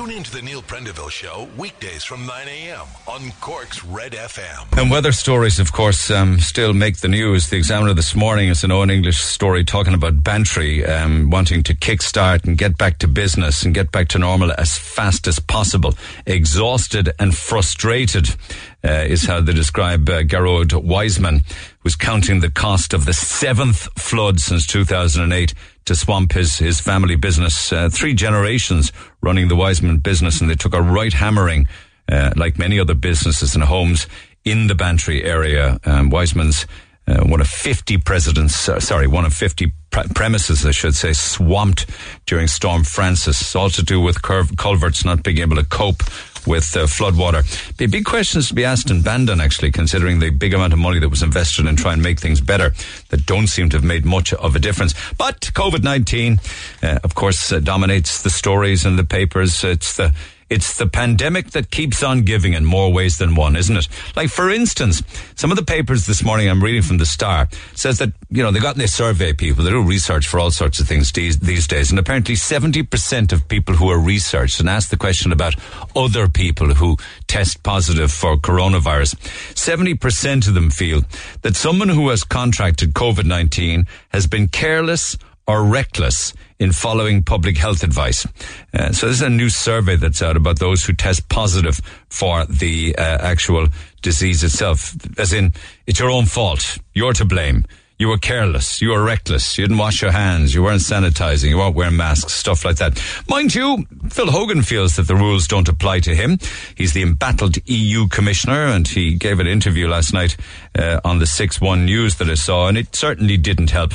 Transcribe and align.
Tune 0.00 0.12
in 0.12 0.22
to 0.22 0.32
the 0.32 0.40
Neil 0.40 0.62
Prendeville 0.62 1.10
Show 1.10 1.46
weekdays 1.58 2.04
from 2.04 2.24
9 2.24 2.48
a.m. 2.48 2.86
on 3.06 3.32
Cork's 3.42 3.84
Red 3.84 4.12
FM. 4.12 4.78
And 4.80 4.90
weather 4.90 5.12
stories, 5.12 5.60
of 5.60 5.72
course, 5.72 6.10
um, 6.10 6.40
still 6.40 6.72
make 6.72 6.96
the 7.00 7.08
news. 7.08 7.50
The 7.50 7.58
Examiner 7.58 7.92
this 7.92 8.14
morning 8.14 8.48
is 8.48 8.64
an 8.64 8.70
Owen 8.72 8.88
English 8.88 9.18
story 9.20 9.62
talking 9.62 9.92
about 9.92 10.24
Bantry 10.24 10.86
um, 10.86 11.28
wanting 11.28 11.62
to 11.64 11.74
kickstart 11.74 12.46
and 12.46 12.56
get 12.56 12.78
back 12.78 12.96
to 13.00 13.08
business 13.08 13.62
and 13.62 13.74
get 13.74 13.92
back 13.92 14.08
to 14.08 14.18
normal 14.18 14.52
as 14.52 14.78
fast 14.78 15.26
as 15.26 15.38
possible. 15.38 15.92
Exhausted 16.24 17.12
and 17.18 17.36
frustrated 17.36 18.34
uh, 18.84 19.04
is 19.06 19.24
how 19.24 19.40
they 19.40 19.52
describe 19.52 20.08
uh, 20.08 20.22
Gearóid 20.22 20.82
Wiseman, 20.82 21.42
who's 21.80 21.96
counting 21.96 22.40
the 22.40 22.50
cost 22.50 22.94
of 22.94 23.04
the 23.04 23.12
seventh 23.12 23.88
flood 24.00 24.40
since 24.40 24.66
2008 24.66 25.54
to 25.84 25.94
swamp 25.94 26.32
his, 26.32 26.58
his 26.58 26.80
family 26.80 27.16
business. 27.16 27.72
Uh, 27.72 27.88
three 27.90 28.14
generations 28.14 28.92
running 29.22 29.48
the 29.48 29.56
Wiseman 29.56 29.98
business, 29.98 30.40
and 30.40 30.48
they 30.48 30.54
took 30.54 30.74
a 30.74 30.82
right 30.82 31.12
hammering, 31.12 31.66
uh, 32.08 32.32
like 32.36 32.58
many 32.58 32.78
other 32.78 32.94
businesses 32.94 33.54
and 33.54 33.64
homes 33.64 34.06
in 34.44 34.66
the 34.66 34.74
Bantry 34.74 35.24
area. 35.24 35.78
Um, 35.84 36.10
Wiseman's 36.10 36.66
uh, 37.06 37.24
one 37.24 37.40
of 37.40 37.48
50 37.48 37.98
presidents, 37.98 38.68
uh, 38.68 38.78
sorry, 38.78 39.06
one 39.06 39.24
of 39.24 39.34
50 39.34 39.72
pre- 39.90 40.04
premises, 40.14 40.64
I 40.64 40.70
should 40.70 40.94
say, 40.94 41.12
swamped 41.12 41.86
during 42.26 42.46
Storm 42.46 42.84
Francis. 42.84 43.56
All 43.56 43.70
to 43.70 43.82
do 43.82 44.00
with 44.00 44.22
curv- 44.22 44.56
culverts 44.56 45.04
not 45.04 45.22
being 45.22 45.38
able 45.38 45.56
to 45.56 45.64
cope 45.64 46.02
with 46.46 46.76
uh, 46.76 46.86
floodwater. 46.86 47.42
Be 47.76 47.86
big 47.86 48.04
questions 48.04 48.48
to 48.48 48.54
be 48.54 48.64
asked 48.64 48.90
in 48.90 49.02
Bandon, 49.02 49.40
actually, 49.40 49.70
considering 49.72 50.18
the 50.18 50.30
big 50.30 50.54
amount 50.54 50.72
of 50.72 50.78
money 50.78 50.98
that 50.98 51.08
was 51.08 51.22
invested 51.22 51.66
in 51.66 51.76
trying 51.76 51.96
to 51.96 52.02
make 52.02 52.20
things 52.20 52.40
better 52.40 52.72
that 53.08 53.26
don't 53.26 53.46
seem 53.46 53.68
to 53.70 53.76
have 53.76 53.84
made 53.84 54.04
much 54.04 54.32
of 54.32 54.56
a 54.56 54.58
difference. 54.58 54.94
But 55.16 55.40
COVID 55.54 55.82
19, 55.82 56.40
uh, 56.82 56.98
of 57.04 57.14
course, 57.14 57.52
uh, 57.52 57.60
dominates 57.60 58.22
the 58.22 58.30
stories 58.30 58.84
and 58.84 58.98
the 58.98 59.04
papers. 59.04 59.64
It's 59.64 59.96
the 59.96 60.14
it's 60.50 60.76
the 60.76 60.86
pandemic 60.88 61.52
that 61.52 61.70
keeps 61.70 62.02
on 62.02 62.22
giving 62.22 62.54
in 62.54 62.64
more 62.64 62.92
ways 62.92 63.18
than 63.18 63.36
one, 63.36 63.54
isn't 63.54 63.76
it? 63.76 63.88
Like, 64.16 64.30
for 64.30 64.50
instance, 64.50 65.00
some 65.36 65.52
of 65.52 65.56
the 65.56 65.64
papers 65.64 66.06
this 66.06 66.24
morning 66.24 66.50
I'm 66.50 66.62
reading 66.62 66.82
from 66.82 66.98
the 66.98 67.06
Star 67.06 67.48
says 67.74 67.98
that, 67.98 68.12
you 68.30 68.42
know, 68.42 68.50
they 68.50 68.58
got 68.58 68.74
they 68.74 68.88
survey 68.88 69.32
people, 69.32 69.62
they 69.62 69.70
do 69.70 69.80
research 69.82 70.26
for 70.26 70.40
all 70.40 70.50
sorts 70.50 70.80
of 70.80 70.88
things 70.88 71.12
these, 71.12 71.38
these 71.38 71.68
days, 71.68 71.90
and 71.90 72.00
apparently 72.00 72.34
70% 72.34 73.32
of 73.32 73.46
people 73.46 73.76
who 73.76 73.88
are 73.90 74.00
researched 74.00 74.58
and 74.58 74.68
asked 74.68 74.90
the 74.90 74.96
question 74.96 75.30
about 75.30 75.54
other 75.94 76.28
people 76.28 76.74
who 76.74 76.96
test 77.28 77.62
positive 77.62 78.10
for 78.10 78.36
coronavirus, 78.36 79.14
70% 79.54 80.48
of 80.48 80.54
them 80.54 80.70
feel 80.70 81.02
that 81.42 81.54
someone 81.54 81.88
who 81.88 82.08
has 82.08 82.24
contracted 82.24 82.92
COVID-19 82.92 83.86
has 84.08 84.26
been 84.26 84.48
careless 84.48 85.16
or 85.46 85.64
reckless 85.64 86.32
in 86.58 86.72
following 86.72 87.22
public 87.22 87.56
health 87.56 87.82
advice. 87.82 88.26
Uh, 88.72 88.92
so 88.92 89.08
this 89.08 89.16
is 89.16 89.22
a 89.22 89.30
new 89.30 89.48
survey 89.48 89.96
that's 89.96 90.22
out 90.22 90.36
about 90.36 90.58
those 90.58 90.84
who 90.84 90.92
test 90.92 91.28
positive 91.28 91.80
for 92.08 92.44
the 92.46 92.94
uh, 92.96 93.02
actual 93.02 93.66
disease 94.02 94.44
itself. 94.44 94.94
As 95.18 95.32
in, 95.32 95.52
it's 95.86 95.98
your 95.98 96.10
own 96.10 96.26
fault. 96.26 96.78
You're 96.94 97.14
to 97.14 97.24
blame. 97.24 97.64
You 98.00 98.08
were 98.08 98.16
careless. 98.16 98.80
You 98.80 98.92
were 98.92 99.04
reckless. 99.04 99.58
You 99.58 99.64
didn't 99.64 99.76
wash 99.76 100.00
your 100.00 100.12
hands. 100.12 100.54
You 100.54 100.62
weren't 100.62 100.80
sanitizing. 100.80 101.50
You 101.50 101.58
weren't 101.58 101.76
wearing 101.76 101.98
masks. 101.98 102.32
Stuff 102.32 102.64
like 102.64 102.76
that. 102.76 102.98
Mind 103.28 103.54
you, 103.54 103.86
Phil 104.08 104.30
Hogan 104.30 104.62
feels 104.62 104.96
that 104.96 105.06
the 105.06 105.14
rules 105.14 105.46
don't 105.46 105.68
apply 105.68 106.00
to 106.00 106.14
him. 106.14 106.38
He's 106.74 106.94
the 106.94 107.02
embattled 107.02 107.58
EU 107.66 108.08
commissioner, 108.08 108.68
and 108.68 108.88
he 108.88 109.16
gave 109.16 109.38
an 109.38 109.46
interview 109.46 109.86
last 109.86 110.14
night 110.14 110.38
uh, 110.78 111.00
on 111.04 111.18
the 111.18 111.26
Six 111.26 111.60
One 111.60 111.84
News 111.84 112.14
that 112.16 112.30
I 112.30 112.36
saw, 112.36 112.68
and 112.68 112.78
it 112.78 112.96
certainly 112.96 113.36
didn't 113.36 113.68
help. 113.68 113.92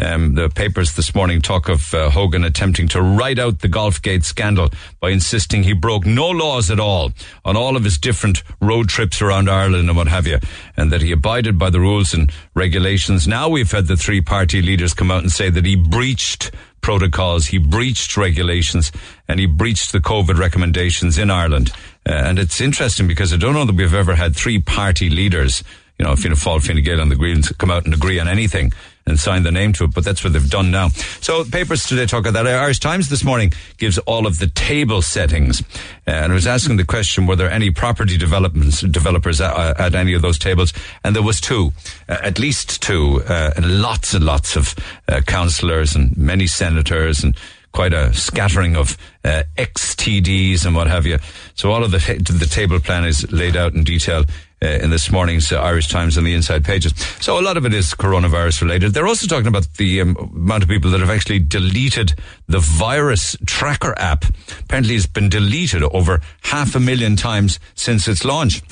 Um, 0.00 0.36
the 0.36 0.48
papers 0.48 0.94
this 0.94 1.12
morning 1.12 1.42
talk 1.42 1.68
of 1.68 1.92
uh, 1.92 2.10
Hogan 2.10 2.44
attempting 2.44 2.86
to 2.88 3.02
ride 3.02 3.40
out 3.40 3.58
the 3.58 3.68
Golfgate 3.68 4.22
scandal 4.22 4.70
by 5.00 5.10
insisting 5.10 5.64
he 5.64 5.72
broke 5.72 6.06
no 6.06 6.28
laws 6.28 6.70
at 6.70 6.78
all 6.78 7.10
on 7.44 7.56
all 7.56 7.76
of 7.76 7.82
his 7.82 7.98
different 7.98 8.44
road 8.60 8.88
trips 8.88 9.20
around 9.20 9.50
Ireland 9.50 9.88
and 9.88 9.96
what 9.96 10.06
have 10.06 10.28
you, 10.28 10.38
and 10.76 10.92
that 10.92 11.02
he 11.02 11.10
abided 11.10 11.58
by 11.58 11.70
the 11.70 11.80
rules 11.80 12.14
and 12.14 12.30
regulations. 12.54 13.26
Now 13.26 13.47
we've 13.50 13.70
had 13.70 13.86
the 13.86 13.96
three 13.96 14.20
party 14.20 14.62
leaders 14.62 14.94
come 14.94 15.10
out 15.10 15.22
and 15.22 15.32
say 15.32 15.50
that 15.50 15.64
he 15.64 15.76
breached 15.76 16.50
protocols, 16.80 17.46
he 17.46 17.58
breached 17.58 18.16
regulations, 18.16 18.92
and 19.26 19.40
he 19.40 19.46
breached 19.46 19.92
the 19.92 19.98
COVID 19.98 20.38
recommendations 20.38 21.18
in 21.18 21.30
Ireland. 21.30 21.70
Uh, 22.08 22.12
and 22.12 22.38
it's 22.38 22.60
interesting 22.60 23.06
because 23.06 23.32
I 23.32 23.36
don't 23.36 23.54
know 23.54 23.64
that 23.64 23.74
we've 23.74 23.94
ever 23.94 24.14
had 24.14 24.34
three 24.34 24.60
party 24.60 25.10
leaders, 25.10 25.62
you 25.98 26.04
know, 26.04 26.16
Fianna 26.16 26.36
Fáil, 26.36 26.64
Fine 26.64 26.82
Gael 26.82 27.00
and 27.00 27.10
the 27.10 27.16
Greens 27.16 27.50
come 27.52 27.70
out 27.70 27.84
and 27.84 27.94
agree 27.94 28.20
on 28.20 28.28
anything 28.28 28.72
and 29.08 29.18
sign 29.18 29.42
the 29.42 29.52
name 29.52 29.72
to 29.74 29.84
it, 29.84 29.94
but 29.94 30.04
that's 30.04 30.22
what 30.22 30.32
they've 30.32 30.50
done 30.50 30.70
now. 30.70 30.88
So 31.20 31.44
papers 31.44 31.86
today 31.86 32.06
talk 32.06 32.26
about 32.26 32.44
that. 32.44 32.46
Irish 32.46 32.80
Times 32.80 33.08
this 33.08 33.24
morning 33.24 33.52
gives 33.76 33.98
all 33.98 34.26
of 34.26 34.38
the 34.38 34.48
table 34.48 35.02
settings, 35.02 35.62
and 36.06 36.32
I 36.32 36.34
was 36.34 36.46
asking 36.46 36.76
the 36.76 36.84
question: 36.84 37.26
Were 37.26 37.36
there 37.36 37.50
any 37.50 37.70
property 37.70 38.16
developments 38.16 38.80
developers 38.80 39.40
at, 39.40 39.80
at 39.80 39.94
any 39.94 40.14
of 40.14 40.22
those 40.22 40.38
tables? 40.38 40.72
And 41.04 41.14
there 41.16 41.22
was 41.22 41.40
two, 41.40 41.72
at 42.08 42.38
least 42.38 42.82
two, 42.82 43.22
uh, 43.28 43.52
and 43.56 43.82
lots 43.82 44.14
and 44.14 44.24
lots 44.24 44.56
of 44.56 44.74
uh, 45.08 45.20
councillors 45.26 45.94
and 45.94 46.16
many 46.16 46.46
senators 46.46 47.24
and 47.24 47.36
quite 47.72 47.92
a 47.92 48.12
scattering 48.14 48.76
of 48.76 48.96
uh, 49.24 49.42
XTDs 49.56 50.64
and 50.64 50.74
what 50.74 50.86
have 50.86 51.06
you. 51.06 51.18
So 51.54 51.70
all 51.70 51.84
of 51.84 51.90
the 51.90 51.98
the 51.98 52.46
table 52.46 52.80
plan 52.80 53.04
is 53.04 53.30
laid 53.30 53.56
out 53.56 53.74
in 53.74 53.84
detail 53.84 54.24
in 54.60 54.90
this 54.90 55.10
morning's 55.10 55.52
uh, 55.52 55.60
Irish 55.60 55.88
Times 55.88 56.18
on 56.18 56.24
the 56.24 56.34
inside 56.34 56.64
pages. 56.64 56.92
So 57.20 57.38
a 57.38 57.42
lot 57.42 57.56
of 57.56 57.64
it 57.64 57.74
is 57.74 57.94
coronavirus 57.94 58.62
related. 58.62 58.92
They're 58.92 59.06
also 59.06 59.26
talking 59.26 59.46
about 59.46 59.68
the 59.76 60.00
um, 60.00 60.16
amount 60.16 60.62
of 60.64 60.68
people 60.68 60.90
that 60.90 61.00
have 61.00 61.10
actually 61.10 61.38
deleted 61.40 62.14
the 62.48 62.58
virus 62.58 63.36
tracker 63.46 63.94
app. 63.98 64.24
Apparently, 64.60 64.96
it's 64.96 65.06
been 65.06 65.28
deleted 65.28 65.82
over 65.82 66.20
half 66.42 66.74
a 66.74 66.80
million 66.80 67.16
times 67.16 67.60
since 67.74 68.08
its 68.08 68.24
launch. 68.24 68.62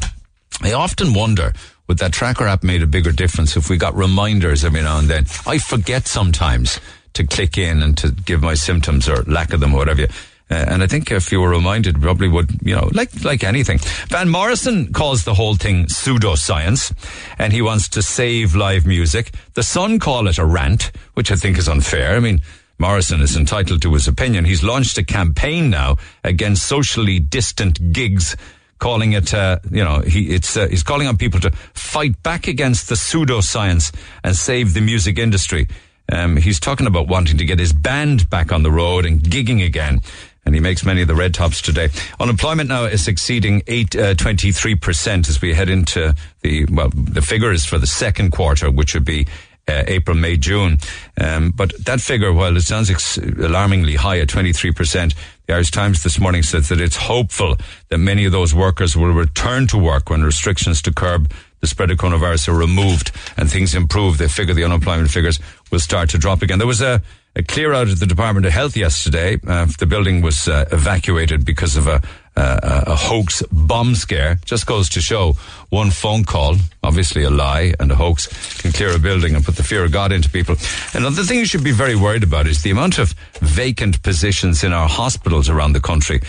I 0.62 0.72
often 0.72 1.14
wonder 1.14 1.52
would 1.86 1.98
that 1.98 2.12
tracker 2.12 2.46
app 2.46 2.64
made 2.64 2.82
a 2.82 2.86
bigger 2.86 3.12
difference 3.12 3.56
if 3.56 3.70
we 3.70 3.76
got 3.76 3.94
reminders 3.94 4.64
every 4.64 4.82
now 4.82 4.98
and 4.98 5.08
then? 5.08 5.26
I 5.46 5.58
forget 5.58 6.08
sometimes 6.08 6.80
to 7.12 7.24
click 7.24 7.56
in 7.56 7.82
and 7.82 7.96
to 7.98 8.10
give 8.10 8.42
my 8.42 8.54
symptoms 8.54 9.08
or 9.08 9.22
lack 9.22 9.52
of 9.52 9.60
them, 9.60 9.72
or 9.72 9.78
whatever. 9.78 10.08
Uh, 10.48 10.54
and 10.68 10.82
I 10.82 10.86
think 10.86 11.10
if 11.10 11.32
you 11.32 11.40
were 11.40 11.48
reminded, 11.48 12.00
probably 12.00 12.28
would, 12.28 12.50
you 12.62 12.74
know, 12.74 12.88
like, 12.92 13.24
like 13.24 13.42
anything. 13.42 13.78
Van 14.08 14.28
Morrison 14.28 14.92
calls 14.92 15.24
the 15.24 15.34
whole 15.34 15.56
thing 15.56 15.86
pseudoscience 15.86 16.94
and 17.38 17.52
he 17.52 17.62
wants 17.62 17.88
to 17.90 18.02
save 18.02 18.54
live 18.54 18.86
music. 18.86 19.32
The 19.54 19.64
Sun 19.64 19.98
call 19.98 20.28
it 20.28 20.38
a 20.38 20.44
rant, 20.44 20.92
which 21.14 21.32
I 21.32 21.34
think 21.34 21.58
is 21.58 21.68
unfair. 21.68 22.14
I 22.14 22.20
mean, 22.20 22.42
Morrison 22.78 23.20
is 23.22 23.36
entitled 23.36 23.82
to 23.82 23.94
his 23.94 24.06
opinion. 24.06 24.44
He's 24.44 24.62
launched 24.62 24.98
a 24.98 25.04
campaign 25.04 25.68
now 25.70 25.96
against 26.22 26.66
socially 26.66 27.18
distant 27.18 27.92
gigs 27.92 28.36
calling 28.78 29.14
it, 29.14 29.32
uh, 29.32 29.58
you 29.70 29.82
know, 29.82 30.00
he, 30.00 30.34
it's, 30.34 30.56
uh, 30.56 30.68
he's 30.68 30.82
calling 30.82 31.08
on 31.08 31.16
people 31.16 31.40
to 31.40 31.50
fight 31.72 32.22
back 32.22 32.46
against 32.46 32.88
the 32.88 32.94
pseudoscience 32.94 33.92
and 34.22 34.36
save 34.36 34.74
the 34.74 34.80
music 34.80 35.18
industry. 35.18 35.66
Um, 36.12 36.36
he's 36.36 36.60
talking 36.60 36.86
about 36.86 37.08
wanting 37.08 37.38
to 37.38 37.44
get 37.44 37.58
his 37.58 37.72
band 37.72 38.28
back 38.30 38.52
on 38.52 38.62
the 38.62 38.70
road 38.70 39.06
and 39.06 39.20
gigging 39.20 39.64
again. 39.64 40.02
And 40.46 40.54
he 40.54 40.60
makes 40.60 40.84
many 40.84 41.02
of 41.02 41.08
the 41.08 41.14
red 41.14 41.34
tops 41.34 41.60
today. 41.60 41.90
Unemployment 42.20 42.68
now 42.68 42.84
is 42.84 43.08
exceeding 43.08 43.62
eight, 43.66 43.96
uh, 43.96 44.14
23% 44.14 45.28
as 45.28 45.42
we 45.42 45.52
head 45.52 45.68
into 45.68 46.14
the, 46.42 46.64
well, 46.70 46.88
the 46.94 47.20
figure 47.20 47.52
is 47.52 47.64
for 47.66 47.78
the 47.78 47.86
second 47.86 48.30
quarter, 48.30 48.70
which 48.70 48.94
would 48.94 49.04
be 49.04 49.26
uh, 49.68 49.82
April, 49.86 50.16
May, 50.16 50.36
June. 50.36 50.78
Um, 51.20 51.50
but 51.50 51.72
that 51.84 52.00
figure, 52.00 52.32
while 52.32 52.56
it 52.56 52.60
sounds 52.62 52.90
ex- 52.90 53.18
alarmingly 53.18 53.96
high 53.96 54.20
at 54.20 54.28
23%, 54.28 55.14
the 55.46 55.54
Irish 55.54 55.70
Times 55.70 56.02
this 56.02 56.18
morning 56.20 56.42
says 56.42 56.68
that 56.68 56.80
it's 56.80 56.96
hopeful 56.96 57.56
that 57.88 57.98
many 57.98 58.24
of 58.24 58.32
those 58.32 58.54
workers 58.54 58.96
will 58.96 59.12
return 59.12 59.66
to 59.68 59.78
work 59.78 60.10
when 60.10 60.22
restrictions 60.22 60.80
to 60.82 60.92
curb 60.92 61.30
the 61.60 61.66
spread 61.66 61.90
of 61.90 61.98
coronavirus 61.98 62.48
are 62.48 62.54
removed 62.54 63.10
and 63.36 63.50
things 63.50 63.74
improve. 63.74 64.18
They 64.18 64.28
figure 64.28 64.54
the 64.54 64.64
unemployment 64.64 65.10
figures 65.10 65.40
will 65.70 65.80
start 65.80 66.10
to 66.10 66.18
drop 66.18 66.42
again. 66.42 66.58
There 66.58 66.66
was 66.66 66.80
a, 66.80 67.02
a 67.36 67.42
clear 67.42 67.74
out 67.74 67.88
at 67.88 68.00
the 68.00 68.06
Department 68.06 68.46
of 68.46 68.52
Health 68.52 68.76
yesterday. 68.76 69.38
Uh, 69.46 69.66
the 69.78 69.84
building 69.84 70.22
was 70.22 70.48
uh, 70.48 70.64
evacuated 70.72 71.44
because 71.44 71.76
of 71.76 71.86
a, 71.86 72.00
a, 72.34 72.84
a 72.86 72.96
hoax 72.96 73.42
bomb 73.52 73.94
scare. 73.94 74.38
Just 74.46 74.66
goes 74.66 74.88
to 74.90 75.02
show 75.02 75.34
one 75.68 75.90
phone 75.90 76.24
call, 76.24 76.56
obviously 76.82 77.24
a 77.24 77.30
lie 77.30 77.74
and 77.78 77.92
a 77.92 77.94
hoax, 77.94 78.26
can 78.62 78.72
clear 78.72 78.96
a 78.96 78.98
building 78.98 79.34
and 79.34 79.44
put 79.44 79.56
the 79.56 79.62
fear 79.62 79.84
of 79.84 79.92
God 79.92 80.12
into 80.12 80.30
people. 80.30 80.56
Another 80.94 81.22
thing 81.22 81.38
you 81.38 81.44
should 81.44 81.62
be 81.62 81.72
very 81.72 81.94
worried 81.94 82.22
about 82.22 82.46
is 82.46 82.62
the 82.62 82.70
amount 82.70 82.98
of 82.98 83.14
vacant 83.40 84.02
positions 84.02 84.64
in 84.64 84.72
our 84.72 84.88
hospitals 84.88 85.50
around 85.50 85.74
the 85.74 85.80
country. 85.80 86.20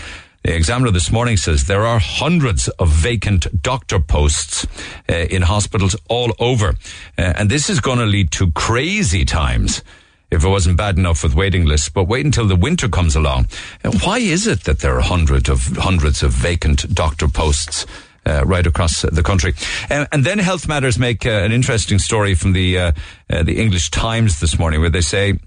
The 0.44 0.54
Examiner 0.54 0.90
this 0.90 1.10
morning 1.10 1.38
says 1.38 1.64
there 1.64 1.86
are 1.86 1.98
hundreds 1.98 2.68
of 2.68 2.90
vacant 2.90 3.62
doctor 3.62 3.98
posts 3.98 4.66
uh, 5.08 5.14
in 5.14 5.40
hospitals 5.40 5.96
all 6.08 6.32
over. 6.38 6.74
Uh, 7.16 7.32
and 7.36 7.50
this 7.50 7.70
is 7.70 7.80
going 7.80 7.98
to 7.98 8.06
lead 8.06 8.30
to 8.32 8.52
crazy 8.52 9.24
times 9.24 9.82
if 10.30 10.44
it 10.44 10.48
wasn't 10.48 10.76
bad 10.76 10.96
enough 10.96 11.22
with 11.22 11.34
waiting 11.34 11.64
lists, 11.64 11.88
but 11.88 12.04
wait 12.04 12.24
until 12.24 12.46
the 12.46 12.56
winter 12.56 12.88
comes 12.88 13.16
along. 13.16 13.46
Uh, 13.84 13.90
why 14.04 14.18
is 14.18 14.46
it 14.46 14.64
that 14.64 14.80
there 14.80 14.96
are 14.96 15.00
hundreds 15.02 15.48
of 15.48 15.76
hundreds 15.76 16.22
of 16.22 16.32
vacant 16.32 16.94
doctor 16.94 17.28
posts? 17.28 17.86
uh, 18.28 18.44
right 18.44 18.66
across 18.66 19.02
the 19.02 19.22
country. 19.22 19.54
Uh, 19.90 20.06
and 20.12 20.24
then 20.24 20.38
Health 20.38 20.68
Matters 20.68 20.98
make 20.98 21.24
uh, 21.24 21.30
an 21.30 21.52
interesting 21.52 21.98
story 21.98 22.34
from 22.34 22.52
the 22.52 22.78
uh, 22.78 22.92
uh, 23.30 23.42
the 23.42 23.58
English 23.58 23.90
Times 23.90 24.40
this 24.40 24.58
morning, 24.58 24.80
where 24.80 24.90
they 24.90 25.00
say, 25.00 25.38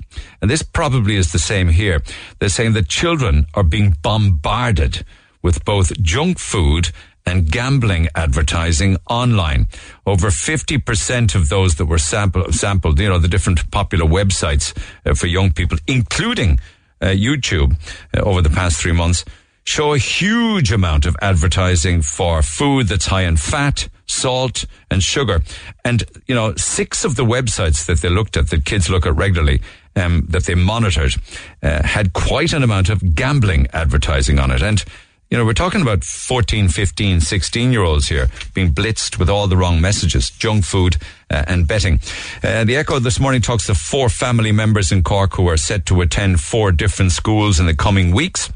and 0.41 0.49
this 0.49 0.63
probably 0.63 1.15
is 1.15 1.31
the 1.31 1.39
same 1.39 1.69
here. 1.69 2.01
They're 2.39 2.49
saying 2.49 2.73
that 2.73 2.87
children 2.87 3.45
are 3.53 3.63
being 3.63 3.95
bombarded 4.01 5.05
with 5.41 5.65
both 5.65 5.99
junk 6.01 6.39
food 6.39 6.91
and 7.31 7.49
gambling 7.49 8.09
advertising 8.13 8.97
online. 9.09 9.67
Over 10.05 10.27
50% 10.27 11.33
of 11.33 11.47
those 11.47 11.75
that 11.75 11.85
were 11.85 11.97
sample, 11.97 12.51
sampled, 12.51 12.99
you 12.99 13.07
know, 13.07 13.19
the 13.19 13.29
different 13.29 13.71
popular 13.71 14.05
websites 14.05 14.77
uh, 15.05 15.13
for 15.13 15.27
young 15.27 15.51
people, 15.51 15.77
including 15.87 16.59
uh, 17.01 17.07
YouTube 17.07 17.77
uh, 18.15 18.21
over 18.21 18.41
the 18.41 18.49
past 18.49 18.81
three 18.81 18.91
months, 18.91 19.23
show 19.63 19.93
a 19.93 19.97
huge 19.97 20.73
amount 20.73 21.05
of 21.05 21.15
advertising 21.21 22.01
for 22.01 22.41
food 22.41 22.87
that's 22.87 23.05
high 23.05 23.23
in 23.23 23.37
fat, 23.37 23.87
salt, 24.07 24.65
and 24.89 25.01
sugar. 25.01 25.41
And, 25.85 26.03
you 26.27 26.35
know, 26.35 26.53
six 26.57 27.05
of 27.05 27.15
the 27.15 27.23
websites 27.23 27.85
that 27.85 28.01
they 28.01 28.09
looked 28.09 28.35
at, 28.35 28.49
that 28.49 28.65
kids 28.65 28.89
look 28.89 29.05
at 29.05 29.15
regularly, 29.15 29.61
um, 29.95 30.25
that 30.29 30.43
they 30.43 30.55
monitored, 30.55 31.15
uh, 31.63 31.81
had 31.83 32.11
quite 32.11 32.51
an 32.51 32.61
amount 32.61 32.89
of 32.89 33.15
gambling 33.15 33.67
advertising 33.71 34.37
on 34.37 34.51
it. 34.51 34.61
And, 34.61 34.83
you 35.31 35.37
know, 35.37 35.45
we're 35.45 35.53
talking 35.53 35.81
about 35.81 36.03
14, 36.03 36.67
15, 36.67 37.21
16 37.21 37.71
year 37.71 37.83
olds 37.83 38.09
here 38.09 38.27
being 38.53 38.73
blitzed 38.73 39.17
with 39.17 39.29
all 39.29 39.47
the 39.47 39.55
wrong 39.55 39.79
messages, 39.79 40.29
junk 40.29 40.65
food 40.65 40.97
uh, 41.29 41.45
and 41.47 41.65
betting. 41.65 42.01
Uh, 42.43 42.65
the 42.65 42.75
Echo 42.75 42.99
this 42.99 43.17
morning 43.17 43.39
talks 43.39 43.65
to 43.67 43.73
four 43.73 44.09
family 44.09 44.51
members 44.51 44.91
in 44.91 45.03
Cork 45.03 45.35
who 45.35 45.47
are 45.47 45.55
set 45.55 45.85
to 45.85 46.01
attend 46.01 46.41
four 46.41 46.73
different 46.73 47.13
schools 47.13 47.61
in 47.61 47.65
the 47.65 47.75
coming 47.75 48.11
weeks. 48.11 48.51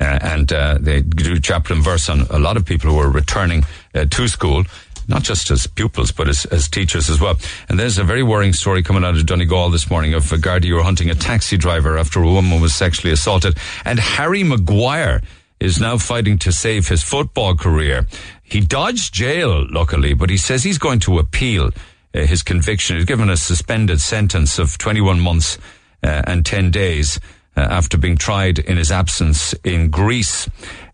Uh, 0.00 0.18
and 0.22 0.52
uh, 0.52 0.78
they 0.80 1.02
do 1.02 1.38
chaplain 1.38 1.82
verse 1.82 2.08
on 2.08 2.22
a 2.30 2.38
lot 2.38 2.56
of 2.56 2.64
people 2.64 2.90
who 2.90 2.98
are 2.98 3.10
returning 3.10 3.64
uh, 3.94 4.06
to 4.06 4.26
school 4.26 4.64
not 5.10 5.22
just 5.22 5.50
as 5.50 5.66
pupils, 5.66 6.12
but 6.12 6.28
as, 6.28 6.44
as 6.46 6.68
teachers 6.68 7.08
as 7.08 7.18
well. 7.18 7.34
And 7.70 7.78
there's 7.78 7.96
a 7.96 8.04
very 8.04 8.22
worrying 8.22 8.52
story 8.52 8.82
coming 8.82 9.04
out 9.04 9.16
of 9.16 9.24
Donegal 9.24 9.70
this 9.70 9.88
morning 9.88 10.12
of 10.12 10.30
a 10.32 10.36
Gardaí 10.36 10.68
who 10.68 10.74
were 10.74 10.82
hunting 10.82 11.08
a 11.08 11.14
taxi 11.14 11.56
driver 11.56 11.96
after 11.96 12.22
a 12.22 12.26
woman 12.26 12.60
was 12.60 12.74
sexually 12.74 13.10
assaulted. 13.10 13.56
And 13.86 13.98
Harry 13.98 14.44
Maguire 14.44 15.22
is 15.60 15.80
now 15.80 15.98
fighting 15.98 16.38
to 16.38 16.52
save 16.52 16.88
his 16.88 17.02
football 17.02 17.54
career. 17.56 18.06
He 18.42 18.60
dodged 18.60 19.12
jail, 19.12 19.66
luckily, 19.70 20.14
but 20.14 20.30
he 20.30 20.36
says 20.36 20.64
he's 20.64 20.78
going 20.78 21.00
to 21.00 21.18
appeal 21.18 21.70
uh, 22.14 22.20
his 22.20 22.42
conviction. 22.42 22.96
He's 22.96 23.04
given 23.04 23.28
a 23.28 23.36
suspended 23.36 24.00
sentence 24.00 24.58
of 24.58 24.78
21 24.78 25.20
months 25.20 25.58
uh, 26.02 26.22
and 26.26 26.46
10 26.46 26.70
days 26.70 27.20
uh, 27.56 27.60
after 27.60 27.98
being 27.98 28.16
tried 28.16 28.58
in 28.58 28.76
his 28.76 28.92
absence 28.92 29.52
in 29.64 29.90
Greece. 29.90 30.48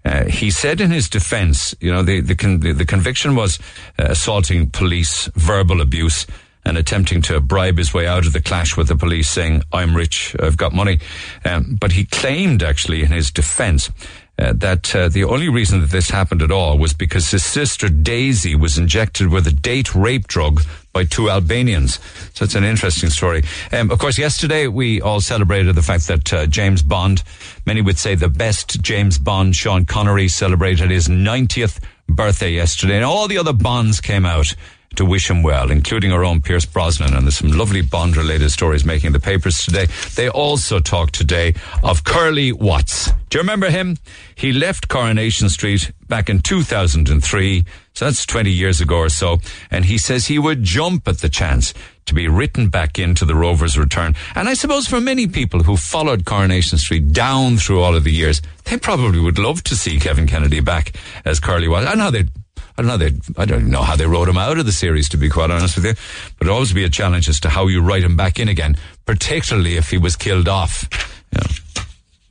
Uh, 0.04 0.24
he 0.24 0.50
said 0.50 0.80
in 0.80 0.90
his 0.90 1.08
defense, 1.08 1.74
you 1.80 1.92
know, 1.92 2.02
the, 2.02 2.20
the, 2.20 2.34
con- 2.34 2.60
the 2.60 2.86
conviction 2.86 3.34
was 3.34 3.58
uh, 3.98 4.06
assaulting 4.08 4.70
police, 4.70 5.28
verbal 5.34 5.80
abuse, 5.80 6.26
and 6.64 6.78
attempting 6.78 7.20
to 7.20 7.40
bribe 7.40 7.76
his 7.76 7.92
way 7.92 8.06
out 8.06 8.26
of 8.26 8.32
the 8.32 8.40
clash 8.40 8.76
with 8.76 8.88
the 8.88 8.96
police, 8.96 9.28
saying, 9.28 9.62
I'm 9.72 9.94
rich, 9.94 10.34
I've 10.40 10.56
got 10.56 10.72
money. 10.72 10.98
Um, 11.44 11.76
but 11.78 11.92
he 11.92 12.06
claimed, 12.06 12.62
actually, 12.62 13.02
in 13.02 13.12
his 13.12 13.30
defense, 13.30 13.90
uh, 14.38 14.52
that 14.54 14.94
uh, 14.94 15.08
the 15.08 15.24
only 15.24 15.48
reason 15.48 15.80
that 15.80 15.90
this 15.90 16.10
happened 16.10 16.42
at 16.42 16.50
all 16.50 16.78
was 16.78 16.92
because 16.92 17.30
his 17.30 17.44
sister 17.44 17.88
Daisy 17.88 18.54
was 18.54 18.78
injected 18.78 19.28
with 19.28 19.46
a 19.46 19.52
date 19.52 19.94
rape 19.94 20.26
drug 20.26 20.60
by 20.92 21.04
two 21.04 21.30
Albanians. 21.30 21.98
So 22.34 22.44
it's 22.44 22.54
an 22.54 22.64
interesting 22.64 23.10
story. 23.10 23.42
Um, 23.72 23.90
of 23.90 23.98
course, 23.98 24.18
yesterday 24.18 24.66
we 24.66 25.00
all 25.00 25.20
celebrated 25.20 25.74
the 25.74 25.82
fact 25.82 26.06
that 26.08 26.32
uh, 26.32 26.46
James 26.46 26.82
Bond, 26.82 27.22
many 27.66 27.82
would 27.82 27.98
say 27.98 28.14
the 28.14 28.28
best 28.28 28.80
James 28.80 29.18
Bond, 29.18 29.54
Sean 29.54 29.84
Connery, 29.84 30.28
celebrated 30.28 30.90
his 30.90 31.08
90th 31.08 31.80
birthday 32.08 32.52
yesterday, 32.52 32.96
and 32.96 33.04
all 33.04 33.28
the 33.28 33.38
other 33.38 33.52
Bonds 33.52 34.00
came 34.00 34.26
out 34.26 34.54
to 34.96 35.04
wish 35.04 35.30
him 35.30 35.42
well, 35.42 35.70
including 35.70 36.12
our 36.12 36.24
own 36.24 36.40
Pierce 36.40 36.64
Brosnan. 36.64 37.14
And 37.14 37.24
there's 37.24 37.36
some 37.36 37.52
lovely 37.52 37.82
Bond 37.82 38.16
related 38.16 38.50
stories 38.50 38.84
making 38.84 39.12
the 39.12 39.20
papers 39.20 39.64
today. 39.64 39.86
They 40.14 40.28
also 40.28 40.80
talk 40.80 41.10
today 41.10 41.54
of 41.82 42.04
Curly 42.04 42.52
Watts. 42.52 43.10
Do 43.30 43.38
you 43.38 43.40
remember 43.40 43.70
him? 43.70 43.96
He 44.34 44.52
left 44.52 44.88
Coronation 44.88 45.48
Street 45.48 45.92
back 46.08 46.28
in 46.28 46.40
2003. 46.40 47.64
So 47.94 48.04
that's 48.04 48.26
20 48.26 48.50
years 48.50 48.80
ago 48.80 48.98
or 48.98 49.08
so. 49.08 49.38
And 49.70 49.84
he 49.84 49.98
says 49.98 50.26
he 50.26 50.38
would 50.38 50.62
jump 50.62 51.06
at 51.08 51.18
the 51.18 51.28
chance 51.28 51.74
to 52.06 52.14
be 52.14 52.28
written 52.28 52.68
back 52.68 52.98
into 52.98 53.24
the 53.24 53.34
Rovers' 53.34 53.78
return. 53.78 54.14
And 54.34 54.48
I 54.48 54.54
suppose 54.54 54.86
for 54.86 55.00
many 55.00 55.26
people 55.26 55.62
who 55.62 55.76
followed 55.76 56.24
Coronation 56.24 56.78
Street 56.78 57.12
down 57.12 57.56
through 57.56 57.80
all 57.80 57.94
of 57.94 58.04
the 58.04 58.12
years, 58.12 58.42
they 58.64 58.76
probably 58.76 59.20
would 59.20 59.38
love 59.38 59.62
to 59.64 59.76
see 59.76 59.98
Kevin 59.98 60.26
Kennedy 60.26 60.60
back 60.60 60.96
as 61.24 61.40
Curly 61.40 61.68
Watts. 61.68 61.86
I 61.86 61.94
know 61.94 62.10
they'd 62.10 62.30
I 62.76 62.82
don't 62.82 62.88
know. 62.88 62.96
They, 62.96 63.12
I 63.36 63.44
don't 63.44 63.70
know 63.70 63.82
how 63.82 63.96
they 63.96 64.06
wrote 64.06 64.28
him 64.28 64.36
out 64.36 64.58
of 64.58 64.66
the 64.66 64.72
series, 64.72 65.08
to 65.10 65.16
be 65.16 65.28
quite 65.28 65.50
honest 65.50 65.76
with 65.76 65.84
you. 65.84 65.94
But 66.38 66.48
it 66.48 66.50
always 66.50 66.72
be 66.72 66.84
a 66.84 66.90
challenge 66.90 67.28
as 67.28 67.38
to 67.40 67.48
how 67.48 67.68
you 67.68 67.80
write 67.80 68.02
him 68.02 68.16
back 68.16 68.40
in 68.40 68.48
again, 68.48 68.76
particularly 69.06 69.76
if 69.76 69.90
he 69.90 69.98
was 69.98 70.16
killed 70.16 70.48
off. 70.48 70.88
You 71.32 71.38
know. 71.40 71.46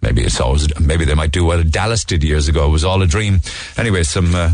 Maybe 0.03 0.21
it's 0.21 0.41
always, 0.41 0.67
maybe 0.81 1.05
they 1.05 1.13
might 1.13 1.31
do 1.31 1.45
what 1.45 1.71
Dallas 1.71 2.03
did 2.03 2.25
years 2.25 2.49
ago. 2.49 2.67
It 2.67 2.71
was 2.71 2.83
all 2.83 3.01
a 3.01 3.07
dream. 3.07 3.39
Anyway, 3.77 4.03
some 4.03 4.35
uh, 4.35 4.51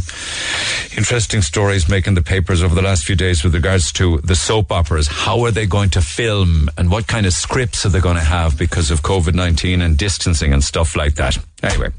interesting 0.95 1.41
stories 1.41 1.89
making 1.89 2.13
the 2.13 2.21
papers 2.21 2.61
over 2.61 2.75
the 2.75 2.83
last 2.83 3.03
few 3.03 3.15
days 3.15 3.43
with 3.43 3.55
regards 3.55 3.91
to 3.93 4.19
the 4.19 4.35
soap 4.35 4.71
operas. 4.71 5.07
How 5.07 5.43
are 5.45 5.49
they 5.49 5.65
going 5.65 5.89
to 5.91 6.01
film 6.01 6.69
and 6.77 6.91
what 6.91 7.07
kind 7.07 7.25
of 7.25 7.33
scripts 7.33 7.83
are 7.83 7.89
they 7.89 7.99
going 7.99 8.15
to 8.17 8.21
have 8.21 8.59
because 8.59 8.91
of 8.91 9.01
COVID-19 9.01 9.81
and 9.81 9.97
distancing 9.97 10.53
and 10.53 10.63
stuff 10.63 10.95
like 10.95 11.15
that? 11.15 11.39
Anyway, 11.61 11.89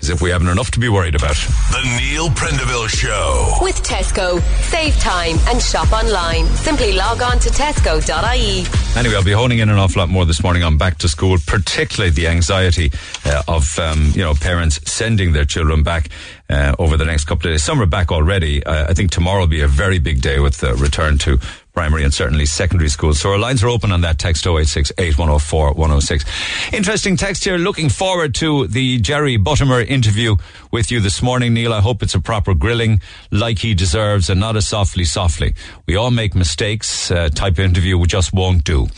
as 0.00 0.08
if 0.08 0.22
we 0.22 0.30
haven't 0.30 0.48
enough 0.48 0.70
to 0.70 0.80
be 0.80 0.88
worried 0.88 1.14
about. 1.14 1.34
The 1.34 1.98
Neil 1.98 2.28
Prendeville 2.30 2.88
Show. 2.88 3.58
With 3.60 3.76
Tesco. 3.82 4.40
Save 4.62 4.96
time 4.98 5.36
and 5.48 5.60
shop 5.60 5.92
online. 5.92 6.46
Simply 6.56 6.92
log 6.92 7.20
on 7.20 7.38
to 7.40 7.50
tesco.ie. 7.50 8.98
Anyway, 8.98 9.14
I'll 9.14 9.24
be 9.24 9.32
honing 9.32 9.58
in 9.58 9.68
an 9.68 9.76
awful 9.76 10.00
lot 10.00 10.08
more 10.08 10.24
this 10.24 10.42
morning 10.42 10.62
on 10.62 10.78
back 10.78 10.98
to 10.98 11.08
school, 11.08 11.36
particularly 11.46 12.10
the 12.10 12.28
anxiety 12.28 12.90
uh, 13.26 13.42
of 13.46 13.78
um, 13.78 14.10
you 14.14 14.22
know 14.22 14.34
parents 14.34 14.80
sending 14.90 15.32
their 15.32 15.44
children 15.44 15.82
back 15.82 16.08
uh, 16.48 16.74
over 16.78 16.96
the 16.96 17.04
next 17.04 17.24
couple 17.24 17.48
of 17.48 17.54
days. 17.54 17.62
Some 17.62 17.80
are 17.80 17.86
back 17.86 18.10
already. 18.10 18.64
Uh, 18.64 18.86
I 18.88 18.94
think 18.94 19.10
tomorrow 19.10 19.40
will 19.40 19.46
be 19.46 19.60
a 19.60 19.68
very 19.68 19.98
big 19.98 20.22
day 20.22 20.40
with 20.40 20.58
the 20.58 20.74
return 20.74 21.18
to 21.18 21.38
primary 21.72 22.04
and 22.04 22.12
certainly 22.12 22.46
secondary 22.46 22.88
schools. 22.88 23.20
So 23.20 23.30
our 23.30 23.38
lines 23.38 23.62
are 23.62 23.68
open 23.68 23.92
on 23.92 24.00
that 24.02 24.18
text 24.18 24.46
086 24.46 24.92
8104 24.98 25.74
106. 25.74 26.24
Interesting 26.72 27.16
text 27.16 27.44
here. 27.44 27.58
Looking 27.58 27.88
forward 27.88 28.34
to 28.36 28.66
the 28.66 28.98
Jerry 28.98 29.38
Buttimer 29.38 29.86
interview 29.86 30.36
with 30.72 30.90
you 30.90 31.00
this 31.00 31.22
morning, 31.22 31.54
Neil. 31.54 31.72
I 31.72 31.80
hope 31.80 32.02
it's 32.02 32.14
a 32.14 32.20
proper 32.20 32.54
grilling 32.54 33.00
like 33.30 33.58
he 33.58 33.74
deserves 33.74 34.30
and 34.30 34.40
not 34.40 34.56
a 34.56 34.62
softly 34.62 35.04
softly. 35.04 35.54
We 35.86 35.96
all 35.96 36.10
make 36.10 36.34
mistakes. 36.34 37.10
Uh, 37.10 37.28
type 37.28 37.54
of 37.54 37.60
interview 37.60 37.98
we 37.98 38.06
just 38.06 38.32
won't 38.32 38.64
do. 38.64 38.88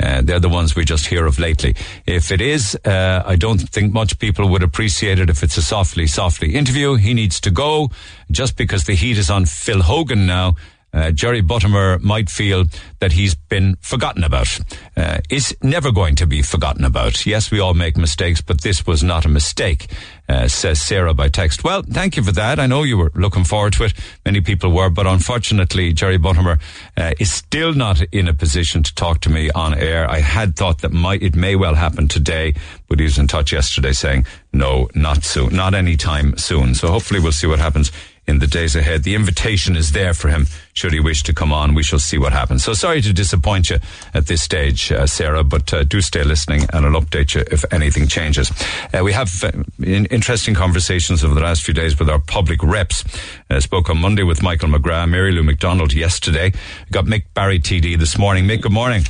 Uh, 0.00 0.22
they're 0.22 0.40
the 0.40 0.48
ones 0.48 0.74
we 0.74 0.84
just 0.84 1.06
hear 1.06 1.26
of 1.26 1.38
lately. 1.38 1.74
If 2.06 2.32
it 2.32 2.40
is, 2.40 2.76
uh, 2.84 3.22
I 3.24 3.36
don't 3.36 3.58
think 3.58 3.92
much 3.92 4.18
people 4.18 4.48
would 4.48 4.62
appreciate 4.62 5.18
it 5.18 5.30
if 5.30 5.42
it's 5.42 5.56
a 5.56 5.62
softly 5.62 6.06
softly 6.06 6.54
interview. 6.54 6.94
He 6.94 7.14
needs 7.14 7.40
to 7.40 7.50
go 7.50 7.90
just 8.30 8.56
because 8.56 8.84
the 8.84 8.94
heat 8.94 9.18
is 9.18 9.30
on 9.30 9.44
Phil 9.46 9.82
Hogan 9.82 10.26
now 10.26 10.56
uh, 10.92 11.10
Jerry 11.10 11.42
Buttimer 11.42 12.00
might 12.00 12.28
feel 12.28 12.64
that 13.00 13.12
he's 13.12 13.34
been 13.34 13.76
forgotten 13.80 14.24
about. 14.24 14.58
Uh, 14.96 15.20
is 15.30 15.56
never 15.62 15.90
going 15.90 16.14
to 16.16 16.26
be 16.26 16.42
forgotten 16.42 16.84
about. 16.84 17.26
Yes, 17.26 17.50
we 17.50 17.60
all 17.60 17.74
make 17.74 17.96
mistakes, 17.96 18.40
but 18.40 18.60
this 18.60 18.86
was 18.86 19.02
not 19.02 19.24
a 19.24 19.28
mistake, 19.28 19.86
uh, 20.28 20.48
says 20.48 20.80
Sarah 20.82 21.14
by 21.14 21.28
text. 21.28 21.64
Well, 21.64 21.82
thank 21.82 22.16
you 22.16 22.22
for 22.22 22.32
that. 22.32 22.58
I 22.58 22.66
know 22.66 22.82
you 22.82 22.98
were 22.98 23.10
looking 23.14 23.44
forward 23.44 23.72
to 23.74 23.84
it. 23.84 23.94
Many 24.24 24.40
people 24.40 24.70
were, 24.70 24.90
but 24.90 25.06
unfortunately, 25.06 25.92
Jerry 25.92 26.18
Buttimer 26.18 26.60
uh, 26.96 27.12
is 27.18 27.32
still 27.32 27.72
not 27.72 28.02
in 28.12 28.28
a 28.28 28.34
position 28.34 28.82
to 28.82 28.94
talk 28.94 29.20
to 29.22 29.30
me 29.30 29.50
on 29.50 29.74
air. 29.74 30.08
I 30.10 30.20
had 30.20 30.56
thought 30.56 30.82
that 30.82 30.92
might, 30.92 31.22
it 31.22 31.34
may 31.34 31.56
well 31.56 31.74
happen 31.74 32.08
today, 32.08 32.54
but 32.88 32.98
he 32.98 33.04
was 33.04 33.18
in 33.18 33.26
touch 33.26 33.52
yesterday 33.52 33.92
saying, 33.92 34.26
no, 34.52 34.88
not 34.94 35.24
soon, 35.24 35.56
not 35.56 35.74
anytime 35.74 36.36
soon. 36.36 36.74
So 36.74 36.88
hopefully 36.88 37.20
we'll 37.20 37.32
see 37.32 37.46
what 37.46 37.58
happens 37.58 37.90
in 38.26 38.38
the 38.38 38.46
days 38.46 38.76
ahead. 38.76 39.02
The 39.02 39.14
invitation 39.14 39.76
is 39.76 39.92
there 39.92 40.14
for 40.14 40.28
him 40.28 40.46
should 40.72 40.92
he 40.92 41.00
wish 41.00 41.22
to 41.24 41.34
come 41.34 41.52
on. 41.52 41.74
We 41.74 41.82
shall 41.82 41.98
see 41.98 42.18
what 42.18 42.32
happens. 42.32 42.64
So 42.64 42.72
sorry 42.72 43.00
to 43.02 43.12
disappoint 43.12 43.70
you 43.70 43.78
at 44.14 44.26
this 44.26 44.42
stage, 44.42 44.90
uh, 44.90 45.06
Sarah, 45.06 45.44
but 45.44 45.72
uh, 45.72 45.84
do 45.84 46.00
stay 46.00 46.24
listening 46.24 46.66
and 46.72 46.86
I'll 46.86 47.00
update 47.00 47.34
you 47.34 47.44
if 47.50 47.64
anything 47.72 48.08
changes. 48.08 48.50
Uh, 48.92 49.04
we 49.04 49.12
have 49.12 49.44
uh, 49.44 49.52
in- 49.82 50.06
interesting 50.06 50.54
conversations 50.54 51.22
over 51.24 51.34
the 51.34 51.42
last 51.42 51.62
few 51.62 51.74
days 51.74 51.98
with 51.98 52.08
our 52.08 52.18
public 52.18 52.62
reps. 52.62 53.04
I 53.50 53.56
uh, 53.56 53.60
spoke 53.60 53.90
on 53.90 53.98
Monday 53.98 54.22
with 54.22 54.42
Michael 54.42 54.70
McGrath, 54.70 55.10
Mary 55.10 55.32
Lou 55.32 55.42
McDonald 55.42 55.92
yesterday. 55.92 56.52
got 56.90 57.04
Mick 57.04 57.24
Barry 57.34 57.58
TD 57.58 57.98
this 57.98 58.16
morning. 58.18 58.46
Mick, 58.46 58.62
good 58.62 58.72
morning. 58.72 59.02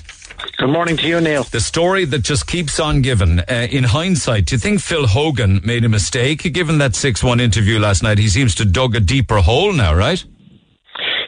Good 0.59 0.71
morning 0.71 0.97
to 0.97 1.07
you, 1.07 1.21
Neil. 1.21 1.45
The 1.45 1.61
story 1.61 2.05
that 2.07 2.23
just 2.23 2.47
keeps 2.49 2.81
on 2.81 3.01
giving. 3.03 3.39
Uh, 3.41 3.69
in 3.71 3.85
hindsight, 3.85 4.47
do 4.47 4.57
you 4.57 4.59
think 4.59 4.81
Phil 4.81 5.07
Hogan 5.07 5.61
made 5.65 5.85
a 5.85 5.89
mistake? 5.89 6.43
Given 6.53 6.79
that 6.79 6.97
6 6.97 7.23
1 7.23 7.39
interview 7.39 7.79
last 7.79 8.03
night, 8.03 8.19
he 8.19 8.29
seems 8.29 8.55
to 8.57 8.65
dug 8.65 8.97
a 8.97 9.01
deeper 9.01 9.37
hole 9.39 9.73
now, 9.73 9.95
right? 9.95 10.25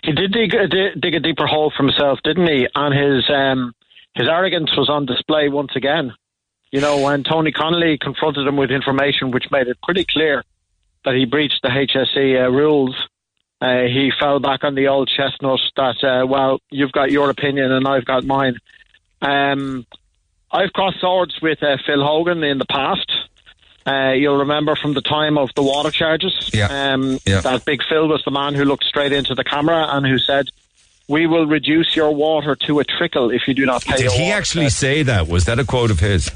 He 0.04 0.12
did 0.12 0.32
dig, 0.32 0.54
uh, 0.54 0.66
dig 0.66 1.14
a 1.14 1.20
deeper 1.20 1.46
hole 1.46 1.72
for 1.74 1.82
himself, 1.82 2.18
didn't 2.22 2.46
he? 2.46 2.68
And 2.74 2.94
his 2.94 3.30
um, 3.30 3.74
his 4.14 4.28
arrogance 4.28 4.76
was 4.76 4.88
on 4.88 5.06
display 5.06 5.48
once 5.48 5.72
again. 5.76 6.12
You 6.70 6.80
know, 6.80 7.00
when 7.00 7.24
Tony 7.24 7.52
Connelly 7.52 7.98
confronted 7.98 8.46
him 8.46 8.56
with 8.56 8.70
information 8.70 9.30
which 9.30 9.50
made 9.50 9.68
it 9.68 9.78
pretty 9.82 10.04
clear 10.04 10.42
that 11.04 11.14
he 11.14 11.24
breached 11.24 11.60
the 11.62 11.68
HSE 11.68 12.44
uh, 12.44 12.50
rules 12.50 12.96
uh, 13.64 13.84
he 13.84 14.12
fell 14.20 14.40
back 14.40 14.62
on 14.62 14.74
the 14.74 14.88
old 14.88 15.08
chestnut 15.08 15.60
that, 15.76 16.04
uh, 16.04 16.26
well, 16.26 16.60
you've 16.70 16.92
got 16.92 17.10
your 17.10 17.30
opinion 17.30 17.72
and 17.72 17.88
I've 17.88 18.04
got 18.04 18.24
mine. 18.24 18.58
Um, 19.22 19.86
I've 20.50 20.72
crossed 20.72 21.00
swords 21.00 21.40
with 21.40 21.62
uh, 21.62 21.78
Phil 21.86 22.04
Hogan 22.04 22.42
in 22.42 22.58
the 22.58 22.66
past. 22.66 23.10
Uh, 23.86 24.12
you'll 24.12 24.38
remember 24.38 24.74
from 24.76 24.94
the 24.94 25.02
time 25.02 25.36
of 25.36 25.50
the 25.54 25.62
water 25.62 25.90
charges. 25.90 26.50
Yeah. 26.52 26.92
Um, 26.92 27.18
Yeah. 27.26 27.40
That 27.40 27.64
Big 27.64 27.82
Phil 27.88 28.08
was 28.08 28.22
the 28.24 28.30
man 28.30 28.54
who 28.54 28.64
looked 28.64 28.84
straight 28.84 29.12
into 29.12 29.34
the 29.34 29.44
camera 29.44 29.88
and 29.90 30.06
who 30.06 30.18
said, 30.18 30.48
"We 31.08 31.26
will 31.26 31.46
reduce 31.46 31.94
your 31.94 32.10
water 32.14 32.56
to 32.66 32.80
a 32.80 32.84
trickle 32.84 33.30
if 33.30 33.46
you 33.46 33.54
do 33.54 33.66
not 33.66 33.84
pay." 33.84 33.96
Did 33.96 34.12
he 34.12 34.30
actually 34.30 34.66
debt." 34.66 34.72
say 34.72 35.02
that? 35.02 35.28
Was 35.28 35.44
that 35.44 35.58
a 35.58 35.64
quote 35.64 35.90
of 35.90 36.00
his? 36.00 36.30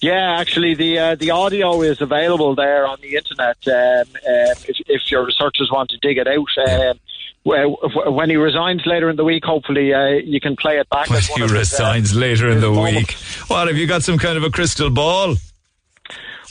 Yeah, 0.00 0.40
actually, 0.40 0.74
the 0.74 0.98
uh, 0.98 1.14
the 1.14 1.30
audio 1.30 1.80
is 1.82 2.00
available 2.00 2.56
there 2.56 2.84
on 2.88 2.98
the 3.00 3.14
internet. 3.14 3.56
Um, 3.68 4.00
um, 4.00 4.56
if, 4.66 4.80
if 4.88 5.10
your 5.12 5.24
researchers 5.24 5.70
want 5.70 5.90
to 5.90 5.98
dig 5.98 6.18
it 6.18 6.26
out, 6.26 6.48
um, 6.68 6.98
well, 7.44 7.70
when 8.06 8.28
he 8.28 8.34
resigns 8.34 8.84
later 8.86 9.08
in 9.08 9.14
the 9.14 9.22
week, 9.22 9.44
hopefully 9.44 9.94
uh, 9.94 10.06
you 10.08 10.40
can 10.40 10.56
play 10.56 10.78
it 10.78 10.88
back. 10.88 11.08
When 11.08 11.20
he 11.22 11.42
his, 11.42 11.52
uh, 11.52 11.54
resigns 11.54 12.14
later 12.16 12.48
in 12.48 12.60
the 12.60 12.72
week. 12.72 13.12
What 13.46 13.68
have 13.68 13.76
you 13.76 13.86
got? 13.86 14.02
Some 14.02 14.18
kind 14.18 14.36
of 14.36 14.42
a 14.42 14.50
crystal 14.50 14.90
ball? 14.90 15.36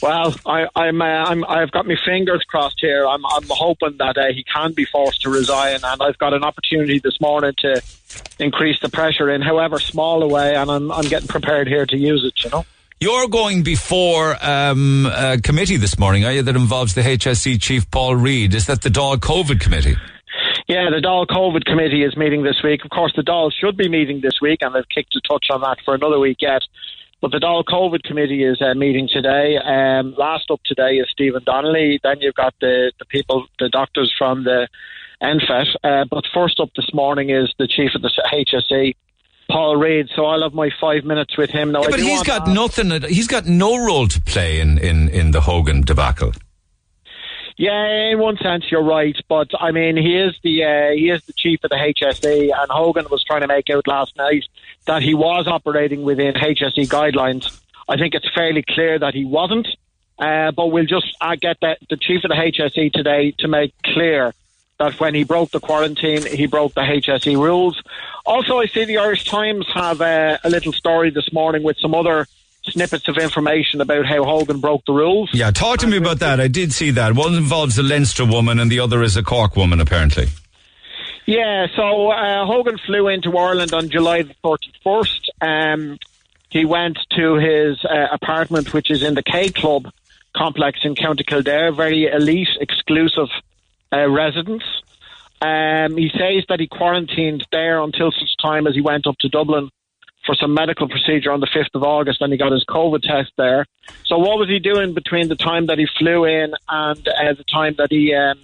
Well, 0.02 0.34
I, 0.48 0.66
I'm, 0.76 1.00
uh, 1.00 1.06
I'm, 1.06 1.46
I've 1.46 1.72
got 1.72 1.86
my 1.86 1.96
fingers 2.04 2.44
crossed 2.48 2.80
here. 2.80 3.06
I'm, 3.06 3.24
I'm 3.26 3.44
hoping 3.50 3.98
that 4.00 4.18
uh, 4.18 4.34
he 4.34 4.44
can 4.44 4.74
be 4.74 4.86
forced 4.86 5.22
to 5.22 5.30
resign, 5.30 5.76
and 5.84 6.02
I've 6.02 6.18
got 6.18 6.34
an 6.34 6.44
opportunity 6.44 7.00
this 7.00 7.22
morning 7.22 7.54
to 7.60 7.82
increase 8.40 8.80
the 8.82 8.90
pressure 8.90 9.30
in 9.30 9.42
however 9.42 9.80
small 9.80 10.24
a 10.24 10.28
way, 10.28 10.56
and 10.56 10.72
I'm, 10.72 10.92
I'm 10.92 11.06
getting 11.06 11.28
prepared 11.28 11.68
here 11.68 11.86
to 11.86 11.98
use 11.98 12.24
it. 12.26 12.44
You 12.44 12.50
know. 12.50 12.66
You're 13.00 13.28
going 13.28 13.64
before 13.64 14.38
um, 14.42 15.06
a 15.06 15.40
committee 15.40 15.78
this 15.78 15.98
morning, 16.00 16.26
are 16.26 16.32
you? 16.32 16.42
That 16.42 16.56
involves 16.56 16.96
the 16.96 17.02
HSE 17.02 17.62
chief 17.62 17.90
Paul 17.92 18.16
Reid. 18.16 18.56
Is 18.56 18.68
that 18.68 18.82
the 18.82 18.90
Dáil 18.90 19.18
COVID 19.18 19.60
committee? 19.60 19.98
Yeah, 20.68 20.90
the 20.90 21.02
Dáil 21.02 21.28
COVID 21.28 21.66
committee 21.66 22.04
is 22.04 22.16
meeting 22.16 22.44
this 22.44 22.62
week. 22.64 22.86
Of 22.86 22.92
course, 22.92 23.12
the 23.16 23.24
Dáil 23.24 23.52
should 23.52 23.76
be 23.76 23.90
meeting 23.90 24.22
this 24.22 24.40
week, 24.42 24.60
and 24.62 24.74
they've 24.74 24.88
kicked 24.94 25.16
a 25.16 25.22
touch 25.28 25.48
on 25.52 25.62
that 25.62 25.78
for 25.84 25.94
another 25.94 26.20
week 26.20 26.38
yet. 26.42 26.62
But 27.22 27.32
the 27.32 27.38
Dáil 27.38 27.64
COVID 27.64 28.02
committee 28.02 28.44
is 28.44 28.60
uh, 28.62 28.74
meeting 28.74 29.08
today. 29.08 29.56
Um, 29.58 30.16
last 30.18 30.50
up 30.50 30.60
today 30.66 30.96
is 30.96 31.08
Stephen 31.12 31.44
Donnelly. 31.46 32.00
Then 32.02 32.20
you've 32.20 32.34
got 32.34 32.56
the, 32.60 32.92
the 32.98 33.06
people, 33.06 33.46
the 33.60 33.70
doctors 33.70 34.12
from 34.18 34.44
the 34.44 34.68
NPHET. 35.22 35.68
Uh, 35.84 36.06
but 36.10 36.26
first 36.34 36.60
up 36.60 36.70
this 36.76 36.92
morning 36.96 37.30
is 37.30 37.54
the 37.60 37.68
chief 37.68 37.92
of 37.94 38.02
the 38.02 38.10
HSE, 38.34 38.96
Paul 39.52 39.78
Reid. 39.78 40.10
So 40.16 40.26
I'll 40.26 40.42
have 40.42 40.56
my 40.56 40.72
five 40.82 41.04
minutes 41.04 41.38
with 41.38 41.52
him 41.52 41.72
now. 41.72 41.84
Yeah, 41.84 41.90
but 41.92 42.00
he's 42.00 42.24
got 42.24 42.46
to 42.48 42.54
nothing. 42.54 42.90
He's 43.04 43.28
got 43.28 43.46
no 43.46 43.86
role 43.86 44.08
to 44.08 44.22
play 44.22 44.60
in, 44.60 44.80
in, 44.80 45.08
in 45.10 45.30
the 45.30 45.42
Hogan 45.42 45.82
debacle. 45.82 46.34
Yeah, 47.56 48.12
in 48.12 48.18
one 48.18 48.38
sense, 48.38 48.66
you're 48.72 48.84
right, 48.84 49.16
but 49.30 49.50
I 49.60 49.70
mean, 49.70 49.96
he 49.96 50.18
is 50.18 50.34
the 50.42 50.64
uh, 50.64 50.92
he 50.96 51.12
is 51.12 51.24
the 51.26 51.34
chief 51.34 51.60
of 51.64 51.70
the 51.70 51.76
HSE, 51.76 52.50
and 52.58 52.72
Hogan 52.72 53.06
was 53.12 53.24
trying 53.24 53.42
to 53.42 53.48
make 53.48 53.70
out 53.70 53.86
last 53.88 54.18
night 54.18 54.46
that 54.86 55.02
he 55.02 55.14
was 55.14 55.48
operating 55.48 56.04
within 56.04 56.34
HSE 56.34 56.88
guidelines. 56.88 57.60
I 57.88 57.98
think 57.98 58.14
it's 58.14 58.30
fairly 58.34 58.64
clear 58.68 59.00
that 59.00 59.14
he 59.14 59.26
wasn't, 59.26 59.68
uh, 60.18 60.52
but 60.52 60.68
we'll 60.68 60.86
just 60.86 61.16
uh, 61.20 61.36
get 61.36 61.60
the, 61.60 61.78
the 61.90 61.98
chief 61.98 62.24
of 62.24 62.30
the 62.30 62.36
HSE 62.36 62.92
today 62.94 63.34
to 63.40 63.48
make 63.48 63.74
clear 63.84 64.34
that 64.80 65.00
when 65.00 65.14
he 65.14 65.24
broke 65.24 65.52
the 65.52 65.60
quarantine, 65.60 66.26
he 66.26 66.48
broke 66.48 66.74
the 66.74 66.82
HSE 66.82 67.38
rules. 67.38 67.82
Also, 68.26 68.58
I 68.60 68.66
see 68.66 68.86
the 68.86 68.98
Irish 68.98 69.26
Times 69.26 69.68
have 69.74 70.02
uh, 70.02 70.38
a 70.44 70.50
little 70.50 70.74
story 70.74 71.12
this 71.12 71.32
morning 71.32 71.64
with 71.64 71.78
some 71.78 71.94
other 71.94 72.28
snippets 72.64 73.08
of 73.08 73.18
information 73.18 73.82
about 73.82 74.06
how 74.06 74.24
Hogan 74.24 74.60
broke 74.60 74.86
the 74.86 74.94
rules. 74.94 75.30
Yeah, 75.34 75.52
talk 75.52 75.80
to 75.80 75.88
me 75.88 75.98
about 75.98 76.20
that. 76.20 76.40
I 76.40 76.48
did 76.48 76.74
see 76.74 76.92
that. 76.92 77.16
One 77.16 77.36
involves 77.36 77.78
a 77.78 77.84
Leinster 77.84 78.26
woman 78.26 78.60
and 78.60 78.72
the 78.72 78.80
other 78.80 79.02
is 79.04 79.18
a 79.18 79.24
Cork 79.24 79.56
woman, 79.56 79.82
apparently. 79.82 80.28
Yeah, 81.32 81.68
so 81.78 82.12
uh, 82.12 82.46
Hogan 82.46 82.78
flew 82.78 83.08
into 83.08 83.38
Ireland 83.38 83.74
on 83.74 83.88
July 83.88 84.24
the 84.24 84.36
31st. 84.44 85.30
Um, 85.40 85.98
he 86.50 86.66
went 86.66 87.00
to 87.12 87.36
his 87.36 87.86
uh, 87.86 88.08
apartment, 88.12 88.74
which 88.74 88.92
is 88.92 89.02
in 89.02 89.14
the 89.14 89.24
K 89.24 89.50
Club 89.50 89.90
complex 90.36 90.82
in 90.84 90.94
County 90.94 91.24
Kildare, 91.24 91.72
very 91.72 92.08
elite, 92.08 92.50
exclusive 92.60 93.30
uh, 93.94 94.10
residence. 94.10 94.64
Um, 95.42 95.96
he 95.96 96.10
says 96.10 96.44
that 96.50 96.60
he 96.60 96.68
quarantined 96.68 97.48
there 97.50 97.82
until 97.82 98.12
such 98.12 98.36
time 98.42 98.68
as 98.68 98.76
he 98.76 98.82
went 98.82 99.08
up 99.08 99.18
to 99.20 99.30
Dublin 99.30 99.70
for 100.26 100.36
some 100.36 100.54
medical 100.54 100.90
procedure 100.90 101.32
on 101.32 101.40
the 101.40 101.48
5th 101.48 101.74
of 101.76 101.84
August 101.84 102.22
and 102.22 102.34
he 102.34 102.38
got 102.38 102.52
his 102.52 102.66
COVID 102.66 103.04
test 103.04 103.32
there. 103.38 103.66
So 104.04 104.18
what 104.18 104.38
was 104.38 104.50
he 104.50 104.60
doing 104.60 104.94
between 104.94 105.30
the 105.30 105.38
time 105.38 105.68
that 105.68 105.80
he 105.80 105.88
flew 105.98 106.26
in 106.26 106.54
and 106.68 107.08
uh, 107.08 107.34
the 107.36 107.46
time 107.46 107.76
that 107.78 107.90
he 107.90 108.14
um, 108.14 108.38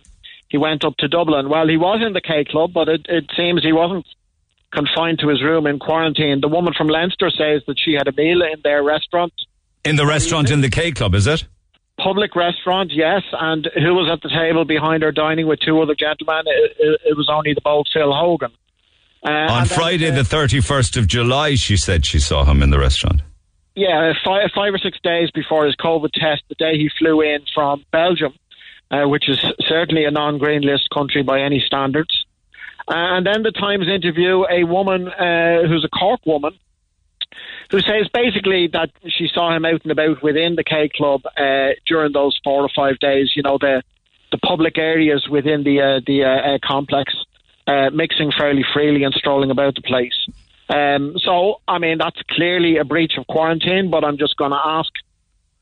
he 0.49 0.57
went 0.57 0.85
up 0.85 0.95
to 0.97 1.07
Dublin? 1.07 1.49
Well, 1.49 1.67
he 1.67 1.77
was 1.77 2.01
in 2.05 2.13
the 2.13 2.21
K 2.21 2.45
Club, 2.45 2.71
but 2.73 2.87
it, 2.87 3.05
it 3.09 3.25
seems 3.35 3.63
he 3.63 3.73
wasn't 3.73 4.05
confined 4.71 5.19
to 5.19 5.29
his 5.29 5.43
room 5.43 5.65
in 5.67 5.79
quarantine. 5.79 6.41
The 6.41 6.47
woman 6.47 6.73
from 6.73 6.87
Leinster 6.87 7.29
says 7.29 7.63
that 7.67 7.79
she 7.79 7.93
had 7.93 8.07
a 8.07 8.11
meal 8.11 8.41
in 8.41 8.61
their 8.63 8.83
restaurant, 8.83 9.33
In 9.83 9.95
the 9.95 10.05
restaurant 10.05 10.51
in 10.51 10.61
the 10.61 10.69
K 10.69 10.91
Club, 10.91 11.15
is 11.15 11.27
it? 11.27 11.45
public 11.97 12.35
restaurant, 12.35 12.91
yes, 12.93 13.23
and 13.33 13.69
who 13.75 13.93
was 13.95 14.09
at 14.11 14.21
the 14.21 14.29
table 14.29 14.65
behind 14.65 15.03
her 15.03 15.11
dining 15.11 15.47
with 15.47 15.59
two 15.59 15.81
other 15.81 15.95
gentlemen? 15.95 16.43
It, 16.45 16.75
it, 16.79 17.01
it 17.09 17.17
was 17.17 17.29
only 17.29 17.53
the 17.53 17.61
bold 17.61 17.89
Phil 17.91 18.13
Hogan. 18.13 18.51
Uh, 19.25 19.29
On 19.29 19.61
and 19.61 19.69
then, 19.69 19.77
Friday, 19.77 20.09
uh, 20.11 20.15
the 20.15 20.21
31st 20.21 20.97
of 20.97 21.07
July, 21.07 21.55
she 21.55 21.75
said 21.75 22.05
she 22.05 22.19
saw 22.19 22.45
him 22.45 22.61
in 22.61 22.69
the 22.69 22.79
restaurant. 22.79 23.21
Yeah, 23.75 24.13
five, 24.23 24.49
five 24.55 24.73
or 24.73 24.77
six 24.77 24.97
days 25.03 25.29
before 25.31 25.65
his 25.65 25.75
COVID 25.75 26.11
test, 26.11 26.43
the 26.49 26.55
day 26.55 26.77
he 26.77 26.89
flew 26.97 27.21
in 27.21 27.39
from 27.53 27.83
Belgium, 27.91 28.33
uh, 28.91 29.03
which 29.03 29.29
is 29.29 29.39
certainly 29.61 30.05
a 30.05 30.11
non-green 30.11 30.61
list 30.61 30.89
country 30.93 31.23
by 31.23 31.41
any 31.41 31.59
standards. 31.59 32.25
Uh, 32.87 33.17
and 33.17 33.25
then 33.25 33.43
the 33.43 33.51
Times 33.51 33.87
interview 33.87 34.45
a 34.49 34.63
woman 34.63 35.07
uh, 35.09 35.63
who's 35.67 35.83
a 35.83 35.89
Cork 35.89 36.25
woman 36.25 36.57
who 37.69 37.81
says 37.81 38.07
basically 38.13 38.67
that 38.67 38.89
she 39.07 39.27
saw 39.27 39.53
him 39.55 39.65
out 39.65 39.81
and 39.83 39.91
about 39.91 40.23
within 40.23 40.55
the 40.55 40.63
K 40.63 40.89
Club 40.89 41.21
uh, 41.37 41.69
during 41.85 42.13
those 42.13 42.39
four 42.43 42.63
or 42.63 42.69
five 42.75 42.97
days. 42.99 43.33
You 43.35 43.43
know 43.43 43.57
the 43.59 43.83
the 44.31 44.37
public 44.37 44.77
areas 44.77 45.27
within 45.29 45.63
the 45.63 45.81
uh, 45.81 45.99
the 46.05 46.23
uh, 46.23 46.57
complex, 46.63 47.13
uh, 47.67 47.89
mixing 47.91 48.31
fairly 48.31 48.63
freely 48.73 49.03
and 49.03 49.13
strolling 49.13 49.51
about 49.51 49.75
the 49.75 49.81
place. 49.81 50.27
Um, 50.69 51.17
so, 51.17 51.61
I 51.67 51.79
mean, 51.79 51.97
that's 51.97 52.21
clearly 52.29 52.77
a 52.77 52.83
breach 52.83 53.13
of 53.17 53.25
quarantine. 53.27 53.89
But 53.89 54.03
I'm 54.03 54.17
just 54.17 54.35
going 54.37 54.51
to 54.51 54.59
ask 54.63 54.91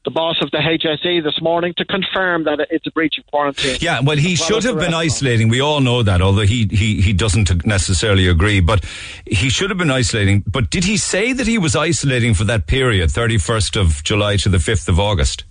the 0.06 0.12
boss 0.12 0.38
of 0.42 0.52
the 0.52 0.58
HSE 0.60 1.24
this 1.24 1.42
morning 1.42 1.74
to 1.78 1.86
confirm 1.86 2.46
that 2.46 2.68
it's 2.70 2.88
a 2.88 2.92
breach 2.92 3.18
of 3.18 3.26
quarantine. 3.28 3.78
Yeah, 3.82 4.00
well, 4.02 4.18
he 4.18 4.36
should 4.36 4.64
have 4.64 4.80
been 4.80 4.94
isolating. 4.94 5.50
We 5.50 5.60
all 5.60 5.82
know 5.82 6.04
that, 6.04 6.22
although 6.22 6.46
he, 6.46 6.68
he, 6.72 7.02
he 7.02 7.12
doesn't 7.12 7.66
necessarily 7.66 8.28
agree. 8.28 8.62
But 8.62 8.86
he 9.26 9.50
should 9.50 9.70
have 9.72 9.78
been 9.80 9.92
isolating. 9.92 10.44
But 10.48 10.70
did 10.70 10.84
he 10.86 10.96
say 10.98 11.34
that 11.34 11.48
he 11.48 11.58
was 11.58 11.76
isolating 11.76 12.34
for 12.36 12.44
that 12.46 12.68
period, 12.68 13.10
31st 13.10 13.82
of 13.82 14.04
July 14.04 14.38
to 14.38 14.50
the 14.50 14.58
5th 14.60 14.88
of 14.88 15.00
August? 15.00 15.44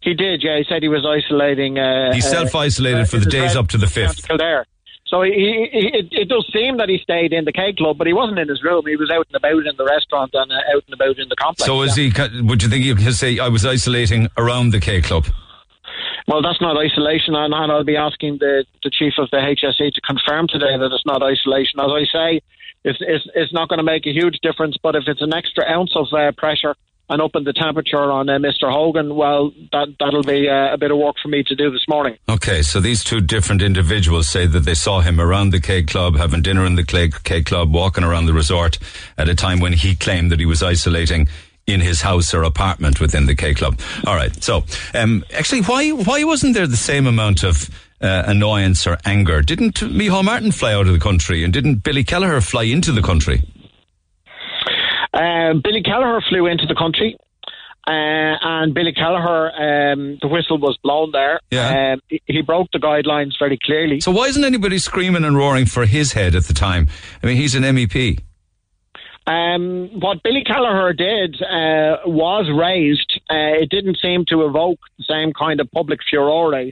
He 0.00 0.14
did, 0.14 0.42
yeah. 0.44 0.58
He 0.58 0.64
said 0.68 0.82
he 0.82 0.88
was 0.88 1.04
isolating. 1.04 1.78
Uh, 1.78 2.12
He 2.12 2.20
uh, 2.20 2.22
self-isolated 2.22 3.06
for 3.10 3.18
the 3.18 3.26
days 3.28 3.56
up 3.56 3.68
to 3.68 3.78
the 3.78 3.86
5th. 3.86 4.26
Kildare. 4.26 4.64
So 5.08 5.22
he, 5.22 5.68
he, 5.72 5.90
it, 5.92 6.08
it 6.12 6.28
does 6.28 6.46
seem 6.52 6.76
that 6.76 6.90
he 6.90 6.98
stayed 6.98 7.32
in 7.32 7.46
the 7.46 7.52
K 7.52 7.72
Club, 7.72 7.96
but 7.96 8.06
he 8.06 8.12
wasn't 8.12 8.38
in 8.38 8.48
his 8.48 8.62
room. 8.62 8.84
He 8.86 8.96
was 8.96 9.10
out 9.10 9.26
and 9.28 9.36
about 9.36 9.66
in 9.66 9.76
the 9.76 9.84
restaurant 9.84 10.30
and 10.34 10.52
uh, 10.52 10.76
out 10.76 10.84
and 10.86 10.94
about 10.94 11.18
in 11.18 11.28
the 11.28 11.36
complex. 11.36 11.64
So 11.64 11.82
is 11.82 11.94
he? 11.96 12.12
Would 12.42 12.62
you 12.62 12.68
think 12.68 12.84
he 12.84 12.94
could 12.94 13.14
say 13.14 13.38
I 13.38 13.48
was 13.48 13.64
isolating 13.64 14.28
around 14.36 14.70
the 14.70 14.80
K 14.80 15.00
Club? 15.00 15.26
Well, 16.26 16.42
that's 16.42 16.60
not 16.60 16.76
isolation, 16.76 17.34
and, 17.34 17.54
and 17.54 17.72
I'll 17.72 17.84
be 17.84 17.96
asking 17.96 18.36
the, 18.38 18.66
the 18.84 18.90
chief 18.90 19.14
of 19.16 19.30
the 19.30 19.38
HSE 19.38 19.92
to 19.94 20.00
confirm 20.02 20.46
today 20.46 20.76
that 20.76 20.92
it's 20.92 21.06
not 21.06 21.22
isolation. 21.22 21.80
As 21.80 21.88
I 21.90 22.04
say, 22.04 22.42
it's, 22.84 22.98
it's, 23.00 23.26
it's 23.34 23.52
not 23.54 23.70
going 23.70 23.78
to 23.78 23.82
make 23.84 24.06
a 24.06 24.12
huge 24.12 24.38
difference, 24.42 24.76
but 24.82 24.94
if 24.94 25.04
it's 25.06 25.22
an 25.22 25.32
extra 25.32 25.64
ounce 25.64 25.96
of 25.96 26.06
uh, 26.12 26.32
pressure 26.32 26.74
and 27.08 27.22
upping 27.22 27.44
the 27.44 27.52
temperature 27.52 28.10
on 28.10 28.28
uh, 28.28 28.38
Mr. 28.38 28.70
Hogan, 28.70 29.14
well, 29.14 29.50
that, 29.72 29.94
that'll 29.98 30.22
be 30.22 30.48
uh, 30.48 30.74
a 30.74 30.78
bit 30.78 30.90
of 30.90 30.98
work 30.98 31.16
for 31.22 31.28
me 31.28 31.42
to 31.44 31.54
do 31.54 31.70
this 31.70 31.86
morning. 31.88 32.16
Okay, 32.28 32.62
so 32.62 32.80
these 32.80 33.02
two 33.02 33.20
different 33.20 33.62
individuals 33.62 34.28
say 34.28 34.46
that 34.46 34.60
they 34.60 34.74
saw 34.74 35.00
him 35.00 35.20
around 35.20 35.50
the 35.50 35.60
K 35.60 35.82
Club, 35.82 36.16
having 36.16 36.42
dinner 36.42 36.66
in 36.66 36.74
the 36.74 36.84
K, 36.84 37.10
K 37.24 37.42
Club, 37.42 37.72
walking 37.72 38.04
around 38.04 38.26
the 38.26 38.32
resort 38.32 38.78
at 39.16 39.28
a 39.28 39.34
time 39.34 39.60
when 39.60 39.72
he 39.72 39.94
claimed 39.94 40.30
that 40.30 40.40
he 40.40 40.46
was 40.46 40.62
isolating 40.62 41.28
in 41.66 41.80
his 41.80 42.00
house 42.00 42.32
or 42.32 42.42
apartment 42.42 43.00
within 43.00 43.26
the 43.26 43.34
K 43.34 43.54
Club. 43.54 43.78
All 44.06 44.14
right, 44.14 44.34
so 44.42 44.64
um, 44.94 45.24
actually, 45.34 45.62
why 45.62 45.90
why 45.90 46.24
wasn't 46.24 46.54
there 46.54 46.66
the 46.66 46.76
same 46.76 47.06
amount 47.06 47.44
of 47.44 47.70
uh, 48.00 48.24
annoyance 48.26 48.86
or 48.86 48.98
anger? 49.04 49.42
Didn't 49.42 49.76
Micheál 49.76 50.24
Martin 50.24 50.52
fly 50.52 50.72
out 50.72 50.86
of 50.86 50.92
the 50.92 50.98
country, 50.98 51.44
and 51.44 51.52
didn't 51.52 51.76
Billy 51.76 52.04
Kelleher 52.04 52.40
fly 52.40 52.64
into 52.64 52.92
the 52.92 53.02
country? 53.02 53.42
Uh, 55.12 55.54
Billy 55.62 55.82
Kelleher 55.82 56.20
flew 56.28 56.46
into 56.46 56.66
the 56.66 56.74
country. 56.74 57.16
Uh, 57.86 58.36
and 58.42 58.74
Billy 58.74 58.92
Kelleher, 58.92 59.50
um, 59.50 60.18
the 60.20 60.28
whistle 60.28 60.58
was 60.58 60.76
blown 60.82 61.10
there. 61.10 61.40
Yeah. 61.50 61.94
Um, 61.94 62.00
he, 62.26 62.42
broke 62.42 62.70
the 62.70 62.78
guidelines 62.78 63.32
very 63.38 63.58
clearly. 63.62 64.00
So 64.00 64.10
why 64.10 64.26
isn't 64.26 64.44
anybody 64.44 64.76
screaming 64.76 65.24
and 65.24 65.34
roaring 65.34 65.64
for 65.64 65.86
his 65.86 66.12
head 66.12 66.34
at 66.34 66.44
the 66.44 66.52
time? 66.52 66.88
I 67.22 67.26
mean, 67.26 67.36
he's 67.38 67.54
an 67.54 67.62
MEP. 67.62 68.20
Um, 69.26 70.00
what 70.00 70.22
Billy 70.22 70.44
Kelleher 70.44 70.92
did 70.92 71.40
uh, 71.42 71.98
was 72.06 72.50
raised. 72.54 73.20
Uh, 73.30 73.60
it 73.62 73.70
didn't 73.70 73.98
seem 74.02 74.26
to 74.28 74.44
evoke 74.44 74.80
the 74.98 75.04
same 75.04 75.32
kind 75.32 75.60
of 75.60 75.70
public 75.70 76.00
furore 76.10 76.54
Uh, 76.54 76.70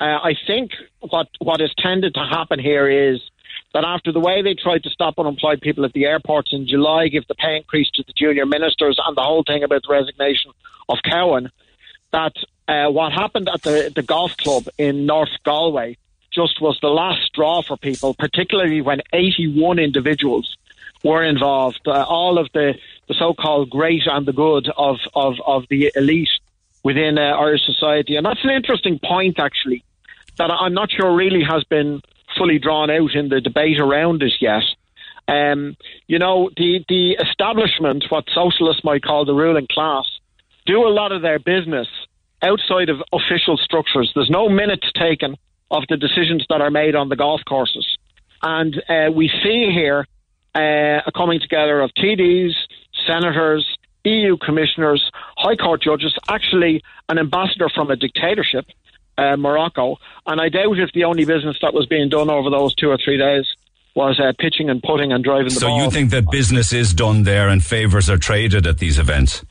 I 0.00 0.34
think 0.46 0.72
what 1.00 1.28
what 1.40 1.60
has 1.60 1.72
tended 1.78 2.14
to 2.14 2.20
happen 2.20 2.58
here 2.58 2.88
is 2.88 3.20
that 3.74 3.84
after 3.84 4.12
the 4.12 4.20
way 4.20 4.42
they 4.42 4.54
tried 4.54 4.82
to 4.82 4.90
stop 4.90 5.18
unemployed 5.18 5.60
people 5.60 5.84
at 5.84 5.92
the 5.92 6.04
airports 6.04 6.52
in 6.52 6.66
July, 6.66 7.08
give 7.08 7.26
the 7.26 7.34
pay 7.34 7.56
increase 7.56 7.90
to 7.94 8.04
the 8.06 8.12
junior 8.12 8.46
ministers, 8.46 8.98
and 9.04 9.16
the 9.16 9.22
whole 9.22 9.44
thing 9.46 9.62
about 9.62 9.82
the 9.82 9.92
resignation 9.92 10.50
of 10.88 10.98
Cowen, 11.04 11.50
that 12.12 12.34
uh, 12.68 12.88
what 12.88 13.12
happened 13.12 13.48
at 13.52 13.62
the, 13.62 13.90
the 13.94 14.02
golf 14.02 14.36
club 14.36 14.64
in 14.78 15.06
North 15.06 15.30
Galway 15.44 15.96
just 16.30 16.60
was 16.60 16.78
the 16.80 16.88
last 16.88 17.22
straw 17.26 17.62
for 17.62 17.76
people, 17.76 18.14
particularly 18.14 18.80
when 18.80 19.00
81 19.12 19.78
individuals 19.78 20.56
were 21.02 21.22
involved. 21.22 21.80
Uh, 21.86 22.04
all 22.08 22.38
of 22.38 22.48
the, 22.52 22.74
the 23.08 23.14
so-called 23.14 23.70
great 23.70 24.02
and 24.06 24.26
the 24.26 24.32
good 24.32 24.68
of, 24.76 24.98
of, 25.14 25.34
of 25.44 25.64
the 25.68 25.92
elite 25.94 26.30
within 26.82 27.18
uh, 27.18 27.22
Irish 27.22 27.64
society. 27.64 28.16
And 28.16 28.24
that's 28.24 28.42
an 28.44 28.50
interesting 28.50 28.98
point, 28.98 29.38
actually, 29.38 29.84
that 30.38 30.50
I'm 30.50 30.74
not 30.74 30.90
sure 30.90 31.14
really 31.14 31.42
has 31.42 31.64
been 31.64 32.02
fully 32.36 32.58
drawn 32.58 32.90
out 32.90 33.14
in 33.14 33.28
the 33.28 33.40
debate 33.40 33.78
around 33.78 34.22
it 34.22 34.32
yet. 34.40 34.62
Um, 35.28 35.76
you 36.08 36.18
know, 36.18 36.50
the, 36.56 36.84
the 36.88 37.12
establishment, 37.12 38.04
what 38.08 38.24
socialists 38.34 38.84
might 38.84 39.02
call 39.02 39.24
the 39.24 39.34
ruling 39.34 39.66
class, 39.70 40.04
do 40.66 40.86
a 40.86 40.90
lot 40.90 41.12
of 41.12 41.22
their 41.22 41.38
business 41.38 41.88
outside 42.42 42.88
of 42.88 43.02
official 43.12 43.56
structures. 43.56 44.10
There's 44.14 44.30
no 44.30 44.48
minutes 44.48 44.90
taken 44.94 45.36
of 45.70 45.84
the 45.88 45.96
decisions 45.96 46.44
that 46.48 46.60
are 46.60 46.70
made 46.70 46.94
on 46.94 47.08
the 47.08 47.16
golf 47.16 47.40
courses. 47.48 47.86
And 48.42 48.82
uh, 48.88 49.10
we 49.12 49.28
see 49.28 49.70
here 49.72 50.06
uh, 50.54 51.00
a 51.06 51.12
coming 51.14 51.40
together 51.40 51.80
of 51.80 51.90
TDs, 51.94 52.52
senators, 53.06 53.66
EU 54.04 54.36
commissioners, 54.36 55.10
High 55.36 55.56
Court 55.56 55.80
judges, 55.80 56.14
actually 56.28 56.82
an 57.08 57.18
ambassador 57.18 57.68
from 57.68 57.90
a 57.90 57.96
dictatorship, 57.96 58.66
uh, 59.18 59.36
Morocco. 59.36 59.96
And 60.26 60.40
I 60.40 60.48
doubt 60.48 60.78
if 60.78 60.92
the 60.92 61.04
only 61.04 61.24
business 61.24 61.56
that 61.62 61.74
was 61.74 61.86
being 61.86 62.08
done 62.08 62.30
over 62.30 62.50
those 62.50 62.74
two 62.74 62.90
or 62.90 62.98
three 63.02 63.18
days 63.18 63.46
was 63.94 64.18
uh, 64.20 64.32
pitching 64.38 64.70
and 64.70 64.82
putting 64.82 65.12
and 65.12 65.22
driving 65.22 65.46
the 65.46 65.60
so 65.60 65.68
ball. 65.68 65.78
So 65.78 65.84
you 65.84 65.90
think 65.90 66.10
that 66.10 66.30
business 66.30 66.72
is 66.72 66.94
done 66.94 67.24
there 67.24 67.48
and 67.48 67.62
favours 67.62 68.08
are 68.08 68.16
traded 68.16 68.66
at 68.66 68.78
these 68.78 68.98
events? 68.98 69.44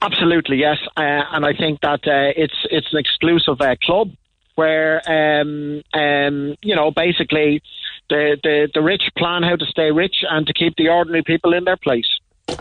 Absolutely, 0.00 0.58
yes. 0.58 0.76
Uh, 0.96 1.22
and 1.32 1.44
I 1.44 1.54
think 1.54 1.80
that 1.80 2.06
uh, 2.06 2.32
it's 2.36 2.54
it's 2.70 2.86
an 2.92 2.98
exclusive 2.98 3.60
uh, 3.60 3.74
club 3.82 4.10
where 4.54 5.02
um, 5.08 5.82
um, 5.92 6.54
you 6.62 6.76
know 6.76 6.90
basically 6.90 7.62
the, 8.08 8.38
the 8.42 8.68
the 8.72 8.82
rich 8.82 9.02
plan 9.16 9.42
how 9.42 9.56
to 9.56 9.66
stay 9.66 9.90
rich 9.90 10.16
and 10.28 10.46
to 10.46 10.52
keep 10.52 10.76
the 10.76 10.88
ordinary 10.88 11.22
people 11.22 11.52
in 11.52 11.64
their 11.64 11.76
place. 11.76 12.08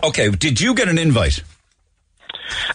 Okay, 0.03 0.29
did 0.29 0.59
you 0.59 0.73
get 0.73 0.89
an 0.89 0.97
invite? 0.97 1.43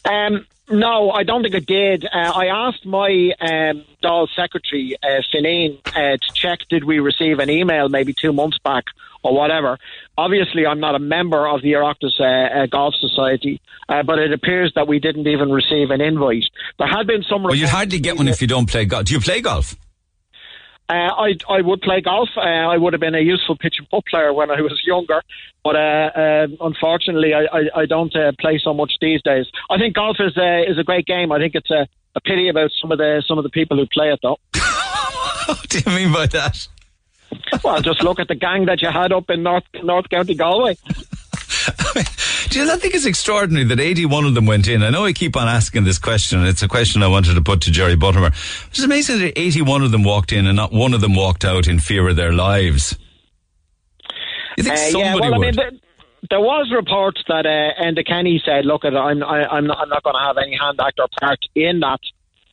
Um, 0.05 0.47
no, 0.71 1.11
I 1.11 1.23
don't 1.25 1.43
think 1.43 1.55
I 1.55 1.61
did. 1.61 2.05
Uh, 2.05 2.09
I 2.13 2.47
asked 2.47 2.87
my 2.87 3.33
um, 3.41 3.85
Dáil 4.03 4.29
secretary, 4.35 4.97
uh, 5.03 5.07
uh, 5.09 5.91
to 5.93 6.33
check 6.35 6.61
did 6.69 6.85
we 6.85 6.99
receive 6.99 7.39
an 7.39 7.51
email 7.51 7.89
maybe 7.89 8.15
two 8.15 8.33
months 8.33 8.59
back 8.59 8.85
or 9.23 9.35
whatever. 9.35 9.79
Obviously, 10.17 10.67
I'm 10.67 10.81
not 10.81 10.95
a 10.95 10.99
member 10.99 11.47
of 11.47 11.63
the 11.63 11.73
Oireachtas 11.73 12.21
uh, 12.21 12.25
uh, 12.25 12.67
Golf 12.67 12.95
Society, 12.95 13.61
uh, 13.89 14.03
but 14.03 14.19
it 14.19 14.33
appears 14.33 14.73
that 14.75 14.89
we 14.89 14.99
didn't 14.99 15.27
even 15.27 15.51
receive 15.51 15.91
an 15.91 16.01
invite. 16.01 16.45
There 16.79 16.89
had 16.89 17.07
been 17.07 17.23
some. 17.23 17.43
Well, 17.43 17.55
you'd 17.55 17.69
hardly 17.69 17.99
get 17.99 18.17
one 18.17 18.29
if 18.29 18.41
you 18.41 18.49
don't 18.49 18.67
play 18.69 18.85
golf. 18.85 19.07
Do 19.07 19.15
you 19.15 19.21
play 19.21 19.41
golf? 19.41 19.77
Uh, 20.93 21.15
I 21.27 21.35
I 21.49 21.63
would 21.63 21.81
play 21.81 22.03
golf. 22.03 22.29
Uh, 22.37 22.41
I 22.41 22.77
would 22.77 22.93
have 22.93 23.01
been 23.01 23.15
a 23.15 23.21
useful 23.21 23.57
pitch 23.57 23.77
and 23.79 23.89
putt 23.89 24.05
player 24.11 24.31
when 24.35 24.51
I 24.51 24.61
was 24.61 24.79
younger, 24.87 25.23
but 25.65 25.75
uh, 25.75 26.11
uh 26.15 26.47
unfortunately, 26.61 27.33
I, 27.33 27.45
I, 27.45 27.63
I 27.83 27.87
don't 27.87 28.15
uh, 28.15 28.33
play 28.39 28.61
so 28.63 28.75
much 28.75 28.93
these 29.01 29.23
days. 29.23 29.47
I 29.71 29.79
think 29.79 29.95
golf 29.95 30.19
is 30.21 30.37
uh, 30.37 30.71
is 30.71 30.79
a 30.79 30.85
great 30.85 31.07
game. 31.07 31.33
I 31.33 31.39
think 31.39 31.55
it's 31.55 31.71
a, 31.71 31.89
a 32.15 32.21
pity 32.21 32.51
about 32.51 32.73
some 32.79 32.93
of 32.93 32.99
the 32.99 33.23
some 33.27 33.39
of 33.39 33.45
the 33.45 33.51
people 33.51 33.79
who 33.79 33.87
play 33.87 34.13
it 34.13 34.19
though. 34.23 34.37
what 35.47 35.67
do 35.71 35.79
you 35.79 35.97
mean 35.97 36.13
by 36.13 36.27
that? 36.27 36.69
well, 37.65 37.81
just 37.81 38.03
look 38.03 38.21
at 38.21 38.29
the 38.29 38.35
gang 38.35 38.67
that 38.67 38.83
you 38.83 38.91
had 38.91 39.13
up 39.13 39.31
in 39.31 39.43
North 39.43 39.65
North 39.83 40.11
County 40.11 40.35
Galway. 40.35 40.77
Do 40.87 42.03
you, 42.55 42.71
I 42.71 42.77
think 42.77 42.95
it's 42.95 43.07
extraordinary 43.07 43.65
that 43.67 43.81
81 43.81 44.25
of 44.25 44.35
them 44.35 44.47
went 44.47 44.69
in. 44.69 44.83
I 44.83 44.91
know 44.91 45.05
I 45.05 45.13
keep 45.13 45.37
on 45.37 45.49
asking 45.49 45.85
this 45.85 45.99
question. 45.99 46.45
It's 46.47 46.63
a 46.63 46.69
question 46.69 47.03
I 47.03 47.09
wanted 47.09 47.35
to 47.35 47.43
put 47.43 47.63
to 47.63 47.71
Jerry 47.71 47.97
Buttimer. 47.97 48.29
It's 48.69 48.83
amazing 48.83 49.19
that 49.21 49.39
81 49.39 49.83
of 49.83 49.91
them 49.91 50.03
walked 50.03 50.33
in 50.33 50.47
and 50.47 50.57
not 50.57 50.73
one 50.73 50.95
of 50.95 51.01
them 51.01 51.15
walked 51.15 51.45
out 51.45 51.67
in 51.67 51.79
fear 51.79 52.09
of 52.09 52.17
their 52.17 52.33
lives. 52.33 52.99
You 54.57 54.65
think 54.65 54.77
uh, 54.77 54.91
somebody 54.91 55.25
yeah, 55.25 55.31
well, 55.31 55.39
would? 55.39 55.59
I 55.59 55.71
mean, 55.71 55.81
there 56.31 56.41
was 56.41 56.73
reports 56.75 57.23
that 57.29 57.47
uh, 57.47 57.83
Enda 57.83 58.07
Kenny 58.07 58.41
said, 58.45 58.65
"Look, 58.65 58.85
I'm 58.85 59.23
I, 59.23 59.47
I'm 59.47 59.67
not, 59.67 59.79
I'm 59.79 59.89
not 59.89 60.03
going 60.03 60.15
to 60.15 60.23
have 60.23 60.37
any 60.39 60.57
hand 60.57 60.79
act 60.81 61.01
or 61.01 61.09
part 61.21 61.39
in 61.55 61.81
that." 61.81 62.01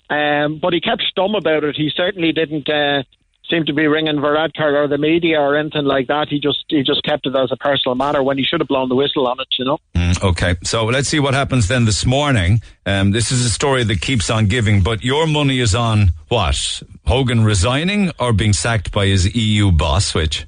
Um, 0.10 0.60
but 0.60 0.74
he 0.74 0.82
kept 0.82 1.04
stum 1.16 1.38
about 1.38 1.64
it. 1.64 1.76
He 1.76 1.92
certainly 1.96 2.32
didn't 2.32 2.68
uh, 2.68 3.04
seem 3.50 3.66
to 3.66 3.74
be 3.74 3.88
ringing 3.88 4.18
Varadkar 4.18 4.74
or 4.74 4.88
the 4.88 4.98
media 4.98 5.40
or 5.40 5.56
anything 5.56 5.86
like 5.86 6.08
that. 6.08 6.28
He 6.30 6.40
just 6.40 6.66
he 6.68 6.84
just 6.84 7.04
kept 7.04 7.26
it 7.26 7.36
as 7.36 7.52
a 7.52 7.58
personal 7.58 7.96
matter 7.96 8.22
when 8.22 8.38
he 8.38 8.44
should 8.44 8.62
have 8.62 8.68
blown 8.68 8.90
the 8.90 8.96
whistle 8.96 9.28
on 9.28 9.40
it, 9.40 9.48
you 9.58 9.66
know. 9.66 9.80
Mm, 9.96 10.24
okay, 10.24 10.56
so 10.64 10.86
let's 10.86 11.08
see 11.08 11.20
what 11.20 11.34
happens 11.34 11.68
then 11.68 11.86
this 11.86 12.06
morning. 12.06 12.62
Um, 12.86 13.12
this 13.12 13.32
is 13.32 13.46
a 13.46 13.50
story 13.50 13.84
that 13.84 14.02
keeps 14.02 14.30
on 14.30 14.48
giving, 14.48 14.82
but 14.82 15.04
your 15.04 15.28
money 15.28 15.60
is 15.60 15.76
on 15.76 16.10
what? 16.28 16.84
Hogan 17.06 17.44
resigning 17.44 18.12
or 18.20 18.34
being 18.34 18.54
sacked 18.54 18.92
by 18.92 19.08
his 19.08 19.36
EU 19.36 19.72
boss? 19.72 20.14
Which? 20.14 20.46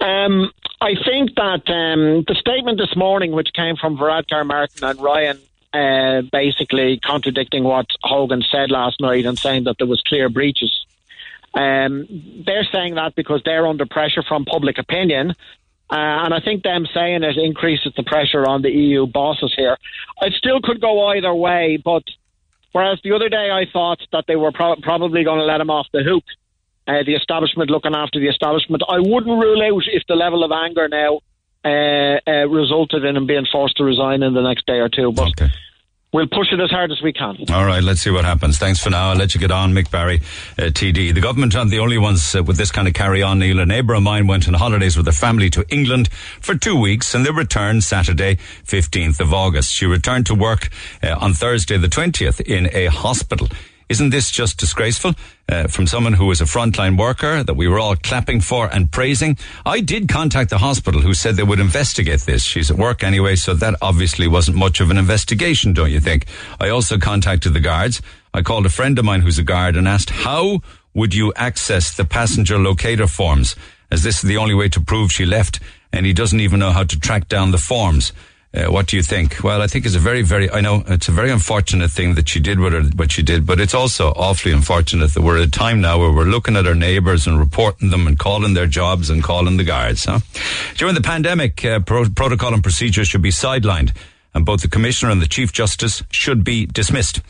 Um, 0.00 0.50
I 0.80 0.94
think 1.04 1.34
that 1.36 1.68
um, 1.68 2.24
the 2.26 2.34
statement 2.38 2.78
this 2.78 2.96
morning, 2.96 3.32
which 3.32 3.48
came 3.54 3.76
from 3.76 3.98
Varadkar 3.98 4.46
Martin 4.46 4.84
and 4.84 5.00
Ryan, 5.00 5.38
uh, 5.72 6.22
basically 6.32 6.98
contradicting 6.98 7.64
what 7.64 7.86
Hogan 8.02 8.42
said 8.50 8.70
last 8.70 9.00
night 9.00 9.24
and 9.24 9.38
saying 9.38 9.64
that 9.64 9.76
there 9.78 9.86
was 9.86 10.02
clear 10.06 10.28
breaches 10.28 10.84
um, 11.54 12.42
they're 12.46 12.66
saying 12.70 12.94
that 12.94 13.14
because 13.16 13.42
they're 13.44 13.66
under 13.66 13.86
pressure 13.86 14.22
from 14.22 14.44
public 14.44 14.78
opinion. 14.78 15.30
Uh, 15.90 16.22
and 16.24 16.32
I 16.32 16.40
think 16.40 16.62
them 16.62 16.86
saying 16.94 17.24
it 17.24 17.36
increases 17.36 17.92
the 17.96 18.04
pressure 18.04 18.46
on 18.46 18.62
the 18.62 18.70
EU 18.70 19.06
bosses 19.06 19.52
here. 19.56 19.76
It 20.22 20.34
still 20.34 20.60
could 20.62 20.80
go 20.80 21.08
either 21.08 21.34
way, 21.34 21.82
but 21.84 22.04
whereas 22.70 23.00
the 23.02 23.12
other 23.12 23.28
day 23.28 23.50
I 23.50 23.66
thought 23.72 23.98
that 24.12 24.24
they 24.28 24.36
were 24.36 24.52
pro- 24.52 24.76
probably 24.76 25.24
going 25.24 25.40
to 25.40 25.44
let 25.44 25.60
him 25.60 25.70
off 25.70 25.88
the 25.92 26.04
hook, 26.04 26.22
uh, 26.86 27.02
the 27.04 27.14
establishment 27.16 27.70
looking 27.70 27.94
after 27.94 28.20
the 28.20 28.28
establishment, 28.28 28.84
I 28.88 29.00
wouldn't 29.00 29.26
rule 29.26 29.62
out 29.62 29.82
if 29.88 30.04
the 30.06 30.14
level 30.14 30.44
of 30.44 30.52
anger 30.52 30.88
now 30.88 31.20
uh, 31.62 32.18
uh 32.26 32.48
resulted 32.48 33.04
in 33.04 33.16
him 33.16 33.26
being 33.26 33.44
forced 33.50 33.76
to 33.76 33.84
resign 33.84 34.22
in 34.22 34.32
the 34.32 34.40
next 34.40 34.64
day 34.64 34.78
or 34.78 34.88
two. 34.88 35.12
But 35.12 35.28
okay 35.30 35.52
we'll 36.12 36.26
push 36.26 36.52
it 36.52 36.60
as 36.60 36.70
hard 36.70 36.90
as 36.90 37.00
we 37.02 37.12
can. 37.12 37.36
All 37.50 37.64
right, 37.64 37.82
let's 37.82 38.00
see 38.00 38.10
what 38.10 38.24
happens. 38.24 38.58
Thanks 38.58 38.80
for 38.82 38.90
now. 38.90 39.10
I'll 39.10 39.16
let 39.16 39.34
you 39.34 39.40
get 39.40 39.50
on, 39.50 39.72
Mick 39.72 39.90
Barry, 39.90 40.20
uh, 40.58 40.62
TD. 40.64 41.14
The 41.14 41.20
government 41.20 41.54
aren't 41.54 41.70
the 41.70 41.78
only 41.78 41.98
ones 41.98 42.34
uh, 42.34 42.42
with 42.42 42.56
this 42.56 42.70
kind 42.70 42.88
of 42.88 42.94
carry 42.94 43.22
on, 43.22 43.38
Neil. 43.38 43.60
A 43.60 43.66
neighbour 43.66 43.94
of 43.94 44.02
mine 44.02 44.26
went 44.26 44.48
on 44.48 44.54
holidays 44.54 44.96
with 44.96 45.06
her 45.06 45.12
family 45.12 45.50
to 45.50 45.64
England 45.68 46.08
for 46.40 46.54
two 46.54 46.78
weeks 46.78 47.14
and 47.14 47.24
they 47.24 47.30
returned 47.30 47.84
Saturday, 47.84 48.36
15th 48.66 49.20
of 49.20 49.32
August. 49.32 49.72
She 49.72 49.86
returned 49.86 50.26
to 50.26 50.34
work 50.34 50.68
uh, 51.02 51.16
on 51.18 51.32
Thursday, 51.32 51.76
the 51.76 51.88
20th, 51.88 52.40
in 52.40 52.68
a 52.72 52.86
hospital. 52.86 53.48
Isn't 53.90 54.10
this 54.10 54.30
just 54.30 54.56
disgraceful? 54.56 55.14
Uh, 55.48 55.66
from 55.66 55.88
someone 55.88 56.12
who 56.12 56.26
was 56.26 56.40
a 56.40 56.44
frontline 56.44 56.96
worker 56.96 57.42
that 57.42 57.54
we 57.54 57.66
were 57.66 57.80
all 57.80 57.96
clapping 57.96 58.40
for 58.40 58.72
and 58.72 58.88
praising. 58.92 59.36
I 59.66 59.80
did 59.80 60.08
contact 60.08 60.50
the 60.50 60.58
hospital 60.58 61.00
who 61.00 61.12
said 61.12 61.34
they 61.34 61.42
would 61.42 61.58
investigate 61.58 62.20
this. 62.20 62.44
She's 62.44 62.70
at 62.70 62.76
work 62.76 63.02
anyway, 63.02 63.34
so 63.34 63.52
that 63.54 63.74
obviously 63.82 64.28
wasn't 64.28 64.58
much 64.58 64.80
of 64.80 64.92
an 64.92 64.96
investigation, 64.96 65.72
don't 65.72 65.90
you 65.90 65.98
think? 65.98 66.26
I 66.60 66.68
also 66.68 66.98
contacted 66.98 67.52
the 67.52 67.58
guards. 67.58 68.00
I 68.32 68.42
called 68.42 68.64
a 68.64 68.68
friend 68.68 68.96
of 68.96 69.04
mine 69.04 69.22
who's 69.22 69.40
a 69.40 69.42
guard 69.42 69.74
and 69.74 69.88
asked 69.88 70.10
how 70.10 70.60
would 70.94 71.12
you 71.12 71.32
access 71.34 71.96
the 71.96 72.04
passenger 72.04 72.58
locator 72.58 73.08
forms 73.08 73.56
as 73.90 74.04
this 74.04 74.22
is 74.22 74.28
the 74.28 74.36
only 74.36 74.54
way 74.54 74.68
to 74.68 74.80
prove 74.80 75.10
she 75.10 75.26
left 75.26 75.58
and 75.92 76.06
he 76.06 76.12
doesn't 76.12 76.38
even 76.38 76.60
know 76.60 76.70
how 76.70 76.84
to 76.84 77.00
track 77.00 77.26
down 77.26 77.50
the 77.50 77.58
forms. 77.58 78.12
Uh, 78.52 78.64
what 78.64 78.88
do 78.88 78.96
you 78.96 79.02
think? 79.02 79.44
Well, 79.44 79.62
I 79.62 79.68
think 79.68 79.86
it's 79.86 79.94
a 79.94 80.00
very, 80.00 80.22
very, 80.22 80.50
I 80.50 80.60
know 80.60 80.82
it's 80.88 81.06
a 81.06 81.12
very 81.12 81.30
unfortunate 81.30 81.90
thing 81.92 82.14
that 82.16 82.28
she 82.28 82.40
did 82.40 82.58
what, 82.58 82.72
her, 82.72 82.82
what 82.82 83.12
she 83.12 83.22
did, 83.22 83.46
but 83.46 83.60
it's 83.60 83.74
also 83.74 84.08
awfully 84.10 84.52
unfortunate 84.52 85.14
that 85.14 85.22
we're 85.22 85.38
at 85.38 85.46
a 85.46 85.50
time 85.50 85.80
now 85.80 86.00
where 86.00 86.10
we're 86.10 86.24
looking 86.24 86.56
at 86.56 86.66
our 86.66 86.74
neighbours 86.74 87.28
and 87.28 87.38
reporting 87.38 87.90
them 87.90 88.08
and 88.08 88.18
calling 88.18 88.54
their 88.54 88.66
jobs 88.66 89.08
and 89.08 89.22
calling 89.22 89.56
the 89.56 89.62
guards. 89.62 90.04
Huh? 90.04 90.18
During 90.74 90.96
the 90.96 91.00
pandemic, 91.00 91.64
uh, 91.64 91.78
pro- 91.78 92.10
protocol 92.10 92.52
and 92.52 92.62
procedures 92.62 93.06
should 93.06 93.22
be 93.22 93.30
sidelined 93.30 93.92
and 94.34 94.44
both 94.44 94.62
the 94.62 94.68
Commissioner 94.68 95.12
and 95.12 95.20
the 95.22 95.28
Chief 95.28 95.52
Justice 95.52 96.02
should 96.10 96.44
be 96.44 96.66
dismissed. 96.66 97.20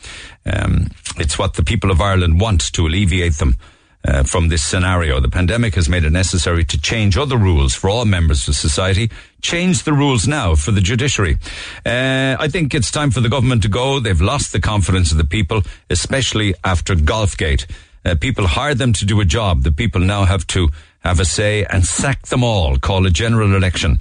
Um, 0.45 0.87
it's 1.17 1.37
what 1.37 1.53
the 1.53 1.63
people 1.63 1.91
of 1.91 2.01
Ireland 2.01 2.39
want 2.39 2.73
to 2.73 2.85
alleviate 2.85 3.33
them 3.33 3.57
uh, 4.05 4.23
from 4.23 4.49
this 4.49 4.63
scenario. 4.63 5.19
The 5.19 5.29
pandemic 5.29 5.75
has 5.75 5.87
made 5.87 6.03
it 6.03 6.11
necessary 6.11 6.65
to 6.65 6.79
change 6.79 7.17
other 7.17 7.37
rules 7.37 7.73
for 7.73 7.89
all 7.89 8.05
members 8.05 8.47
of 8.47 8.55
society. 8.55 9.09
Change 9.41 9.83
the 9.83 9.93
rules 9.93 10.27
now 10.27 10.55
for 10.55 10.71
the 10.71 10.81
judiciary. 10.81 11.37
Uh, 11.85 12.35
I 12.39 12.47
think 12.47 12.73
it's 12.73 12.91
time 12.91 13.11
for 13.11 13.21
the 13.21 13.29
government 13.29 13.61
to 13.63 13.69
go. 13.69 13.99
They've 13.99 14.21
lost 14.21 14.51
the 14.53 14.59
confidence 14.59 15.11
of 15.11 15.17
the 15.17 15.25
people, 15.25 15.63
especially 15.89 16.53
after 16.63 16.95
Golfgate. 16.95 17.65
Uh, 18.03 18.15
people 18.15 18.47
hired 18.47 18.79
them 18.79 18.93
to 18.93 19.05
do 19.05 19.21
a 19.21 19.25
job. 19.25 19.63
The 19.63 19.71
people 19.71 20.01
now 20.01 20.25
have 20.25 20.47
to 20.47 20.69
have 21.01 21.19
a 21.19 21.25
say 21.25 21.65
and 21.65 21.85
sack 21.85 22.27
them 22.27 22.43
all. 22.43 22.77
Call 22.77 23.05
a 23.05 23.09
general 23.09 23.55
election. 23.55 23.99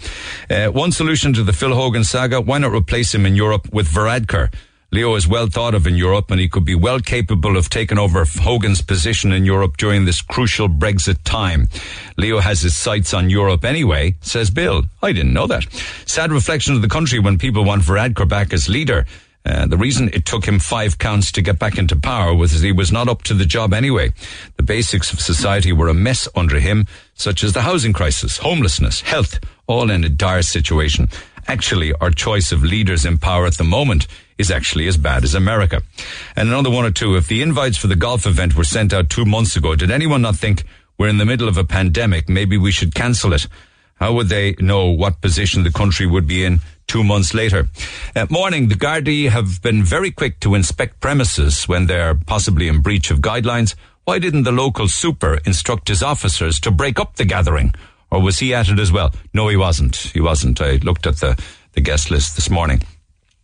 Uh, 0.48 0.68
one 0.68 0.92
solution 0.92 1.32
to 1.34 1.42
the 1.42 1.52
Phil 1.52 1.74
Hogan 1.74 2.04
saga: 2.04 2.40
why 2.40 2.58
not 2.58 2.72
replace 2.72 3.14
him 3.14 3.26
in 3.26 3.34
Europe 3.34 3.72
with 3.72 3.88
Varadkar? 3.88 4.52
Leo 4.92 5.14
is 5.14 5.28
well 5.28 5.46
thought 5.46 5.74
of 5.74 5.86
in 5.86 5.94
Europe 5.94 6.32
and 6.32 6.40
he 6.40 6.48
could 6.48 6.64
be 6.64 6.74
well 6.74 6.98
capable 6.98 7.56
of 7.56 7.70
taking 7.70 7.98
over 7.98 8.24
Hogan's 8.24 8.82
position 8.82 9.30
in 9.30 9.44
Europe 9.44 9.76
during 9.76 10.04
this 10.04 10.20
crucial 10.20 10.68
Brexit 10.68 11.18
time. 11.22 11.68
Leo 12.16 12.40
has 12.40 12.62
his 12.62 12.76
sights 12.76 13.14
on 13.14 13.30
Europe 13.30 13.64
anyway, 13.64 14.16
says 14.20 14.50
Bill. 14.50 14.82
I 15.00 15.12
didn't 15.12 15.32
know 15.32 15.46
that. 15.46 15.64
Sad 16.06 16.32
reflection 16.32 16.74
of 16.74 16.82
the 16.82 16.88
country 16.88 17.20
when 17.20 17.38
people 17.38 17.64
want 17.64 17.82
Varadkar 17.82 18.28
back 18.28 18.52
as 18.52 18.68
leader. 18.68 19.06
Uh, 19.46 19.66
the 19.66 19.76
reason 19.76 20.10
it 20.12 20.26
took 20.26 20.44
him 20.44 20.58
five 20.58 20.98
counts 20.98 21.32
to 21.32 21.40
get 21.40 21.58
back 21.58 21.78
into 21.78 21.94
power 21.96 22.34
was 22.34 22.60
he 22.60 22.72
was 22.72 22.90
not 22.92 23.08
up 23.08 23.22
to 23.22 23.32
the 23.32 23.46
job 23.46 23.72
anyway. 23.72 24.12
The 24.56 24.64
basics 24.64 25.12
of 25.12 25.20
society 25.20 25.72
were 25.72 25.88
a 25.88 25.94
mess 25.94 26.28
under 26.34 26.58
him, 26.58 26.86
such 27.14 27.44
as 27.44 27.52
the 27.52 27.62
housing 27.62 27.92
crisis, 27.92 28.38
homelessness, 28.38 29.00
health, 29.02 29.38
all 29.68 29.90
in 29.90 30.04
a 30.04 30.08
dire 30.08 30.42
situation. 30.42 31.08
Actually, 31.46 31.92
our 31.94 32.10
choice 32.10 32.52
of 32.52 32.62
leaders 32.62 33.06
in 33.06 33.16
power 33.16 33.46
at 33.46 33.56
the 33.56 33.64
moment 33.64 34.06
is 34.40 34.50
actually 34.50 34.88
as 34.88 34.96
bad 34.96 35.22
as 35.22 35.34
America. 35.34 35.82
And 36.34 36.48
another 36.48 36.70
one 36.70 36.84
or 36.86 36.90
two, 36.90 37.16
if 37.16 37.28
the 37.28 37.42
invites 37.42 37.76
for 37.76 37.86
the 37.86 37.94
golf 37.94 38.26
event 38.26 38.56
were 38.56 38.64
sent 38.64 38.92
out 38.92 39.10
two 39.10 39.24
months 39.24 39.54
ago, 39.54 39.76
did 39.76 39.90
anyone 39.90 40.22
not 40.22 40.36
think 40.36 40.64
we're 40.98 41.08
in 41.08 41.18
the 41.18 41.26
middle 41.26 41.48
of 41.48 41.58
a 41.58 41.64
pandemic? 41.64 42.28
Maybe 42.28 42.56
we 42.56 42.72
should 42.72 42.94
cancel 42.94 43.32
it. 43.32 43.46
How 43.96 44.14
would 44.14 44.28
they 44.28 44.54
know 44.58 44.86
what 44.86 45.20
position 45.20 45.62
the 45.62 45.70
country 45.70 46.06
would 46.06 46.26
be 46.26 46.44
in 46.44 46.60
two 46.86 47.04
months 47.04 47.34
later? 47.34 47.68
Uh, 48.16 48.26
morning, 48.30 48.68
the 48.68 48.74
Gardaí 48.74 49.28
have 49.28 49.60
been 49.60 49.84
very 49.84 50.10
quick 50.10 50.40
to 50.40 50.54
inspect 50.54 51.00
premises 51.00 51.68
when 51.68 51.86
they're 51.86 52.14
possibly 52.14 52.66
in 52.66 52.80
breach 52.80 53.10
of 53.10 53.20
guidelines. 53.20 53.74
Why 54.04 54.18
didn't 54.18 54.44
the 54.44 54.52
local 54.52 54.88
super 54.88 55.38
instruct 55.44 55.88
his 55.88 56.02
officers 56.02 56.58
to 56.60 56.70
break 56.70 56.98
up 56.98 57.16
the 57.16 57.26
gathering? 57.26 57.74
Or 58.10 58.22
was 58.22 58.38
he 58.38 58.54
at 58.54 58.68
it 58.68 58.78
as 58.78 58.90
well? 58.90 59.12
No, 59.34 59.48
he 59.48 59.56
wasn't. 59.56 59.96
He 59.96 60.20
wasn't. 60.20 60.60
I 60.60 60.76
looked 60.76 61.06
at 61.06 61.20
the, 61.20 61.40
the 61.72 61.80
guest 61.80 62.10
list 62.10 62.36
this 62.36 62.48
morning. 62.50 62.80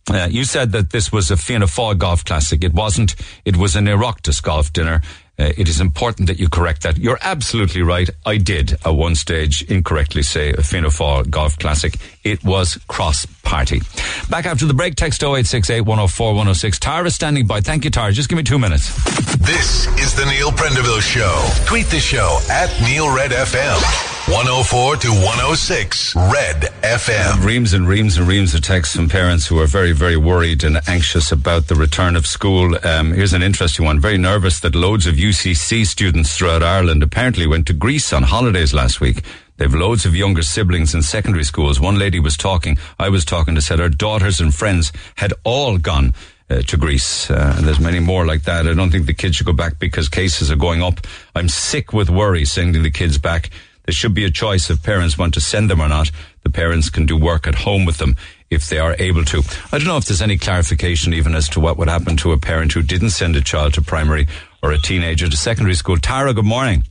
Uh, 0.09 0.27
you 0.29 0.45
said 0.45 0.71
that 0.71 0.91
this 0.91 1.11
was 1.11 1.29
a 1.31 1.37
Fianna 1.37 1.65
Fáil 1.65 1.97
golf 1.97 2.23
classic. 2.23 2.63
It 2.63 2.73
wasn't. 2.73 3.15
It 3.43 3.57
was 3.57 3.75
an 3.75 3.85
Oireachtas 3.85 4.41
golf 4.41 4.71
dinner. 4.71 5.01
Uh, 5.39 5.51
it 5.55 5.69
is 5.69 5.79
important 5.79 6.27
that 6.27 6.39
you 6.39 6.49
correct 6.49 6.81
that. 6.81 6.97
You're 6.97 7.19
absolutely 7.21 7.83
right. 7.83 8.09
I 8.25 8.37
did 8.37 8.73
at 8.85 8.89
one 8.89 9.13
stage 9.13 9.61
incorrectly 9.63 10.23
say 10.23 10.51
a 10.53 10.63
Fianna 10.63 10.87
Fáil 10.87 11.29
golf 11.29 11.59
classic. 11.59 11.95
It 12.23 12.43
was 12.43 12.79
cross 12.87 13.27
party. 13.43 13.81
Back 14.29 14.45
after 14.47 14.65
the 14.65 14.73
break, 14.73 14.95
text 14.95 15.21
0868 15.21 15.81
104 15.81 16.27
106. 16.29 16.79
Tara 16.79 17.05
is 17.05 17.15
standing 17.15 17.45
by. 17.45 17.61
Thank 17.61 17.83
you, 17.83 17.91
Tara. 17.91 18.11
Just 18.11 18.29
give 18.29 18.37
me 18.37 18.43
two 18.43 18.57
minutes. 18.57 18.95
This 19.37 19.87
is 19.99 20.15
the 20.15 20.25
Neil 20.25 20.51
Prendeville 20.51 21.01
Show. 21.01 21.47
Tweet 21.67 21.85
the 21.87 21.99
show 21.99 22.39
at 22.49 22.69
Neil 22.81 23.13
Red 23.13 23.31
FM. 23.31 24.16
104 24.27 24.97
to 24.97 25.07
106 25.07 26.13
Red 26.13 26.63
FM. 26.83 27.45
Reams 27.45 27.71
and 27.71 27.87
reams 27.87 28.17
and 28.17 28.27
reams 28.27 28.53
of 28.53 28.59
texts 28.59 28.93
from 28.93 29.07
parents 29.07 29.47
who 29.47 29.57
are 29.57 29.65
very, 29.65 29.93
very 29.93 30.17
worried 30.17 30.65
and 30.65 30.81
anxious 30.85 31.31
about 31.31 31.67
the 31.67 31.75
return 31.75 32.17
of 32.17 32.27
school. 32.27 32.77
Um, 32.85 33.13
here's 33.13 33.31
an 33.31 33.41
interesting 33.41 33.85
one. 33.85 34.01
Very 34.01 34.17
nervous 34.17 34.59
that 34.59 34.75
loads 34.75 35.07
of 35.07 35.15
UCC 35.15 35.85
students 35.85 36.35
throughout 36.35 36.61
Ireland 36.61 37.03
apparently 37.03 37.47
went 37.47 37.67
to 37.67 37.73
Greece 37.73 38.11
on 38.11 38.23
holidays 38.23 38.73
last 38.73 38.99
week. 38.99 39.23
They've 39.55 39.73
loads 39.73 40.05
of 40.05 40.13
younger 40.13 40.43
siblings 40.43 40.93
in 40.93 41.03
secondary 41.03 41.45
schools. 41.45 41.79
One 41.79 41.97
lady 41.97 42.19
was 42.19 42.35
talking, 42.35 42.77
I 42.99 43.07
was 43.07 43.23
talking 43.23 43.55
to 43.55 43.61
said 43.61 43.79
her 43.79 43.87
daughters 43.87 44.41
and 44.41 44.53
friends 44.53 44.91
had 45.15 45.33
all 45.45 45.77
gone 45.77 46.13
uh, 46.49 46.63
to 46.63 46.75
Greece. 46.75 47.31
Uh, 47.31 47.53
and 47.57 47.65
there's 47.65 47.79
many 47.79 47.99
more 47.99 48.25
like 48.25 48.43
that. 48.43 48.67
I 48.67 48.73
don't 48.73 48.91
think 48.91 49.05
the 49.05 49.13
kids 49.13 49.37
should 49.37 49.47
go 49.47 49.53
back 49.53 49.79
because 49.79 50.09
cases 50.09 50.51
are 50.51 50.57
going 50.57 50.83
up. 50.83 50.99
I'm 51.33 51.47
sick 51.47 51.93
with 51.93 52.09
worry 52.09 52.43
sending 52.43 52.83
the 52.83 52.91
kids 52.91 53.17
back. 53.17 53.51
There 53.87 53.93
should 53.93 54.13
be 54.13 54.25
a 54.25 54.29
choice 54.29 54.69
if 54.69 54.83
parents 54.83 55.17
want 55.17 55.33
to 55.35 55.39
send 55.39 55.69
them 55.69 55.79
or 55.79 55.87
not. 55.87 56.11
The 56.43 56.49
parents 56.49 56.89
can 56.89 57.05
do 57.05 57.15
work 57.15 57.47
at 57.47 57.55
home 57.55 57.85
with 57.85 57.99
them 57.99 58.17
if 58.49 58.67
they 58.67 58.79
are 58.79 58.97
able 58.99 59.23
to. 59.23 59.41
I 59.71 59.77
don't 59.77 59.87
know 59.87 59.95
if 59.95 60.03
there's 60.03 60.21
any 60.21 60.37
clarification 60.37 61.13
even 61.13 61.33
as 61.33 61.47
to 61.49 61.61
what 61.61 61.77
would 61.77 61.87
happen 61.87 62.17
to 62.17 62.33
a 62.33 62.37
parent 62.37 62.73
who 62.73 62.81
didn't 62.81 63.11
send 63.11 63.37
a 63.37 63.41
child 63.41 63.75
to 63.75 63.81
primary 63.81 64.27
or 64.61 64.73
a 64.73 64.77
teenager 64.77 65.29
to 65.29 65.37
secondary 65.37 65.73
school. 65.73 65.95
Tara, 65.95 66.33
good 66.33 66.43
morning. 66.43 66.83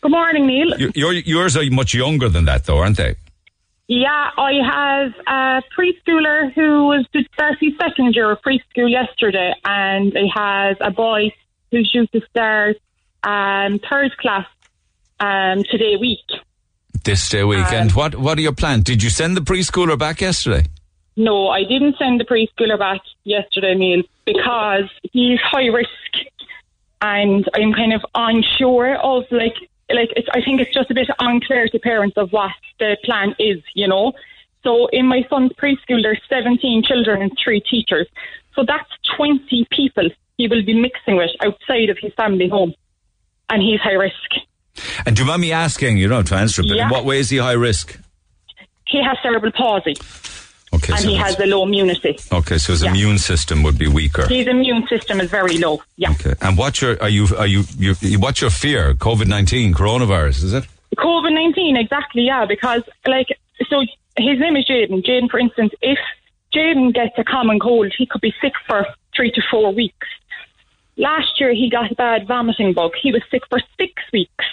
Good 0.00 0.10
morning, 0.10 0.48
Neil. 0.48 0.90
Your, 0.96 1.12
yours 1.12 1.56
are 1.56 1.62
much 1.70 1.94
younger 1.94 2.28
than 2.28 2.46
that, 2.46 2.64
though, 2.64 2.78
aren't 2.78 2.96
they? 2.96 3.14
Yeah, 3.86 4.30
I 4.36 4.54
have 4.64 5.12
a 5.28 5.62
preschooler 5.78 6.52
who 6.52 6.86
was 6.86 7.06
start 7.32 7.58
his 7.60 7.74
second 7.80 8.16
year 8.16 8.32
of 8.32 8.42
preschool 8.42 8.90
yesterday, 8.90 9.54
and 9.64 10.12
he 10.12 10.28
has 10.34 10.76
a 10.80 10.90
boy 10.90 11.32
who's 11.70 11.88
due 11.92 12.08
to 12.08 12.20
start 12.28 12.76
um, 13.22 13.78
third 13.88 14.16
class 14.16 14.46
um, 15.20 15.64
today 15.64 15.96
week. 15.96 16.24
This 17.04 17.28
day 17.28 17.44
week. 17.44 17.66
Um, 17.66 17.74
and 17.74 17.92
what, 17.92 18.14
what 18.16 18.38
are 18.38 18.40
your 18.40 18.52
plans? 18.52 18.84
Did 18.84 19.02
you 19.02 19.10
send 19.10 19.36
the 19.36 19.40
preschooler 19.40 19.98
back 19.98 20.20
yesterday? 20.20 20.66
No, 21.16 21.48
I 21.48 21.64
didn't 21.64 21.96
send 21.98 22.20
the 22.20 22.24
preschooler 22.24 22.78
back 22.78 23.00
yesterday, 23.24 23.74
Neil, 23.74 24.02
because 24.24 24.88
he's 25.12 25.40
high 25.40 25.66
risk, 25.66 25.90
and 27.02 27.48
I'm 27.54 27.72
kind 27.72 27.92
of 27.92 28.04
unsure 28.14 28.96
of 28.96 29.24
like 29.32 29.56
like 29.90 30.10
I 30.32 30.42
think 30.42 30.60
it's 30.60 30.72
just 30.72 30.90
a 30.90 30.94
bit 30.94 31.08
unclear 31.18 31.66
to 31.68 31.78
parents 31.80 32.16
of 32.16 32.30
what 32.32 32.52
the 32.78 32.96
plan 33.04 33.34
is, 33.40 33.60
you 33.74 33.88
know. 33.88 34.12
So 34.62 34.86
in 34.88 35.06
my 35.06 35.26
son's 35.28 35.52
preschool, 35.54 36.02
there's 36.02 36.20
17 36.28 36.84
children 36.84 37.22
and 37.22 37.32
three 37.42 37.60
teachers, 37.68 38.06
so 38.54 38.64
that's 38.64 38.90
20 39.16 39.66
people 39.72 40.10
he 40.36 40.46
will 40.46 40.64
be 40.64 40.80
mixing 40.80 41.16
with 41.16 41.30
outside 41.44 41.90
of 41.90 41.98
his 42.00 42.14
family 42.14 42.48
home, 42.48 42.74
and 43.50 43.60
he's 43.60 43.80
high 43.80 43.92
risk. 43.92 44.30
And 45.06 45.16
do 45.16 45.22
you 45.22 45.28
mind 45.28 45.42
me 45.42 45.52
asking, 45.52 45.98
you 45.98 46.08
don't 46.08 46.18
have 46.18 46.26
to 46.28 46.36
answer 46.36 46.62
but 46.62 46.76
yeah. 46.76 46.84
in 46.84 46.90
what 46.90 47.04
way 47.04 47.18
is 47.18 47.30
he 47.30 47.38
high 47.38 47.52
risk? 47.52 47.98
He 48.86 49.02
has 49.02 49.16
cerebral 49.22 49.52
palsy. 49.52 49.94
Okay, 50.74 50.92
and 50.92 51.02
so 51.02 51.08
he 51.08 51.16
has 51.16 51.38
a 51.40 51.46
low 51.46 51.62
immunity. 51.62 52.18
Okay, 52.30 52.58
so 52.58 52.72
his 52.72 52.82
yeah. 52.82 52.90
immune 52.90 53.18
system 53.18 53.62
would 53.62 53.78
be 53.78 53.88
weaker. 53.88 54.26
His 54.28 54.46
immune 54.46 54.86
system 54.86 55.20
is 55.20 55.30
very 55.30 55.56
low. 55.56 55.82
Yeah. 55.96 56.10
Okay, 56.10 56.34
and 56.42 56.58
what's 56.58 56.82
your 56.82 57.00
are 57.02 57.08
you 57.08 57.26
are 57.38 57.46
you, 57.46 57.64
you 57.78 58.18
what's 58.18 58.42
your 58.42 58.50
fear? 58.50 58.92
COVID 58.94 59.26
nineteen, 59.28 59.72
coronavirus, 59.72 60.44
is 60.44 60.52
it? 60.52 60.66
COVID 60.96 61.32
nineteen, 61.32 61.76
exactly. 61.76 62.22
Yeah, 62.22 62.44
because 62.44 62.82
like 63.06 63.28
so, 63.70 63.80
his 64.18 64.38
name 64.38 64.56
is 64.56 64.66
Jaden. 64.66 65.02
Jaden, 65.02 65.30
for 65.30 65.40
instance, 65.40 65.72
if 65.80 65.98
Jaden 66.54 66.92
gets 66.92 67.18
a 67.18 67.24
common 67.24 67.58
cold, 67.60 67.92
he 67.96 68.04
could 68.04 68.20
be 68.20 68.34
sick 68.42 68.52
for 68.66 68.86
three 69.16 69.30
to 69.32 69.42
four 69.50 69.72
weeks. 69.72 70.06
Last 70.98 71.40
year, 71.40 71.54
he 71.54 71.70
got 71.70 71.90
a 71.90 71.94
bad 71.94 72.26
vomiting 72.26 72.74
bug. 72.74 72.92
He 73.00 73.12
was 73.12 73.22
sick 73.30 73.42
for 73.48 73.60
six 73.78 73.94
weeks. 74.12 74.44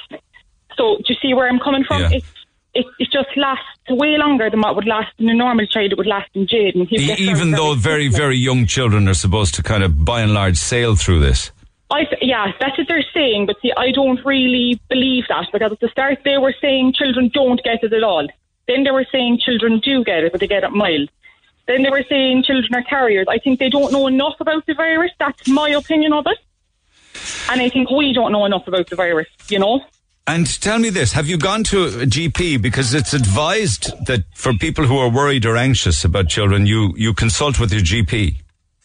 So, 0.77 0.97
do 0.97 1.03
you 1.07 1.15
see 1.21 1.33
where 1.33 1.49
I'm 1.49 1.59
coming 1.59 1.83
from? 1.83 2.01
Yeah. 2.03 2.09
It's 2.13 2.27
it, 2.75 2.85
it 2.99 3.09
just 3.11 3.29
lasts 3.37 3.63
way 3.89 4.17
longer 4.17 4.49
than 4.49 4.59
what 4.59 4.75
would 4.75 4.85
last 4.85 5.13
in 5.17 5.29
a 5.29 5.33
normal 5.33 5.65
child. 5.65 5.93
It 5.93 5.97
would 5.97 6.07
last 6.07 6.29
in 6.33 6.45
Jaden. 6.45 6.91
Even 6.91 7.51
though 7.51 7.73
very, 7.73 8.09
very 8.09 8.37
young 8.37 8.65
children 8.65 9.07
are 9.07 9.13
supposed 9.13 9.55
to 9.55 9.63
kind 9.63 9.81
of, 9.81 10.03
by 10.03 10.21
and 10.21 10.33
large, 10.33 10.57
sail 10.57 10.95
through 10.95 11.21
this. 11.21 11.51
I, 11.89 12.01
yeah, 12.21 12.51
that's 12.59 12.77
what 12.77 12.87
they're 12.87 13.05
saying. 13.13 13.45
But 13.45 13.57
see, 13.61 13.71
I 13.77 13.91
don't 13.91 14.19
really 14.25 14.81
believe 14.89 15.23
that 15.29 15.47
because 15.53 15.71
at 15.71 15.79
the 15.79 15.87
start 15.87 16.19
they 16.25 16.37
were 16.37 16.53
saying 16.59 16.93
children 16.93 17.31
don't 17.33 17.63
get 17.63 17.83
it 17.83 17.93
at 17.93 18.03
all. 18.03 18.27
Then 18.67 18.83
they 18.83 18.91
were 18.91 19.05
saying 19.11 19.39
children 19.39 19.79
do 19.79 20.03
get 20.03 20.23
it, 20.23 20.31
but 20.31 20.41
they 20.41 20.47
get 20.47 20.63
it 20.63 20.71
mild. 20.71 21.09
Then 21.67 21.83
they 21.83 21.89
were 21.89 22.03
saying 22.07 22.43
children 22.43 22.75
are 22.75 22.83
carriers. 22.83 23.25
I 23.29 23.39
think 23.39 23.59
they 23.59 23.69
don't 23.69 23.91
know 23.91 24.07
enough 24.07 24.35
about 24.39 24.65
the 24.65 24.73
virus. 24.73 25.11
That's 25.19 25.47
my 25.47 25.69
opinion 25.69 26.13
of 26.13 26.25
it. 26.27 26.37
And 27.49 27.61
I 27.61 27.69
think 27.69 27.89
we 27.89 28.13
don't 28.13 28.31
know 28.31 28.45
enough 28.45 28.67
about 28.67 28.89
the 28.89 28.95
virus, 28.95 29.27
you 29.49 29.59
know? 29.59 29.81
And 30.27 30.47
tell 30.61 30.79
me 30.79 30.89
this, 30.89 31.11
have 31.13 31.27
you 31.27 31.37
gone 31.37 31.63
to 31.65 31.85
a 31.85 32.05
GP? 32.05 32.61
Because 32.61 32.93
it's 32.93 33.13
advised 33.13 33.91
that 34.07 34.23
for 34.33 34.53
people 34.53 34.85
who 34.85 34.97
are 34.97 35.09
worried 35.09 35.45
or 35.45 35.55
anxious 35.55 36.03
about 36.03 36.29
children, 36.29 36.65
you, 36.65 36.93
you 36.97 37.13
consult 37.13 37.59
with 37.59 37.71
your 37.71 37.81
GP. 37.81 38.37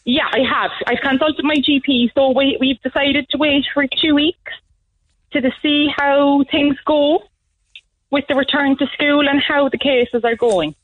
Yeah, 0.05 0.27
I 0.31 0.39
have. 0.39 0.71
I've 0.87 1.01
consulted 1.01 1.43
my 1.43 1.55
GP, 1.55 2.13
so 2.13 2.31
we, 2.31 2.57
we've 2.59 2.81
decided 2.81 3.27
to 3.29 3.37
wait 3.37 3.65
for 3.73 3.85
two 3.87 4.15
weeks 4.15 4.51
to 5.33 5.51
see 5.61 5.89
how 5.95 6.43
things 6.51 6.77
go 6.85 7.23
with 8.11 8.25
the 8.27 8.35
return 8.35 8.77
to 8.77 8.87
school 8.93 9.27
and 9.27 9.41
how 9.41 9.69
the 9.69 9.77
cases 9.77 10.23
are 10.23 10.35
going. 10.35 10.75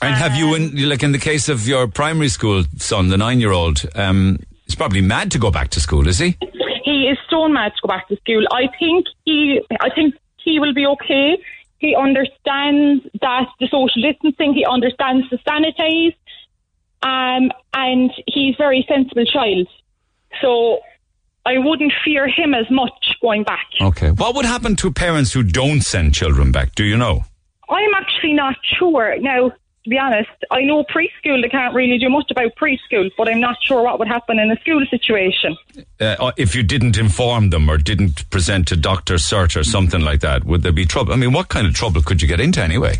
And 0.00 0.14
have 0.14 0.36
you, 0.36 0.54
in, 0.54 0.88
like 0.88 1.02
in 1.02 1.12
the 1.12 1.18
case 1.18 1.48
of 1.48 1.66
your 1.66 1.88
primary 1.88 2.28
school 2.28 2.64
son, 2.76 3.08
the 3.08 3.16
nine-year-old, 3.16 3.84
um, 3.96 4.38
he's 4.64 4.76
probably 4.76 5.00
mad 5.00 5.30
to 5.32 5.38
go 5.38 5.50
back 5.50 5.70
to 5.70 5.80
school, 5.80 6.06
is 6.06 6.18
he? 6.18 6.36
He 6.84 7.08
is 7.08 7.18
stone 7.26 7.52
mad 7.52 7.72
to 7.74 7.80
go 7.82 7.88
back 7.88 8.08
to 8.08 8.16
school. 8.16 8.44
I 8.52 8.68
think 8.78 9.06
he, 9.24 9.60
I 9.80 9.90
think 9.90 10.14
he 10.36 10.60
will 10.60 10.72
be 10.72 10.86
okay. 10.86 11.36
He 11.78 11.94
understands 11.94 13.04
that 13.20 13.48
the 13.60 13.68
social 13.68 14.02
distancing. 14.02 14.54
He 14.54 14.64
understands 14.64 15.28
the 15.30 15.38
sanitize, 15.38 16.14
um, 17.02 17.50
and 17.74 18.10
he's 18.26 18.54
a 18.54 18.58
very 18.58 18.84
sensible 18.88 19.24
child. 19.26 19.68
So 20.40 20.80
I 21.44 21.58
wouldn't 21.58 21.92
fear 22.04 22.28
him 22.28 22.54
as 22.54 22.70
much 22.70 23.16
going 23.20 23.42
back. 23.44 23.66
Okay. 23.80 24.10
What 24.10 24.34
would 24.34 24.44
happen 24.44 24.76
to 24.76 24.92
parents 24.92 25.32
who 25.32 25.42
don't 25.42 25.80
send 25.80 26.14
children 26.14 26.52
back? 26.52 26.74
Do 26.74 26.84
you 26.84 26.96
know? 26.96 27.24
I'm 27.68 27.94
actually 27.94 28.32
not 28.32 28.56
sure. 28.78 29.18
Now, 29.20 29.52
to 29.88 29.90
be 29.90 29.98
honest, 29.98 30.28
I 30.50 30.62
know 30.62 30.84
preschool, 30.84 31.40
they 31.42 31.48
can't 31.48 31.74
really 31.74 31.98
do 31.98 32.10
much 32.10 32.30
about 32.30 32.54
preschool, 32.56 33.10
but 33.16 33.26
I'm 33.26 33.40
not 33.40 33.56
sure 33.62 33.82
what 33.82 33.98
would 33.98 34.08
happen 34.08 34.38
in 34.38 34.50
a 34.50 34.56
school 34.60 34.84
situation. 34.90 35.56
Uh, 35.98 36.16
uh, 36.18 36.32
if 36.36 36.54
you 36.54 36.62
didn't 36.62 36.98
inform 36.98 37.48
them 37.50 37.70
or 37.70 37.78
didn't 37.78 38.28
present 38.28 38.68
to 38.68 38.76
Dr. 38.76 39.16
search 39.16 39.56
or 39.56 39.64
something 39.64 40.02
like 40.02 40.20
that, 40.20 40.44
would 40.44 40.62
there 40.62 40.72
be 40.72 40.84
trouble? 40.84 41.14
I 41.14 41.16
mean, 41.16 41.32
what 41.32 41.48
kind 41.48 41.66
of 41.66 41.72
trouble 41.72 42.02
could 42.02 42.20
you 42.20 42.28
get 42.28 42.38
into 42.38 42.62
anyway? 42.62 42.96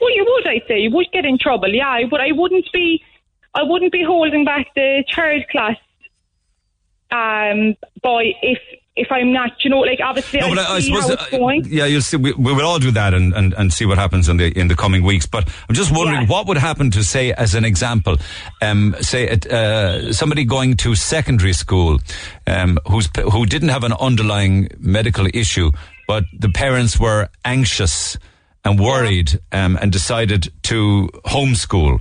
Well, 0.00 0.14
you 0.14 0.24
would, 0.28 0.46
I'd 0.46 0.62
say. 0.68 0.78
You 0.78 0.90
would 0.92 1.10
get 1.12 1.24
in 1.24 1.38
trouble, 1.38 1.74
yeah. 1.74 2.02
But 2.08 2.20
I 2.20 2.30
wouldn't 2.32 2.70
be. 2.72 3.02
I 3.54 3.62
wouldn't 3.62 3.90
be 3.90 4.04
holding 4.04 4.44
back 4.44 4.66
the 4.74 5.02
third 5.14 5.48
class 5.48 5.76
um, 7.10 7.74
boy 8.02 8.34
if 8.42 8.58
if 8.96 9.12
I'm 9.12 9.30
not, 9.32 9.50
you 9.62 9.68
know, 9.70 9.80
like 9.80 10.00
obviously 10.02 10.40
No, 10.40 10.48
I, 10.48 10.56
I, 10.56 10.74
I 10.76 10.80
suppose, 10.80 11.10
uh, 11.10 11.50
yeah, 11.66 11.84
you'll 11.84 12.00
see. 12.00 12.16
We, 12.16 12.32
we 12.32 12.52
will 12.54 12.64
all 12.66 12.78
do 12.78 12.90
that 12.92 13.12
and, 13.12 13.34
and, 13.34 13.52
and 13.54 13.72
see 13.72 13.84
what 13.84 13.98
happens 13.98 14.28
in 14.28 14.38
the 14.38 14.58
in 14.58 14.68
the 14.68 14.74
coming 14.74 15.02
weeks. 15.02 15.26
But 15.26 15.48
I'm 15.68 15.74
just 15.74 15.92
wondering 15.94 16.22
Yeah. 16.22 16.28
what 16.28 16.46
would 16.46 16.56
happen 16.56 16.90
to 16.92 17.04
say, 17.04 17.32
as 17.32 17.54
an 17.54 17.64
example, 17.64 18.16
um, 18.62 18.96
say 19.00 19.24
it, 19.28 19.46
uh, 19.46 20.12
somebody 20.12 20.44
going 20.44 20.76
to 20.78 20.94
secondary 20.94 21.52
school, 21.52 21.98
um, 22.46 22.78
who's 22.88 23.08
who 23.32 23.44
didn't 23.44 23.68
have 23.68 23.84
an 23.84 23.92
underlying 23.92 24.68
medical 24.78 25.26
issue, 25.34 25.72
but 26.08 26.24
the 26.32 26.48
parents 26.48 26.98
were 26.98 27.28
anxious 27.44 28.16
and 28.64 28.80
worried, 28.80 29.38
um, 29.52 29.78
and 29.80 29.92
decided 29.92 30.52
to 30.62 31.08
homeschool. 31.26 32.00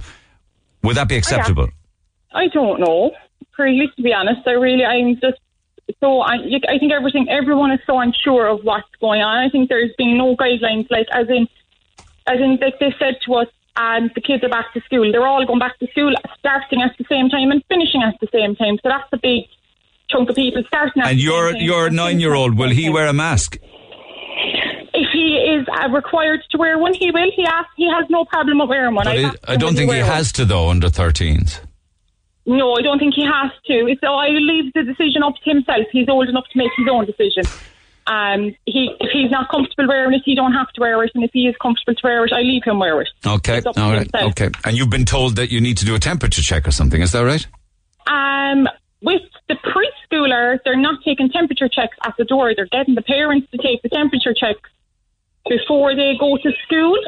Would 0.82 0.96
that 0.96 1.08
be 1.10 1.16
acceptable? 1.18 1.70
I 2.34 2.48
don't 2.48 2.80
know. 2.80 3.12
Really, 3.58 3.88
to 3.96 4.02
be 4.02 4.14
honest, 4.14 4.48
I 4.48 4.52
really, 4.52 4.84
I'm 4.84 5.16
just 5.16 5.40
so. 6.00 6.22
I, 6.22 6.36
I 6.70 6.80
think 6.80 6.92
everything, 6.92 7.28
everyone 7.30 7.72
is 7.72 7.80
so 7.86 8.00
unsure 8.00 8.48
of 8.48 8.64
what's 8.64 8.90
going 9.00 9.22
on. 9.22 9.38
I 9.38 9.50
think 9.50 9.70
there's 9.70 9.92
been 9.98 10.18
no 10.18 10.36
guidelines, 10.36 10.90
like 10.90 11.08
as 11.12 11.28
in, 11.30 11.48
as 12.28 12.40
in, 12.40 12.58
like 12.62 12.80
they 12.80 12.94
said 13.00 13.18
to 13.26 13.36
us, 13.36 13.48
and 13.78 14.10
the 14.16 14.22
kids 14.22 14.44
are 14.44 14.50
back 14.50 14.74
to 14.74 14.82
school. 14.82 15.12
They're 15.12 15.26
all 15.28 15.46
going 15.46 15.60
back 15.60 15.78
to 15.80 15.88
school, 15.88 16.14
starting 16.40 16.82
at 16.82 16.96
the 16.98 17.06
same 17.10 17.30
time 17.30 17.52
and 17.52 17.64
finishing 17.68 18.02
at 18.04 18.16
the 18.22 18.28
same 18.32 18.56
time. 18.56 18.76
So 18.82 18.90
that's 18.90 19.10
a 19.12 19.18
big 19.18 19.44
chunk 20.10 20.30
of 20.30 20.36
people 20.36 20.64
starting. 20.68 21.02
At 21.04 21.10
And 21.10 21.20
the 21.20 21.24
your 21.24 21.48
same 21.52 21.60
time 21.60 21.64
your 21.64 21.90
nine 21.90 22.20
year 22.20 22.34
old 22.34 22.58
will 22.58 22.70
he 22.70 22.90
wear 22.90 23.08
a 23.08 23.14
mask? 23.14 23.58
If 24.98 25.10
he 25.12 25.36
is 25.36 25.68
uh, 25.68 25.90
required 25.90 26.40
to 26.52 26.58
wear 26.58 26.78
one, 26.78 26.94
he 26.94 27.12
will. 27.12 27.30
He 27.36 27.44
has. 27.44 27.66
He 27.76 27.90
has 27.92 28.06
no 28.10 28.24
problem 28.26 28.60
with 28.60 28.70
wearing 28.70 28.96
one. 28.96 29.06
But 29.06 29.18
it, 29.18 29.36
I 29.46 29.58
don't 29.58 29.76
think 29.76 29.92
he 29.92 29.98
wear 29.98 30.06
one. 30.06 30.12
has 30.16 30.32
to 30.34 30.46
though 30.46 30.70
under 30.70 30.88
13s. 30.88 31.60
No, 32.46 32.76
I 32.76 32.82
don't 32.82 33.00
think 33.00 33.16
he 33.16 33.24
has 33.26 33.52
to. 33.68 33.96
So 34.02 34.14
I 34.14 34.28
leave 34.30 34.72
the 34.74 34.84
decision 34.84 35.24
up 35.24 35.34
to 35.44 35.50
himself. 35.50 35.88
He's 35.92 36.08
old 36.10 36.30
enough 36.30 36.46
to 36.52 36.58
make 36.58 36.72
his 36.78 36.88
own 36.92 37.06
decision. 37.06 37.44
Um, 38.08 38.56
he 38.68 38.96
if 39.00 39.10
he's 39.12 39.32
not 39.32 39.50
comfortable 39.50 39.88
wearing 39.88 40.14
it, 40.14 40.22
he 40.24 40.36
don't 40.36 40.54
have 40.54 40.72
to 40.74 40.82
wear 40.82 41.04
it, 41.04 41.12
and 41.16 41.24
if 41.24 41.32
he 41.34 41.48
is 41.48 41.56
comfortable 41.60 41.96
to 41.96 42.02
wear 42.04 42.24
it, 42.26 42.32
I 42.34 42.42
leave 42.42 42.64
him 42.64 42.78
wear 42.78 43.02
it. 43.02 43.10
Okay, 43.26 43.58
It's 43.58 43.66
up 43.66 43.74
to 43.76 43.82
all 43.82 43.90
right, 43.94 44.02
himself. 44.12 44.32
okay. 44.32 44.50
And 44.64 44.78
you've 44.78 44.92
been 44.92 45.06
told 45.06 45.38
that 45.38 45.52
you 45.52 45.60
need 45.60 45.78
to 45.80 45.86
do 45.86 45.96
a 45.96 46.00
temperature 46.00 46.44
check 46.44 46.68
or 46.68 46.72
something. 46.72 47.02
Is 47.02 47.14
that 47.14 47.22
right? 47.26 47.48
Um, 48.06 48.68
with 49.02 49.24
the 49.50 49.56
preschooler, 49.56 50.60
they're 50.64 50.78
not 50.78 51.04
taking 51.04 51.30
temperature 51.32 51.68
checks 51.68 51.98
at 52.06 52.14
the 52.18 52.26
door. 52.26 52.54
They're 52.56 52.68
getting 52.68 52.94
the 52.94 53.02
parents 53.02 53.50
to 53.52 53.58
take 53.58 53.82
the 53.82 53.90
temperature 53.90 54.36
checks 54.36 54.70
before 55.50 55.96
they 55.96 56.14
go 56.20 56.38
to 56.38 56.52
school. 56.68 57.00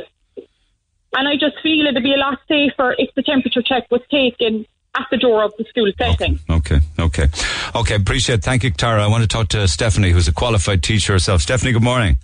And 1.14 1.28
I 1.28 1.34
just 1.34 1.62
feel 1.62 1.86
it'd 1.86 2.02
be 2.02 2.14
a 2.14 2.18
lot 2.18 2.40
safer 2.48 2.96
if 2.98 3.14
the 3.16 3.22
temperature 3.22 3.62
check 3.62 3.86
was 3.92 4.02
taken 4.10 4.66
at 5.00 5.08
the 5.12 5.18
door 5.18 5.44
of 5.44 5.54
the 5.58 5.66
school 5.66 5.92
setting. 5.98 6.40
Okay, 6.50 6.80
okay, 7.00 7.28
okay. 7.76 7.96
Appreciate. 7.96 8.40
it. 8.40 8.44
Thank 8.44 8.64
you, 8.64 8.72
Tara. 8.72 9.04
I 9.04 9.08
want 9.08 9.22
to 9.24 9.28
talk 9.28 9.48
to 9.50 9.68
Stephanie, 9.68 10.12
who's 10.12 10.28
a 10.28 10.34
qualified 10.34 10.84
teacher 10.84 11.14
herself. 11.14 11.42
Stephanie, 11.42 11.72
good 11.72 11.84
morning. 11.84 12.18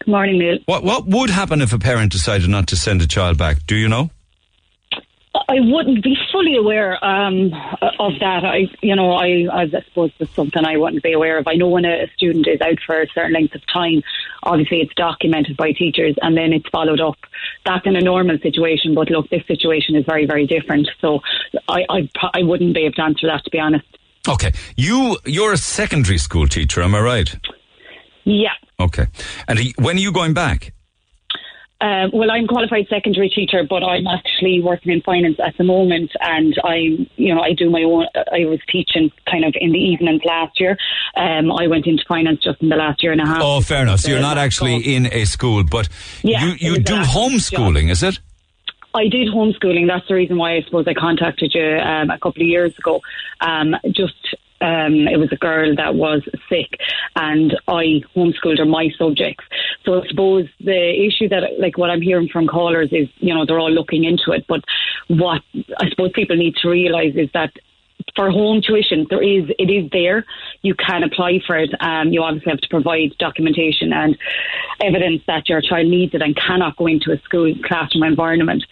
Good 0.00 0.10
morning, 0.10 0.38
Neil. 0.38 0.58
What 0.66 0.84
what 0.84 1.06
would 1.06 1.30
happen 1.30 1.60
if 1.62 1.72
a 1.72 1.78
parent 1.78 2.12
decided 2.12 2.48
not 2.48 2.66
to 2.68 2.76
send 2.76 3.02
a 3.02 3.06
child 3.06 3.38
back? 3.38 3.66
Do 3.66 3.76
you 3.76 3.88
know? 3.88 4.10
I 5.48 5.60
wouldn't 5.60 6.02
be 6.02 6.16
fully 6.32 6.56
aware 6.56 7.02
um, 7.04 7.52
of 7.98 8.12
that. 8.20 8.44
I, 8.44 8.68
you 8.82 8.94
know, 8.94 9.12
I, 9.12 9.46
I 9.52 9.68
suppose 9.88 10.12
it's 10.18 10.34
something 10.34 10.64
I 10.64 10.76
wouldn't 10.76 11.02
be 11.02 11.12
aware 11.12 11.38
of. 11.38 11.46
I 11.46 11.54
know 11.54 11.68
when 11.68 11.84
a, 11.84 12.06
student 12.16 12.46
is 12.46 12.60
out 12.60 12.78
for 12.86 13.00
a 13.00 13.06
certain 13.08 13.32
length 13.32 13.54
of 13.54 13.66
time, 13.66 14.02
obviously 14.42 14.80
it's 14.80 14.94
documented 14.94 15.56
by 15.56 15.72
teachers 15.72 16.16
and 16.22 16.36
then 16.36 16.52
it's 16.52 16.68
followed 16.68 17.00
up. 17.00 17.16
That's 17.64 17.86
in 17.86 17.96
a 17.96 18.00
normal 18.00 18.38
situation, 18.38 18.94
but 18.94 19.10
look, 19.10 19.28
this 19.30 19.46
situation 19.46 19.96
is 19.96 20.04
very, 20.04 20.26
very 20.26 20.46
different. 20.46 20.88
So 21.00 21.20
I, 21.68 21.84
I, 21.88 22.10
I 22.34 22.42
wouldn't 22.42 22.74
be 22.74 22.84
able 22.84 22.94
to 22.94 23.02
answer 23.02 23.26
that, 23.26 23.44
to 23.44 23.50
be 23.50 23.58
honest. 23.58 23.86
Okay, 24.28 24.52
you 24.76 25.18
you're 25.24 25.52
a 25.52 25.56
secondary 25.56 26.18
school 26.18 26.48
teacher. 26.48 26.82
Am 26.82 26.96
I 26.96 27.00
right? 27.00 27.36
Yeah. 28.24 28.54
Okay. 28.80 29.06
And 29.46 29.60
when 29.78 29.96
are 29.96 30.00
you 30.00 30.10
going 30.10 30.34
back? 30.34 30.72
Um, 31.78 32.10
well, 32.14 32.30
I'm 32.30 32.46
qualified 32.46 32.86
secondary 32.88 33.28
teacher, 33.28 33.62
but 33.68 33.84
I'm 33.84 34.06
actually 34.06 34.62
working 34.62 34.92
in 34.92 35.02
finance 35.02 35.36
at 35.44 35.58
the 35.58 35.64
moment, 35.64 36.10
and 36.20 36.54
I'm, 36.64 37.08
you 37.16 37.34
know, 37.34 37.42
I 37.42 37.52
do 37.52 37.68
my 37.68 37.82
own. 37.82 38.06
I 38.14 38.46
was 38.46 38.60
teaching 38.66 39.10
kind 39.30 39.44
of 39.44 39.54
in 39.60 39.72
the 39.72 39.78
evenings 39.78 40.22
last 40.24 40.58
year. 40.58 40.78
Um, 41.16 41.52
I 41.52 41.66
went 41.66 41.86
into 41.86 42.02
finance 42.08 42.42
just 42.42 42.62
in 42.62 42.70
the 42.70 42.76
last 42.76 43.02
year 43.02 43.12
and 43.12 43.20
a 43.20 43.26
half. 43.26 43.42
Oh, 43.42 43.60
fair 43.60 43.82
enough. 43.82 44.00
So 44.00 44.10
you're 44.10 44.20
not 44.20 44.38
actually 44.38 44.82
call. 44.82 44.92
in 44.92 45.12
a 45.12 45.26
school, 45.26 45.64
but 45.64 45.88
Yeah, 46.22 46.46
you 46.46 46.54
you 46.58 46.78
do 46.78 46.94
homeschooling, 46.94 47.90
is 47.90 48.02
it? 48.02 48.20
I 48.94 49.08
did 49.08 49.28
homeschooling. 49.28 49.86
That's 49.86 50.08
the 50.08 50.14
reason 50.14 50.38
why 50.38 50.56
I 50.56 50.62
suppose 50.62 50.86
I 50.88 50.94
contacted 50.94 51.52
you 51.54 51.76
um, 51.76 52.08
a 52.08 52.18
couple 52.18 52.40
of 52.40 52.48
years 52.48 52.76
ago. 52.78 53.02
Um, 53.42 53.76
just 53.90 54.14
um, 54.60 55.08
it 55.08 55.18
was 55.18 55.30
a 55.32 55.36
girl 55.36 55.74
that 55.76 55.94
was 55.94 56.22
sick, 56.48 56.80
and 57.14 57.56
I 57.68 58.02
homeschooled 58.14 58.58
her 58.58 58.64
my 58.64 58.90
subjects. 58.98 59.44
So 59.84 60.02
I 60.02 60.08
suppose 60.08 60.48
the 60.60 61.06
issue 61.06 61.28
that, 61.28 61.42
like, 61.58 61.78
what 61.78 61.90
I'm 61.90 62.02
hearing 62.02 62.28
from 62.28 62.46
callers 62.46 62.88
is, 62.92 63.08
you 63.18 63.34
know, 63.34 63.44
they're 63.44 63.60
all 63.60 63.70
looking 63.70 64.04
into 64.04 64.32
it. 64.32 64.46
But 64.48 64.64
what 65.08 65.42
I 65.78 65.88
suppose 65.90 66.12
people 66.14 66.36
need 66.36 66.56
to 66.56 66.68
realise 66.68 67.14
is 67.16 67.28
that 67.34 67.52
for 68.16 68.30
home 68.30 68.62
tuition, 68.62 69.06
there 69.08 69.22
is 69.22 69.44
it 69.58 69.70
is 69.70 69.90
there. 69.90 70.24
You 70.62 70.74
can 70.74 71.04
apply 71.04 71.40
for 71.46 71.56
it. 71.56 71.70
Um, 71.80 72.12
you 72.12 72.22
obviously 72.22 72.50
have 72.50 72.60
to 72.62 72.68
provide 72.68 73.16
documentation 73.18 73.92
and 73.92 74.18
evidence 74.80 75.22
that 75.26 75.48
your 75.48 75.60
child 75.60 75.86
needs 75.86 76.14
it 76.14 76.22
and 76.22 76.34
cannot 76.34 76.76
go 76.76 76.86
into 76.86 77.12
a 77.12 77.18
school 77.20 77.54
classroom 77.62 78.02
environment. 78.02 78.64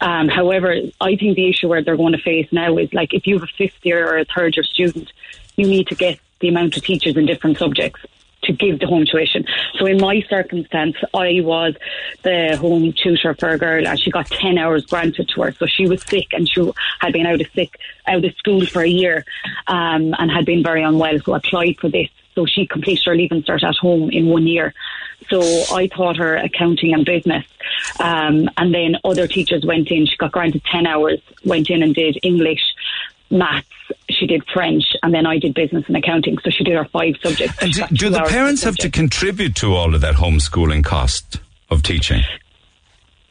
Um, 0.00 0.28
however, 0.28 0.76
I 1.00 1.16
think 1.16 1.36
the 1.36 1.50
issue 1.50 1.68
where 1.68 1.82
they're 1.82 1.96
going 1.96 2.12
to 2.12 2.22
face 2.22 2.48
now 2.52 2.78
is 2.78 2.92
like 2.94 3.12
if 3.12 3.26
you 3.26 3.34
have 3.34 3.42
a 3.42 3.52
fifth 3.58 3.84
year 3.84 4.08
or 4.08 4.18
a 4.18 4.24
third 4.24 4.56
year 4.56 4.64
student, 4.64 5.12
you 5.56 5.66
need 5.66 5.88
to 5.88 5.94
get 5.94 6.18
the 6.40 6.48
amount 6.48 6.76
of 6.76 6.84
teachers 6.84 7.16
in 7.16 7.26
different 7.26 7.58
subjects 7.58 8.00
to 8.42 8.52
give 8.52 8.80
the 8.80 8.86
home 8.86 9.06
tuition. 9.06 9.44
So 9.78 9.86
in 9.86 9.98
my 9.98 10.22
circumstance, 10.28 10.96
I 11.14 11.40
was 11.40 11.74
the 12.22 12.56
home 12.56 12.92
tutor 12.92 13.34
for 13.34 13.50
a 13.50 13.58
girl 13.58 13.86
and 13.86 13.98
she 13.98 14.10
got 14.10 14.26
10 14.26 14.58
hours 14.58 14.86
granted 14.86 15.28
to 15.30 15.42
her. 15.42 15.52
So 15.52 15.66
she 15.66 15.86
was 15.86 16.02
sick 16.02 16.28
and 16.32 16.48
she 16.48 16.70
had 17.00 17.12
been 17.12 17.26
out 17.26 17.40
of 17.40 17.46
sick, 17.54 17.78
out 18.06 18.24
of 18.24 18.34
school 18.36 18.66
for 18.66 18.82
a 18.82 18.88
year, 18.88 19.24
um, 19.66 20.14
and 20.18 20.30
had 20.30 20.44
been 20.44 20.62
very 20.62 20.82
unwell. 20.82 21.18
So 21.20 21.34
applied 21.34 21.78
for 21.80 21.88
this. 21.88 22.08
So 22.34 22.46
she 22.46 22.66
completed 22.66 23.04
her 23.04 23.14
leaving 23.14 23.42
cert 23.42 23.62
at 23.62 23.76
home 23.76 24.10
in 24.10 24.26
one 24.26 24.46
year. 24.46 24.72
So 25.28 25.40
I 25.74 25.86
taught 25.86 26.16
her 26.16 26.36
accounting 26.36 26.94
and 26.94 27.04
business. 27.04 27.44
Um, 28.00 28.48
and 28.56 28.74
then 28.74 28.96
other 29.04 29.26
teachers 29.26 29.64
went 29.64 29.90
in. 29.90 30.06
She 30.06 30.16
got 30.16 30.32
granted 30.32 30.64
10 30.64 30.86
hours, 30.86 31.20
went 31.44 31.70
in 31.70 31.82
and 31.82 31.94
did 31.94 32.18
English, 32.22 32.62
maths, 33.30 33.68
she 34.10 34.26
did 34.26 34.42
French, 34.52 34.84
and 35.02 35.12
then 35.14 35.26
I 35.26 35.38
did 35.38 35.54
business 35.54 35.84
and 35.86 35.96
accounting. 35.96 36.36
So 36.44 36.50
she 36.50 36.64
did 36.64 36.74
her 36.74 36.84
five 36.86 37.14
subjects. 37.22 37.56
And 37.62 37.72
do, 37.72 37.82
do 37.92 38.10
the 38.10 38.20
parents 38.28 38.62
have 38.64 38.76
to 38.78 38.90
contribute 38.90 39.54
to 39.56 39.74
all 39.74 39.94
of 39.94 40.00
that 40.02 40.14
homeschooling 40.14 40.84
cost 40.84 41.40
of 41.70 41.82
teaching? 41.82 42.22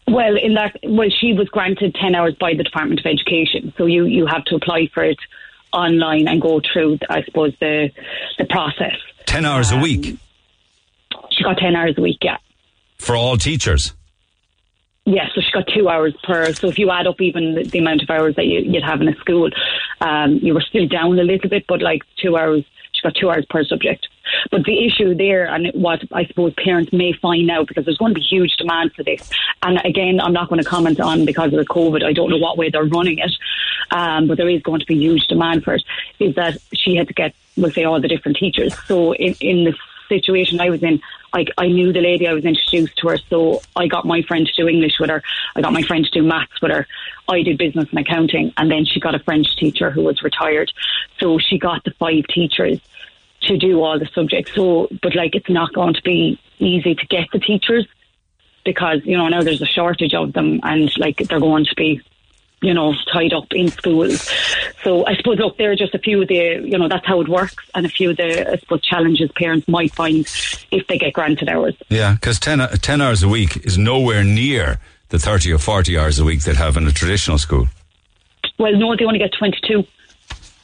Well, 0.08 0.36
in 0.36 0.56
that, 0.56 0.78
well, 0.84 1.10
she 1.10 1.34
was 1.34 1.48
granted 1.50 1.96
10 1.96 2.16
hours 2.16 2.36
by 2.40 2.54
the 2.54 2.64
Department 2.64 3.00
of 3.00 3.06
Education. 3.06 3.74
So 3.78 3.86
you, 3.86 4.06
you 4.06 4.26
have 4.26 4.44
to 4.46 4.56
apply 4.56 4.90
for 4.94 5.04
it 5.04 5.18
online 5.72 6.28
and 6.28 6.42
go 6.42 6.60
through, 6.74 7.00
I 7.10 7.24
suppose, 7.24 7.54
the, 7.62 7.92
the 8.38 8.46
process. 8.46 8.96
10 9.28 9.46
hours 9.46 9.72
a 9.72 9.76
Um, 9.76 9.82
week 9.82 10.18
She 11.32 11.44
got 11.44 11.58
10 11.58 11.76
hours 11.76 11.96
a 11.98 12.02
week, 12.02 12.18
yeah. 12.22 12.38
for 12.98 13.16
all 13.16 13.38
teachers? 13.38 13.94
Yeah, 15.06 15.28
so 15.34 15.42
she 15.42 15.52
got 15.52 15.68
two 15.68 15.90
hours 15.90 16.14
per. 16.24 16.54
So 16.54 16.68
if 16.68 16.78
you 16.78 16.92
add 16.92 17.08
up 17.08 17.20
even 17.22 17.56
the, 17.56 17.80
amount 17.80 18.04
of 18.04 18.10
hours 18.10 18.36
that 18.36 18.46
you, 18.46 18.60
you'd 18.60 18.84
have 18.84 19.02
in 19.02 19.10
a 19.10 19.16
school, 19.16 19.50
um, 20.00 20.36
you 20.36 20.54
were 20.54 20.62
still 20.62 20.88
down 20.88 21.18
a 21.18 21.24
little 21.24 21.50
bit, 21.50 21.66
but 21.68 21.82
like 21.82 22.04
two 22.22 22.38
hours, 22.38 22.64
she 22.92 23.02
got 23.02 23.16
two 23.16 23.32
hours 23.32 23.46
per 23.50 23.64
subject. 23.64 24.08
But 24.52 24.64
the 24.64 24.86
issue 24.86 25.16
there, 25.16 25.52
and 25.52 25.72
what 25.74 26.04
I 26.12 26.26
suppose 26.26 26.54
parents 26.54 26.94
may 26.94 27.14
find 27.14 27.50
out, 27.50 27.68
because 27.68 27.86
there's 27.86 27.98
going 27.98 28.14
to 28.14 28.20
be 28.20 28.26
huge 28.26 28.56
demand 28.58 28.94
for 28.94 29.02
this. 29.04 29.28
And 29.64 29.82
again, 29.84 30.20
I'm 30.22 30.34
not 30.34 30.50
going 30.50 30.62
to 30.62 30.70
comment 30.70 31.00
on 31.00 31.26
because 31.26 31.52
of 31.52 31.58
the 31.58 31.66
COVID. 31.66 32.04
I 32.04 32.14
don't 32.14 32.30
know 32.30 32.38
what 32.38 32.60
way 32.60 32.70
they're 32.70 32.86
running 32.86 33.18
it, 33.18 33.32
um, 33.90 34.28
but 34.28 34.38
there 34.38 34.50
is 34.50 34.62
going 34.62 34.82
to 34.82 34.86
be 34.86 34.96
huge 34.96 35.26
demand 35.26 35.64
for 35.64 35.74
it. 35.74 35.84
Is 36.20 36.36
that 36.36 36.60
she 36.76 36.96
had 36.96 37.08
to 37.08 37.14
get, 37.14 37.34
we'll 37.58 37.72
say, 37.72 37.86
all 37.86 38.00
the 38.00 38.08
different 38.08 38.38
teachers. 38.38 38.78
So 38.86 39.16
in, 39.16 39.36
in 39.42 39.64
the 39.64 39.74
situation 40.12 40.60
I 40.60 40.70
was 40.70 40.84
in, 40.84 41.02
I, 41.34 41.46
I 41.58 41.68
knew 41.68 41.94
the 41.94 42.02
lady 42.02 42.28
I 42.28 42.34
was 42.34 42.46
introduced 42.46 42.98
to 42.98 43.10
her, 43.10 43.18
so 43.30 43.62
I 43.76 43.88
got 43.88 44.06
my 44.06 44.22
friend 44.24 44.46
to 44.46 44.54
do 44.62 44.68
English 44.68 45.00
with 45.00 45.10
her. 45.10 45.24
I 45.56 45.62
got 45.62 45.74
my 45.74 45.84
friend 45.84 46.04
to 46.04 46.12
do 46.12 46.24
maths 46.24 46.62
with 46.62 46.72
her. 46.72 46.86
I 47.28 47.42
did 47.44 47.58
business 47.58 47.90
and 47.90 48.00
accounting, 48.00 48.54
and 48.58 48.70
then 48.70 48.86
she 48.86 49.00
got 49.00 49.16
a 49.16 49.20
French 49.20 49.56
teacher 49.56 49.90
who 49.90 50.04
was 50.04 50.22
retired. 50.22 50.72
So 51.20 51.40
she 51.40 51.58
got 51.58 51.84
the 51.84 51.92
five 51.92 52.26
teachers 52.28 52.80
to 53.44 53.58
do 53.58 53.82
all 53.82 53.98
the 53.98 54.10
subjects. 54.14 54.54
So, 54.54 54.88
but 55.02 55.16
like, 55.16 55.36
it's 55.36 55.50
not 55.50 55.74
going 55.74 55.94
to 55.94 56.02
be 56.04 56.40
easy 56.60 56.96
to 56.96 57.06
get 57.08 57.28
the 57.32 57.40
teachers 57.40 57.88
because 58.64 59.02
you 59.06 59.18
know 59.18 59.28
now 59.28 59.42
there's 59.42 59.62
a 59.62 59.66
shortage 59.78 60.14
of 60.14 60.34
them, 60.34 60.60
and 60.64 60.92
like 60.98 61.18
they're 61.18 61.40
going 61.40 61.66
to 61.66 61.76
be 61.76 62.02
you 62.62 62.74
know, 62.74 62.94
tied 63.12 63.34
up 63.34 63.48
in 63.52 63.70
schools. 63.70 64.30
So 64.84 65.06
I 65.08 65.16
suppose, 65.16 65.40
look, 65.40 65.58
there 65.58 65.72
are 65.72 65.76
just 65.76 65.96
a 65.96 66.00
few 66.00 66.22
of 66.22 66.28
the, 66.28 66.36
you 66.64 66.78
know, 66.78 66.88
that's 66.88 67.06
how 67.08 67.20
it 67.22 67.28
works, 67.28 67.56
and 67.74 67.86
a 67.86 67.90
few 67.90 68.12
of 68.12 68.18
the, 68.18 68.52
I 68.54 68.58
suppose, 68.58 68.82
challenges 68.84 69.32
parents 69.36 69.68
might 69.68 69.94
find 69.94 70.20
if 70.72 70.88
they 70.88 70.98
get 70.98 71.14
granted 71.14 71.50
hours. 71.50 71.76
Yeah, 71.90 72.14
because 72.14 72.40
10, 72.40 72.60
10 72.80 73.02
hours 73.02 73.24
a 73.24 73.28
week 73.28 73.66
is 73.66 73.78
nowhere 73.78 74.24
near 74.24 74.80
the 75.10 75.20
30 75.20 75.52
or 75.54 75.58
40 75.58 75.98
hours 75.98 76.20
a 76.20 76.24
week 76.24 76.42
they'd 76.44 76.56
have 76.56 76.78
in 76.78 76.88
a 76.88 76.92
traditional 76.92 77.38
school. 77.38 77.68
well, 78.58 78.74
no, 78.76 78.96
they 78.96 79.06
only 79.06 79.20
get 79.20 79.32
22. 79.38 79.84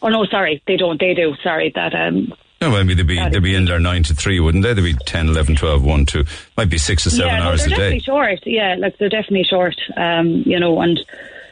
Oh, 0.02 0.10
no, 0.10 0.26
sorry, 0.28 0.62
they 0.68 0.78
don't. 0.78 1.00
They 1.00 1.14
do. 1.16 1.36
Sorry, 1.42 1.72
that. 1.74 1.96
um 1.96 2.32
No, 2.62 2.70
maybe 2.72 2.94
they'd 2.94 3.08
be, 3.08 3.18
they'd 3.30 3.42
be 3.42 3.56
in 3.56 3.66
there 3.66 3.80
9 3.80 4.04
to 4.04 4.14
3, 4.14 4.40
wouldn't 4.40 4.64
they? 4.64 4.74
They'd 4.76 4.84
be 4.84 4.94
10, 4.94 5.30
11, 5.30 5.56
12, 5.56 5.84
1, 5.84 6.06
2. 6.06 6.24
Might 6.56 6.70
be 6.70 6.78
6 6.78 7.08
or 7.08 7.10
7 7.10 7.26
yeah, 7.26 7.44
hours 7.48 7.60
they're 7.62 7.68
a 7.68 7.70
definitely 7.72 7.98
day. 8.00 8.04
short. 8.04 8.40
Yeah, 8.46 8.76
like 8.78 8.98
they're 9.00 9.10
definitely 9.10 9.44
short. 9.44 9.76
Um, 9.98 10.44
you 10.46 10.60
know, 10.60 10.80
and 10.82 11.00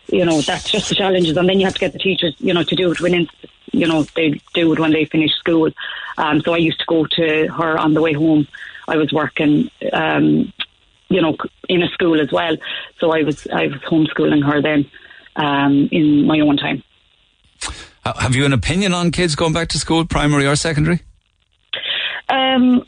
you 0.08 0.26
know 0.26 0.42
that's 0.42 0.70
just 0.70 0.90
the 0.90 0.96
challenges. 0.96 1.36
And 1.38 1.48
then 1.48 1.60
you 1.60 1.66
have 1.66 1.76
to 1.76 1.80
get 1.80 1.94
the 1.94 2.00
teachers, 2.00 2.36
you 2.40 2.54
know, 2.54 2.64
to 2.64 2.76
do 2.76 2.92
it 2.92 3.02
when 3.02 3.28
you 3.72 3.88
know 3.88 4.04
they 4.16 4.42
do 4.54 4.74
it 4.74 4.80
when 4.80 4.92
they 4.92 5.06
finish 5.06 5.32
school. 5.36 5.70
Um, 6.18 6.42
so 6.42 6.54
I 6.54 6.58
used 6.58 6.80
to 6.80 6.86
go 6.88 7.06
to 7.06 7.48
her 7.48 7.78
on 7.78 7.94
the 7.94 8.02
way 8.02 8.14
home. 8.14 8.48
I 8.88 8.98
was 8.98 9.12
working, 9.12 9.70
um, 9.92 10.54
you 11.10 11.22
know, 11.22 11.36
in 11.68 11.82
a 11.82 11.88
school 11.90 12.20
as 12.22 12.32
well. 12.32 12.56
So 13.00 13.12
I 13.12 13.24
was 13.24 13.48
I 13.48 13.68
was 13.68 13.82
homeschooling 13.82 14.46
her 14.46 14.62
then 14.62 14.90
um, 15.36 15.90
in 15.92 16.26
my 16.26 16.40
own 16.40 16.58
time. 16.58 16.84
Have 18.06 18.36
you 18.36 18.46
an 18.46 18.54
opinion 18.54 18.94
on 18.94 19.12
kids 19.12 19.36
going 19.36 19.54
back 19.54 19.70
to 19.70 19.80
school, 19.80 20.06
primary 20.06 20.46
or 20.46 20.56
secondary? 20.56 21.02
Um, 22.30 22.86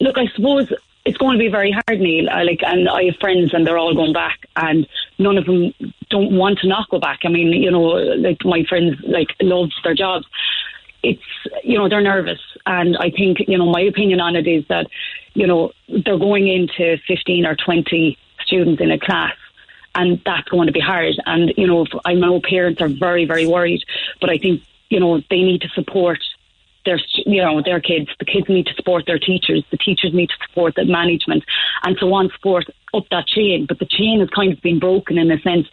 look, 0.00 0.16
I 0.16 0.26
suppose 0.28 0.72
it's 1.04 1.18
going 1.18 1.38
to 1.38 1.38
be 1.38 1.48
very 1.48 1.70
hard, 1.70 2.00
Neil. 2.00 2.30
I, 2.30 2.42
like, 2.44 2.62
and 2.62 2.88
I 2.88 3.04
have 3.04 3.16
friends, 3.16 3.52
and 3.52 3.66
they're 3.66 3.78
all 3.78 3.94
going 3.94 4.12
back, 4.12 4.46
and 4.56 4.86
none 5.18 5.38
of 5.38 5.46
them 5.46 5.72
don't 6.10 6.36
want 6.36 6.60
to 6.60 6.68
not 6.68 6.88
go 6.88 6.98
back. 6.98 7.20
I 7.24 7.28
mean, 7.28 7.52
you 7.52 7.70
know, 7.70 7.82
like 7.82 8.44
my 8.44 8.64
friends, 8.64 8.96
like 9.02 9.28
love 9.40 9.70
their 9.82 9.94
jobs. 9.94 10.26
It's 11.02 11.22
you 11.62 11.78
know 11.78 11.88
they're 11.88 12.00
nervous, 12.00 12.40
and 12.64 12.96
I 12.96 13.10
think 13.10 13.38
you 13.46 13.58
know 13.58 13.70
my 13.70 13.82
opinion 13.82 14.20
on 14.20 14.36
it 14.36 14.46
is 14.46 14.66
that 14.68 14.86
you 15.34 15.46
know 15.46 15.72
they're 15.88 16.18
going 16.18 16.48
into 16.48 16.96
fifteen 17.06 17.44
or 17.44 17.54
twenty 17.54 18.18
students 18.44 18.80
in 18.80 18.90
a 18.90 18.98
class. 18.98 19.34
And 19.96 20.20
that's 20.26 20.48
going 20.48 20.66
to 20.66 20.72
be 20.72 20.80
hard. 20.80 21.14
And, 21.24 21.52
you 21.56 21.68
know, 21.68 21.86
I 22.04 22.14
know 22.14 22.40
parents 22.40 22.82
are 22.82 22.88
very, 22.88 23.26
very 23.26 23.46
worried, 23.46 23.84
but 24.20 24.28
I 24.28 24.38
think, 24.38 24.62
you 24.88 24.98
know, 24.98 25.20
they 25.30 25.44
need 25.44 25.60
to 25.60 25.68
support 25.68 26.18
their 26.84 27.00
you 27.26 27.42
know 27.42 27.62
their 27.62 27.80
kids. 27.80 28.08
The 28.18 28.24
kids 28.24 28.48
need 28.48 28.66
to 28.66 28.74
support 28.74 29.04
their 29.06 29.18
teachers. 29.18 29.64
The 29.70 29.76
teachers 29.76 30.12
need 30.12 30.28
to 30.28 30.36
support 30.48 30.74
the 30.74 30.84
management, 30.84 31.44
and 31.82 31.96
so 31.98 32.12
on 32.12 32.30
support 32.30 32.64
up 32.92 33.04
that 33.10 33.26
chain. 33.26 33.66
But 33.66 33.78
the 33.78 33.86
chain 33.86 34.20
has 34.20 34.30
kind 34.30 34.52
of 34.52 34.60
been 34.62 34.78
broken 34.78 35.18
in 35.18 35.28
the 35.28 35.38
sense 35.42 35.66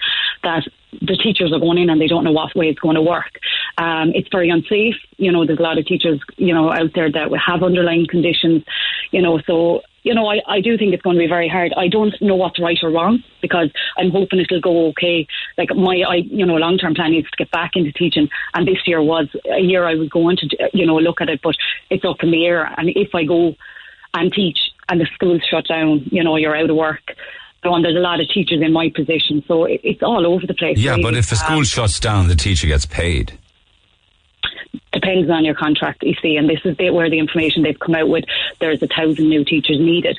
that 0.44 0.68
the 1.00 1.18
teachers 1.18 1.54
are 1.54 1.60
going 1.60 1.78
in 1.78 1.90
and 1.90 2.02
they 2.02 2.08
don't 2.08 2.24
know 2.24 2.32
what 2.32 2.56
way 2.56 2.68
it's 2.68 2.80
going 2.80 2.96
to 2.96 3.02
work. 3.02 3.40
Um, 3.78 4.12
it's 4.14 4.28
very 4.32 4.50
unsafe. 4.50 4.96
You 5.18 5.32
know, 5.32 5.46
there's 5.46 5.60
a 5.60 5.64
lot 5.64 5.78
of 5.78 5.86
teachers 5.86 6.20
you 6.38 6.54
know 6.54 6.72
out 6.72 6.92
there 6.94 7.12
that 7.12 7.30
have 7.46 7.64
underlying 7.64 8.08
conditions. 8.08 8.64
You 9.12 9.22
know, 9.22 9.40
so 9.46 9.82
you 10.04 10.16
know, 10.16 10.28
I, 10.28 10.42
I 10.48 10.62
do 10.62 10.78
think 10.78 10.94
it's 10.94 11.04
going 11.04 11.16
to 11.16 11.22
be 11.22 11.28
very 11.28 11.48
hard. 11.48 11.74
I 11.78 11.88
don't 11.88 12.14
know 12.22 12.36
what's 12.36 12.60
right 12.60 12.78
or 12.82 12.90
wrong 12.90 13.24
because 13.42 13.70
I'm 13.98 14.10
hoping 14.10 14.40
it'll 14.40 14.60
go 14.60 14.88
okay. 14.88 15.28
Like 15.58 15.70
my, 15.76 16.04
I, 16.08 16.16
you 16.16 16.46
know, 16.46 16.56
long 16.56 16.78
term 16.78 16.96
plan 16.96 17.14
is 17.14 17.26
to 17.26 17.38
get 17.38 17.52
back 17.52 17.72
into 17.76 17.92
teaching, 17.92 18.30
and 18.54 18.68
this 18.68 18.80
year 18.86 19.02
was 19.02 19.28
a 19.46 19.62
year 19.62 19.86
I 19.86 19.96
was 19.96 20.10
going 20.10 20.38
to, 20.38 20.70
you 20.74 20.86
know, 20.86 20.98
look 20.98 21.22
at 21.22 21.30
it, 21.30 21.42
but 21.44 21.56
it's 21.90 22.06
up 22.06 22.24
in 22.24 22.32
the 22.32 22.46
air. 22.46 22.74
And 22.78 22.90
if 22.90 23.14
I 23.14 23.26
go 23.26 23.56
and 24.14 24.34
teach 24.34 24.58
and 24.90 25.00
the 25.00 25.08
school's 25.14 25.44
shut 25.50 25.68
down, 25.68 26.08
you 26.12 26.24
know, 26.24 26.36
you're 26.36 26.56
out 26.56 26.70
of 26.70 26.76
work. 26.76 27.16
So, 27.64 27.74
and 27.76 27.86
there's 27.86 27.96
a 27.96 28.00
lot 28.00 28.20
of 28.20 28.28
teachers 28.30 28.62
in 28.62 28.74
my 28.74 28.90
position, 28.90 29.44
so 29.48 29.66
it, 29.66 29.82
it's 29.84 30.02
all 30.02 30.26
over 30.26 30.48
the 30.48 30.54
place. 30.56 30.80
Yeah, 30.80 30.92
really. 30.92 31.04
but 31.04 31.14
if 31.16 31.30
the 31.30 31.36
school 31.36 31.58
Um, 31.60 31.64
shuts 31.64 32.00
down, 32.00 32.28
the 32.28 32.36
teacher 32.36 32.66
gets 32.68 32.86
paid. 32.88 33.34
depends 34.94 35.30
on 35.30 35.46
your 35.46 35.56
contract, 35.56 36.04
you 36.04 36.16
see, 36.22 36.36
and 36.38 36.50
this 36.50 36.60
is 36.66 36.76
where 36.78 37.10
the 37.10 37.20
information 37.20 37.64
they've 37.64 37.80
come 37.80 37.96
out 37.96 38.10
with. 38.10 38.26
There's 38.60 38.82
a 38.82 38.88
thousand 38.88 39.30
new 39.30 39.44
teachers 39.46 39.80
needed. 39.80 40.18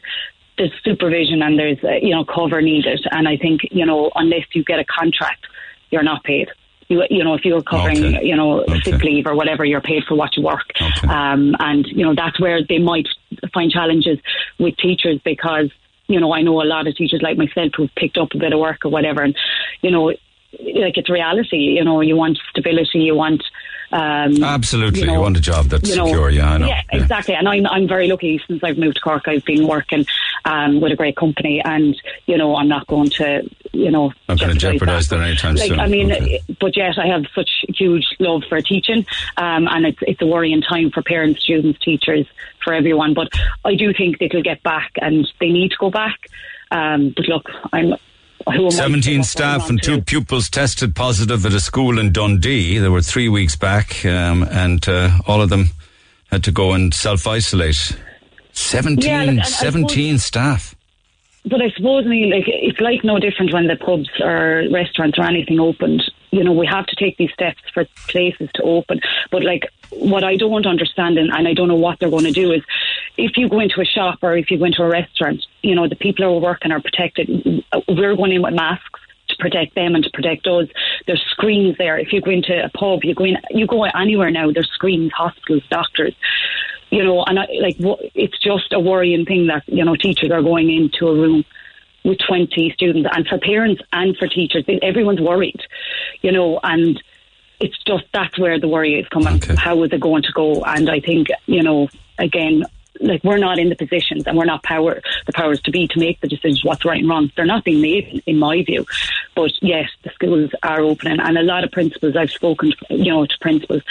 There's 0.59 0.72
supervision 0.85 1.42
and 1.42 1.59
there's 1.59 1.83
uh, 1.83 1.92
you 2.00 2.11
know 2.11 2.24
cover 2.24 2.61
needed, 2.62 3.05
and 3.11 3.26
I 3.28 3.37
think 3.37 3.62
you 3.70 3.87
know 3.87 4.11
unless 4.14 4.44
you 4.52 4.62
get 4.64 4.78
a 4.78 4.85
contract, 4.85 5.46
you're 5.90 6.02
not 6.02 6.22
paid. 6.24 6.48
You, 6.88 7.02
you 7.11 7.24
know, 7.24 7.35
if 7.35 7.44
you're 7.44 7.62
covering, 7.62 8.05
Okay. 8.05 8.24
you 8.26 8.37
know, 8.37 8.61
Okay. 8.62 8.81
sick 8.83 9.02
leave 9.02 9.26
or 9.26 9.35
whatever, 9.35 9.64
you're 9.64 9.81
paid 9.81 10.05
for 10.05 10.14
what 10.14 10.37
you 10.37 10.42
work. 10.42 10.66
Okay. 10.78 11.09
Um, 11.09 11.57
and, 11.59 11.87
you 11.87 12.05
know, 12.05 12.14
that's 12.14 12.38
where 12.38 12.62
they 12.62 12.78
might 12.78 13.09
find 13.55 13.70
challenges 13.70 14.18
with 14.59 14.76
teachers 14.76 15.18
because, 15.24 15.70
you 16.06 16.20
know, 16.20 16.32
I 16.34 16.42
know 16.42 16.62
a 16.62 16.64
lot 16.64 16.86
of 16.86 16.96
teachers 16.96 17.22
like 17.22 17.38
myself 17.38 17.72
who've 17.76 17.94
picked 17.94 18.18
up 18.18 18.34
a 18.34 18.38
bit 18.38 18.52
of 18.52 18.60
work 18.60 18.84
or 18.84 18.90
whatever. 18.90 19.22
And, 19.22 19.36
you 19.80 19.90
know, 19.90 20.06
like 20.06 20.98
it's 20.98 21.10
reality, 21.10 21.56
you 21.56 21.84
know, 21.84 22.00
you 22.00 22.16
want 22.16 22.38
stability, 22.50 23.00
you 23.00 23.14
want, 23.14 23.42
um, 23.92 24.42
Absolutely. 24.42 25.00
You, 25.00 25.07
know, 25.07 25.20
want 25.20 25.37
a 25.37 25.40
job 25.40 25.66
that's 25.66 25.88
you 25.90 25.96
know, 25.96 26.07
secure, 26.07 26.31
yeah, 26.31 26.52
I 26.52 26.59
know. 26.59 26.66
Yeah, 26.66 26.83
exactly. 26.90 27.35
And 27.35 27.46
I'm 27.46 27.66
I'm 27.66 27.87
very 27.87 28.09
lucky 28.09 28.40
since 28.46 28.64
I've 28.64 28.78
moved 28.78 28.96
to 28.96 29.02
Cork. 29.02 29.28
I've 29.28 29.44
been 29.44 29.66
working 29.66 30.07
um, 30.46 30.81
with 30.81 30.92
a 30.92 30.96
great 30.96 31.16
company, 31.16 31.61
and 31.62 31.94
you 32.26 32.38
know 32.38 32.57
I'm 32.57 32.68
not 32.68 32.87
going 32.87 33.11
to 33.11 33.48
you 33.72 33.90
know 33.90 34.12
I'm 34.28 34.37
gonna 34.37 34.55
jeopardise 34.55 35.09
that 35.09 35.20
anytime 35.20 35.57
like, 35.57 35.68
soon. 35.68 35.81
I 35.81 35.88
mean, 35.88 36.11
Okay. 36.11 36.40
but 36.59 36.74
yet 36.76 36.98
I 36.98 37.07
have 37.07 37.24
such 37.35 37.50
huge 37.68 38.07
love 38.18 38.44
for 38.48 38.61
teaching, 38.62 39.05
um, 39.37 39.68
and 39.68 39.87
it's 39.87 39.98
it's 40.02 40.22
a 40.22 40.26
worrying 40.26 40.62
time 40.62 40.90
for 40.90 41.02
parents, 41.02 41.42
students, 41.42 41.78
teachers, 41.81 42.26
for 42.64 42.72
everyone. 42.72 43.12
But 43.12 43.28
I 43.64 43.74
do 43.74 43.92
think 43.92 44.18
they 44.18 44.31
will 44.33 44.42
get 44.42 44.62
back, 44.62 44.92
and 45.02 45.31
they 45.38 45.50
need 45.50 45.72
to 45.72 45.76
go 45.78 45.90
back. 45.90 46.18
Um, 46.70 47.12
but 47.14 47.28
look, 47.28 47.50
I'm. 47.72 47.94
Who 48.46 48.52
am 48.52 48.66
I 48.66 48.68
to 48.68 48.70
say 48.70 48.83
17 48.83 49.22
staff 49.24 49.68
and 49.68 49.83
two 49.83 50.00
pupils 50.02 50.50
tested 50.50 50.94
positive 50.94 51.46
at 51.46 51.52
a 51.52 51.61
school 51.61 51.98
in 51.98 52.12
Dundee. 52.12 52.78
They 52.78 52.88
were 52.88 53.02
three 53.02 53.28
weeks 53.28 53.57
back, 53.57 54.05
um, 54.05 54.42
and 54.44 54.87
uh, 54.88 55.18
all 55.26 55.40
of 55.40 55.48
them 55.48 55.66
had 56.31 56.44
to 56.44 56.52
go 56.52 56.72
and 56.72 56.92
self 56.92 57.26
isolate. 57.26 57.96
17, 58.52 59.05
Yeah, 59.05 59.20
look, 59.20 59.28
and 59.28 59.40
I 59.40 59.44
17 59.44 60.18
staff. 60.18 60.74
But 61.44 61.61
I 61.61 61.70
suppose, 61.76 62.07
mean, 62.07 62.31
like 62.31 62.44
it's 62.46 62.81
like 62.81 63.02
no 63.02 63.18
different 63.18 63.52
when 63.52 63.66
the 63.66 63.76
pubs 63.76 64.09
or 64.20 64.64
restaurants 64.70 65.18
or 65.18 65.24
anything 65.24 65.59
opened. 65.59 66.02
You 66.32 66.42
know, 66.42 66.52
we 66.52 66.66
have 66.66 66.86
to 66.86 66.96
take 66.96 67.16
these 67.18 67.32
steps 67.32 67.60
for 67.72 67.86
places 68.08 68.50
to 68.54 68.62
open. 68.62 69.00
But 69.30 69.44
like, 69.44 69.68
what 69.90 70.24
I 70.24 70.36
don't 70.36 70.66
understand, 70.66 71.18
and, 71.18 71.30
and 71.30 71.46
I 71.46 71.52
don't 71.52 71.68
know 71.68 71.76
what 71.76 72.00
they're 72.00 72.10
going 72.10 72.24
to 72.24 72.32
do, 72.32 72.50
is 72.52 72.62
if 73.16 73.36
you 73.36 73.48
go 73.48 73.60
into 73.60 73.80
a 73.80 73.84
shop 73.84 74.18
or 74.22 74.36
if 74.36 74.50
you 74.50 74.58
go 74.58 74.64
into 74.64 74.82
a 74.82 74.88
restaurant, 74.88 75.44
you 75.62 75.74
know, 75.74 75.86
the 75.88 75.94
people 75.94 76.24
who 76.24 76.36
are 76.36 76.40
working 76.40 76.72
are 76.72 76.80
protected. 76.80 77.28
We're 77.86 78.16
going 78.16 78.32
in 78.32 78.42
with 78.42 78.54
masks 78.54 79.00
to 79.28 79.36
protect 79.36 79.74
them 79.74 79.94
and 79.94 80.04
to 80.04 80.10
protect 80.10 80.46
us. 80.46 80.68
There's 81.06 81.22
screens 81.30 81.76
there. 81.78 81.98
If 81.98 82.12
you 82.12 82.20
go 82.20 82.30
into 82.30 82.64
a 82.64 82.70
pub, 82.70 83.04
you 83.04 83.14
go 83.14 83.24
in, 83.24 83.36
you 83.50 83.66
go 83.66 83.84
anywhere 83.84 84.30
now. 84.30 84.50
There's 84.50 84.70
screens, 84.70 85.12
hospitals, 85.12 85.64
doctors. 85.68 86.14
You 86.90 87.04
know, 87.04 87.24
and 87.24 87.38
I, 87.38 87.46
like 87.60 87.76
it's 88.14 88.38
just 88.38 88.72
a 88.72 88.80
worrying 88.80 89.24
thing 89.24 89.46
that 89.46 89.64
you 89.66 89.84
know 89.84 89.96
teachers 89.96 90.30
are 90.30 90.42
going 90.42 90.70
into 90.70 91.08
a 91.08 91.14
room 91.14 91.44
with 92.04 92.18
20 92.26 92.70
students, 92.72 93.08
and 93.12 93.26
for 93.26 93.38
parents 93.38 93.82
and 93.92 94.16
for 94.16 94.28
teachers, 94.28 94.64
everyone's 94.82 95.20
worried. 95.20 95.60
You 96.20 96.32
know, 96.32 96.60
and 96.62 97.00
it's 97.60 97.78
just 97.84 98.04
that's 98.12 98.38
where 98.38 98.58
the 98.58 98.68
worry 98.68 98.98
is 98.98 99.08
coming. 99.08 99.36
Okay. 99.36 99.54
How 99.54 99.82
is 99.84 99.92
it 99.92 100.00
going 100.00 100.22
to 100.22 100.32
go? 100.32 100.62
And 100.62 100.90
I 100.90 101.00
think 101.00 101.28
you 101.46 101.62
know, 101.62 101.88
again, 102.18 102.64
like 103.00 103.22
we're 103.24 103.38
not 103.38 103.58
in 103.58 103.68
the 103.68 103.76
positions 103.76 104.26
and 104.26 104.36
we're 104.36 104.44
not 104.44 104.62
power 104.62 105.00
the 105.26 105.32
powers 105.32 105.60
to 105.62 105.70
be 105.70 105.86
to 105.88 105.98
make 105.98 106.20
the 106.20 106.28
decisions 106.28 106.64
what's 106.64 106.84
right 106.84 107.00
and 107.00 107.08
wrong. 107.08 107.30
They're 107.36 107.46
not 107.46 107.64
being 107.64 107.80
made, 107.80 108.22
in 108.26 108.38
my 108.38 108.62
view. 108.62 108.86
But 109.34 109.52
yes, 109.60 109.88
the 110.02 110.10
schools 110.10 110.50
are 110.62 110.80
opening, 110.80 111.20
and 111.20 111.38
a 111.38 111.42
lot 111.42 111.64
of 111.64 111.70
principals 111.70 112.16
I've 112.16 112.30
spoken, 112.30 112.72
to, 112.72 112.94
you 112.94 113.12
know, 113.12 113.26
to 113.26 113.38
principals, 113.40 113.82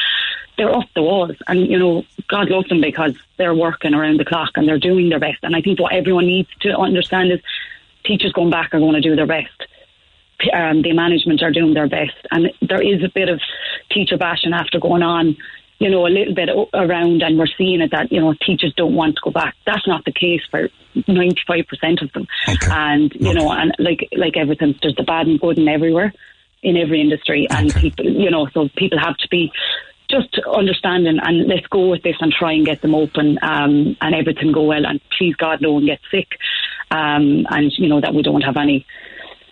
they're 0.57 0.73
off 0.73 0.85
the 0.95 1.01
walls, 1.01 1.35
and 1.47 1.67
you 1.67 1.79
know, 1.79 2.05
God 2.27 2.49
loves 2.49 2.69
them 2.69 2.81
because 2.81 3.15
they're 3.37 3.55
working 3.55 3.93
around 3.93 4.19
the 4.19 4.25
clock 4.25 4.51
and 4.55 4.67
they're 4.67 4.79
doing 4.79 5.09
their 5.09 5.19
best. 5.19 5.39
And 5.43 5.55
I 5.55 5.61
think 5.61 5.79
what 5.79 5.93
everyone 5.93 6.25
needs 6.25 6.49
to 6.61 6.77
understand 6.77 7.31
is 7.31 7.39
teachers 8.05 8.33
going 8.33 8.49
back 8.49 8.73
are 8.73 8.79
going 8.79 8.93
to 8.93 9.01
do 9.01 9.15
their 9.15 9.27
best 9.27 9.49
um, 10.53 10.81
the 10.81 10.93
management 10.93 11.43
are 11.43 11.51
doing 11.51 11.73
their 11.73 11.87
best. 11.87 12.15
And 12.31 12.51
there 12.61 12.81
is 12.81 13.03
a 13.03 13.11
bit 13.13 13.29
of 13.29 13.39
teacher 13.91 14.17
bashing 14.17 14.53
after 14.53 14.79
going 14.79 15.03
on, 15.03 15.37
you 15.79 15.89
know, 15.89 16.05
a 16.05 16.09
little 16.09 16.33
bit 16.33 16.49
around, 16.73 17.21
and 17.23 17.37
we're 17.37 17.47
seeing 17.57 17.81
it 17.81 17.91
that, 17.91 18.11
you 18.11 18.21
know, 18.21 18.33
teachers 18.45 18.73
don't 18.75 18.95
want 18.95 19.15
to 19.15 19.21
go 19.23 19.31
back. 19.31 19.55
That's 19.65 19.87
not 19.87 20.05
the 20.05 20.11
case 20.11 20.41
for 20.49 20.69
95% 20.95 22.01
of 22.01 22.11
them. 22.13 22.27
Okay. 22.47 22.67
And, 22.71 23.13
you 23.15 23.33
know, 23.33 23.51
and 23.51 23.73
like, 23.79 24.07
like 24.15 24.37
everything, 24.37 24.75
there's 24.81 24.95
the 24.95 25.03
bad 25.03 25.27
and 25.27 25.39
good 25.39 25.57
and 25.57 25.69
everywhere, 25.69 26.13
in 26.61 26.77
every 26.77 27.01
industry. 27.01 27.47
And 27.49 27.73
people, 27.73 28.05
you 28.05 28.29
know, 28.29 28.47
so 28.53 28.69
people 28.75 28.99
have 28.99 29.17
to 29.17 29.27
be 29.29 29.51
just 30.09 30.37
understanding 30.45 31.19
and 31.23 31.47
let's 31.47 31.65
go 31.67 31.87
with 31.87 32.03
this 32.03 32.17
and 32.19 32.33
try 32.33 32.51
and 32.51 32.65
get 32.65 32.81
them 32.81 32.93
open 32.93 33.39
um, 33.41 33.95
and 34.01 34.13
everything 34.13 34.51
go 34.51 34.63
well 34.63 34.85
and 34.85 34.99
please 35.17 35.33
God 35.37 35.61
no 35.61 35.71
one 35.71 35.85
gets 35.85 36.03
sick 36.11 36.37
um, 36.91 37.45
and 37.49 37.71
you 37.77 37.89
know 37.89 38.01
that 38.01 38.13
we 38.13 38.21
don't 38.21 38.41
have 38.41 38.57
any 38.57 38.85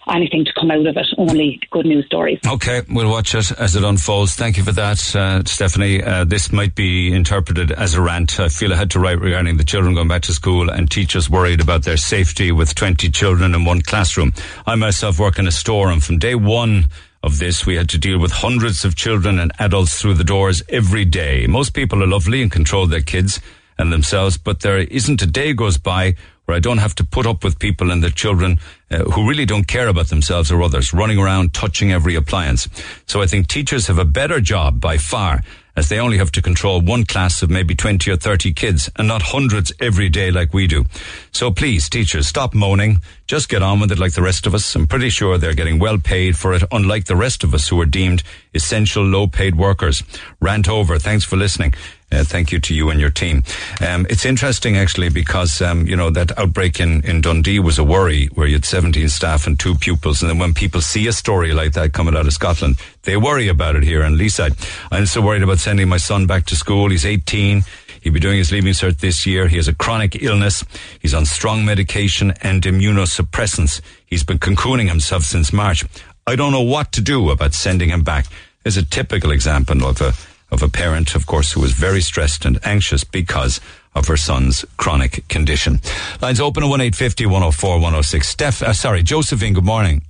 anything 0.08 0.44
to 0.44 0.52
come 0.60 0.72
out 0.72 0.86
of 0.88 0.98
it 0.98 1.06
only 1.20 1.60
good 1.70 1.86
news 1.86 2.04
stories 2.06 2.40
Okay, 2.48 2.82
we'll 2.90 3.12
watch 3.12 3.36
it 3.36 3.52
as 3.60 3.76
it 3.76 3.84
unfolds. 3.84 4.34
Thank 4.34 4.58
you 4.58 4.64
for 4.64 4.72
that, 4.72 5.16
uh, 5.16 5.44
Stephanie. 5.46 6.02
Uh, 6.04 6.24
this 6.24 6.52
might 6.52 6.74
be 6.74 7.14
interpreted 7.14 7.72
as 7.72 7.94
a 7.94 8.02
rant. 8.02 8.40
I 8.40 8.50
feel 8.50 8.74
I 8.74 8.76
had 8.76 8.90
to 8.92 9.00
write 9.00 9.20
regarding 9.20 9.58
the 9.58 9.64
children 9.64 9.94
going 9.94 10.08
back 10.08 10.24
to 10.24 10.34
school 10.34 10.70
and 10.70 10.90
teachers 10.90 11.30
worried 11.30 11.62
about 11.62 11.84
their 11.84 11.98
safety 11.98 12.52
with 12.52 12.74
20 12.74 13.10
children 13.12 13.54
in 13.54 13.66
one 13.66 13.82
classroom. 13.82 14.34
I 14.66 14.76
myself 14.76 15.20
work 15.20 15.38
in 15.38 15.48
a 15.48 15.52
store 15.52 15.92
and 15.92 16.04
from 16.04 16.18
day 16.18 16.34
one 16.34 16.90
of 17.22 17.38
this, 17.38 17.66
we 17.66 17.76
had 17.76 17.90
to 17.90 17.98
deal 17.98 18.18
with 18.18 18.32
hundreds 18.32 18.86
of 18.86 18.96
children 18.96 19.40
and 19.40 19.52
adults 19.60 20.02
through 20.02 20.14
the 20.14 20.24
doors 20.24 20.64
every 20.70 21.04
day. 21.04 21.48
Most 21.48 21.74
people 21.74 22.02
are 22.02 22.08
lovely 22.08 22.42
and 22.42 22.52
control 22.52 22.88
their 22.88 23.02
kids 23.02 23.42
and 23.78 23.92
themselves, 23.92 24.38
but 24.38 24.62
there 24.62 24.78
isn't 24.78 25.22
a 25.22 25.26
day 25.26 25.54
goes 25.54 25.78
by 25.78 26.16
where 26.50 26.56
I 26.56 26.60
don't 26.60 26.80
have 26.80 26.96
to 26.96 27.04
put 27.04 27.28
up 27.28 27.44
with 27.44 27.60
people 27.60 27.92
and 27.92 28.02
their 28.02 28.10
children 28.10 28.60
uh, 28.90 29.04
who 29.04 29.30
really 29.30 29.46
don't 29.46 29.68
care 29.68 29.88
about 29.88 30.08
themselves 30.08 30.52
or 30.52 30.64
others, 30.64 30.92
running 30.96 31.20
around 31.20 31.54
touching 31.54 31.92
every 31.92 32.16
appliance. 32.16 32.68
So 33.06 33.22
I 33.22 33.28
think 33.28 33.48
teachers 33.48 33.86
have 33.86 34.00
a 34.00 34.04
better 34.04 34.42
job 34.42 34.82
by 34.82 34.98
far 34.98 35.42
as 35.76 35.90
they 35.90 36.00
only 36.00 36.18
have 36.18 36.32
to 36.32 36.42
control 36.42 36.82
one 36.82 37.06
class 37.06 37.44
of 37.44 37.52
maybe 37.52 37.76
20 37.76 38.10
or 38.10 38.18
30 38.18 38.52
kids 38.54 38.90
and 38.96 39.08
not 39.08 39.22
hundreds 39.22 39.72
every 39.80 40.10
day 40.10 40.32
like 40.32 40.52
we 40.52 40.66
do. 40.66 40.86
So 41.32 41.52
please, 41.52 41.88
teachers, 41.88 42.28
stop 42.28 42.56
moaning. 42.56 42.98
Just 43.28 43.48
get 43.48 43.62
on 43.62 43.80
with 43.80 43.92
it 43.92 44.00
like 44.00 44.14
the 44.14 44.24
rest 44.24 44.48
of 44.48 44.56
us. 44.56 44.76
I'm 44.76 44.88
pretty 44.88 45.12
sure 45.12 45.38
they're 45.38 45.54
getting 45.54 45.78
well 45.78 46.00
paid 46.00 46.36
for 46.36 46.56
it, 46.56 46.64
unlike 46.72 47.06
the 47.06 47.16
rest 47.16 47.44
of 47.44 47.54
us 47.54 47.68
who 47.68 47.80
are 47.80 47.86
deemed 47.86 48.24
essential 48.56 49.04
low 49.04 49.28
paid 49.28 49.56
workers. 49.56 50.02
Rant 50.42 50.68
over. 50.68 50.98
Thanks 50.98 51.26
for 51.26 51.38
listening. 51.38 51.76
Uh, 52.12 52.24
thank 52.24 52.52
you 52.52 52.60
to 52.60 52.74
you 52.74 52.90
and 52.90 53.00
your 53.00 53.12
team. 53.12 53.44
Um, 53.88 54.08
it's 54.10 54.26
interesting 54.26 54.78
actually 54.78 55.10
because 55.10 55.62
um, 55.62 55.86
you 55.86 55.96
know 55.96 56.10
that 56.10 56.38
outbreak 56.40 56.80
in, 56.80 57.02
in 57.06 57.22
Dundee 57.22 57.60
was 57.60 57.78
a 57.78 57.84
worry 57.84 58.28
where 58.34 58.48
you 58.48 58.56
had 58.56 58.66
17 58.66 59.10
staff 59.10 59.46
and 59.46 59.60
two 59.60 59.76
pupils, 59.76 60.22
and 60.22 60.30
then 60.30 60.40
when 60.40 60.54
people 60.54 60.82
see 60.82 61.08
a 61.08 61.14
story 61.14 61.54
like 61.54 61.74
that 61.74 61.94
coming 61.94 62.16
out 62.16 62.26
of 62.26 62.34
Scotland, 62.34 62.78
they 63.04 63.16
worry 63.16 63.48
about 63.48 63.76
it 63.76 63.84
here 63.84 64.04
in 64.04 64.16
Leeside. 64.16 64.58
I'm 64.92 65.06
so 65.06 65.22
worried 65.22 65.44
about 65.44 65.60
sending 65.60 65.88
my 65.88 65.98
son 65.98 66.26
back 66.26 66.46
to 66.48 66.56
school. 66.56 66.90
He's 66.90 67.06
18. 67.06 67.64
He'll 68.02 68.14
be 68.14 68.20
doing 68.20 68.38
his 68.38 68.52
leaving 68.52 68.74
cert 68.74 69.00
this 69.00 69.26
year. 69.28 69.48
He 69.48 69.58
has 69.58 69.68
a 69.68 69.76
chronic 69.76 70.22
illness. 70.24 70.64
He's 71.00 71.14
on 71.14 71.26
strong 71.26 71.66
medication 71.66 72.32
and 72.42 72.64
immunosuppressants. 72.64 73.82
He's 74.06 74.24
been 74.24 74.40
cocooning 74.40 74.88
himself 74.88 75.24
since 75.24 75.52
March. 75.52 75.84
I 76.26 76.36
don't 76.36 76.52
know 76.52 76.62
what 76.62 76.92
to 76.94 77.02
do 77.02 77.30
about 77.30 77.54
sending 77.54 77.90
him 77.90 78.04
back. 78.04 78.26
There's 78.64 78.78
a 78.78 78.86
typical 78.86 79.32
example 79.32 79.86
of 79.86 80.02
a 80.02 80.14
of 80.52 80.64
a 80.64 80.70
parent, 80.70 81.16
of 81.16 81.26
course, 81.26 81.52
who 81.52 81.62
was 81.62 81.74
very 81.74 82.02
stressed 82.02 82.46
and 82.46 82.60
anxious 82.66 83.04
because 83.04 83.60
of 83.96 84.08
her 84.08 84.18
son's 84.18 84.66
chronic 84.78 85.28
condition. 85.28 85.80
Lines 86.22 86.40
open 86.40 86.64
at 86.64 86.70
1850 86.70 87.26
104 87.26 87.76
106. 87.76 88.28
Steph, 88.28 88.62
uh, 88.62 88.74
sorry, 88.74 89.04
Josephine, 89.04 89.54
good 89.54 89.66
morning. 89.66 90.02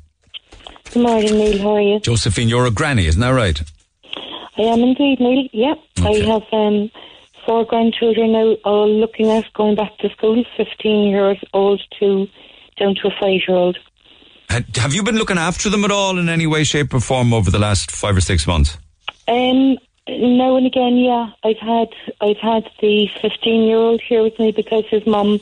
Good 0.93 1.03
morning, 1.03 1.33
Neil. 1.33 1.61
How 1.61 1.75
are 1.75 1.81
you? 1.81 1.99
Josephine, 1.99 2.49
you're 2.49 2.65
a 2.65 2.71
granny, 2.71 3.05
isn't 3.05 3.21
that 3.21 3.29
right? 3.29 3.61
I 4.57 4.61
am 4.61 4.79
indeed, 4.79 5.19
Neil. 5.19 5.47
Yep. 5.53 5.77
Okay. 5.99 6.23
I 6.23 6.33
have 6.33 6.43
um, 6.51 6.91
four 7.45 7.65
grandchildren 7.65 8.33
now, 8.33 8.53
all 8.65 8.89
looking 8.89 9.29
at 9.29 9.51
going 9.53 9.75
back 9.75 9.97
to 9.99 10.09
school, 10.09 10.43
15 10.57 11.09
years 11.09 11.37
old 11.53 11.81
to 11.99 12.27
down 12.77 12.95
to 12.95 13.07
a 13.07 13.11
five 13.19 13.41
year 13.47 13.57
old. 13.57 13.77
Have 14.49 14.93
you 14.93 15.03
been 15.03 15.15
looking 15.15 15.37
after 15.37 15.69
them 15.69 15.85
at 15.85 15.91
all 15.91 16.17
in 16.17 16.27
any 16.27 16.47
way, 16.47 16.63
shape, 16.63 16.93
or 16.93 16.99
form 16.99 17.33
over 17.33 17.51
the 17.51 17.59
last 17.59 17.91
five 17.91 18.17
or 18.17 18.21
six 18.21 18.47
months? 18.47 18.77
Um, 19.27 19.77
now 20.18 20.55
and 20.55 20.66
again, 20.66 20.97
yeah, 20.97 21.32
I've 21.43 21.57
had 21.57 21.89
I've 22.22 22.38
had 22.38 22.70
the 22.82 23.07
15 23.22 23.64
year 23.64 23.78
old 23.78 24.01
here 24.01 24.24
with 24.24 24.39
me 24.39 24.51
because 24.51 24.86
his 24.88 25.05
mum 25.05 25.39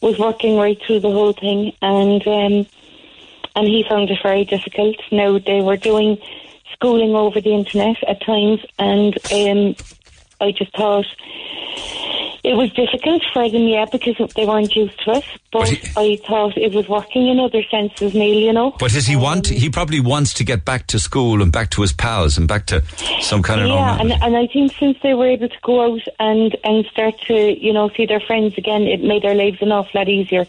was 0.00 0.18
working 0.18 0.56
right 0.56 0.80
through 0.82 1.00
the 1.00 1.10
whole 1.10 1.32
thing, 1.32 1.72
and 1.82 2.26
um, 2.26 2.66
and 3.56 3.66
he 3.66 3.84
found 3.88 4.10
it 4.10 4.18
very 4.22 4.44
difficult. 4.44 4.96
Now 5.12 5.38
they 5.38 5.60
were 5.60 5.76
doing 5.76 6.18
schooling 6.72 7.14
over 7.14 7.40
the 7.40 7.54
internet 7.54 8.02
at 8.04 8.22
times, 8.22 8.60
and 8.78 9.16
um, 9.32 9.76
I 10.40 10.52
just 10.52 10.74
thought 10.76 11.06
it 12.42 12.54
was 12.54 12.72
difficult 12.72 13.22
for 13.32 13.50
them, 13.50 13.68
yeah, 13.68 13.84
because 13.90 14.16
they 14.34 14.46
weren't 14.46 14.74
used 14.74 14.98
to 15.04 15.12
it. 15.12 15.24
But, 15.52 15.60
But 15.60 15.68
he- 15.68 15.90
I 15.96 16.16
thought 16.26 16.56
it 16.56 16.72
was 16.72 16.88
working 16.88 17.28
in 17.28 17.38
other 17.38 17.62
senses, 17.70 18.14
Neil. 18.14 18.40
You 18.40 18.52
know. 18.52 18.70
But 18.78 18.92
does 18.92 19.06
he 19.06 19.16
want? 19.16 19.48
He 19.48 19.68
probably 19.68 20.00
wants 20.00 20.32
to 20.34 20.44
get 20.44 20.64
back 20.64 20.86
to 20.88 20.98
school 20.98 21.42
and 21.42 21.52
back 21.52 21.70
to 21.70 21.82
his 21.82 21.92
pals 21.92 22.38
and 22.38 22.48
back 22.48 22.66
to 22.66 22.82
some 23.20 23.42
kind 23.42 23.60
of 23.60 23.68
Yeah, 23.68 24.00
and, 24.00 24.12
and 24.12 24.36
I 24.36 24.46
think 24.46 24.72
since 24.78 24.96
they 25.02 25.14
were 25.14 25.26
able 25.26 25.48
to 25.48 25.58
go 25.62 25.92
out 25.92 26.00
and, 26.18 26.56
and 26.64 26.86
start 26.86 27.14
to, 27.26 27.34
you 27.34 27.72
know, 27.72 27.90
see 27.96 28.06
their 28.06 28.20
friends 28.20 28.54
again, 28.56 28.82
it 28.82 29.02
made 29.02 29.22
their 29.22 29.34
lives 29.34 29.58
an 29.60 29.72
awful 29.72 29.90
lot 30.00 30.08
easier. 30.08 30.46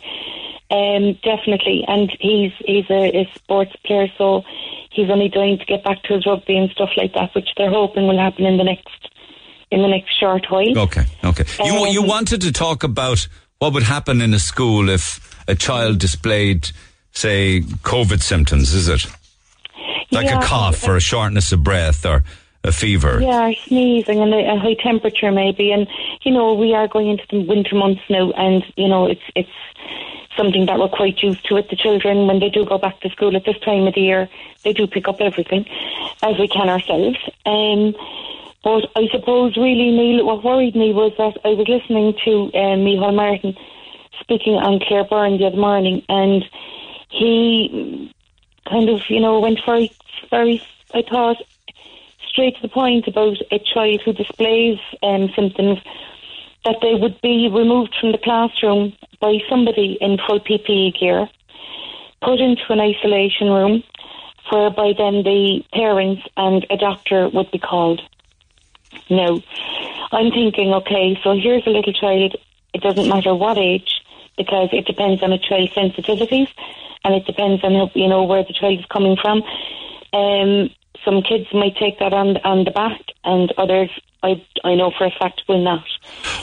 Um, 0.69 1.13
definitely. 1.21 1.83
And 1.89 2.09
he's 2.21 2.53
he's 2.65 2.89
a, 2.89 3.23
a 3.23 3.31
sports 3.35 3.75
player, 3.85 4.07
so 4.17 4.43
he's 4.91 5.09
only 5.09 5.27
dying 5.27 5.57
to 5.59 5.65
get 5.65 5.83
back 5.83 6.01
to 6.03 6.13
his 6.13 6.25
rugby 6.25 6.55
and 6.55 6.69
stuff 6.71 6.91
like 6.95 7.13
that, 7.13 7.35
which 7.35 7.49
they're 7.57 7.69
hoping 7.69 8.07
will 8.07 8.17
happen 8.17 8.45
in 8.45 8.55
the 8.55 8.63
next 8.63 8.87
in 9.71 9.81
the 9.81 9.87
next 9.87 10.13
short 10.19 10.45
while. 10.49 10.77
Okay, 10.77 11.05
okay. 11.23 11.45
You 11.63 11.73
Um, 11.73 11.87
you 11.87 12.01
wanted 12.03 12.41
to 12.41 12.51
talk 12.51 12.83
about 12.83 13.27
what 13.59 13.73
would 13.73 13.83
happen 13.83 14.21
in 14.21 14.33
a 14.33 14.39
school 14.39 14.89
if 14.89 15.19
a 15.47 15.55
child 15.55 15.99
displayed, 15.99 16.69
say, 17.13 17.61
COVID 17.83 18.21
symptoms. 18.21 18.73
Is 18.73 18.87
it 18.89 19.05
like 20.11 20.25
Yeah, 20.25 20.39
a 20.39 20.43
cough 20.43 20.87
or 20.87 20.95
a 20.95 20.99
shortness 21.01 21.51
of 21.51 21.63
breath 21.63 22.05
or 22.05 22.23
a 22.63 22.71
fever? 22.71 23.21
Yeah, 23.21 23.49
or 23.49 23.53
sneezing 23.67 24.19
and 24.19 24.33
a, 24.33 24.53
a 24.53 24.59
high 24.59 24.75
temperature 24.75 25.31
maybe, 25.31 25.71
and 25.71 25.87
you 26.23 26.31
know 26.31 26.53
we 26.53 26.73
are 26.73 26.87
going 26.87 27.07
into 27.07 27.23
the 27.29 27.41
winter 27.43 27.75
months 27.75 28.01
now, 28.09 28.31
and 28.31 28.63
you 28.75 28.87
know 28.87 29.05
it's 29.07 29.21
it's 29.35 29.49
something 30.37 30.65
that 30.65 30.79
we're 30.79 30.89
quite 30.89 31.21
used 31.21 31.45
to 31.45 31.55
with 31.55 31.69
the 31.69 31.75
children 31.75 32.27
when 32.27 32.39
they 32.39 32.49
do 32.49 32.65
go 32.65 32.77
back 32.77 32.99
to 33.01 33.09
school 33.09 33.35
at 33.35 33.45
this 33.45 33.59
time 33.59 33.87
of 33.87 33.93
the 33.93 34.01
year. 34.01 34.29
They 34.63 34.73
do 34.73 34.87
pick 34.87 35.07
up 35.07 35.21
everything 35.21 35.65
as 36.23 36.37
we 36.37 36.47
can 36.47 36.69
ourselves. 36.69 37.17
Um, 37.45 37.95
but 38.63 38.85
I 38.95 39.07
suppose 39.11 39.57
really, 39.57 39.91
Neil, 39.91 40.25
what 40.25 40.43
worried 40.43 40.75
me 40.75 40.93
was 40.93 41.13
that 41.17 41.37
I 41.43 41.49
was 41.49 41.67
listening 41.67 42.13
to 42.25 42.51
Micheál 42.53 43.15
Martin 43.15 43.57
speaking 44.19 44.53
on 44.53 44.79
Claire 44.79 45.03
Byrne 45.03 45.37
the 45.37 45.47
other 45.47 45.57
morning, 45.57 46.03
and 46.07 46.43
he 47.09 48.13
kind 48.69 48.89
of, 48.89 49.01
you 49.09 49.19
know, 49.19 49.39
went 49.39 49.59
very, 49.65 49.91
very, 50.29 50.61
I 50.93 51.01
thought, 51.01 51.37
straight 52.27 52.55
to 52.55 52.61
the 52.61 52.69
point 52.69 53.07
about 53.07 53.37
a 53.51 53.59
child 53.59 54.01
who 54.05 54.13
displays 54.13 54.79
um, 55.03 55.29
symptoms 55.35 55.79
that 56.63 56.77
they 56.81 56.93
would 56.93 57.19
be 57.21 57.49
removed 57.51 57.95
from 57.99 58.11
the 58.11 58.17
classroom 58.17 58.93
by 59.19 59.39
somebody 59.49 59.97
in 59.99 60.17
full 60.25 60.39
PPE 60.39 60.99
gear, 60.99 61.27
put 62.21 62.39
into 62.39 62.63
an 62.69 62.79
isolation 62.79 63.47
room, 63.49 63.83
whereby 64.51 64.93
then 64.97 65.23
the 65.23 65.63
parents 65.73 66.21
and 66.37 66.65
a 66.69 66.77
doctor 66.77 67.29
would 67.29 67.49
be 67.51 67.59
called. 67.59 68.01
Now, 69.09 69.41
I'm 70.11 70.31
thinking, 70.31 70.73
okay, 70.73 71.19
so 71.23 71.35
here's 71.37 71.65
a 71.67 71.69
little 71.69 71.93
child. 71.93 72.35
It 72.73 72.81
doesn't 72.81 73.09
matter 73.09 73.35
what 73.35 73.57
age, 73.57 74.01
because 74.37 74.69
it 74.71 74.85
depends 74.85 75.21
on 75.23 75.31
a 75.31 75.37
child's 75.37 75.73
sensitivities, 75.73 76.47
and 77.03 77.15
it 77.15 77.25
depends 77.25 77.63
on 77.63 77.91
you 77.93 78.07
know 78.07 78.23
where 78.23 78.43
the 78.43 78.53
child 78.53 78.79
is 78.79 78.85
coming 78.85 79.17
from. 79.21 79.43
Um, 80.13 80.69
some 81.03 81.21
kids 81.21 81.47
might 81.53 81.75
take 81.77 81.99
that 81.99 82.13
on 82.13 82.37
on 82.37 82.63
the 82.63 82.71
back, 82.71 83.01
and 83.23 83.51
others, 83.57 83.89
I 84.23 84.43
I 84.63 84.75
know 84.75 84.91
for 84.97 85.05
a 85.05 85.11
fact, 85.11 85.43
will 85.47 85.63
not. 85.63 85.83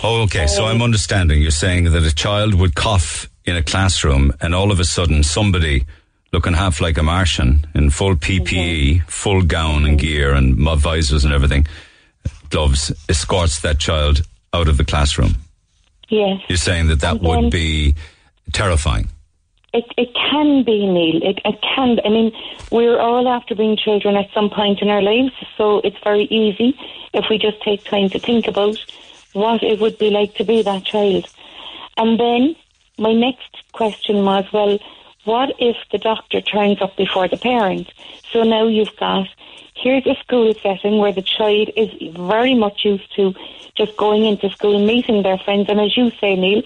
Oh, 0.03 0.23
okay. 0.23 0.47
So 0.47 0.67
I'm 0.67 0.83
understanding. 0.83 1.41
You're 1.41 1.51
saying 1.51 1.85
that 1.85 2.03
a 2.03 2.15
child 2.15 2.55
would 2.55 2.75
cough 2.75 3.29
in 3.45 3.57
a 3.57 3.63
classroom, 3.63 4.33
and 4.41 4.55
all 4.55 4.71
of 4.71 4.81
a 4.81 4.85
sudden, 4.85 5.23
somebody 5.23 5.87
looking 6.33 6.53
half 6.53 6.81
like 6.81 6.99
a 6.99 7.03
Martian 7.03 7.67
in 7.75 7.91
full 7.91 8.15
PPE, 8.15 9.03
full 9.09 9.43
gown 9.43 9.87
and 9.87 9.99
gear, 9.99 10.35
and 10.35 10.57
visors 10.57 11.25
and 11.25 11.33
everything, 11.33 11.67
gloves, 12.51 12.93
escorts 13.09 13.61
that 13.61 13.79
child 13.79 14.23
out 14.53 14.69
of 14.69 14.77
the 14.77 14.85
classroom. 14.85 15.35
Yes. 16.09 16.41
You're 16.49 16.57
saying 16.57 16.89
that 16.89 17.01
that 17.01 17.21
would 17.21 17.51
be 17.51 17.95
terrifying. 18.53 19.09
It 19.75 19.85
it 19.99 20.15
can 20.15 20.65
be, 20.65 20.87
Neil. 20.87 21.23
It, 21.23 21.41
it 21.45 21.61
can. 21.61 22.01
I 22.05 22.09
mean, 22.09 22.33
we're 22.73 22.99
all 22.99 23.29
after 23.29 23.55
being 23.55 23.77
children 23.77 24.17
at 24.17 24.31
some 24.33 24.49
point 24.49 24.81
in 24.81 24.89
our 24.89 25.03
lives, 25.03 25.35
so 25.59 25.81
it's 25.81 25.99
very 26.03 26.25
easy 26.25 26.79
if 27.13 27.27
we 27.29 27.37
just 27.37 27.61
take 27.63 27.85
time 27.85 28.09
to 28.11 28.19
think 28.19 28.49
about 28.49 28.79
what 29.35 29.63
it 29.63 29.79
would 29.79 29.99
be 29.99 30.09
like 30.09 30.35
to 30.37 30.45
be 30.45 30.63
that 30.63 30.85
child. 30.85 31.29
And 31.99 32.19
then 32.19 32.57
my 32.97 33.13
next 33.13 33.57
question 33.73 34.25
was, 34.25 34.47
well, 34.53 34.79
what 35.25 35.51
if 35.59 35.77
the 35.93 35.99
doctor 35.99 36.41
turns 36.41 36.81
up 36.81 36.97
before 36.97 37.29
the 37.29 37.37
parent? 37.37 37.93
So 38.33 38.45
now 38.45 38.67
you've 38.67 38.97
got 38.97 39.29
here's 39.81 40.07
a 40.07 40.17
school 40.21 40.53
setting 40.63 40.99
where 40.99 41.13
the 41.13 41.23
child 41.23 41.71
is 41.77 41.91
very 42.15 42.55
much 42.55 42.85
used 42.85 43.15
to 43.17 43.35
just 43.77 43.97
going 43.97 44.25
into 44.25 44.51
school, 44.51 44.85
meeting 44.85 45.23
their 45.23 45.39
friends, 45.39 45.69
and 45.69 45.81
as 45.81 45.97
you 45.97 46.11
say, 46.21 46.35
Neil, 46.35 46.63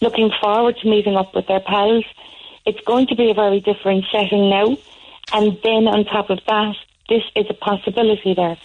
looking 0.00 0.30
forward 0.40 0.76
to 0.78 0.88
meeting 0.88 1.16
up 1.16 1.34
with 1.34 1.46
their 1.46 1.60
pals. 1.60 2.04
It's 2.66 2.80
going 2.82 3.06
to 3.08 3.16
be 3.16 3.30
a 3.30 3.34
very 3.34 3.60
different 3.60 4.04
setting 4.12 4.50
now. 4.50 4.76
And 5.32 5.58
then 5.62 5.88
on 5.88 6.04
top 6.04 6.28
of 6.28 6.40
that, 6.46 6.76
this 7.08 7.22
is 7.34 7.46
a 7.48 7.54
possibility 7.54 8.34
there. 8.34 8.58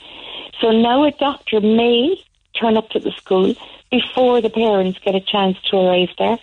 So 0.59 0.71
now 0.71 1.03
a 1.05 1.11
doctor 1.11 1.61
may 1.61 2.21
turn 2.59 2.77
up 2.77 2.89
to 2.89 2.99
the 2.99 3.11
school 3.11 3.55
before 3.91 4.41
the 4.41 4.49
parents 4.49 4.99
get 4.99 5.15
a 5.15 5.21
chance 5.21 5.57
to 5.69 5.77
arrive 5.77 6.09
there. 6.17 6.37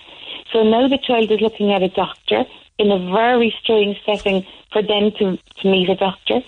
So 0.52 0.62
now 0.62 0.88
the 0.88 0.98
child 0.98 1.30
is 1.30 1.40
looking 1.40 1.72
at 1.72 1.82
a 1.82 1.88
doctor 1.88 2.44
in 2.78 2.90
a 2.90 2.98
very 3.12 3.54
strange 3.62 3.98
setting 4.04 4.46
for 4.72 4.82
them 4.82 5.12
to, 5.18 5.38
to 5.60 5.70
meet 5.70 5.88
a 5.88 5.96
doctor. 5.96 6.40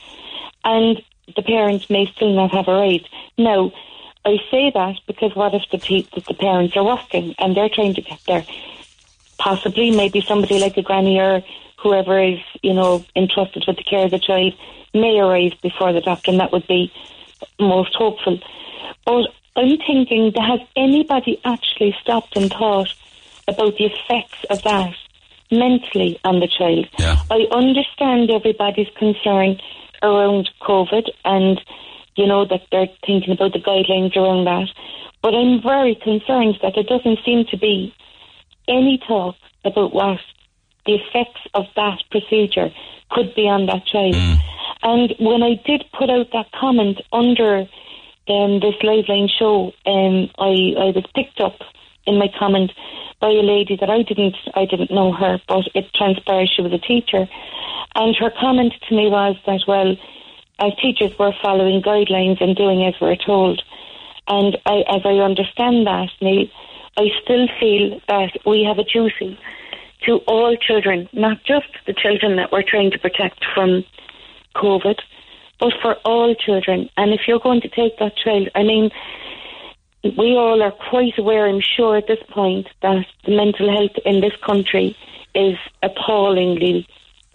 And 0.65 1.03
the 1.37 1.43
parents 1.43 1.89
may 1.91 2.07
still 2.15 2.35
not 2.35 2.53
have 2.53 2.69
a 2.69 2.73
arrived. 2.73 3.09
Now, 3.39 3.73
I 4.25 4.39
say 4.51 4.71
that 4.73 4.97
because 5.07 5.35
what 5.35 5.55
if 5.55 5.63
the, 5.71 5.79
pe- 5.79 6.21
the 6.21 6.35
parents 6.35 6.77
are 6.77 6.85
working 6.85 7.35
and 7.39 7.57
they're 7.57 7.69
trying 7.69 7.95
to 7.95 8.03
get 8.03 8.21
there? 8.27 8.45
Possibly, 9.39 9.91
maybe 9.91 10.21
somebody 10.21 10.59
like 10.59 10.77
a 10.77 10.83
granny 10.83 11.19
or 11.19 11.43
whoever 11.79 12.23
is, 12.23 12.39
you 12.63 12.73
know, 12.73 13.05
entrusted 13.15 13.65
with 13.67 13.77
the 13.77 13.83
care 13.83 14.07
of 14.07 14.11
the 14.11 14.19
child 14.19 14.55
may 14.95 15.19
arrive 15.19 15.53
before 15.63 15.93
the 15.93 16.01
doctor, 16.01 16.31
and 16.31 16.41
that 16.41 16.53
would 16.53 16.67
be 16.67 16.93
most 17.59 17.95
hopeful. 17.95 18.39
But 19.05 19.27
I'm 19.57 19.77
thinking 19.79 20.33
has 20.41 20.61
anybody 20.77 21.41
actually 21.45 21.95
stopped 22.01 22.37
and 22.37 22.51
thought 22.51 22.95
about 23.47 23.77
the 23.77 23.85
effects 23.85 24.45
of 24.49 24.63
that 24.63 24.95
mentally 25.51 26.19
on 26.25 26.41
the 26.41 26.49
child? 26.49 26.89
Yeah. 26.99 27.17
I 27.31 27.47
understand 27.51 28.31
everybody's 28.31 28.89
concern 28.97 29.61
around 30.05 30.51
COVID 30.61 31.09
and, 31.25 31.61
you 32.15 32.27
know, 32.27 32.45
that 32.45 32.63
they're 32.71 32.89
thinking 33.05 33.33
about 33.33 33.53
the 33.55 33.59
guidelines 33.59 34.17
around 34.17 34.45
that. 34.45 34.69
But 35.23 35.35
I'm 35.35 35.63
very 35.63 35.95
concerned 35.97 36.59
that 36.63 36.75
there 36.77 36.85
doesn't 36.85 37.25
seem 37.25 37.47
to 37.51 37.57
be 37.57 37.95
any 38.69 38.99
talk 39.09 39.37
about 39.65 39.95
what 39.95 40.21
the 40.87 40.97
effects 40.97 41.41
of 41.55 41.65
that 41.77 41.99
procedure 42.11 42.71
could 43.11 43.35
be 43.35 43.49
on 43.49 43.67
that 43.67 43.87
child. 43.87 44.15
And 44.83 45.15
when 45.19 45.43
I 45.43 45.55
did 45.65 45.85
put 45.99 46.11
out 46.11 46.29
that 46.33 46.53
comment 46.53 47.01
under 47.11 47.67
um, 48.29 48.61
this 48.61 48.75
live 48.83 49.09
line 49.09 49.29
show, 49.29 49.73
um, 49.87 50.31
I, 50.39 50.77
I 50.77 50.93
was 50.95 51.05
picked 51.15 51.41
up 51.41 51.57
in 52.07 52.19
my 52.19 52.29
comment 52.39 52.73
by 53.21 53.29
a 53.29 53.43
lady 53.43 53.77
that 53.77 53.91
I 53.91 54.03
didn't 54.03 54.37
I 54.55 54.65
didn't 54.67 54.91
know 54.91 55.13
her, 55.13 55.41
but 55.49 55.65
it 55.75 55.93
transpired 55.95 56.49
she 56.55 56.63
was 56.63 56.73
a 56.73 56.79
teacher, 56.79 57.29
and 57.95 58.17
her 58.17 58.31
comment 58.39 58.75
to 58.89 58.95
me 58.95 59.09
was 59.09 59.37
that 59.47 59.61
well, 59.67 59.97
as 60.59 60.73
teachers 60.81 61.13
we're 61.19 61.33
following 61.43 61.83
guidelines 61.83 62.41
and 62.41 62.57
doing 62.57 62.85
as 62.85 62.95
we're 63.01 63.17
told, 63.17 63.63
and 64.29 64.57
I, 64.67 64.85
as 64.89 65.03
I 65.05 65.21
understand 65.21 65.87
that, 65.87 66.11
Neil, 66.21 66.49
I 66.97 67.09
still 67.23 67.49
feel 67.59 68.01
that 68.09 68.33
we 68.47 68.65
have 68.65 68.79
a 68.79 68.85
duty 68.85 69.39
to 70.07 70.19
all 70.27 70.57
children, 70.57 71.09
not 71.13 71.43
just 71.45 71.67
the 71.87 71.93
children 71.93 72.37
that 72.37 72.53
we're 72.53 72.63
trying 72.63 72.91
to 72.91 72.99
protect 72.99 73.45
from 73.55 73.85
COVID, 74.55 74.99
but 75.59 75.73
for 75.81 75.95
all 76.05 76.35
children. 76.35 76.89
And 76.97 77.13
if 77.13 77.23
you're 77.27 77.41
going 77.41 77.61
to 77.63 77.69
take 77.69 77.99
that 77.99 78.17
child, 78.17 78.49
I 78.55 78.63
mean, 78.63 78.91
we 80.17 80.37
all 80.37 80.63
are 80.63 80.71
quite 80.71 81.19
aware, 81.19 81.47
I'm 81.47 81.61
sure, 81.61 81.97
at 81.97 82.07
this 82.07 82.23
point, 82.29 82.69
that 82.83 83.07
the 83.25 83.35
mental 83.35 83.71
health 83.71 83.97
in 84.05 84.21
this 84.21 84.37
country 84.45 84.97
is 85.35 85.57
appallingly 85.83 86.87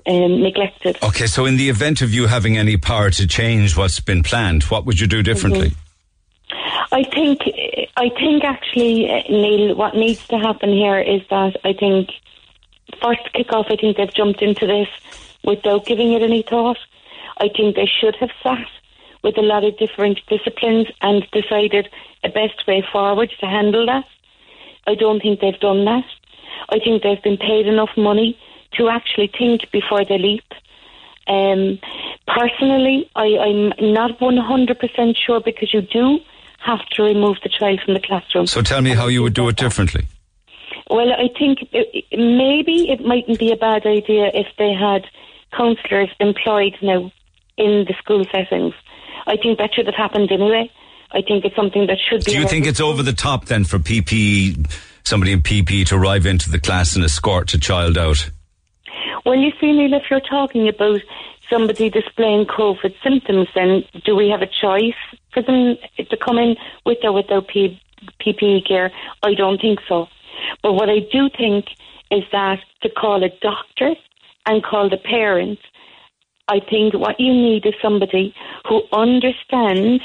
um, 0.05 0.41
neglected. 0.41 0.97
Okay, 1.03 1.27
so 1.27 1.45
in 1.45 1.57
the 1.57 1.69
event 1.69 2.01
of 2.01 2.13
you 2.13 2.27
having 2.27 2.57
any 2.57 2.77
power 2.77 3.09
to 3.11 3.27
change 3.27 3.75
what's 3.75 3.99
been 3.99 4.23
planned, 4.23 4.63
what 4.63 4.85
would 4.85 4.99
you 4.99 5.07
do 5.07 5.23
differently? 5.23 5.73
I 6.91 7.03
think, 7.03 7.41
I 7.97 8.09
think 8.09 8.43
actually, 8.43 9.09
uh, 9.09 9.21
Neil, 9.29 9.75
what 9.75 9.95
needs 9.95 10.25
to 10.27 10.37
happen 10.37 10.69
here 10.69 10.99
is 10.99 11.21
that 11.29 11.57
I 11.63 11.73
think 11.73 12.09
first 13.01 13.21
kick 13.33 13.51
off, 13.51 13.67
I 13.69 13.75
think 13.75 13.97
they've 13.97 14.13
jumped 14.13 14.41
into 14.41 14.65
this 14.65 14.87
without 15.43 15.85
giving 15.85 16.13
it 16.13 16.21
any 16.21 16.41
thought. 16.41 16.77
I 17.37 17.49
think 17.49 17.75
they 17.75 17.85
should 17.85 18.15
have 18.17 18.31
sat 18.41 18.67
with 19.23 19.37
a 19.37 19.41
lot 19.41 19.63
of 19.63 19.77
different 19.77 20.19
disciplines 20.27 20.87
and 21.01 21.25
decided 21.31 21.89
a 22.23 22.29
best 22.29 22.65
way 22.67 22.83
forward 22.91 23.31
to 23.39 23.45
handle 23.45 23.85
that. 23.85 24.05
I 24.87 24.95
don't 24.95 25.21
think 25.21 25.39
they've 25.39 25.59
done 25.59 25.85
that. 25.85 26.05
I 26.69 26.79
think 26.79 27.03
they've 27.03 27.21
been 27.21 27.37
paid 27.37 27.67
enough 27.67 27.91
money 27.97 28.37
to 28.77 28.89
actually 28.89 29.31
think 29.37 29.69
before 29.71 30.05
they 30.05 30.17
leap. 30.17 30.43
Um, 31.27 31.79
personally, 32.27 33.09
I, 33.15 33.37
I'm 33.37 33.93
not 33.93 34.19
100% 34.19 35.15
sure 35.17 35.39
because 35.41 35.73
you 35.73 35.81
do 35.81 36.19
have 36.59 36.85
to 36.91 37.03
remove 37.03 37.37
the 37.43 37.49
child 37.49 37.81
from 37.85 37.93
the 37.93 37.99
classroom. 37.99 38.47
So 38.47 38.61
tell 38.61 38.81
me 38.81 38.91
how 38.91 39.07
you 39.07 39.23
would 39.23 39.33
do 39.33 39.47
it 39.47 39.55
differently. 39.55 40.05
Well, 40.89 41.11
I 41.13 41.29
think 41.37 41.67
it- 41.71 42.05
maybe 42.11 42.89
it 42.89 43.05
mightn't 43.05 43.39
be 43.39 43.51
a 43.51 43.55
bad 43.55 43.85
idea 43.85 44.31
if 44.33 44.47
they 44.57 44.73
had 44.73 45.05
counsellors 45.55 46.09
employed 46.19 46.75
now 46.81 47.11
in 47.57 47.85
the 47.87 47.93
school 47.99 48.25
settings. 48.31 48.73
I 49.29 49.37
think 49.37 49.59
that 49.59 49.73
should 49.73 49.85
have 49.85 49.95
happened 49.95 50.31
anyway. 50.31 50.71
I 51.11 51.21
think 51.21 51.45
it's 51.45 51.55
something 51.55 51.87
that 51.87 51.97
should 51.99 52.25
be. 52.25 52.33
Do 52.33 52.39
you 52.39 52.47
think 52.47 52.65
it's 52.65 52.81
over 52.81 53.01
the 53.03 53.13
top 53.13 53.45
then 53.45 53.63
for 53.63 53.79
PPE, 53.79 54.69
somebody 55.03 55.31
in 55.31 55.41
PPE 55.41 55.87
to 55.87 55.95
arrive 55.95 56.25
into 56.25 56.49
the 56.49 56.59
class 56.59 56.95
and 56.95 57.05
escort 57.05 57.53
a 57.53 57.59
child 57.59 57.97
out? 57.97 58.29
Well, 59.25 59.35
you 59.35 59.51
see, 59.61 59.71
Neil, 59.71 59.93
if 59.93 60.03
you're 60.09 60.19
talking 60.19 60.67
about 60.67 61.01
somebody 61.49 61.89
displaying 61.89 62.45
COVID 62.45 62.93
symptoms, 63.03 63.47
then 63.55 63.83
do 64.05 64.15
we 64.15 64.29
have 64.29 64.41
a 64.41 64.47
choice 64.47 64.99
for 65.33 65.41
them 65.41 65.77
to 65.97 66.17
come 66.17 66.37
in 66.37 66.55
with 66.85 66.97
or 67.03 67.13
without 67.13 67.47
P- 67.47 67.79
PPE 68.21 68.67
gear? 68.67 68.91
I 69.23 69.33
don't 69.33 69.59
think 69.59 69.79
so. 69.87 70.07
But 70.63 70.73
what 70.73 70.89
I 70.89 70.99
do 71.11 71.29
think 71.37 71.65
is 72.11 72.23
that 72.31 72.59
to 72.81 72.89
call 72.89 73.23
a 73.23 73.29
doctor 73.41 73.93
and 74.45 74.63
call 74.63 74.89
the 74.89 74.97
parent, 74.97 75.59
I 76.49 76.59
think 76.59 76.95
what 76.95 77.19
you 77.19 77.31
need 77.31 77.65
is 77.65 77.75
somebody 77.81 78.33
who 78.67 78.81
understands 78.91 80.03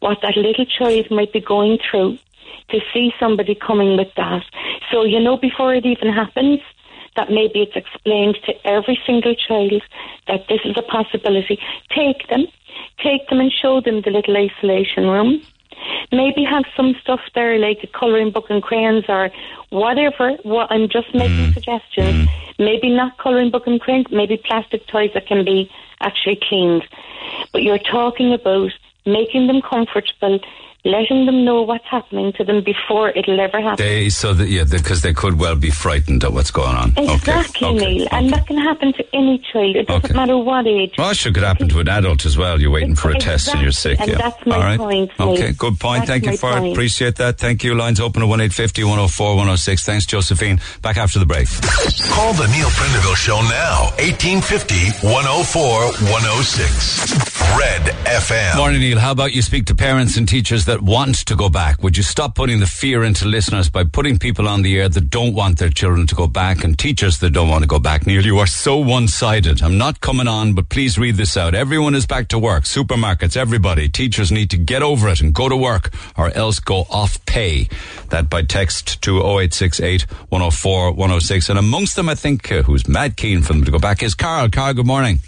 what 0.00 0.18
that 0.22 0.36
little 0.36 0.66
child 0.66 1.10
might 1.10 1.32
be 1.32 1.40
going 1.40 1.78
through 1.88 2.18
to 2.70 2.80
see 2.92 3.12
somebody 3.18 3.54
coming 3.54 3.96
with 3.96 4.12
that. 4.16 4.42
So, 4.90 5.04
you 5.04 5.20
know, 5.20 5.36
before 5.36 5.74
it 5.74 5.86
even 5.86 6.12
happens, 6.12 6.60
that 7.16 7.30
maybe 7.30 7.60
it's 7.60 7.76
explained 7.76 8.38
to 8.46 8.54
every 8.66 8.98
single 9.06 9.34
child 9.34 9.82
that 10.26 10.46
this 10.48 10.60
is 10.64 10.76
a 10.76 10.82
possibility. 10.82 11.58
Take 11.94 12.28
them, 12.28 12.46
take 13.02 13.28
them 13.28 13.40
and 13.40 13.52
show 13.52 13.80
them 13.80 14.02
the 14.02 14.10
little 14.10 14.36
isolation 14.36 15.08
room. 15.08 15.42
Maybe 16.12 16.44
have 16.44 16.64
some 16.76 16.94
stuff 17.02 17.20
there 17.34 17.58
like 17.58 17.78
a 17.82 17.86
colouring 17.86 18.30
book 18.30 18.46
and 18.50 18.62
crayons 18.62 19.04
or 19.08 19.30
whatever. 19.70 20.32
What 20.42 20.70
I'm 20.70 20.88
just 20.88 21.14
making 21.14 21.50
mm. 21.50 21.54
suggestions. 21.54 22.28
Mm. 22.28 22.28
Maybe 22.58 22.90
not 22.90 23.18
colouring 23.18 23.50
book 23.50 23.66
and 23.66 23.80
crayons, 23.80 24.06
maybe 24.10 24.36
plastic 24.36 24.86
toys 24.86 25.10
that 25.14 25.26
can 25.26 25.44
be 25.44 25.70
actually 26.00 26.40
cleaned. 26.48 26.84
But 27.52 27.62
you're 27.62 27.78
talking 27.78 28.32
about 28.32 28.72
making 29.06 29.46
them 29.46 29.62
comfortable, 29.62 30.40
letting 30.88 31.26
them 31.26 31.44
know 31.44 31.62
what's 31.62 31.86
happening 31.86 32.32
to 32.34 32.44
them 32.44 32.62
before 32.64 33.10
it'll 33.10 33.40
ever 33.40 33.60
happen. 33.60 33.84
They 33.84 34.08
so 34.08 34.34
that 34.34 34.48
yeah, 34.48 34.64
because 34.68 35.02
they 35.02 35.12
could 35.12 35.38
well 35.38 35.56
be 35.56 35.70
frightened 35.70 36.24
at 36.24 36.32
what's 36.32 36.50
going 36.50 36.76
on. 36.76 36.92
Exactly, 36.96 37.68
okay. 37.68 37.76
okay. 37.76 37.94
Neil. 37.94 38.08
And 38.12 38.30
that 38.32 38.46
can 38.46 38.58
happen 38.58 38.92
to 38.94 39.04
any 39.14 39.38
child. 39.52 39.76
It 39.76 39.86
doesn't 39.86 40.04
Okay. 40.06 40.14
matter 40.14 40.38
what 40.38 40.66
age. 40.66 40.94
Well, 40.98 41.10
it 41.10 41.16
should 41.16 41.34
could 41.34 41.42
happen 41.44 41.68
to 41.68 41.80
an 41.80 41.88
adult 41.88 42.24
as 42.24 42.36
well. 42.38 42.60
You're 42.60 42.70
waiting 42.70 42.94
for 42.96 43.10
a 43.10 43.18
test 43.18 43.48
and 43.48 43.60
you're 43.62 43.72
sick. 43.72 44.00
And 44.00 44.10
yeah. 44.10 44.18
that's 44.18 44.46
my 44.46 44.56
All 44.56 44.62
right. 44.62 44.78
point, 44.78 45.10
Neil. 45.18 45.30
Okay, 45.30 45.52
good 45.52 45.78
point. 45.78 46.06
That's 46.06 46.10
Thank 46.10 46.24
you 46.24 46.30
my 46.30 46.36
for 46.36 46.58
it. 46.66 46.72
Appreciate 46.72 47.16
that. 47.16 47.38
Thank 47.38 47.62
you. 47.64 47.74
Lines 47.74 48.00
open 48.00 48.22
at 48.22 48.28
1850 48.28 48.84
104 48.84 49.36
106. 49.36 49.84
Thanks, 49.84 50.06
Josephine. 50.06 50.60
Back 50.82 50.96
after 50.96 51.18
the 51.18 51.26
break. 51.26 51.48
Call 52.10 52.32
the 52.32 52.48
Neil 52.48 52.68
Prendeville 52.70 53.16
Show 53.16 53.40
now. 53.42 53.90
1850 53.98 55.06
104 55.06 55.92
106. 56.10 57.28
Red 57.58 57.82
FM. 58.06 58.56
Morning, 58.56 58.80
Neil. 58.80 58.98
How 58.98 59.12
about 59.12 59.32
you 59.32 59.42
speak 59.42 59.66
to 59.66 59.74
parents 59.74 60.16
and 60.16 60.28
teachers 60.28 60.64
that 60.66 60.77
want 60.80 61.16
to 61.26 61.36
go 61.36 61.48
back? 61.48 61.82
Would 61.82 61.96
you 61.96 62.02
stop 62.02 62.34
putting 62.34 62.60
the 62.60 62.66
fear 62.66 63.04
into 63.04 63.26
listeners 63.26 63.68
by 63.70 63.84
putting 63.84 64.18
people 64.18 64.48
on 64.48 64.62
the 64.62 64.78
air 64.78 64.88
that 64.88 65.10
don't 65.10 65.34
want 65.34 65.58
their 65.58 65.70
children 65.70 66.06
to 66.06 66.14
go 66.14 66.26
back 66.26 66.64
and 66.64 66.78
teachers 66.78 67.18
that 67.18 67.30
don't 67.30 67.48
want 67.48 67.62
to 67.62 67.68
go 67.68 67.78
back? 67.78 68.06
Neil, 68.06 68.24
you 68.24 68.38
are 68.38 68.46
so 68.46 68.78
one 68.78 69.08
sided. 69.08 69.62
I'm 69.62 69.78
not 69.78 70.00
coming 70.00 70.28
on, 70.28 70.54
but 70.54 70.68
please 70.68 70.98
read 70.98 71.16
this 71.16 71.36
out. 71.36 71.54
Everyone 71.54 71.94
is 71.94 72.06
back 72.06 72.28
to 72.28 72.38
work. 72.38 72.64
Supermarkets, 72.64 73.36
everybody. 73.36 73.88
Teachers 73.88 74.32
need 74.32 74.50
to 74.50 74.56
get 74.56 74.82
over 74.82 75.08
it 75.08 75.20
and 75.20 75.34
go 75.34 75.48
to 75.48 75.56
work 75.56 75.92
or 76.16 76.30
else 76.30 76.60
go 76.60 76.86
off 76.90 77.24
pay. 77.26 77.68
That 78.10 78.30
by 78.30 78.42
text 78.42 79.02
to 79.02 79.18
0868 79.18 80.02
104 80.30 80.92
106. 80.92 81.48
And 81.48 81.58
amongst 81.58 81.96
them, 81.96 82.08
I 82.08 82.14
think, 82.14 82.50
uh, 82.50 82.62
who's 82.62 82.88
mad 82.88 83.16
keen 83.16 83.42
for 83.42 83.52
them 83.52 83.64
to 83.64 83.70
go 83.70 83.78
back 83.78 84.02
is 84.02 84.14
Carl. 84.14 84.48
Carl, 84.48 84.74
good 84.74 84.86
morning. 84.86 85.20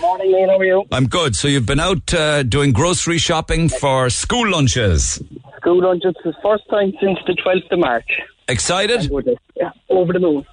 Morning, 0.00 0.32
Neil. 0.32 0.48
How 0.48 0.58
are 0.58 0.64
you? 0.64 0.84
I'm 0.92 1.06
good. 1.06 1.36
So 1.36 1.46
you've 1.46 1.66
been 1.66 1.80
out 1.80 2.14
uh, 2.14 2.42
doing 2.42 2.72
grocery 2.72 3.18
shopping 3.18 3.68
for 3.68 4.08
school 4.08 4.48
lunches. 4.50 5.22
School 5.58 5.82
lunch. 5.82 6.02
It's 6.04 6.18
the 6.24 6.32
first 6.42 6.64
time 6.70 6.92
since 7.00 7.18
the 7.26 7.34
12th 7.34 7.70
of 7.70 7.78
March. 7.80 8.08
Excited? 8.48 9.10
Yeah, 9.56 9.70
over 9.90 10.12
the 10.12 10.18
moon. 10.20 10.46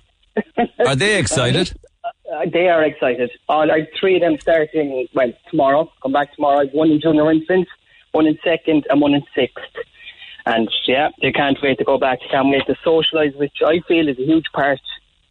Are 0.86 0.96
they 0.96 1.18
excited? 1.20 1.74
Uh, 2.04 2.46
they 2.52 2.68
are 2.68 2.84
excited. 2.84 3.32
All 3.48 3.72
I 3.72 3.80
have 3.80 3.88
three 3.98 4.16
of 4.16 4.22
them 4.22 4.38
starting, 4.40 5.08
well, 5.14 5.32
tomorrow. 5.50 5.92
Come 6.04 6.12
back 6.12 6.34
tomorrow. 6.36 6.60
I 6.60 6.66
have 6.66 6.74
one 6.74 6.92
in 6.92 7.00
junior 7.00 7.32
infants, 7.32 7.72
one 8.12 8.28
in 8.28 8.38
second, 8.44 8.86
and 8.90 9.00
one 9.00 9.14
in 9.14 9.24
sixth. 9.34 9.64
And 10.46 10.70
yeah, 10.88 11.10
they 11.22 11.32
can't 11.32 11.58
wait 11.64 11.78
to 11.78 11.86
go 11.86 11.98
back. 11.98 12.20
They 12.20 12.28
can't 12.28 12.50
wait 12.50 12.66
to 12.68 12.76
socialise, 12.86 13.36
which 13.38 13.58
I 13.66 13.80
feel 13.88 14.10
is 14.10 14.20
a 14.20 14.24
huge 14.26 14.46
part 14.54 14.80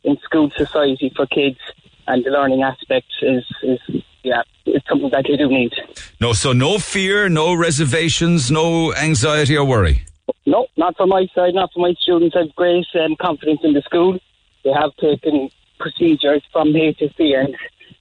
in 0.04 0.16
school 0.24 0.50
society 0.56 1.12
for 1.14 1.26
kids. 1.26 1.58
And 2.06 2.24
the 2.24 2.30
learning 2.30 2.62
aspect 2.62 3.06
is, 3.22 3.44
is 3.62 4.02
yeah, 4.22 4.42
it's 4.64 4.86
something 4.88 5.10
that 5.10 5.24
they 5.28 5.36
do 5.36 5.48
need. 5.48 5.72
No, 6.20 6.32
so 6.32 6.52
no 6.52 6.78
fear, 6.78 7.28
no 7.28 7.54
reservations, 7.54 8.50
no 8.50 8.94
anxiety 8.94 9.56
or 9.56 9.64
worry. 9.64 10.04
No, 10.44 10.66
not 10.76 10.96
from 10.96 11.10
my 11.10 11.26
side, 11.34 11.54
not 11.54 11.72
from 11.72 11.82
my 11.82 11.94
students. 12.00 12.36
I 12.36 12.40
have 12.44 12.54
great 12.54 12.86
um, 12.94 13.16
confidence 13.20 13.60
in 13.62 13.72
the 13.72 13.82
school. 13.82 14.18
They 14.64 14.72
have 14.72 14.94
taken 14.96 15.50
procedures 15.78 16.42
from 16.52 16.72
HSE 16.72 17.18
and 17.18 17.56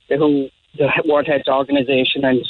the 0.09 0.17
who 0.17 0.49
the 0.77 0.89
World 1.05 1.27
Health 1.27 1.47
Organization, 1.47 2.25
and 2.25 2.45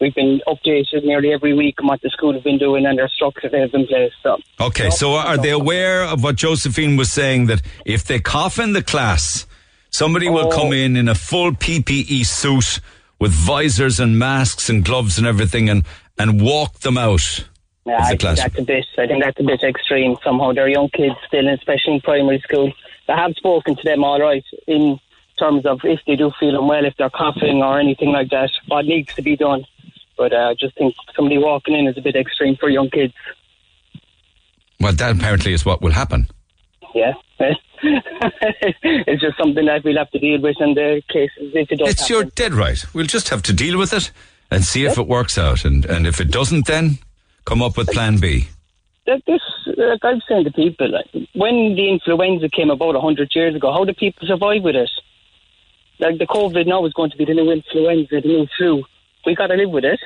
we've 0.00 0.14
been 0.14 0.40
updated 0.46 1.04
nearly 1.04 1.32
every 1.32 1.54
week 1.54 1.76
on 1.80 1.88
what 1.88 2.00
the 2.02 2.10
school 2.10 2.32
have 2.32 2.44
been 2.44 2.58
doing 2.58 2.86
and 2.86 2.98
their 2.98 3.08
structure 3.08 3.48
they 3.50 3.60
have 3.60 3.74
in 3.74 3.86
place. 3.86 4.12
So, 4.22 4.38
Okay, 4.60 4.90
so 4.90 5.14
are 5.14 5.36
they 5.36 5.50
aware 5.50 6.04
of 6.04 6.22
what 6.22 6.36
Josephine 6.36 6.96
was 6.96 7.10
saying 7.10 7.46
that 7.46 7.62
if 7.84 8.04
they 8.04 8.20
cough 8.20 8.58
in 8.58 8.74
the 8.74 8.82
class, 8.82 9.46
somebody 9.94 10.28
will 10.28 10.50
come 10.50 10.72
in 10.72 10.96
in 10.96 11.08
a 11.08 11.14
full 11.14 11.52
PPE 11.52 12.26
suit 12.26 12.80
with 13.20 13.30
visors 13.30 14.00
and 14.00 14.18
masks 14.18 14.68
and 14.68 14.84
gloves 14.84 15.18
and 15.18 15.26
everything 15.26 15.68
and, 15.68 15.86
and 16.18 16.42
walk 16.42 16.80
them 16.80 16.98
out? 16.98 17.44
Yeah, 17.86 17.98
I 18.00 18.08
think 18.08 18.22
that's 18.22 18.58
a 18.58 18.62
bit. 18.62 18.86
I 18.98 19.06
think 19.06 19.22
that's 19.22 19.38
a 19.38 19.44
bit 19.44 19.62
extreme. 19.62 20.16
Somehow 20.24 20.52
they're 20.52 20.68
young 20.68 20.88
kids 20.88 21.14
still, 21.28 21.46
especially 21.48 21.94
in 21.94 22.00
primary 22.00 22.40
school. 22.40 22.72
I 23.08 23.16
have 23.16 23.34
spoken 23.36 23.76
to 23.76 23.82
them 23.84 24.02
all 24.02 24.20
right 24.20 24.44
in 24.66 24.98
terms 25.38 25.64
of 25.64 25.80
if 25.84 26.00
they 26.06 26.16
do 26.16 26.32
feel 26.40 26.58
unwell, 26.60 26.84
if 26.86 26.94
they're 26.96 27.10
coughing 27.10 27.62
or 27.62 27.78
anything 27.78 28.10
like 28.10 28.30
that, 28.30 28.50
what 28.66 28.86
needs 28.86 29.14
to 29.14 29.22
be 29.22 29.36
done. 29.36 29.64
But 30.16 30.32
uh, 30.32 30.50
I 30.50 30.54
just 30.54 30.76
think 30.76 30.94
somebody 31.14 31.38
walking 31.38 31.76
in 31.76 31.86
is 31.86 31.98
a 31.98 32.00
bit 32.00 32.16
extreme 32.16 32.56
for 32.56 32.68
young 32.68 32.90
kids. 32.90 33.14
Well, 34.80 34.92
that 34.92 35.14
apparently 35.14 35.52
is 35.52 35.64
what 35.64 35.82
will 35.82 35.92
happen. 35.92 36.26
Yeah, 36.94 37.14
it's 37.82 39.20
just 39.20 39.36
something 39.36 39.66
that 39.66 39.82
we'll 39.84 39.96
have 39.98 40.10
to 40.12 40.18
deal 40.18 40.40
with 40.40 40.56
in 40.60 40.74
the 40.74 41.02
cases 41.08 41.52
if 41.54 41.72
it 41.72 41.76
does. 41.76 41.90
It's 41.90 42.02
happen. 42.02 42.14
you're 42.14 42.24
dead 42.24 42.54
right. 42.54 42.84
We'll 42.94 43.06
just 43.06 43.28
have 43.30 43.42
to 43.42 43.52
deal 43.52 43.78
with 43.78 43.92
it 43.92 44.12
and 44.50 44.64
see 44.64 44.84
if 44.84 44.96
it 44.96 45.08
works 45.08 45.36
out, 45.36 45.64
and 45.64 45.84
and 45.84 46.06
if 46.06 46.20
it 46.20 46.30
doesn't, 46.30 46.66
then 46.66 46.98
come 47.44 47.62
up 47.62 47.76
with 47.76 47.88
Plan 47.88 48.18
B. 48.18 48.48
That 49.06 49.22
this, 49.26 49.42
like 49.76 50.04
I've 50.04 50.22
saying 50.28 50.44
to 50.44 50.52
people, 50.52 50.90
like, 50.90 51.06
when 51.34 51.74
the 51.74 51.90
influenza 51.90 52.48
came 52.48 52.70
about 52.70 52.94
hundred 52.94 53.30
years 53.34 53.54
ago, 53.54 53.72
how 53.72 53.84
did 53.84 53.96
people 53.96 54.26
survive 54.26 54.62
with 54.62 54.76
it? 54.76 54.90
Like 55.98 56.18
the 56.18 56.26
COVID 56.26 56.66
now 56.66 56.84
is 56.86 56.92
going 56.92 57.10
to 57.10 57.16
be 57.16 57.24
the 57.24 57.34
new 57.34 57.50
influenza, 57.50 58.20
the 58.20 58.28
new 58.28 58.46
flu. 58.56 58.84
We 59.26 59.34
got 59.34 59.48
to 59.48 59.54
live 59.54 59.70
with 59.70 59.84
it. 59.84 60.00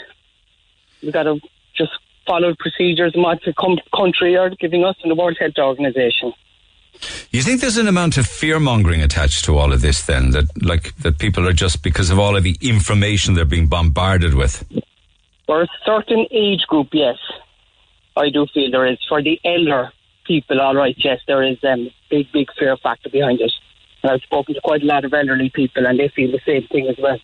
We 1.03 1.13
got 1.13 1.25
to 1.25 1.41
just 1.77 1.93
follow 2.27 2.55
procedures 2.59 3.13
and 3.15 3.23
what 3.23 3.41
the 3.45 3.55
com- 3.55 3.79
country 3.95 4.37
are 4.37 4.51
giving 4.51 4.85
us 4.85 4.97
and 5.03 5.11
the 5.11 5.15
World 5.15 5.37
Health 5.41 5.59
Organization. 5.59 6.33
You 7.31 7.43
think 7.43 7.61
there's 7.61 7.77
an 7.77 7.89
amount 7.89 8.17
of 8.17 8.27
fear 8.27 8.59
mongering 8.59 9.03
attached 9.03 9.45
to 9.45 9.57
all 9.57 9.73
of 9.73 9.81
this, 9.83 10.03
then 10.07 10.31
that 10.31 10.47
like 10.63 10.95
that 10.99 11.19
people 11.19 11.47
are 11.49 11.53
just 11.53 11.83
because 11.83 12.11
of 12.11 12.19
all 12.19 12.37
of 12.37 12.43
the 12.43 12.57
information 12.61 13.35
they're 13.35 13.45
being 13.45 13.67
bombarded 13.67 14.35
with. 14.35 14.65
For 15.47 15.63
a 15.63 15.69
certain 15.85 16.27
age 16.31 16.63
group, 16.69 16.89
yes, 16.93 17.17
I 18.17 18.31
do 18.31 18.47
feel 18.53 18.71
there 18.71 18.87
is. 18.87 18.99
For 19.09 19.23
the 19.23 19.41
elder 19.45 19.93
people, 20.27 20.61
all 20.61 20.75
right, 20.75 20.95
yes, 20.99 21.21
there 21.27 21.43
is 21.43 21.59
a 21.65 21.73
um, 21.73 21.91
big, 22.11 22.31
big 22.33 22.49
fear 22.59 22.77
factor 22.77 23.09
behind 23.09 23.41
it. 23.41 23.53
And 24.03 24.13
I've 24.13 24.23
spoken 24.23 24.55
to 24.55 24.61
quite 24.61 24.83
a 24.83 24.87
lot 24.87 25.05
of 25.05 25.13
elderly 25.15 25.51
people, 25.51 25.87
and 25.87 25.99
they 25.99 26.09
feel 26.09 26.31
the 26.31 26.41
same 26.47 26.67
thing 26.69 26.87
as 26.89 26.97
well. 26.99 27.19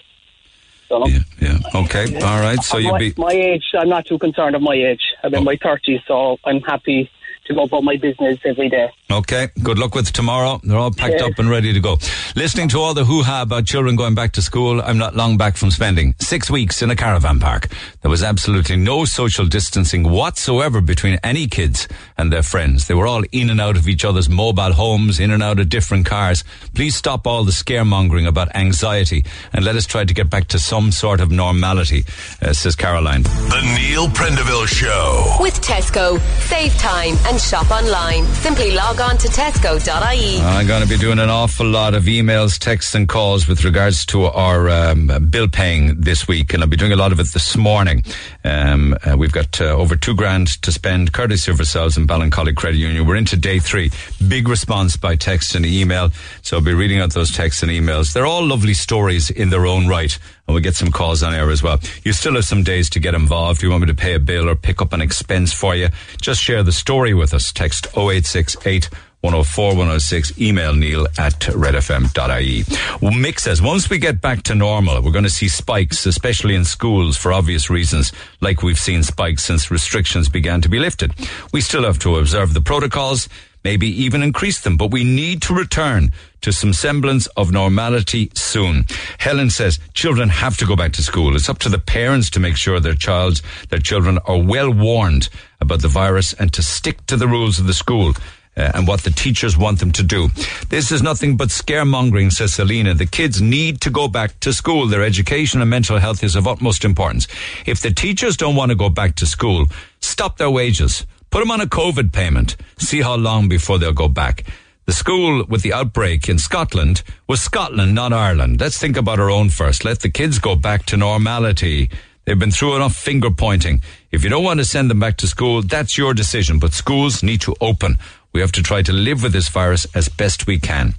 So, 0.88 1.06
Yeah, 1.06 1.18
yeah. 1.40 1.58
Okay, 1.74 2.14
all 2.22 2.40
right. 2.40 2.62
So 2.62 2.78
my, 2.80 2.98
be 2.98 3.14
my 3.16 3.32
age, 3.32 3.64
I'm 3.78 3.88
not 3.88 4.06
too 4.06 4.18
concerned 4.18 4.54
of 4.56 4.62
my 4.62 4.74
age. 4.74 5.02
I'm 5.22 5.32
in 5.34 5.40
Oh. 5.40 5.44
my 5.44 5.56
30s, 5.56 6.00
so 6.06 6.38
I'm 6.44 6.60
happy 6.60 7.10
to 7.46 7.54
go 7.54 7.64
about 7.64 7.84
my 7.84 7.96
business 7.96 8.38
every 8.44 8.68
day. 8.70 8.88
Okay, 9.10 9.48
good 9.62 9.78
luck 9.78 9.94
with 9.94 10.12
tomorrow. 10.12 10.60
They're 10.64 10.78
all 10.78 10.90
packed 10.90 11.16
Yeah. 11.20 11.26
up 11.26 11.38
and 11.38 11.48
ready 11.50 11.74
to 11.74 11.78
go. 11.78 11.98
Listening 12.36 12.68
to 12.68 12.80
all 12.80 12.94
the 12.94 13.04
hoo 13.04 13.22
ha 13.22 13.42
about 13.42 13.66
children 13.66 13.96
going 13.96 14.14
back 14.14 14.32
to 14.32 14.42
school, 14.42 14.80
I'm 14.80 14.96
not 14.96 15.14
long 15.14 15.36
back 15.36 15.58
from 15.58 15.70
spending 15.70 16.14
six 16.20 16.50
weeks 16.50 16.80
in 16.80 16.90
a 16.90 16.96
caravan 16.96 17.38
park. 17.38 17.68
There 18.00 18.10
was 18.10 18.22
absolutely 18.22 18.76
no 18.76 19.04
social 19.04 19.44
distancing 19.44 20.04
whatsoever 20.08 20.80
between 20.80 21.18
any 21.22 21.46
kids 21.46 21.86
and 22.16 22.32
their 22.32 22.42
friends. 22.42 22.86
They 22.86 22.94
were 22.94 23.06
all 23.06 23.22
in 23.30 23.50
and 23.50 23.60
out 23.60 23.76
of 23.76 23.86
each 23.88 24.06
other's 24.06 24.30
mobile 24.30 24.72
homes, 24.72 25.20
in 25.20 25.30
and 25.30 25.42
out 25.42 25.60
of 25.60 25.68
different 25.68 26.06
cars. 26.06 26.42
Please 26.74 26.96
stop 26.96 27.26
all 27.26 27.44
the 27.44 27.52
scaremongering 27.52 28.26
about 28.26 28.56
anxiety 28.56 29.22
and 29.52 29.66
let 29.66 29.76
us 29.76 29.84
try 29.84 30.04
to 30.06 30.14
get 30.14 30.30
back 30.30 30.48
to 30.48 30.58
some 30.58 30.90
sort 30.90 31.20
of 31.20 31.30
normality, 31.30 32.06
uh, 32.40 32.54
says 32.54 32.74
Caroline. 32.74 33.22
The 33.24 33.76
Neil 33.78 34.08
Prendeville 34.08 34.66
Show. 34.66 35.36
With 35.40 35.60
Tesco. 35.60 36.18
Save 36.48 36.76
time 36.78 37.16
and 37.26 37.38
shop 37.38 37.70
online. 37.70 38.24
Simply 38.42 38.70
log 38.72 38.93
on 39.00 39.16
to 39.18 39.28
tesco.ie. 39.28 40.40
I'm 40.40 40.66
going 40.66 40.82
to 40.82 40.88
be 40.88 40.96
doing 40.96 41.18
an 41.18 41.30
awful 41.30 41.66
lot 41.66 41.94
of 41.94 42.04
emails, 42.04 42.58
texts, 42.58 42.94
and 42.94 43.08
calls 43.08 43.48
with 43.48 43.64
regards 43.64 44.04
to 44.06 44.24
our 44.24 44.68
um, 44.68 45.28
bill 45.30 45.48
paying 45.48 46.00
this 46.00 46.28
week, 46.28 46.54
and 46.54 46.62
I'll 46.62 46.68
be 46.68 46.76
doing 46.76 46.92
a 46.92 46.96
lot 46.96 47.10
of 47.10 47.18
it 47.18 47.28
this 47.28 47.56
morning. 47.56 48.04
Um, 48.44 48.96
uh, 49.04 49.16
we've 49.16 49.32
got 49.32 49.60
uh, 49.60 49.64
over 49.64 49.96
two 49.96 50.14
grand 50.14 50.48
to 50.62 50.70
spend, 50.70 51.12
courtesy 51.12 51.50
of 51.50 51.58
ourselves 51.58 51.96
and 51.96 52.08
Ballincollig 52.08 52.56
Credit 52.56 52.78
Union. 52.78 53.06
We're 53.06 53.16
into 53.16 53.36
day 53.36 53.58
three. 53.58 53.90
Big 54.28 54.48
response 54.48 54.96
by 54.96 55.16
text 55.16 55.54
and 55.54 55.64
email, 55.66 56.10
so 56.42 56.58
I'll 56.58 56.62
be 56.62 56.74
reading 56.74 57.00
out 57.00 57.14
those 57.14 57.32
texts 57.32 57.62
and 57.62 57.72
emails. 57.72 58.12
They're 58.12 58.26
all 58.26 58.46
lovely 58.46 58.74
stories 58.74 59.30
in 59.30 59.50
their 59.50 59.66
own 59.66 59.88
right, 59.88 60.16
and 60.46 60.54
we'll 60.54 60.62
get 60.62 60.76
some 60.76 60.90
calls 60.90 61.22
on 61.22 61.34
air 61.34 61.50
as 61.50 61.62
well. 61.62 61.80
You 62.02 62.12
still 62.12 62.34
have 62.34 62.44
some 62.44 62.62
days 62.62 62.90
to 62.90 63.00
get 63.00 63.14
involved. 63.14 63.62
You 63.62 63.70
want 63.70 63.82
me 63.82 63.86
to 63.88 63.94
pay 63.94 64.14
a 64.14 64.20
bill 64.20 64.48
or 64.48 64.54
pick 64.54 64.82
up 64.82 64.92
an 64.92 65.00
expense 65.00 65.52
for 65.52 65.74
you, 65.74 65.88
just 66.20 66.42
share 66.42 66.62
the 66.62 66.72
story 66.72 67.14
with 67.14 67.32
us. 67.32 67.52
Text 67.52 67.86
0868 67.96 68.88
104 69.24 69.70
106. 69.70 70.38
Email 70.38 70.74
neil 70.74 71.06
at 71.16 71.40
redfm.ie. 71.40 72.62
Mick 73.00 73.40
says, 73.40 73.62
once 73.62 73.88
we 73.88 73.96
get 73.98 74.20
back 74.20 74.42
to 74.42 74.54
normal, 74.54 75.00
we're 75.00 75.12
going 75.12 75.24
to 75.24 75.30
see 75.30 75.48
spikes, 75.48 76.04
especially 76.04 76.54
in 76.54 76.62
schools 76.62 77.16
for 77.16 77.32
obvious 77.32 77.70
reasons, 77.70 78.12
like 78.42 78.62
we've 78.62 78.78
seen 78.78 79.02
spikes 79.02 79.42
since 79.42 79.70
restrictions 79.70 80.28
began 80.28 80.60
to 80.60 80.68
be 80.68 80.78
lifted. 80.78 81.14
We 81.54 81.62
still 81.62 81.84
have 81.84 81.98
to 82.00 82.18
observe 82.18 82.52
the 82.52 82.60
protocols, 82.60 83.30
maybe 83.64 83.88
even 83.88 84.22
increase 84.22 84.60
them, 84.60 84.76
but 84.76 84.90
we 84.90 85.02
need 85.02 85.42
to 85.42 85.54
return 85.54 86.12
to 86.42 86.52
some 86.52 86.74
semblance 86.74 87.26
of 87.28 87.50
normality 87.50 88.30
soon. 88.34 88.84
Helen 89.18 89.48
says 89.50 89.80
children 89.94 90.28
have 90.28 90.56
to 90.58 90.66
go 90.66 90.76
back 90.76 90.92
to 90.92 91.02
school. 91.02 91.34
It's 91.34 91.48
up 91.48 91.58
to 91.60 91.70
the 91.70 91.78
parents 91.78 92.28
to 92.30 92.40
make 92.40 92.56
sure 92.56 92.78
their 92.78 92.94
child's 92.94 93.42
their 93.70 93.78
children 93.78 94.18
are 94.26 94.38
well 94.38 94.70
warned 94.70 95.30
about 95.60 95.80
the 95.80 95.88
virus 95.88 96.34
and 96.34 96.52
to 96.52 96.62
stick 96.62 97.04
to 97.06 97.16
the 97.16 97.26
rules 97.26 97.58
of 97.58 97.66
the 97.66 97.74
school. 97.74 98.12
Uh, 98.56 98.70
and 98.74 98.86
what 98.86 99.02
the 99.02 99.10
teachers 99.10 99.58
want 99.58 99.80
them 99.80 99.90
to 99.90 100.04
do. 100.04 100.28
This 100.68 100.92
is 100.92 101.02
nothing 101.02 101.36
but 101.36 101.48
scaremongering, 101.48 102.30
says 102.30 102.54
Selena. 102.54 102.94
The 102.94 103.04
kids 103.04 103.42
need 103.42 103.80
to 103.80 103.90
go 103.90 104.06
back 104.06 104.38
to 104.38 104.52
school. 104.52 104.86
Their 104.86 105.02
education 105.02 105.60
and 105.60 105.68
mental 105.68 105.98
health 105.98 106.22
is 106.22 106.36
of 106.36 106.46
utmost 106.46 106.84
importance. 106.84 107.26
If 107.66 107.80
the 107.80 107.90
teachers 107.90 108.36
don't 108.36 108.54
want 108.54 108.70
to 108.70 108.76
go 108.76 108.88
back 108.88 109.16
to 109.16 109.26
school, 109.26 109.66
stop 109.98 110.36
their 110.36 110.52
wages. 110.52 111.04
Put 111.34 111.40
them 111.40 111.50
on 111.50 111.60
a 111.60 111.66
COVID 111.66 112.12
payment. 112.12 112.54
See 112.78 113.00
how 113.00 113.16
long 113.16 113.48
before 113.48 113.80
they'll 113.80 113.92
go 113.92 114.06
back. 114.06 114.44
The 114.86 114.92
school 114.92 115.44
with 115.48 115.62
the 115.62 115.72
outbreak 115.72 116.28
in 116.28 116.38
Scotland 116.38 117.02
was 117.26 117.40
Scotland, 117.40 117.92
not 117.92 118.12
Ireland. 118.12 118.60
Let's 118.60 118.78
think 118.78 118.96
about 118.96 119.18
our 119.18 119.30
own 119.30 119.48
first. 119.50 119.84
Let 119.84 119.98
the 119.98 120.10
kids 120.10 120.38
go 120.38 120.54
back 120.54 120.86
to 120.86 120.96
normality. 120.96 121.90
They've 122.24 122.38
been 122.38 122.52
through 122.52 122.76
enough 122.76 122.94
finger 122.94 123.32
pointing. 123.32 123.82
If 124.12 124.22
you 124.22 124.30
don't 124.30 124.44
want 124.44 124.60
to 124.60 124.64
send 124.64 124.88
them 124.90 125.00
back 125.00 125.16
to 125.16 125.26
school, 125.26 125.62
that's 125.62 125.98
your 125.98 126.14
decision, 126.14 126.60
but 126.60 126.72
schools 126.72 127.24
need 127.24 127.40
to 127.40 127.56
open. 127.60 127.98
We 128.32 128.40
have 128.40 128.52
to 128.52 128.62
try 128.62 128.82
to 128.82 128.92
live 128.92 129.24
with 129.24 129.32
this 129.32 129.48
virus 129.48 129.88
as 129.92 130.08
best 130.08 130.46
we 130.46 130.60
can. 130.60 130.94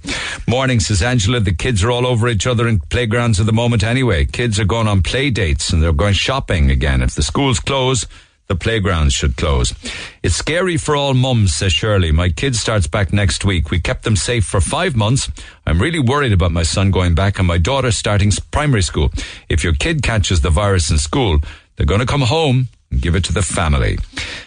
Morning, 0.49 0.81
says 0.81 1.01
Angela. 1.01 1.39
The 1.39 1.55
kids 1.55 1.81
are 1.81 1.91
all 1.91 2.05
over 2.05 2.27
each 2.27 2.45
other 2.45 2.67
in 2.67 2.81
playgrounds 2.81 3.39
at 3.39 3.45
the 3.45 3.53
moment 3.53 3.85
anyway. 3.85 4.25
Kids 4.25 4.59
are 4.59 4.65
going 4.65 4.89
on 4.89 5.01
play 5.01 5.29
dates 5.29 5.71
and 5.71 5.81
they're 5.81 5.93
going 5.93 6.13
shopping 6.13 6.71
again. 6.71 7.01
If 7.01 7.15
the 7.15 7.23
schools 7.23 7.61
close, 7.61 8.05
the 8.47 8.55
playgrounds 8.55 9.13
should 9.13 9.37
close. 9.37 9.73
It's 10.21 10.35
scary 10.35 10.77
for 10.77 10.95
all 10.95 11.13
mums, 11.13 11.55
says 11.55 11.73
Shirley. 11.73 12.11
My 12.11 12.29
kid 12.29 12.55
starts 12.55 12.87
back 12.87 13.11
next 13.11 13.43
week. 13.43 13.71
We 13.71 13.79
kept 13.79 14.03
them 14.03 14.15
safe 14.15 14.45
for 14.45 14.61
five 14.61 14.95
months. 14.95 15.29
I'm 15.65 15.81
really 15.81 15.99
worried 15.99 16.33
about 16.33 16.51
my 16.51 16.63
son 16.63 16.91
going 16.91 17.15
back 17.15 17.39
and 17.39 17.47
my 17.47 17.57
daughter 17.57 17.91
starting 17.91 18.31
primary 18.51 18.83
school. 18.83 19.11
If 19.49 19.63
your 19.63 19.73
kid 19.73 20.03
catches 20.03 20.41
the 20.41 20.51
virus 20.51 20.91
in 20.91 20.97
school, 20.99 21.39
they're 21.75 21.85
going 21.85 22.01
to 22.01 22.05
come 22.05 22.21
home 22.21 22.67
and 22.91 23.01
give 23.01 23.15
it 23.15 23.23
to 23.25 23.33
the 23.33 23.41
family. 23.41 23.97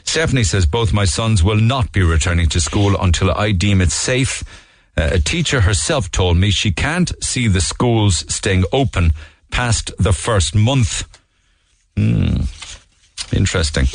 Stephanie 0.05 0.45
says 0.45 0.65
both 0.65 0.93
my 0.93 1.05
sons 1.05 1.43
will 1.43 1.61
not 1.61 1.93
be 1.93 2.03
returning 2.03 2.49
to 2.51 2.61
school 2.61 2.97
until 3.01 3.31
I 3.33 3.53
deem 3.53 3.81
it 3.81 3.91
safe. 3.91 4.43
Uh, 4.97 5.11
a 5.13 5.19
teacher 5.19 5.61
herself 5.63 6.11
told 6.11 6.37
me 6.37 6.51
she 6.51 6.73
can't 6.73 7.13
see 7.23 7.49
the 7.49 7.61
schools 7.61 8.25
staying 8.33 8.65
open 8.73 9.13
past 9.51 9.91
the 9.99 10.13
first 10.13 10.55
month. 10.55 11.07
Hmm. 11.97 12.43
Interesting. 13.33 13.87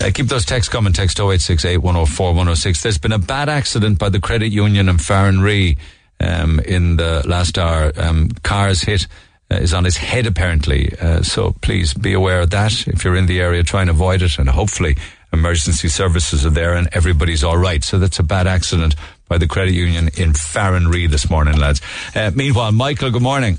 Uh, 0.00 0.10
keep 0.12 0.26
those 0.26 0.44
texts 0.44 0.72
coming. 0.72 0.92
Text 0.92 1.18
0868 1.18 1.78
104 1.78 2.28
106. 2.28 2.82
There's 2.82 2.98
been 2.98 3.12
a 3.12 3.18
bad 3.18 3.48
accident 3.48 3.98
by 3.98 4.08
the 4.08 4.20
credit 4.20 4.52
union 4.52 4.88
in 4.88 4.96
Farranree 4.96 5.78
um, 6.20 6.60
in 6.60 6.96
the 6.96 7.22
last 7.26 7.58
hour. 7.58 7.92
Um, 7.96 8.30
cars 8.42 8.82
hit 8.82 9.06
uh, 9.50 9.56
is 9.56 9.74
on 9.74 9.84
his 9.84 9.96
head 9.96 10.26
apparently. 10.26 10.92
Uh, 11.00 11.22
so 11.22 11.54
please 11.60 11.94
be 11.94 12.12
aware 12.12 12.40
of 12.40 12.50
that. 12.50 12.86
If 12.86 13.04
you're 13.04 13.16
in 13.16 13.26
the 13.26 13.40
area, 13.40 13.62
try 13.62 13.80
and 13.80 13.90
avoid 13.90 14.22
it. 14.22 14.38
And 14.38 14.48
hopefully 14.48 14.96
emergency 15.32 15.88
services 15.88 16.46
are 16.46 16.50
there 16.50 16.74
and 16.74 16.88
everybody's 16.92 17.44
all 17.44 17.58
right. 17.58 17.82
So 17.84 17.98
that's 17.98 18.18
a 18.18 18.24
bad 18.24 18.46
accident 18.46 18.94
by 19.28 19.38
the 19.38 19.46
credit 19.46 19.74
union 19.74 20.08
in 20.16 20.32
Farranree 20.32 21.10
this 21.10 21.28
morning, 21.28 21.58
lads. 21.58 21.80
Uh, 22.14 22.30
meanwhile, 22.34 22.72
Michael, 22.72 23.10
good 23.10 23.22
morning. 23.22 23.58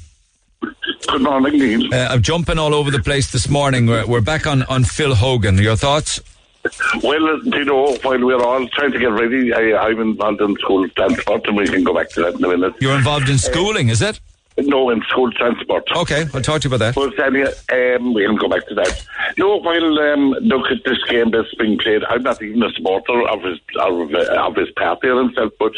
Good 0.62 1.22
morning, 1.22 1.60
Neil. 1.60 1.94
Uh, 1.94 2.08
I'm 2.10 2.22
jumping 2.22 2.60
all 2.60 2.74
over 2.74 2.92
the 2.92 3.00
place 3.00 3.32
this 3.32 3.48
morning. 3.50 3.88
We're, 3.88 4.06
we're 4.06 4.22
back 4.22 4.46
on, 4.48 4.64
on 4.64 4.84
Phil 4.84 5.16
Hogan. 5.16 5.58
Your 5.58 5.76
thoughts? 5.76 6.20
Well, 7.02 7.26
uh, 7.28 7.38
you 7.44 7.66
know, 7.66 7.96
while 8.02 8.20
we're 8.20 8.44
all 8.44 8.68
trying 8.70 8.92
to 8.92 9.00
get 9.00 9.12
ready, 9.12 9.54
I, 9.54 9.78
I'm 9.78 10.00
involved 10.02 10.42
in 10.42 10.56
school 10.56 10.88
transport, 10.90 11.48
and 11.48 11.56
we 11.56 11.68
can 11.68 11.84
go 11.84 11.94
back 11.94 12.10
to 12.10 12.24
that 12.24 12.36
in 12.36 12.44
a 12.44 12.48
minute. 12.50 12.76
You're 12.80 12.98
involved 12.98 13.30
in 13.30 13.38
schooling, 13.38 13.90
is 13.90 14.02
it? 14.02 14.20
No, 14.60 14.90
in 14.90 15.02
school 15.04 15.32
transport. 15.34 15.84
Okay, 15.96 16.26
I'll 16.34 16.42
talk 16.42 16.62
to 16.62 16.70
you 16.70 16.76
about 16.76 16.94
that. 16.94 16.96
But 16.96 17.20
anyway, 17.24 17.54
um, 17.72 18.14
we'll 18.14 18.38
go 18.38 18.50
back 18.50 18.68
to 18.68 18.76
that. 18.76 19.06
No, 19.38 19.58
while 19.58 20.00
um, 20.00 20.32
look 20.42 20.72
at 20.72 20.84
this 20.84 20.98
game 21.08 21.30
that's 21.30 21.54
being 21.56 21.78
played, 21.78 22.04
I'm 22.06 22.24
not 22.24 22.42
even 22.42 22.64
a 22.64 22.72
supporter 22.72 23.28
of 23.30 23.44
his 23.44 23.60
of, 23.80 24.14
of 24.14 24.56
his 24.56 24.72
party 24.72 25.10
or 25.10 25.22
himself, 25.22 25.54
but 25.60 25.74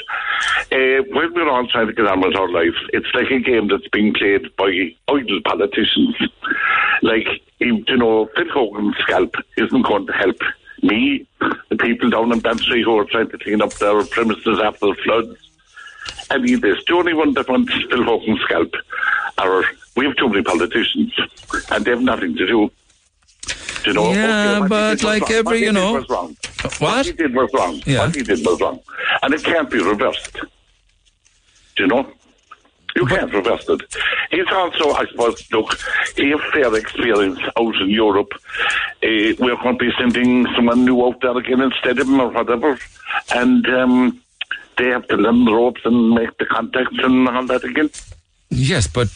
uh, 0.71 1.03
when 1.11 1.33
we're 1.33 1.49
all 1.49 1.67
trying 1.67 1.87
to 1.87 1.93
get 1.93 2.07
on 2.07 2.21
with 2.21 2.37
our 2.37 2.49
life, 2.49 2.75
it's 2.93 3.13
like 3.13 3.29
a 3.31 3.39
game 3.39 3.67
that's 3.67 3.87
being 3.89 4.13
played 4.13 4.55
by 4.55 4.95
idle 5.09 5.41
politicians. 5.43 6.15
Like, 7.01 7.27
you 7.59 7.83
know, 7.97 8.29
Phil 8.35 8.49
Hogan's 8.53 8.95
scalp 8.99 9.33
isn't 9.57 9.85
going 9.85 10.07
to 10.07 10.13
help 10.13 10.37
me, 10.81 11.27
the 11.69 11.75
people 11.75 12.09
down 12.09 12.31
in 12.31 12.39
Bantry 12.39 12.83
who 12.83 12.97
are 12.97 13.05
trying 13.05 13.29
to 13.29 13.37
clean 13.37 13.61
up 13.61 13.73
their 13.73 14.03
premises 14.05 14.59
after 14.63 14.87
the 14.87 14.95
floods. 15.03 15.48
I 16.31 16.37
mean, 16.37 16.59
this. 16.61 16.77
The 16.87 16.93
only 16.93 17.13
one 17.13 17.33
that 17.33 17.49
wants 17.49 17.73
Phil 17.89 18.03
Hogan's 18.03 18.41
scalp 18.41 18.73
are 19.37 19.63
we 19.95 20.05
have 20.05 20.15
too 20.15 20.29
many 20.29 20.43
politicians, 20.43 21.13
and 21.71 21.85
they 21.85 21.91
have 21.91 22.01
nothing 22.01 22.35
to 22.35 22.45
do. 22.47 22.71
You 23.85 23.93
know, 23.93 24.11
Yeah, 24.11 24.57
okay, 24.59 24.67
but 24.67 25.03
like 25.03 25.31
every, 25.31 25.43
What 25.43 25.59
you 25.61 25.71
know- 25.71 26.05
wrong. 26.09 26.35
What? 26.79 27.05
he 27.05 27.13
did 27.13 27.33
was 27.33 27.49
wrong. 27.53 27.81
Yeah. 27.85 27.99
What 28.05 28.15
he 28.15 28.23
did 28.23 28.45
was 28.45 28.59
wrong, 28.59 28.79
and 29.23 29.33
it 29.33 29.43
can't 29.43 29.69
be 29.69 29.81
reversed. 29.81 30.33
Do 31.75 31.83
you 31.83 31.87
know? 31.87 32.05
You 32.95 33.05
can't 33.05 33.31
reverse 33.31 33.65
it. 33.69 33.81
He's 34.31 34.47
also, 34.51 34.91
I 34.91 35.05
suppose, 35.05 35.47
look, 35.53 35.77
he 36.17 36.31
has 36.31 36.41
fair 36.51 36.75
experience 36.75 37.39
out 37.57 37.75
in 37.81 37.89
Europe. 37.89 38.31
Uh, 38.33 39.33
we're 39.39 39.55
going 39.63 39.77
to 39.77 39.85
be 39.85 39.91
sending 39.97 40.45
someone 40.55 40.83
new 40.83 41.05
out 41.05 41.21
there 41.21 41.37
again 41.37 41.61
instead 41.61 41.99
of 41.99 42.07
him 42.07 42.19
or 42.19 42.29
whatever. 42.29 42.77
And 43.33 43.65
um, 43.69 44.21
they 44.79 44.87
have 44.87 45.07
to 45.09 45.15
learn 45.17 45.45
the 45.45 45.53
ropes 45.53 45.81
and 45.85 46.11
make 46.11 46.35
the 46.39 46.45
contacts 46.45 46.97
and 47.03 47.27
all 47.29 47.45
that 47.45 47.63
again. 47.63 47.89
Yes, 48.51 48.87
but 48.87 49.09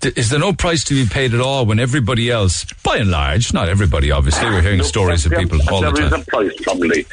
th- 0.00 0.18
is 0.18 0.28
there 0.28 0.38
no 0.38 0.52
price 0.52 0.84
to 0.84 0.94
be 0.94 1.06
paid 1.08 1.32
at 1.32 1.40
all 1.40 1.64
when 1.64 1.78
everybody 1.78 2.30
else, 2.30 2.66
by 2.84 2.98
and 2.98 3.10
large, 3.10 3.54
not 3.54 3.70
everybody, 3.70 4.10
obviously, 4.10 4.44
we're 4.50 4.60
hearing 4.60 4.80
Look, 4.80 4.86
stories 4.86 5.24
of 5.24 5.32
people 5.32 5.58
all 5.70 5.80
the 5.80 5.90
There 5.92 6.04
is 6.04 6.10
time. 6.10 6.20
a 6.20 6.24
price, 6.26 6.52
probably. 6.60 7.06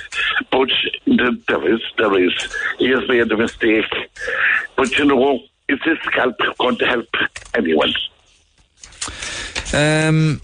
But 0.51 0.67
the, 1.05 1.41
there 1.47 1.73
is, 1.73 1.81
there 1.97 2.21
is. 2.21 2.33
He 2.79 2.89
has 2.89 3.07
made 3.07 3.31
a 3.31 3.37
mistake. 3.37 3.85
But 4.75 4.97
you 4.97 5.05
know, 5.05 5.39
is 5.69 5.79
this 5.85 5.97
help 6.13 6.35
going 6.59 6.77
to 6.79 6.85
help 6.85 7.07
anyone? 7.55 7.93
Um, 9.73 10.41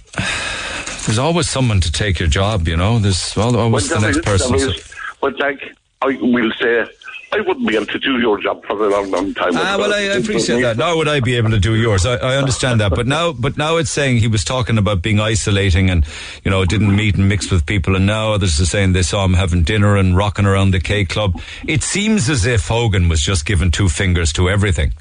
there's 1.05 1.17
always 1.19 1.49
someone 1.49 1.81
to 1.81 1.91
take 1.91 2.19
your 2.19 2.29
job, 2.29 2.67
you 2.67 2.77
know. 2.77 2.99
There's 2.99 3.37
al- 3.37 3.57
always 3.57 3.89
the 3.89 3.95
there 3.95 4.11
next 4.11 4.17
is- 4.19 4.23
person. 4.25 4.55
is. 4.55 4.93
But 5.21 5.37
like, 5.39 5.61
I 6.01 6.17
will 6.21 6.51
say, 6.61 6.85
I 7.33 7.41
wouldn't 7.41 7.67
be 7.67 7.75
able 7.75 7.87
to 7.87 7.97
do 7.97 8.19
your 8.19 8.39
job 8.39 8.63
for 8.65 8.73
a 8.73 8.89
long, 8.89 9.09
long 9.09 9.33
time. 9.33 9.53
Ah, 9.55 9.75
well, 9.79 9.91
I, 9.91 10.01
I 10.01 10.17
appreciate 10.17 10.61
that. 10.61 10.77
Nor 10.77 10.97
would 10.97 11.07
I 11.07 11.19
be 11.19 11.35
able 11.35 11.49
to 11.49 11.59
do 11.59 11.73
yours. 11.75 12.05
I, 12.05 12.17
I 12.17 12.37
understand 12.37 12.79
that. 12.79 12.93
But 12.93 13.07
now, 13.07 13.31
but 13.31 13.57
now 13.57 13.77
it's 13.77 13.89
saying 13.89 14.17
he 14.17 14.27
was 14.27 14.43
talking 14.43 14.77
about 14.77 15.01
being 15.01 15.19
isolating 15.19 15.89
and, 15.89 16.05
you 16.43 16.51
know, 16.51 16.63
didn't 16.63 16.95
meet 16.95 17.15
and 17.15 17.27
mix 17.27 17.49
with 17.49 17.65
people. 17.65 17.95
And 17.95 18.05
now 18.05 18.33
others 18.33 18.61
are 18.61 18.67
saying 18.67 18.93
they 18.93 19.01
saw 19.01 19.25
him 19.25 19.33
having 19.33 19.63
dinner 19.63 19.97
and 19.97 20.15
rocking 20.15 20.45
around 20.45 20.71
the 20.71 20.79
K 20.79 21.05
Club. 21.05 21.41
It 21.67 21.81
seems 21.81 22.29
as 22.29 22.45
if 22.45 22.67
Hogan 22.67 23.09
was 23.09 23.19
just 23.19 23.47
giving 23.47 23.71
two 23.71 23.89
fingers 23.89 24.31
to 24.33 24.47
everything. 24.47 24.93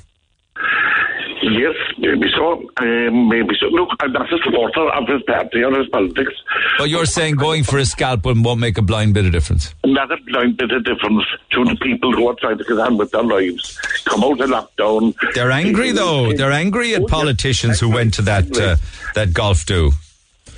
Yes, 1.43 1.75
maybe 1.99 2.31
so. 2.37 2.63
Um, 2.77 3.29
maybe 3.29 3.55
so. 3.59 3.67
Look, 3.67 3.91
I'm 4.01 4.13
not 4.13 4.33
a 4.33 4.39
supporter 4.45 4.89
of 4.91 5.09
his 5.09 5.23
party 5.25 5.65
or 5.65 5.77
his 5.77 5.89
politics. 5.89 6.33
But 6.79 6.89
you're 6.89 7.05
saying 7.05 7.35
going 7.35 7.65
for 7.65 7.79
a 7.79 7.85
scalp 7.85 8.25
won't 8.25 8.61
make 8.61 8.79
a 8.79 8.83
blind 8.83 9.15
bit 9.15 9.27
of 9.27 9.33
difference. 9.33 9.75
Not 9.85 10.13
a 10.13 10.17
blind 10.29 10.57
bit 10.57 10.71
of 10.71 10.85
difference 10.85 11.25
to 11.51 11.65
the 11.65 11.77
people 11.83 12.13
who 12.13 12.29
are 12.29 12.37
trying 12.37 12.59
to 12.59 12.65
get 12.65 12.79
on 12.79 12.97
with 12.97 13.11
their 13.11 13.25
lives. 13.25 13.77
Come 14.05 14.23
out 14.23 14.41
of 14.41 14.51
lockdown. 14.51 15.15
They're 15.35 15.51
angry 15.51 15.91
though. 15.91 16.33
They're 16.33 16.53
angry 16.53 16.95
at 16.95 17.09
politicians 17.09 17.81
who 17.81 17.91
went 17.91 18.15
to 18.15 18.23
that 18.23 18.57
uh, 18.57 18.77
that 19.15 19.33
golf 19.33 19.67
do. 19.67 19.91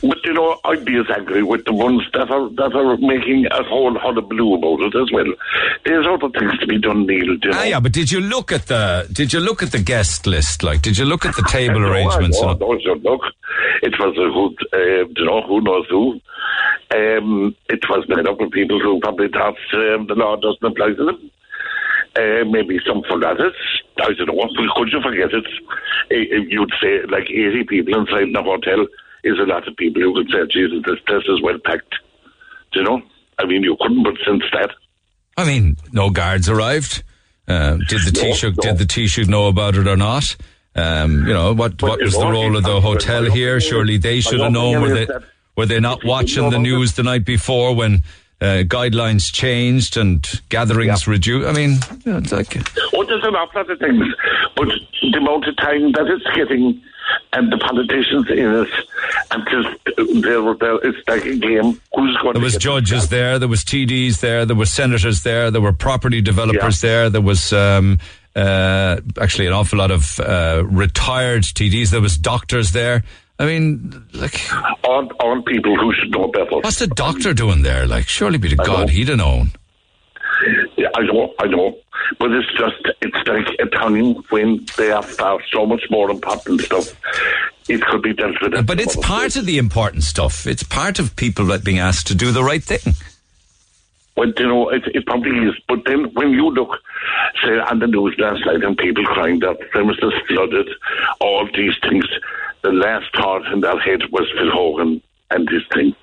But 0.06 0.18
you 0.24 0.34
know, 0.34 0.60
I'd 0.64 0.84
be 0.84 0.96
as 0.98 1.06
angry 1.16 1.42
with 1.42 1.64
the 1.64 1.72
ones 1.72 2.02
that 2.12 2.30
are 2.30 2.48
that 2.50 2.74
are 2.76 2.96
making 2.98 3.46
a 3.50 3.62
whole 3.64 3.96
hullabaloo 3.98 4.54
about 4.54 4.80
it 4.80 4.94
as 5.00 5.10
well. 5.12 5.32
There's 5.86 6.06
other 6.06 6.28
things 6.38 6.58
to 6.58 6.66
be 6.66 6.78
done, 6.78 7.06
Neil. 7.06 7.24
You 7.24 7.38
know? 7.38 7.50
Ah, 7.54 7.62
yeah, 7.64 7.80
but 7.80 7.92
did 7.92 8.12
you 8.12 8.20
look 8.20 8.52
at 8.52 8.66
the 8.66 9.08
did 9.12 9.32
you 9.32 9.40
look 9.40 9.62
at 9.62 9.72
the 9.72 9.78
guest 9.82 10.26
list? 10.26 10.62
Like, 10.62 10.82
did 10.82 10.98
you 10.98 11.06
look 11.06 11.24
at 11.24 11.36
the 11.36 11.42
table 11.48 11.80
No, 11.80 11.88
arrangements? 11.88 12.40
know? 12.40 12.50
I 12.50 12.54
know, 12.54 12.78
sure, 12.80 12.96
look, 12.96 13.22
it 13.82 13.94
was 13.98 14.12
a 14.18 14.28
good, 14.28 14.56
uh, 14.74 15.08
you 15.16 15.24
know, 15.24 15.40
who 15.42 15.60
knows 15.62 15.86
who. 15.88 16.20
Um, 16.94 17.56
it 17.70 17.82
was 17.88 18.04
made 18.08 18.28
up 18.28 18.40
of 18.40 18.50
people 18.50 18.78
who 18.80 19.00
probably 19.00 19.28
thought 19.28 19.56
um, 19.72 20.06
the 20.06 20.14
law 20.14 20.36
doesn't 20.36 20.62
apply 20.64 20.88
to 20.94 21.04
them. 21.06 21.30
Uh, 22.16 22.44
maybe 22.48 22.78
some 22.86 23.02
it. 23.08 23.54
I 23.98 24.12
don't 24.12 24.26
know. 24.28 24.48
Could 24.76 24.92
you 24.92 25.00
forget 25.02 25.32
it? 25.32 25.46
Uh, 26.12 26.44
You'd 26.46 26.72
say 26.80 27.02
like 27.08 27.28
80 27.30 27.64
people 27.64 27.98
inside 27.98 28.28
in 28.28 28.36
a 28.36 28.42
hotel 28.42 28.86
is 29.24 29.38
a 29.38 29.44
lot 29.46 29.66
of 29.66 29.76
people 29.76 30.02
who 30.02 30.14
could 30.14 30.30
say, 30.30 30.46
Jesus, 30.50 30.82
this 30.86 31.00
place 31.06 31.24
is 31.28 31.42
well 31.42 31.58
packed. 31.64 31.94
Do 32.72 32.80
you 32.80 32.84
know? 32.84 33.02
I 33.38 33.46
mean, 33.46 33.62
you 33.62 33.76
couldn't 33.80 34.02
but 34.02 34.14
sense 34.24 34.44
that. 34.52 34.70
I 35.36 35.44
mean, 35.44 35.76
no 35.92 36.10
guards 36.10 36.48
arrived. 36.48 37.02
Uh, 37.48 37.76
did 37.88 38.00
the 38.02 38.12
No, 38.14 38.20
Taoiseach 38.30 38.56
no. 38.56 38.62
did 38.62 38.78
the 38.78 38.84
Taoiseach 38.84 39.28
know 39.28 39.48
about 39.48 39.74
it 39.76 39.86
or 39.86 39.96
not? 39.96 40.36
Um, 40.76 41.26
you 41.26 41.32
know 41.32 41.52
what? 41.52 41.76
But 41.76 41.88
what 41.90 42.00
was 42.02 42.14
the 42.14 42.26
role 42.26 42.56
of 42.56 42.62
the 42.64 42.80
hotel 42.80 43.24
here? 43.30 43.60
Surely 43.60 43.96
they 43.96 44.20
should 44.20 44.40
have 44.40 44.52
known. 44.52 44.82
Were 44.82 44.94
they 44.94 45.06
were 45.56 45.66
they 45.66 45.78
not 45.80 46.04
watching 46.04 46.50
the 46.50 46.58
news 46.58 46.94
the 46.94 47.02
night 47.04 47.24
before 47.24 47.74
when 47.76 48.02
uh, 48.40 48.64
guidelines 48.66 49.32
changed 49.32 49.96
and 49.96 50.26
gatherings 50.48 51.06
reduced? 51.06 51.46
I 51.46 51.52
mean, 51.52 51.78
you 52.04 52.12
know, 52.12 52.18
it's 52.18 52.32
like 52.32 52.56
Oh, 52.92 53.04
there's 53.04 53.22
an 53.24 53.34
awful 53.36 53.60
lot 53.60 53.70
of 53.70 53.78
things. 53.78 54.02
But 54.56 54.68
the 55.12 55.18
amount 55.18 55.46
of 55.46 55.56
time 55.58 55.92
that 55.92 56.06
it's 56.06 56.24
getting 56.36 56.82
and 57.32 57.52
the 57.52 57.58
politicians 57.58 58.30
in 58.30 58.54
it, 58.54 58.68
and 59.30 59.42
just, 59.50 60.22
there, 60.22 60.54
there, 60.54 60.76
it's 60.82 61.08
like 61.08 61.24
a 61.24 61.36
game. 61.36 61.80
Who's 61.94 62.16
going 62.22 62.34
There 62.34 62.42
was 62.42 62.56
judges 62.56 63.08
there, 63.08 63.38
there 63.38 63.48
was 63.48 63.64
TDs 63.64 64.20
there, 64.20 64.46
there 64.46 64.56
were 64.56 64.66
senators 64.66 65.22
there, 65.22 65.50
there 65.50 65.60
were 65.60 65.72
property 65.72 66.20
developers 66.20 66.80
there, 66.80 67.10
there 67.10 67.20
was 67.20 67.52
um, 67.52 67.98
uh, 68.36 69.00
actually 69.20 69.46
an 69.46 69.52
awful 69.52 69.78
lot 69.78 69.90
of 69.90 70.18
uh, 70.20 70.62
retired 70.66 71.42
TDs, 71.42 71.90
there 71.90 72.00
was 72.00 72.16
doctors 72.16 72.72
there. 72.72 73.02
I 73.38 73.46
mean, 73.46 74.06
like, 74.12 74.40
on, 74.84 75.08
on 75.18 75.42
people 75.42 75.76
who 75.76 75.92
should 75.94 76.12
know 76.12 76.28
better. 76.28 76.58
what's 76.60 76.78
the 76.78 76.86
doctor 76.86 77.34
doing 77.34 77.62
there? 77.62 77.84
Like, 77.86 78.06
surely 78.06 78.38
be 78.38 78.48
to 78.50 78.56
I 78.62 78.64
God, 78.64 78.80
know. 78.86 78.92
he'd 78.92 79.08
have 79.08 79.18
known. 79.18 79.50
Yeah, 80.76 80.88
I 80.96 81.02
know, 81.02 81.34
I 81.40 81.46
know. 81.46 81.76
But 82.18 82.32
it's 82.32 82.50
just, 82.58 82.96
it's 83.00 83.28
like 83.28 83.46
a 83.58 83.66
time 83.66 84.14
when 84.30 84.66
they 84.76 84.88
have 84.88 85.04
far 85.04 85.40
so 85.52 85.66
much 85.66 85.82
more 85.90 86.10
important 86.10 86.60
stuff. 86.60 86.92
It 87.68 87.80
could 87.82 88.02
be 88.02 88.12
dealt 88.12 88.36
with. 88.42 88.66
But 88.66 88.80
it's 88.80 88.96
part 88.96 89.36
of 89.36 89.46
the 89.46 89.58
important 89.58 90.02
stuff. 90.02 90.46
It's 90.46 90.62
part 90.62 90.98
of 90.98 91.16
people 91.16 91.46
like 91.46 91.64
being 91.64 91.78
asked 91.78 92.06
to 92.08 92.14
do 92.14 92.30
the 92.30 92.44
right 92.44 92.62
thing. 92.62 92.94
Well, 94.16 94.32
you 94.36 94.46
know, 94.46 94.68
it, 94.68 94.82
it 94.94 95.06
probably 95.06 95.48
is. 95.48 95.54
But 95.66 95.84
then 95.86 96.04
when 96.14 96.30
you 96.30 96.50
look, 96.50 96.78
say, 97.42 97.58
on 97.58 97.80
the 97.80 97.86
news 97.86 98.14
last 98.18 98.44
night 98.46 98.62
and 98.62 98.76
people 98.76 99.04
crying 99.04 99.40
that 99.40 99.58
premises 99.70 100.12
flooded, 100.28 100.68
all 101.20 101.48
these 101.54 101.74
things, 101.82 102.06
the 102.62 102.70
last 102.70 103.06
thought 103.16 103.50
in 103.52 103.60
their 103.60 103.78
head 103.78 104.02
was 104.12 104.30
Phil 104.36 104.50
Hogan 104.50 105.02
and 105.30 105.48
this 105.48 105.62
thing. 105.72 105.96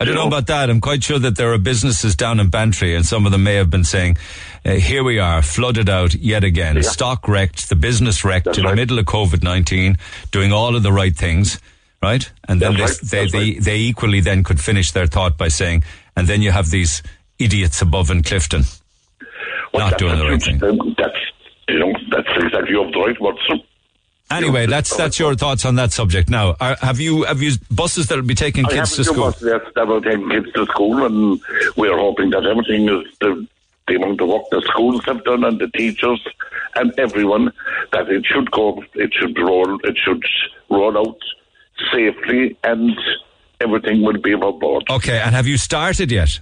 I 0.00 0.04
don't 0.04 0.12
You 0.12 0.14
know 0.14 0.22
know? 0.22 0.28
about 0.28 0.46
that. 0.46 0.70
I'm 0.70 0.80
quite 0.80 1.02
sure 1.02 1.18
that 1.18 1.36
there 1.36 1.52
are 1.52 1.58
businesses 1.58 2.14
down 2.14 2.38
in 2.38 2.50
Bantry, 2.50 2.94
and 2.94 3.04
some 3.04 3.26
of 3.26 3.32
them 3.32 3.42
may 3.42 3.54
have 3.56 3.68
been 3.68 3.82
saying, 3.84 4.16
uh, 4.64 4.74
"Here 4.74 5.02
we 5.02 5.18
are, 5.18 5.42
flooded 5.42 5.88
out 5.88 6.14
yet 6.14 6.44
again, 6.44 6.76
Yeah. 6.76 6.82
stock 6.82 7.26
wrecked, 7.26 7.68
the 7.68 7.74
business 7.76 8.24
wrecked 8.24 8.44
That's 8.44 8.58
in 8.58 8.64
the 8.64 8.76
middle 8.76 8.98
of 9.00 9.06
COVID 9.06 9.42
nineteen, 9.42 9.96
doing 10.30 10.52
all 10.52 10.76
of 10.76 10.82
the 10.84 10.92
right 10.92 11.16
things, 11.16 11.58
right?" 12.00 12.30
And 12.48 12.60
then 12.62 12.76
That's 12.76 12.98
they, 13.10 13.20
right. 13.22 13.32
they, 13.32 13.52
they 13.54 13.58
they 13.58 13.76
equally 13.78 14.20
then 14.20 14.44
could 14.44 14.60
finish 14.60 14.92
their 14.92 15.06
thought 15.06 15.36
by 15.36 15.48
saying, 15.48 15.82
"And 16.16 16.28
then 16.28 16.42
you 16.42 16.52
have 16.52 16.70
these 16.70 17.02
idiots 17.40 17.82
above 17.82 18.10
in 18.10 18.22
Clifden 18.22 18.64
Well, 19.72 19.90
not 19.90 19.98
doing 19.98 20.16
the 20.18 20.26
right 20.30 20.42
thing." 20.42 20.58
That's, 20.96 21.18
you 21.68 21.78
know, 21.80 21.92
that's 22.10 22.28
exactly 22.36 22.76
of 22.76 22.92
the 22.92 23.00
right 23.00 23.20
words. 23.20 23.40
Anyway, 24.30 24.66
that's 24.66 24.94
that's 24.94 25.18
your 25.18 25.34
thoughts 25.34 25.64
on 25.64 25.76
that 25.76 25.92
subject. 25.92 26.28
Now, 26.28 26.54
are, 26.60 26.76
have 26.80 27.00
you 27.00 27.22
have 27.24 27.40
you 27.40 27.52
buses 27.70 28.08
that 28.08 28.16
will 28.16 28.22
be 28.22 28.34
taking 28.34 28.66
I 28.66 28.70
kids 28.70 28.96
to 28.96 29.04
school? 29.04 29.24
buses 29.24 29.48
yes, 29.50 29.72
that 29.74 29.86
will 29.86 30.02
take 30.02 30.20
kids 30.28 30.52
to 30.52 30.66
school, 30.66 31.04
and 31.06 31.40
we're 31.76 31.96
hoping 31.96 32.30
that 32.30 32.44
everything 32.44 32.88
is 32.88 33.06
the, 33.20 33.46
the 33.86 33.94
amount 33.94 34.20
of 34.20 34.28
work 34.28 34.42
the 34.50 34.60
schools 34.68 35.02
have 35.06 35.24
done 35.24 35.44
and 35.44 35.58
the 35.58 35.68
teachers 35.68 36.20
and 36.74 36.92
everyone 36.98 37.52
that 37.92 38.08
it 38.08 38.24
should 38.26 38.50
go, 38.50 38.82
it 38.94 39.12
should 39.14 39.38
roll, 39.38 39.78
it 39.84 39.96
should 39.96 40.22
roll 40.70 40.96
out 40.98 41.18
safely, 41.92 42.56
and 42.64 42.92
everything 43.60 44.02
will 44.02 44.20
be 44.20 44.32
above 44.32 44.60
board. 44.60 44.84
Okay, 44.90 45.18
and 45.18 45.34
have 45.34 45.46
you 45.46 45.56
started 45.56 46.12
yet? 46.12 46.38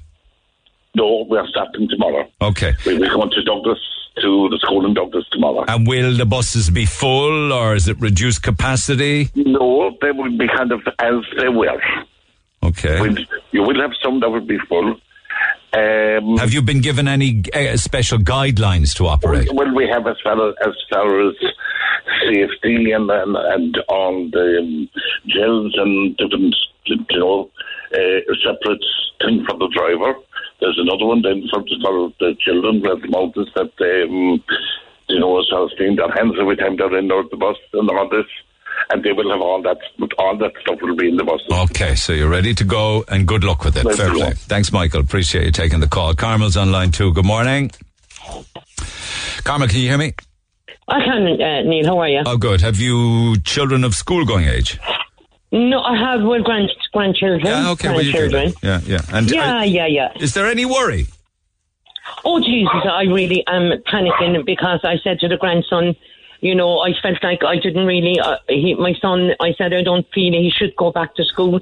No, 0.94 1.26
we're 1.28 1.46
starting 1.48 1.88
tomorrow. 1.88 2.28
Okay. 2.40 2.74
we're 2.84 2.98
going 2.98 3.30
to 3.30 3.42
Douglas 3.44 3.78
to 4.22 4.48
the 4.48 4.58
school 4.62 4.86
in 4.86 4.94
Douglas 4.94 5.24
tomorrow. 5.30 5.64
And 5.68 5.86
will 5.86 6.16
the 6.16 6.26
buses 6.26 6.70
be 6.70 6.86
full 6.86 7.52
or 7.52 7.74
is 7.74 7.88
it 7.88 8.00
reduced 8.00 8.42
capacity? 8.42 9.28
no, 9.34 9.96
they 10.00 10.12
will 10.12 10.36
be 10.36 10.46
kind 10.48 10.72
of 10.72 10.80
as 10.98 11.14
they 11.38 11.48
were. 11.48 11.80
Okay. 12.62 12.98
You 13.52 13.62
will 13.62 13.80
have 13.80 13.92
some 14.02 14.20
that 14.20 14.30
will 14.30 14.40
be 14.40 14.58
full. 14.68 14.96
Um, 15.72 16.38
Have 16.38 16.52
you 16.52 16.62
been 16.62 16.80
given 16.80 17.06
any 17.06 17.44
uh, 17.52 17.76
special 17.76 18.18
guidelines 18.18 18.94
to 18.96 19.06
operate? 19.06 19.52
Well, 19.52 19.74
we 19.74 19.86
have 19.88 20.06
as 20.06 20.16
far 20.22 20.48
as, 20.48 20.54
as 20.66 20.74
far 20.90 21.28
as 21.28 21.34
safety 22.22 22.92
and 22.92 23.10
and, 23.10 23.36
and 23.36 23.78
all 23.88 24.28
the 24.30 24.58
um, 24.60 24.88
gels 25.26 25.74
and 25.76 26.16
different, 26.16 26.56
you 26.86 26.96
know, 27.18 27.50
uh, 27.92 28.34
separate 28.42 28.84
thing 29.20 29.44
for 29.48 29.58
the 29.58 29.68
driver. 29.74 30.18
There's 30.60 30.78
another 30.80 31.06
one 31.06 31.22
then 31.22 31.44
for, 31.52 31.60
for 31.82 32.12
the 32.20 32.34
children 32.40 32.80
where 32.80 32.96
the 32.96 33.08
mountains 33.08 33.50
that 33.54 33.70
um, 33.80 34.42
you 35.08 35.20
know, 35.20 35.38
as 35.38 35.46
far 35.50 35.64
as 35.66 35.72
clean 35.76 35.96
their 35.96 36.10
hands 36.10 36.34
every 36.40 36.56
time 36.56 36.76
they're 36.76 36.98
in 36.98 37.10
or 37.10 37.24
the 37.30 37.36
bus 37.36 37.56
and 37.74 37.88
all 37.90 38.08
this. 38.08 38.26
and 38.90 39.02
they 39.04 39.12
will 39.12 39.30
have 39.30 39.40
all 39.40 39.62
that. 39.62 39.78
All 40.18 40.36
that 40.38 40.52
stuff 40.62 40.78
will 40.82 40.96
be 40.96 41.08
in 41.08 41.16
the 41.16 41.24
bus. 41.24 41.40
Okay, 41.70 41.94
so 41.94 42.12
you're 42.12 42.28
ready 42.28 42.54
to 42.54 42.64
go, 42.64 43.04
and 43.08 43.26
good 43.26 43.44
luck 43.44 43.64
with 43.64 43.76
it. 43.76 43.84
Thank 43.84 43.96
Fair 43.96 44.08
you. 44.12 44.18
play. 44.18 44.32
Thanks, 44.34 44.72
Michael. 44.72 45.00
Appreciate 45.00 45.44
you 45.44 45.52
taking 45.52 45.80
the 45.80 45.88
call. 45.88 46.14
Carmel's 46.14 46.56
on 46.56 46.72
line 46.72 46.90
two. 46.90 47.12
Good 47.12 47.24
morning. 47.24 47.70
Carmel, 49.44 49.68
can 49.68 49.78
you 49.78 49.88
hear 49.88 49.98
me? 49.98 50.14
I 50.88 51.00
can, 51.04 51.40
uh, 51.40 51.62
Neil. 51.62 51.86
How 51.86 51.98
are 51.98 52.08
you? 52.08 52.22
Oh, 52.26 52.36
good. 52.36 52.60
Have 52.60 52.78
you 52.78 53.36
children 53.40 53.84
of 53.84 53.94
school-going 53.94 54.46
age? 54.46 54.78
No, 55.52 55.80
I 55.80 55.96
have 55.96 56.22
well 56.22 56.42
grand 56.42 56.70
grandchildren. 56.92 57.46
Yeah, 57.46 57.70
okay. 57.70 57.88
Well, 57.88 58.02
grandchildren. 58.02 58.54
that. 58.62 58.86
Yeah, 58.86 58.98
yeah. 58.98 59.16
And 59.16 59.30
yeah, 59.30 59.58
uh, 59.58 59.62
yeah, 59.62 59.86
yeah. 59.86 60.12
is 60.20 60.34
there 60.34 60.46
any 60.46 60.64
worry? 60.64 61.06
Oh 62.24 62.40
Jesus, 62.40 62.84
I 62.84 63.02
really 63.04 63.46
am 63.46 63.70
panicking 63.92 64.44
because 64.44 64.80
I 64.84 64.98
said 65.02 65.20
to 65.20 65.28
the 65.28 65.36
grandson, 65.36 65.96
you 66.40 66.54
know, 66.54 66.80
I 66.80 66.92
felt 67.00 67.22
like 67.22 67.44
I 67.44 67.56
didn't 67.56 67.86
really. 67.86 68.18
Uh, 68.18 68.38
he, 68.48 68.74
my 68.74 68.94
son, 69.00 69.32
I 69.40 69.54
said 69.56 69.72
I 69.72 69.82
don't 69.82 70.06
feel 70.12 70.32
he 70.32 70.50
should 70.50 70.74
go 70.76 70.92
back 70.92 71.14
to 71.16 71.24
school, 71.24 71.60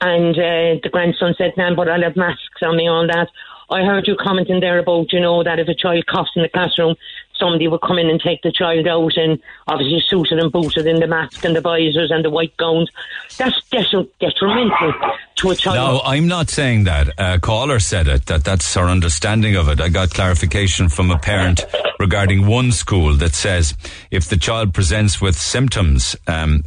and 0.00 0.34
uh, 0.36 0.80
the 0.82 0.90
grandson 0.90 1.34
said, 1.36 1.54
"Nan, 1.56 1.74
but 1.74 1.88
I'll 1.88 2.02
have 2.02 2.16
masks 2.16 2.62
on 2.62 2.76
me, 2.76 2.88
all 2.88 3.06
that." 3.06 3.28
I 3.68 3.82
heard 3.82 4.06
you 4.06 4.16
commenting 4.16 4.60
there 4.60 4.78
about, 4.78 5.12
you 5.12 5.20
know, 5.20 5.42
that 5.42 5.58
if 5.58 5.66
a 5.66 5.74
child 5.74 6.06
coughs 6.06 6.30
in 6.36 6.42
the 6.42 6.48
classroom, 6.48 6.94
somebody 7.38 7.68
would 7.68 7.80
come 7.80 7.98
in 7.98 8.08
and 8.08 8.20
take 8.20 8.42
the 8.42 8.52
child 8.52 8.86
out 8.86 9.16
and 9.16 9.40
obviously 9.66 10.02
suited 10.06 10.38
and 10.38 10.52
booted 10.52 10.86
in 10.86 11.00
the 11.00 11.06
mask 11.06 11.44
and 11.44 11.56
the 11.56 11.60
visors 11.60 12.10
and 12.10 12.24
the 12.24 12.30
white 12.30 12.56
gowns. 12.56 12.90
That's 13.38 13.60
detri- 13.70 14.08
detrimental 14.20 14.92
to 15.36 15.50
a 15.50 15.54
child. 15.56 15.76
No, 15.76 16.00
I'm 16.04 16.26
not 16.26 16.48
saying 16.48 16.84
that. 16.84 17.10
A 17.18 17.38
caller 17.38 17.78
said 17.80 18.08
it, 18.08 18.26
that 18.26 18.44
that's 18.44 18.76
our 18.76 18.88
understanding 18.88 19.56
of 19.56 19.68
it. 19.68 19.80
I 19.80 19.88
got 19.88 20.10
clarification 20.10 20.88
from 20.88 21.10
a 21.10 21.18
parent 21.18 21.64
regarding 21.98 22.46
one 22.46 22.72
school 22.72 23.14
that 23.14 23.34
says 23.34 23.74
if 24.10 24.28
the 24.28 24.36
child 24.36 24.74
presents 24.74 25.20
with 25.20 25.36
symptoms, 25.36 26.16
um, 26.26 26.62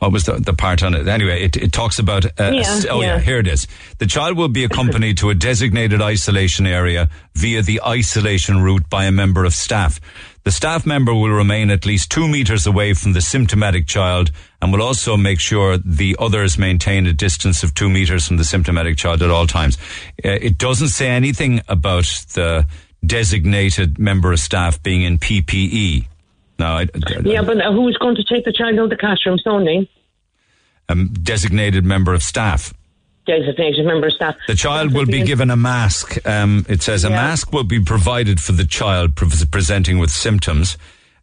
what 0.00 0.12
was 0.12 0.24
the, 0.24 0.32
the 0.32 0.52
part 0.52 0.82
on 0.82 0.94
it? 0.94 1.06
Anyway, 1.06 1.42
it, 1.42 1.56
it 1.56 1.72
talks 1.72 1.98
about. 1.98 2.24
Uh, 2.26 2.50
Yeah, 2.52 2.62
st- 2.62 2.92
oh, 2.92 3.00
yeah. 3.00 3.14
yeah. 3.14 3.20
here 3.20 3.38
it 3.38 3.46
is. 3.46 3.66
The 3.98 4.06
child 4.06 4.36
will 4.36 4.48
be 4.48 4.64
accompanied 4.64 5.18
to 5.18 5.30
a 5.30 5.34
designated 5.34 6.02
isolation 6.02 6.66
area 6.66 7.08
via 7.34 7.62
the 7.62 7.80
isolation 7.86 8.60
route 8.62 8.88
by 8.90 9.04
a 9.04 9.12
member 9.12 9.44
of 9.44 9.54
staff. 9.54 10.00
The 10.44 10.50
staff 10.50 10.86
member 10.86 11.12
will 11.12 11.28
remain 11.30 11.70
at 11.70 11.84
least 11.84 12.10
two 12.10 12.26
meters 12.26 12.66
away 12.66 12.94
from 12.94 13.12
the 13.12 13.20
symptomatic 13.20 13.86
child 13.86 14.30
and 14.62 14.72
will 14.72 14.82
also 14.82 15.16
make 15.18 15.38
sure 15.38 15.76
the 15.76 16.16
others 16.18 16.56
maintain 16.56 17.06
a 17.06 17.12
distance 17.12 17.62
of 17.62 17.74
two 17.74 17.90
meters 17.90 18.26
from 18.26 18.38
the 18.38 18.44
symptomatic 18.44 18.96
child 18.96 19.22
at 19.22 19.30
all 19.30 19.46
times. 19.46 19.76
Uh, 20.24 20.30
it 20.40 20.56
doesn't 20.56 20.88
say 20.88 21.08
anything 21.10 21.60
about 21.68 22.04
the 22.32 22.66
designated 23.04 23.98
member 23.98 24.32
of 24.32 24.40
staff 24.40 24.82
being 24.82 25.02
in 25.02 25.18
PPE. 25.18 26.06
Now, 26.60 26.76
I, 26.78 26.86
Yeah, 27.24 27.42
but 27.42 27.56
who's 27.72 27.96
going 27.96 28.16
to 28.16 28.24
take 28.24 28.44
the 28.44 28.52
child 28.52 28.78
out 28.78 28.84
of 28.84 28.90
the 28.90 28.96
classroom, 28.96 29.38
Sonny? 29.38 29.90
A 30.88 30.94
designated 30.94 31.84
member 31.84 32.12
of 32.14 32.22
staff. 32.22 32.72
Designated 33.26 33.86
member 33.86 34.08
of 34.08 34.12
staff. 34.12 34.34
The 34.46 34.54
child 34.54 34.92
will 34.92 35.06
be 35.06 35.22
given 35.22 35.50
a 35.50 35.56
mask. 35.56 36.24
Um, 36.26 36.66
it 36.68 36.82
says 36.82 37.04
a 37.04 37.08
Yeah. 37.08 37.16
mask 37.16 37.52
will 37.52 37.64
be 37.64 37.80
provided 37.82 38.40
for 38.40 38.52
the 38.52 38.64
child 38.66 39.16
pre- 39.16 39.28
presenting 39.50 39.98
with 39.98 40.10
symptoms. 40.10 40.76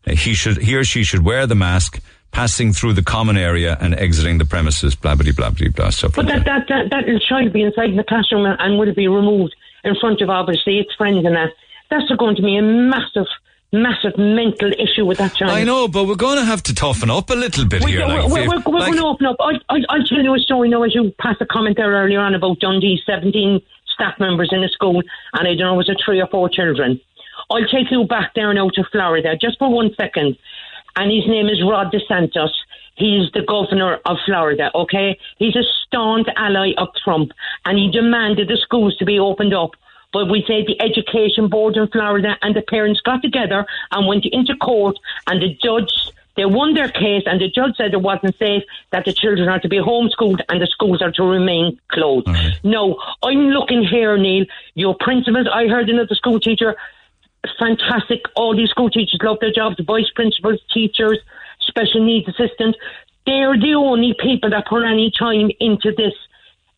Uh, 0.08 0.12
he 0.16 0.34
should, 0.34 0.58
he 0.58 0.76
or 0.76 0.84
she 0.84 1.04
should 1.04 1.24
wear 1.24 1.46
the 1.46 1.56
mask, 1.56 2.02
passing 2.32 2.72
through 2.74 2.94
the 2.94 3.04
common 3.04 3.38
area 3.38 3.78
and 3.82 3.94
exiting 3.96 4.38
the 4.38 4.46
premises. 4.46 4.96
Blah 4.96 5.16
blah 5.16 5.32
blah 5.34 5.50
blah 5.52 5.70
blah. 5.76 5.90
Stuff 5.90 6.14
But 6.16 6.26
like 6.26 6.46
that, 6.46 6.46
that, 6.46 6.68
that, 6.70 6.90
that 6.92 7.06
little 7.06 7.20
child 7.20 7.46
will 7.46 7.52
be 7.54 7.64
inside 7.64 7.96
the 7.96 8.04
classroom 8.04 8.46
and, 8.46 8.58
and 8.60 8.80
will 8.80 8.94
be 8.94 9.08
removed 9.08 9.56
in 9.84 9.96
front 10.00 10.22
of 10.22 10.30
obviously 10.30 10.80
its 10.80 10.94
friends 10.96 11.26
and 11.26 11.36
that. 11.36 11.50
That's 11.90 12.10
going 12.18 12.36
to 12.38 12.42
be 12.42 12.56
a 12.58 12.62
massive, 12.62 13.28
massive 13.72 14.18
mental 14.18 14.72
issue 14.74 15.06
with 15.06 15.18
that 15.18 15.36
child. 15.36 15.52
I 15.52 15.64
know, 15.64 15.88
but 15.88 16.06
we're 16.08 16.16
going 16.16 16.38
to 16.38 16.46
have 16.46 16.64
to 16.64 16.74
toughen 16.76 17.10
up 17.10 17.30
a 17.30 17.34
little 17.36 17.66
bit 17.66 17.84
We, 17.84 17.92
here. 17.92 18.04
are 18.04 18.08
like, 18.24 18.32
we're, 18.32 18.48
we're, 18.48 18.62
we're 18.66 18.80
like- 18.80 18.94
going 18.94 18.98
to 18.98 19.06
open 19.06 19.26
up. 19.26 19.36
I, 19.40 19.54
I, 19.70 19.80
I'll 19.90 20.04
tell 20.04 20.20
you 20.24 20.34
a 20.36 20.40
story 20.40 20.70
now 20.70 20.84
as 20.84 20.96
you 20.96 21.12
passed 21.20 21.42
a 21.42 21.46
comment 21.46 21.78
there 21.78 21.92
earlier 21.92 22.20
on 22.20 22.34
about 22.36 22.60
Dundee, 22.60 23.02
17 23.06 23.62
staff 23.94 24.20
members 24.20 24.50
in 24.52 24.64
a 24.64 24.70
school, 24.70 25.00
and 25.34 25.48
I 25.48 25.56
don't 25.56 25.58
know, 25.58 25.74
was 25.76 25.90
it 25.90 25.98
three 26.04 26.22
or 26.22 26.28
four 26.28 26.50
children? 26.50 27.00
I'll 27.50 27.66
take 27.68 27.92
you 27.92 28.06
back 28.06 28.34
there 28.36 28.54
now 28.54 28.70
to 28.70 28.84
Florida, 28.92 29.36
just 29.40 29.58
for 29.60 29.72
one 29.72 29.92
second. 29.96 30.38
And 30.96 31.12
his 31.12 31.28
name 31.28 31.48
is 31.48 31.62
Ron 31.64 31.92
DeSantis. 31.92 32.50
He's 32.96 33.32
the 33.34 33.44
governor 33.48 34.00
of 34.06 34.18
Florida, 34.26 34.72
okay? 34.74 35.20
He's 35.38 35.56
a 35.56 35.62
staunch 35.86 36.28
ally 36.36 36.72
of 36.78 36.88
Trump, 37.04 37.32
and 37.66 37.78
he 37.78 37.92
demanded 37.92 38.48
the 38.48 38.58
schools 38.58 38.98
to 38.98 39.06
be 39.06 39.20
opened 39.20 39.54
up. 39.54 39.72
But 40.14 40.30
we 40.30 40.44
say 40.48 40.66
the 40.66 40.82
education 40.82 41.50
board 41.50 41.76
in 41.76 41.88
Florida 41.90 42.38
and 42.42 42.56
the 42.56 42.62
parents 42.62 43.02
got 43.02 43.22
together 43.22 43.66
and 43.92 44.08
went 44.08 44.26
into 44.26 44.56
court, 44.56 44.98
and 45.28 45.42
the 45.42 45.58
judge 45.62 45.92
they 46.38 46.46
won 46.46 46.76
their 46.76 46.88
case, 46.88 47.24
and 47.26 47.42
the 47.42 47.50
judge 47.50 47.76
said 47.78 47.94
it 47.94 48.02
wasn't 48.02 48.38
safe 48.38 48.64
that 48.92 49.06
the 49.06 49.12
children 49.12 49.50
are 49.50 49.60
to 49.60 49.68
be 49.68 49.80
homeschooled 49.80 50.40
and 50.50 50.62
the 50.62 50.68
schools 50.68 51.02
are 51.02 51.12
to 51.14 51.24
remain 51.24 51.80
closed. 51.92 52.28
No, 52.64 53.02
I'm 53.24 53.50
looking 53.50 53.84
here, 53.84 54.16
Neil. 54.18 54.46
Your 54.76 54.96
principals, 55.00 55.48
I 55.52 55.68
heard 55.68 55.90
another 55.90 56.14
school 56.14 56.40
teacher, 56.40 56.76
fantastic. 57.58 58.22
All 58.36 58.56
these 58.56 58.70
school 58.70 58.92
teachers 58.92 59.20
love 59.24 59.40
their 59.42 59.52
jobs, 59.52 59.78
the 59.78 59.84
vice 59.84 60.12
principals, 60.16 60.62
teachers, 60.72 61.18
special 61.60 62.06
needs 62.06 62.28
assistants. 62.28 62.78
They're 63.26 63.58
the 63.58 63.74
only 63.74 64.14
people 64.18 64.52
that 64.52 64.68
put 64.68 64.86
any 64.86 65.12
time 65.12 65.50
into 65.60 65.92
this 65.92 66.14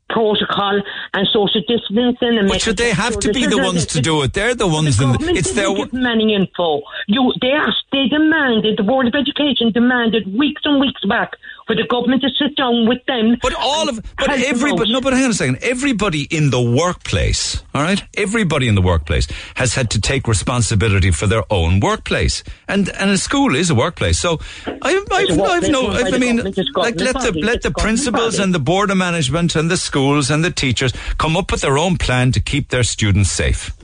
protocol 0.09 0.81
and 1.13 1.27
social 1.27 1.61
distancing. 1.67 2.37
And 2.37 2.47
But 2.47 2.61
should 2.61 2.77
they 2.77 2.91
have 2.91 3.13
sure 3.13 3.21
to 3.21 3.33
be 3.33 3.45
the 3.45 3.57
ones 3.57 3.85
to 3.87 4.01
do 4.01 4.23
it? 4.23 4.33
They're 4.33 4.55
the 4.55 4.67
ones 4.67 4.99
in 5.01 5.11
the, 5.13 5.33
it's 5.35 5.53
their, 5.53 5.73
give 5.73 5.91
them 5.91 6.05
any 6.05 6.35
info. 6.35 6.81
You, 7.07 7.33
they 7.41 7.51
asked, 7.51 7.85
they 7.91 8.07
demanded, 8.07 8.77
the 8.77 8.83
Board 8.83 9.07
of 9.07 9.15
Education 9.15 9.71
demanded 9.71 10.37
weeks 10.37 10.61
and 10.65 10.79
weeks 10.79 11.03
back 11.05 11.33
for 11.69 11.75
the 11.75 11.85
government 11.85 12.23
to 12.23 12.29
sit 12.29 12.55
down 12.57 12.87
with 12.87 12.97
them. 13.05 13.37
But 13.43 13.53
all 13.53 13.87
of, 13.89 14.01
but 14.17 14.31
everybody, 14.31 14.91
no, 14.91 15.01
but 15.01 15.13
hang 15.13 15.25
on 15.25 15.29
a 15.29 15.33
second. 15.35 15.59
Everybody 15.61 16.23
in 16.23 16.49
the 16.49 16.59
workplace, 16.59 17.61
all 17.75 17.83
right? 17.83 18.03
Everybody 18.17 18.67
in 18.67 18.73
the 18.73 18.81
workplace 18.81 19.27
has 19.53 19.75
had 19.75 19.91
to 19.91 20.01
take 20.01 20.27
responsibility 20.27 21.11
for 21.11 21.27
their 21.27 21.43
own 21.51 21.79
workplace. 21.79 22.43
And, 22.67 22.89
and 22.89 23.11
a 23.11 23.19
school 23.19 23.55
is 23.55 23.69
a 23.69 23.75
workplace. 23.75 24.19
So 24.19 24.39
I, 24.65 24.79
I've, 24.81 25.39
I've 25.39 25.69
no, 25.69 25.89
by 25.89 26.09
I 26.11 26.17
mean, 26.17 26.37
like 26.37 26.99
let 26.99 27.21
the, 27.21 27.39
let 27.39 27.61
the 27.61 27.71
principals 27.77 28.39
and 28.39 28.51
the 28.51 28.59
board 28.59 28.89
of 28.89 28.97
management 28.97 29.55
and 29.55 29.69
the 29.69 29.77
schools 29.77 30.31
and 30.31 30.43
the 30.43 30.49
teachers 30.49 30.91
come 31.19 31.37
up 31.37 31.51
with 31.51 31.61
their 31.61 31.77
own 31.77 31.97
plan 31.97 32.31
to 32.31 32.39
keep 32.39 32.69
their 32.69 32.83
students 32.83 33.29
safe. 33.29 33.77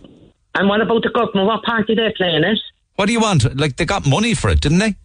And 0.56 0.68
what 0.68 0.82
about 0.82 1.04
the 1.04 1.12
government? 1.14 1.46
What 1.46 1.62
part 1.62 1.86
do 1.86 1.94
they 1.94 2.12
play 2.18 2.34
in 2.34 2.44
it? 2.44 2.58
What 2.96 3.06
do 3.06 3.12
you 3.12 3.20
want? 3.20 3.56
Like 3.56 3.76
they 3.76 3.86
got 3.86 4.08
money 4.08 4.34
for 4.34 4.50
it, 4.50 4.60
didn't 4.60 4.80
they? 4.80 4.96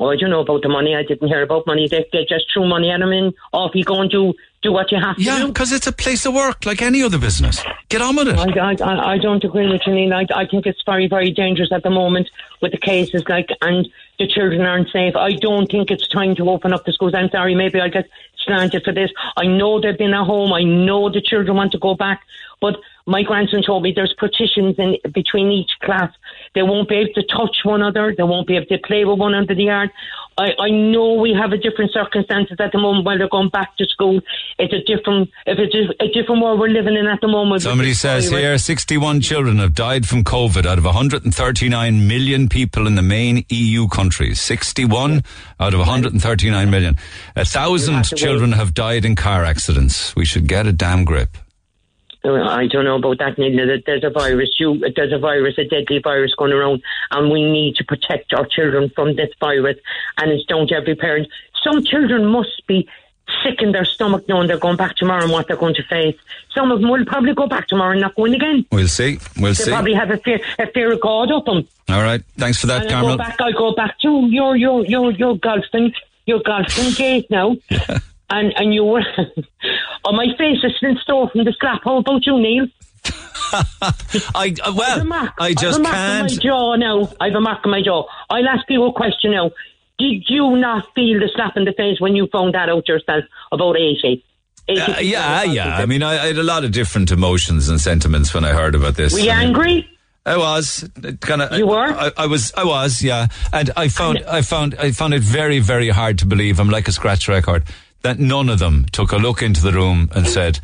Oh, 0.00 0.10
I 0.10 0.16
don't 0.16 0.30
know 0.30 0.40
about 0.40 0.62
the 0.62 0.68
money. 0.68 0.94
I 0.94 1.02
didn't 1.02 1.28
hear 1.28 1.42
about 1.42 1.66
money. 1.66 1.88
They, 1.88 2.06
they 2.12 2.24
just 2.28 2.46
threw 2.52 2.66
money 2.66 2.90
at 2.90 3.00
him 3.00 3.10
and 3.12 3.34
off 3.52 3.72
you 3.74 3.84
go 3.84 4.00
and 4.00 4.10
do, 4.10 4.32
do 4.62 4.72
what 4.72 4.90
you 4.92 4.98
have 5.00 5.16
to 5.16 5.22
Yeah, 5.22 5.38
do. 5.38 5.48
because 5.48 5.72
it's 5.72 5.86
a 5.86 5.92
place 5.92 6.24
of 6.26 6.34
work 6.34 6.66
like 6.66 6.82
any 6.82 7.02
other 7.02 7.18
business. 7.18 7.62
Get 7.88 8.02
on 8.02 8.16
with 8.16 8.28
it. 8.28 8.38
I, 8.38 8.74
I, 8.84 9.12
I 9.14 9.18
don't 9.18 9.42
agree 9.44 9.68
with 9.68 9.82
you, 9.86 9.94
Neil. 9.94 10.12
I, 10.14 10.26
I 10.34 10.46
think 10.46 10.66
it's 10.66 10.82
very, 10.84 11.08
very 11.08 11.30
dangerous 11.30 11.70
at 11.72 11.82
the 11.82 11.90
moment 11.90 12.28
with 12.60 12.72
the 12.72 12.78
cases, 12.78 13.22
like, 13.28 13.48
and 13.60 13.88
the 14.18 14.26
children 14.26 14.62
aren't 14.62 14.90
safe. 14.90 15.14
I 15.16 15.32
don't 15.32 15.70
think 15.70 15.90
it's 15.90 16.06
time 16.08 16.34
to 16.36 16.50
open 16.50 16.72
up 16.72 16.84
the 16.84 16.92
schools. 16.92 17.14
I'm 17.14 17.30
sorry, 17.30 17.54
maybe 17.54 17.80
I 17.80 17.88
get 17.88 18.08
slanted 18.44 18.82
for 18.84 18.92
this. 18.92 19.10
I 19.36 19.46
know 19.46 19.80
they've 19.80 19.96
been 19.96 20.14
at 20.14 20.26
home. 20.26 20.52
I 20.52 20.62
know 20.62 21.08
the 21.10 21.20
children 21.20 21.56
want 21.56 21.72
to 21.72 21.78
go 21.78 21.94
back, 21.94 22.22
but 22.60 22.76
my 23.06 23.22
grandson 23.22 23.62
told 23.62 23.82
me 23.82 23.92
there's 23.94 24.14
partitions 24.18 24.76
in 24.78 24.98
between 25.14 25.50
each 25.50 25.70
class. 25.82 26.12
They 26.54 26.62
won't 26.62 26.90
be 26.90 26.96
able 26.96 27.14
to 27.14 27.22
touch 27.22 27.56
one 27.64 27.80
another. 27.80 28.14
They 28.14 28.22
won't 28.22 28.46
be 28.46 28.56
able 28.56 28.66
to 28.66 28.78
play 28.78 29.04
with 29.06 29.18
one 29.18 29.32
another 29.32 29.54
the 29.54 29.64
yard. 29.64 29.90
I, 30.36 30.50
I 30.58 30.70
know 30.70 31.14
we 31.14 31.32
have 31.32 31.52
a 31.52 31.56
different 31.56 31.90
circumstances 31.92 32.58
at 32.60 32.70
the 32.70 32.78
moment 32.78 33.06
while 33.06 33.16
they're 33.16 33.28
going 33.28 33.48
back 33.48 33.76
to 33.78 33.86
school. 33.86 34.20
It's 34.58 34.74
a 34.74 34.80
different, 34.84 35.30
if 35.46 35.58
it's 35.58 35.74
a, 35.74 36.04
a 36.04 36.08
different 36.12 36.42
world 36.42 36.60
we're 36.60 36.68
living 36.68 36.96
in 36.96 37.06
at 37.06 37.20
the 37.20 37.28
moment. 37.28 37.62
Somebody 37.62 37.94
says 37.94 38.28
here 38.28 38.58
61 38.58 39.22
children 39.22 39.56
have 39.56 39.74
died 39.74 40.06
from 40.06 40.22
COVID 40.22 40.66
out 40.66 40.78
of 40.78 40.84
139 40.84 42.06
million 42.06 42.48
people 42.48 42.86
in 42.86 42.94
the 42.94 43.02
main 43.02 43.44
EU 43.48 43.88
countries. 43.88 44.40
61 44.40 45.24
out 45.58 45.72
of 45.72 45.80
139 45.80 46.70
million. 46.70 46.96
A 47.36 47.44
thousand 47.44 48.04
children 48.04 48.52
have 48.52 48.74
died 48.74 49.04
in 49.04 49.16
car 49.16 49.44
accidents. 49.44 50.14
We 50.14 50.26
should 50.26 50.46
get 50.46 50.66
a 50.66 50.72
damn 50.72 51.04
grip. 51.04 51.38
I 52.36 52.66
don't 52.66 52.84
know 52.84 52.96
about 52.96 53.18
that. 53.18 53.36
There- 53.36 53.78
There's 53.84 54.04
a 54.04 54.10
virus. 54.10 54.50
You, 54.58 54.78
there's 54.94 55.12
a 55.12 55.18
virus, 55.18 55.56
a 55.58 55.64
deadly 55.64 55.98
virus 55.98 56.34
going 56.34 56.52
around, 56.52 56.82
and 57.10 57.30
we 57.30 57.42
need 57.50 57.76
to 57.76 57.84
protect 57.84 58.32
our 58.34 58.46
children 58.46 58.90
from 58.94 59.16
this 59.16 59.30
virus. 59.40 59.76
And 60.18 60.30
it's 60.30 60.44
down 60.46 60.66
to 60.68 60.74
every 60.74 60.94
parent. 60.94 61.28
Some 61.62 61.84
children 61.84 62.24
must 62.26 62.66
be 62.66 62.88
sick 63.44 63.60
in 63.60 63.72
their 63.72 63.84
stomach 63.84 64.26
knowing 64.26 64.48
they're 64.48 64.56
going 64.58 64.76
back 64.78 64.96
tomorrow 64.96 65.22
and 65.22 65.30
what 65.30 65.46
they're 65.48 65.56
going 65.56 65.74
to 65.74 65.82
face. 65.84 66.16
Some 66.54 66.72
of 66.72 66.80
them 66.80 66.88
will 66.90 67.04
probably 67.04 67.34
go 67.34 67.46
back 67.46 67.66
tomorrow 67.68 67.92
and 67.92 68.00
not 68.00 68.14
go 68.14 68.24
in 68.24 68.34
again. 68.34 68.64
We'll 68.72 68.88
see. 68.88 69.18
We'll 69.36 69.50
They 69.52 69.64
see. 69.64 69.70
probably 69.70 69.92
have 69.94 70.10
a 70.10 70.16
fear, 70.16 70.40
a 70.58 70.66
fear 70.68 70.92
of 70.92 71.00
God 71.00 71.30
up 71.30 71.44
them. 71.44 71.68
All 71.90 72.02
right. 72.02 72.22
Thanks 72.38 72.58
for 72.60 72.68
that, 72.68 72.86
And 72.86 72.92
I 72.94 73.02
go 73.02 73.16
back. 73.18 73.38
I 73.40 73.52
go 73.52 73.74
back 73.74 73.98
to 74.00 74.26
your 74.30 74.56
your 74.56 74.84
your 74.86 75.12
your 75.12 75.36
golfing 75.36 75.92
your 76.26 76.40
golfing 76.40 76.92
gate 76.94 77.30
now. 77.30 77.56
And 78.30 78.52
and 78.56 78.74
you 78.74 78.84
were 78.84 79.00
on 80.04 80.16
my 80.16 80.26
face 80.36 80.58
is 80.62 80.72
still 80.76 80.96
sore 81.06 81.30
from 81.30 81.44
the 81.44 81.54
slap. 81.58 81.80
How 81.84 81.98
about 81.98 82.26
you, 82.26 82.38
Neil? 82.38 82.66
I 83.52 83.64
uh, 83.80 83.92
I've 84.34 84.58
a 84.64 84.72
well, 84.72 85.04
mark. 85.04 85.32
I 85.38 85.48
I've 85.48 85.56
just 85.56 85.78
a 85.78 85.82
mark 85.82 85.94
on 85.94 86.00
can't. 86.00 86.32
my 86.32 86.42
jaw 86.42 86.76
now. 86.76 87.12
I've 87.20 87.34
a 87.34 87.40
mark 87.40 87.64
on 87.64 87.70
my 87.70 87.82
jaw. 87.82 88.04
I'll 88.28 88.48
ask 88.48 88.64
you 88.68 88.84
a 88.84 88.92
question 88.92 89.30
now. 89.30 89.50
did 89.98 90.24
you 90.28 90.56
not 90.56 90.84
feel 90.94 91.18
the 91.18 91.30
slap 91.34 91.56
in 91.56 91.64
the 91.64 91.72
face 91.72 92.00
when 92.00 92.14
you 92.14 92.28
found 92.30 92.54
that 92.54 92.68
out 92.68 92.86
yourself 92.86 93.24
about 93.50 93.76
80? 93.76 94.24
80 94.68 94.80
Uh, 94.80 95.00
yeah, 95.00 95.42
yeah. 95.44 95.76
I 95.76 95.86
mean, 95.86 96.02
I, 96.02 96.22
I 96.22 96.26
had 96.26 96.38
a 96.38 96.42
lot 96.42 96.64
of 96.64 96.72
different 96.72 97.10
emotions 97.10 97.68
and 97.68 97.80
sentiments 97.80 98.34
when 98.34 98.44
I 98.44 98.52
heard 98.52 98.74
about 98.74 98.96
this. 98.96 99.12
Were 99.14 99.20
you 99.20 99.30
I 99.30 99.38
mean, 99.38 99.46
angry? 99.48 99.88
I 100.26 100.36
was 100.36 100.88
kind 101.20 101.40
of. 101.40 101.58
You 101.58 101.66
were? 101.66 101.78
I, 101.78 102.12
I 102.16 102.26
was. 102.26 102.52
I 102.54 102.64
was. 102.64 103.02
Yeah. 103.02 103.28
And 103.52 103.70
I 103.76 103.88
found. 103.88 104.22
I 104.28 104.42
found. 104.42 104.74
I 104.74 104.90
found 104.92 105.14
it 105.14 105.22
very, 105.22 105.58
very 105.58 105.88
hard 105.88 106.18
to 106.18 106.26
believe. 106.26 106.60
I'm 106.60 106.68
like 106.68 106.86
a 106.86 106.92
scratch 106.92 107.28
record 107.28 107.64
that 108.02 108.18
none 108.18 108.48
of 108.48 108.58
them 108.58 108.86
took 108.92 109.12
a 109.12 109.16
look 109.16 109.42
into 109.42 109.62
the 109.62 109.72
room 109.72 110.08
and 110.14 110.26
said, 110.26 110.60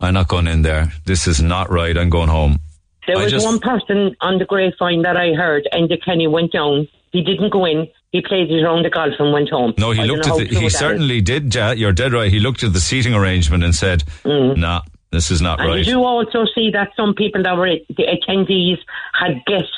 "I'm 0.00 0.14
not 0.14 0.28
going 0.28 0.46
in 0.46 0.62
there. 0.62 0.92
This 1.06 1.26
is 1.26 1.40
not 1.42 1.70
right. 1.70 1.96
I'm 1.96 2.10
going 2.10 2.28
home." 2.28 2.60
There 3.06 3.18
I 3.18 3.22
was 3.24 3.32
just- 3.32 3.44
one 3.46 3.58
person 3.58 4.16
on 4.20 4.38
the 4.38 4.44
grapevine 4.46 5.02
that 5.02 5.16
I 5.16 5.32
heard, 5.34 5.68
and 5.72 5.88
the 5.88 5.96
Kenny 5.98 6.26
went 6.26 6.52
down. 6.52 6.88
He 7.12 7.22
didn't 7.22 7.50
go 7.50 7.64
in. 7.66 7.88
He 8.12 8.20
played 8.22 8.48
his 8.48 8.62
round 8.62 8.86
of 8.86 8.92
golf 8.92 9.14
and 9.18 9.32
went 9.32 9.50
home. 9.50 9.74
No, 9.76 9.90
he 9.90 10.02
I 10.02 10.04
looked 10.04 10.26
at. 10.26 10.36
The, 10.36 10.44
he 10.44 10.54
that 10.54 10.64
is. 10.64 10.78
certainly 10.78 11.20
did. 11.20 11.54
Ja, 11.54 11.72
you're 11.72 11.92
dead 11.92 12.12
right. 12.12 12.30
He 12.30 12.38
looked 12.40 12.62
at 12.62 12.72
the 12.72 12.80
seating 12.80 13.12
arrangement 13.14 13.62
and 13.64 13.74
said, 13.74 14.04
"Nah, 14.24 14.82
this 15.10 15.30
is 15.30 15.42
not 15.42 15.58
Mm. 15.58 15.62
And 15.62 15.70
right." 15.70 15.86
you 15.86 16.04
also 16.04 16.44
see 16.54 16.70
that 16.70 16.90
some 16.96 17.14
people 17.14 17.42
that 17.42 17.56
were 17.56 17.76
the 17.88 18.04
attendees 18.06 18.78
had 19.12 19.44
guests 19.46 19.76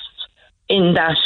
in 0.68 0.94
that, 0.94 1.16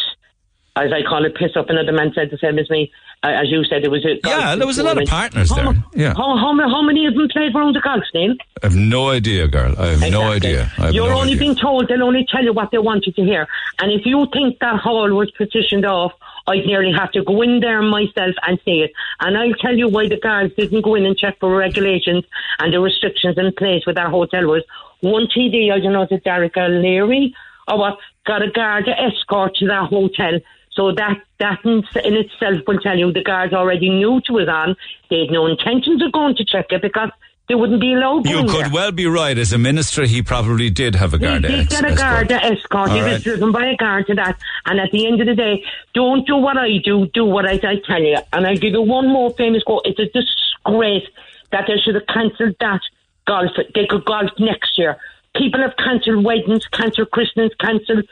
as 0.84 0.92
I 0.92 1.02
call 1.02 1.24
it, 1.24 1.34
piss 1.34 1.56
up? 1.56 1.68
Another 1.68 1.92
man 1.92 2.12
said 2.14 2.30
the 2.30 2.38
same 2.38 2.58
as 2.58 2.68
me. 2.70 2.90
Uh, 3.22 3.28
as 3.28 3.50
you 3.50 3.62
said, 3.64 3.84
it 3.84 3.90
was 3.90 4.04
a 4.06 4.18
Yeah, 4.26 4.56
there 4.56 4.66
was 4.66 4.78
a 4.78 4.82
lot 4.82 5.00
of 5.00 5.06
partners 5.06 5.50
how, 5.50 5.72
there. 5.72 5.84
Yeah. 5.94 6.14
How, 6.14 6.36
how, 6.38 6.56
how 6.56 6.82
many 6.82 7.06
of 7.06 7.14
them 7.14 7.28
played 7.28 7.54
round 7.54 7.76
the 7.76 7.80
golf, 7.80 8.02
Neil? 8.14 8.34
I 8.62 8.66
have 8.66 8.74
no 8.74 9.10
idea, 9.10 9.46
girl. 9.46 9.74
I 9.78 9.88
have 9.88 10.10
no 10.10 10.22
idea. 10.32 10.64
Have 10.64 10.94
You're 10.94 11.08
no 11.08 11.20
only 11.20 11.32
idea. 11.32 11.40
being 11.40 11.54
told 11.54 11.88
they'll 11.88 12.02
only 12.02 12.26
tell 12.30 12.42
you 12.42 12.54
what 12.54 12.70
they 12.70 12.78
want 12.78 13.06
you 13.06 13.12
to 13.12 13.22
hear. 13.22 13.46
And 13.78 13.92
if 13.92 14.06
you 14.06 14.26
think 14.32 14.58
that 14.60 14.80
hall 14.80 15.12
was 15.14 15.30
petitioned 15.32 15.84
off, 15.84 16.12
I'd 16.46 16.64
nearly 16.64 16.92
have 16.92 17.12
to 17.12 17.22
go 17.22 17.42
in 17.42 17.60
there 17.60 17.82
myself 17.82 18.34
and 18.46 18.58
see 18.64 18.80
it. 18.80 18.92
And 19.20 19.36
I'll 19.36 19.54
tell 19.54 19.76
you 19.76 19.88
why 19.88 20.08
the 20.08 20.18
guards 20.18 20.54
didn't 20.56 20.80
go 20.80 20.94
in 20.94 21.04
and 21.04 21.16
check 21.16 21.38
for 21.40 21.54
regulations 21.54 22.24
and 22.58 22.72
the 22.72 22.80
restrictions 22.80 23.36
in 23.36 23.52
place 23.52 23.84
with 23.86 23.98
our 23.98 24.08
hotel 24.08 24.46
was 24.46 24.64
one 25.00 25.26
TD, 25.26 25.72
I 25.72 25.80
don't 25.80 25.92
know, 25.92 26.02
is 26.02 26.08
it 26.10 26.24
Dara 26.24 26.48
Calleary 26.48 27.34
or 27.68 27.78
what, 27.78 27.98
got 28.26 28.42
a 28.42 28.50
guard 28.50 28.86
to 28.86 29.00
escort 29.00 29.54
to 29.56 29.66
that 29.66 29.88
hotel. 29.88 30.40
So 30.72 30.92
that 30.92 31.18
that 31.38 31.58
in, 31.64 31.82
in 32.04 32.14
itself 32.14 32.60
will 32.66 32.78
tell 32.78 32.96
you 32.96 33.12
the 33.12 33.22
guards 33.22 33.52
already 33.52 33.88
knew 33.90 34.18
it 34.18 34.30
was 34.30 34.48
on. 34.48 34.76
They 35.08 35.20
had 35.20 35.30
no 35.30 35.46
intentions 35.46 36.02
of 36.02 36.12
going 36.12 36.36
to 36.36 36.44
check 36.44 36.66
it 36.70 36.82
because 36.82 37.10
they 37.50 37.56
wouldn't 37.56 37.80
be 37.80 37.92
allowed. 37.94 38.28
You 38.28 38.44
could 38.44 38.66
there. 38.66 38.70
well 38.70 38.92
be 38.92 39.06
right. 39.06 39.36
As 39.36 39.52
a 39.52 39.58
minister, 39.58 40.04
he 40.04 40.22
probably 40.22 40.70
did 40.70 40.94
have 40.94 41.12
a 41.14 41.18
guard. 41.18 41.44
He 41.44 41.50
did 41.50 41.60
ex- 41.62 41.80
get 41.80 41.84
a 41.84 41.88
escort. 41.88 42.28
guard 42.28 42.32
escort. 42.32 42.90
He 42.92 43.00
All 43.00 43.08
was 43.08 43.24
driven 43.24 43.50
by 43.50 43.66
a 43.66 43.76
guard 43.76 44.06
to 44.06 44.14
that. 44.14 44.38
And 44.66 44.78
at 44.78 44.92
the 44.92 45.04
end 45.08 45.20
of 45.20 45.26
the 45.26 45.34
day, 45.34 45.64
don't 45.92 46.24
do 46.24 46.36
what 46.36 46.56
I 46.56 46.78
do, 46.78 47.06
do 47.06 47.24
what 47.24 47.46
I, 47.46 47.54
I 47.54 47.80
tell 47.84 48.00
you. 48.00 48.18
And 48.32 48.46
I'll 48.46 48.56
give 48.56 48.72
you 48.72 48.82
one 48.82 49.08
more 49.08 49.30
famous 49.34 49.64
quote. 49.64 49.82
It's 49.84 49.98
a 49.98 50.06
disgrace 50.06 51.08
that 51.50 51.64
they 51.66 51.78
should 51.84 51.96
have 51.96 52.06
cancelled 52.06 52.54
that 52.60 52.82
golf. 53.26 53.50
They 53.74 53.86
could 53.86 54.04
golf 54.04 54.30
next 54.38 54.78
year. 54.78 54.98
People 55.34 55.60
have 55.60 55.76
cancelled 55.76 56.24
weddings, 56.24 56.68
cancelled 56.68 57.10
christenings, 57.10 57.54
cancelled 57.58 58.04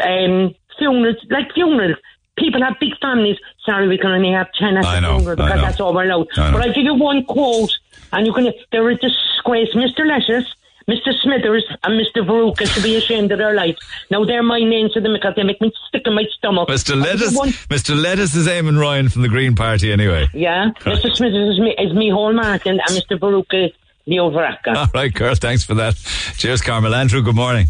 um, 0.00 0.54
funerals, 0.78 1.16
like 1.30 1.52
funerals. 1.52 1.96
People 2.36 2.62
have 2.64 2.74
big 2.80 2.98
families. 3.00 3.36
Sorry, 3.64 3.86
we 3.86 3.96
can 3.98 4.10
only 4.10 4.32
have 4.32 4.48
10 4.58 4.76
at 4.76 4.84
I 4.84 4.96
the 4.96 5.00
know, 5.02 5.16
funeral 5.18 5.36
because 5.36 5.60
that's 5.60 5.80
all 5.80 5.94
we're 5.94 6.04
allowed. 6.04 6.26
Know. 6.36 6.50
But 6.52 6.62
I'll 6.62 6.72
give 6.74 6.84
you 6.84 6.94
one 6.94 7.24
quote, 7.24 7.70
and 8.12 8.26
you 8.26 8.32
can, 8.32 8.52
they're 8.72 8.88
a 8.88 8.96
disgrace. 8.96 9.68
Mr. 9.74 10.04
Lettuce, 10.04 10.52
Mr. 10.88 11.12
Smithers, 11.22 11.64
and 11.84 11.94
Mr. 12.00 12.26
Veruca 12.26 12.66
should 12.66 12.82
be 12.82 12.96
ashamed 12.96 13.30
of 13.30 13.38
their 13.38 13.54
life. 13.54 13.76
Now, 14.10 14.24
they're 14.24 14.42
my 14.42 14.58
names 14.58 14.92
to 14.94 15.00
them 15.00 15.12
because 15.12 15.34
they 15.36 15.44
make 15.44 15.60
me 15.60 15.72
sick 15.92 16.02
in 16.06 16.14
my 16.14 16.24
stomach. 16.36 16.68
Mr. 16.68 16.90
I'll 16.96 16.96
give 16.96 17.20
you 17.20 17.20
Lettuce, 17.20 17.36
one- 17.36 17.48
Mr. 17.50 17.96
Lettuce 18.02 18.34
is 18.34 18.48
Eamon 18.48 18.80
Ryan 18.80 19.08
from 19.08 19.22
the 19.22 19.28
Green 19.28 19.54
Party 19.54 19.92
anyway. 19.92 20.26
Yeah, 20.34 20.70
Mr. 20.80 21.14
Smithers 21.14 21.54
is 21.54 21.60
me, 21.60 21.74
is 21.78 21.92
Micheál 21.92 22.34
Martin, 22.34 22.80
and 22.86 22.98
Mr. 22.98 23.16
Veruca 23.18 23.66
is 23.66 23.72
Leo 24.06 24.28
Varadkar. 24.30 24.74
All 24.76 24.86
right, 24.92 25.14
Carl, 25.14 25.36
thanks 25.36 25.62
for 25.64 25.74
that. 25.74 25.94
Cheers, 26.36 26.60
Carmel. 26.62 26.94
Andrew, 26.94 27.22
good 27.22 27.36
morning. 27.36 27.68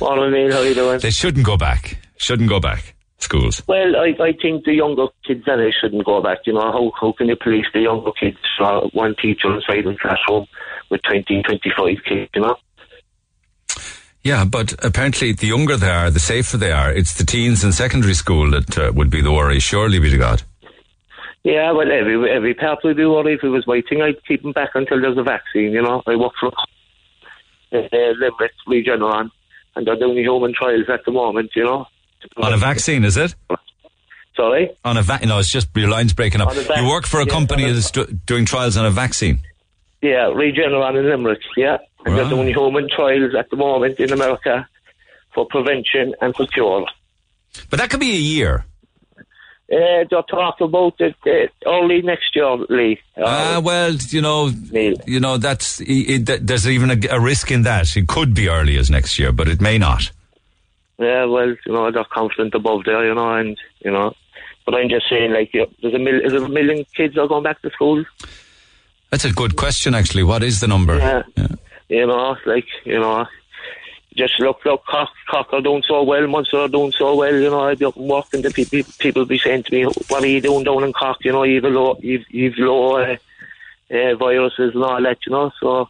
Morning, 0.00 0.30
Neil. 0.32 0.52
How 0.52 0.60
you 0.62 0.74
doing? 0.74 1.00
They 1.00 1.10
shouldn't 1.10 1.44
go 1.44 1.56
back. 1.56 1.98
Shouldn't 2.16 2.48
go 2.48 2.60
back. 2.60 2.94
Schools. 3.18 3.62
Well, 3.66 3.96
I, 3.96 4.12
I 4.22 4.32
think 4.40 4.64
the 4.64 4.74
younger 4.74 5.06
kids 5.26 5.44
that 5.46 5.56
they 5.56 5.70
shouldn't 5.70 6.04
go 6.04 6.20
back. 6.20 6.38
You 6.44 6.52
know, 6.52 6.60
how 6.72 6.92
how 7.00 7.12
can 7.12 7.28
you 7.28 7.36
police 7.36 7.64
the 7.72 7.80
younger 7.80 8.10
kids? 8.12 8.36
Uh, 8.60 8.88
one 8.92 9.14
teacher 9.20 9.54
inside 9.54 9.84
the 9.84 9.96
classroom 10.00 10.46
with 10.90 11.00
20, 11.08 11.42
25 11.42 11.96
kids. 12.06 12.30
You 12.34 12.42
know. 12.42 12.56
Yeah, 14.24 14.44
but 14.44 14.72
apparently 14.84 15.32
the 15.32 15.46
younger 15.46 15.76
they 15.76 15.90
are, 15.90 16.10
the 16.10 16.18
safer 16.18 16.56
they 16.56 16.72
are. 16.72 16.90
It's 16.90 17.14
the 17.14 17.24
teens 17.24 17.62
in 17.62 17.72
secondary 17.72 18.14
school 18.14 18.50
that 18.52 18.78
uh, 18.78 18.92
would 18.94 19.10
be 19.10 19.20
the 19.20 19.32
worry, 19.32 19.60
surely 19.60 19.98
be 19.98 20.10
to 20.10 20.18
God. 20.18 20.42
Yeah, 21.44 21.72
well, 21.72 21.92
every 21.92 22.30
every 22.30 22.54
parent 22.54 22.80
would 22.84 22.96
be 22.96 23.04
worried 23.04 23.38
if 23.38 23.44
it 23.44 23.48
was 23.48 23.66
my 23.66 23.82
thing. 23.86 24.00
I'd 24.00 24.24
keep 24.26 24.42
them 24.42 24.52
back 24.52 24.70
until 24.74 25.00
there's 25.00 25.18
a 25.18 25.22
vaccine. 25.22 25.72
You 25.72 25.82
know, 25.82 26.02
I 26.06 26.16
work 26.16 26.32
for 26.40 26.48
uh, 26.48 27.88
Limerick 27.92 28.52
Regeneron, 28.66 29.30
and 29.76 29.86
they're 29.86 29.98
doing 29.98 30.16
the 30.16 30.22
human 30.22 30.54
trials 30.54 30.88
at 30.88 31.04
the 31.04 31.12
moment. 31.12 31.50
You 31.54 31.64
know. 31.64 31.86
On 32.36 32.52
a 32.52 32.56
vaccine, 32.56 33.04
is 33.04 33.16
it? 33.16 33.34
Sorry. 34.36 34.70
On 34.84 34.96
a 34.96 35.02
va- 35.02 35.20
no, 35.24 35.38
it's 35.38 35.50
just 35.50 35.68
your 35.76 35.88
line's 35.88 36.12
breaking 36.12 36.40
up. 36.40 36.52
Vac- 36.52 36.76
you 36.76 36.88
work 36.88 37.06
for 37.06 37.20
a 37.20 37.26
yeah, 37.26 37.32
company 37.32 37.64
a- 37.64 37.72
that's 37.72 37.90
do- 37.90 38.06
doing 38.26 38.44
trials 38.44 38.76
on 38.76 38.84
a 38.84 38.90
vaccine. 38.90 39.38
Yeah, 40.02 40.30
Regeneron 40.34 40.98
in 40.98 41.08
Limerick, 41.08 41.40
yeah. 41.56 41.78
And 42.04 42.18
they're 42.18 42.28
doing 42.28 42.48
human 42.48 42.88
trials 42.94 43.34
at 43.34 43.48
the 43.48 43.56
moment 43.56 43.98
in 43.98 44.12
America 44.12 44.68
for 45.34 45.46
prevention 45.46 46.14
and 46.20 46.34
for 46.36 46.46
cure. 46.46 46.86
But 47.70 47.78
that 47.78 47.88
could 47.88 48.00
be 48.00 48.12
a 48.12 48.18
year. 48.18 48.66
Uh, 49.18 50.04
they're 50.10 50.22
talking 50.28 50.66
about 50.66 50.94
it 51.00 51.16
uh, 51.26 51.68
early 51.70 52.02
next 52.02 52.36
year, 52.36 52.54
Lee. 52.68 53.00
Ah, 53.16 53.62
well, 53.64 53.92
you 53.94 54.20
know, 54.20 54.50
you 55.06 55.20
know 55.20 55.38
that's 55.38 55.80
it, 55.80 56.28
it, 56.28 56.46
there's 56.46 56.68
even 56.68 56.90
a, 56.90 57.08
a 57.08 57.18
risk 57.18 57.50
in 57.50 57.62
that. 57.62 57.96
It 57.96 58.06
could 58.06 58.34
be 58.34 58.48
early 58.50 58.76
as 58.76 58.90
next 58.90 59.18
year, 59.18 59.32
but 59.32 59.48
it 59.48 59.62
may 59.62 59.78
not. 59.78 60.10
Yeah, 60.98 61.24
well, 61.24 61.48
you 61.48 61.72
know, 61.72 61.90
they're 61.90 62.04
confident 62.04 62.54
above 62.54 62.84
there, 62.84 63.04
you 63.06 63.14
know, 63.14 63.34
and, 63.34 63.58
you 63.80 63.90
know. 63.90 64.14
But 64.64 64.76
I'm 64.76 64.88
just 64.88 65.08
saying, 65.08 65.32
like, 65.32 65.52
you 65.52 65.66
there's 65.82 65.94
a, 65.94 65.98
mil- 65.98 66.24
is 66.24 66.32
there 66.32 66.44
a 66.44 66.48
million 66.48 66.84
kids 66.94 67.18
are 67.18 67.28
going 67.28 67.42
back 67.42 67.60
to 67.62 67.70
school? 67.70 68.04
That's 69.10 69.24
a 69.24 69.32
good 69.32 69.56
question, 69.56 69.94
actually. 69.94 70.22
What 70.22 70.42
is 70.42 70.60
the 70.60 70.68
number? 70.68 70.96
Yeah. 70.96 71.22
You 71.88 72.06
know, 72.06 72.36
like, 72.46 72.66
you 72.84 72.98
know, 72.98 73.26
just 74.16 74.38
look, 74.40 74.64
look, 74.64 74.84
Cork, 74.86 75.10
Cork 75.28 75.52
are 75.52 75.60
doing 75.60 75.82
so 75.86 76.02
well, 76.02 76.26
Munster 76.26 76.58
are 76.58 76.68
doing 76.68 76.92
so 76.92 77.14
well, 77.14 77.34
you 77.34 77.50
know, 77.50 77.60
I'd 77.60 77.78
be 77.78 77.84
up 77.84 77.96
and 77.96 78.08
walking, 78.08 78.42
the 78.42 78.50
people, 78.50 78.80
people 78.98 79.24
be 79.24 79.38
saying 79.38 79.64
to 79.64 79.74
me, 79.74 79.84
what 80.08 80.22
are 80.22 80.26
you 80.26 80.40
doing 80.40 80.64
down 80.64 80.84
in 80.84 80.92
Cork, 80.92 81.18
you 81.24 81.32
know, 81.32 81.42
you've 81.42 81.64
low, 81.64 81.98
you've, 82.00 82.24
you've 82.30 82.56
low 82.58 82.96
uh, 82.96 83.16
uh, 83.90 84.14
viruses 84.14 84.74
and 84.74 84.84
all 84.84 85.02
that, 85.02 85.18
you 85.26 85.32
know, 85.32 85.50
so, 85.60 85.88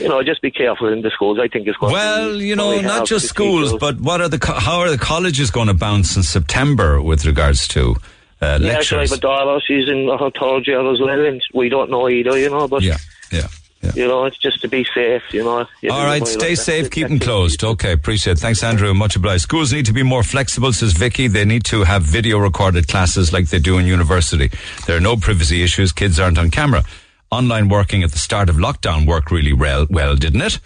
you 0.00 0.08
know, 0.08 0.22
just 0.22 0.42
be 0.42 0.50
careful 0.50 0.88
in 0.92 1.02
the 1.02 1.10
schools, 1.10 1.38
I 1.40 1.48
think 1.48 1.66
it's 1.68 1.76
going 1.78 1.92
Well, 1.92 2.32
to 2.32 2.38
be 2.38 2.46
you 2.46 2.56
know, 2.56 2.80
not 2.80 3.06
just 3.06 3.26
schools, 3.26 3.70
those- 3.72 3.80
but 3.80 4.00
what 4.00 4.20
are 4.20 4.28
the 4.28 4.38
co- 4.38 4.54
how 4.58 4.80
are 4.80 4.90
the 4.90 4.98
colleges 4.98 5.50
going 5.50 5.68
to 5.68 5.74
bounce 5.74 6.16
in 6.16 6.22
September 6.22 7.00
with 7.00 7.24
regards 7.24 7.68
to 7.68 7.96
uh, 8.42 8.58
Yeah, 8.60 8.74
lectures? 8.74 9.10
have 9.10 9.18
a 9.18 9.20
daughter. 9.20 9.60
She's 9.66 9.88
in 9.88 10.08
her 10.08 10.30
third 10.38 10.66
year 10.66 10.80
as 10.92 11.00
well, 11.00 11.24
and 11.26 11.42
we 11.54 11.68
don't 11.68 11.90
know 11.90 12.08
either, 12.08 12.38
you 12.38 12.50
know. 12.50 12.66
But 12.68 12.82
yeah, 12.82 12.96
yeah, 13.30 13.46
you 13.94 14.06
know, 14.08 14.24
it's 14.24 14.36
just 14.38 14.60
to 14.62 14.68
be 14.68 14.84
safe, 14.94 15.22
you 15.32 15.42
know. 15.44 15.66
You 15.82 15.90
All 15.90 16.04
right, 16.04 16.20
like 16.20 16.26
stay 16.28 16.54
that. 16.54 16.62
safe, 16.62 16.90
keep 16.90 17.06
them 17.08 17.18
closed. 17.20 17.62
Okay, 17.62 17.92
appreciate 17.92 18.32
it. 18.38 18.40
Thanks, 18.40 18.62
Andrew. 18.64 18.92
Much 18.94 19.14
obliged. 19.16 19.42
Schools 19.42 19.72
need 19.72 19.86
to 19.86 19.92
be 19.92 20.02
more 20.02 20.22
flexible, 20.24 20.72
says 20.72 20.92
Vicky. 20.92 21.28
They 21.28 21.44
need 21.44 21.64
to 21.66 21.84
have 21.84 22.02
video 22.02 22.38
recorded 22.38 22.88
classes 22.88 23.32
like 23.32 23.48
they 23.48 23.60
do 23.60 23.78
in 23.78 23.86
university. 23.86 24.50
There 24.86 24.96
are 24.96 25.00
no 25.00 25.16
privacy 25.16 25.62
issues. 25.62 25.92
Kids 25.92 26.18
aren't 26.18 26.38
on 26.38 26.50
camera. 26.50 26.84
Online 27.30 27.68
working 27.68 28.02
at 28.02 28.12
the 28.12 28.18
start 28.18 28.48
of 28.48 28.56
lockdown 28.56 29.06
worked 29.06 29.30
really 29.30 29.52
well, 29.52 29.86
well 29.90 30.16
didn't 30.16 30.40
it? 30.40 30.60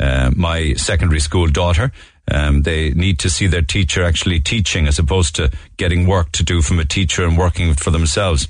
Uh, 0.00 0.30
my 0.34 0.74
secondary 0.74 1.20
school 1.20 1.46
daughter, 1.48 1.92
um, 2.30 2.62
they 2.62 2.90
need 2.90 3.18
to 3.20 3.30
see 3.30 3.46
their 3.46 3.62
teacher 3.62 4.02
actually 4.02 4.40
teaching 4.40 4.86
as 4.86 4.98
opposed 4.98 5.34
to 5.36 5.50
getting 5.76 6.06
work 6.06 6.32
to 6.32 6.42
do 6.42 6.62
from 6.62 6.78
a 6.78 6.84
teacher 6.84 7.24
and 7.24 7.38
working 7.38 7.74
for 7.74 7.90
themselves. 7.90 8.48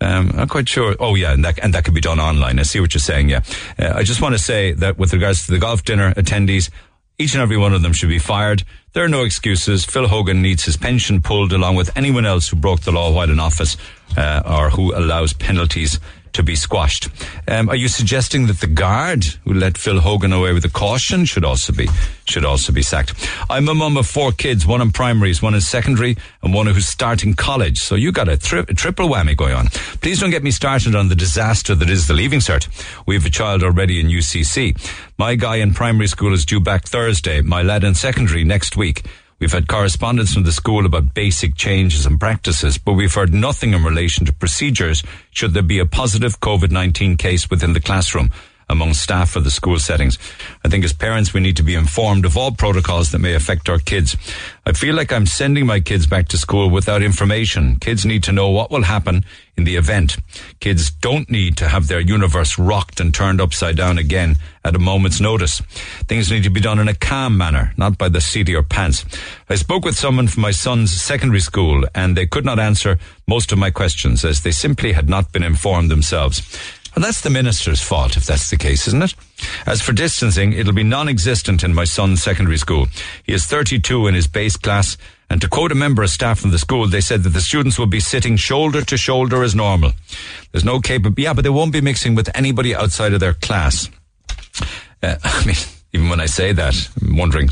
Um, 0.00 0.32
I'm 0.34 0.48
quite 0.48 0.68
sure. 0.68 0.96
Oh, 0.98 1.14
yeah, 1.14 1.32
and 1.32 1.44
that 1.44 1.58
and 1.58 1.74
that 1.74 1.84
could 1.84 1.94
be 1.94 2.00
done 2.00 2.20
online. 2.20 2.58
I 2.58 2.62
see 2.62 2.80
what 2.80 2.94
you're 2.94 3.00
saying. 3.00 3.28
Yeah, 3.28 3.42
uh, 3.78 3.92
I 3.94 4.02
just 4.02 4.22
want 4.22 4.34
to 4.34 4.38
say 4.38 4.72
that 4.72 4.98
with 4.98 5.12
regards 5.12 5.44
to 5.44 5.52
the 5.52 5.58
golf 5.58 5.84
dinner 5.84 6.14
attendees, 6.14 6.70
each 7.18 7.34
and 7.34 7.42
every 7.42 7.58
one 7.58 7.74
of 7.74 7.82
them 7.82 7.92
should 7.92 8.08
be 8.08 8.18
fired. 8.18 8.64
There 8.94 9.04
are 9.04 9.08
no 9.08 9.24
excuses. 9.24 9.84
Phil 9.84 10.08
Hogan 10.08 10.40
needs 10.40 10.64
his 10.64 10.78
pension 10.78 11.20
pulled 11.20 11.52
along 11.52 11.76
with 11.76 11.94
anyone 11.96 12.24
else 12.24 12.48
who 12.48 12.56
broke 12.56 12.80
the 12.80 12.92
law 12.92 13.12
while 13.12 13.30
in 13.30 13.38
office 13.38 13.76
uh, 14.16 14.42
or 14.46 14.70
who 14.70 14.94
allows 14.94 15.34
penalties 15.34 16.00
to 16.32 16.42
be 16.42 16.54
squashed. 16.54 17.08
Um, 17.48 17.68
are 17.68 17.76
you 17.76 17.88
suggesting 17.88 18.46
that 18.46 18.60
the 18.60 18.66
guard 18.66 19.24
who 19.44 19.54
let 19.54 19.76
Phil 19.76 20.00
Hogan 20.00 20.32
away 20.32 20.52
with 20.52 20.64
a 20.64 20.70
caution 20.70 21.24
should 21.24 21.44
also 21.44 21.72
be 21.72 21.88
should 22.24 22.44
also 22.44 22.72
be 22.72 22.82
sacked? 22.82 23.14
I'm 23.48 23.68
a 23.68 23.74
mum 23.74 23.96
of 23.96 24.06
four 24.06 24.32
kids, 24.32 24.66
one 24.66 24.80
in 24.80 24.92
primaries, 24.92 25.42
one 25.42 25.54
in 25.54 25.60
secondary, 25.60 26.16
and 26.42 26.54
one 26.54 26.66
who's 26.66 26.86
starting 26.86 27.34
college. 27.34 27.78
So 27.78 27.94
you 27.94 28.12
got 28.12 28.28
a, 28.28 28.36
tri- 28.36 28.66
a 28.68 28.74
triple 28.74 29.08
whammy 29.08 29.36
going 29.36 29.54
on. 29.54 29.68
Please 30.00 30.20
don't 30.20 30.30
get 30.30 30.42
me 30.42 30.50
started 30.50 30.94
on 30.94 31.08
the 31.08 31.16
disaster 31.16 31.74
that 31.74 31.90
is 31.90 32.06
the 32.06 32.14
Leaving 32.14 32.40
Cert. 32.40 32.68
We 33.06 33.14
have 33.16 33.26
a 33.26 33.30
child 33.30 33.62
already 33.62 34.00
in 34.00 34.06
UCC. 34.06 34.76
My 35.18 35.34
guy 35.34 35.56
in 35.56 35.74
primary 35.74 36.06
school 36.06 36.32
is 36.32 36.46
due 36.46 36.60
back 36.60 36.84
Thursday. 36.84 37.42
My 37.42 37.62
lad 37.62 37.84
in 37.84 37.94
secondary 37.94 38.44
next 38.44 38.76
week. 38.76 39.02
We've 39.40 39.50
had 39.50 39.68
correspondence 39.68 40.34
from 40.34 40.42
the 40.42 40.52
school 40.52 40.84
about 40.84 41.14
basic 41.14 41.54
changes 41.56 42.04
and 42.04 42.20
practices, 42.20 42.76
but 42.76 42.92
we've 42.92 43.14
heard 43.14 43.32
nothing 43.32 43.72
in 43.72 43.82
relation 43.82 44.26
to 44.26 44.34
procedures 44.34 45.02
should 45.30 45.54
there 45.54 45.62
be 45.62 45.78
a 45.78 45.86
positive 45.86 46.40
COVID-19 46.40 47.18
case 47.18 47.48
within 47.48 47.72
the 47.72 47.80
classroom 47.80 48.30
among 48.70 48.94
staff 48.94 49.30
for 49.30 49.40
the 49.40 49.50
school 49.50 49.78
settings. 49.78 50.18
I 50.64 50.68
think 50.68 50.84
as 50.84 50.92
parents, 50.92 51.34
we 51.34 51.40
need 51.40 51.56
to 51.56 51.62
be 51.62 51.74
informed 51.74 52.24
of 52.24 52.36
all 52.36 52.52
protocols 52.52 53.10
that 53.10 53.18
may 53.18 53.34
affect 53.34 53.68
our 53.68 53.78
kids. 53.78 54.16
I 54.64 54.72
feel 54.72 54.94
like 54.94 55.12
I'm 55.12 55.26
sending 55.26 55.66
my 55.66 55.80
kids 55.80 56.06
back 56.06 56.28
to 56.28 56.38
school 56.38 56.70
without 56.70 57.02
information. 57.02 57.76
Kids 57.76 58.06
need 58.06 58.22
to 58.24 58.32
know 58.32 58.48
what 58.48 58.70
will 58.70 58.84
happen 58.84 59.24
in 59.56 59.64
the 59.64 59.76
event. 59.76 60.16
Kids 60.60 60.90
don't 60.90 61.28
need 61.30 61.56
to 61.58 61.68
have 61.68 61.88
their 61.88 62.00
universe 62.00 62.58
rocked 62.58 63.00
and 63.00 63.12
turned 63.12 63.40
upside 63.40 63.76
down 63.76 63.98
again 63.98 64.36
at 64.64 64.76
a 64.76 64.78
moment's 64.78 65.20
notice. 65.20 65.60
Things 66.08 66.30
need 66.30 66.44
to 66.44 66.50
be 66.50 66.60
done 66.60 66.78
in 66.78 66.88
a 66.88 66.94
calm 66.94 67.36
manner, 67.36 67.72
not 67.76 67.98
by 67.98 68.08
the 68.08 68.20
seat 68.20 68.42
of 68.42 68.48
your 68.48 68.62
pants. 68.62 69.04
I 69.48 69.56
spoke 69.56 69.84
with 69.84 69.98
someone 69.98 70.28
from 70.28 70.42
my 70.42 70.52
son's 70.52 70.92
secondary 70.92 71.40
school 71.40 71.84
and 71.94 72.16
they 72.16 72.26
could 72.26 72.44
not 72.44 72.58
answer 72.58 72.98
most 73.26 73.52
of 73.52 73.58
my 73.58 73.70
questions 73.70 74.24
as 74.24 74.42
they 74.42 74.52
simply 74.52 74.92
had 74.92 75.08
not 75.08 75.32
been 75.32 75.42
informed 75.42 75.90
themselves. 75.90 76.40
And 76.94 77.04
that's 77.04 77.20
the 77.20 77.30
minister's 77.30 77.80
fault 77.80 78.16
if 78.16 78.26
that's 78.26 78.50
the 78.50 78.56
case, 78.56 78.88
isn't 78.88 79.02
it? 79.02 79.14
As 79.66 79.80
for 79.80 79.92
distancing, 79.92 80.52
it'll 80.52 80.72
be 80.72 80.82
non-existent 80.82 81.62
in 81.62 81.74
my 81.74 81.84
son's 81.84 82.22
secondary 82.22 82.58
school. 82.58 82.88
He 83.24 83.32
is 83.32 83.46
32 83.46 84.08
in 84.08 84.14
his 84.14 84.26
base 84.26 84.56
class, 84.56 84.96
and 85.28 85.40
to 85.40 85.48
quote 85.48 85.70
a 85.70 85.76
member 85.76 86.02
of 86.02 86.10
staff 86.10 86.40
from 86.40 86.50
the 86.50 86.58
school, 86.58 86.88
they 86.88 87.00
said 87.00 87.22
that 87.22 87.30
the 87.30 87.40
students 87.40 87.78
will 87.78 87.86
be 87.86 88.00
sitting 88.00 88.36
shoulder 88.36 88.82
to 88.84 88.96
shoulder 88.96 89.44
as 89.44 89.54
normal. 89.54 89.92
There's 90.50 90.64
no 90.64 90.80
capable, 90.80 91.20
yeah, 91.20 91.32
but 91.32 91.42
they 91.42 91.50
won't 91.50 91.72
be 91.72 91.80
mixing 91.80 92.16
with 92.16 92.28
anybody 92.34 92.74
outside 92.74 93.12
of 93.12 93.20
their 93.20 93.34
class. 93.34 93.88
Uh, 95.02 95.16
I 95.24 95.46
mean, 95.46 95.56
even 95.92 96.08
when 96.08 96.20
I 96.20 96.26
say 96.26 96.52
that, 96.52 96.88
I'm 97.00 97.16
wondering, 97.16 97.50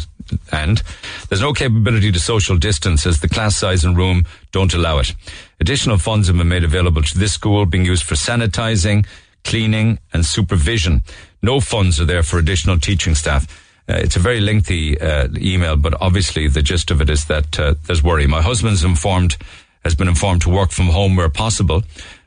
and 0.53 0.83
there's 1.29 1.41
no 1.41 1.53
capability 1.53 2.11
to 2.13 2.21
social 2.21 2.57
distance 2.57 3.07
as 3.07 3.21
the 3.21 3.29
class 3.29 3.57
size 3.57 3.85
and 3.85 3.97
room 3.97 4.27
don't 4.53 4.75
allow 4.75 4.99
it. 4.99 5.15
Additional 5.61 5.99
funds 5.99 6.27
have 6.29 6.37
been 6.37 6.49
made 6.49 6.65
available 6.65 7.03
to 7.03 7.19
this 7.19 7.33
school 7.33 7.65
being 7.67 7.85
used 7.85 8.03
for 8.03 8.15
sanitizing, 8.15 9.07
cleaning 9.49 9.99
and 10.13 10.27
supervision. 10.27 11.03
No 11.43 11.59
funds 11.59 11.99
are 11.99 12.05
there 12.05 12.23
for 12.23 12.39
additional 12.39 12.79
teaching 12.79 13.15
staff. 13.15 13.47
Uh, 13.89 13.95
it's 13.95 14.15
a 14.15 14.21
very 14.21 14.41
lengthy 14.41 15.01
uh, 15.01 15.29
email, 15.37 15.75
but 15.75 15.95
obviously 16.03 16.49
the 16.49 16.61
gist 16.61 16.91
of 16.91 17.01
it 17.01 17.09
is 17.09 17.25
that 17.25 17.59
uh, 17.59 17.75
there's 17.87 18.03
worry. 18.03 18.27
My 18.27 18.43
husband's 18.43 18.85
informed, 18.85 19.39
has 19.85 19.95
been 19.95 20.07
informed 20.07 20.43
to 20.43 20.51
work 20.51 20.71
from 20.71 20.89
home 20.89 21.17
where 21.17 21.31
possible, 21.31 21.83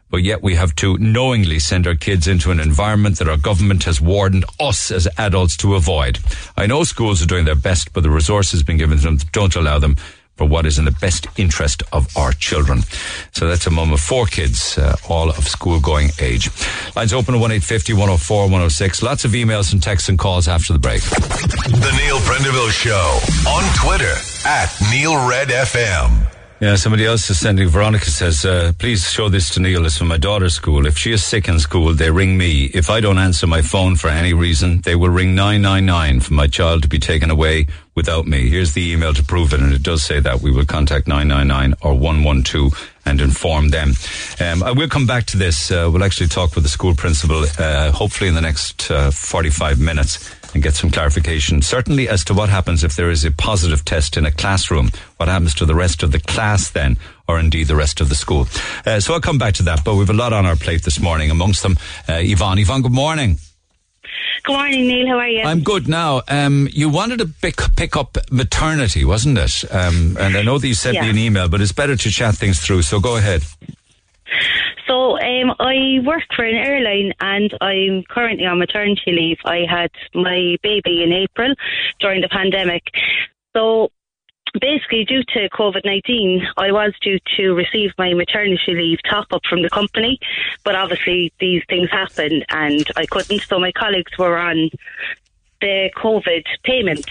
but 0.09 0.23
yet 0.23 0.41
we 0.41 0.55
have 0.55 0.75
to 0.77 0.97
knowingly 0.97 1.59
send 1.59 1.85
our 1.85 1.93
kids 1.93 2.27
into 2.27 2.49
an 2.49 2.59
environment 2.59 3.19
that 3.19 3.29
our 3.29 3.37
government 3.37 3.83
has 3.83 4.01
warned 4.01 4.43
us 4.59 4.89
as 4.89 5.07
adults 5.19 5.55
to 5.57 5.75
avoid. 5.75 6.17
I 6.57 6.65
know 6.65 6.83
schools 6.83 7.21
are 7.21 7.27
doing 7.27 7.45
their 7.45 7.53
best, 7.55 7.93
but 7.93 8.01
the 8.01 8.09
resources 8.09 8.63
being 8.63 8.79
given 8.79 8.97
to 8.97 9.03
them 9.03 9.19
don't 9.31 9.55
allow 9.55 9.77
them 9.77 9.95
for 10.41 10.47
what 10.47 10.65
is 10.65 10.79
in 10.79 10.85
the 10.85 10.97
best 10.99 11.27
interest 11.37 11.83
of 11.93 12.07
our 12.17 12.31
children. 12.31 12.81
So 13.31 13.47
that's 13.47 13.67
a 13.67 13.69
mum 13.69 13.93
of 13.93 13.99
four 13.99 14.25
kids, 14.25 14.75
uh, 14.75 14.95
all 15.07 15.29
of 15.29 15.47
school 15.47 15.79
going 15.79 16.09
age. 16.19 16.49
Lines 16.95 17.13
open 17.13 17.35
at 17.35 17.41
1850 17.41 17.93
104 17.93 18.43
106. 18.45 19.03
Lots 19.03 19.23
of 19.23 19.31
emails 19.31 19.71
and 19.71 19.83
texts 19.83 20.09
and 20.09 20.17
calls 20.17 20.47
after 20.47 20.73
the 20.73 20.79
break. 20.79 21.01
The 21.03 21.93
Neil 21.95 22.17
Prendeville 22.21 22.71
Show 22.71 23.19
on 23.47 23.63
Twitter 23.75 24.15
at 24.47 24.75
Neil 24.91 25.29
Red 25.29 25.49
FM. 25.49 26.30
Yeah, 26.61 26.75
somebody 26.75 27.07
else 27.07 27.27
is 27.31 27.39
sending. 27.39 27.69
Veronica 27.69 28.11
says, 28.11 28.45
uh, 28.45 28.71
please 28.77 29.09
show 29.09 29.29
this 29.29 29.49
to 29.55 29.59
Neil. 29.59 29.83
It's 29.83 29.97
from 29.97 30.09
my 30.09 30.17
daughter's 30.17 30.53
school. 30.53 30.85
If 30.85 30.95
she 30.95 31.11
is 31.11 31.23
sick 31.23 31.47
in 31.47 31.59
school, 31.59 31.95
they 31.95 32.11
ring 32.11 32.37
me. 32.37 32.65
If 32.65 32.87
I 32.87 32.99
don't 32.99 33.17
answer 33.17 33.47
my 33.47 33.63
phone 33.63 33.95
for 33.95 34.09
any 34.09 34.31
reason, 34.31 34.81
they 34.81 34.95
will 34.95 35.09
ring 35.09 35.33
999 35.33 36.19
for 36.19 36.35
my 36.35 36.45
child 36.45 36.83
to 36.83 36.87
be 36.87 36.99
taken 36.99 37.31
away 37.31 37.65
without 37.95 38.27
me. 38.27 38.47
Here's 38.47 38.73
the 38.73 38.91
email 38.91 39.11
to 39.15 39.23
prove 39.23 39.53
it, 39.53 39.59
and 39.59 39.73
it 39.73 39.81
does 39.81 40.03
say 40.03 40.19
that 40.19 40.41
we 40.41 40.51
will 40.51 40.65
contact 40.65 41.07
999 41.07 41.79
or 41.81 41.95
112 41.95 42.93
and 43.05 43.21
inform 43.21 43.69
them. 43.69 43.93
Um, 44.39 44.61
I 44.61 44.71
will 44.71 44.87
come 44.87 45.07
back 45.07 45.25
to 45.27 45.37
this. 45.37 45.71
Uh, 45.71 45.89
we'll 45.91 46.03
actually 46.03 46.27
talk 46.27 46.53
with 46.53 46.63
the 46.63 46.69
school 46.69 46.93
principal, 46.93 47.43
uh, 47.57 47.91
hopefully 47.91 48.27
in 48.27 48.35
the 48.35 48.41
next 48.41 48.91
uh, 48.91 49.09
45 49.09 49.79
minutes 49.79 50.31
and 50.53 50.61
get 50.63 50.73
some 50.75 50.91
clarification, 50.91 51.61
certainly 51.61 52.09
as 52.09 52.23
to 52.25 52.33
what 52.33 52.49
happens 52.49 52.83
if 52.83 52.95
there 52.95 53.09
is 53.09 53.23
a 53.23 53.31
positive 53.31 53.85
test 53.85 54.17
in 54.17 54.25
a 54.25 54.31
classroom. 54.31 54.91
What 55.17 55.29
happens 55.29 55.53
to 55.55 55.65
the 55.65 55.75
rest 55.75 56.03
of 56.03 56.11
the 56.11 56.19
class 56.19 56.69
then, 56.69 56.97
or 57.27 57.39
indeed 57.39 57.67
the 57.67 57.75
rest 57.75 58.01
of 58.01 58.09
the 58.09 58.15
school? 58.15 58.47
Uh, 58.85 58.99
so 58.99 59.13
I'll 59.13 59.21
come 59.21 59.37
back 59.37 59.53
to 59.55 59.63
that, 59.63 59.83
but 59.85 59.95
we've 59.95 60.09
a 60.09 60.13
lot 60.13 60.33
on 60.33 60.45
our 60.45 60.55
plate 60.55 60.83
this 60.83 60.99
morning, 60.99 61.31
amongst 61.31 61.63
them 61.63 61.77
uh, 62.09 62.19
Yvonne. 62.19 62.59
Yvonne, 62.59 62.81
good 62.81 62.91
morning. 62.91 63.37
Good 64.43 64.53
morning, 64.53 64.87
Neil. 64.87 65.07
How 65.07 65.19
are 65.19 65.27
you? 65.27 65.43
I'm 65.43 65.61
good 65.61 65.87
now. 65.87 66.23
Um, 66.27 66.67
you 66.71 66.89
wanted 66.89 67.19
to 67.19 67.27
pick, 67.27 67.57
pick 67.75 67.95
up 67.95 68.17
maternity, 68.31 69.05
wasn't 69.05 69.37
it? 69.37 69.63
Um, 69.71 70.17
and 70.19 70.35
I 70.35 70.41
know 70.41 70.57
that 70.57 70.67
you 70.67 70.73
sent 70.73 70.95
Yeah. 70.95 71.03
me 71.03 71.09
an 71.11 71.17
email, 71.19 71.47
but 71.47 71.61
it's 71.61 71.71
better 71.71 71.95
to 71.95 72.09
chat 72.09 72.35
things 72.35 72.59
through. 72.59 72.81
So 72.81 72.99
go 72.99 73.17
ahead. 73.17 73.43
So, 74.91 75.17
um, 75.17 75.55
I 75.57 75.99
work 76.03 76.23
for 76.35 76.43
an 76.43 76.55
airline 76.55 77.13
and 77.21 77.57
I'm 77.61 78.03
currently 78.09 78.45
on 78.45 78.59
maternity 78.59 79.13
leave. 79.13 79.37
I 79.45 79.59
had 79.59 79.89
my 80.13 80.57
baby 80.63 81.01
in 81.01 81.13
April 81.13 81.55
during 82.01 82.19
the 82.19 82.27
pandemic. 82.27 82.83
So, 83.55 83.89
basically, 84.59 85.05
due 85.05 85.23
to 85.29 85.47
COVID 85.47 85.85
19, 85.85 86.45
I 86.57 86.73
was 86.73 86.91
due 87.01 87.19
to 87.37 87.53
receive 87.53 87.91
my 87.97 88.13
maternity 88.13 88.73
leave 88.73 88.99
top 89.09 89.27
up 89.31 89.43
from 89.49 89.61
the 89.61 89.69
company, 89.69 90.19
but 90.65 90.75
obviously, 90.75 91.31
these 91.39 91.63
things 91.69 91.89
happened 91.89 92.43
and 92.49 92.85
I 92.97 93.05
couldn't. 93.05 93.43
So, 93.43 93.59
my 93.59 93.71
colleagues 93.71 94.17
were 94.17 94.37
on 94.37 94.71
the 95.61 95.89
COVID 95.95 96.43
payment. 96.63 97.09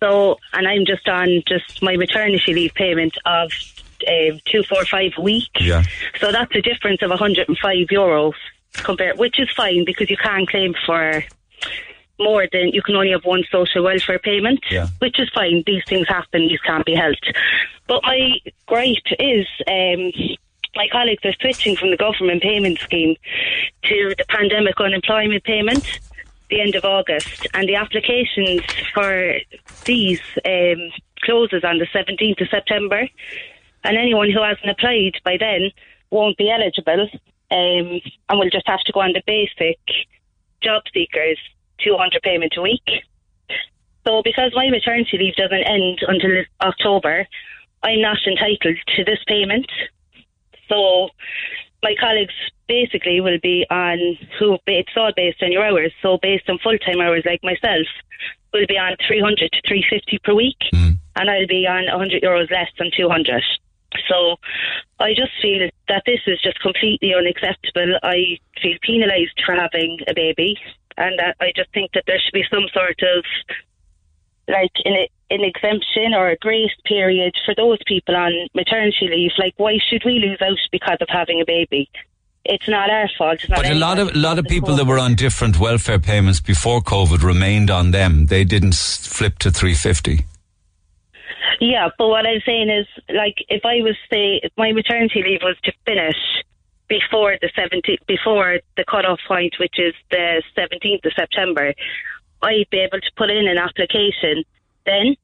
So, 0.00 0.38
and 0.54 0.66
I'm 0.66 0.86
just 0.86 1.06
on 1.08 1.42
just 1.46 1.82
my 1.82 1.96
maternity 1.96 2.54
leave 2.54 2.72
payment 2.72 3.18
of 3.26 3.50
um, 4.08 4.40
two 4.46 4.62
four 4.64 4.84
five 4.84 5.12
a 5.16 5.20
week. 5.20 5.50
Yeah. 5.60 5.82
So 6.20 6.32
that's 6.32 6.54
a 6.54 6.62
difference 6.62 7.02
of 7.02 7.10
105 7.10 7.56
euros 7.88 8.34
compared, 8.74 9.18
which 9.18 9.38
is 9.40 9.50
fine 9.56 9.84
because 9.84 10.10
you 10.10 10.16
can't 10.16 10.48
claim 10.48 10.74
for 10.84 11.24
more 12.18 12.46
than 12.50 12.68
you 12.72 12.82
can 12.82 12.96
only 12.96 13.10
have 13.10 13.24
one 13.24 13.44
social 13.50 13.84
welfare 13.84 14.18
payment, 14.18 14.60
Yeah. 14.70 14.86
which 15.00 15.20
is 15.20 15.28
fine. 15.34 15.62
These 15.66 15.84
things 15.86 16.08
happen; 16.08 16.48
these 16.48 16.60
can't 16.60 16.84
be 16.84 16.94
helped. 16.94 17.32
But 17.86 18.02
my 18.02 18.38
gripe 18.66 19.08
is. 19.18 19.46
Um, 19.68 20.12
my 20.74 20.88
colleagues 20.92 21.24
are 21.24 21.32
switching 21.40 21.74
from 21.74 21.90
the 21.90 21.96
government 21.96 22.42
payment 22.42 22.78
scheme 22.80 23.16
to 23.84 24.14
the 24.18 24.24
pandemic 24.28 24.78
unemployment 24.78 25.42
payment 25.42 26.00
the 26.50 26.60
end 26.60 26.74
of 26.74 26.84
August, 26.84 27.46
and 27.54 27.68
the 27.68 27.74
applications 27.74 28.62
for 28.94 29.34
these 29.84 30.20
um, 30.44 30.90
closes 31.22 31.64
on 31.64 31.78
the 31.78 31.86
17th 31.86 32.40
of 32.40 32.48
September. 32.48 33.08
And 33.86 33.96
anyone 33.96 34.30
who 34.30 34.42
hasn't 34.42 34.68
applied 34.68 35.20
by 35.24 35.36
then 35.38 35.70
won't 36.10 36.36
be 36.36 36.50
eligible, 36.50 37.08
um, 37.50 38.00
and 38.28 38.38
will 38.38 38.50
just 38.50 38.66
have 38.66 38.80
to 38.80 38.92
go 38.92 39.00
on 39.00 39.12
the 39.12 39.22
basic 39.26 39.78
job 40.60 40.82
seekers 40.92 41.38
200 41.84 42.20
payment 42.22 42.54
a 42.56 42.62
week. 42.62 43.04
So, 44.06 44.22
because 44.22 44.52
my 44.54 44.68
maternity 44.70 45.18
leave 45.18 45.34
doesn't 45.36 45.66
end 45.66 46.00
until 46.06 46.44
October, 46.60 47.26
I'm 47.82 48.00
not 48.00 48.18
entitled 48.26 48.78
to 48.96 49.04
this 49.04 49.18
payment. 49.26 49.70
So, 50.68 51.10
my 51.82 51.94
colleagues 52.00 52.34
basically 52.66 53.20
will 53.20 53.38
be 53.40 53.64
on 53.70 54.18
who 54.38 54.58
it's 54.66 54.90
all 54.96 55.12
based 55.14 55.42
on 55.42 55.52
your 55.52 55.64
hours. 55.64 55.92
So 56.02 56.18
based 56.20 56.48
on 56.48 56.58
full 56.58 56.78
time 56.78 57.00
hours 57.00 57.22
like 57.24 57.42
myself, 57.44 57.86
will 58.52 58.66
be 58.66 58.78
on 58.78 58.96
three 59.06 59.20
hundred 59.20 59.52
to 59.52 59.60
three 59.66 59.84
fifty 59.88 60.18
per 60.18 60.34
week, 60.34 60.58
and 61.14 61.30
I'll 61.30 61.46
be 61.46 61.66
on 61.66 61.86
hundred 61.86 62.22
euros 62.22 62.50
less 62.50 62.68
than 62.78 62.90
two 62.96 63.08
hundred. 63.08 63.44
So 64.08 64.36
I 64.98 65.10
just 65.14 65.32
feel 65.40 65.68
that 65.88 66.02
this 66.06 66.20
is 66.26 66.40
just 66.42 66.60
completely 66.60 67.14
unacceptable. 67.14 67.98
I 68.02 68.38
feel 68.62 68.76
penalised 68.82 69.40
for 69.44 69.54
having 69.54 69.98
a 70.08 70.14
baby, 70.14 70.58
and 70.96 71.20
I 71.40 71.52
just 71.54 71.72
think 71.72 71.92
that 71.92 72.04
there 72.06 72.18
should 72.18 72.32
be 72.32 72.44
some 72.50 72.66
sort 72.72 73.00
of 73.02 73.24
like 74.48 74.72
an, 74.84 75.06
an 75.30 75.42
exemption 75.42 76.14
or 76.14 76.28
a 76.28 76.36
grace 76.36 76.70
period 76.84 77.34
for 77.44 77.54
those 77.54 77.78
people 77.86 78.14
on 78.16 78.32
maternity 78.54 79.08
leave. 79.08 79.32
Like, 79.38 79.54
why 79.56 79.78
should 79.90 80.02
we 80.04 80.20
lose 80.20 80.40
out 80.40 80.58
because 80.70 80.98
of 81.00 81.08
having 81.10 81.40
a 81.40 81.44
baby? 81.44 81.90
It's 82.44 82.68
not 82.68 82.90
our 82.90 83.08
fault. 83.18 83.40
Not 83.48 83.62
But 83.62 83.70
a 83.70 83.74
lot 83.74 83.98
of 83.98 84.14
a 84.14 84.18
lot 84.18 84.38
of 84.38 84.44
people 84.44 84.76
that 84.76 84.86
were 84.86 85.00
on 85.00 85.16
different 85.16 85.58
welfare 85.58 85.98
payments 85.98 86.40
before 86.40 86.80
COVID 86.80 87.22
remained 87.22 87.70
on 87.70 87.90
them. 87.90 88.26
They 88.26 88.44
didn't 88.44 88.76
flip 88.76 89.38
to 89.40 89.50
350. 89.50 90.24
Yeah, 91.60 91.88
but 91.96 92.08
what 92.08 92.26
I'm 92.26 92.40
saying 92.44 92.68
is, 92.68 92.86
like, 93.08 93.36
if 93.48 93.64
I 93.64 93.80
was 93.80 93.96
say 94.10 94.40
if 94.42 94.52
my 94.56 94.72
maternity 94.72 95.22
leave 95.22 95.40
was 95.42 95.56
to 95.64 95.72
finish 95.86 96.16
before 96.88 97.36
the 97.40 97.48
17th, 97.56 98.06
before 98.06 98.60
the 98.76 98.84
cut-off 98.84 99.20
point, 99.26 99.54
which 99.58 99.78
is 99.78 99.94
the 100.10 100.42
17th 100.56 101.04
of 101.04 101.12
September, 101.14 101.72
I'd 102.42 102.70
be 102.70 102.78
able 102.78 103.00
to 103.00 103.10
put 103.16 103.30
in 103.30 103.48
an 103.48 103.58
application 103.58 104.44
then, 104.84 105.16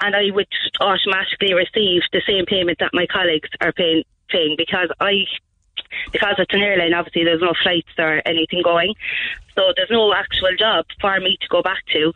and 0.00 0.14
I 0.14 0.30
would 0.30 0.48
automatically 0.80 1.54
receive 1.54 2.02
the 2.12 2.22
same 2.26 2.44
payment 2.46 2.78
that 2.80 2.90
my 2.92 3.06
colleagues 3.06 3.48
are 3.60 3.72
paying, 3.72 4.04
paying 4.28 4.54
because 4.56 4.90
I. 5.00 5.24
Because 6.12 6.34
it's 6.38 6.52
an 6.52 6.60
airline, 6.60 6.92
obviously 6.92 7.24
there's 7.24 7.40
no 7.40 7.54
flights 7.62 7.88
or 7.98 8.20
anything 8.26 8.62
going, 8.62 8.94
so 9.54 9.72
there's 9.76 9.90
no 9.90 10.12
actual 10.12 10.50
job 10.58 10.84
for 11.00 11.18
me 11.20 11.38
to 11.40 11.48
go 11.48 11.62
back 11.62 11.86
to. 11.92 12.12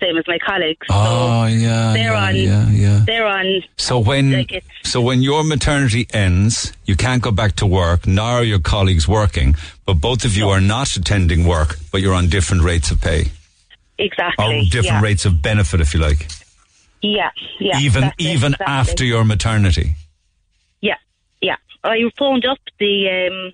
Same 0.00 0.16
as 0.16 0.26
my 0.26 0.38
colleagues. 0.38 0.86
Oh 0.90 1.46
yeah, 1.46 1.92
they're 1.92 2.12
yeah, 2.12 2.26
on. 2.26 2.36
yeah, 2.36 2.68
yeah. 2.70 3.04
They're 3.06 3.26
on. 3.26 3.62
So 3.76 3.98
when 3.98 4.32
Like 4.32 4.64
so 4.84 5.00
when 5.00 5.22
your 5.22 5.44
maternity 5.44 6.06
ends, 6.12 6.72
you 6.84 6.96
can't 6.96 7.22
go 7.22 7.30
back 7.30 7.56
to 7.56 7.66
work. 7.66 8.06
Nor 8.06 8.24
are 8.26 8.44
your 8.44 8.58
colleagues 8.60 9.06
working, 9.08 9.54
but 9.84 9.94
both 9.94 10.24
of 10.24 10.36
you 10.36 10.48
are 10.48 10.60
not 10.60 10.94
attending 10.96 11.46
work, 11.46 11.76
but 11.92 12.00
you're 12.00 12.14
on 12.14 12.28
different 12.28 12.62
rates 12.62 12.90
of 12.90 13.00
pay 13.00 13.30
Exactly. 13.98 14.44
or 14.44 14.62
different 14.64 14.84
yeah. 14.84 15.02
rates 15.02 15.24
of 15.24 15.40
benefit, 15.42 15.80
if 15.80 15.94
you 15.94 16.00
like. 16.00 16.28
Yeah, 17.02 17.30
yeah. 17.60 17.78
even 17.80 18.12
even 18.18 18.52
exactly. 18.54 18.66
after 18.66 19.04
your 19.04 19.24
maternity. 19.24 19.94
Yeah, 20.80 20.96
yeah. 21.40 21.56
I 21.84 22.02
phoned 22.18 22.44
up 22.46 22.58
the 22.78 23.28
um, 23.30 23.52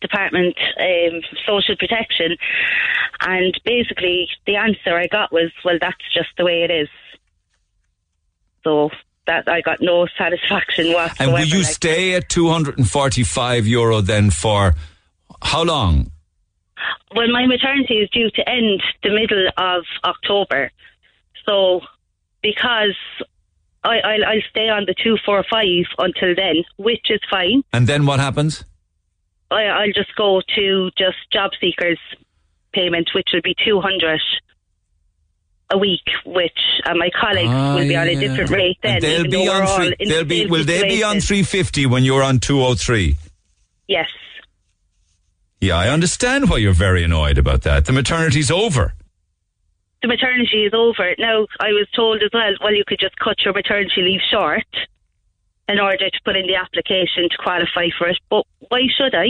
Department 0.00 0.56
um, 0.78 1.20
Social 1.46 1.76
Protection, 1.76 2.36
and 3.20 3.58
basically 3.64 4.28
the 4.46 4.56
answer 4.56 4.96
I 4.96 5.06
got 5.06 5.32
was, 5.32 5.50
"Well, 5.64 5.78
that's 5.80 6.04
just 6.14 6.30
the 6.36 6.44
way 6.44 6.62
it 6.62 6.70
is." 6.70 6.88
So 8.64 8.90
that 9.26 9.48
I 9.48 9.60
got 9.60 9.80
no 9.80 10.06
satisfaction 10.18 10.92
whatsoever. 10.92 11.22
And 11.22 11.32
will 11.32 11.56
you 11.56 11.64
stay 11.64 12.14
at 12.14 12.28
245 12.28 13.66
euro 13.66 14.00
then 14.00 14.30
for 14.30 14.74
how 15.42 15.62
long? 15.62 16.10
well, 17.14 17.28
my 17.28 17.46
maternity 17.46 17.94
is 17.94 18.10
due 18.10 18.30
to 18.30 18.48
end 18.48 18.82
the 19.02 19.10
middle 19.10 19.48
of 19.56 19.84
October, 20.04 20.70
so 21.46 21.80
because. 22.42 22.96
I, 23.82 23.98
I'll, 24.00 24.24
I'll 24.26 24.42
stay 24.50 24.68
on 24.68 24.84
the 24.84 24.94
two 25.02 25.16
four 25.24 25.42
five 25.50 25.86
until 25.96 26.34
then, 26.34 26.64
which 26.76 27.06
is 27.08 27.20
fine. 27.30 27.62
And 27.72 27.86
then 27.86 28.04
what 28.04 28.20
happens? 28.20 28.62
I, 29.50 29.64
I'll 29.64 29.92
just 29.92 30.14
go 30.16 30.40
to 30.56 30.90
just 30.96 31.16
job 31.32 31.50
seekers 31.60 31.98
payment, 32.72 33.10
which 33.14 33.28
will 33.32 33.42
be 33.42 33.54
200 33.64 34.20
a 35.72 35.78
week, 35.78 36.02
which 36.24 36.58
uh, 36.84 36.94
my 36.94 37.10
colleagues 37.18 37.50
Ah, 37.52 37.74
will 37.76 37.86
be 37.88 37.96
on 37.96 38.08
a 38.08 38.14
different 38.16 38.50
rate 38.50 38.78
then. 38.82 38.94
And 38.94 39.02
they'll 39.02 39.30
be 39.30 39.48
on 39.48 39.66
three, 39.66 40.06
they'll 40.06 40.24
be 40.24 40.40
same 40.42 40.50
will 40.50 40.64
they 40.64 40.88
be 40.88 41.02
on 41.02 41.20
350 41.20 41.86
when 41.86 42.04
you're 42.04 42.22
on 42.22 42.38
203? 42.40 43.16
Yes. 43.86 44.06
Yeah, 45.60 45.76
I 45.76 45.88
understand 45.88 46.48
why 46.48 46.56
you're 46.56 46.72
very 46.72 47.04
annoyed 47.04 47.38
about 47.38 47.62
that. 47.62 47.84
The 47.84 47.92
maternity's 47.92 48.50
over. 48.50 48.94
The 50.02 50.08
maternity 50.08 50.64
is 50.64 50.72
over. 50.72 51.14
Now, 51.18 51.46
I 51.60 51.68
was 51.72 51.86
told 51.94 52.22
as 52.22 52.30
well, 52.32 52.52
well, 52.62 52.74
you 52.74 52.84
could 52.86 52.98
just 52.98 53.16
cut 53.16 53.36
your 53.44 53.52
maternity 53.52 54.00
leave 54.00 54.20
short 54.30 54.64
in 55.70 55.78
order 55.80 56.10
to 56.10 56.20
put 56.24 56.36
in 56.36 56.46
the 56.46 56.56
application 56.56 57.28
to 57.30 57.36
qualify 57.38 57.88
for 57.98 58.08
it. 58.08 58.18
But 58.28 58.44
why 58.68 58.80
should 58.96 59.14
I? 59.14 59.28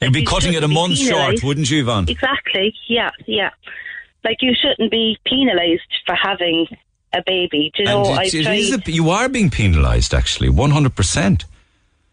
You'd 0.00 0.12
be 0.12 0.20
you 0.20 0.26
cutting 0.26 0.54
it 0.54 0.62
a 0.64 0.68
month 0.68 0.98
short, 0.98 1.42
wouldn't 1.42 1.70
you, 1.70 1.80
Yvonne? 1.82 2.06
Exactly. 2.08 2.74
Yeah, 2.88 3.10
yeah. 3.26 3.50
Like 4.24 4.38
you 4.40 4.52
shouldn't 4.54 4.90
be 4.90 5.16
penalised 5.24 5.82
for 6.06 6.14
having 6.14 6.66
a 7.12 7.22
baby. 7.26 7.72
Do 7.76 7.82
you 7.82 7.88
know? 7.88 8.04
and 8.04 8.20
I've 8.20 8.26
it- 8.28 8.34
it 8.34 8.42
tried. 8.44 8.58
is 8.58 8.74
a- 8.86 8.92
you 8.92 9.10
are 9.10 9.28
being 9.28 9.50
penalised, 9.50 10.14
actually, 10.14 10.48
100%. 10.48 11.44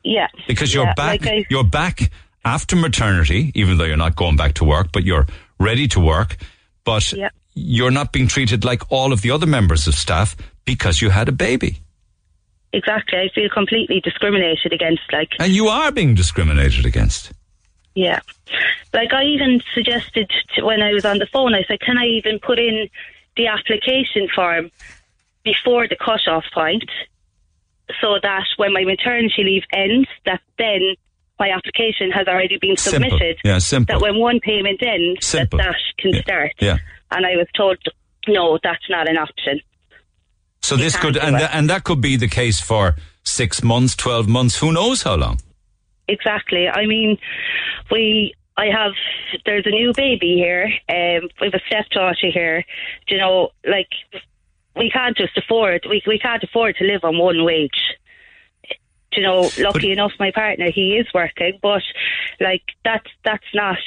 yeah. 0.03 0.27
Because 0.47 0.73
you're 0.73 0.85
yeah, 0.85 0.93
back, 0.93 1.21
like 1.21 1.27
I- 1.31 1.45
you're 1.49 1.63
back 1.63 2.09
after 2.45 2.75
maternity, 2.75 3.51
even 3.55 3.77
though 3.77 3.83
you're 3.83 3.97
not 3.97 4.15
going 4.15 4.37
back 4.37 4.53
to 4.55 4.63
work, 4.63 4.87
but 4.91 5.03
you're 5.03 5.27
ready 5.59 5.87
to 5.89 5.99
work. 5.99 6.37
But 6.85 7.11
Yeah. 7.13 7.29
you're 7.53 7.91
not 7.91 8.11
being 8.13 8.27
treated 8.27 8.63
like 8.63 8.81
all 8.89 9.11
of 9.11 9.21
the 9.21 9.31
other 9.31 9.45
members 9.45 9.85
of 9.87 9.93
staff 9.95 10.35
because 10.65 11.01
you 11.01 11.09
had 11.09 11.27
a 11.27 11.31
baby. 11.33 11.79
Exactly. 12.73 13.17
I 13.19 13.29
feel 13.33 13.49
completely 13.49 13.99
discriminated 14.01 14.73
against. 14.73 15.01
Like, 15.11 15.29
And 15.39 15.51
you 15.53 15.67
are 15.67 15.91
being 15.91 16.15
discriminated 16.15 16.85
against. 16.85 17.31
yeah. 17.95 18.19
Like, 18.93 19.13
I 19.13 19.23
even 19.23 19.61
suggested 19.73 20.31
to, 20.55 20.63
when 20.65 20.81
I 20.81 20.91
was 20.93 21.05
on 21.05 21.17
the 21.19 21.27
phone, 21.27 21.53
I 21.53 21.63
said, 21.67 21.79
can 21.81 21.97
I 21.97 22.05
even 22.05 22.39
put 22.39 22.59
in 22.59 22.89
the 23.35 23.47
application 23.47 24.27
form 24.33 24.71
before 25.43 25.87
the 25.87 25.95
cut-off 25.95 26.45
point 26.53 26.89
so 28.01 28.15
that 28.21 28.45
when 28.57 28.73
my 28.73 28.83
maternity 28.83 29.43
leave 29.43 29.63
ends, 29.73 30.07
that 30.25 30.41
then 30.57 30.95
my 31.39 31.49
application 31.51 32.11
has 32.11 32.27
already 32.27 32.57
been 32.59 32.75
Simple. 32.77 33.09
submitted. 33.09 33.37
Yeah, 33.43 33.59
simple. 33.59 33.93
That 33.95 34.01
when 34.01 34.19
one 34.19 34.39
payment 34.39 34.81
ends, 34.81 35.25
Simple. 35.25 35.57
that 35.59 35.73
that 35.73 36.01
can 36.01 36.13
Yeah. 36.15 36.21
start. 36.21 36.51
Yeah. 36.59 36.77
And 37.11 37.25
I 37.25 37.35
was 37.37 37.47
told, 37.55 37.77
no, 38.27 38.57
that's 38.63 38.89
not 38.89 39.07
an 39.07 39.17
option. 39.17 39.61
So 40.67 40.75
You 40.75 40.83
this 40.83 40.97
could, 40.97 41.15
and, 41.15 41.35
tha- 41.37 41.55
and 41.55 41.69
that 41.69 41.85
could 41.85 42.01
be 42.01 42.17
the 42.17 42.27
case 42.27 42.59
for 42.59 42.97
six 43.23 43.63
months, 43.63 43.95
12 43.95 44.27
months, 44.27 44.57
who 44.57 44.73
knows 44.73 45.01
how 45.01 45.15
long. 45.15 45.39
Exactly. 46.09 46.67
I 46.67 46.85
mean, 46.85 47.17
we. 47.89 48.33
I 48.57 48.65
have. 48.65 48.91
There's 49.45 49.65
a 49.65 49.69
new 49.69 49.93
baby 49.95 50.35
here. 50.35 50.65
Um, 50.89 51.29
we 51.39 51.47
have 51.47 51.53
a 51.53 51.61
stepdaughter 51.67 52.31
here. 52.33 52.65
Do 53.07 53.15
you 53.15 53.21
know, 53.21 53.51
like 53.65 53.87
we 54.75 54.89
can't 54.89 55.15
just 55.15 55.37
afford. 55.37 55.85
We 55.89 56.01
we 56.05 56.19
can't 56.19 56.43
afford 56.43 56.75
to 56.77 56.83
live 56.83 57.05
on 57.05 57.17
one 57.17 57.45
wage. 57.45 57.95
Do 59.11 59.21
you 59.21 59.23
know, 59.23 59.49
lucky 59.59 59.93
enough, 59.93 60.11
my 60.19 60.31
partner 60.31 60.69
he 60.69 60.97
is 60.97 61.07
working, 61.13 61.59
but 61.61 61.83
like 62.41 62.63
that's 62.83 63.09
that's 63.23 63.53
not 63.53 63.77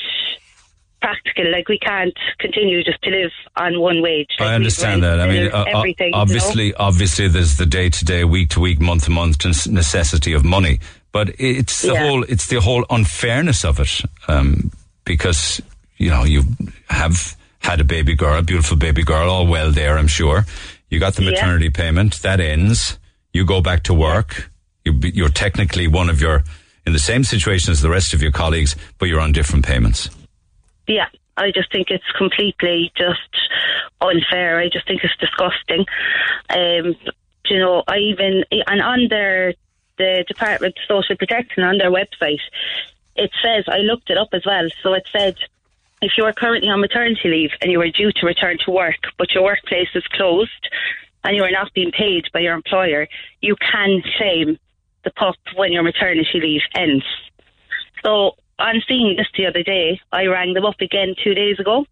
practical. 1.00 1.50
Like 1.50 1.68
we 1.68 1.78
can't 1.78 2.16
continue 2.38 2.82
just 2.84 3.00
to 3.02 3.10
live 3.10 3.30
on 3.56 3.80
one 3.80 4.02
wage. 4.02 4.28
Like, 4.38 4.48
I 4.50 4.54
understand 4.54 5.02
that. 5.02 5.20
I 5.20 5.26
mean, 5.28 5.50
uh, 5.52 5.58
uh, 5.64 5.78
everything. 5.78 6.06
you 6.08 6.12
know? 6.12 6.18
obviously, 6.18 6.74
obviously, 6.74 7.28
there's 7.28 7.56
the 7.56 7.66
day 7.66 7.88
to 7.90 8.04
day, 8.04 8.24
week 8.24 8.50
to 8.50 8.60
week, 8.60 8.80
month 8.80 9.04
to 9.04 9.10
month 9.10 9.44
necessity 9.66 10.32
of 10.32 10.44
money, 10.44 10.78
but 11.12 11.30
it's 11.38 11.82
the 11.82 11.92
Yeah. 11.94 12.08
whole, 12.08 12.22
it's 12.24 12.46
the 12.48 12.60
whole 12.60 12.84
unfairness 12.90 13.64
of 13.64 13.80
it, 13.80 14.00
um, 14.28 14.70
because 15.04 15.60
you 15.96 16.10
know 16.10 16.24
you 16.24 16.44
have 16.88 17.36
had 17.60 17.80
a 17.80 17.84
baby 17.84 18.14
girl, 18.14 18.38
a 18.38 18.42
beautiful 18.42 18.76
baby 18.76 19.02
girl, 19.02 19.28
all 19.30 19.46
well 19.46 19.70
there, 19.70 19.98
I'm 19.98 20.08
sure. 20.08 20.46
You 20.88 20.98
got 20.98 21.14
the 21.14 21.22
Yeah. 21.22 21.30
maternity 21.30 21.70
payment 21.70 22.22
that 22.22 22.40
ends. 22.40 22.98
You 23.32 23.44
go 23.44 23.60
back 23.60 23.82
to 23.84 23.94
work. 23.94 24.50
You, 24.84 24.98
you're 25.02 25.28
technically 25.28 25.86
one 25.86 26.08
of 26.10 26.20
your 26.20 26.42
in 26.86 26.94
the 26.94 26.98
same 26.98 27.22
situation 27.22 27.70
as 27.70 27.82
the 27.82 27.90
rest 27.90 28.14
of 28.14 28.22
your 28.22 28.32
colleagues, 28.32 28.74
but 28.98 29.08
you're 29.08 29.20
on 29.20 29.32
different 29.32 29.64
payments. 29.66 30.08
Yeah, 30.90 31.06
I 31.36 31.52
just 31.52 31.70
think 31.70 31.88
it's 31.90 32.10
completely 32.18 32.90
just 32.96 33.30
unfair. 34.00 34.58
I 34.58 34.68
just 34.68 34.88
think 34.88 35.04
it's 35.04 35.16
disgusting. 35.18 35.86
Um, 36.50 36.96
you 37.46 37.60
know, 37.60 37.84
I 37.86 37.98
even 37.98 38.44
and 38.66 38.82
on 38.82 39.06
their 39.08 39.54
the 39.98 40.24
Department 40.26 40.76
of 40.76 40.84
Social 40.88 41.16
Protection 41.16 41.62
on 41.62 41.78
their 41.78 41.92
website, 41.92 42.40
it 43.14 43.30
says 43.40 43.66
I 43.68 43.78
looked 43.78 44.10
it 44.10 44.18
up 44.18 44.30
as 44.32 44.42
well. 44.44 44.68
So 44.82 44.94
it 44.94 45.06
said 45.12 45.36
if 46.02 46.12
you 46.18 46.24
are 46.24 46.32
currently 46.32 46.68
on 46.70 46.80
maternity 46.80 47.28
leave 47.28 47.50
and 47.62 47.70
you 47.70 47.80
are 47.82 47.90
due 47.90 48.10
to 48.10 48.26
return 48.26 48.58
to 48.64 48.72
work, 48.72 48.98
but 49.16 49.32
your 49.32 49.44
workplace 49.44 49.90
is 49.94 50.04
closed 50.08 50.68
and 51.22 51.36
you 51.36 51.44
are 51.44 51.52
not 51.52 51.72
being 51.72 51.92
paid 51.92 52.24
by 52.32 52.40
your 52.40 52.54
employer, 52.54 53.06
you 53.40 53.54
can 53.54 54.02
claim 54.16 54.58
the 55.04 55.12
PUP 55.12 55.36
when 55.54 55.70
your 55.70 55.84
maternity 55.84 56.40
leave 56.40 56.62
ends. 56.74 57.04
So 58.02 58.34
on 58.60 58.82
seeing 58.86 59.16
this 59.16 59.26
the 59.36 59.46
other 59.46 59.62
day, 59.62 60.00
I 60.12 60.26
rang 60.26 60.54
them 60.54 60.64
up 60.64 60.80
again 60.80 61.14
two 61.22 61.34
days 61.34 61.58
ago, 61.58 61.86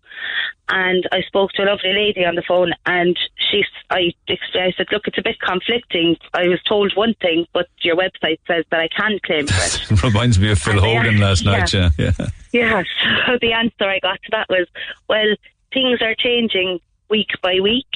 and 0.68 1.08
I 1.12 1.22
spoke 1.22 1.52
to 1.52 1.62
a 1.62 1.66
lovely 1.66 1.92
lady 1.92 2.24
on 2.24 2.34
the 2.34 2.42
phone, 2.42 2.72
and 2.86 3.18
she, 3.36 3.64
I, 3.90 4.12
I 4.28 4.72
said, 4.76 4.86
look, 4.92 5.06
it's 5.06 5.18
a 5.18 5.22
bit 5.22 5.40
conflicting. 5.40 6.16
I 6.34 6.48
was 6.48 6.62
told 6.62 6.92
one 6.94 7.14
thing, 7.20 7.46
but 7.52 7.68
your 7.80 7.96
website 7.96 8.38
says 8.46 8.64
that 8.70 8.80
I 8.80 8.88
can 8.88 9.18
claim 9.24 9.46
for 9.46 9.94
it. 9.94 10.02
Reminds 10.02 10.38
me 10.38 10.50
of 10.52 10.58
Phil 10.58 10.74
And 10.74 11.06
Hogan 11.06 11.20
last 11.20 11.44
night. 11.44 11.72
Yeah, 11.72 11.90
yeah. 11.98 12.12
Yeah, 12.52 12.82
so 13.26 13.38
the 13.40 13.52
answer 13.52 13.84
I 13.84 13.98
got 14.00 14.22
to 14.22 14.28
that 14.32 14.48
was, 14.48 14.66
well, 15.08 15.34
things 15.72 16.00
are 16.02 16.14
changing 16.14 16.80
week 17.10 17.30
by 17.42 17.60
week. 17.60 17.86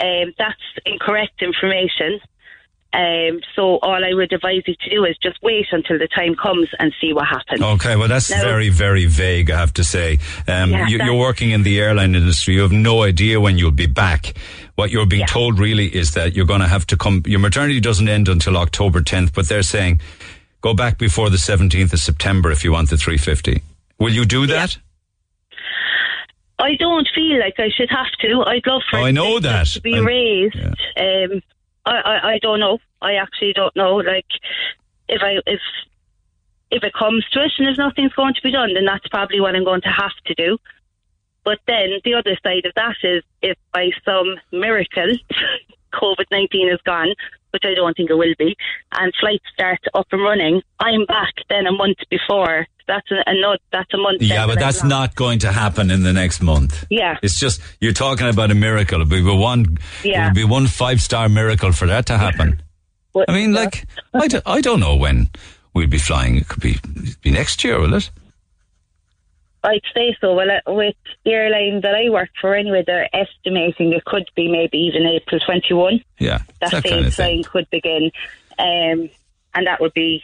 Um, 0.00 0.34
that's 0.38 0.60
incorrect 0.86 1.42
information. 1.42 2.20
Um, 2.90 3.40
so 3.54 3.76
all 3.82 4.02
I 4.02 4.14
would 4.14 4.32
advise 4.32 4.62
you 4.66 4.74
to 4.74 4.90
do 4.90 5.04
is 5.04 5.16
just 5.22 5.36
wait 5.42 5.66
until 5.72 5.98
the 5.98 6.08
time 6.08 6.34
comes 6.34 6.68
and 6.78 6.92
see 7.00 7.12
what 7.12 7.26
happens. 7.28 7.60
Okay, 7.60 7.96
well, 7.96 8.08
that's 8.08 8.30
Now- 8.30 8.42
very, 8.42 8.70
very 8.70 9.04
vague, 9.04 9.50
I 9.50 9.58
have 9.58 9.74
to 9.74 9.84
say. 9.84 10.18
Um, 10.48 10.70
Yeah, 10.70 10.86
you, 10.88 10.98
you're 11.04 11.14
working 11.18 11.50
in 11.50 11.64
the 11.64 11.78
airline 11.80 12.14
industry. 12.14 12.54
You 12.54 12.62
have 12.62 12.72
no 12.72 13.02
idea 13.02 13.40
when 13.40 13.58
you'll 13.58 13.72
be 13.72 13.86
back. 13.86 14.32
What 14.76 14.90
you're 14.90 15.06
being 15.06 15.26
told 15.26 15.58
really 15.58 15.86
is 15.86 16.14
that 16.14 16.34
you're 16.34 16.46
going 16.46 16.60
to 16.62 16.68
have 16.68 16.86
to 16.86 16.96
come. 16.96 17.22
Your 17.26 17.40
maternity 17.40 17.78
doesn't 17.80 18.08
end 18.08 18.26
until 18.28 18.56
October 18.56 19.00
10th, 19.02 19.34
but 19.34 19.48
they're 19.48 19.62
saying 19.62 20.00
go 20.62 20.72
back 20.72 20.96
before 20.98 21.28
the 21.30 21.36
17th 21.36 21.92
of 21.92 21.98
September 22.00 22.50
if 22.50 22.64
you 22.64 22.72
want 22.72 22.88
the 22.88 22.96
350. 22.96 23.60
Will 23.98 24.12
you 24.14 24.24
do 24.24 24.46
that? 24.46 24.78
I 26.58 26.74
don't 26.76 27.06
feel 27.14 27.38
like 27.38 27.54
I 27.58 27.68
should 27.76 27.90
have 27.90 28.10
to. 28.22 28.42
I'd 28.46 28.66
love 28.66 28.82
for 28.90 28.98
Oh, 28.98 29.04
I 29.04 29.10
know 29.12 29.38
that. 29.40 29.66
to 29.68 29.80
be 29.80 29.94
I- 29.96 30.00
raised. 30.00 30.56
Um, 30.96 31.42
I, 31.88 32.00
I 32.00 32.32
I 32.32 32.38
don't 32.38 32.60
know. 32.60 32.78
I 33.00 33.14
actually 33.14 33.52
don't 33.54 33.74
know. 33.74 33.96
Like 33.96 34.26
if 35.08 35.22
I 35.22 35.38
if 35.46 35.60
if 36.70 36.82
it 36.84 36.92
comes 36.92 37.24
to 37.32 37.44
it 37.44 37.52
and 37.58 37.68
if 37.68 37.78
nothing's 37.78 38.12
going 38.12 38.34
to 38.34 38.42
be 38.42 38.50
done, 38.50 38.74
then 38.74 38.84
that's 38.84 39.08
probably 39.08 39.40
what 39.40 39.56
I'm 39.56 39.64
going 39.64 39.80
to 39.82 39.88
have 39.88 40.12
to 40.26 40.34
do. 40.34 40.58
But 41.44 41.60
then 41.66 42.00
the 42.04 42.14
other 42.14 42.36
side 42.42 42.66
of 42.66 42.74
that 42.74 42.96
is 43.02 43.22
if 43.40 43.56
by 43.72 43.90
some 44.04 44.36
miracle 44.52 45.16
COVID 45.94 46.26
19 46.30 46.68
is 46.68 46.80
gone, 46.84 47.14
which 47.50 47.62
I 47.64 47.74
don't 47.74 47.96
think 47.96 48.10
it 48.10 48.14
will 48.14 48.34
be, 48.38 48.56
and 48.92 49.12
flights 49.20 49.44
start 49.52 49.78
up 49.94 50.06
and 50.12 50.22
running, 50.22 50.62
I'm 50.80 51.04
back 51.06 51.34
then 51.48 51.66
a 51.66 51.72
month 51.72 51.98
before 52.10 52.66
That's 52.86 53.10
a, 53.10 53.16
a 53.26 53.34
no, 53.34 53.56
that's 53.70 53.92
a 53.92 53.98
month. 53.98 54.22
Yeah, 54.22 54.46
but 54.46 54.58
that's 54.58 54.80
long. 54.80 54.88
not 54.88 55.14
going 55.14 55.40
to 55.40 55.52
happen 55.52 55.90
in 55.90 56.02
the 56.04 56.12
next 56.12 56.40
month. 56.40 56.86
Yeah. 56.90 57.18
It's 57.22 57.38
just 57.38 57.60
you're 57.80 57.92
talking 57.92 58.28
about 58.28 58.50
a 58.50 58.54
miracle. 58.54 59.02
It 59.02 59.08
would 59.08 59.10
be 59.10 59.22
one. 59.22 59.76
It 60.02 60.12
Yeah. 60.12 60.24
would 60.26 60.34
be 60.34 60.44
one 60.44 60.66
five 60.66 61.00
star 61.02 61.28
miracle 61.28 61.72
for 61.72 61.86
that 61.86 62.06
to 62.06 62.16
happen. 62.16 62.62
I 63.28 63.32
mean, 63.32 63.52
like 63.52 63.84
I, 64.14 64.28
d- 64.28 64.40
I 64.46 64.60
don't 64.62 64.80
know 64.80 64.96
when 64.96 65.28
we'll 65.74 65.86
be 65.88 65.98
flying. 65.98 66.36
It 66.36 66.48
could 66.48 66.62
be 66.62 66.78
be 67.22 67.30
next 67.30 67.62
year, 67.64 67.78
will 67.80 67.94
it? 67.94 68.10
I'd 69.68 69.82
say 69.94 70.16
so. 70.20 70.34
Well, 70.34 70.48
uh, 70.50 70.72
with 70.72 70.96
the 71.24 71.32
airline 71.32 71.80
that 71.82 71.94
I 71.94 72.08
work 72.10 72.30
for, 72.40 72.54
anyway, 72.54 72.82
they're 72.86 73.08
estimating 73.14 73.92
it 73.92 74.04
could 74.04 74.24
be 74.34 74.50
maybe 74.50 74.78
even 74.78 75.06
April 75.06 75.40
21. 75.40 76.00
Yeah, 76.18 76.38
That, 76.60 76.70
that 76.72 76.84
kind 76.84 77.06
of 77.06 77.14
thing. 77.14 77.44
could 77.44 77.68
begin, 77.70 78.10
um, 78.58 79.10
and 79.54 79.66
that 79.66 79.80
would 79.80 79.94
be 79.94 80.22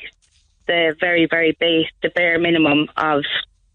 the 0.67 0.97
very, 0.99 1.27
very 1.27 1.53
base, 1.61 1.89
the 2.03 2.09
bare 2.11 2.39
minimum 2.39 2.89
of 2.97 3.23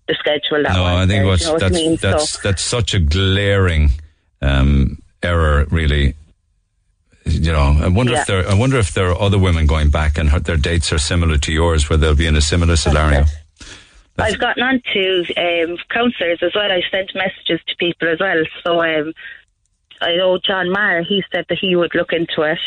the 0.08 0.16
schedule. 0.20 0.64
That 0.64 0.74
No, 0.74 0.84
I 0.86 1.00
think 1.02 1.10
there, 1.10 1.26
what's 1.28 1.42
you 1.42 1.48
know 1.48 1.54
what 1.54 1.60
that's 1.62 1.76
I 1.76 1.80
mean? 1.80 1.96
that's 2.02 2.30
so, 2.32 2.40
that's 2.44 2.64
such 2.64 2.94
a 2.96 3.00
glaring 3.00 3.92
um, 4.42 4.98
error, 5.22 5.66
really. 5.70 6.16
You 7.26 7.52
know, 7.52 7.78
I 7.80 7.88
wonder 7.90 8.14
Yeah. 8.14 8.22
if 8.22 8.28
there. 8.28 8.50
I 8.50 8.56
wonder 8.56 8.78
if 8.80 8.94
there 8.94 9.10
are 9.12 9.22
other 9.22 9.38
women 9.38 9.68
going 9.68 9.92
back 9.92 10.18
and 10.18 10.30
her, 10.30 10.40
their 10.40 10.58
dates 10.58 10.92
are 10.92 10.98
similar 10.98 11.38
to 11.38 11.52
yours, 11.52 11.88
where 11.90 11.98
they'll 11.98 12.16
be 12.16 12.26
in 12.26 12.36
a 12.36 12.42
similar 12.42 12.76
scenario. 12.76 13.26
I've 14.22 14.40
gotten 14.40 14.64
on 14.64 14.82
to 14.94 15.20
um, 15.38 15.78
counsellors 15.90 16.40
as 16.42 16.54
well. 16.56 16.72
I 16.72 16.82
sent 16.92 17.14
messages 17.16 17.60
to 17.68 17.76
people 17.78 18.10
as 18.10 18.20
well. 18.20 18.44
So 18.64 18.82
um, 18.82 19.14
I 20.02 20.16
know 20.16 20.38
John 20.38 20.72
Maher, 20.72 21.04
he 21.04 21.24
said 21.32 21.46
that 21.50 21.58
he 21.60 21.76
would 21.76 21.94
look 21.96 22.14
into 22.14 22.44
it. 22.44 22.60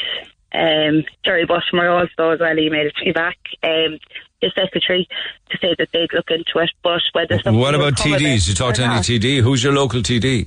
Um, 0.54 1.04
Jerry 1.24 1.46
Bushmer 1.46 1.88
also 1.88 2.30
as 2.30 2.40
well 2.40 2.54
emailed 2.56 2.86
it 2.86 2.96
to 2.96 3.04
me 3.06 3.12
back, 3.12 3.38
um, 3.62 3.98
his 4.40 4.52
secretary, 4.54 5.08
to 5.50 5.58
say 5.58 5.74
that 5.78 5.88
they'd 5.92 6.12
look 6.12 6.30
into 6.30 6.58
it. 6.58 6.70
But 6.82 7.00
whether 7.12 7.38
What 7.50 7.74
about 7.74 7.94
TDs? 7.94 8.48
You 8.48 8.54
talk 8.54 8.74
to 8.74 8.82
any 8.82 8.94
not, 8.94 9.04
TD? 9.04 9.40
Who's 9.40 9.64
your 9.64 9.72
local 9.72 10.00
TD? 10.00 10.46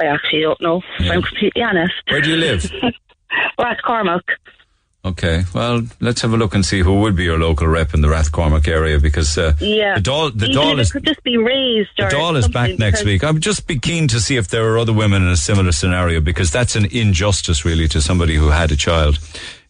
I 0.00 0.06
actually 0.06 0.42
don't 0.42 0.60
know, 0.60 0.82
if 0.98 1.10
I'm 1.10 1.22
completely 1.22 1.62
honest. 1.62 1.94
Where 2.08 2.20
do 2.20 2.30
you 2.30 2.36
live? 2.36 2.70
Rathcormac. 3.58 4.22
Okay, 5.04 5.42
well, 5.52 5.82
let's 6.00 6.20
have 6.22 6.32
a 6.32 6.36
look 6.36 6.54
and 6.54 6.64
see 6.64 6.78
who 6.78 7.00
would 7.00 7.16
be 7.16 7.24
your 7.24 7.36
local 7.36 7.66
rep 7.66 7.92
in 7.92 8.02
the 8.02 8.08
Rathcormac 8.08 8.68
area 8.68 9.00
because 9.00 9.36
uh, 9.36 9.52
Yeah. 9.58 9.96
the 9.96 10.00
Dáil, 10.00 10.38
the 10.38 10.46
Even 10.46 10.62
Dáil 10.62 10.78
is 10.78 10.92
could 10.92 11.04
just 11.04 11.24
be 11.24 11.36
raised 11.36 11.90
the 11.96 12.04
Dáil 12.04 12.36
is 12.36 12.46
back 12.46 12.78
next 12.78 13.04
week. 13.04 13.24
I 13.24 13.32
would 13.32 13.42
just 13.42 13.66
be 13.66 13.80
keen 13.80 14.06
to 14.08 14.20
see 14.20 14.36
if 14.36 14.46
there 14.46 14.64
are 14.72 14.78
other 14.78 14.92
women 14.92 15.22
in 15.22 15.28
a 15.28 15.36
similar 15.36 15.72
scenario 15.72 16.20
because 16.20 16.52
that's 16.52 16.76
an 16.76 16.84
injustice, 16.84 17.64
really, 17.64 17.88
to 17.88 18.00
somebody 18.00 18.36
who 18.36 18.50
had 18.50 18.70
a 18.70 18.76
child. 18.76 19.18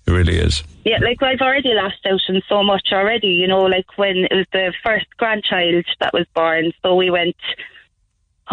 It 0.06 0.10
really 0.10 0.36
is. 0.36 0.62
Yeah, 0.84 0.98
like 1.00 1.22
I've 1.22 1.40
already 1.40 1.72
lost 1.72 2.04
out 2.04 2.20
on 2.28 2.42
so 2.46 2.62
much 2.62 2.88
already, 2.92 3.28
you 3.28 3.46
know, 3.46 3.62
like 3.62 3.86
when 3.96 4.26
it 4.30 4.34
was 4.34 4.46
the 4.52 4.74
first 4.84 5.06
grandchild 5.16 5.86
that 6.00 6.12
was 6.12 6.26
born. 6.34 6.72
So 6.82 6.94
we 6.94 7.08
went, 7.08 7.36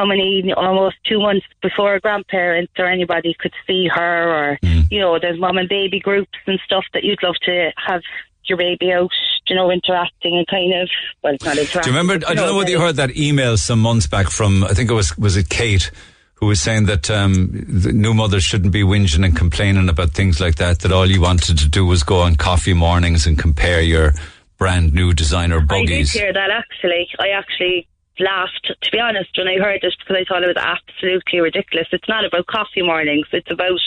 many, 0.05 0.53
almost 0.55 0.97
two 1.07 1.19
months 1.19 1.45
before 1.61 1.95
a 1.95 1.99
grandparent 1.99 2.69
or 2.77 2.85
anybody 2.85 3.35
could 3.39 3.53
see 3.65 3.87
her, 3.93 4.51
or, 4.51 4.59
you 4.89 4.99
know, 4.99 5.19
there's 5.19 5.39
mom 5.39 5.57
and 5.57 5.69
baby 5.69 5.99
groups 5.99 6.37
and 6.47 6.59
stuff 6.65 6.85
that 6.93 7.03
you'd 7.03 7.21
love 7.23 7.35
to 7.43 7.71
have 7.77 8.01
your 8.45 8.57
baby 8.57 8.91
out, 8.91 9.11
you 9.47 9.55
know, 9.55 9.69
interacting 9.71 10.35
and 10.37 10.47
kind 10.47 10.73
of, 10.73 10.89
well, 11.23 11.33
it's 11.33 11.45
not 11.45 11.57
interacting. 11.57 11.81
Do 11.83 11.89
you 11.91 11.97
remember? 11.97 12.25
I 12.27 12.33
don't 12.33 12.47
know 12.47 12.57
whether 12.57 12.71
you 12.71 12.79
heard 12.79 12.95
that 12.95 13.15
email 13.15 13.57
some 13.57 13.79
months 13.79 14.07
back 14.07 14.29
from. 14.29 14.63
I 14.63 14.73
think 14.73 14.89
it 14.89 14.95
was 14.95 15.17
was 15.17 15.37
it 15.37 15.49
Kate 15.49 15.91
who 16.39 16.45
was 16.45 16.61
saying 16.61 16.85
that 16.85 17.11
um, 17.11 17.49
new 17.67 18.13
mothers 18.13 18.45
shouldn't 18.45 18.71
be 18.71 18.81
whinging 18.81 19.25
and 19.25 19.35
complaining 19.35 19.89
about 19.89 20.11
things 20.11 20.39
like 20.39 20.55
that. 20.55 20.79
That 20.79 20.91
all 20.93 21.05
you 21.05 21.19
wanted 21.19 21.57
to 21.57 21.67
do 21.67 21.85
was 21.85 22.03
go 22.03 22.21
on 22.21 22.37
coffee 22.37 22.73
mornings 22.73 23.27
and 23.27 23.37
compare 23.37 23.81
your 23.81 24.13
brand 24.57 24.93
new 24.93 25.13
designer 25.13 25.59
buggies. 25.59 26.15
I 26.15 26.19
did 26.19 26.23
hear 26.23 26.33
that 26.33 26.49
actually. 26.49 27.09
I 27.19 27.29
actually 27.29 27.87
laughed, 28.19 28.71
to 28.81 28.91
be 28.91 28.99
honest, 28.99 29.29
when 29.37 29.47
I 29.47 29.57
heard 29.57 29.83
it 29.83 29.95
because 29.99 30.17
I 30.19 30.25
thought 30.27 30.43
it 30.43 30.47
was 30.55 30.57
absolutely 30.57 31.39
ridiculous. 31.39 31.87
It's 31.91 32.07
not 32.09 32.25
about 32.25 32.47
coffee 32.47 32.81
mornings. 32.81 33.27
It's 33.31 33.49
about 33.51 33.79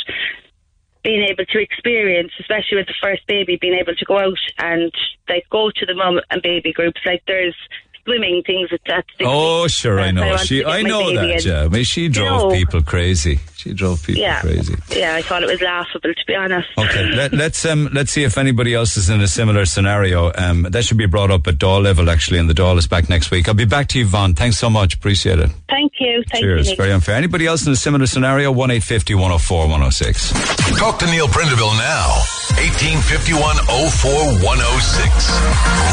being 1.04 1.26
able 1.28 1.44
to 1.44 1.58
experience, 1.60 2.32
especially 2.38 2.78
with 2.78 2.86
the 2.86 2.94
first 3.02 3.26
baby, 3.26 3.58
being 3.60 3.74
able 3.78 3.94
to 3.94 4.04
go 4.04 4.18
out 4.18 4.38
and 4.58 4.92
like 5.28 5.44
go 5.50 5.70
to 5.74 5.86
the 5.86 5.94
mum 5.94 6.20
and 6.30 6.40
baby 6.42 6.72
groups. 6.72 7.00
Like 7.04 7.22
there's 7.26 7.56
swimming 8.04 8.42
things 8.46 8.68
at 8.72 8.80
that. 8.86 9.04
Oh, 9.24 9.66
sure, 9.68 9.98
I 10.00 10.12
That's 10.12 10.16
I 10.24 10.30
know. 10.30 10.36
She, 10.38 10.64
I 10.64 10.82
know 10.82 11.14
that. 11.14 11.30
in. 11.30 11.40
Yeah, 11.52 11.64
I 11.64 11.68
mean, 11.68 11.84
she 11.84 12.02
You 12.02 12.08
drove 12.08 12.50
know. 12.52 12.56
people 12.56 12.82
crazy. 12.82 13.40
She 13.62 13.72
drove 13.72 14.04
people 14.04 14.22
Yeah, 14.22 14.40
crazy. 14.40 14.74
yeah. 14.90 15.14
I 15.14 15.22
thought 15.22 15.42
it 15.42 15.46
was 15.46 15.60
laughable, 15.60 16.12
to 16.12 16.24
be 16.26 16.34
honest. 16.34 16.68
Okay, 16.76 17.04
let, 17.12 17.32
let's 17.32 17.64
um, 17.64 17.88
let's 17.92 18.10
see 18.10 18.24
if 18.24 18.36
anybody 18.36 18.74
else 18.74 18.96
is 18.96 19.08
in 19.08 19.20
a 19.20 19.28
similar 19.28 19.64
scenario. 19.66 20.32
Um, 20.36 20.62
that 20.70 20.84
should 20.84 20.98
be 20.98 21.06
brought 21.06 21.30
up 21.30 21.46
at 21.46 21.56
Dáil 21.58 21.82
level 21.82 22.10
actually, 22.10 22.38
and 22.40 22.50
the 22.50 22.54
Dáil 22.54 22.76
is 22.78 22.86
back 22.88 23.08
next 23.08 23.30
week. 23.30 23.48
I'll 23.48 23.54
be 23.54 23.64
back 23.64 23.86
to 23.88 23.98
you, 24.00 24.06
Vaughn. 24.06 24.34
Thanks 24.34 24.58
so 24.58 24.68
much. 24.68 24.94
Appreciate 24.94 25.38
it. 25.38 25.50
Thank 25.68 25.92
you. 26.00 26.22
Thank 26.30 26.42
Cheers. 26.44 26.70
you. 26.70 26.76
Very 26.76 26.92
unfair. 26.92 27.14
Anybody 27.16 27.46
else 27.46 27.64
in 27.66 27.72
a 27.72 27.76
similar 27.76 28.06
scenario? 28.06 28.50
One 28.50 28.70
eight 28.72 28.82
fifty 28.82 29.14
one 29.14 29.30
zero 29.30 29.38
four 29.38 29.68
one 29.68 29.80
zero 29.80 29.90
six. 29.90 30.32
Talk 30.78 30.98
to 30.98 31.06
Neil 31.06 31.28
Prendeville 31.28 31.76
now. 31.78 32.18
1851 32.58 33.56
04 33.90 34.10
106. 34.44 35.30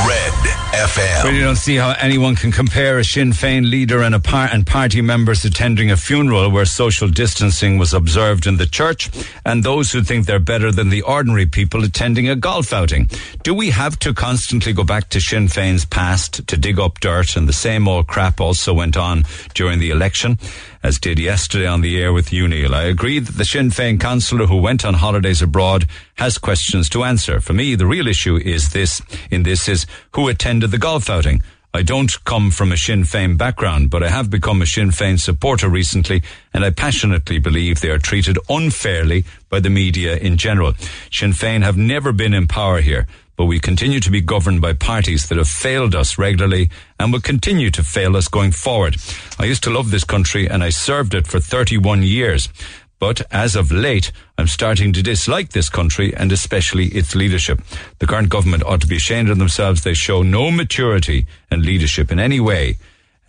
Red 0.07 0.33
FM. 0.73 1.23
Really 1.23 1.39
don't 1.41 1.55
see 1.55 1.75
how 1.75 1.91
anyone 1.99 2.35
can 2.35 2.51
compare 2.51 2.99
a 2.99 3.03
Sinn 3.03 3.31
Féin 3.31 3.69
leader 3.69 4.01
and 4.01 4.13
a 4.13 4.19
par- 4.19 4.49
and 4.51 4.65
party 4.67 5.01
members 5.01 5.45
attending 5.45 5.89
a 5.91 5.97
funeral 5.97 6.49
where 6.51 6.65
social 6.65 7.07
distancing 7.60 7.77
was 7.77 7.94
observed 7.94 8.48
in 8.48 8.57
the 8.57 8.65
church, 8.65 9.10
and 9.45 9.64
those 9.64 9.91
who 9.91 10.02
think 10.02 10.26
they're 10.26 10.40
better 10.40 10.72
than 10.72 10.90
the 10.90 11.02
ordinary 11.02 11.45
people 11.45 11.84
attending 11.84 12.30
a 12.30 12.36
golf 12.36 12.72
outing. 12.72 13.10
Do 13.44 13.53
we 13.53 13.72
have 13.72 13.99
to 13.99 14.14
constantly 14.14 14.72
go 14.72 14.86
back 14.86 15.10
to 15.10 15.19
Sinn 15.19 15.48
Féin's 15.48 15.86
past 15.86 16.48
to 16.48 16.56
dig 16.56 16.80
up 16.80 17.02
dirt? 17.02 17.36
And 17.36 17.48
the 17.48 17.53
same 17.53 17.86
old 17.88 18.07
crap 18.07 18.40
also 18.40 18.73
went 18.73 18.95
on 18.95 19.26
during 19.53 19.80
the 19.80 19.90
election, 19.90 20.38
as 20.84 20.99
did 20.99 21.19
yesterday 21.19 21.68
on 21.68 21.81
the 21.81 22.02
air 22.02 22.14
with 22.14 22.30
Uniel. 22.30 22.73
I 22.73 22.84
agree 22.84 23.19
that 23.19 23.36
the 23.36 23.45
Sinn 23.45 23.72
Féin 23.72 23.99
councillor 23.99 24.48
who 24.48 24.61
went 24.61 24.86
on 24.86 24.94
holidays 24.94 25.41
abroad 25.41 25.86
has 26.15 26.38
questions 26.38 26.88
to 26.90 27.03
answer. 27.03 27.41
For 27.41 27.53
me, 27.53 27.76
the 27.76 27.88
real 27.88 28.07
issue 28.07 28.38
is 28.38 28.69
this, 28.69 29.02
in 29.30 29.44
this 29.44 29.68
is 29.68 29.86
who 30.15 30.30
attended 30.30 30.72
the 30.72 30.77
golf 30.77 31.10
outing. 31.10 31.41
I 31.71 31.83
don't 31.83 32.11
come 32.25 32.49
from 32.49 32.71
a 32.71 32.77
Sinn 32.77 33.03
Féin 33.03 33.37
background, 33.37 33.91
but 33.91 34.01
I 34.01 34.09
have 34.09 34.31
become 34.31 34.61
a 34.61 34.65
Sinn 34.65 34.89
Féin 34.89 35.19
supporter 35.19 35.69
recently, 35.69 36.23
and 36.51 36.65
I 36.65 36.71
passionately 36.71 37.37
believe 37.37 37.79
they 37.79 37.91
are 37.91 37.99
treated 37.99 38.39
unfairly 38.49 39.23
by 39.49 39.59
the 39.59 39.69
media 39.69 40.17
in 40.17 40.37
general. 40.37 40.73
Sinn 41.11 41.31
Féin 41.31 41.61
have 41.61 41.77
never 41.77 42.11
been 42.11 42.33
in 42.33 42.47
power 42.47 42.81
here, 42.81 43.05
but 43.37 43.45
we 43.45 43.59
continue 43.59 43.99
to 43.99 44.09
be 44.09 44.19
governed 44.19 44.61
by 44.61 44.73
parties 44.73 45.29
that 45.29 45.37
have 45.37 45.47
failed 45.47 45.93
us 45.93 46.17
regularly 46.17 46.71
and 46.99 47.13
will 47.13 47.21
continue 47.21 47.69
to 47.69 47.83
fail 47.83 48.17
us 48.17 48.27
going 48.27 48.51
forward. 48.51 48.97
I 49.37 49.45
used 49.45 49.63
to 49.63 49.69
love 49.69 49.91
this 49.91 50.03
country 50.03 50.49
and 50.49 50.63
I 50.63 50.71
served 50.71 51.13
it 51.13 51.27
for 51.27 51.39
31 51.39 52.01
years. 52.01 52.49
But 52.99 53.21
as 53.31 53.55
of 53.55 53.71
late, 53.71 54.11
I'm 54.38 54.47
starting 54.47 54.91
to 54.93 55.01
dislike 55.01 55.49
this 55.49 55.69
country 55.69 56.13
and 56.13 56.31
especially 56.31 56.88
its 56.88 57.15
leadership. 57.15 57.61
The 57.99 58.07
current 58.07 58.30
government 58.30 58.63
ought 58.63 58.81
to 58.81 58.88
be 58.88 58.97
ashamed 58.97 59.30
of 59.30 59.39
themselves. 59.39 59.84
They 59.84 59.93
show 59.93 60.21
no 60.21 60.51
maturity 60.51 61.26
and 61.49 61.65
leadership 61.65 62.11
in 62.11 62.19
any 62.19 62.39
way. 62.39 62.77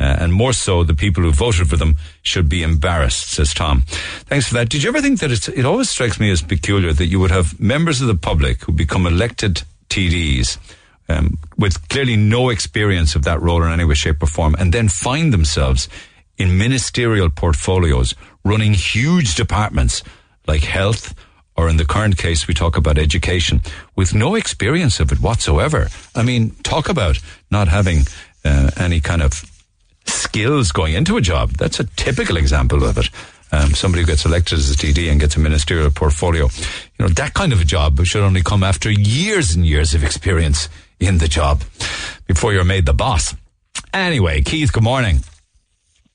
Uh, 0.01 0.17
and 0.19 0.33
more 0.33 0.55
so, 0.55 0.83
the 0.83 0.95
people 0.95 1.23
who 1.23 1.31
voted 1.31 1.69
for 1.69 1.77
them 1.77 1.97
should 2.23 2.49
be 2.49 2.63
embarrassed, 2.63 3.31
says 3.31 3.53
Tom. 3.53 3.83
Thanks 4.27 4.49
for 4.49 4.55
that. 4.55 4.71
Did 4.71 4.83
you 4.83 4.89
ever 4.89 5.03
think 5.03 5.21
that 5.21 5.49
it 5.49 5.67
always 5.67 5.91
strikes 5.91 6.19
me 6.19 6.31
as 6.31 6.41
peculiar 6.41 6.95
that 6.95 7.07
you 7.07 7.21
would 7.21 7.31
have 7.31 7.61
members 7.61 8.01
of 8.01 8.09
the 8.09 8.15
public 8.15 8.65
who 8.65 8.73
become 8.73 9.07
elected 9.07 9.63
TDs 9.91 10.57
um, 11.11 11.39
with 11.59 11.87
clearly 11.91 12.17
no 12.17 12.49
experience 12.49 13.15
of 13.15 13.25
that 13.25 13.43
role 13.43 13.63
in 13.63 13.71
any 13.71 13.85
way, 13.85 13.95
shape, 13.95 14.23
or 14.23 14.27
form, 14.27 14.57
and 14.59 14.73
then 14.73 14.89
find 14.89 15.35
themselves 15.35 15.89
in 16.39 16.57
ministerial 16.57 17.29
portfolios 17.29 18.15
running 18.45 18.75
huge 18.75 19.35
departments 19.35 20.03
like 20.47 20.63
health, 20.63 21.15
or 21.57 21.69
in 21.69 21.77
the 21.77 21.85
current 21.85 22.17
case, 22.17 22.49
we 22.49 22.55
talk 22.55 22.77
about 22.77 22.99
education, 22.99 23.61
with 23.97 24.15
no 24.15 24.35
experience 24.35 25.01
of 25.01 25.13
it 25.13 25.21
whatsoever. 25.21 25.89
I 26.15 26.23
mean, 26.23 26.51
talk 26.63 26.89
about 26.89 27.19
not 27.51 27.69
having 27.69 28.05
uh, 28.45 28.71
any 28.77 29.01
kind 29.01 29.23
of 29.23 29.45
skills 30.07 30.73
going 30.73 30.95
into 30.95 31.17
a 31.17 31.21
job. 31.21 31.53
That's 31.53 31.81
a 31.81 31.85
typical 31.85 32.37
example 32.37 32.85
of 32.85 32.99
it. 32.99 33.11
Um, 33.53 33.75
somebody 33.75 34.03
who 34.03 34.07
gets 34.07 34.25
elected 34.25 34.59
as 34.59 34.71
a 34.71 34.75
TD 34.75 35.11
and 35.11 35.21
gets 35.21 35.37
a 35.37 35.41
ministerial 35.41 35.91
portfolio. 35.91 36.45
You 36.45 37.07
know, 37.07 37.09
that 37.09 37.35
kind 37.35 37.53
of 37.53 37.61
a 37.61 37.65
job 37.65 38.03
should 38.05 38.23
only 38.23 38.43
come 38.43 38.63
after 38.63 38.91
years 38.91 39.55
and 39.55 39.67
years 39.67 39.93
of 39.93 40.05
experience 40.05 40.69
in 41.01 41.19
the 41.19 41.27
job 41.29 41.63
before 42.27 42.53
you're 42.53 42.65
made 42.65 42.87
the 42.87 42.95
boss. 42.95 43.35
Anyway, 43.93 44.43
Keith, 44.43 44.73
good 44.73 44.85
morning. 44.85 45.21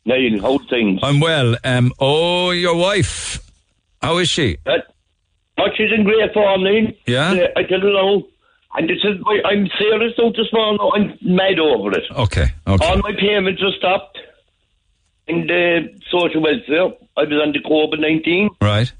Niall, 0.05 0.39
how's 0.41 0.69
things? 0.69 0.99
I'm 1.01 1.19
well. 1.19 1.55
Um, 1.63 1.91
oh, 1.99 2.51
your 2.51 2.75
wife, 2.75 3.39
how 4.01 4.17
is 4.17 4.29
she? 4.29 4.57
Uh, 4.65 4.77
oh, 5.57 5.67
she's 5.75 5.91
in 5.91 6.03
great 6.03 6.31
form, 6.33 6.63
Niall. 6.63 6.87
Yeah? 7.07 7.31
Uh, 7.31 7.59
I 7.59 7.63
tell 7.63 7.79
you 7.79 7.91
now, 7.91 8.23
and 8.77 8.89
this 8.89 8.99
is, 9.03 9.17
I'm 9.45 9.67
serious 9.79 10.13
out 10.21 10.35
this 10.35 10.51
morning, 10.53 10.79
I'm 10.93 11.35
mad 11.35 11.59
over 11.59 11.91
it. 11.91 12.03
Okay, 12.11 12.53
okay. 12.67 12.85
All 12.87 12.97
my 12.97 13.13
payments 13.19 13.61
are 13.63 13.71
stopped 13.77 14.19
in 15.27 15.47
the 15.47 15.99
social 16.11 16.41
welfare. 16.41 16.93
I 17.17 17.23
was 17.23 17.41
on 17.41 17.53
the 17.53 17.63
COVID-19. 17.65 18.49
Right. 18.61 18.91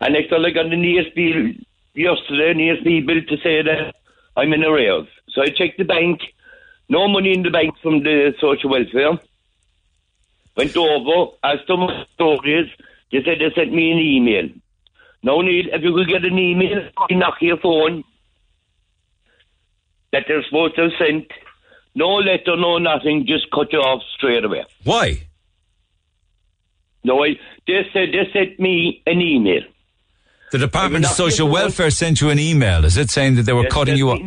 And 0.00 0.12
next 0.12 0.32
I 0.32 0.50
got 0.50 0.66
an 0.66 0.82
ESB 0.82 1.64
yesterday, 1.94 2.50
an 2.50 2.58
ESB 2.58 3.06
bill 3.06 3.22
to 3.28 3.36
say 3.42 3.62
that 3.62 3.94
I'm 4.36 4.52
in 4.52 4.62
arrears. 4.62 5.08
So 5.30 5.42
I 5.42 5.46
checked 5.46 5.78
the 5.78 5.84
bank. 5.84 6.20
No 6.88 7.08
money 7.08 7.32
in 7.32 7.42
the 7.42 7.50
bank 7.50 7.74
from 7.82 8.04
the 8.04 8.34
social 8.40 8.70
welfare. 8.70 9.18
Went 10.56 10.76
over, 10.76 11.32
asked 11.44 11.66
them 11.68 11.86
the. 12.18 12.64
They 13.12 13.18
said 13.24 13.38
they 13.38 13.54
sent 13.54 13.72
me 13.72 13.92
an 13.92 13.98
email. 13.98 14.48
Now, 15.22 15.40
Neil, 15.40 15.66
if 15.72 15.82
you 15.82 15.92
could 15.94 16.08
get 16.08 16.24
an 16.24 16.38
email, 16.38 16.88
knock 17.10 17.36
your 17.40 17.58
phone 17.58 18.04
that 20.12 20.24
they're 20.26 20.42
supposed 20.44 20.76
to 20.76 20.82
have 20.82 20.92
sent. 20.98 21.30
No 21.94 22.16
letter, 22.16 22.56
no 22.56 22.78
nothing, 22.78 23.24
just 23.26 23.50
cut 23.50 23.72
you 23.72 23.78
off 23.78 24.02
straight 24.16 24.44
away. 24.44 24.64
Why? 24.84 25.28
No, 27.04 27.24
I, 27.24 27.38
they 27.66 27.82
said 27.92 28.08
they 28.12 28.28
sent 28.32 28.58
me 28.60 29.02
an 29.06 29.20
email. 29.20 29.62
The 30.52 30.58
Department 30.58 31.04
of 31.04 31.10
Social. 31.12 31.48
Welfare 31.48 31.90
sent 31.90 32.20
you 32.20 32.30
an 32.30 32.38
email. 32.38 32.84
Is 32.84 32.96
it 32.96 33.10
saying 33.10 33.36
that 33.36 33.42
they 33.42 33.52
were 33.52 33.64
Yes, 33.64 33.72
cutting 33.72 33.96
you 33.96 34.10
off? 34.10 34.20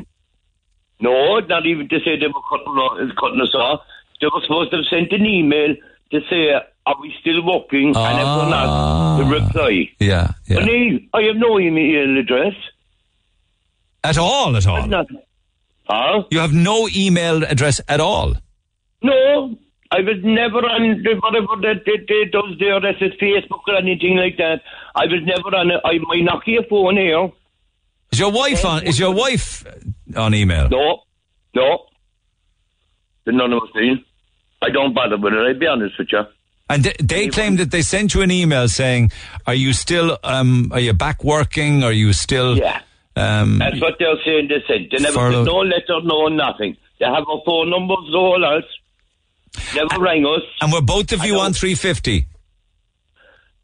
No, 0.99 1.39
not 1.39 1.65
even 1.65 1.87
to 1.89 1.99
say 1.99 2.17
they 2.19 2.27
were 2.27 2.41
cutting, 2.49 3.11
cutting 3.19 3.41
us 3.41 3.55
off. 3.55 3.81
They 4.19 4.27
were 4.27 4.41
supposed 4.41 4.71
to 4.71 4.77
have 4.77 4.85
sent 4.89 5.11
an 5.13 5.25
email 5.25 5.75
to 6.11 6.19
say, 6.29 6.51
are 6.85 6.95
we 7.01 7.13
still 7.21 7.45
working? 7.45 7.95
And 7.95 8.19
if 8.19 8.25
we're 8.25 8.49
not, 8.49 9.17
the 9.17 9.23
ah. 9.23 9.29
reply. 9.29 9.89
Yeah, 9.99 10.31
yeah. 10.47 10.65
Neil, 10.65 10.99
I 11.13 11.21
have 11.23 11.35
no 11.35 11.59
email 11.59 12.17
address. 12.17 12.53
At 14.03 14.17
all, 14.17 14.55
at 14.55 14.65
all. 14.65 14.87
Not, 14.87 15.07
huh? 15.87 16.23
You 16.31 16.39
have 16.39 16.53
no 16.53 16.87
email 16.95 17.43
address 17.43 17.81
at 17.87 17.99
all. 17.99 18.33
No, 19.01 19.57
I 19.91 20.01
was 20.01 20.17
never 20.23 20.59
on 20.59 21.03
whatever 21.21 21.61
that 21.61 21.83
they, 21.85 21.97
they 22.07 22.29
does 22.31 22.57
there, 22.59 22.79
that's 22.79 23.01
it, 23.01 23.19
Facebook 23.19 23.61
or 23.67 23.75
anything 23.75 24.17
like 24.17 24.37
that. 24.37 24.61
I 24.95 25.05
was 25.05 25.21
never 25.23 25.55
on 25.55 25.71
it. 25.71 25.81
I, 25.83 25.97
my 25.99 26.17
Nokia 26.17 26.67
phone 26.69 26.97
here. 26.97 27.31
Is 28.11 28.19
your 28.19 28.31
wife 28.31 28.65
on? 28.65 28.83
Is 28.83 28.99
your 28.99 29.13
wife 29.13 29.65
on 30.15 30.33
email? 30.33 30.69
No, 30.69 31.03
no. 31.55 31.85
The 33.25 33.31
none 33.31 33.53
of 33.53 33.63
us 33.63 33.69
do. 33.73 33.95
I 34.61 34.69
don't 34.69 34.93
bother 34.93 35.17
with 35.17 35.33
it, 35.33 35.37
I'll 35.37 35.57
be 35.59 35.67
honest 35.67 35.97
with 35.97 36.09
you. 36.11 36.21
And 36.69 36.83
they, 36.83 36.93
they 37.01 37.27
claim 37.29 37.55
that 37.55 37.71
they 37.71 37.81
sent 37.81 38.13
you 38.13 38.21
an 38.21 38.29
email 38.29 38.67
saying, 38.67 39.11
"Are 39.47 39.55
you 39.55 39.73
still? 39.73 40.19
Um, 40.23 40.69
are 40.71 40.79
you 40.79 40.93
back 40.93 41.23
working? 41.23 41.83
Are 41.83 41.91
you 41.91 42.13
still?" 42.13 42.57
Yeah. 42.57 42.81
Um, 43.15 43.57
That's 43.57 43.81
what 43.81 43.95
they're 43.97 44.15
saying 44.23 44.49
they 44.49 44.63
said. 44.67 44.87
They 44.91 45.01
never 45.03 45.17
Furlough- 45.17 45.43
said 45.43 45.51
no 45.51 45.57
letter, 45.59 46.01
no 46.03 46.27
nothing. 46.27 46.77
They 46.99 47.05
have 47.05 47.25
our 47.27 47.41
phone 47.45 47.69
numbers, 47.71 47.97
the 48.11 48.17
whole 48.19 48.39
lot. 48.39 48.63
Never 49.73 49.99
rang 50.01 50.25
us. 50.25 50.43
and 50.61 50.71
were 50.71 50.81
both 50.81 51.11
of 51.11 51.25
you 51.25 51.39
on 51.39 51.53
three 51.53 51.73
fifty? 51.75 52.27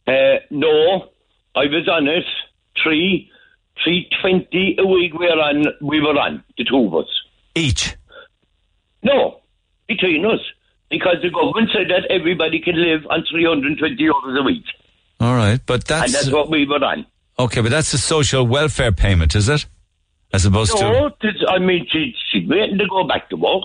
Uh, 0.07 0.37
no, 0.49 1.09
I 1.55 1.65
was 1.67 1.87
on 1.87 2.07
it. 2.07 2.23
Three, 2.83 3.29
three 3.83 4.09
twenty 4.21 4.75
a 4.79 4.85
week. 4.85 5.13
We 5.13 5.27
were 5.27 5.39
on. 5.41 5.65
We 5.79 5.99
were 6.01 6.17
on 6.19 6.43
the 6.57 6.63
two 6.63 6.85
of 6.87 6.95
us 6.95 7.07
each. 7.55 7.95
No, 9.03 9.41
between 9.87 10.25
us, 10.25 10.39
because 10.89 11.15
the 11.21 11.29
government 11.29 11.69
said 11.73 11.89
that 11.89 12.05
everybody 12.09 12.59
can 12.59 12.75
live 12.81 13.05
on 13.09 13.23
three 13.29 13.45
hundred 13.45 13.67
and 13.71 13.77
twenty 13.79 13.97
euros 13.97 14.39
a 14.39 14.43
week, 14.43 14.63
All 15.19 15.35
right, 15.35 15.59
but 15.65 15.89
and 15.91 16.01
that's, 16.01 16.13
that's 16.13 16.31
what 16.31 16.49
we 16.49 16.65
were 16.65 16.83
on. 16.83 17.05
okay. 17.39 17.61
But 17.61 17.71
that's 17.71 17.93
a 17.93 17.97
social 17.97 18.45
welfare 18.47 18.91
payment, 18.91 19.35
is 19.35 19.49
it? 19.49 19.65
As 20.33 20.45
opposed 20.45 20.75
to 20.77 20.83
No, 20.83 21.09
this- 21.21 21.43
I 21.47 21.59
mean, 21.59 21.87
she, 21.89 22.13
she's 22.31 22.47
waiting 22.47 22.77
to 22.77 22.87
go 22.87 23.03
back 23.07 23.29
to 23.29 23.37
work. 23.37 23.63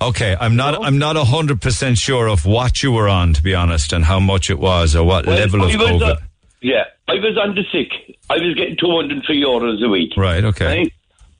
okay. 0.00 0.36
I'm 0.40 0.56
not. 0.56 0.84
I'm 0.84 0.98
not 0.98 1.16
hundred 1.16 1.60
percent 1.60 1.98
sure 1.98 2.28
of 2.28 2.46
what 2.46 2.82
you 2.82 2.92
were 2.92 3.08
on, 3.08 3.34
to 3.34 3.42
be 3.42 3.54
honest, 3.54 3.92
and 3.92 4.04
how 4.04 4.20
much 4.20 4.50
it 4.50 4.58
was, 4.58 4.96
or 4.96 5.04
what 5.04 5.26
Well, 5.26 5.36
level 5.38 5.62
of 5.64 5.70
I 5.70 5.76
was, 5.76 6.02
COVID. 6.02 6.10
uh, 6.12 6.16
yeah, 6.62 6.84
I 7.08 7.14
was 7.14 7.38
on 7.42 7.54
the 7.54 7.62
sick. 7.72 8.16
I 8.28 8.34
was 8.34 8.54
getting 8.54 8.76
203 8.76 9.42
euros 9.42 9.84
a 9.84 9.88
week. 9.88 10.12
right. 10.16 10.44
Okay. 10.44 10.66
Right? 10.66 10.92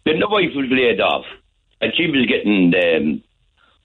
Then 0.04 0.18
the 0.18 0.28
wife 0.28 0.50
was 0.54 0.66
laid 0.70 1.00
off, 1.00 1.24
and 1.80 1.92
she 1.96 2.06
was 2.06 2.26
getting 2.26 2.72
um, 2.74 3.22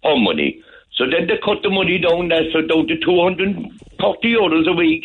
Er 0.05 0.09
er 0.09 0.13
er 0.13 0.17
her 0.17 0.23
money. 0.23 0.63
So 0.91 1.05
then 1.05 1.27
they 1.27 1.37
cut 1.43 1.61
the 1.61 1.69
money 1.69 1.97
down, 1.97 2.29
that's 2.29 2.53
so 2.53 2.61
down 2.61 2.87
to 2.87 2.97
240 2.97 4.33
euros 4.33 4.67
a 4.67 4.73
week, 4.73 5.03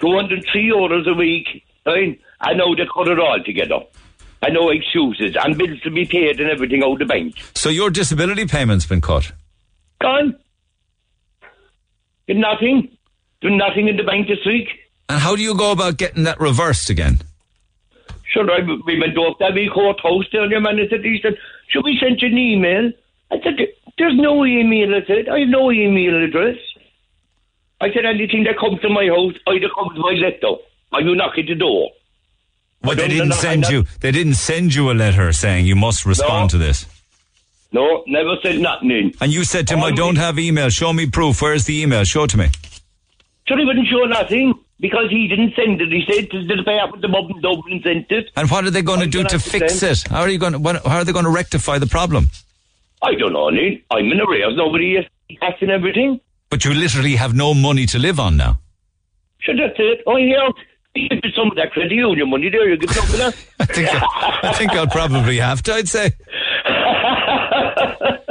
203 0.00 0.68
euros 0.68 1.06
a 1.06 1.14
week, 1.14 1.46
right? 1.86 2.18
I 2.40 2.54
know 2.54 2.74
they 2.74 2.86
cut 2.86 3.08
it 3.08 3.18
all 3.18 3.42
together. 3.44 3.80
I 4.42 4.48
know 4.50 4.70
excuses, 4.70 5.36
and 5.40 5.56
bills 5.56 5.80
to 5.82 5.90
be 5.90 6.04
paid 6.04 6.40
and 6.40 6.50
everything 6.50 6.82
out 6.82 6.98
the 6.98 7.04
bank. 7.04 7.36
So 7.54 7.68
your 7.68 7.90
disability 7.90 8.46
payment's 8.46 8.86
been 8.86 9.00
cut. 9.00 9.30
Gone. 10.00 10.36
Did 12.26 12.38
nothing. 12.38 12.96
Did 13.40 13.52
nothing 13.52 13.88
in 13.88 13.96
the 13.96 14.02
bank 14.02 14.28
this 14.28 14.44
week. 14.46 14.68
And 15.08 15.20
how 15.20 15.36
do 15.36 15.42
you 15.42 15.54
go 15.54 15.70
about 15.70 15.96
getting 15.96 16.24
that 16.24 16.40
reversed 16.40 16.90
again? 16.90 17.18
Sure, 18.32 18.50
I, 18.50 18.60
we 18.86 18.98
went 18.98 19.16
off 19.18 19.38
that 19.38 19.54
big 19.54 19.70
courthouse 19.70 20.24
there, 20.32 20.42
and 20.42 20.50
your 20.50 20.60
man 20.60 20.78
said, 20.88 21.04
he 21.04 21.20
said, 21.22 21.36
should 21.68 21.84
we 21.84 21.98
send 22.00 22.20
you 22.22 22.28
an 22.28 22.38
email? 22.38 22.90
I 23.32 23.36
said, 23.42 23.56
there's 23.98 24.16
no 24.16 24.44
email, 24.44 24.94
I 24.94 25.04
said. 25.06 25.28
I 25.28 25.40
have 25.40 25.48
no 25.48 25.72
email 25.72 26.22
address. 26.22 26.56
I 27.80 27.92
said, 27.92 28.04
anything 28.04 28.44
that 28.44 28.58
comes 28.58 28.80
to 28.82 28.88
my 28.88 29.06
house, 29.06 29.34
either 29.48 29.68
comes 29.74 29.98
my 29.98 30.12
letter, 30.12 30.56
or 30.92 31.00
you 31.00 31.14
knock 31.16 31.38
at 31.38 31.46
the 31.46 31.54
door. 31.54 31.90
Well, 32.84 32.96
they 32.96 33.08
didn't 33.08 33.32
send 33.34 33.68
you. 33.68 33.84
They 34.00 34.10
didn't 34.12 34.34
send 34.34 34.74
you 34.74 34.90
a 34.90 34.92
letter 34.94 35.32
saying 35.32 35.66
you 35.66 35.76
must 35.76 36.04
respond 36.04 36.44
No. 36.44 36.48
to 36.48 36.58
this. 36.58 36.86
No, 37.72 38.04
never 38.06 38.36
said 38.42 38.60
nothing. 38.60 39.14
And 39.20 39.32
you 39.32 39.44
said 39.44 39.66
to 39.68 39.74
him, 39.74 39.82
"I 39.82 39.92
don't 39.92 40.16
have 40.16 40.38
email. 40.38 40.68
Show 40.68 40.92
me 40.92 41.06
proof. 41.06 41.40
Where's 41.40 41.64
the 41.64 41.80
email? 41.80 42.04
Show 42.04 42.24
it 42.24 42.30
to 42.30 42.38
me." 42.38 42.48
Sure, 43.48 43.58
he 43.58 43.64
wouldn't 43.64 43.88
show 43.88 44.04
nothing, 44.04 44.52
because 44.78 45.10
he 45.10 45.26
didn't 45.26 45.54
send 45.54 45.80
it. 45.80 45.90
He 45.90 46.04
said 46.12 46.30
to 46.32 46.44
the 46.44 46.62
pay 46.64 46.78
up 46.80 46.92
with 46.92 47.00
the 47.00 47.08
mob 47.08 47.30
in 47.30 47.40
Dublin 47.40 47.80
sent 47.82 48.10
it. 48.10 48.30
And 48.36 48.50
what 48.50 48.64
are 48.64 48.70
they 48.70 48.82
going 48.82 49.00
to 49.00 49.06
do 49.06 49.24
to 49.24 49.38
fix 49.38 49.82
it? 49.82 50.06
How 50.08 50.20
are 50.20 50.28
you 50.28 50.38
going? 50.38 50.52
To, 50.52 50.88
how 50.88 50.98
are 50.98 51.04
they 51.04 51.12
going 51.12 51.24
to 51.24 51.30
rectify 51.30 51.78
the 51.78 51.86
problem? 51.86 52.30
I 53.02 53.14
don't 53.14 53.32
know, 53.32 53.50
Neil. 53.50 53.78
I'm 53.90 54.10
in 54.10 54.20
arrears. 54.20 54.54
Nobody 54.56 54.96
is 54.96 55.06
asking 55.42 55.70
everything. 55.70 56.20
But 56.50 56.64
you 56.64 56.74
literally 56.74 57.16
have 57.16 57.34
no 57.34 57.54
money 57.54 57.86
to 57.86 57.98
live 57.98 58.20
on 58.20 58.36
now. 58.36 58.60
Sure, 59.40 59.56
that's 59.56 59.78
it. 59.78 60.00
I 60.06 60.20
hear 60.20 60.48
you 60.94 61.08
give 61.08 61.32
some 61.34 61.50
of 61.50 61.56
that 61.56 61.72
credit 61.72 61.92
union 61.92 62.30
money 62.30 62.50
there. 62.50 62.68
You 62.68 62.76
give 62.76 62.90
some 62.90 63.04
of 63.04 63.16
that. 63.16 63.46
I 63.60 63.64
think 63.64 63.88
I 63.90 64.52
think 64.52 64.72
I'll 64.72 64.86
probably 64.86 65.38
have 65.38 65.62
to. 65.62 65.74
I'd 65.74 65.88
say. 65.88 66.12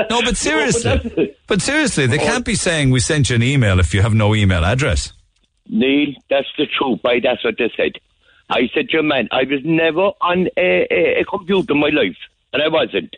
No, 0.10 0.22
but 0.22 0.38
seriously, 0.38 1.36
but 1.48 1.62
seriously, 1.62 2.08
they 2.08 2.18
can't 2.18 2.46
be 2.46 2.54
oh. 2.54 2.56
saying 2.56 2.92
we 2.92 3.00
sent 3.00 3.30
you 3.30 3.36
an 3.36 3.44
email 3.44 3.80
if 3.80 3.94
you 3.94 4.02
have 4.02 4.14
no 4.14 4.36
email 4.36 4.64
address. 4.64 5.14
Neil, 5.68 6.14
that's 6.30 6.48
the 6.58 6.68
truth, 6.68 7.02
boy. 7.02 7.20
That's 7.22 7.44
what 7.44 7.56
they 7.58 7.72
said. 7.76 7.94
I 8.50 8.70
said 8.74 8.90
to 8.90 8.94
your 8.94 9.04
man, 9.04 9.30
I 9.32 9.44
was 9.44 9.62
never 9.64 10.12
on 10.22 10.48
a, 10.58 10.88
a, 10.92 11.22
a 11.22 11.26
computer 11.26 11.74
in 11.74 11.80
my 11.80 11.90
life, 11.90 12.18
and 12.54 12.62
I 12.62 12.68
wasn't. 12.68 13.16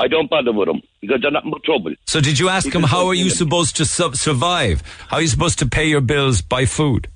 I 0.00 0.08
don't 0.08 0.30
bother 0.30 0.52
with 0.52 0.66
them 0.66 0.80
because 1.02 1.20
they're 1.20 1.30
not 1.30 1.44
in 1.44 1.52
trouble. 1.62 1.94
So 2.06 2.20
did 2.20 2.38
you 2.38 2.48
ask 2.48 2.74
him 2.74 2.82
how 2.82 3.06
are 3.06 3.14
you 3.14 3.24
them. 3.24 3.36
supposed 3.36 3.76
to 3.76 3.84
su- 3.84 4.14
survive? 4.14 4.82
How 5.08 5.18
are 5.18 5.22
you 5.22 5.28
supposed 5.28 5.58
to 5.58 5.66
pay 5.66 5.86
your 5.86 6.00
bills? 6.00 6.40
Buy 6.40 6.64
food? 6.64 7.06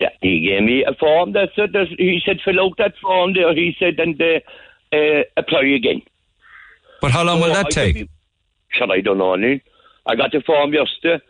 Yeah, 0.00 0.08
he 0.20 0.40
gave 0.40 0.64
me 0.64 0.84
a 0.84 0.92
form. 0.94 1.32
That's 1.32 1.52
it. 1.56 1.72
That's, 1.72 1.90
he 1.90 2.20
said, 2.26 2.40
fill 2.44 2.60
out 2.60 2.76
that 2.78 2.94
form 3.00 3.34
there. 3.34 3.54
He 3.54 3.76
said, 3.78 4.00
and 4.00 4.20
uh, 4.20 4.40
uh, 4.92 5.22
apply 5.36 5.66
again. 5.66 6.02
But 7.00 7.12
how 7.12 7.22
long 7.22 7.40
will 7.40 7.52
that 7.54 7.66
I 7.66 7.70
take? 7.70 7.96
said, 7.98 8.08
Sure, 8.70 8.92
I 8.92 9.00
don't 9.00 9.18
know. 9.18 9.34
I 10.06 10.16
got 10.16 10.32
the 10.32 10.42
form 10.44 10.74
yesterday. 10.74 11.22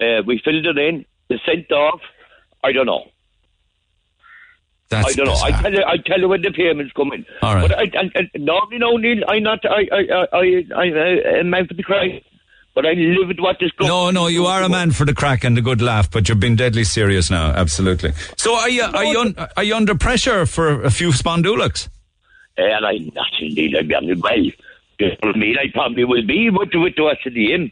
Uh, 0.00 0.22
we 0.26 0.40
filled 0.44 0.66
it 0.66 0.76
in. 0.76 1.04
They 1.28 1.40
sent 1.46 1.70
off. 1.70 2.00
I 2.64 2.72
don't 2.72 2.86
know. 2.86 3.04
That's 4.90 5.08
I 5.08 5.12
don't 5.12 5.26
know. 5.26 5.34
I 5.42 5.50
tell 5.62 5.72
you. 5.72 5.84
I 5.86 5.96
tell 5.96 6.20
you 6.20 6.28
when 6.28 6.42
the 6.42 6.50
payments 6.50 6.92
come 6.92 7.12
in. 7.12 7.24
All 7.42 7.54
right. 7.54 7.68
But 7.68 7.78
I, 7.78 7.82
I, 7.98 8.10
I 8.16 8.30
normally, 8.38 8.78
no, 8.78 8.96
Neil. 8.96 9.24
I'm 9.26 9.42
not. 9.42 9.64
I, 9.64 9.88
I, 9.90 9.98
I, 9.98 10.26
I, 10.32 10.64
I, 10.76 10.84
I 10.86 11.38
am 11.38 11.54
out 11.54 11.68
for 11.68 11.74
the 11.74 11.82
cry. 11.82 12.22
But 12.74 12.86
I 12.86 12.92
live 12.92 13.28
with 13.28 13.38
what 13.38 13.58
this. 13.60 13.70
No, 13.80 14.10
no, 14.10 14.26
you 14.26 14.46
are 14.46 14.62
a 14.62 14.68
man 14.68 14.90
for 14.90 15.04
the 15.04 15.14
crack 15.14 15.44
and 15.44 15.56
the 15.56 15.62
good 15.62 15.80
laugh, 15.80 16.10
but 16.10 16.28
you're 16.28 16.36
being 16.36 16.56
deadly 16.56 16.82
serious 16.82 17.30
now. 17.30 17.52
Absolutely. 17.52 18.12
So 18.36 18.56
are 18.56 18.68
you 18.68 18.82
are 18.82 19.04
you 19.04 19.20
un, 19.20 19.34
are 19.56 19.62
you 19.62 19.76
under 19.76 19.94
pressure 19.94 20.44
for 20.44 20.82
a 20.82 20.90
few 20.90 21.10
spondulaks? 21.10 21.88
And 22.56 22.84
I'm 22.84 23.12
not 23.14 23.30
indeed. 23.40 23.76
I'm 23.76 24.20
well. 24.20 24.50
For 25.20 25.32
me, 25.34 25.56
I 25.56 25.70
probably 25.72 26.04
will 26.04 26.26
be. 26.26 26.50
But 26.50 26.68
with 26.74 26.94
what's 26.98 27.22
the 27.24 27.30
name? 27.30 27.70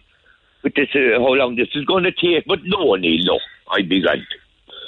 With 0.63 0.75
this, 0.75 0.89
uh, 0.95 1.19
how 1.19 1.35
long 1.35 1.57
this 1.57 1.69
is 1.75 1.85
going 1.85 2.05
to 2.05 2.13
take? 2.13 2.47
But 2.47 2.61
no, 2.65 2.95
Neil, 2.95 3.25
no. 3.25 3.41
I'd 3.73 3.89
be 3.89 4.01
grand. 4.01 4.23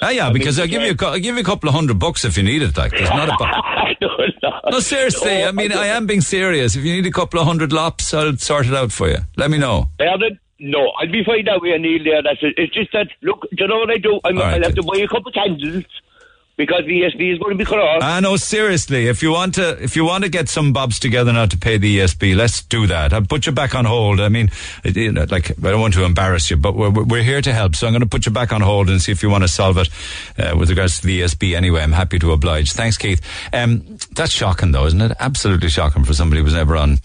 Ah, 0.01 0.09
yeah, 0.09 0.29
because 0.31 0.59
I'll 0.59 0.67
give 0.67 0.81
you 0.81 0.95
a, 0.99 1.05
I'll 1.05 1.19
give 1.19 1.35
you 1.35 1.41
a 1.41 1.45
couple 1.45 1.69
of 1.69 1.75
hundred 1.75 1.99
bucks 1.99 2.25
if 2.25 2.37
you 2.37 2.43
need 2.43 2.61
it. 2.61 2.77
Like, 2.77 2.91
there's 2.91 3.09
not 3.09 3.29
a. 3.29 3.35
bu- 3.37 4.01
no, 4.01 4.17
no. 4.43 4.59
No, 4.71 4.79
seriously. 4.79 5.39
No, 5.39 5.47
I 5.47 5.51
mean, 5.51 5.71
I 5.71 5.83
I 5.83 5.87
am 5.87 6.05
being 6.05 6.21
serious. 6.21 6.75
If 6.75 6.83
you 6.83 6.93
need 6.93 7.05
a 7.05 7.11
couple 7.11 7.39
of 7.39 7.47
hundred 7.47 7.71
lops, 7.71 8.13
I'll 8.13 8.35
sort 8.37 8.67
it 8.67 8.73
out 8.73 8.91
for 8.91 9.09
you. 9.09 9.17
Let 9.37 9.49
me 9.51 9.57
know. 9.57 9.89
Bernard, 9.97 10.39
no, 10.59 10.91
I'll 10.99 11.11
be 11.11 11.23
fine 11.23 11.45
that 11.45 11.61
way, 11.61 11.77
Neil. 11.77 12.03
There, 12.03 12.21
that's 12.23 12.39
it. 12.41 12.55
It's 12.57 12.73
just 12.73 12.91
that. 12.93 13.07
Look, 13.21 13.41
do 13.51 13.63
you 13.63 13.67
know 13.67 13.77
what 13.79 13.91
I 13.91 13.97
do? 13.97 14.19
I'm, 14.23 14.37
right, 14.37 14.55
I'll 14.55 14.63
have 14.63 14.75
to 14.75 14.83
buy 14.83 14.97
a 14.97 15.07
couple 15.07 15.29
of 15.29 15.33
candles 15.33 15.85
because 16.57 16.83
ESB 16.83 17.33
is 17.33 17.39
going 17.39 17.51
to 17.51 17.57
be 17.57 17.65
cut 17.65 17.79
off. 17.79 18.01
Ah, 18.01 18.19
no, 18.21 18.37
seriously. 18.37 19.07
If 19.07 19.21
you 19.21 19.31
want 19.31 19.55
to, 19.55 19.81
if 19.83 19.95
you 19.95 20.05
want 20.05 20.23
to 20.23 20.29
get 20.29 20.47
some 20.47 20.71
bobs 20.71 20.99
together 20.99 21.33
now 21.33 21.45
to 21.45 21.57
pay 21.57 21.77
the 21.77 21.99
ESB, 21.99 22.35
let's 22.35 22.63
do 22.63 22.87
that. 22.87 23.13
I'll 23.13 23.23
put 23.23 23.45
you 23.45 23.51
back 23.51 23.75
on 23.75 23.85
hold. 23.85 24.21
I 24.21 24.29
mean, 24.29 24.49
you 24.83 25.11
know, 25.11 25.25
like 25.29 25.51
I 25.51 25.71
don't 25.71 25.81
want 25.81 25.93
to 25.95 26.05
embarrass 26.05 26.49
you, 26.49 26.57
but 26.57 26.75
we're 26.75 26.91
we're 26.91 27.23
here 27.23 27.41
to 27.41 27.53
help. 27.53 27.75
So 27.75 27.87
I'm 27.87 27.93
going 27.93 28.01
to 28.01 28.07
put 28.07 28.25
you 28.25 28.31
back 28.31 28.53
on 28.53 28.61
hold 28.61 28.89
and 28.89 29.01
see 29.01 29.11
if 29.11 29.21
you 29.21 29.29
want 29.29 29.43
to 29.43 29.47
solve 29.49 29.77
it 29.77 29.89
uh, 30.37 30.55
with 30.57 30.69
regards 30.69 30.99
to 31.01 31.07
the 31.07 31.21
ESB. 31.21 31.55
Anyway, 31.55 31.81
I'm 31.81 31.91
happy 31.91 32.19
to 32.19 32.31
oblige. 32.31 32.71
Thanks, 32.71 32.97
Keith. 32.97 33.21
Um, 33.51 33.97
that's 34.11 34.31
shocking, 34.31 34.71
though, 34.71 34.85
isn't 34.85 35.01
it? 35.01 35.11
Absolutely 35.19 35.69
shocking 35.69 36.03
for 36.05 36.13
somebody 36.13 36.39
who 36.39 36.45
was 36.45 36.53
never 36.53 36.77
on. 36.77 36.99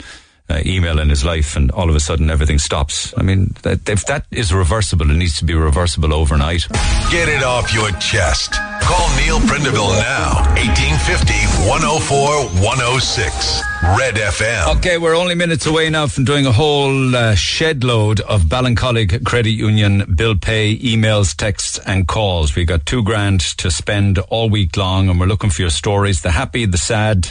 Uh, 0.50 0.60
email 0.66 0.98
in 0.98 1.08
his 1.08 1.24
life, 1.24 1.54
and 1.54 1.70
all 1.70 1.88
of 1.88 1.94
a 1.94 2.00
sudden 2.00 2.28
everything 2.28 2.58
stops. 2.58 3.14
I 3.16 3.22
mean, 3.22 3.54
that, 3.62 3.88
if 3.88 4.04
that 4.06 4.26
is 4.32 4.52
reversible, 4.52 5.08
it 5.08 5.14
needs 5.14 5.38
to 5.38 5.44
be 5.44 5.54
reversible 5.54 6.12
overnight. 6.12 6.66
Get 7.08 7.28
it 7.28 7.44
off 7.44 7.72
your 7.72 7.92
chest. 7.92 8.54
Call 8.80 9.08
Neil 9.16 9.38
Prendeville 9.46 9.96
now. 10.00 10.42
1850 10.56 11.68
104 11.68 12.18
106. 12.66 13.62
Red 13.96 14.16
FM. 14.16 14.76
Okay, 14.78 14.98
we're 14.98 15.14
only 15.14 15.36
minutes 15.36 15.66
away 15.66 15.88
now 15.88 16.08
from 16.08 16.24
doing 16.24 16.46
a 16.46 16.52
whole 16.52 17.14
uh, 17.14 17.36
shed 17.36 17.84
load 17.84 18.20
of 18.20 18.42
Ballincollig 18.42 19.24
Credit 19.24 19.50
Union 19.50 20.12
bill 20.16 20.36
pay, 20.36 20.76
emails, 20.76 21.34
texts, 21.36 21.78
and 21.86 22.08
calls. 22.08 22.56
We 22.56 22.64
got 22.64 22.84
two 22.86 23.04
grand 23.04 23.40
to 23.58 23.70
spend 23.70 24.18
all 24.18 24.50
week 24.50 24.76
long, 24.76 25.08
and 25.08 25.20
we're 25.20 25.26
looking 25.26 25.50
for 25.50 25.62
your 25.62 25.70
stories: 25.70 26.22
the 26.22 26.32
happy, 26.32 26.64
the 26.64 26.76
sad, 26.76 27.28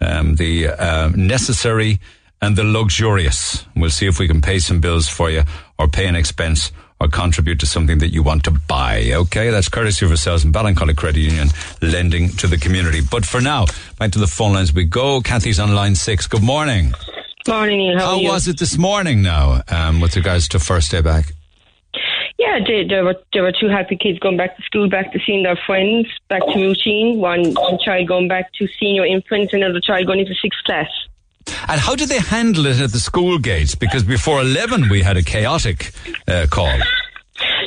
um, 0.00 0.36
the 0.36 0.68
uh, 0.68 1.10
necessary, 1.14 2.00
and 2.42 2.56
the 2.56 2.64
luxurious. 2.64 3.64
We'll 3.74 3.90
see 3.90 4.06
if 4.06 4.18
we 4.18 4.28
can 4.28 4.42
pay 4.42 4.58
some 4.58 4.80
bills 4.80 5.08
for 5.08 5.30
you, 5.30 5.44
or 5.78 5.88
pay 5.88 6.06
an 6.06 6.16
expense. 6.16 6.70
Or 7.00 7.08
contribute 7.08 7.58
to 7.58 7.66
something 7.66 7.98
that 7.98 8.10
you 8.10 8.22
want 8.22 8.44
to 8.44 8.52
buy. 8.52 9.10
Okay, 9.12 9.50
that's 9.50 9.68
courtesy 9.68 10.06
of 10.06 10.12
ourselves 10.12 10.44
and 10.44 10.54
Ballincollig 10.54 10.96
Credit 10.96 11.18
Union, 11.18 11.48
lending 11.80 12.28
to 12.36 12.46
the 12.46 12.56
community. 12.56 13.00
But 13.00 13.26
for 13.26 13.40
now, 13.40 13.66
back 13.98 14.12
to 14.12 14.20
the 14.20 14.28
phone 14.28 14.52
lines 14.52 14.72
we 14.72 14.84
go. 14.84 15.20
Kathy's 15.20 15.58
on 15.58 15.74
line 15.74 15.96
six. 15.96 16.28
Good 16.28 16.44
morning. 16.44 16.92
Morning, 17.48 17.78
Neil. 17.78 17.98
How, 17.98 18.06
How 18.06 18.22
was 18.22 18.46
it 18.46 18.60
this 18.60 18.78
morning 18.78 19.20
now, 19.20 19.62
um, 19.66 20.00
with 20.00 20.14
regards 20.14 20.46
to 20.50 20.60
first 20.60 20.92
day 20.92 21.00
back? 21.00 21.32
Yeah, 22.38 22.60
they, 22.64 22.86
there 22.88 23.04
were 23.04 23.16
there 23.32 23.42
were 23.42 23.52
two 23.60 23.68
happy 23.68 23.96
kids 23.96 24.20
going 24.20 24.36
back 24.36 24.56
to 24.56 24.62
school, 24.62 24.88
back 24.88 25.12
to 25.12 25.18
seeing 25.26 25.42
their 25.42 25.58
friends, 25.66 26.06
back 26.28 26.42
to 26.52 26.54
routine. 26.54 27.18
One 27.18 27.52
one 27.54 27.78
child 27.84 28.06
going 28.06 28.28
back 28.28 28.52
to 28.60 28.68
senior 28.78 29.04
infants, 29.04 29.52
another 29.52 29.80
child 29.80 30.06
going 30.06 30.20
into 30.20 30.34
sixth 30.40 30.62
class. 30.64 30.86
And 31.68 31.80
how 31.80 31.94
did 31.94 32.08
they 32.08 32.18
handle 32.20 32.66
it 32.66 32.80
at 32.80 32.92
the 32.92 32.98
school 33.00 33.38
gates? 33.38 33.74
Because 33.74 34.04
before 34.04 34.40
11 34.40 34.88
we 34.88 35.02
had 35.02 35.16
a 35.16 35.22
chaotic 35.22 35.92
uh, 36.28 36.46
call. 36.50 36.78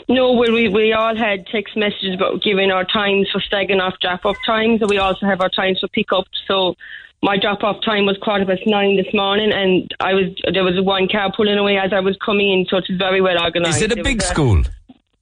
No, 0.08 0.34
well, 0.34 0.52
we 0.54 0.68
we 0.70 0.94
all 0.94 1.16
had 1.16 1.48
text 1.48 1.76
messages 1.76 2.14
about 2.14 2.42
giving 2.44 2.72
our 2.72 2.86
times 2.86 3.28
for 3.32 3.42
staggering 3.42 3.80
off 3.82 3.96
drop 4.00 4.26
off 4.26 4.38
times, 4.46 4.82
and 4.82 4.90
we 4.90 4.98
also 5.00 5.26
have 5.26 5.42
our 5.42 5.50
times 5.50 5.80
for 5.80 5.88
pick 5.88 6.12
up. 6.12 6.26
So. 6.48 6.76
My 7.24 7.38
drop 7.38 7.64
off 7.64 7.78
time 7.84 8.06
was 8.06 8.18
quarter 8.22 8.46
past 8.46 8.62
nine 8.68 8.98
this 8.98 9.12
morning, 9.12 9.52
and 9.52 9.92
I 10.00 10.14
was 10.14 10.26
there 10.54 10.64
was 10.64 10.80
one 10.84 11.08
car 11.08 11.32
pulling 11.36 11.58
away 11.58 11.78
as 11.78 11.92
I 11.92 12.00
was 12.02 12.16
coming 12.24 12.52
in, 12.52 12.66
so 12.70 12.78
it's 12.78 12.90
very 13.00 13.20
well 13.20 13.42
organised. 13.42 13.78
Is 13.78 13.82
it 13.82 13.92
a 13.94 13.96
There 13.96 14.04
big 14.04 14.18
was 14.18 14.28
school? 14.28 14.62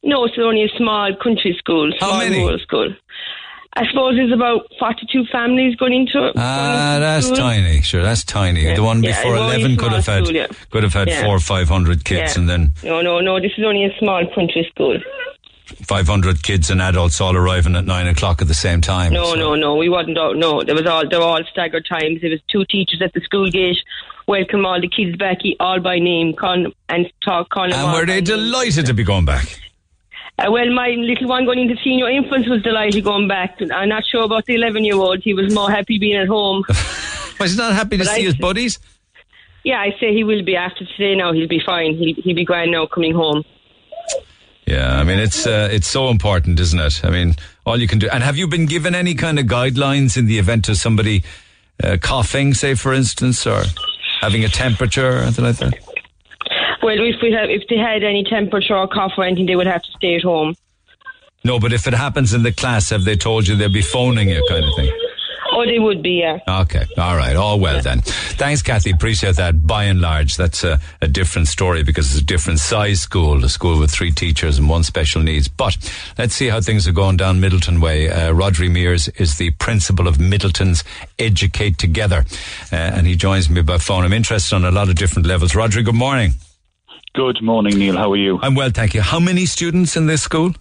No, 0.04 0.26
it's 0.26 0.38
only 0.38 0.64
a 0.64 0.70
small 0.76 1.16
country 1.16 1.56
school, 1.58 1.94
How 2.02 2.10
small 2.10 2.20
many? 2.20 2.40
rural 2.40 2.60
school. 2.60 2.94
I 3.76 3.88
suppose 3.88 4.16
there's 4.16 4.32
about 4.32 4.68
42 4.80 5.26
families 5.32 5.76
going 5.78 5.94
into 5.94 6.28
it. 6.28 6.34
Ah, 6.38 6.98
that's 7.00 7.26
school. 7.26 7.38
tiny. 7.38 7.82
Sure, 7.82 8.04
that's 8.04 8.24
tiny. 8.24 8.62
Yeah. 8.62 8.76
the 8.76 8.84
one 8.84 9.02
Yeah, 9.02 9.18
before 9.18 9.36
it's 9.36 9.44
11 9.56 9.78
could 9.78 9.92
have 9.94 10.06
had 10.06 10.26
school, 10.26 10.36
yeah. 10.36 10.48
could 10.70 10.84
have 10.84 10.94
had 10.94 11.12
four 11.26 11.36
or 11.36 11.40
500 11.40 12.06
kids 12.06 12.38
and 12.38 12.48
then 12.48 12.74
No, 12.84 13.02
no, 13.02 13.20
no. 13.20 13.40
This 13.40 13.52
is 13.58 13.64
only 13.66 13.86
a 13.86 13.98
small 13.98 14.26
country 14.36 14.68
school. 14.74 15.00
500 15.86 16.44
kids 16.44 16.70
and 16.70 16.82
adults 16.84 17.20
all 17.20 17.36
arriving 17.36 17.76
at 17.76 17.86
9 17.86 18.08
o'clock 18.08 18.42
at 18.44 18.48
the 18.48 18.54
same 18.54 18.80
time. 18.82 19.12
No, 19.12 19.26
So- 19.32 19.36
no, 19.36 19.56
no. 19.56 19.76
We 19.76 19.90
wasn't 19.90 20.20
out. 20.20 20.38
No, 20.38 20.62
there 20.62 20.76
was 20.76 20.86
all. 20.86 21.08
They 21.10 21.18
were 21.18 21.24
all 21.24 21.44
staggered 21.52 21.88
times. 21.90 22.22
There 22.22 22.30
was 22.30 22.42
two 22.52 22.66
teachers 22.70 23.02
at 23.02 23.14
the 23.14 23.22
school 23.22 23.50
gate. 23.50 23.78
Welcome 24.28 24.66
all 24.68 24.80
the 24.80 24.88
kids 24.88 25.18
back, 25.18 25.38
all 25.60 25.80
by 25.80 25.98
name, 26.00 26.34
con 26.36 26.72
and 26.90 27.12
talk. 27.26 27.50
Them 27.56 27.64
And 27.66 27.74
all 27.74 27.94
were 27.96 28.06
they 28.06 28.22
by 28.22 28.36
name. 28.36 28.38
delighted 28.52 28.86
to 28.86 28.94
be 28.94 29.04
going 29.04 29.26
back? 29.26 29.60
Uh, 30.40 30.52
well, 30.52 30.70
my 30.74 30.90
little 30.90 31.28
one 31.28 31.46
going 31.46 31.60
into 31.60 31.76
senior 31.84 32.10
infants 32.10 32.50
was 32.50 32.62
delighted 32.64 33.04
going 33.04 33.28
back. 33.28 33.58
I'm 33.74 33.90
not 33.90 34.04
sure 34.06 34.24
about 34.24 34.46
the 34.46 34.56
11 34.56 34.84
year 34.84 34.96
old. 34.96 35.20
He 35.24 35.34
was 35.34 35.54
more 35.54 35.70
happy 35.70 36.00
being 36.00 36.18
at 36.18 36.28
home. 36.28 36.64
Was 37.40 37.52
he 37.54 37.58
not 37.58 37.74
happy 37.74 37.98
to 37.98 38.04
But 38.04 38.14
see 38.14 38.22
I- 38.22 38.26
his 38.26 38.36
buddies? 38.38 38.80
Yeah, 39.64 39.80
I 39.80 39.92
say 40.00 40.14
he 40.14 40.24
will 40.24 40.44
be 40.44 40.56
after 40.56 40.86
today. 40.86 41.16
Now 41.16 41.34
he'll 41.34 41.48
be 41.48 41.62
fine. 41.66 41.96
He'll, 41.96 42.16
he'll 42.16 42.36
be 42.36 42.46
grand 42.46 42.72
now 42.72 42.86
coming 42.86 43.14
home. 43.14 43.44
Yeah, 44.66 44.98
I 45.00 45.04
mean 45.04 45.20
it's 45.20 45.46
uh, 45.48 45.68
it's 45.72 45.88
so 45.88 46.10
important, 46.10 46.60
isn't 46.60 46.80
it? 46.80 47.04
I 47.04 47.10
mean, 47.10 47.36
all 47.66 47.78
you 47.80 47.88
can 47.88 48.00
do. 48.00 48.08
And 48.10 48.24
have 48.24 48.38
you 48.38 48.48
been 48.48 48.66
given 48.66 48.94
any 48.96 49.14
kind 49.16 49.40
of 49.40 49.46
guidelines 49.46 50.16
in 50.18 50.26
the 50.26 50.38
event 50.40 50.70
of 50.70 50.78
somebody 50.78 51.24
uh, 51.84 51.98
coughing, 52.02 52.54
say 52.54 52.76
for 52.76 52.94
instance, 52.94 53.46
or 53.48 53.64
having 54.22 54.44
a 54.46 54.50
temperature 54.50 55.18
or 55.18 55.22
anything 55.24 55.46
like 55.46 55.58
that? 55.58 55.74
Well, 56.84 57.00
if 57.00 57.16
we 57.22 57.32
have, 57.32 57.50
if 57.50 57.64
they 57.70 57.78
had 57.78 58.04
any 58.04 58.26
temperature 58.26 58.76
or 58.76 58.88
cough 58.90 59.14
or 59.18 59.24
anything, 59.24 59.46
they 59.46 59.56
would 59.56 59.68
have 59.68 59.82
to 59.84 59.92
stay 59.96 60.16
at 60.16 60.24
home. 60.24 60.56
No, 61.46 61.60
but 61.60 61.72
if 61.72 61.88
it 61.88 61.94
happens 61.94 62.34
in 62.34 62.44
the 62.44 62.52
class, 62.52 62.90
have 62.90 63.06
they 63.06 63.16
told 63.16 63.48
you 63.48 63.56
they'll 63.56 63.72
be 63.72 63.82
phoning 63.82 64.30
you, 64.30 64.46
kind 64.50 64.66
of 64.66 64.76
thing? 64.76 64.92
Oh, 65.56 65.66
they 65.66 65.78
would 65.78 66.02
be, 66.02 66.22
yeah. 66.22 66.40
Okay, 66.48 66.86
all 66.98 67.16
right, 67.16 67.36
all 67.36 67.60
well 67.60 67.82
then. 67.82 68.02
Thanks, 68.02 68.62
Kathy. 68.62 68.90
Appreciate 68.90 69.36
that. 69.36 69.66
By 69.66 69.84
and 69.86 70.02
large, 70.02 70.36
that's 70.36 70.64
a, 70.64 70.80
a 71.02 71.08
different 71.08 71.48
story 71.48 71.84
because 71.84 72.12
it's 72.12 72.22
a 72.22 72.26
different 72.26 72.60
size 72.60 73.02
school, 73.02 73.46
a 73.46 73.50
school 73.50 73.80
with 73.80 73.92
three 73.92 74.12
teachers 74.12 74.58
and 74.58 74.68
one 74.68 74.84
special 74.84 75.22
needs. 75.22 75.48
But 75.48 75.78
let's 76.18 76.34
see 76.34 76.48
how 76.48 76.60
things 76.60 76.88
are 76.88 76.92
going 76.92 77.18
down 77.18 77.40
Midleton 77.40 77.82
Way. 77.82 78.10
Uh, 78.10 78.34
Rodri 78.34 78.72
Mears 78.72 79.10
is 79.10 79.38
the 79.38 79.52
principal 79.52 80.08
of 80.08 80.18
Midleton's 80.18 80.84
Educate 81.20 81.78
Together, 81.78 82.26
uh, 82.72 82.76
and 82.76 83.06
he 83.06 83.16
joins 83.16 83.50
me 83.50 83.62
by 83.62 83.78
phone. 83.78 84.04
I'm 84.06 84.14
interested 84.14 84.56
on 84.56 84.66
a 84.66 84.72
lot 84.72 84.90
of 84.90 84.96
different 84.96 85.28
levels. 85.28 85.54
Rodri, 85.54 85.86
good 85.86 85.96
morning. 85.96 86.34
Good 87.16 87.44
morning, 87.44 87.78
Neil. 87.78 87.96
How 87.96 88.12
are 88.12 88.18
you? 88.18 88.40
I'm 88.42 88.56
well, 88.56 88.72
thank 88.72 88.96
you. 88.96 89.02
How 89.02 89.20
many 89.20 89.46
students 89.46 89.96
in 89.96 90.08
this 90.08 90.24
school? 90.24 90.56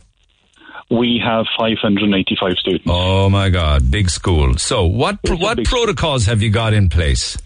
We 0.91 1.19
have 1.24 1.47
585 1.59 2.53
students. 2.59 2.85
Oh 2.87 3.31
my 3.31 3.49
God, 3.49 3.91
big 3.91 4.11
school. 4.11 4.59
So, 4.59 4.85
what 4.85 5.19
It's 5.23 5.41
what 5.41 5.65
protocols 5.65 6.27
have 6.27 6.43
you 6.43 6.51
got 6.51 6.74
in 6.74 6.91
place? 6.91 7.39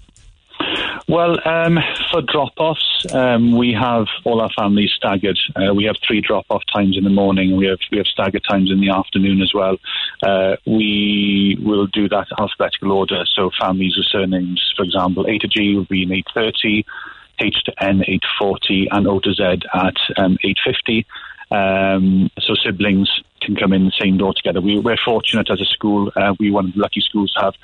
Well, 1.09 1.37
um, 1.49 1.79
for 2.11 2.21
drop-offs, 2.21 3.07
um, 3.13 3.57
we 3.57 3.73
have 3.81 4.07
all 4.25 4.41
our 4.41 4.51
families 4.59 4.91
staggered. 4.97 5.39
Uh, 5.55 5.73
we 5.73 5.85
have 5.85 5.95
three 6.05 6.21
drop-off 6.21 6.63
times 6.75 6.97
in 6.99 7.05
the 7.05 7.11
morning, 7.11 7.51
and 7.51 7.59
we 7.59 7.67
have 7.67 7.79
we 7.93 7.99
have 7.99 8.09
staggered 8.09 8.43
times 8.51 8.73
in 8.73 8.81
the 8.81 8.91
afternoon 8.91 9.41
as 9.41 9.53
well. 9.55 9.77
Uh, 10.21 10.57
we 10.67 11.57
will 11.61 11.87
do 11.87 12.09
that 12.09 12.27
alphabetical 12.41 12.91
order. 12.91 13.23
So 13.37 13.53
families 13.61 13.97
with 13.97 14.07
surnames, 14.07 14.61
for 14.77 14.83
example, 14.83 15.27
A 15.29 15.39
to 15.39 15.47
G 15.47 15.77
will 15.77 15.85
be 15.85 16.03
in 16.03 16.09
8:30, 16.09 16.85
H 17.39 17.57
to 17.65 17.85
N 17.85 18.03
8:40, 18.41 18.87
and 18.91 19.07
O 19.07 19.21
to 19.21 19.33
Z 19.33 19.43
at 19.75 19.97
um, 20.17 20.39
8:50. 20.45 21.05
Um, 21.49 22.29
so 22.41 22.55
siblings 22.55 23.09
can 23.41 23.55
come 23.55 23.73
in 23.73 23.85
the 23.85 23.93
same 24.01 24.19
door 24.19 24.35
together. 24.35 24.61
We, 24.61 24.81
we're 24.81 24.99
fortunate 25.05 25.49
as 25.51 25.61
a 25.61 25.65
school. 25.65 26.11
Uh, 26.17 26.35
we 26.41 26.51
one 26.51 26.67
of 26.67 26.75
the 26.75 26.81
lucky 26.81 27.01
schools 27.01 27.33
to 27.35 27.45
have 27.45 27.55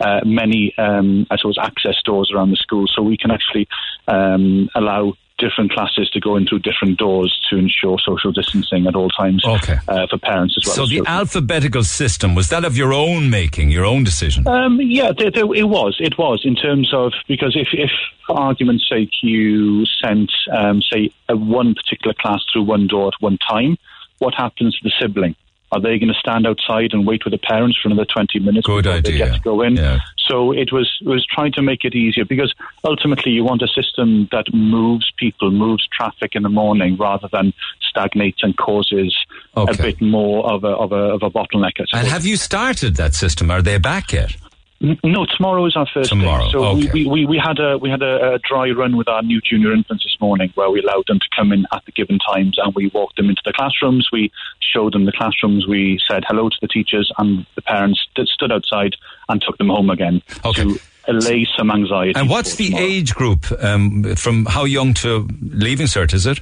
uh, 0.00 0.20
many, 0.26 0.74
um, 0.76 1.26
I 1.30 1.36
suppose, 1.36 1.56
access 1.60 1.96
doors 2.04 2.30
around 2.34 2.50
the 2.50 2.56
school, 2.56 2.86
so 2.86 3.02
we 3.02 3.16
can 3.16 3.30
actually 3.30 3.66
um, 4.08 4.68
allow 4.74 5.14
different 5.40 5.72
classes 5.72 6.08
to 6.10 6.20
go 6.20 6.36
in 6.36 6.46
through 6.46 6.60
different 6.60 6.98
doors 6.98 7.32
to 7.48 7.56
ensure 7.56 7.98
social 7.98 8.30
distancing 8.30 8.86
at 8.86 8.94
all 8.94 9.08
times 9.08 9.42
Okay. 9.44 9.78
uh, 9.88 10.06
for 10.08 10.18
parents 10.18 10.54
as 10.58 10.66
well. 10.66 10.76
So 10.76 10.82
as 10.84 10.88
the 10.90 10.96
children. 10.96 11.14
alphabetical 11.18 11.84
system 11.84 12.34
was 12.34 12.48
that 12.50 12.64
of 12.64 12.76
your 12.76 12.92
own 12.92 13.30
making, 13.30 13.70
your 13.70 13.84
own 13.84 14.04
decision? 14.04 14.46
Um, 14.46 14.78
yeah, 14.80 15.10
there, 15.16 15.30
there, 15.30 15.52
it 15.54 15.68
was. 15.68 15.96
It 15.98 16.18
was 16.18 16.42
in 16.44 16.54
terms 16.54 16.92
of 16.94 17.12
because 17.26 17.56
if, 17.56 17.68
if 17.72 17.90
for 18.26 18.38
argument's 18.38 18.86
sake, 18.88 19.10
you 19.22 19.84
sent, 20.02 20.30
um, 20.52 20.82
say, 20.82 21.10
a 21.28 21.36
one 21.36 21.74
particular 21.74 22.14
class 22.20 22.40
through 22.52 22.62
one 22.64 22.86
door 22.86 23.08
at 23.08 23.14
one 23.20 23.38
time, 23.38 23.76
what 24.18 24.34
happens 24.34 24.76
to 24.78 24.84
the 24.84 24.92
sibling? 25.00 25.34
Are 25.72 25.80
they 25.80 25.98
going 25.98 26.12
to 26.12 26.18
stand 26.18 26.46
outside 26.46 26.92
and 26.92 27.06
wait 27.06 27.24
with 27.24 27.32
the 27.32 27.38
parents 27.38 27.78
for 27.80 27.88
another 27.88 28.04
twenty 28.04 28.38
minutes 28.40 28.66
Good 28.66 28.84
before 28.84 29.00
they 29.00 29.08
idea. 29.10 29.26
get 29.26 29.34
to 29.34 29.40
go 29.40 29.62
in? 29.62 29.76
Yeah. 29.76 29.98
So 30.18 30.52
it 30.52 30.72
was 30.72 30.90
it 31.00 31.08
was 31.08 31.24
trying 31.26 31.52
to 31.52 31.62
make 31.62 31.84
it 31.84 31.94
easier 31.94 32.24
because 32.24 32.52
ultimately 32.84 33.32
you 33.32 33.44
want 33.44 33.62
a 33.62 33.68
system 33.68 34.28
that 34.32 34.52
moves 34.52 35.10
people, 35.16 35.50
moves 35.50 35.86
traffic 35.88 36.34
in 36.34 36.42
the 36.42 36.48
morning 36.48 36.96
rather 36.96 37.28
than 37.32 37.52
stagnates 37.88 38.42
and 38.42 38.56
causes 38.56 39.16
Okay. 39.56 39.72
a 39.72 39.82
bit 39.82 40.00
more 40.00 40.48
of 40.50 40.62
a 40.64 40.68
of 40.68 40.92
a 40.92 40.96
of 41.14 41.22
a 41.22 41.30
bottleneck. 41.30 41.72
And 41.92 42.06
have 42.06 42.24
you 42.24 42.36
started 42.36 42.96
that 42.96 43.14
system? 43.14 43.50
Are 43.50 43.62
they 43.62 43.78
back 43.78 44.12
yet? 44.12 44.36
No, 44.82 45.26
tomorrow 45.26 45.66
is 45.66 45.76
our 45.76 45.86
first 45.92 46.08
Tomorrow, 46.08 46.46
day. 46.46 46.52
So 46.52 46.64
okay. 46.64 46.90
we, 46.94 47.06
we, 47.06 47.26
we 47.26 47.38
had 47.38 47.58
a 47.58 47.76
we 47.76 47.90
had 47.90 48.00
a, 48.00 48.34
a 48.34 48.38
dry 48.38 48.70
run 48.70 48.96
with 48.96 49.08
our 49.08 49.22
new 49.22 49.38
junior 49.42 49.74
infants 49.74 50.04
this 50.04 50.16
morning, 50.20 50.50
where 50.54 50.70
we 50.70 50.80
allowed 50.80 51.04
them 51.06 51.18
to 51.18 51.26
come 51.36 51.52
in 51.52 51.66
at 51.74 51.84
the 51.84 51.92
given 51.92 52.18
times, 52.18 52.58
and 52.58 52.74
we 52.74 52.90
walked 52.94 53.16
them 53.16 53.28
into 53.28 53.42
the 53.44 53.52
classrooms. 53.52 54.08
We 54.10 54.32
showed 54.60 54.94
them 54.94 55.04
the 55.04 55.12
classrooms. 55.12 55.66
We 55.68 56.00
said 56.10 56.24
hello 56.26 56.48
to 56.48 56.56
the 56.62 56.68
teachers, 56.68 57.12
and 57.18 57.44
the 57.56 57.62
parents 57.62 58.00
st- 58.16 58.28
stood 58.28 58.50
outside 58.50 58.96
and 59.28 59.42
took 59.42 59.58
them 59.58 59.68
home 59.68 59.90
again 59.90 60.22
Okay. 60.46 60.64
to 60.64 60.80
allay 61.08 61.46
some 61.58 61.70
anxiety. 61.70 62.18
And 62.18 62.30
what's 62.30 62.54
the 62.56 62.68
tomorrow. 62.68 62.84
age 62.86 63.14
group 63.14 63.52
um, 63.62 64.14
from 64.16 64.46
how 64.46 64.64
young 64.64 64.94
to 64.94 65.28
leaving 65.42 65.88
cert? 65.88 66.14
Is 66.14 66.24
it? 66.26 66.40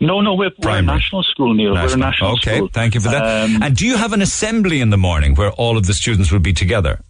No, 0.00 0.20
no, 0.20 0.34
we're, 0.34 0.52
we're 0.60 0.78
a 0.78 0.82
national 0.82 1.24
school, 1.24 1.54
Neil. 1.54 1.72
We're 1.72 1.92
a 1.92 1.96
national 1.96 2.34
okay, 2.34 2.58
school. 2.58 2.68
thank 2.72 2.94
you 2.94 3.00
for 3.00 3.08
that. 3.08 3.44
Um, 3.44 3.62
and 3.64 3.74
do 3.74 3.84
you 3.84 3.96
have 3.96 4.12
an 4.12 4.22
assembly 4.22 4.80
in 4.80 4.90
the 4.90 4.96
morning 4.96 5.34
where 5.34 5.50
all 5.50 5.76
of 5.76 5.86
the 5.86 5.94
students 5.94 6.30
will 6.30 6.38
be 6.38 6.52
together? 6.52 7.00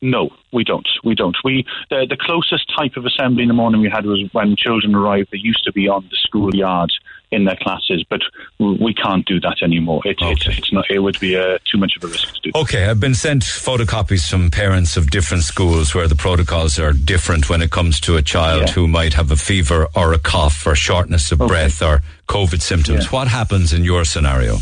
No, 0.00 0.30
we 0.52 0.62
don't. 0.64 0.88
We 1.02 1.14
don't. 1.14 1.36
We 1.42 1.66
the, 1.90 2.06
the 2.08 2.16
closest 2.16 2.72
type 2.76 2.96
of 2.96 3.04
assembly 3.04 3.42
in 3.42 3.48
the 3.48 3.54
morning 3.54 3.80
we 3.80 3.90
had 3.90 4.06
was 4.06 4.28
when 4.32 4.54
children 4.56 4.94
arrived. 4.94 5.30
They 5.32 5.38
used 5.38 5.64
to 5.64 5.72
be 5.72 5.88
on 5.88 6.04
the 6.10 6.16
schoolyard 6.16 6.92
in 7.30 7.44
their 7.44 7.56
classes, 7.56 8.04
but 8.08 8.20
we 8.58 8.94
can't 8.94 9.26
do 9.26 9.38
that 9.40 9.56
anymore. 9.62 10.00
It, 10.06 10.16
it's, 10.20 10.46
it's 10.46 10.72
not. 10.72 10.90
It 10.90 11.00
would 11.00 11.18
be 11.20 11.36
uh, 11.36 11.58
too 11.70 11.76
much 11.78 11.94
of 11.96 12.04
a 12.04 12.06
risk 12.06 12.32
to 12.36 12.40
do. 12.40 12.50
Okay, 12.54 12.86
I've 12.86 13.00
been 13.00 13.14
sent 13.14 13.42
photocopies 13.42 14.30
from 14.30 14.50
parents 14.50 14.96
of 14.96 15.10
different 15.10 15.42
schools 15.42 15.94
where 15.94 16.08
the 16.08 16.16
protocols 16.16 16.78
are 16.78 16.92
different 16.92 17.50
when 17.50 17.60
it 17.60 17.70
comes 17.70 18.00
to 18.00 18.16
a 18.16 18.22
child 18.22 18.68
Yeah. 18.68 18.72
who 18.72 18.88
might 18.88 19.14
have 19.14 19.30
a 19.30 19.36
fever 19.36 19.88
or 19.94 20.14
a 20.14 20.18
cough 20.18 20.66
or 20.66 20.74
shortness 20.74 21.30
of 21.32 21.38
breath 21.40 21.82
or 21.82 22.02
COVID 22.28 22.62
symptoms. 22.62 23.04
Yeah. 23.04 23.10
What 23.10 23.28
happens 23.28 23.72
in 23.72 23.84
your 23.84 24.04
scenario? 24.04 24.58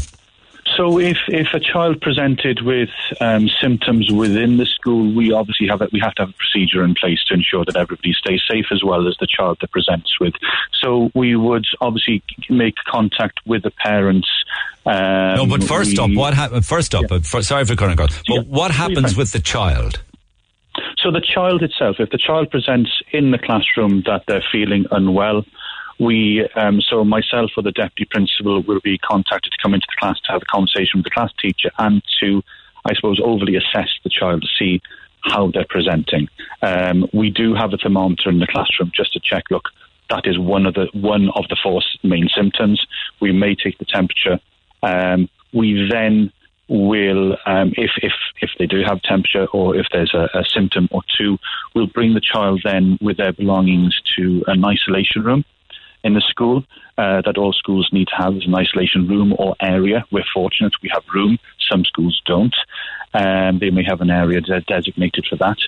So, 0.76 0.98
if, 0.98 1.16
if 1.28 1.48
a 1.54 1.60
child 1.60 2.02
presented 2.02 2.60
with 2.60 2.90
um, 3.20 3.48
symptoms 3.48 4.12
within 4.12 4.58
the 4.58 4.66
school, 4.66 5.14
we 5.14 5.32
obviously 5.32 5.68
have 5.68 5.80
a, 5.80 5.88
we 5.90 6.00
have 6.00 6.14
to 6.16 6.22
have 6.22 6.30
a 6.30 6.34
procedure 6.34 6.84
in 6.84 6.94
place 6.94 7.18
to 7.28 7.34
ensure 7.34 7.64
that 7.64 7.76
everybody 7.76 8.12
stays 8.12 8.42
safe 8.48 8.66
as 8.70 8.84
well 8.84 9.08
as 9.08 9.16
the 9.18 9.26
child 9.26 9.58
that 9.62 9.70
presents 9.70 10.20
with. 10.20 10.34
So, 10.80 11.10
we 11.14 11.34
would 11.34 11.64
obviously 11.80 12.22
make 12.50 12.74
contact 12.86 13.40
with 13.46 13.62
the 13.62 13.70
parents. 13.70 14.28
Um, 14.84 15.36
no, 15.36 15.46
but 15.46 15.64
first 15.64 15.98
up, 15.98 16.10
we- 16.10 16.16
what 16.16 16.34
happened? 16.34 16.66
First 16.66 16.94
up, 16.94 17.10
uh, 17.10 17.20
for, 17.20 17.42
sorry 17.42 17.64
for 17.64 17.74
cutting 17.74 17.94
across, 17.94 18.20
but 18.28 18.46
what 18.46 18.70
happens 18.70 19.16
with 19.16 19.32
the 19.32 19.40
child? 19.40 20.02
So 20.98 21.10
the 21.10 21.22
child 21.22 21.62
itself, 21.62 21.96
if 22.00 22.10
the 22.10 22.18
child 22.18 22.50
presents 22.50 22.90
in 23.12 23.30
the 23.30 23.38
classroom 23.38 24.02
that 24.06 24.24
they're 24.26 24.44
feeling 24.52 24.84
unwell, 24.90 25.44
we, 25.98 26.46
um, 26.54 26.80
so 26.80 27.04
myself 27.04 27.50
or 27.56 27.62
the 27.62 27.72
deputy 27.72 28.08
principal 28.10 28.62
will 28.62 28.80
be 28.80 28.98
contacted 28.98 29.52
to 29.52 29.58
come 29.62 29.74
into 29.74 29.86
the 29.88 29.96
class 29.98 30.20
to 30.20 30.32
have 30.32 30.42
a 30.42 30.46
conversation 30.46 30.98
with 30.98 31.04
the 31.04 31.10
class 31.10 31.32
teacher 31.40 31.70
and 31.78 32.02
to, 32.20 32.42
I 32.84 32.94
suppose, 32.94 33.20
overly 33.22 33.56
assess 33.56 33.88
the 34.04 34.10
child 34.10 34.42
to 34.42 34.48
see 34.58 34.82
how 35.22 35.50
they're 35.50 35.66
presenting. 35.68 36.28
Um, 36.62 37.08
we 37.12 37.30
do 37.30 37.54
have 37.54 37.72
a 37.72 37.78
thermometer 37.78 38.30
in 38.30 38.38
the 38.38 38.46
classroom 38.46 38.92
just 38.94 39.12
to 39.14 39.20
check. 39.20 39.44
Look, 39.50 39.70
that 40.10 40.26
is 40.26 40.38
one 40.38 40.66
of 40.66 40.74
the 40.74 40.88
one 40.92 41.30
of 41.34 41.48
the 41.48 41.56
four 41.60 41.82
main 42.02 42.28
symptoms. 42.28 42.86
We 43.20 43.32
may 43.32 43.54
take 43.54 43.78
the 43.78 43.84
temperature. 43.84 44.38
Um, 44.82 45.28
we 45.52 45.88
then 45.90 46.32
will, 46.68 47.36
um, 47.46 47.72
if 47.76 47.90
if 48.02 48.12
if 48.40 48.50
they 48.58 48.66
do 48.66 48.82
have 48.84 49.02
temperature 49.02 49.46
or 49.46 49.74
if 49.74 49.86
there's 49.92 50.14
a, 50.14 50.28
a 50.34 50.44
symptom 50.44 50.88
or 50.92 51.02
two, 51.18 51.38
we'll 51.74 51.88
bring 51.88 52.14
the 52.14 52.20
child 52.20 52.60
then 52.62 52.98
with 53.00 53.16
their 53.16 53.32
belongings 53.32 54.00
to 54.16 54.44
an 54.46 54.64
isolation 54.64 55.22
room 55.22 55.44
in 56.06 56.14
the 56.14 56.20
school 56.20 56.62
uh, 56.96 57.20
that 57.22 57.36
all 57.36 57.52
schools 57.52 57.88
need 57.92 58.06
to 58.08 58.16
have 58.16 58.34
is 58.36 58.46
an 58.46 58.54
isolation 58.54 59.08
room 59.08 59.34
or 59.38 59.56
area. 59.60 60.04
We're 60.12 60.24
fortunate 60.32 60.72
we 60.82 60.88
have 60.92 61.02
room. 61.12 61.38
Some 61.68 61.84
schools 61.84 62.22
don't. 62.24 62.54
Um, 63.12 63.58
they 63.58 63.70
may 63.70 63.82
have 63.84 64.00
an 64.00 64.10
area 64.10 64.40
de- 64.40 64.60
designated 64.62 65.26
for 65.28 65.36
that. 65.36 65.58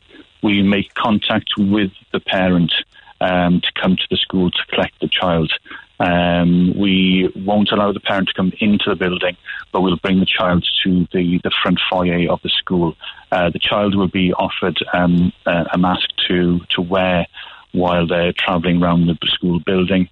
We 0.42 0.62
make 0.62 0.94
contact 0.94 1.50
with 1.58 1.90
the 2.12 2.20
parent 2.20 2.72
um, 3.20 3.60
to 3.60 3.72
come 3.80 3.96
to 3.96 4.06
the 4.10 4.16
school 4.16 4.50
to 4.52 4.66
collect 4.70 5.00
the 5.00 5.08
child. 5.08 5.52
Um, 5.98 6.78
we 6.78 7.32
won't 7.34 7.72
allow 7.72 7.90
the 7.92 7.98
parent 7.98 8.28
to 8.28 8.34
come 8.34 8.52
into 8.60 8.84
the 8.88 8.94
building, 8.94 9.36
but 9.72 9.80
we'll 9.80 9.96
bring 9.96 10.20
the 10.20 10.26
child 10.26 10.64
to 10.84 11.08
the, 11.12 11.40
the 11.42 11.50
front 11.62 11.80
foyer 11.90 12.30
of 12.30 12.40
the 12.42 12.50
school. 12.50 12.94
Uh, 13.32 13.50
the 13.50 13.58
child 13.58 13.96
will 13.96 14.08
be 14.08 14.32
offered 14.32 14.78
um, 14.92 15.32
a, 15.46 15.64
a 15.72 15.78
mask 15.78 16.08
to, 16.28 16.60
to 16.70 16.80
wear 16.80 17.26
while 17.72 18.06
they're 18.06 18.32
travelling 18.32 18.80
around 18.80 19.06
the 19.06 19.16
school 19.26 19.58
building 19.66 20.08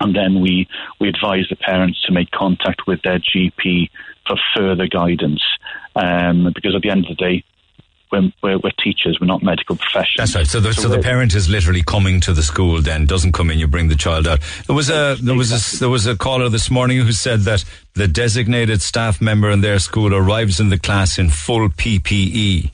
and 0.00 0.16
then 0.16 0.40
we, 0.40 0.66
we 0.98 1.08
advise 1.08 1.46
the 1.48 1.56
parents 1.56 2.02
to 2.06 2.12
make 2.12 2.30
contact 2.30 2.86
with 2.86 3.02
their 3.02 3.18
GP 3.18 3.90
for 4.26 4.36
further 4.56 4.86
guidance. 4.86 5.42
Um, 5.94 6.50
because 6.54 6.74
at 6.74 6.82
the 6.82 6.90
end 6.90 7.04
of 7.04 7.16
the 7.16 7.22
day, 7.22 7.44
we're, 8.10 8.32
we're, 8.42 8.58
we're 8.58 8.70
teachers, 8.82 9.18
we're 9.20 9.26
not 9.26 9.42
medical 9.42 9.76
professionals. 9.76 10.32
That's 10.32 10.34
right. 10.34 10.46
So, 10.46 10.60
the, 10.60 10.72
so, 10.72 10.88
the 10.88 10.98
parent 10.98 11.34
is 11.34 11.48
literally 11.48 11.82
coming 11.82 12.20
to 12.22 12.32
the 12.32 12.42
school. 12.42 12.80
Then 12.80 13.06
doesn't 13.06 13.32
come 13.32 13.50
in. 13.50 13.58
You 13.58 13.68
bring 13.68 13.88
the 13.88 13.96
child 13.96 14.26
out. 14.26 14.40
There 14.66 14.74
was 14.74 14.90
a 14.90 15.16
there 15.20 15.36
was 15.36 15.52
a 15.52 15.78
there 15.78 15.88
was 15.88 16.06
a 16.06 16.16
caller 16.16 16.48
this 16.48 16.70
morning 16.70 16.98
who 16.98 17.12
said 17.12 17.40
that 17.40 17.64
the 17.94 18.08
designated 18.08 18.82
staff 18.82 19.20
member 19.20 19.50
in 19.50 19.60
their 19.60 19.78
school 19.78 20.14
arrives 20.14 20.58
in 20.58 20.70
the 20.70 20.78
class 20.78 21.18
in 21.18 21.30
full. 21.30 21.68
PPE. 21.68 22.70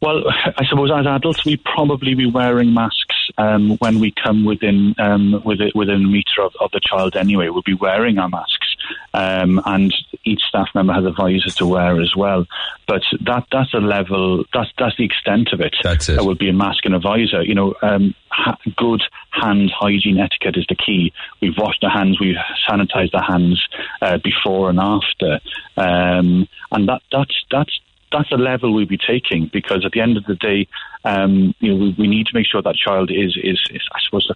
Well, 0.00 0.24
I 0.28 0.64
suppose 0.68 0.90
as 0.90 1.06
adults, 1.06 1.44
we 1.44 1.56
probably 1.56 2.14
be 2.14 2.30
wearing 2.30 2.74
masks 2.74 3.23
um, 3.38 3.76
when 3.78 4.00
we 4.00 4.12
come 4.12 4.44
within 4.44 4.94
um, 4.98 5.42
within, 5.44 5.72
within 5.74 5.96
a 5.96 6.08
metre 6.08 6.42
of, 6.42 6.54
of 6.60 6.70
the 6.72 6.80
child. 6.80 7.16
Anyway, 7.16 7.48
we'll 7.48 7.62
be 7.62 7.74
wearing 7.74 8.18
our 8.18 8.28
masks, 8.28 8.76
um, 9.12 9.60
and 9.64 9.94
each 10.24 10.42
staff 10.42 10.68
member 10.74 10.92
has 10.92 11.04
a 11.04 11.10
visor 11.10 11.50
to 11.50 11.66
wear 11.66 12.00
as 12.00 12.14
well. 12.16 12.46
But 12.86 13.02
that 13.22 13.46
that's 13.50 13.74
a 13.74 13.78
level. 13.78 14.44
That's 14.52 14.70
that's 14.78 14.96
the 14.96 15.04
extent 15.04 15.52
of 15.52 15.60
it. 15.60 15.74
That's 15.82 16.08
it. 16.08 16.16
There 16.16 16.24
will 16.24 16.34
be 16.34 16.48
a 16.48 16.52
mask 16.52 16.84
and 16.84 16.94
a 16.94 17.00
visor. 17.00 17.42
You 17.42 17.54
know, 17.54 17.74
um, 17.82 18.14
ha- 18.28 18.58
good 18.76 19.02
hand 19.30 19.70
hygiene 19.76 20.18
etiquette 20.18 20.56
is 20.56 20.66
the 20.68 20.76
key. 20.76 21.12
We've 21.40 21.56
washed 21.56 21.82
our 21.84 21.90
hands. 21.90 22.20
We've 22.20 22.36
sanitized 22.68 23.14
our 23.14 23.24
hands 23.24 23.66
uh, 24.00 24.18
before 24.18 24.70
and 24.70 24.78
after, 24.78 25.40
um, 25.76 26.48
and 26.70 26.88
that 26.88 27.02
that's 27.10 27.44
that's 27.50 27.80
that's 28.14 28.32
a 28.32 28.36
level 28.36 28.72
we'll 28.72 28.86
be 28.86 28.96
taking 28.98 29.50
because 29.52 29.84
at 29.84 29.92
the 29.92 30.00
end 30.00 30.16
of 30.16 30.24
the 30.24 30.36
day, 30.36 30.68
um, 31.04 31.54
you 31.58 31.70
know, 31.72 31.76
we, 31.76 31.94
we 31.98 32.06
need 32.06 32.26
to 32.26 32.34
make 32.34 32.46
sure 32.46 32.62
that 32.62 32.74
child 32.76 33.10
is, 33.10 33.36
is, 33.42 33.60
is 33.70 33.82
I 33.92 33.98
suppose, 34.04 34.30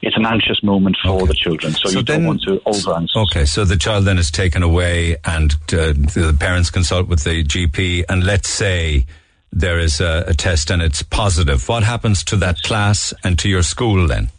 it's 0.00 0.16
an 0.16 0.24
anxious 0.26 0.62
moment 0.62 0.96
for 1.04 1.26
the 1.26 1.34
children. 1.34 1.72
So, 1.72 1.88
So 1.88 1.98
you 1.98 2.04
then- 2.04 2.20
don't 2.20 2.26
want 2.28 2.42
to 2.42 2.62
over 2.64 2.94
answer. 2.94 3.18
Okay, 3.18 3.44
so 3.44 3.64
the 3.64 3.76
child 3.76 4.04
then 4.04 4.18
is 4.18 4.30
taken 4.30 4.62
away, 4.62 5.16
and 5.24 5.52
uh, 5.72 5.92
the 6.14 6.36
parents 6.38 6.70
consult 6.70 7.08
with 7.08 7.24
the 7.24 7.42
GP. 7.42 8.04
And 8.08 8.24
let's 8.24 8.48
say 8.48 9.06
there 9.52 9.78
is 9.80 10.00
a, 10.00 10.24
a 10.28 10.34
test 10.34 10.70
and 10.70 10.80
it's 10.82 11.02
positive. 11.02 11.68
What 11.68 11.82
happens 11.82 12.22
to 12.24 12.36
that 12.36 12.58
class 12.62 13.12
and 13.24 13.38
to 13.40 13.48
your 13.48 13.62
school 13.62 14.06
then? 14.06 14.30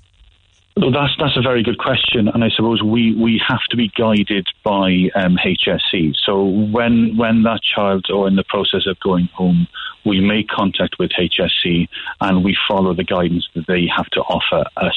Well, 0.80 0.92
that's 0.92 1.14
that's 1.20 1.36
a 1.36 1.42
very 1.42 1.62
good 1.62 1.78
question, 1.78 2.30
and 2.30 2.42
I 2.42 2.50
suppose 2.56 2.82
we, 2.82 3.14
we 3.14 3.42
have 3.46 3.60
to 3.70 3.76
be 3.76 3.92
guided 3.98 4.48
by 4.64 5.10
um, 5.14 5.38
HSE. 5.38 6.16
So 6.26 6.46
when 6.46 7.18
when 7.18 7.44
that 7.44 7.60
child 7.76 8.06
or 8.10 8.30
in 8.30 8.38
the 8.38 8.46
process 8.46 8.88
of 8.88 8.98
going 9.02 9.26
home, 9.34 9.68
we 10.06 10.22
make 10.22 10.48
contact 10.48 10.96
with 10.98 11.12
HSE 11.12 11.90
and 12.22 12.46
we 12.46 12.56
follow 12.66 12.94
the 12.94 13.04
guidance 13.04 13.46
that 13.56 13.68
they 13.68 13.88
have 13.94 14.06
to 14.12 14.22
offer 14.22 14.64
us, 14.78 14.96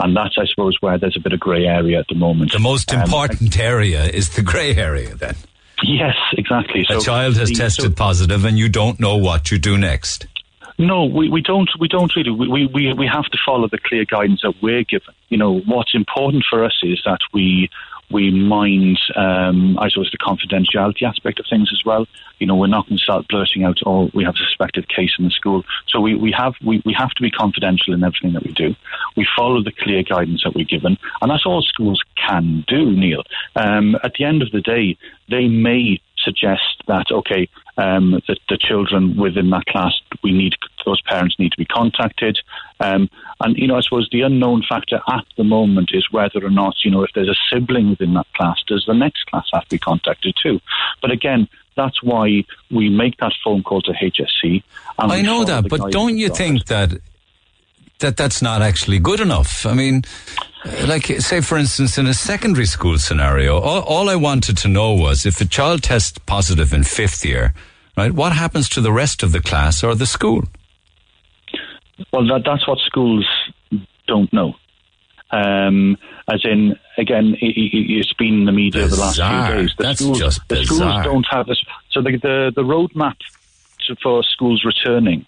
and 0.00 0.16
that's 0.16 0.36
I 0.38 0.46
suppose 0.46 0.78
where 0.80 0.96
there's 0.96 1.16
a 1.16 1.20
bit 1.20 1.34
of 1.34 1.40
grey 1.40 1.66
area 1.66 1.98
at 1.98 2.08
the 2.08 2.14
moment. 2.14 2.52
The 2.52 2.58
most 2.58 2.90
Um, 2.94 3.02
important 3.02 3.58
area 3.58 4.04
is 4.04 4.30
the 4.30 4.42
grey 4.42 4.74
area 4.76 5.14
then. 5.14 5.34
Yes, 5.82 6.16
exactly. 6.32 6.86
A 6.88 7.00
child 7.00 7.36
has 7.36 7.50
the- 7.50 7.54
tested 7.54 7.96
positive 7.96 8.46
and 8.46 8.58
you 8.58 8.70
don't 8.70 8.98
know 8.98 9.16
what 9.16 9.50
you 9.50 9.58
do 9.58 9.76
next. 9.76 10.26
No, 10.78 11.06
we, 11.06 11.28
we 11.28 11.42
don't. 11.42 11.68
We 11.80 11.88
don't 11.88 12.14
really. 12.14 12.30
We, 12.30 12.66
we 12.66 12.92
we 12.92 13.06
have 13.08 13.24
to 13.24 13.38
follow 13.44 13.66
the 13.66 13.78
clear 13.78 14.04
guidance 14.04 14.42
that 14.42 14.54
we're 14.62 14.84
given. 14.84 15.12
You 15.28 15.36
know, 15.36 15.58
what's 15.60 15.92
important 15.92 16.44
for 16.48 16.64
us 16.64 16.78
is 16.84 17.02
that 17.04 17.18
we 17.32 17.68
we 18.10 18.30
mind, 18.30 18.98
um, 19.16 19.78
I 19.78 19.88
suppose, 19.88 20.10
the 20.10 20.18
confidentiality 20.18 21.02
aspect 21.02 21.40
of 21.40 21.46
things 21.50 21.70
as 21.72 21.84
well. 21.84 22.06
You 22.38 22.46
know, 22.46 22.54
we're 22.54 22.68
not 22.68 22.86
going 22.86 22.96
to 22.96 23.02
start 23.02 23.26
blurting 23.28 23.64
out, 23.64 23.78
"Oh, 23.84 24.08
we 24.14 24.22
have 24.22 24.36
a 24.36 24.38
suspected 24.38 24.88
case 24.88 25.10
in 25.18 25.24
the 25.24 25.30
school." 25.30 25.64
So 25.88 26.00
we, 26.00 26.14
we 26.14 26.30
have 26.32 26.54
we, 26.64 26.80
we 26.86 26.94
have 26.94 27.10
to 27.10 27.22
be 27.22 27.30
confidential 27.30 27.92
in 27.92 28.04
everything 28.04 28.32
that 28.34 28.44
we 28.44 28.52
do. 28.52 28.76
We 29.16 29.26
follow 29.36 29.62
the 29.62 29.72
clear 29.72 30.04
guidance 30.04 30.44
that 30.44 30.54
we're 30.54 30.64
given, 30.64 30.96
and 31.20 31.30
that's 31.30 31.44
all 31.44 31.62
schools 31.62 32.00
can 32.14 32.64
do. 32.68 32.92
Neil, 32.92 33.24
um, 33.56 33.96
at 34.04 34.14
the 34.14 34.24
end 34.24 34.42
of 34.42 34.52
the 34.52 34.60
day, 34.60 34.96
they 35.28 35.48
may 35.48 36.00
suggest 36.22 36.82
that 36.86 37.06
okay, 37.10 37.48
um, 37.76 38.20
the, 38.26 38.36
the 38.48 38.58
children 38.58 39.16
within 39.16 39.50
that 39.50 39.66
class, 39.66 39.92
we 40.22 40.32
need 40.32 40.54
those 40.84 41.00
parents 41.02 41.36
need 41.38 41.52
to 41.52 41.58
be 41.58 41.64
contacted, 41.64 42.38
um, 42.80 43.10
and 43.40 43.56
you 43.56 43.66
know, 43.66 43.76
I 43.76 43.80
suppose 43.80 44.08
the 44.10 44.22
unknown 44.22 44.62
factor 44.68 45.00
at 45.08 45.24
the 45.36 45.44
moment 45.44 45.90
is 45.92 46.06
whether 46.10 46.44
or 46.44 46.50
not 46.50 46.76
you 46.84 46.90
know 46.90 47.02
if 47.02 47.10
there's 47.14 47.28
a 47.28 47.36
sibling 47.50 47.90
within 47.90 48.14
that 48.14 48.26
class, 48.34 48.58
does 48.66 48.84
the 48.86 48.94
next 48.94 49.26
class 49.26 49.46
have 49.52 49.64
to 49.64 49.70
be 49.70 49.78
contacted 49.78 50.34
too? 50.42 50.60
But 51.02 51.10
again, 51.10 51.48
that's 51.76 52.02
why 52.02 52.44
we 52.70 52.88
make 52.90 53.16
that 53.18 53.32
phone 53.44 53.62
call 53.62 53.80
to 53.82 53.92
HSE. 53.92 54.62
And 54.98 55.12
I 55.12 55.22
know 55.22 55.44
that, 55.44 55.68
but 55.68 55.92
don't 55.92 56.18
you 56.18 56.28
think 56.28 56.66
that 56.66 57.00
that 57.98 58.16
that's 58.16 58.42
not 58.42 58.62
actually 58.62 58.98
good 58.98 59.20
enough? 59.20 59.66
I 59.66 59.74
mean, 59.74 60.02
like 60.86 61.06
say 61.20 61.40
for 61.40 61.58
instance, 61.58 61.98
in 61.98 62.06
a 62.06 62.14
secondary 62.14 62.66
school 62.66 62.98
scenario, 62.98 63.58
all, 63.58 63.82
all 63.82 64.10
I 64.10 64.16
wanted 64.16 64.56
to 64.58 64.68
know 64.68 64.92
was 64.94 65.26
if 65.26 65.40
a 65.40 65.44
child 65.44 65.82
tests 65.82 66.18
positive 66.26 66.72
in 66.72 66.84
fifth 66.84 67.24
year, 67.24 67.54
right? 67.96 68.12
What 68.12 68.32
happens 68.32 68.68
to 68.70 68.80
the 68.80 68.92
rest 68.92 69.22
of 69.22 69.32
the 69.32 69.40
class 69.40 69.82
or 69.82 69.94
the 69.94 70.06
school? 70.06 70.44
Well, 72.12 72.26
that, 72.28 72.42
that's 72.44 72.66
what 72.68 72.78
schools 72.78 73.26
don't 74.06 74.32
know. 74.32 74.54
Um, 75.30 75.98
as 76.32 76.40
in, 76.44 76.74
again, 76.96 77.36
i 77.42 77.46
i 77.46 77.52
it's 77.98 78.14
been 78.14 78.34
in 78.34 78.44
the 78.46 78.52
media 78.52 78.86
the 78.86 78.96
last 78.96 79.16
few 79.16 79.56
days. 79.56 79.74
The 79.76 79.82
That's 79.82 80.00
schools, 80.00 80.18
just 80.18 80.48
the 80.48 80.64
schools 80.64 81.04
don't 81.04 81.26
have 81.30 81.46
this. 81.46 81.62
So 81.90 82.00
the 82.00 82.12
the, 82.12 82.52
the 82.54 82.62
roadmap 82.62 83.16
to, 83.86 83.96
for 84.02 84.22
schools 84.22 84.64
returning 84.64 85.26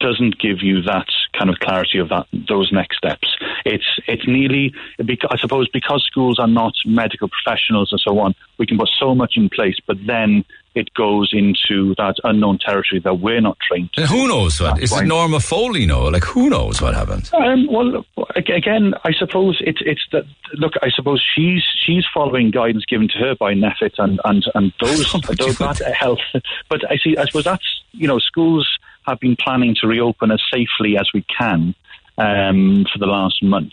doesn't 0.00 0.38
give 0.38 0.62
you 0.62 0.82
that 0.82 1.06
kind 1.38 1.50
of 1.50 1.58
clarity 1.60 1.98
of 1.98 2.08
that 2.08 2.26
those 2.48 2.72
next 2.72 2.96
steps. 2.96 3.28
It's 3.64 3.84
it's 4.06 4.26
nearly 4.26 4.74
I 4.98 5.36
suppose 5.38 5.68
because 5.68 6.04
schools 6.04 6.38
are 6.38 6.48
not 6.48 6.72
medical 6.84 7.28
professionals 7.28 7.92
and 7.92 8.00
so 8.00 8.18
on, 8.18 8.34
we 8.58 8.66
can 8.66 8.78
put 8.78 8.88
so 8.98 9.14
much 9.14 9.34
in 9.36 9.48
place, 9.48 9.76
but 9.86 9.96
then 10.06 10.44
it 10.74 10.92
goes 10.94 11.30
into 11.32 11.94
that 11.96 12.14
unknown 12.22 12.58
territory 12.58 13.00
that 13.00 13.14
we're 13.14 13.40
not 13.40 13.58
trained. 13.60 13.92
to 13.92 14.02
And 14.02 14.10
who 14.10 14.28
knows 14.28 14.60
what? 14.60 14.80
Is 14.80 14.92
it 14.92 15.04
Norma 15.04 15.40
Foley? 15.40 15.84
No, 15.84 16.04
like 16.04 16.24
who 16.24 16.48
knows 16.48 16.80
what 16.80 16.94
happens? 16.94 17.30
Um, 17.34 17.66
well, 17.70 18.06
again, 18.36 18.94
I 19.04 19.12
suppose 19.12 19.58
it's 19.60 19.80
it's 19.84 20.02
that. 20.12 20.24
Look, 20.54 20.74
I 20.82 20.90
suppose 20.90 21.22
she's 21.34 21.62
she's 21.84 22.04
following 22.14 22.50
guidance 22.50 22.84
given 22.86 23.08
to 23.08 23.18
her 23.18 23.34
by 23.34 23.54
NPHET 23.54 23.98
and 23.98 24.20
and 24.24 24.44
and 24.54 24.72
those, 24.80 25.12
those 25.38 25.58
that 25.58 25.80
health. 25.98 26.20
But 26.68 26.88
I 26.90 26.96
see. 26.98 27.16
I 27.16 27.24
suppose 27.24 27.44
that's 27.44 27.82
you 27.92 28.06
know 28.06 28.18
schools 28.18 28.68
have 29.06 29.20
been 29.20 29.36
planning 29.36 29.74
to 29.80 29.86
reopen 29.86 30.30
as 30.30 30.42
safely 30.52 30.96
as 30.98 31.08
we 31.12 31.22
can 31.22 31.74
um, 32.18 32.86
for 32.92 32.98
the 32.98 33.06
last 33.06 33.42
month. 33.42 33.72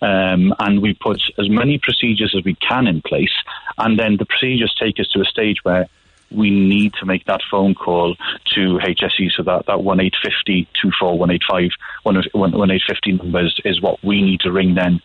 Um, 0.00 0.54
and 0.60 0.80
we 0.80 0.94
put 0.94 1.20
as 1.38 1.50
many 1.50 1.78
procedures 1.78 2.34
as 2.36 2.44
we 2.44 2.54
can 2.54 2.86
in 2.86 3.02
place, 3.02 3.34
and 3.76 3.98
then 3.98 4.16
the 4.16 4.26
procedures 4.26 4.74
take 4.78 5.00
us 5.00 5.08
to 5.08 5.20
a 5.20 5.24
stage 5.24 5.58
where 5.64 5.88
we 6.30 6.50
need 6.50 6.92
to 6.94 7.06
make 7.06 7.24
that 7.24 7.40
phone 7.50 7.74
call 7.74 8.14
to 8.54 8.78
HSE 8.78 9.32
so 9.36 9.42
that 9.44 9.66
that 9.66 9.82
one 9.82 10.00
eight 10.00 10.14
fifty 10.22 10.68
two 10.80 10.90
four 11.00 11.18
one 11.18 11.30
eight 11.30 11.42
five 11.48 11.70
one 12.02 12.22
one 12.32 12.70
eight 12.70 12.82
fifty 12.86 13.12
number 13.12 13.48
is, 13.64 13.80
what 13.80 14.02
we 14.04 14.22
need 14.22 14.40
to 14.40 14.52
ring 14.52 14.74
then 14.74 15.00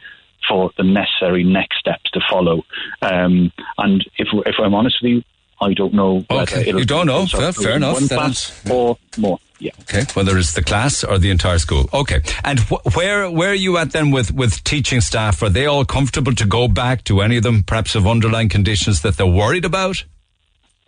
for 0.48 0.72
the 0.78 0.84
necessary 0.84 1.44
next 1.44 1.80
steps 1.80 2.12
to 2.12 2.20
follow. 2.30 2.64
Um, 3.02 3.52
and 3.78 4.06
if 4.18 4.28
if 4.46 4.56
I'm 4.60 4.74
honest 4.76 4.98
with 5.02 5.12
you, 5.12 5.24
I 5.62 5.74
don't 5.74 5.94
know. 5.94 6.26
Okay, 6.30 6.68
you 6.68 6.86
don't 6.86 7.08
know. 7.08 7.26
Fair- 7.26 7.54
fair 7.54 7.76
enough. 7.78 8.12
One 8.12 8.34
or 8.70 8.98
more. 9.18 9.40
Yeah. 9.64 9.72
Okay, 9.84 10.04
whether 10.14 10.38
it's 10.38 10.54
the 10.54 10.64
class 10.64 11.04
or 11.04 11.18
the 11.20 11.30
entire 11.30 11.60
school. 11.60 11.90
Okay, 11.94 12.22
and 12.44 12.60
wh- 12.60 12.84
where 12.96 13.30
where 13.30 13.52
are 13.52 13.62
you 13.68 13.78
at 13.78 13.92
then 13.92 14.12
with 14.12 14.34
with 14.34 14.64
teaching 14.64 15.02
staff? 15.02 15.42
Are 15.42 15.50
they 15.50 15.66
all 15.66 15.86
comfortable 15.86 16.34
to 16.36 16.46
go 16.46 16.68
back? 16.68 17.04
to 17.06 17.22
any 17.22 17.38
of 17.38 17.44
them 17.44 17.64
perhaps 17.64 17.94
have 17.94 18.08
underlying 18.08 18.50
conditions 18.50 19.02
that 19.02 19.18
they're 19.18 19.26
worried 19.26 19.66
about? 19.66 20.04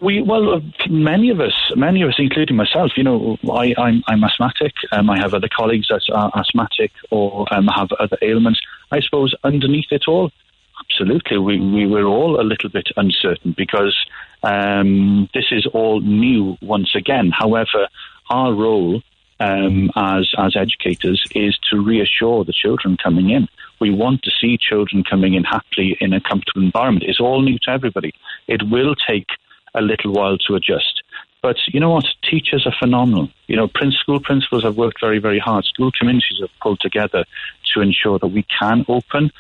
We 0.01 0.21
well, 0.21 0.55
uh, 0.55 0.59
many 0.89 1.29
of 1.29 1.39
us, 1.39 1.53
many 1.75 2.01
of 2.01 2.09
us, 2.09 2.15
including 2.17 2.57
myself. 2.57 2.91
You 2.97 3.03
know, 3.03 3.37
I, 3.49 3.73
I'm 3.77 4.03
I'm 4.07 4.23
asthmatic. 4.23 4.73
Um, 4.91 5.09
I 5.09 5.17
have 5.19 5.33
other 5.33 5.47
colleagues 5.55 5.87
that 5.87 6.01
are 6.13 6.31
asthmatic 6.35 6.91
or 7.11 7.45
um, 7.53 7.67
have 7.67 7.91
other 7.93 8.17
ailments. 8.21 8.59
I 8.91 8.99
suppose 8.99 9.33
underneath 9.45 9.91
it 9.91 10.03
all, 10.07 10.31
absolutely, 10.83 11.37
we 11.37 11.59
we 11.59 11.87
were 11.87 12.03
all 12.03 12.41
a 12.41 12.43
little 12.43 12.69
bit 12.69 12.87
uncertain 12.97 13.55
because 13.57 13.95
um, 14.43 15.29
this 15.33 15.45
is 15.51 15.65
all 15.73 16.01
new 16.01 16.57
once 16.61 16.93
again. 16.93 17.31
However, 17.31 17.87
our 18.29 18.53
role 18.53 19.01
um, 19.39 19.91
as 19.95 20.33
as 20.37 20.55
educators 20.55 21.23
is 21.35 21.57
to 21.69 21.81
reassure 21.81 22.43
the 22.43 22.53
children 22.53 22.97
coming 22.97 23.29
in. 23.29 23.47
We 23.79 23.91
want 23.91 24.23
to 24.23 24.31
see 24.31 24.57
children 24.57 25.03
coming 25.03 25.33
in 25.33 25.43
happily 25.43 25.97
in 25.99 26.13
a 26.13 26.21
comfortable 26.21 26.63
environment. 26.63 27.05
It's 27.07 27.19
all 27.19 27.41
new 27.41 27.59
to 27.59 27.71
everybody. 27.71 28.13
It 28.47 28.63
will 28.69 28.95
take 28.95 29.27
a 29.73 29.81
little 29.81 30.13
while 30.13 30.37
to 30.47 30.55
adjust. 30.55 31.03
But 31.41 31.57
you 31.67 31.79
know 31.79 31.91
what? 31.91 32.05
Teachers 32.23 32.65
are 32.65 32.73
phenomenal. 32.79 33.29
You 33.47 33.57
know, 33.57 33.69
school 33.91 34.19
principals 34.19 34.63
have 34.63 34.77
worked 34.77 34.99
very, 34.99 35.19
very 35.19 35.37
hard. 35.37 35.65
School 35.65 35.91
communities 35.91 36.39
have 36.39 36.49
pulled 36.59 36.79
together 36.79 37.23
to 37.73 37.81
ensure 37.81 38.17
that 38.17 38.27
we 38.27 38.43
can 38.43 38.85
open. 38.87 39.31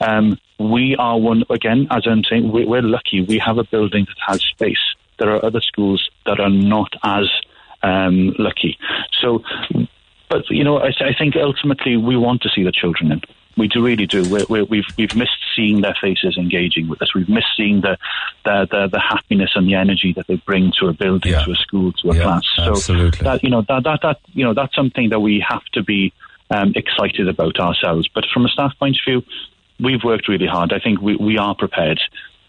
Um, 0.00 0.38
we 0.58 0.94
are 0.96 1.18
one, 1.18 1.44
again, 1.48 1.86
as 1.90 2.06
I'm 2.06 2.24
saying, 2.24 2.52
we, 2.52 2.66
we're 2.66 2.82
lucky. 2.82 3.22
We 3.22 3.38
have 3.38 3.56
a 3.56 3.64
building 3.64 4.04
that 4.04 4.16
has 4.26 4.42
space. 4.42 4.84
There 5.18 5.30
are 5.30 5.42
other 5.42 5.60
schools 5.60 6.10
that 6.26 6.38
are 6.38 6.50
not 6.50 6.92
as 7.02 7.30
um, 7.88 8.34
lucky. 8.38 8.72
So, 9.20 9.26
but, 10.30 10.42
you 10.48 10.64
know, 10.64 10.76
I, 10.78 10.90
I 11.10 11.14
think 11.18 11.36
ultimately 11.36 11.94
we 11.96 12.16
want 12.16 12.42
to 12.42 12.48
see 12.54 12.64
the 12.64 12.72
children 12.72 13.12
in. 13.12 13.20
We 13.56 13.68
do 13.68 13.84
really 13.84 14.06
do. 14.06 14.20
We're, 14.28 14.46
we're, 14.48 14.64
we've 14.64 14.90
we've 14.98 15.14
missed 15.14 15.38
seeing 15.54 15.80
their 15.80 15.96
faces 16.00 16.36
engaging 16.36 16.88
with 16.88 17.00
us. 17.02 17.14
We've 17.14 17.28
missed 17.28 17.52
seeing 17.56 17.82
the 17.82 17.96
the, 18.44 18.56
the, 18.68 18.88
the 18.94 18.98
happiness 18.98 19.52
and 19.54 19.68
the 19.68 19.76
energy 19.76 20.12
that 20.16 20.26
they 20.26 20.38
bring 20.50 20.72
to 20.80 20.88
a 20.88 20.92
building, 20.92 21.32
to 21.44 21.52
a 21.52 21.54
school, 21.66 21.92
to 21.92 22.10
a 22.10 22.16
Yeah, 22.16 22.22
class. 22.24 22.42
So 22.56 22.72
absolutely. 22.72 23.24
that 23.24 23.44
you 23.44 23.50
know 23.50 23.62
that, 23.68 23.84
that 23.84 24.00
that 24.02 24.18
you 24.32 24.44
know 24.44 24.54
that's 24.54 24.74
something 24.74 25.10
that 25.10 25.20
we 25.20 25.44
have 25.48 25.64
to 25.74 25.84
be 25.84 26.12
um, 26.50 26.72
excited 26.74 27.28
about 27.28 27.60
ourselves. 27.60 28.08
But 28.12 28.24
from 28.34 28.44
a 28.44 28.48
staff 28.48 28.72
point 28.76 28.96
of 28.96 29.04
view, 29.06 29.22
we've 29.78 30.02
worked 30.02 30.26
really 30.26 30.48
hard. 30.48 30.72
I 30.72 30.80
think 30.80 31.00
we, 31.00 31.14
we 31.14 31.38
are 31.38 31.54
prepared. 31.54 32.00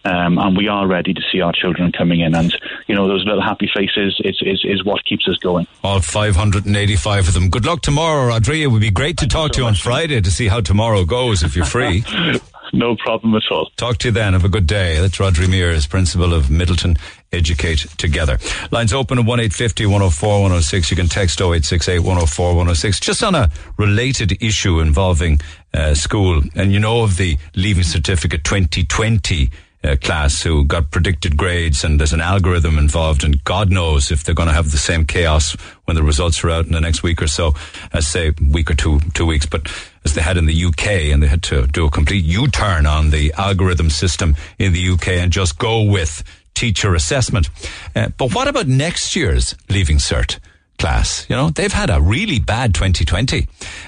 Um, 0.05 0.37
and 0.37 0.55
we 0.55 0.67
are 0.67 0.87
ready 0.87 1.15
to 1.15 1.21
see 1.31 1.41
our 1.41 1.51
children 1.51 1.91
coming 1.91 2.19
in, 2.19 2.35
and 2.35 2.55
you 2.87 2.93
know 2.93 3.07
those 3.07 3.25
little 3.25 3.41
happy 3.41 3.67
faces 3.73 4.15
is, 4.23 4.39
is, 4.41 4.63
is 4.63 4.85
what 4.85 5.03
keeps 5.03 5.27
us 5.27 5.37
going. 5.37 5.65
All 5.83 5.99
585 5.99 7.27
of 7.27 7.33
them. 7.33 7.49
Good 7.49 7.65
luck 7.65 7.81
tomorrow, 7.81 8.31
Rodria. 8.31 8.63
It 8.63 8.67
would 8.67 8.81
be 8.81 8.91
great 8.91 9.17
to 9.17 9.27
talk 9.27 9.53
to 9.53 9.61
you 9.61 9.65
on 9.65 9.73
Friday 9.73 10.21
to 10.21 10.31
see 10.31 10.47
how 10.47 10.61
tomorrow 10.61 11.05
goes 11.05 11.41
if 11.41 11.55
you're 11.55 11.65
free. 11.65 12.03
no 12.73 12.95
problem 12.95 13.33
at 13.33 13.43
all. 13.49 13.71
Talk 13.77 13.97
to 13.99 14.09
you 14.09 14.11
then. 14.11 14.33
Have 14.33 14.45
a 14.45 14.49
good 14.49 14.67
day. 14.67 14.99
That's 14.99 15.17
Rodri 15.17 15.49
Mears, 15.49 15.87
principal 15.87 16.35
of 16.35 16.45
Midleton 16.45 16.99
Educate 17.31 17.79
Together. 17.97 18.37
Lines 18.71 18.93
open 18.93 19.17
at 19.17 19.25
1850 19.25 19.87
104 19.87 20.29
106. 20.29 20.91
You 20.91 20.97
can 20.97 21.07
text 21.07 21.41
0868 21.41 21.99
104 21.99 22.47
106. 22.49 22.99
Just 22.99 23.23
on 23.23 23.33
a 23.33 23.49
related 23.77 24.43
issue 24.43 24.79
involving 24.81 25.39
uh, 25.73 25.95
school, 25.95 26.41
and 26.53 26.71
you 26.71 26.79
know 26.79 27.01
of 27.01 27.17
the 27.17 27.37
Leaving 27.55 27.83
Certificate 27.83 28.43
2020 28.43 29.49
uh, 29.85 29.95
class 29.97 30.41
who 30.41 30.65
got 30.65 30.91
predicted 30.91 31.37
grades 31.37 31.83
and 31.83 31.99
there's 31.99 32.13
an 32.13 32.21
algorithm 32.21 32.77
involved 32.77 33.23
and 33.23 33.43
God 33.43 33.69
knows 33.69 34.11
if 34.11 34.23
they're 34.23 34.35
going 34.35 34.49
to 34.49 34.53
have 34.53 34.71
the 34.71 34.77
same 34.77 35.05
chaos 35.05 35.53
when 35.85 35.95
the 35.95 36.03
results 36.03 36.43
are 36.43 36.49
out 36.49 36.65
in 36.65 36.71
the 36.71 36.81
next 36.81 37.03
week 37.03 37.21
or 37.21 37.27
so 37.27 37.53
as 37.93 38.07
say 38.07 38.33
week 38.51 38.71
or 38.71 38.75
two 38.75 38.99
two 39.13 39.25
weeks. 39.25 39.45
But 39.45 39.71
as 40.03 40.13
they 40.13 40.21
had 40.21 40.37
in 40.37 40.45
the 40.45 40.65
UK 40.65 40.87
and 41.13 41.21
they 41.21 41.27
had 41.27 41.43
to 41.43 41.67
do 41.67 41.85
a 41.85 41.91
complete 41.91 42.25
U-turn 42.25 42.85
on 42.85 43.11
the 43.11 43.33
algorithm 43.33 43.89
system 43.89 44.35
in 44.57 44.73
the 44.73 44.89
UK 44.89 45.09
and 45.09 45.31
just 45.31 45.57
go 45.57 45.83
with 45.83 46.23
teacher 46.53 46.95
assessment. 46.95 47.49
Uh, 47.95 48.09
but 48.17 48.33
what 48.33 48.47
about 48.47 48.67
next 48.67 49.15
year's 49.15 49.55
leaving 49.69 49.97
cert 49.97 50.39
class. 50.77 51.25
You 51.29 51.35
know, 51.35 51.49
they've 51.49 51.71
had 51.71 51.89
a 51.89 52.01
really 52.01 52.39
bad 52.39 52.73
2020. 52.73 53.47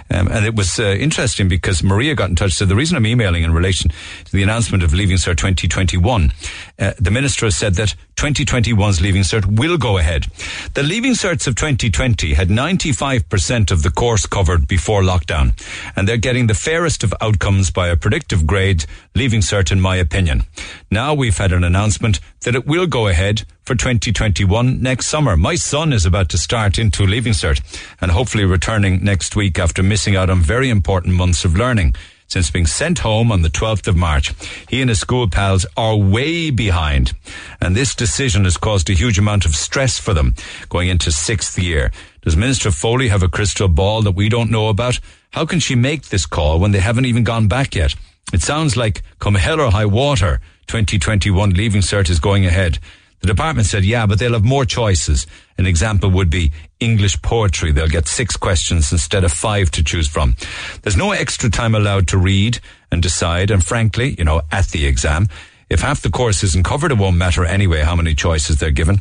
Um, 0.10 0.28
and 0.28 0.46
it 0.46 0.56
was 0.56 0.80
uh, 0.80 0.84
interesting 1.00 1.48
because 1.48 1.84
Maria 1.84 2.16
got 2.16 2.30
in 2.30 2.36
touch. 2.36 2.54
So 2.54 2.66
the 2.66 2.76
reason 2.76 2.98
I'm 2.98 3.06
emailing 3.06 3.44
in 3.44 3.54
relation 3.54 3.92
to 4.26 4.32
the 4.32 4.44
announcement 4.44 4.84
of 4.84 4.94
Leaving 4.94 5.18
Cert 5.18 5.38
2021, 5.38 6.32
uh, 6.80 6.94
the 7.00 7.12
minister 7.12 7.46
has 7.46 7.56
said 7.56 7.76
that 7.76 7.96
2021's 8.18 9.02
Leaving 9.02 9.24
Cert 9.24 9.46
will 9.46 9.78
go 9.78 9.98
ahead. 9.98 10.28
The 10.74 10.84
Leaving 10.84 11.14
Certs 11.14 11.48
of 11.48 11.56
2020 11.56 12.34
had 12.34 12.50
95% 12.50 13.72
of 13.72 13.84
the 13.84 13.90
course 13.90 14.26
covered 14.26 14.68
before 14.68 15.02
lockdown. 15.02 15.54
And 15.96 16.08
they're 16.08 16.18
getting 16.18 16.48
the 16.48 16.54
fairest 16.54 17.04
of 17.04 17.14
outcomes 17.20 17.72
by 17.72 17.88
a 17.88 17.98
predictive 17.98 18.46
grade 18.46 18.86
Leaving 19.16 19.42
Cert, 19.42 19.72
in 19.72 19.82
my 19.82 19.96
opinion. 19.96 20.44
Now 20.92 21.14
we've 21.14 21.38
had 21.38 21.52
an 21.52 21.64
announcement 21.64 22.20
that 22.42 22.56
it 22.56 22.68
will 22.68 22.88
go 22.88 23.08
ahead 23.08 23.44
for 23.64 23.76
2021 23.76 24.82
next 24.82 25.08
summer. 25.08 25.36
My 25.36 25.56
son 25.56 25.94
is 25.94 26.06
about 26.06 26.30
to 26.30 26.38
start 26.38 26.78
into 26.78 27.04
Leaving 27.04 27.34
Cert 27.34 27.62
and 28.00 28.12
hopefully 28.12 28.46
returning 28.46 29.04
next 29.04 29.36
week 29.36 29.60
after 29.60 29.82
missing 29.82 30.16
out 30.16 30.30
on 30.30 30.42
very 30.42 30.70
important 30.70 31.16
months 31.16 31.44
of 31.44 31.56
learning. 31.56 31.96
Since 32.28 32.52
being 32.52 32.66
sent 32.66 33.00
home 33.00 33.32
on 33.32 33.42
the 33.42 33.50
12th 33.50 33.88
of 33.88 33.96
March, 33.96 34.34
he 34.70 34.82
and 34.82 34.90
his 34.90 35.00
school 35.00 35.30
pals 35.30 35.66
are 35.78 35.96
way 35.96 36.50
behind. 36.50 37.14
And 37.62 37.74
this 37.74 37.96
decision 37.96 38.44
has 38.44 38.58
caused 38.58 38.90
a 38.90 38.94
huge 38.94 39.18
amount 39.18 39.46
of 39.46 39.56
stress 39.56 39.98
for 39.98 40.14
them 40.14 40.36
going 40.68 40.90
into 40.90 41.10
sixth 41.10 41.58
year. 41.58 41.90
Does 42.24 42.36
Minister 42.36 42.70
Foley 42.70 43.08
have 43.08 43.24
a 43.24 43.30
crystal 43.30 43.70
ball 43.70 44.02
that 44.02 44.12
we 44.12 44.28
don't 44.28 44.52
know 44.52 44.68
about? 44.68 45.00
How 45.32 45.46
can 45.46 45.60
she 45.60 45.76
make 45.76 46.10
this 46.10 46.26
call 46.26 46.60
when 46.60 46.72
they 46.72 46.80
haven't 46.80 47.06
even 47.06 47.24
gone 47.24 47.48
back 47.48 47.76
yet? 47.76 47.96
It 48.34 48.42
sounds 48.42 48.76
like 48.76 49.04
come 49.20 49.36
hell 49.36 49.62
or 49.62 49.72
high 49.72 49.86
water, 49.86 50.42
2021 50.68 51.52
Leaving 51.52 51.82
Cert 51.82 52.10
is 52.10 52.20
going 52.20 52.46
ahead. 52.46 52.80
The 53.22 53.28
department 53.28 53.68
said, 53.68 53.86
yeah, 53.86 54.06
but 54.06 54.20
they'll 54.20 54.34
have 54.34 54.44
more 54.44 54.66
choices. 54.66 55.26
An 55.58 55.66
example 55.66 56.12
would 56.12 56.30
be 56.30 56.52
English 56.80 57.22
poetry. 57.22 57.72
They'll 57.72 57.88
get 57.88 58.08
six 58.08 58.36
questions 58.38 58.92
instead 58.92 59.24
of 59.24 59.32
five 59.32 59.72
to 59.72 59.84
choose 59.84 60.08
from. 60.08 60.36
There's 60.82 60.98
no 60.98 61.12
extra 61.12 61.50
time 61.50 61.76
allowed 61.76 62.08
to 62.10 62.18
read 62.18 62.60
and 62.92 63.02
decide. 63.02 63.52
And 63.52 63.64
frankly, 63.64 64.16
you 64.18 64.24
know, 64.24 64.42
at 64.52 64.68
the 64.68 64.86
exam, 64.86 65.28
if 65.70 65.82
half 65.82 66.02
the 66.02 66.10
course 66.10 66.44
isn't 66.44 66.66
covered, 66.66 66.92
it 66.92 66.98
won't 66.98 67.18
matter 67.18 67.44
anyway 67.46 67.82
how 67.82 67.96
many 67.96 68.16
choices 68.16 68.58
they're 68.58 68.72
given. 68.72 69.00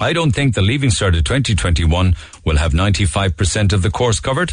I 0.00 0.12
don't 0.12 0.32
think 0.32 0.54
the 0.54 0.62
Leaving 0.62 0.90
Cert 0.90 1.16
of 1.16 1.24
2021 1.24 2.14
will 2.44 2.56
have 2.56 2.72
95% 2.72 3.72
of 3.72 3.82
the 3.82 3.90
course 3.90 4.20
covered. 4.20 4.52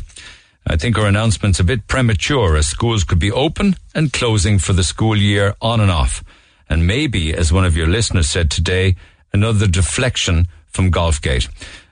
I 0.66 0.76
think 0.76 0.98
our 0.98 1.06
announcement's 1.06 1.60
a 1.60 1.64
bit 1.64 1.88
premature 1.88 2.58
as 2.58 2.66
schools 2.66 3.04
could 3.04 3.20
be 3.20 3.32
open 3.32 3.76
and 3.94 4.12
closing 4.12 4.58
for 4.58 4.74
the 4.74 4.84
school 4.84 5.16
year 5.16 5.54
on 5.62 5.80
and 5.80 5.92
off. 5.92 6.24
And 6.68 6.88
maybe, 6.88 7.32
as 7.32 7.54
one 7.54 7.66
of 7.66 7.78
your 7.78 7.86
listeners 7.86 8.28
said 8.28 8.50
today, 8.50 8.96
another 9.32 9.68
deflection 9.68 10.48
from 10.66 10.92
Golfgate. 10.92 11.48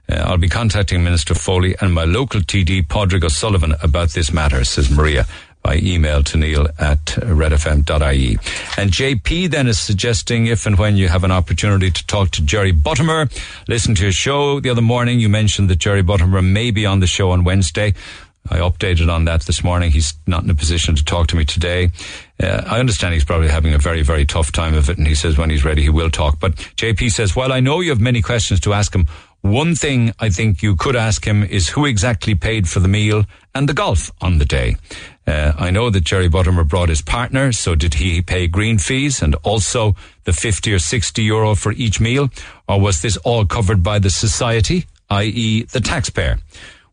Uh, 0.09 0.15
I'll 0.15 0.37
be 0.37 0.49
contacting 0.49 1.03
Minister 1.03 1.33
Foley 1.33 1.75
and 1.81 1.93
my 1.93 2.03
local 2.03 2.41
TD, 2.41 2.87
Padraig 2.87 3.23
O'Sullivan, 3.23 3.75
about 3.81 4.09
this 4.09 4.33
matter, 4.33 4.63
says 4.63 4.91
Maria 4.91 5.25
by 5.63 5.77
email 5.77 6.21
to 6.23 6.37
neil 6.37 6.67
at 6.77 7.05
redfm.ie. 7.05 8.37
And 8.77 8.91
JP 8.91 9.49
then 9.49 9.67
is 9.67 9.79
suggesting 9.79 10.47
if 10.47 10.65
and 10.65 10.77
when 10.77 10.97
you 10.97 11.07
have 11.07 11.23
an 11.23 11.31
opportunity 11.31 11.89
to 11.89 12.07
talk 12.07 12.31
to 12.31 12.43
Jerry 12.43 12.73
Buttimer, 12.73 13.31
listen 13.67 13.95
to 13.95 14.03
your 14.03 14.11
show 14.11 14.59
the 14.59 14.69
other 14.69 14.81
morning. 14.81 15.21
You 15.21 15.29
mentioned 15.29 15.69
that 15.69 15.77
Jerry 15.79 16.03
Buttimer 16.03 16.45
may 16.45 16.71
be 16.71 16.85
on 16.85 16.99
the 16.99 17.07
show 17.07 17.31
on 17.31 17.45
Wednesday. 17.45 17.93
I 18.49 18.57
updated 18.57 19.09
on 19.09 19.23
that 19.25 19.43
this 19.43 19.63
morning. 19.63 19.91
He's 19.91 20.13
not 20.27 20.43
in 20.43 20.49
a 20.49 20.55
position 20.55 20.95
to 20.95 21.05
talk 21.05 21.27
to 21.27 21.37
me 21.37 21.45
today. 21.45 21.91
Uh, 22.41 22.61
I 22.67 22.81
understand 22.81 23.13
he's 23.13 23.23
probably 23.23 23.47
having 23.47 23.73
a 23.73 23.77
very, 23.77 24.01
very 24.01 24.25
tough 24.25 24.51
time 24.51 24.73
of 24.73 24.89
it, 24.89 24.97
and 24.97 25.07
he 25.07 25.15
says 25.15 25.37
when 25.37 25.49
he's 25.49 25.63
ready, 25.63 25.81
he 25.81 25.89
will 25.89 26.09
talk. 26.09 26.41
But 26.41 26.55
JP 26.55 27.09
says, 27.11 27.37
while 27.37 27.53
I 27.53 27.61
know 27.61 27.79
you 27.79 27.91
have 27.91 28.01
many 28.01 28.21
questions 28.21 28.59
to 28.61 28.73
ask 28.73 28.93
him, 28.93 29.07
one 29.43 29.75
thing 29.75 30.13
I 30.19 30.29
think 30.29 30.63
you 30.63 30.77
could 30.77 30.95
ask 30.95 31.27
him 31.27 31.43
is 31.43 31.67
who 31.67 31.85
exactly 31.85 32.33
paid 32.33 32.69
for 32.69 32.79
the 32.79 32.87
meal 32.87 33.25
and 33.53 33.67
the 33.67 33.73
golf 33.73 34.09
on 34.21 34.37
the 34.37 34.45
day. 34.45 34.77
Uh, 35.27 35.51
I 35.57 35.69
know 35.69 35.89
that 35.89 36.05
Jerry 36.05 36.29
Buttimer 36.29 36.67
brought 36.67 36.87
his 36.87 37.01
partner, 37.01 37.51
so 37.51 37.75
did 37.75 37.95
he 37.95 38.21
pay 38.21 38.47
green 38.47 38.77
fees 38.77 39.21
and 39.21 39.35
also 39.43 39.95
the 40.23 40.31
50 40.31 40.73
or 40.73 40.79
60 40.79 41.21
euro 41.21 41.55
for 41.55 41.73
each 41.73 41.99
meal? 41.99 42.29
Or 42.69 42.79
was 42.79 43.01
this 43.01 43.17
all 43.17 43.45
covered 43.45 43.83
by 43.83 43.99
the 43.99 44.09
society, 44.09 44.85
i.e. 45.09 45.63
the 45.63 45.81
taxpayer? 45.81 46.39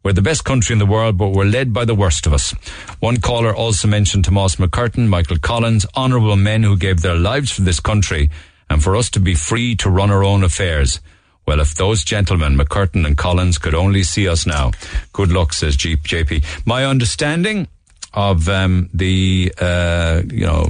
We're 0.02 0.12
the 0.12 0.20
best 0.20 0.44
country 0.44 0.72
in 0.72 0.80
the 0.80 0.86
world, 0.86 1.18
but 1.18 1.28
we're 1.28 1.44
led 1.44 1.72
by 1.72 1.84
the 1.84 1.94
worst 1.94 2.26
of 2.26 2.32
us. 2.32 2.50
One 2.98 3.18
caller 3.18 3.54
also 3.54 3.86
mentioned 3.86 4.24
Tomas 4.24 4.56
McCurtain, 4.56 5.06
Michael 5.06 5.38
Collins, 5.38 5.86
honourable 5.96 6.36
men 6.36 6.64
who 6.64 6.76
gave 6.76 7.00
their 7.02 7.14
lives 7.14 7.52
for 7.52 7.62
this 7.62 7.78
country 7.78 8.28
and 8.68 8.82
for 8.82 8.96
us 8.96 9.08
to 9.10 9.20
be 9.20 9.34
free 9.36 9.76
to 9.76 9.88
run 9.88 10.10
our 10.10 10.24
own 10.24 10.42
affairs. 10.42 11.00
Well, 11.46 11.60
if 11.60 11.74
those 11.74 12.04
gentlemen, 12.04 12.56
McCurtain 12.56 13.06
and 13.06 13.16
Collins, 13.16 13.58
could 13.58 13.74
only 13.74 14.02
see 14.02 14.28
us 14.28 14.46
now. 14.46 14.72
Good 15.12 15.32
luck, 15.32 15.52
says 15.52 15.76
G- 15.76 15.96
JP. 15.96 16.44
My 16.66 16.84
understanding 16.84 17.66
of 18.12 18.48
um, 18.48 18.88
the, 18.92 19.52
uh, 19.60 20.22
you 20.30 20.46
know, 20.46 20.68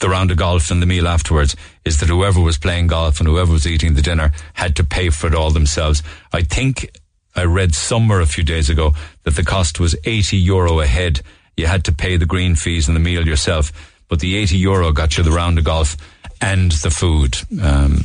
the 0.00 0.08
round 0.08 0.30
of 0.30 0.36
golf 0.36 0.70
and 0.70 0.82
the 0.82 0.86
meal 0.86 1.08
afterwards 1.08 1.56
is 1.84 2.00
that 2.00 2.08
whoever 2.08 2.40
was 2.40 2.58
playing 2.58 2.88
golf 2.88 3.20
and 3.20 3.28
whoever 3.28 3.52
was 3.52 3.66
eating 3.66 3.94
the 3.94 4.02
dinner 4.02 4.32
had 4.54 4.76
to 4.76 4.84
pay 4.84 5.08
for 5.10 5.26
it 5.26 5.34
all 5.34 5.50
themselves. 5.50 6.02
I 6.32 6.42
think 6.42 6.90
I 7.34 7.44
read 7.44 7.74
somewhere 7.74 8.20
a 8.20 8.26
few 8.26 8.44
days 8.44 8.68
ago 8.68 8.92
that 9.24 9.34
the 9.34 9.44
cost 9.44 9.80
was 9.80 9.96
80 10.04 10.36
euro 10.36 10.80
a 10.80 10.86
head. 10.86 11.20
You 11.56 11.66
had 11.66 11.84
to 11.84 11.92
pay 11.92 12.16
the 12.16 12.26
green 12.26 12.54
fees 12.54 12.86
and 12.86 12.96
the 12.96 13.00
meal 13.00 13.26
yourself, 13.26 13.72
but 14.08 14.20
the 14.20 14.36
80 14.36 14.58
euro 14.58 14.92
got 14.92 15.16
you 15.16 15.24
the 15.24 15.30
round 15.30 15.58
of 15.58 15.64
golf 15.64 15.96
and 16.40 16.72
the 16.72 16.90
food. 16.90 17.38
Um, 17.62 18.04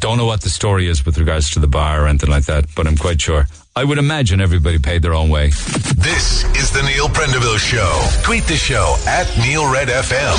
don't 0.00 0.18
know 0.18 0.26
what 0.26 0.40
the 0.42 0.48
story 0.50 0.88
is 0.88 1.04
with 1.04 1.18
regards 1.18 1.50
to 1.50 1.58
the 1.58 1.66
bar 1.66 2.04
or 2.04 2.06
anything 2.08 2.30
like 2.30 2.44
that, 2.46 2.66
but 2.74 2.86
I'm 2.86 2.96
quite 2.96 3.20
sure. 3.20 3.46
I 3.74 3.84
would 3.84 3.98
imagine 3.98 4.40
everybody 4.40 4.78
paid 4.78 5.02
their 5.02 5.14
own 5.14 5.28
way. 5.28 5.48
This 5.48 6.44
is 6.56 6.70
the 6.70 6.82
Neil 6.82 7.08
Prendeville 7.08 7.58
Show. 7.58 8.22
Tweet 8.22 8.44
the 8.44 8.56
show 8.56 8.96
at 9.06 9.26
Neil 9.38 9.70
Red 9.70 9.88
FM. 9.88 10.36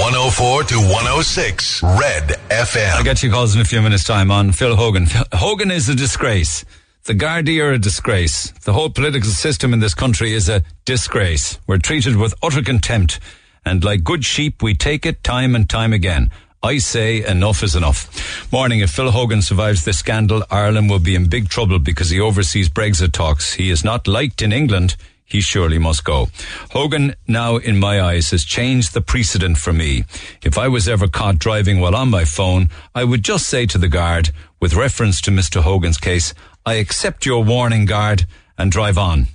104 0.00 0.64
to 0.64 0.74
106 0.76 1.82
Red 1.82 2.28
FM. 2.50 2.92
I'll 2.92 3.04
get 3.04 3.22
you 3.22 3.30
calls 3.30 3.54
in 3.54 3.60
a 3.60 3.64
few 3.64 3.82
minutes' 3.82 4.04
time 4.04 4.30
on 4.30 4.52
Phil 4.52 4.76
Hogan. 4.76 5.06
Hogan 5.32 5.70
is 5.70 5.88
a 5.88 5.94
disgrace. 5.94 6.64
The 7.04 7.14
Gardaí 7.14 7.62
are 7.62 7.72
a 7.72 7.78
disgrace. 7.78 8.50
The 8.64 8.72
whole 8.72 8.90
political 8.90 9.30
system 9.30 9.72
in 9.72 9.80
this 9.80 9.94
country 9.94 10.32
is 10.32 10.48
a 10.48 10.62
disgrace. 10.84 11.58
We're 11.66 11.78
treated 11.78 12.16
with 12.16 12.34
utter 12.42 12.62
contempt. 12.62 13.20
And 13.64 13.82
like 13.82 14.04
good 14.04 14.24
sheep, 14.24 14.62
we 14.62 14.74
take 14.74 15.06
it 15.06 15.24
time 15.24 15.54
and 15.56 15.68
time 15.68 15.92
again. 15.92 16.30
I 16.62 16.78
say 16.78 17.24
enough 17.24 17.62
is 17.62 17.76
enough. 17.76 18.50
Morning, 18.52 18.80
if 18.80 18.90
Phil 18.90 19.10
Hogan 19.10 19.42
survives 19.42 19.84
this 19.84 19.98
scandal, 19.98 20.42
Ireland 20.50 20.90
will 20.90 20.98
be 20.98 21.14
in 21.14 21.28
big 21.28 21.48
trouble 21.48 21.78
because 21.78 22.10
he 22.10 22.18
oversees 22.20 22.68
Brexit 22.68 23.12
talks. 23.12 23.54
He 23.54 23.70
is 23.70 23.84
not 23.84 24.08
liked 24.08 24.42
in 24.42 24.52
England. 24.52 24.96
He 25.24 25.40
surely 25.40 25.78
must 25.78 26.04
go. 26.04 26.28
Hogan, 26.70 27.14
now 27.26 27.56
in 27.56 27.78
my 27.78 28.00
eyes, 28.00 28.30
has 28.30 28.44
changed 28.44 28.94
the 28.94 29.00
precedent 29.00 29.58
for 29.58 29.72
me. 29.72 30.04
If 30.42 30.56
I 30.56 30.68
was 30.68 30.88
ever 30.88 31.08
caught 31.08 31.38
driving 31.38 31.80
while 31.80 31.96
on 31.96 32.10
my 32.10 32.24
phone, 32.24 32.70
I 32.94 33.04
would 33.04 33.24
just 33.24 33.48
say 33.48 33.66
to 33.66 33.78
the 33.78 33.88
guard, 33.88 34.30
with 34.60 34.74
reference 34.74 35.20
to 35.22 35.30
Mr. 35.32 35.62
Hogan's 35.62 35.98
case, 35.98 36.32
I 36.64 36.74
accept 36.74 37.26
your 37.26 37.44
warning, 37.44 37.86
guard, 37.86 38.26
and 38.56 38.70
drive 38.70 38.98
on. 38.98 39.26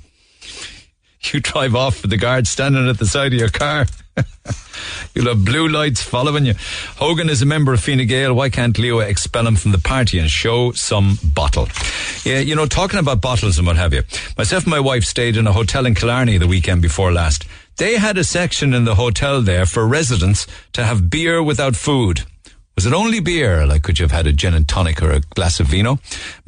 You 1.33 1.39
drive 1.39 1.75
off 1.75 2.01
with 2.01 2.11
the 2.11 2.17
guard 2.17 2.47
standing 2.47 2.89
at 2.89 2.97
the 2.97 3.05
side 3.05 3.33
of 3.33 3.39
your 3.39 3.49
car. 3.49 3.85
You'll 5.13 5.27
have 5.27 5.45
blue 5.45 5.67
lights 5.67 6.01
following 6.01 6.45
you. 6.45 6.55
Hogan 6.97 7.29
is 7.29 7.41
a 7.41 7.45
member 7.45 7.73
of 7.73 7.81
Fine 7.81 8.05
Gael. 8.07 8.33
Why 8.33 8.49
can't 8.49 8.77
Leo 8.77 8.99
expel 8.99 9.47
him 9.47 9.55
from 9.55 9.71
the 9.71 9.77
party 9.77 10.19
and 10.19 10.29
show 10.29 10.71
some 10.71 11.19
bottle? 11.23 11.67
Yeah, 12.25 12.39
you 12.39 12.55
know, 12.55 12.65
talking 12.65 12.99
about 12.99 13.21
bottles 13.21 13.57
and 13.57 13.67
what 13.67 13.77
have 13.77 13.93
you. 13.93 14.03
Myself 14.37 14.63
and 14.63 14.71
my 14.71 14.79
wife 14.79 15.03
stayed 15.03 15.37
in 15.37 15.47
a 15.47 15.53
hotel 15.53 15.85
in 15.85 15.95
Killarney 15.95 16.37
the 16.37 16.47
weekend 16.47 16.81
before 16.81 17.11
last. 17.11 17.45
They 17.77 17.97
had 17.97 18.17
a 18.17 18.23
section 18.23 18.73
in 18.73 18.83
the 18.83 18.95
hotel 18.95 19.41
there 19.41 19.65
for 19.65 19.87
residents 19.87 20.47
to 20.73 20.83
have 20.83 21.09
beer 21.09 21.41
without 21.41 21.75
food. 21.75 22.23
Was 22.81 22.87
it 22.87 22.93
only 22.93 23.19
beer? 23.19 23.67
Like, 23.67 23.83
could 23.83 23.99
you 23.99 24.05
have 24.05 24.11
had 24.11 24.25
a 24.25 24.33
gin 24.33 24.55
and 24.55 24.67
tonic 24.67 25.03
or 25.03 25.11
a 25.11 25.19
glass 25.19 25.59
of 25.59 25.67
vino? 25.67 25.99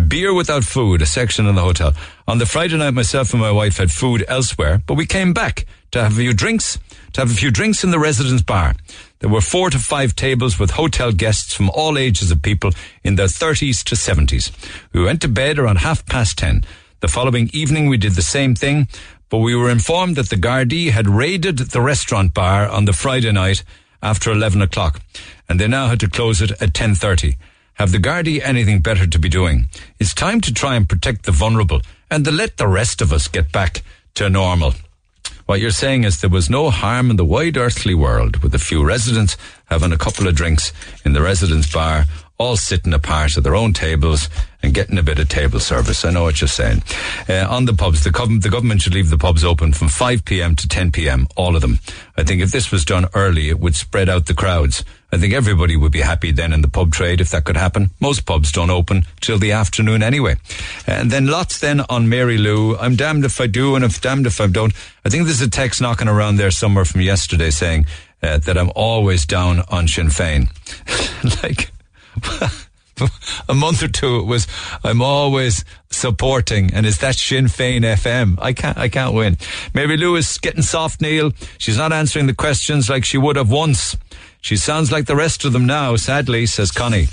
Beer 0.07 0.33
without 0.33 0.63
food, 0.63 1.03
a 1.03 1.05
section 1.05 1.45
in 1.45 1.53
the 1.53 1.61
hotel. 1.61 1.93
On 2.27 2.39
the 2.39 2.47
Friday 2.47 2.75
night, 2.75 2.95
myself 2.95 3.33
and 3.33 3.39
my 3.39 3.51
wife 3.51 3.77
had 3.77 3.91
food 3.91 4.25
elsewhere, 4.27 4.81
but 4.87 4.95
we 4.95 5.05
came 5.05 5.31
back 5.31 5.67
to 5.91 6.01
have 6.01 6.13
a 6.13 6.15
few 6.15 6.33
drinks, 6.33 6.79
to 7.11 7.21
have 7.21 7.29
a 7.29 7.35
few 7.35 7.51
drinks 7.51 7.83
in 7.83 7.91
the 7.91 7.99
residence 7.99 8.41
bar. 8.41 8.73
There 9.19 9.29
were 9.29 9.41
four 9.41 9.69
to 9.69 9.77
five 9.77 10.15
tables 10.15 10.57
with 10.57 10.71
hotel 10.71 11.11
guests 11.11 11.53
from 11.53 11.69
all 11.69 11.99
ages 11.99 12.31
of 12.31 12.41
people 12.41 12.71
in 13.03 13.13
their 13.13 13.27
30s 13.27 13.83
to 13.83 13.93
70s. 13.93 14.49
We 14.91 15.03
went 15.03 15.21
to 15.21 15.27
bed 15.27 15.59
around 15.59 15.81
half 15.85 16.03
past 16.07 16.39
10. 16.39 16.63
The 17.01 17.09
following 17.09 17.51
evening, 17.53 17.89
we 17.89 17.97
did 17.97 18.13
the 18.13 18.23
same 18.23 18.55
thing, 18.55 18.87
but 19.29 19.37
we 19.37 19.55
were 19.55 19.69
informed 19.69 20.15
that 20.15 20.29
the 20.29 20.35
Gardaí 20.35 20.89
had 20.89 21.07
raided 21.07 21.59
the 21.59 21.81
restaurant 21.81 22.33
bar 22.33 22.67
on 22.67 22.85
the 22.85 22.93
Friday 22.93 23.31
night 23.31 23.63
after 24.03 24.31
11 24.31 24.61
o'clock, 24.61 25.01
and 25.49 25.59
they 25.59 25.67
now 25.67 25.87
had 25.87 25.99
to 26.01 26.09
close 26.09 26.41
it 26.41 26.51
at 26.61 26.73
10.30. 26.73 27.35
Have 27.75 27.91
the 27.91 27.97
Gardaí 27.97 28.39
anything 28.43 28.81
better 28.81 29.07
to 29.07 29.17
be 29.17 29.29
doing? 29.29 29.69
It's 29.99 30.13
time 30.13 30.41
to 30.41 30.53
try 30.53 30.75
and 30.75 30.87
protect 30.87 31.25
the 31.25 31.31
vulnerable 31.31 31.81
and 32.11 32.23
to 32.25 32.31
let 32.31 32.57
the 32.57 32.67
rest 32.67 33.01
of 33.01 33.11
us 33.11 33.27
get 33.27 33.51
back 33.51 33.81
to 34.13 34.29
normal. 34.29 34.73
What 35.45 35.59
you're 35.59 35.71
saying 35.71 36.03
is 36.03 36.21
there 36.21 36.29
was 36.29 36.49
no 36.49 36.69
harm 36.69 37.09
in 37.09 37.15
the 37.15 37.25
wide 37.25 37.57
earthly 37.57 37.95
world 37.95 38.37
with 38.43 38.53
a 38.53 38.59
few 38.59 38.85
residents 38.85 39.35
having 39.65 39.91
a 39.91 39.97
couple 39.97 40.27
of 40.27 40.35
drinks 40.35 40.71
in 41.03 41.13
the 41.13 41.21
residence 41.21 41.71
bar, 41.71 42.05
all 42.43 42.57
sitting 42.57 42.93
apart 42.93 43.37
at 43.37 43.43
their 43.43 43.55
own 43.55 43.71
tables 43.71 44.29
and 44.61 44.73
getting 44.73 44.97
a 44.97 45.03
bit 45.03 45.17
of 45.17 45.29
table 45.29 45.59
service. 45.59 46.03
I 46.03 46.11
know 46.11 46.23
what 46.23 46.41
you're 46.41 46.47
saying. 46.47 46.83
Uh, 47.29 47.47
on 47.49 47.65
the 47.65 47.73
pubs, 47.73 48.03
the, 48.03 48.11
the 48.41 48.49
government 48.49 48.81
should 48.81 48.93
leave 48.93 49.09
the 49.09 49.17
pubs 49.17 49.45
open 49.45 49.71
from 49.71 49.87
5 49.87 50.25
p.m. 50.25 50.55
to 50.57 50.67
10 50.67 50.91
p.m., 50.91 51.27
all 51.37 51.55
of 51.55 51.61
them. 51.61 51.79
I 52.17 52.23
think 52.23 52.41
if 52.41 52.51
this 52.51 52.69
was 52.71 52.83
done 52.83 53.07
early, 53.13 53.49
it 53.49 53.59
would 53.59 53.75
spread 53.75 54.09
out 54.09 54.25
the 54.25 54.33
crowds. 54.33 54.83
I 55.11 55.17
think 55.17 55.33
everybody 55.33 55.77
would 55.77 55.91
be 55.91 56.01
happy 56.01 56.31
then 56.31 56.51
in 56.51 56.61
the 56.61 56.67
pub 56.67 56.91
trade 56.91 57.21
if 57.21 57.29
that 57.31 57.45
could 57.45 57.55
happen. 57.55 57.91
Most 57.99 58.25
pubs 58.25 58.51
don't 58.51 58.71
open 58.71 59.05
till 59.21 59.37
the 59.37 59.51
afternoon 59.51 60.03
anyway. 60.03 60.35
And 60.87 61.11
then 61.11 61.27
lots 61.27 61.59
then 61.59 61.81
on 61.89 62.09
Mary 62.09 62.37
Lou. 62.37 62.75
I'm 62.77 62.95
damned 62.95 63.23
if 63.23 63.39
I 63.39 63.47
do 63.47 63.75
and 63.75 63.85
if 63.85 64.01
damned 64.01 64.27
if 64.27 64.41
I 64.41 64.47
don't. 64.47 64.73
I 65.05 65.09
think 65.09 65.25
there's 65.25 65.41
a 65.41 65.49
text 65.49 65.81
knocking 65.81 66.07
around 66.07 66.37
there 66.37 66.51
somewhere 66.51 66.85
from 66.85 67.01
yesterday 67.01 67.51
saying 67.51 67.85
uh, 68.23 68.37
that 68.39 68.57
I'm 68.57 68.71
always 68.75 69.25
down 69.25 69.61
on 69.69 69.87
Sinn 69.87 70.07
Féin. 70.07 70.47
like, 71.43 71.72
a 73.49 73.53
month 73.53 73.81
or 73.81 73.87
two 73.87 74.19
it 74.19 74.25
was 74.25 74.47
I'm 74.83 75.01
always 75.01 75.65
supporting 75.89 76.73
and 76.73 76.85
is 76.85 76.99
that 76.99 77.15
Sinn 77.15 77.45
Féin 77.45 77.81
FM 77.81 78.37
I 78.39 78.53
can't 78.53 78.77
I 78.77 78.87
can't 78.87 79.15
win 79.15 79.37
Mary 79.73 79.97
Lou's 79.97 80.37
getting 80.37 80.61
soft 80.61 81.01
Neil 81.01 81.31
she's 81.57 81.77
not 81.77 81.91
answering 81.91 82.27
the 82.27 82.35
questions 82.35 82.89
like 82.89 83.03
she 83.03 83.17
would 83.17 83.35
have 83.35 83.49
once 83.49 83.97
she 84.41 84.57
sounds 84.57 84.91
like 84.91 85.05
the 85.05 85.15
rest 85.15 85.43
of 85.43 85.53
them 85.53 85.65
now 85.65 85.95
sadly 85.95 86.45
says 86.45 86.71
Connie 86.71 87.07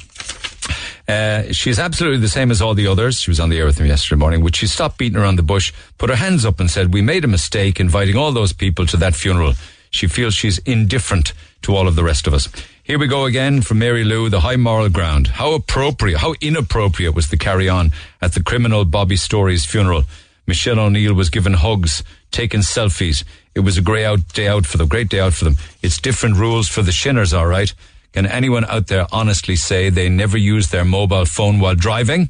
uh, 1.10 1.52
she's 1.52 1.80
absolutely 1.80 2.20
the 2.20 2.28
same 2.28 2.52
as 2.52 2.62
all 2.62 2.72
the 2.72 2.86
others. 2.86 3.20
She 3.20 3.32
was 3.32 3.40
on 3.40 3.48
the 3.48 3.58
air 3.58 3.66
with 3.66 3.80
me 3.80 3.88
yesterday 3.88 4.18
morning, 4.20 4.42
which 4.42 4.56
she 4.56 4.68
stopped 4.68 4.96
beating 4.96 5.18
around 5.18 5.36
the 5.36 5.42
bush, 5.42 5.72
put 5.98 6.08
her 6.08 6.14
hands 6.14 6.44
up 6.44 6.60
and 6.60 6.70
said, 6.70 6.94
we 6.94 7.02
made 7.02 7.24
a 7.24 7.28
mistake 7.28 7.80
inviting 7.80 8.16
all 8.16 8.30
those 8.30 8.52
people 8.52 8.86
to 8.86 8.96
that 8.98 9.16
funeral. 9.16 9.54
She 9.90 10.06
feels 10.06 10.34
she's 10.34 10.58
indifferent 10.58 11.32
to 11.62 11.74
all 11.74 11.88
of 11.88 11.96
the 11.96 12.04
rest 12.04 12.28
of 12.28 12.34
us. 12.34 12.48
Here 12.90 12.98
we 12.98 13.06
go 13.06 13.24
again 13.24 13.62
from 13.62 13.78
Mary 13.78 14.02
Lou, 14.02 14.28
the 14.28 14.40
high 14.40 14.56
moral 14.56 14.88
ground. 14.88 15.28
How 15.28 15.52
appropriate, 15.52 16.18
how 16.18 16.34
inappropriate 16.40 17.14
was 17.14 17.28
the 17.28 17.36
carry 17.36 17.68
on 17.68 17.92
at 18.20 18.32
the 18.32 18.42
criminal 18.42 18.84
Bobby 18.84 19.14
Storey's 19.14 19.64
funeral. 19.64 20.02
Michelle 20.48 20.80
O'Neill 20.80 21.14
was 21.14 21.30
given 21.30 21.52
hugs, 21.52 22.02
taken 22.32 22.62
selfies. 22.62 23.22
It 23.54 23.60
was 23.60 23.78
a 23.78 23.80
great 23.80 24.06
out, 24.06 24.26
day 24.32 24.48
out 24.48 24.66
for 24.66 24.76
them, 24.76 24.88
great 24.88 25.08
day 25.08 25.20
out 25.20 25.34
for 25.34 25.44
them. 25.44 25.54
It's 25.82 26.00
different 26.00 26.34
rules 26.34 26.66
for 26.66 26.82
the 26.82 26.90
Shinners, 26.90 27.32
all 27.32 27.46
right. 27.46 27.72
Can 28.12 28.26
anyone 28.26 28.64
out 28.64 28.88
there 28.88 29.06
honestly 29.12 29.54
say 29.54 29.88
they 29.88 30.08
never 30.08 30.36
use 30.36 30.70
their 30.70 30.84
mobile 30.84 31.26
phone 31.26 31.60
while 31.60 31.76
driving? 31.76 32.28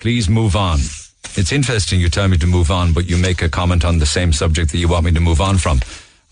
Please 0.00 0.28
move 0.28 0.54
on. 0.54 0.80
It's 1.34 1.50
interesting 1.50 1.98
you 1.98 2.10
tell 2.10 2.28
me 2.28 2.36
to 2.36 2.46
move 2.46 2.70
on, 2.70 2.92
but 2.92 3.08
you 3.08 3.16
make 3.16 3.40
a 3.40 3.48
comment 3.48 3.86
on 3.86 4.00
the 4.00 4.04
same 4.04 4.34
subject 4.34 4.70
that 4.72 4.78
you 4.78 4.88
want 4.88 5.06
me 5.06 5.12
to 5.12 5.20
move 5.20 5.40
on 5.40 5.56
from. 5.56 5.80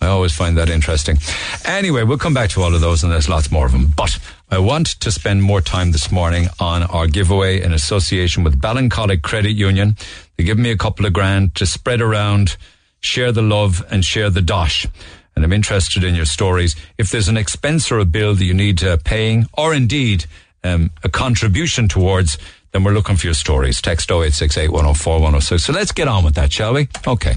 I 0.01 0.09
always 0.09 0.33
find 0.33 0.57
that 0.59 0.69
interesting. 0.69 1.17
Anyway, 1.65 2.03
we'll 2.03 2.19
come 2.19 2.35
back 2.35 2.51
to 2.51 2.63
all 2.63 2.75
of 2.75 2.81
those 2.81 3.03
and 3.03 3.13
there's 3.13 3.29
lots 3.29 3.51
more 3.51 3.67
of 3.67 3.73
them. 3.73 3.93
But 3.97 4.19
I 4.51 4.59
want 4.59 4.89
to 5.01 5.11
spend 5.11 5.43
more 5.43 5.61
time 5.61 5.93
this 5.93 6.13
morning 6.13 6.49
on 6.61 6.83
our 6.85 7.07
giveaway 7.07 7.63
in 7.63 7.73
association 7.73 8.45
with 8.45 8.61
Ballincollig 8.61 9.23
Credit 9.23 9.53
Union. 9.53 9.97
They 10.37 10.45
give 10.45 10.59
me 10.59 10.71
a 10.71 10.77
couple 10.77 11.07
of 11.07 11.13
grand 11.13 11.55
to 11.57 11.67
spread 11.67 12.01
around, 12.01 12.57
share 13.01 13.33
the 13.33 13.43
love 13.43 13.85
and 13.91 14.05
share 14.05 14.31
the 14.31 14.43
dosh. 14.43 14.87
And 15.35 15.45
I'm 15.45 15.53
interested 15.53 16.05
in 16.05 16.15
your 16.15 16.25
stories. 16.25 16.77
If 16.99 17.11
there's 17.11 17.29
an 17.29 17.37
expense 17.37 17.91
or 17.91 17.99
a 17.99 18.05
bill 18.05 18.35
that 18.35 18.45
you 18.45 18.55
need 18.55 18.83
uh, 18.85 18.99
paying 19.05 19.47
or 19.55 19.75
indeed 19.75 20.27
um, 20.63 20.91
a 21.05 21.09
contribution 21.09 21.89
towards, 21.89 22.39
then 22.73 22.85
we're 22.85 22.93
looking 22.93 23.17
for 23.17 23.27
your 23.27 23.35
stories. 23.35 23.81
Text 23.81 24.11
0868 24.11 24.71
104 24.71 25.15
106. 25.15 25.65
So 25.65 25.73
let's 25.73 25.93
get 25.93 26.09
on 26.09 26.25
with 26.25 26.35
that, 26.35 26.53
shall 26.53 26.75
we? 26.75 26.89
Okay. 27.07 27.37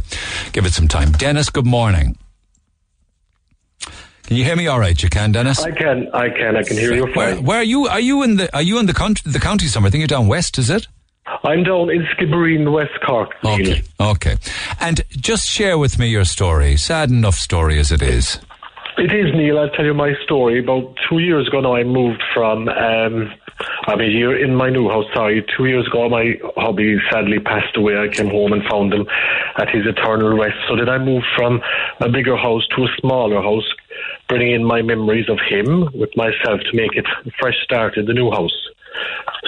Give 0.52 0.66
it 0.66 0.74
some 0.74 0.88
time. 0.88 1.12
Dennis, 1.14 1.50
good 1.50 1.66
morning. 1.66 2.18
Can 4.30 4.38
you 4.38 4.44
hear 4.44 4.56
me 4.56 4.68
all 4.68 4.80
right? 4.80 5.02
You 5.02 5.10
can, 5.10 5.32
Dennis? 5.32 5.60
I 5.60 5.72
can, 5.72 6.08
I 6.14 6.30
can, 6.30 6.56
I 6.56 6.62
can 6.62 6.78
hear 6.78 6.94
you 6.94 7.08
Where, 7.16 7.34
fine. 7.34 7.44
where 7.44 7.58
are 7.58 7.64
you? 7.64 7.88
Are 7.88 8.00
you 8.00 8.22
in 8.22 8.38
the, 8.38 8.56
are 8.56 8.62
you 8.62 8.78
in 8.78 8.86
the 8.86 8.94
country, 8.94 9.32
the 9.32 9.40
county 9.40 9.66
somewhere? 9.66 9.88
I 9.88 9.90
think 9.90 10.02
you're 10.02 10.08
down 10.08 10.28
west, 10.28 10.60
is 10.60 10.70
it? 10.70 10.88
I'm 11.44 11.64
down 11.64 11.90
in 11.90 12.06
Skibbereen, 12.14 12.72
West 12.72 12.92
Cork. 13.04 13.32
Okay. 13.44 13.82
Okay. 14.00 14.38
And 14.80 15.02
just 15.10 15.50
share 15.50 15.80
with 15.80 15.98
me 15.98 16.10
your 16.10 16.26
story. 16.26 16.78
Sad 16.78 17.10
enough 17.10 17.40
story 17.40 17.80
as 17.80 17.92
it 17.92 18.04
is. 18.04 18.40
It 19.00 19.12
is, 19.12 19.34
Neil. 19.34 19.58
I'll 19.58 19.70
tell 19.72 19.86
you 19.86 19.96
my 19.96 20.14
story. 20.26 20.60
About 20.60 20.96
two 21.10 21.18
years 21.18 21.48
ago 21.48 21.62
now, 21.62 21.76
I 21.76 21.84
moved 21.84 22.22
from, 22.32 22.68
um, 22.70 23.34
I'm 23.88 24.00
a 24.00 24.06
year 24.06 24.38
in 24.38 24.54
my 24.54 24.70
new 24.70 24.90
house, 24.90 25.06
sorry. 25.16 25.44
Two 25.58 25.66
years 25.66 25.88
ago, 25.88 26.08
my 26.08 26.36
hubby 26.56 26.98
sadly 27.10 27.40
passed 27.40 27.76
away. 27.78 27.98
I 27.98 28.10
came 28.10 28.30
home 28.30 28.54
and 28.54 28.62
found 28.70 28.94
him 28.94 29.08
at 29.58 29.70
his 29.70 29.88
eternal 29.88 30.38
rest. 30.38 30.58
So 30.68 30.76
then 30.76 30.88
I 30.88 31.00
moved 31.00 31.26
from 31.36 31.62
a 32.00 32.10
bigger 32.10 32.38
house 32.38 32.68
to 32.76 32.84
a 32.84 32.88
smaller 33.00 33.42
house, 33.42 33.68
bringing 34.30 34.54
in 34.54 34.64
my 34.64 34.82
memories 34.82 35.28
of 35.28 35.40
him 35.50 35.90
with 35.94 36.16
myself 36.16 36.62
to 36.62 36.74
make 36.74 36.96
it 36.96 37.06
a 37.26 37.32
fresh 37.40 37.56
start 37.64 37.98
in 37.98 38.06
the 38.06 38.14
new 38.14 38.32
house. 38.32 38.56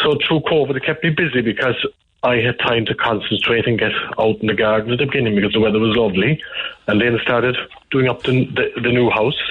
So 0.03 0.17
through 0.27 0.41
COVID, 0.41 0.75
it 0.75 0.83
kept 0.83 1.03
me 1.03 1.11
busy 1.11 1.41
because 1.41 1.75
I 2.23 2.35
had 2.35 2.59
time 2.59 2.85
to 2.85 2.95
concentrate 2.95 3.67
and 3.67 3.79
get 3.79 3.91
out 4.19 4.37
in 4.41 4.47
the 4.47 4.53
garden 4.53 4.91
at 4.91 4.99
the 4.99 5.05
beginning 5.05 5.35
because 5.35 5.53
the 5.53 5.59
weather 5.59 5.79
was 5.79 5.95
lovely, 5.95 6.41
and 6.87 6.99
then 6.99 7.17
started 7.23 7.55
doing 7.89 8.09
up 8.09 8.23
the 8.23 8.45
the, 8.45 8.81
the 8.81 8.91
new 8.91 9.09
house, 9.09 9.41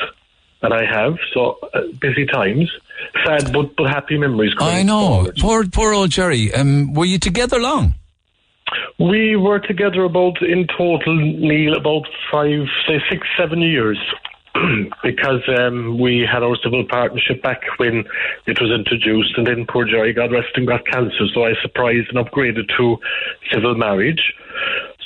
and 0.62 0.72
I 0.72 0.84
have 0.84 1.18
so 1.32 1.58
uh, 1.74 1.82
busy 2.00 2.26
times, 2.26 2.70
sad 3.24 3.52
but 3.52 3.74
but 3.76 3.88
happy 3.88 4.18
memories. 4.18 4.54
I 4.58 4.82
know. 4.82 5.14
forward. 5.14 5.36
Poor, 5.38 5.66
poor 5.66 5.94
old 5.94 6.10
Jerry. 6.10 6.52
Um, 6.54 6.94
were 6.94 7.06
you 7.06 7.18
together 7.18 7.60
long? 7.60 7.94
We 9.00 9.34
were 9.34 9.58
together 9.58 10.04
about 10.04 10.40
in 10.42 10.68
total, 10.68 11.16
Neil, 11.16 11.74
about 11.74 12.06
five, 12.30 12.68
say 12.86 13.02
six, 13.10 13.26
seven 13.36 13.60
years. 13.60 13.98
because 15.02 15.42
um, 15.58 15.98
we 15.98 16.26
had 16.30 16.42
our 16.42 16.56
civil 16.62 16.84
partnership 16.88 17.42
back 17.42 17.60
when 17.78 18.04
it 18.46 18.60
was 18.60 18.70
introduced, 18.70 19.36
and 19.36 19.46
then 19.46 19.66
poor 19.68 19.84
Jerry, 19.84 20.12
God 20.12 20.32
rest 20.32 20.56
him, 20.56 20.66
got 20.66 20.86
cancer. 20.86 21.26
So 21.34 21.44
I 21.44 21.52
surprised 21.62 22.08
and 22.12 22.24
upgraded 22.26 22.68
to 22.76 22.96
civil 23.52 23.74
marriage. 23.74 24.32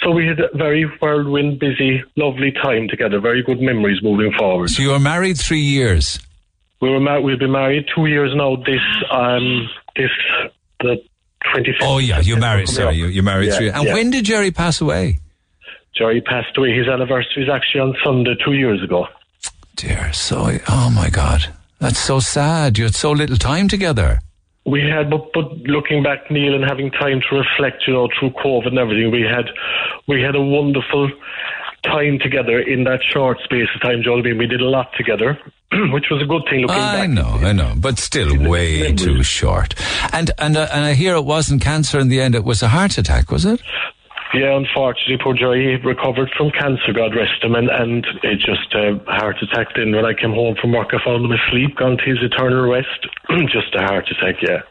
So 0.02 0.10
we 0.10 0.26
had 0.26 0.40
a 0.40 0.56
very 0.56 0.84
whirlwind, 1.00 1.58
busy, 1.58 2.02
lovely 2.16 2.52
time 2.52 2.88
together. 2.88 3.20
Very 3.20 3.42
good 3.42 3.60
memories 3.60 4.02
moving 4.02 4.32
forward. 4.38 4.70
So 4.70 4.82
you 4.82 4.90
were 4.90 4.98
married 4.98 5.38
three 5.38 5.60
years. 5.60 6.18
We 6.80 6.90
were 6.90 7.00
mar- 7.00 7.20
we've 7.20 7.38
been 7.38 7.52
married 7.52 7.86
two 7.94 8.06
years 8.06 8.32
now. 8.34 8.56
This 8.56 8.80
um 9.10 9.68
this 9.96 10.10
the 10.80 10.96
twenty. 11.52 11.74
Oh 11.80 11.98
yeah, 11.98 12.20
you 12.20 12.36
married. 12.36 12.68
Sorry, 12.68 12.96
you, 12.96 13.06
you 13.06 13.22
married 13.22 13.48
Yeah, 13.48 13.56
three. 13.56 13.70
And 13.70 13.84
yeah. 13.84 13.94
when 13.94 14.10
did 14.10 14.24
Jerry 14.24 14.50
pass 14.50 14.80
away? 14.80 15.20
Jerry 15.96 16.20
passed 16.20 16.56
away. 16.58 16.76
His 16.76 16.88
anniversary 16.88 17.44
is 17.44 17.48
actually 17.48 17.80
on 17.80 17.94
Sunday, 18.04 18.34
two 18.44 18.52
years 18.52 18.82
ago. 18.82 19.06
Dear, 19.76 20.12
so 20.12 20.58
oh 20.68 20.90
my 20.90 21.10
God, 21.10 21.52
that's 21.80 21.98
so 21.98 22.20
sad. 22.20 22.78
You 22.78 22.84
had 22.84 22.94
so 22.94 23.12
little 23.12 23.36
time 23.36 23.68
together. 23.68 24.20
We 24.66 24.80
had, 24.80 25.10
but, 25.10 25.32
but 25.34 25.52
looking 25.64 26.02
back, 26.02 26.30
Neil, 26.30 26.54
and 26.54 26.64
having 26.64 26.90
time 26.90 27.20
to 27.28 27.36
reflect, 27.36 27.82
you 27.86 27.92
know, 27.92 28.08
through 28.18 28.30
COVID 28.30 28.68
and 28.68 28.78
everything, 28.78 29.10
we 29.10 29.20
had, 29.20 29.44
we 30.08 30.22
had 30.22 30.34
a 30.34 30.40
wonderful 30.40 31.10
time 31.82 32.18
together 32.18 32.60
in 32.60 32.84
that 32.84 33.00
short 33.02 33.38
space 33.44 33.68
of 33.74 33.82
time, 33.82 34.02
Joel. 34.02 34.20
I 34.20 34.22
mean, 34.22 34.38
we 34.38 34.46
did 34.46 34.62
a 34.62 34.68
lot 34.68 34.90
together, 34.96 35.38
which 35.92 36.06
was 36.10 36.22
a 36.22 36.26
good 36.26 36.42
thing. 36.48 36.60
Looking 36.60 36.76
I 36.76 37.06
back, 37.06 37.10
know, 37.10 37.38
I 37.42 37.52
know, 37.52 37.74
but 37.76 37.98
still 37.98 38.38
way 38.48 38.92
too 38.94 39.22
short. 39.22 39.74
And 40.12 40.30
and 40.38 40.56
uh, 40.56 40.68
and 40.72 40.84
I 40.84 40.94
hear 40.94 41.14
it 41.14 41.24
wasn't 41.24 41.62
cancer 41.62 41.98
in 41.98 42.08
the 42.08 42.20
end; 42.20 42.34
it 42.34 42.44
was 42.44 42.62
a 42.62 42.68
heart 42.68 42.96
attack, 42.96 43.30
was 43.30 43.44
it? 43.44 43.60
Yeah, 44.34 44.56
unfortunately, 44.56 45.18
poor 45.22 45.34
Jerry 45.34 45.76
recovered 45.78 46.30
from 46.36 46.50
cancer, 46.50 46.92
God 46.92 47.14
rest 47.14 47.42
him, 47.42 47.54
and, 47.54 47.70
and 47.70 48.04
it 48.22 48.40
just 48.40 48.74
a 48.74 48.98
heart 49.06 49.36
attack. 49.40 49.68
Then 49.76 49.94
when 49.94 50.04
I 50.04 50.12
came 50.12 50.32
home 50.32 50.56
from 50.60 50.72
work, 50.72 50.88
I 50.92 50.98
found 51.04 51.24
him 51.24 51.32
asleep, 51.32 51.76
gone 51.76 51.96
to 51.98 52.04
his 52.04 52.18
eternal 52.20 52.68
rest. 52.68 53.06
just 53.52 53.74
a 53.74 53.82
heart 53.82 54.08
attack, 54.10 54.42
yeah. 54.42 54.62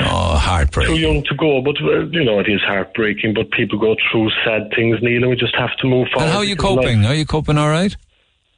Oh, 0.00 0.36
heartbreaking. 0.36 0.96
Too 0.96 1.00
young 1.00 1.22
to 1.24 1.34
go, 1.34 1.60
but 1.62 1.76
uh, 1.82 2.06
you 2.10 2.24
know 2.24 2.38
it 2.40 2.48
is 2.48 2.60
heartbreaking. 2.66 3.34
But 3.34 3.50
people 3.50 3.78
go 3.78 3.94
through 4.10 4.30
sad 4.44 4.72
things, 4.74 4.98
Neil, 5.02 5.22
and 5.22 5.30
we 5.30 5.36
just 5.36 5.54
have 5.56 5.76
to 5.78 5.86
move 5.86 6.08
forward. 6.12 6.26
And 6.26 6.32
how 6.32 6.38
are 6.38 6.44
you 6.44 6.56
because 6.56 6.76
life- 6.76 6.84
coping? 6.86 7.06
Are 7.06 7.14
you 7.14 7.26
coping 7.26 7.58
all 7.58 7.68
right? 7.68 7.94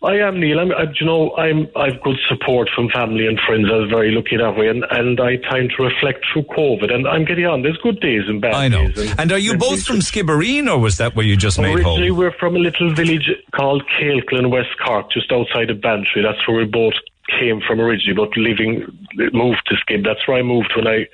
I 0.04 0.18
am 0.18 0.38
Neil. 0.38 0.60
I'm, 0.60 0.70
I, 0.72 0.84
you 1.00 1.06
know, 1.06 1.34
I'm 1.36 1.68
I've 1.76 2.00
good 2.02 2.16
support 2.28 2.68
from 2.74 2.88
family 2.90 3.26
and 3.26 3.38
friends. 3.46 3.66
I 3.72 3.76
was 3.76 3.90
very 3.90 4.10
lucky 4.10 4.36
that 4.36 4.56
way, 4.56 4.68
and, 4.68 4.84
and 4.90 5.20
I 5.20 5.36
time 5.36 5.68
to 5.76 5.82
reflect 5.82 6.24
through 6.32 6.44
COVID. 6.44 6.92
And 6.92 7.08
I'm 7.08 7.24
getting 7.24 7.46
on. 7.46 7.62
There's 7.62 7.78
good 7.78 8.00
days 8.00 8.22
and 8.28 8.40
bad 8.40 8.54
I 8.54 8.68
know. 8.68 8.90
days. 8.90 9.14
And 9.18 9.32
are 9.32 9.38
you 9.38 9.56
both 9.56 9.82
from 9.84 9.96
Skibbereen, 9.96 10.68
or 10.70 10.78
was 10.78 10.98
that 10.98 11.16
where 11.16 11.24
you 11.24 11.36
just 11.36 11.58
made 11.58 11.76
Originally, 11.76 12.08
home? 12.08 12.18
we're 12.18 12.32
from 12.38 12.56
a 12.56 12.58
little 12.58 12.94
village 12.94 13.30
called 13.54 13.82
Cakelin, 13.98 14.50
West 14.50 14.76
Cork, 14.84 15.10
just 15.10 15.32
outside 15.32 15.70
of 15.70 15.80
Bantry. 15.80 16.22
That's 16.22 16.46
where 16.46 16.58
we 16.58 16.64
both 16.66 16.94
came 17.40 17.60
from 17.66 17.80
originally, 17.80 18.14
but 18.14 18.36
living, 18.36 18.86
moved 19.32 19.62
to 19.66 19.74
Skib. 19.76 20.04
That's 20.04 20.26
where 20.28 20.36
I 20.36 20.42
moved 20.42 20.72
when 20.76 20.86
I 20.86 21.06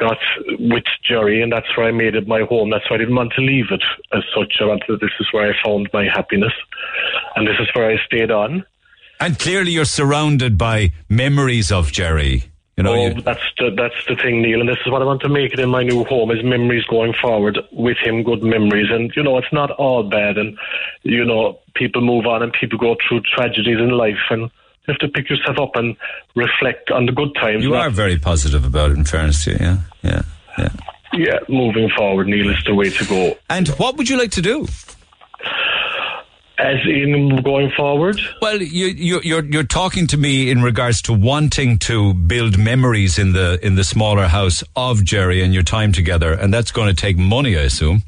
got 0.00 0.18
with 0.58 0.84
Jerry, 1.04 1.42
and 1.42 1.52
that's 1.52 1.68
where 1.76 1.86
I 1.86 1.92
made 1.92 2.14
it 2.16 2.26
my 2.26 2.40
home. 2.40 2.70
That's 2.70 2.88
why 2.90 2.96
I 2.96 2.98
didn't 2.98 3.14
want 3.14 3.32
to 3.34 3.42
leave 3.42 3.66
it 3.70 3.82
as 4.12 4.24
such. 4.34 4.54
I 4.60 4.64
wanted, 4.64 4.98
this 5.00 5.10
is 5.20 5.26
where 5.32 5.48
I 5.52 5.54
found 5.64 5.88
my 5.92 6.06
happiness, 6.06 6.52
and 7.36 7.46
this 7.46 7.56
is 7.60 7.68
where 7.74 7.88
I 7.90 7.96
stayed 8.06 8.30
on. 8.30 8.64
And 9.20 9.38
clearly, 9.38 9.72
you're 9.72 9.84
surrounded 9.84 10.56
by 10.56 10.92
memories 11.08 11.70
of 11.70 11.92
Jerry. 11.92 12.44
You 12.76 12.84
know, 12.84 12.94
oh, 12.94 13.06
you- 13.08 13.20
that's 13.20 13.42
the 13.58 13.70
that's 13.76 14.06
the 14.08 14.16
thing, 14.16 14.40
Neil, 14.40 14.60
and 14.60 14.68
this 14.68 14.78
is 14.86 14.90
what 14.90 15.02
I 15.02 15.04
want 15.04 15.20
to 15.22 15.28
make 15.28 15.52
it 15.52 15.60
in 15.60 15.68
my 15.68 15.82
new 15.82 16.02
home 16.04 16.30
is 16.30 16.42
memories 16.42 16.84
going 16.84 17.12
forward 17.20 17.58
with 17.72 17.98
him, 17.98 18.22
good 18.22 18.42
memories, 18.42 18.86
and 18.90 19.12
you 19.14 19.22
know 19.22 19.36
it's 19.36 19.52
not 19.52 19.70
all 19.72 20.02
bad, 20.02 20.38
and 20.38 20.56
you 21.02 21.22
know 21.24 21.58
people 21.74 22.00
move 22.00 22.26
on 22.26 22.42
and 22.42 22.52
people 22.54 22.78
go 22.78 22.96
through 23.06 23.20
tragedies 23.20 23.78
in 23.78 23.90
life, 23.90 24.24
and 24.30 24.50
you 24.86 24.94
have 24.94 24.98
to 24.98 25.08
pick 25.08 25.28
yourself 25.28 25.58
up 25.58 25.70
and 25.76 25.96
reflect 26.34 26.90
on 26.90 27.06
the 27.06 27.12
good 27.12 27.34
times. 27.34 27.62
you 27.62 27.74
are 27.74 27.90
very 27.90 28.18
positive 28.18 28.64
about 28.64 28.90
it. 28.90 28.96
In 28.96 29.04
fairness 29.04 29.44
to 29.44 29.52
you, 29.52 29.58
yeah, 29.60 29.78
yeah, 30.02 30.22
yeah. 30.58 30.68
yeah, 31.12 31.38
moving 31.48 31.90
forward, 31.96 32.26
Neil, 32.26 32.50
is 32.50 32.62
the 32.64 32.74
way 32.74 32.90
to 32.90 33.04
go. 33.06 33.36
And 33.48 33.68
what 33.68 33.96
would 33.96 34.08
you 34.08 34.18
like 34.18 34.30
to 34.32 34.42
do? 34.42 34.66
As 36.58 36.76
in 36.84 37.40
going 37.42 37.70
forward, 37.74 38.20
Well, 38.42 38.60
you, 38.60 38.88
you, 38.88 39.20
you're 39.22 39.44
you're 39.46 39.62
talking 39.62 40.06
to 40.08 40.18
me 40.18 40.50
in 40.50 40.60
regards 40.62 41.00
to 41.02 41.14
wanting 41.14 41.78
to 41.80 42.12
build 42.12 42.58
memories 42.58 43.18
in 43.18 43.32
the 43.32 43.58
in 43.62 43.76
the 43.76 43.84
smaller 43.84 44.26
house 44.26 44.62
of 44.76 45.02
Jerry 45.02 45.42
and 45.42 45.54
your 45.54 45.62
time 45.62 45.92
together, 45.92 46.34
and 46.34 46.52
that's 46.52 46.70
going 46.70 46.88
to 46.88 46.94
take 46.94 47.16
money, 47.16 47.56
I 47.56 47.62
assume. 47.62 48.02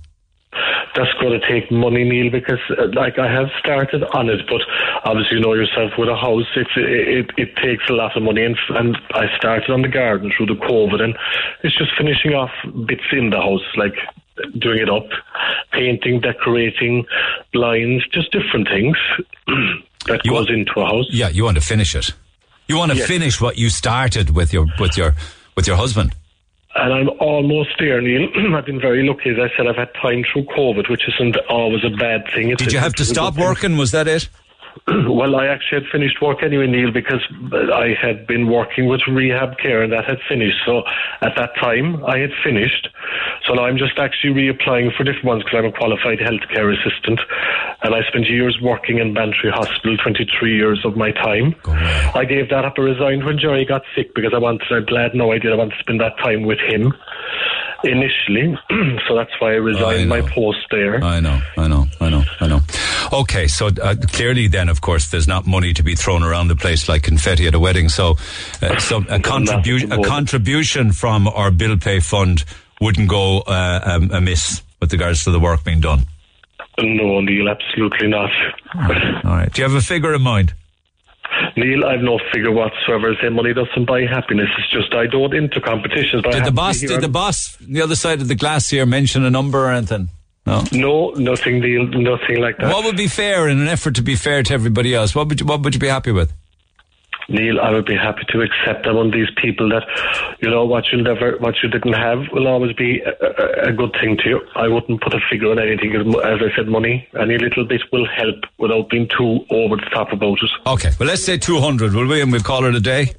That's 0.94 1.12
going 1.20 1.38
to 1.38 1.48
take 1.48 1.70
money, 1.70 2.04
Neil, 2.04 2.30
because 2.30 2.60
uh, 2.78 2.86
like 2.94 3.18
I 3.18 3.30
have 3.32 3.48
started 3.58 4.04
on 4.14 4.28
it, 4.28 4.40
but 4.48 4.60
obviously 5.04 5.38
you 5.38 5.42
know 5.42 5.54
yourself 5.54 5.92
with 5.98 6.08
a 6.08 6.16
house, 6.16 6.44
it's, 6.56 6.70
it, 6.76 7.30
it 7.36 7.48
it 7.48 7.56
takes 7.56 7.84
a 7.88 7.92
lot 7.92 8.16
of 8.16 8.22
money, 8.22 8.44
and, 8.44 8.56
and 8.70 8.96
I 9.14 9.26
started 9.36 9.70
on 9.70 9.82
the 9.82 9.88
garden 9.88 10.32
through 10.36 10.46
the 10.46 10.54
COVID, 10.54 11.00
and 11.00 11.16
it's 11.62 11.76
just 11.76 11.90
finishing 11.96 12.32
off 12.34 12.50
bits 12.86 13.04
in 13.12 13.30
the 13.30 13.38
house, 13.40 13.62
like 13.76 13.94
doing 14.58 14.78
it 14.80 14.90
up, 14.90 15.06
painting, 15.72 16.20
decorating, 16.20 17.04
blinds, 17.52 18.06
just 18.08 18.32
different 18.32 18.68
things 18.68 18.96
that 20.06 20.22
goes 20.28 20.50
into 20.50 20.72
a 20.80 20.86
house. 20.86 21.06
Yeah, 21.10 21.28
you 21.28 21.44
want 21.44 21.56
to 21.56 21.62
finish 21.64 21.94
it. 21.94 22.12
You 22.68 22.76
want 22.76 22.92
to 22.92 22.98
Yes. 22.98 23.06
finish 23.06 23.40
what 23.40 23.58
you 23.58 23.70
started 23.70 24.30
with 24.30 24.52
your 24.52 24.66
with 24.78 24.96
your 24.96 25.14
with 25.56 25.66
your 25.66 25.76
husband. 25.76 26.14
And 26.74 26.92
I'm 26.92 27.10
almost 27.20 27.70
there, 27.78 28.00
Neil. 28.00 28.28
I've 28.56 28.64
been 28.64 28.80
very 28.80 29.06
lucky. 29.06 29.30
As 29.30 29.38
I 29.38 29.54
said, 29.56 29.66
I've 29.66 29.76
had 29.76 29.92
time 29.94 30.24
through 30.32 30.44
COVID, 30.44 30.88
which 30.88 31.06
isn't 31.08 31.36
always 31.48 31.84
a 31.84 31.90
bad 31.90 32.24
thing. 32.32 32.50
It's 32.50 32.62
Did 32.62 32.72
you 32.72 32.78
have 32.78 32.94
to 32.94 33.02
it's 33.02 33.10
a 33.10 33.14
good 33.14 33.20
stop 33.20 33.36
working? 33.36 33.76
Was 33.76 33.90
that 33.90 34.08
it? 34.08 34.28
well, 34.88 35.36
I 35.36 35.46
actually 35.46 35.82
had 35.82 35.90
finished 35.90 36.20
work 36.20 36.42
anyway, 36.42 36.66
Neil, 36.66 36.90
because 36.90 37.20
I 37.52 37.94
had 38.00 38.26
been 38.26 38.48
working 38.48 38.86
with 38.86 39.00
rehab 39.06 39.58
care 39.58 39.82
and 39.82 39.92
that 39.92 40.04
had 40.04 40.18
finished. 40.28 40.58
So 40.66 40.82
at 41.20 41.32
that 41.36 41.54
time, 41.56 42.04
I 42.04 42.18
had 42.18 42.30
finished. 42.42 42.88
So 43.46 43.54
now 43.54 43.64
I'm 43.64 43.78
just 43.78 43.98
actually 43.98 44.34
reapplying 44.34 44.96
for 44.96 45.04
different 45.04 45.24
ones 45.24 45.44
because 45.44 45.58
I'm 45.58 45.66
a 45.66 45.72
qualified 45.72 46.18
healthcare 46.18 46.72
assistant. 46.72 47.20
And 47.82 47.94
I 47.94 48.02
spent 48.08 48.28
years 48.28 48.58
working 48.62 48.98
in 48.98 49.14
Bantry 49.14 49.50
Hospital, 49.50 49.96
23 49.96 50.56
years 50.56 50.84
of 50.84 50.96
my 50.96 51.12
time. 51.12 51.54
I 52.14 52.24
gave 52.24 52.48
that 52.50 52.64
up. 52.64 52.74
I 52.78 52.82
resigned 52.82 53.24
when 53.24 53.38
Jerry 53.38 53.64
got 53.64 53.82
sick 53.94 54.14
because 54.14 54.32
I 54.34 54.38
wanted, 54.38 54.62
I'm 54.70 54.84
glad 54.86 55.14
no 55.14 55.32
I 55.32 55.38
did. 55.38 55.52
I 55.52 55.56
wanted 55.56 55.74
to 55.76 55.80
spend 55.80 56.00
that 56.00 56.16
time 56.18 56.44
with 56.44 56.58
him 56.58 56.92
initially. 57.84 58.56
so 59.08 59.14
that's 59.16 59.30
why 59.40 59.52
I 59.52 59.56
resigned 59.56 60.08
my 60.08 60.20
post 60.20 60.58
there. 60.70 61.02
I 61.02 61.20
know, 61.20 61.40
I 61.56 61.68
know, 61.68 61.86
I 62.00 62.10
know, 62.10 62.24
I 62.40 62.46
know. 62.46 62.60
Okay, 63.12 63.46
so 63.46 63.68
uh, 63.68 63.94
clearly, 64.08 64.48
then, 64.48 64.68
of 64.68 64.80
course, 64.80 65.10
there's 65.10 65.28
not 65.28 65.46
money 65.46 65.72
to 65.74 65.82
be 65.82 65.94
thrown 65.94 66.22
around 66.22 66.48
the 66.48 66.56
place 66.56 66.88
like 66.88 67.02
confetti 67.02 67.46
at 67.46 67.54
a 67.54 67.60
wedding. 67.60 67.88
So, 67.88 68.16
uh, 68.62 68.78
so 68.78 69.04
a 69.08 69.20
contribution, 69.20 69.92
a 69.92 70.02
contribution 70.02 70.92
from 70.92 71.28
our 71.28 71.50
bill 71.50 71.76
pay 71.76 72.00
fund 72.00 72.44
wouldn't 72.80 73.08
go 73.08 73.40
uh, 73.40 73.80
um, 73.84 74.10
amiss 74.10 74.62
with 74.80 74.92
regards 74.92 75.24
to 75.24 75.30
the 75.30 75.40
work 75.40 75.64
being 75.64 75.80
done. 75.80 76.06
No, 76.78 77.20
Neil, 77.20 77.48
absolutely 77.48 78.08
not. 78.08 78.30
All 78.74 79.36
right. 79.36 79.52
Do 79.52 79.60
you 79.60 79.68
have 79.68 79.76
a 79.76 79.82
figure 79.84 80.14
in 80.14 80.22
mind? 80.22 80.54
Neil, 81.56 81.84
I've 81.84 82.00
no 82.00 82.18
figure 82.32 82.52
whatsoever. 82.52 83.14
Saying 83.20 83.34
money 83.34 83.52
doesn't 83.54 83.86
buy 83.86 84.02
happiness. 84.02 84.48
It's 84.58 84.70
just 84.70 84.94
I 84.94 85.06
don't 85.06 85.34
enter 85.34 85.60
competitions. 85.60 86.22
Did 86.22 86.44
the 86.44 86.52
boss? 86.52 86.80
Did 86.80 87.00
the 87.00 87.08
boss 87.08 87.56
the 87.60 87.82
other 87.82 87.96
side 87.96 88.20
of 88.20 88.28
the 88.28 88.34
glass 88.34 88.70
here 88.70 88.86
mention 88.86 89.24
a 89.24 89.30
number 89.30 89.66
or 89.66 89.72
anything? 89.72 90.08
No. 90.44 90.64
No, 90.72 91.10
nothing, 91.10 91.60
Neil. 91.60 91.86
Nothing 91.86 92.40
like 92.40 92.58
that. 92.58 92.72
What 92.72 92.84
would 92.84 92.96
be 92.96 93.06
fair 93.06 93.48
in 93.48 93.60
an 93.60 93.68
effort 93.68 93.94
to 93.96 94.02
be 94.02 94.16
fair 94.16 94.42
to 94.42 94.54
everybody 94.54 94.94
else? 94.94 95.14
What 95.14 95.28
would 95.28 95.40
you, 95.40 95.46
what 95.46 95.62
would 95.62 95.74
you 95.74 95.80
be 95.80 95.88
happy 95.88 96.10
with? 96.10 96.32
Neil, 97.32 97.60
I 97.60 97.70
would 97.70 97.86
be 97.86 97.96
happy 97.96 98.22
to 98.28 98.42
accept 98.42 98.84
them 98.84 98.96
on 98.96 99.10
these 99.10 99.28
people 99.40 99.68
that, 99.70 99.84
you 100.40 100.50
know, 100.50 100.64
what 100.64 100.84
you 100.92 101.02
never, 101.02 101.38
what 101.38 101.54
you 101.62 101.68
didn't 101.68 101.94
have 101.94 102.20
will 102.32 102.46
always 102.46 102.74
be 102.74 103.00
a, 103.00 103.68
a, 103.68 103.72
good 103.72 103.92
thing 104.00 104.16
to 104.18 104.28
you. 104.28 104.40
I 104.54 104.68
wouldn't 104.68 105.00
put 105.00 105.14
a 105.14 105.20
figure 105.30 105.50
on 105.50 105.58
anything. 105.58 105.94
As 105.96 106.40
I 106.42 106.54
said, 106.56 106.68
money, 106.68 107.08
any 107.18 107.38
little 107.38 107.64
bit 107.64 107.82
will 107.92 108.06
help 108.06 108.44
without 108.58 108.90
being 108.90 109.08
too 109.08 109.44
over 109.50 109.76
the 109.76 109.90
top 109.92 110.12
about 110.12 110.38
it. 110.42 110.50
Okay, 110.66 110.90
well 110.98 111.08
let's 111.08 111.24
say 111.24 111.38
two 111.38 111.58
hundred, 111.58 111.94
will 111.94 112.06
we? 112.06 112.20
And 112.20 112.30
we'll 112.30 112.42
call 112.42 112.64
it 112.64 112.74
a 112.74 112.80
day. 112.80 113.14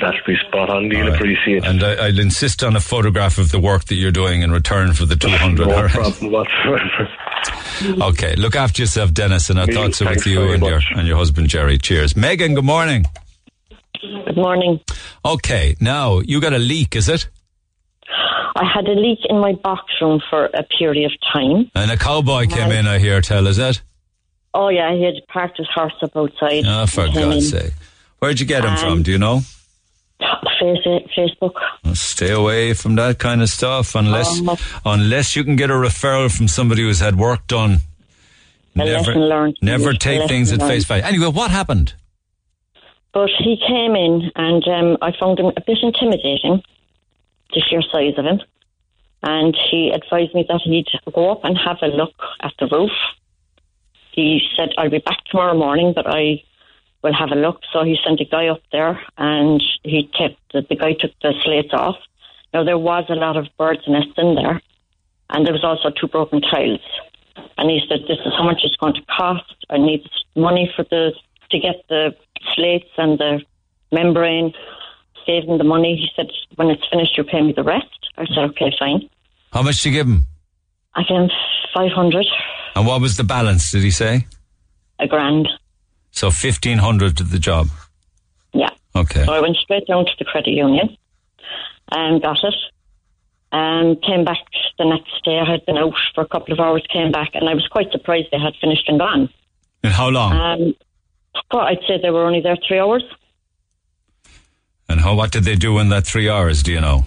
That'd 0.00 0.20
be 0.26 0.36
spot 0.46 0.68
on, 0.68 0.88
Neil. 0.88 1.14
Appreciate 1.14 1.64
it. 1.64 1.66
And 1.66 1.82
I, 1.82 1.94
I'll 1.94 2.18
insist 2.18 2.62
on 2.62 2.76
a 2.76 2.80
photograph 2.80 3.38
of 3.38 3.50
the 3.50 3.58
work 3.58 3.86
that 3.86 3.94
you're 3.94 4.12
doing 4.12 4.42
in 4.42 4.52
return 4.52 4.92
for 4.92 5.06
the 5.06 5.16
two 5.16 5.28
hundred. 5.28 5.68
No 5.68 5.88
problem 5.88 6.32
whatsoever. 6.32 7.08
Okay, 7.82 8.34
look 8.36 8.56
after 8.56 8.82
yourself, 8.82 9.14
Dennis, 9.14 9.48
and 9.50 9.58
our 9.58 9.66
Neil, 9.66 9.84
thoughts 9.84 10.02
are 10.02 10.10
with 10.10 10.26
you 10.26 10.52
and 10.52 10.62
your 10.62 10.80
and 10.94 11.08
your 11.08 11.16
husband 11.16 11.48
Jerry. 11.48 11.78
Cheers, 11.78 12.16
Megan. 12.16 12.54
Good 12.54 12.64
morning. 12.64 13.06
Good 14.00 14.36
morning. 14.36 14.80
Okay, 15.24 15.76
now 15.80 16.20
you 16.20 16.40
got 16.40 16.52
a 16.52 16.58
leak, 16.58 16.94
is 16.96 17.08
it? 17.08 17.28
I 18.56 18.64
had 18.64 18.86
a 18.86 18.92
leak 18.94 19.20
in 19.28 19.38
my 19.38 19.52
box 19.52 19.92
room 20.00 20.20
for 20.30 20.46
a 20.46 20.62
period 20.64 21.10
of 21.12 21.12
time. 21.32 21.70
And 21.74 21.90
a 21.90 21.96
cowboy 21.96 22.46
came 22.46 22.70
in. 22.72 22.86
I 22.86 22.98
hear 22.98 23.20
tell. 23.20 23.46
Is 23.46 23.56
that? 23.56 23.80
Oh 24.54 24.68
yeah, 24.68 24.92
he 24.94 25.02
had 25.04 25.14
parked 25.28 25.58
his 25.58 25.68
horse 25.74 25.92
up 26.02 26.16
outside. 26.16 26.64
Oh, 26.66 26.86
for 26.86 27.06
God's 27.06 27.52
in. 27.52 27.60
sake! 27.60 27.72
Where'd 28.18 28.40
you 28.40 28.46
get 28.46 28.64
him 28.64 28.70
Um, 28.70 28.76
from? 28.78 29.02
Do 29.02 29.12
you 29.12 29.18
know? 29.18 29.42
Facebook. 30.60 31.52
Well, 31.84 31.94
Stay 31.94 32.32
away 32.32 32.74
from 32.74 32.96
that 32.96 33.18
kind 33.18 33.42
of 33.42 33.48
stuff 33.48 33.94
unless 33.94 34.40
Um, 34.40 34.56
unless 34.84 35.36
you 35.36 35.44
can 35.44 35.54
get 35.56 35.70
a 35.70 35.74
referral 35.74 36.34
from 36.34 36.48
somebody 36.48 36.82
who's 36.82 36.98
had 37.00 37.16
work 37.16 37.46
done. 37.46 37.80
Learned. 38.74 39.56
Never 39.62 39.92
take 39.94 40.28
things 40.28 40.52
at 40.52 40.60
face 40.60 40.84
value. 40.84 41.02
Anyway, 41.04 41.26
what 41.28 41.50
happened? 41.50 41.94
But 43.18 43.30
he 43.36 43.56
came 43.56 43.96
in 43.96 44.30
and 44.36 44.62
um, 44.68 44.96
I 45.02 45.10
found 45.10 45.40
him 45.40 45.46
a 45.46 45.60
bit 45.60 45.78
intimidating, 45.82 46.62
the 47.52 47.60
sheer 47.68 47.82
size 47.82 48.14
of 48.16 48.24
him. 48.24 48.40
And 49.24 49.58
he 49.68 49.90
advised 49.90 50.36
me 50.36 50.46
that 50.48 50.60
he'd 50.62 50.86
go 51.12 51.32
up 51.32 51.40
and 51.42 51.58
have 51.58 51.78
a 51.82 51.88
look 51.88 52.14
at 52.44 52.52
the 52.60 52.68
roof. 52.68 52.92
He 54.12 54.40
said, 54.56 54.68
I'll 54.78 54.88
be 54.88 55.00
back 55.00 55.24
tomorrow 55.24 55.58
morning, 55.58 55.94
but 55.96 56.06
I 56.06 56.44
will 57.02 57.12
have 57.12 57.32
a 57.32 57.34
look. 57.34 57.62
So 57.72 57.82
he 57.82 57.98
sent 58.06 58.20
a 58.20 58.24
guy 58.24 58.46
up 58.46 58.62
there 58.70 59.02
and 59.16 59.60
he 59.82 60.04
kept, 60.16 60.36
the, 60.52 60.64
the 60.68 60.76
guy 60.76 60.92
took 60.92 61.10
the 61.20 61.34
slates 61.42 61.72
off. 61.72 61.96
Now, 62.54 62.62
there 62.62 62.78
was 62.78 63.06
a 63.08 63.16
lot 63.16 63.36
of 63.36 63.48
birds' 63.58 63.82
nests 63.88 64.14
in 64.16 64.36
there, 64.36 64.62
and 65.30 65.44
there 65.44 65.52
was 65.52 65.64
also 65.64 65.90
two 65.90 66.06
broken 66.06 66.40
tiles. 66.40 66.86
And 67.56 67.68
he 67.68 67.80
said, 67.88 68.02
"This 68.06 68.18
is 68.24 68.32
how 68.38 68.44
much 68.44 68.60
it's 68.62 68.76
going 68.76 68.94
to 68.94 69.02
cost. 69.06 69.66
I 69.70 69.78
need 69.78 70.08
money 70.36 70.72
for 70.76 70.84
the 70.84 71.14
to 71.50 71.58
get 71.58 71.84
the 71.88 72.14
slates 72.54 72.90
and 72.96 73.18
the 73.18 73.40
membrane." 73.92 74.52
Him 75.26 75.58
the 75.58 75.64
money. 75.64 75.94
He 75.94 76.08
said, 76.16 76.30
"When 76.56 76.70
it's 76.70 76.88
finished, 76.90 77.18
you 77.18 77.22
pay 77.24 77.42
me 77.42 77.52
the 77.52 77.62
rest." 77.62 77.98
I 78.16 78.24
said, 78.24 78.44
"Okay, 78.50 78.72
fine." 78.78 79.10
How 79.52 79.60
much 79.60 79.82
did 79.82 79.90
you 79.90 79.98
give 79.98 80.06
him? 80.06 80.24
I 80.94 81.02
gave 81.02 81.18
him 81.18 81.30
five 81.74 81.92
hundred, 81.92 82.26
And 82.74 82.86
what 82.86 83.02
was 83.02 83.18
the 83.18 83.24
balance? 83.24 83.70
Did 83.70 83.82
he 83.82 83.90
say? 83.90 84.26
a 84.98 85.06
grand. 85.06 85.46
So 86.12 86.30
fifteen 86.30 86.78
hundred 86.78 87.18
to 87.18 87.24
the 87.24 87.38
job. 87.38 87.68
Yeah. 88.54 88.70
Okay. 88.96 89.24
So 89.26 89.32
I 89.34 89.40
went 89.40 89.56
straight 89.58 89.86
down 89.86 90.06
to 90.06 90.12
the 90.18 90.24
credit 90.24 90.52
union 90.52 90.96
and 91.92 92.22
got 92.22 92.42
it. 92.42 92.54
And 93.52 94.00
came 94.02 94.24
back 94.24 94.44
the 94.78 94.84
next 94.86 95.24
day. 95.24 95.38
I 95.38 95.50
had 95.50 95.64
been 95.66 95.76
out 95.78 95.94
for 96.14 96.22
a 96.22 96.26
couple 96.28 96.52
of 96.54 96.60
hours. 96.60 96.82
Came 96.90 97.12
back, 97.12 97.30
and 97.34 97.48
I 97.48 97.54
was 97.54 97.66
quite 97.70 97.90
surprised 97.92 98.28
they 98.32 98.38
had 98.38 98.54
finished 98.60 98.88
and 98.88 98.98
gone. 98.98 99.28
And 99.82 99.92
how 99.92 100.08
long? 100.08 100.32
Um, 100.32 100.74
well, 101.52 101.62
I'd 101.62 101.80
say 101.86 101.98
they 102.00 102.10
were 102.10 102.24
only 102.24 102.40
there 102.40 102.56
three 102.66 102.78
hours. 102.78 103.02
and 104.88 105.00
how? 105.00 105.14
What 105.14 105.32
did 105.32 105.44
they 105.44 105.56
do 105.56 105.78
in 105.78 105.88
that 105.90 106.06
three 106.06 106.28
hours? 106.28 106.62
Do 106.62 106.72
you 106.72 106.80
know? 106.80 107.06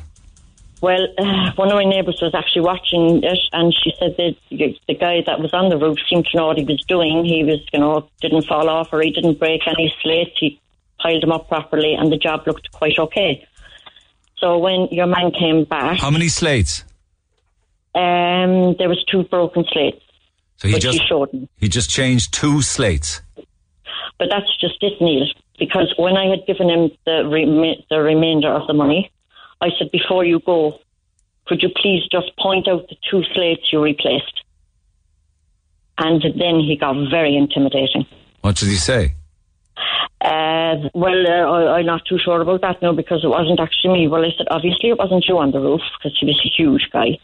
Well, 0.82 1.08
uh, 1.20 1.52
one 1.58 1.70
of 1.70 1.76
my 1.76 1.84
neighbours 1.84 2.20
was 2.24 2.34
actually 2.34 2.64
watching 2.64 3.24
it, 3.24 3.40
and 3.54 3.72
she 3.84 3.94
said 4.00 4.16
that 4.18 4.36
the 4.50 4.96
guy 4.96 5.22
that 5.28 5.40
was 5.40 5.54
on 5.54 5.70
the 5.70 5.78
roof 5.78 5.98
seemed 6.10 6.26
to 6.32 6.38
know 6.38 6.48
what 6.48 6.58
he 6.58 6.64
was 6.64 6.84
doing. 6.88 7.24
He 7.24 7.44
was, 7.44 7.60
you 7.72 7.80
know, 7.80 8.10
didn't 8.20 8.46
fall 8.48 8.68
off 8.68 8.90
or 8.92 9.02
he 9.02 9.12
didn't 9.12 9.38
break 9.38 9.62
any 9.68 9.94
slates. 10.02 10.32
He 10.40 10.60
piled 11.00 11.22
them 11.22 11.32
up 11.32 11.48
properly, 11.48 11.94
and 11.94 12.12
the 12.12 12.18
job 12.18 12.48
looked 12.48 12.72
quite 12.72 12.98
okay. 12.98 13.48
So 14.38 14.58
when 14.58 14.88
your 14.90 15.06
man 15.06 15.32
came 15.38 15.66
back, 15.66 16.00
How 16.00 16.10
many 16.10 16.30
slates? 16.30 16.84
um, 17.94 18.76
there 18.80 18.90
was 18.90 19.04
two 19.12 19.24
broken 19.26 19.66
slates, 19.72 20.02
So 20.58 20.68
he 20.68 20.80
just 20.80 21.00
he 21.32 21.50
he 21.58 21.68
just 21.68 21.90
changed 21.92 22.34
two 22.34 22.62
slates. 22.64 23.22
But 24.18 24.30
that's 24.30 24.56
just 24.60 24.82
it, 24.82 25.02
Neil. 25.02 25.26
Because 25.58 25.94
when 25.98 26.18
I 26.18 26.26
had 26.26 26.46
given 26.46 26.70
him 26.70 26.92
the 27.06 27.28
rem- 27.28 27.84
the 27.90 28.02
remainder 28.02 28.50
of 28.50 28.68
the 28.68 28.74
money, 28.74 29.12
I 29.62 29.70
said, 29.78 29.92
before 29.92 30.26
you 30.26 30.40
go, 30.40 30.80
could 31.46 31.62
you 31.62 31.70
please 31.76 32.04
just 32.12 32.36
point 32.38 32.68
out 32.68 32.88
the 32.90 32.96
two 33.10 33.24
slates 33.34 33.72
you 33.72 33.82
replaced? 33.82 34.44
And 35.98 36.22
then 36.22 36.60
he 36.60 36.78
got 36.80 36.96
very 37.10 37.36
intimidating. 37.36 38.06
What 38.42 38.56
did 38.56 38.70
he 38.70 38.78
say? 38.78 39.14
Uh, 40.20 40.90
well, 40.94 41.28
uh, 41.28 41.52
I, 41.52 41.80
I'm 41.80 41.86
not 41.86 42.06
too 42.06 42.18
sure 42.18 42.42
about 42.42 42.62
that 42.62 42.82
now 42.82 42.94
because 42.94 43.24
it 43.24 43.28
wasn't 43.28 43.60
actually 43.60 43.94
me. 43.94 44.08
Well, 44.08 44.24
I 44.24 44.32
said, 44.38 44.48
obviously 44.50 44.90
it 44.90 44.98
wasn't 44.98 45.26
you 45.28 45.38
on 45.38 45.52
the 45.52 45.60
roof 45.60 45.82
because 45.98 46.18
he 46.20 46.26
was 46.26 46.40
a 46.46 46.50
huge 46.50 46.90
guy. 46.92 47.18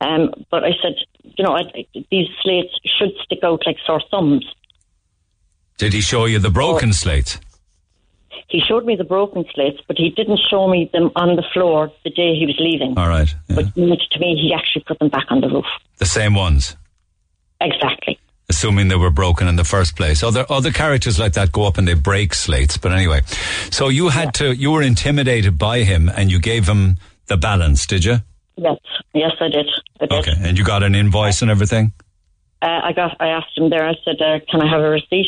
Um, 0.00 0.32
but 0.50 0.64
I 0.64 0.72
said, 0.82 0.96
you 1.22 1.44
know, 1.44 1.56
I, 1.56 1.86
these 2.10 2.28
slates 2.42 2.74
should 2.84 3.12
stick 3.22 3.40
out 3.44 3.62
like 3.64 3.76
sore 3.86 4.02
thumbs. 4.10 4.44
Did 5.82 5.94
he 5.94 6.00
show 6.00 6.26
you 6.26 6.38
the 6.38 6.48
broken 6.48 6.92
slates? 6.92 7.40
He 8.46 8.60
showed 8.60 8.84
me 8.84 8.94
the 8.94 9.02
broken 9.02 9.44
slates, 9.52 9.80
but 9.88 9.98
he 9.98 10.10
didn't 10.10 10.38
show 10.48 10.68
me 10.68 10.88
them 10.92 11.10
on 11.16 11.34
the 11.34 11.42
floor 11.52 11.90
the 12.04 12.10
day 12.10 12.36
he 12.36 12.46
was 12.46 12.54
leaving. 12.60 12.96
All 12.96 13.08
right. 13.08 13.34
yeah. 13.48 13.56
But 13.56 13.74
to 13.74 14.18
me, 14.20 14.38
he 14.40 14.54
actually 14.56 14.84
put 14.86 15.00
them 15.00 15.08
back 15.08 15.26
on 15.30 15.40
the 15.40 15.48
roof. 15.48 15.64
The 15.98 16.06
same 16.06 16.36
ones. 16.36 16.76
Exactly. 17.60 18.16
Assuming 18.48 18.86
they 18.86 18.94
were 18.94 19.10
broken 19.10 19.48
in 19.48 19.56
the 19.56 19.64
first 19.64 19.96
place. 19.96 20.22
Other 20.22 20.46
other 20.48 20.70
characters 20.70 21.18
like 21.18 21.32
that 21.32 21.50
go 21.50 21.64
up 21.66 21.78
and 21.78 21.88
they 21.88 21.94
break 21.94 22.32
slates. 22.32 22.76
But 22.76 22.92
anyway, 22.92 23.22
so 23.72 23.88
you 23.88 24.10
had 24.10 24.34
to 24.34 24.54
you 24.54 24.70
were 24.70 24.82
intimidated 24.82 25.58
by 25.58 25.78
him 25.82 26.08
and 26.08 26.30
you 26.30 26.38
gave 26.38 26.68
him 26.68 26.98
the 27.26 27.36
balance, 27.36 27.86
did 27.86 28.04
you? 28.04 28.18
Yes, 28.56 28.78
yes, 29.14 29.32
I 29.40 29.48
did. 29.48 29.66
I 30.00 30.06
did. 30.06 30.12
Okay, 30.12 30.34
and 30.38 30.56
you 30.56 30.64
got 30.64 30.84
an 30.84 30.94
invoice 30.94 31.42
and 31.42 31.50
everything. 31.50 31.92
Uh, 32.60 32.80
I 32.84 32.92
got. 32.92 33.16
I 33.18 33.28
asked 33.28 33.58
him 33.58 33.70
there. 33.70 33.84
I 33.84 33.94
said, 34.04 34.20
uh, 34.20 34.38
"Can 34.48 34.60
I 34.60 34.68
have 34.70 34.80
a 34.80 34.90
receipt?" 34.90 35.26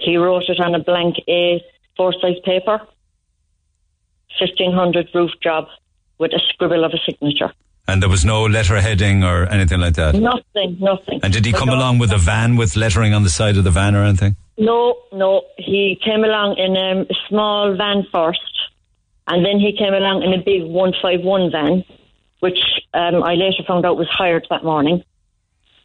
He 0.00 0.16
wrote 0.16 0.44
it 0.48 0.60
on 0.60 0.74
a 0.74 0.78
blank 0.82 1.16
A4 1.28 2.20
size 2.20 2.40
paper. 2.44 2.80
Fifteen 4.38 4.72
hundred 4.72 5.08
roof 5.14 5.32
job 5.42 5.66
with 6.18 6.32
a 6.32 6.40
scribble 6.48 6.84
of 6.84 6.92
a 6.92 6.98
signature. 7.04 7.52
And 7.88 8.00
there 8.00 8.08
was 8.08 8.24
no 8.24 8.44
letter 8.44 8.80
heading 8.80 9.24
or 9.24 9.46
anything 9.46 9.80
like 9.80 9.94
that. 9.94 10.14
Nothing. 10.14 10.78
Nothing. 10.78 11.20
And 11.22 11.32
did 11.32 11.44
he 11.44 11.52
come 11.52 11.68
along 11.68 11.98
with 11.98 12.12
a 12.12 12.18
van 12.18 12.56
with 12.56 12.76
lettering 12.76 13.14
on 13.14 13.24
the 13.24 13.30
side 13.30 13.56
of 13.56 13.64
the 13.64 13.70
van 13.70 13.96
or 13.96 14.04
anything? 14.04 14.36
No, 14.56 14.96
no. 15.12 15.42
He 15.56 15.98
came 16.04 16.22
along 16.22 16.56
in 16.58 16.76
um, 16.76 17.06
a 17.10 17.14
small 17.28 17.76
van 17.76 18.06
first, 18.12 18.40
and 19.26 19.44
then 19.44 19.58
he 19.58 19.76
came 19.76 19.92
along 19.92 20.22
in 20.22 20.32
a 20.32 20.38
big 20.38 20.62
151 20.62 21.50
van, 21.50 21.84
which 22.40 22.58
um, 22.94 23.22
I 23.24 23.34
later 23.34 23.64
found 23.66 23.84
out 23.84 23.96
was 23.96 24.08
hired 24.08 24.46
that 24.50 24.62
morning. 24.62 25.02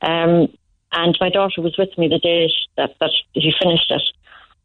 Um, 0.01 0.49
and 0.91 1.17
my 1.19 1.29
daughter 1.29 1.61
was 1.61 1.77
with 1.77 1.97
me 1.97 2.07
the 2.07 2.19
day 2.19 2.51
that, 2.77 2.95
that 2.99 3.11
he 3.33 3.53
finished 3.61 3.91
it, 3.91 4.01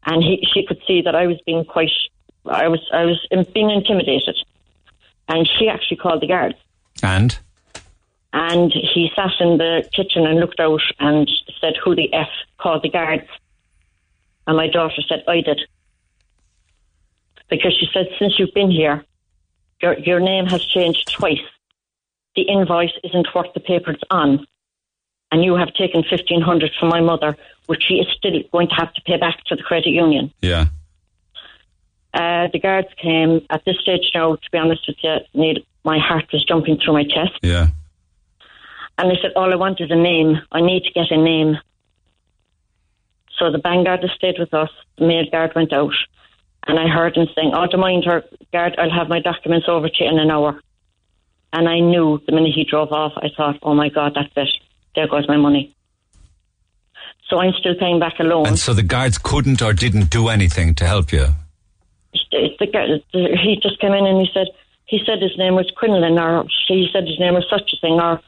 and 0.05 0.23
he, 0.23 0.47
she 0.53 0.65
could 0.65 0.81
see 0.87 1.01
that 1.01 1.15
I 1.15 1.27
was 1.27 1.37
being 1.45 1.65
quite, 1.65 1.91
I 2.45 2.67
was, 2.67 2.79
I 2.93 3.05
was 3.05 3.19
being 3.53 3.69
intimidated, 3.69 4.37
and 5.27 5.47
she 5.47 5.67
actually 5.67 5.97
called 5.97 6.21
the 6.21 6.27
guards. 6.27 6.55
And 7.03 7.37
And 8.33 8.71
he 8.71 9.11
sat 9.15 9.31
in 9.39 9.57
the 9.57 9.87
kitchen 9.93 10.25
and 10.25 10.39
looked 10.39 10.59
out 10.59 10.81
and 10.99 11.29
said, 11.59 11.73
Who 11.83 11.95
the 11.95 12.13
F 12.13 12.29
called 12.57 12.83
the 12.83 12.89
guards? 12.89 13.27
And 14.47 14.57
my 14.57 14.67
daughter 14.67 15.01
said, 15.07 15.23
I 15.27 15.41
did. 15.41 15.61
Because 17.49 17.77
she 17.77 17.87
said, 17.93 18.07
Since 18.17 18.39
you've 18.39 18.53
been 18.53 18.71
here, 18.71 19.03
your, 19.81 19.97
your 19.99 20.19
name 20.19 20.45
has 20.45 20.63
changed 20.63 21.11
twice. 21.11 21.41
The 22.35 22.43
invoice 22.43 22.93
isn't 23.03 23.27
worth 23.35 23.53
the 23.53 23.59
paper 23.59 23.91
it's 23.91 24.03
on. 24.09 24.47
And 25.31 25.43
you 25.43 25.55
have 25.55 25.73
taken 25.73 26.01
1500 26.09 26.71
from 26.79 26.89
my 26.89 26.99
mother, 26.99 27.37
which 27.67 27.83
she 27.87 27.95
is 27.95 28.07
still 28.17 28.33
going 28.51 28.67
to 28.67 28.75
have 28.75 28.93
to 28.93 29.01
pay 29.01 29.17
back 29.17 29.43
to 29.45 29.55
the 29.55 29.63
credit 29.63 29.89
union. 29.91 30.33
yeah, 30.41 30.65
Uh, 32.13 32.47
the 32.51 32.59
guards 32.59 32.89
came. 33.01 33.45
At 33.49 33.63
this 33.65 33.77
stage 33.79 34.11
now, 34.13 34.35
to 34.35 34.51
be 34.51 34.57
honest 34.57 34.83
with 34.87 34.97
you, 35.01 35.15
Neil, 35.33 35.55
my 35.85 35.97
heart 35.99 36.25
was 36.33 36.43
jumping 36.43 36.77
through 36.77 36.93
my 36.93 37.03
chest. 37.05 37.39
yeah. 37.41 37.67
And 38.97 39.09
they 39.09 39.17
said, 39.21 39.31
All 39.35 39.51
I 39.51 39.55
want 39.55 39.79
is 39.79 39.89
a 39.89 39.95
name. 39.95 40.41
I 40.51 40.61
need 40.61 40.83
to 40.83 40.91
get 40.91 41.09
a 41.11 41.17
name. 41.17 41.57
So 43.39 43.51
the 43.51 43.57
band 43.57 43.85
guard 43.85 44.05
stayed 44.15 44.37
with 44.37 44.53
us, 44.53 44.69
the 44.97 45.07
male 45.07 45.25
guard 45.31 45.53
went 45.55 45.73
out, 45.73 45.93
and 46.67 46.77
I 46.77 46.87
heard 46.87 47.15
him 47.17 47.27
saying, 47.33 47.51
"Oh, 47.55 47.65
don't 47.65 47.79
mind 47.79 48.03
her, 48.05 48.23
guard. 48.51 48.75
I'll 48.77 48.91
have 48.91 49.09
my 49.09 49.19
documents 49.19 49.67
over 49.67 49.89
to 49.89 50.03
you 50.03 50.09
in 50.11 50.19
an 50.19 50.29
hour." 50.29 50.61
And 51.51 51.67
I 51.67 51.79
knew 51.79 52.21
the 52.27 52.33
minute 52.33 52.53
he 52.53 52.63
drove 52.65 52.91
off, 52.91 53.13
I 53.17 53.29
thought, 53.35 53.57
"Oh 53.63 53.73
my 53.73 53.89
God, 53.89 54.13
that's 54.13 54.31
it. 54.35 54.49
There 54.95 55.07
goes 55.07 55.27
my 55.27 55.37
money." 55.37 55.75
So 57.29 57.39
I'm 57.39 57.53
still 57.59 57.75
paying 57.75 57.99
back 57.99 58.15
a 58.19 58.23
loan. 58.23 58.45
And 58.47 58.59
so 58.59 58.73
the 58.73 58.83
guards 58.83 59.17
couldn't 59.17 59.61
or 59.61 59.71
didn't 59.71 60.09
do 60.09 60.27
anything 60.27 60.75
to 60.75 60.85
help 60.85 61.13
you. 61.13 61.27
the, 62.31 63.01
the, 63.13 63.37
he 63.41 63.57
just 63.61 63.79
came 63.79 63.93
in 63.93 64.05
and 64.05 64.19
he 64.19 64.27
said 64.33 64.47
he 64.85 64.99
said 65.05 65.21
his 65.21 65.37
name 65.37 65.55
was 65.55 65.71
Quinlan 65.77 66.19
or 66.19 66.45
he 66.67 66.89
said 66.91 67.07
his 67.07 67.17
name 67.19 67.33
was 67.35 67.45
such 67.49 67.71
a 67.73 67.77
thing 67.79 67.93
or 67.93 68.19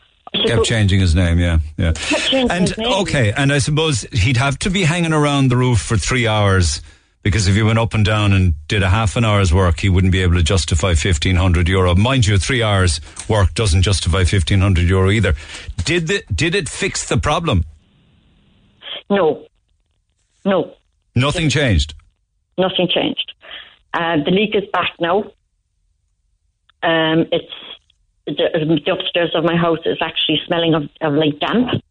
Kept 0.48 0.64
changing 0.66 1.00
his 1.00 1.14
name, 1.14 1.38
yeah, 1.38 1.60
yeah. 1.78 1.92
kept 1.92 2.24
changing 2.32 2.50
And 2.50 2.70
his 2.70 2.78
name. 2.78 2.94
okay, 3.02 3.34
and 3.34 3.52
I 3.54 3.60
suppose 3.60 4.02
he'd 4.14 4.38
have 4.38 4.58
to 4.60 4.72
be 4.72 4.84
hanging 4.84 5.14
around 5.14 5.50
the 5.50 5.58
roof 5.58 5.80
for 5.80 5.96
three 5.98 6.26
hours 6.28 6.82
because 7.24 7.48
if 7.48 7.56
he 7.56 7.64
went 7.64 7.80
up 7.80 7.94
and 7.94 8.04
down 8.06 8.34
and 8.34 8.54
did 8.68 8.84
a 8.84 8.90
half 8.90 9.16
an 9.16 9.24
hour's 9.26 9.54
work, 9.54 9.80
he 9.80 9.90
wouldn't 9.90 10.12
be 10.14 10.22
able 10.22 10.36
to 10.36 10.44
justify 10.44 10.94
fifteen 10.94 11.36
hundred 11.38 11.68
euro. 11.68 11.96
Mind 11.96 12.28
you, 12.28 12.38
three 12.38 12.62
hours 12.62 13.00
work 13.28 13.54
doesn't 13.54 13.82
justify 13.82 14.24
fifteen 14.24 14.60
hundred 14.60 14.88
euro 14.90 15.10
either. 15.10 15.34
Did 15.86 16.08
the 16.08 16.24
did 16.34 16.54
it 16.56 16.70
fix 16.70 17.08
the 17.08 17.18
problem? 17.18 17.64
No, 19.10 19.46
no, 20.46 20.74
Nothing 21.16 21.50
changed. 21.50 21.94
nothing 22.58 22.88
changed. 22.88 23.34
Uh, 23.94 24.18
the 24.24 24.32
leak 24.32 24.56
is 24.56 24.64
back 24.72 24.92
now. 25.00 25.20
Um, 26.82 27.26
it's 27.32 27.54
the, 28.26 28.80
the 28.86 28.92
upstairs 28.92 29.32
of 29.36 29.44
my 29.44 29.56
house 29.56 29.80
is 29.86 29.98
actually 30.02 30.40
smelling 30.48 30.74
of, 30.74 30.84
of 31.02 31.14
like 31.14 31.40
damp. 31.40 31.82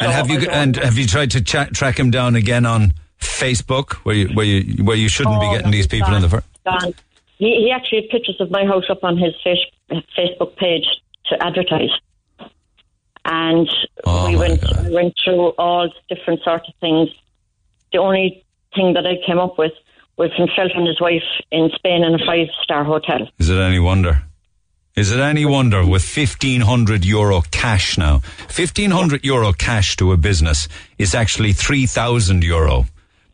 And 0.00 0.12
have 0.12 0.30
you 0.30 0.40
and 0.50 0.76
have 0.76 0.96
you 0.98 1.06
tried 1.06 1.30
to 1.32 1.42
track 1.42 1.98
him 1.98 2.10
down 2.10 2.36
again 2.36 2.66
on 2.66 2.92
Facebook, 3.20 3.94
where 4.04 4.14
you 4.14 4.28
where 4.34 4.46
you 4.46 4.84
where 4.84 4.96
you 4.96 5.08
shouldn't 5.08 5.40
be 5.40 5.46
Oh, 5.46 5.52
getting 5.52 5.70
these 5.70 5.84
he's 5.84 6.00
people 6.00 6.14
in 6.14 6.22
the 6.22 6.28
gone, 6.28 6.42
first? 6.80 7.02
He, 7.38 7.46
he 7.64 7.70
actually 7.70 8.02
had 8.02 8.10
pictures 8.10 8.40
of 8.40 8.50
my 8.50 8.64
house 8.64 8.84
up 8.88 9.04
on 9.04 9.16
his 9.18 9.34
face, 9.44 9.58
Facebook 10.16 10.56
page 10.56 10.86
to 11.26 11.42
advertise. 11.44 11.90
And 13.24 13.68
Oh, 14.04 14.28
we 14.28 14.36
went 14.36 14.62
we 14.84 14.94
went 14.94 15.14
through 15.24 15.48
all 15.58 15.90
different 16.08 16.42
sorts 16.42 16.68
of 16.68 16.74
things. 16.80 17.08
The 17.92 17.98
only 17.98 18.44
thing 18.74 18.94
that 18.94 19.06
I 19.06 19.14
came 19.26 19.38
up 19.38 19.58
with 19.58 19.72
was 20.16 20.30
himself 20.34 20.70
and 20.74 20.86
his 20.86 21.00
wife 21.00 21.22
in 21.50 21.70
Spain 21.74 22.04
in 22.04 22.14
a 22.14 22.24
five 22.24 22.48
star 22.62 22.84
hotel. 22.84 23.28
Is 23.38 23.48
it 23.50 23.58
any 23.58 23.78
wonder? 23.78 24.22
Is 24.96 25.12
it 25.12 25.20
any 25.20 25.44
wonder 25.44 25.80
with 25.84 26.02
1500 26.02 27.04
euro 27.04 27.42
cash 27.50 27.98
now? 27.98 28.20
1500 28.48 29.24
euro 29.26 29.52
cash 29.52 29.94
to 29.96 30.12
a 30.12 30.16
business 30.16 30.68
is 30.96 31.14
actually 31.14 31.52
3000 31.52 32.42
euro 32.42 32.86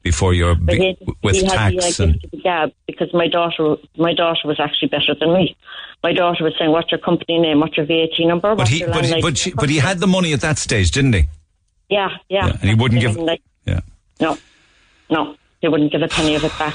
before 0.03 0.35
you're 0.35 0.57
be, 0.57 0.97
with 1.23 1.37
he 1.37 1.45
had 1.45 1.73
the 1.73 1.77
tax 1.81 2.01
and 2.01 2.21
gab 2.43 2.73
because 2.89 3.15
my 3.15 3.29
daughter 3.29 3.77
my 3.97 4.13
daughter 4.13 4.41
was 4.49 4.59
actually 4.59 4.89
better 4.89 5.15
than 5.21 5.33
me. 5.33 5.57
My 6.03 6.13
daughter 6.13 6.43
was 6.43 6.53
saying, 6.59 6.73
"What's 6.73 6.91
your 6.91 6.99
company 6.99 7.39
name? 7.39 7.61
What's 7.61 7.77
your 7.77 7.87
VAT 7.87 8.19
number?" 8.27 8.57
but 8.57 8.67
he 8.67 8.85
but 8.85 9.05
he, 9.05 9.21
but, 9.23 9.39
she, 9.39 9.53
but 9.53 9.71
he 9.71 9.77
had 9.79 10.01
the 10.01 10.09
money 10.09 10.33
at 10.33 10.41
that 10.41 10.59
stage, 10.59 10.91
didn't 10.91 11.13
he? 11.13 11.29
Yeah, 11.89 12.09
yeah. 12.29 12.47
Yeah, 12.49 12.57
and 12.61 12.71
he 12.71 12.75
wouldn't 12.75 13.01
give- 13.01 13.17
Like, 13.17 13.43
Yeah. 13.65 13.81
No, 14.21 14.37
no, 15.11 15.37
he 15.61 15.69
wouldn't 15.69 15.93
give 15.93 16.03
a 16.03 16.09
penny 16.09 16.35
of 16.35 16.43
it 16.43 16.59
back. 16.59 16.75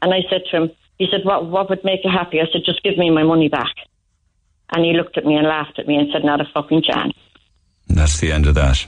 And 0.00 0.14
I 0.14 0.20
said 0.30 0.42
to 0.52 0.56
him, 0.56 0.70
he 0.98 1.08
said, 1.10 1.22
"What 1.24 1.46
what 1.46 1.68
would 1.70 1.82
make 1.82 2.04
you 2.04 2.10
happy?" 2.10 2.40
I 2.40 2.44
said, 2.52 2.62
"Just 2.64 2.84
give 2.84 2.96
me 2.96 3.10
my 3.10 3.24
money 3.24 3.48
back." 3.48 3.74
And 4.70 4.84
he 4.84 4.92
looked 4.92 5.16
at 5.16 5.24
me 5.24 5.34
and 5.34 5.46
laughed 5.46 5.78
at 5.78 5.86
me 5.86 5.96
and 5.96 6.08
said, 6.12 6.24
"Not 6.24 6.40
a 6.40 6.44
fucking 6.52 6.82
chance." 6.82 7.14
And 7.88 7.96
that's 7.96 8.18
the 8.20 8.30
end 8.32 8.46
of 8.46 8.54
that. 8.54 8.84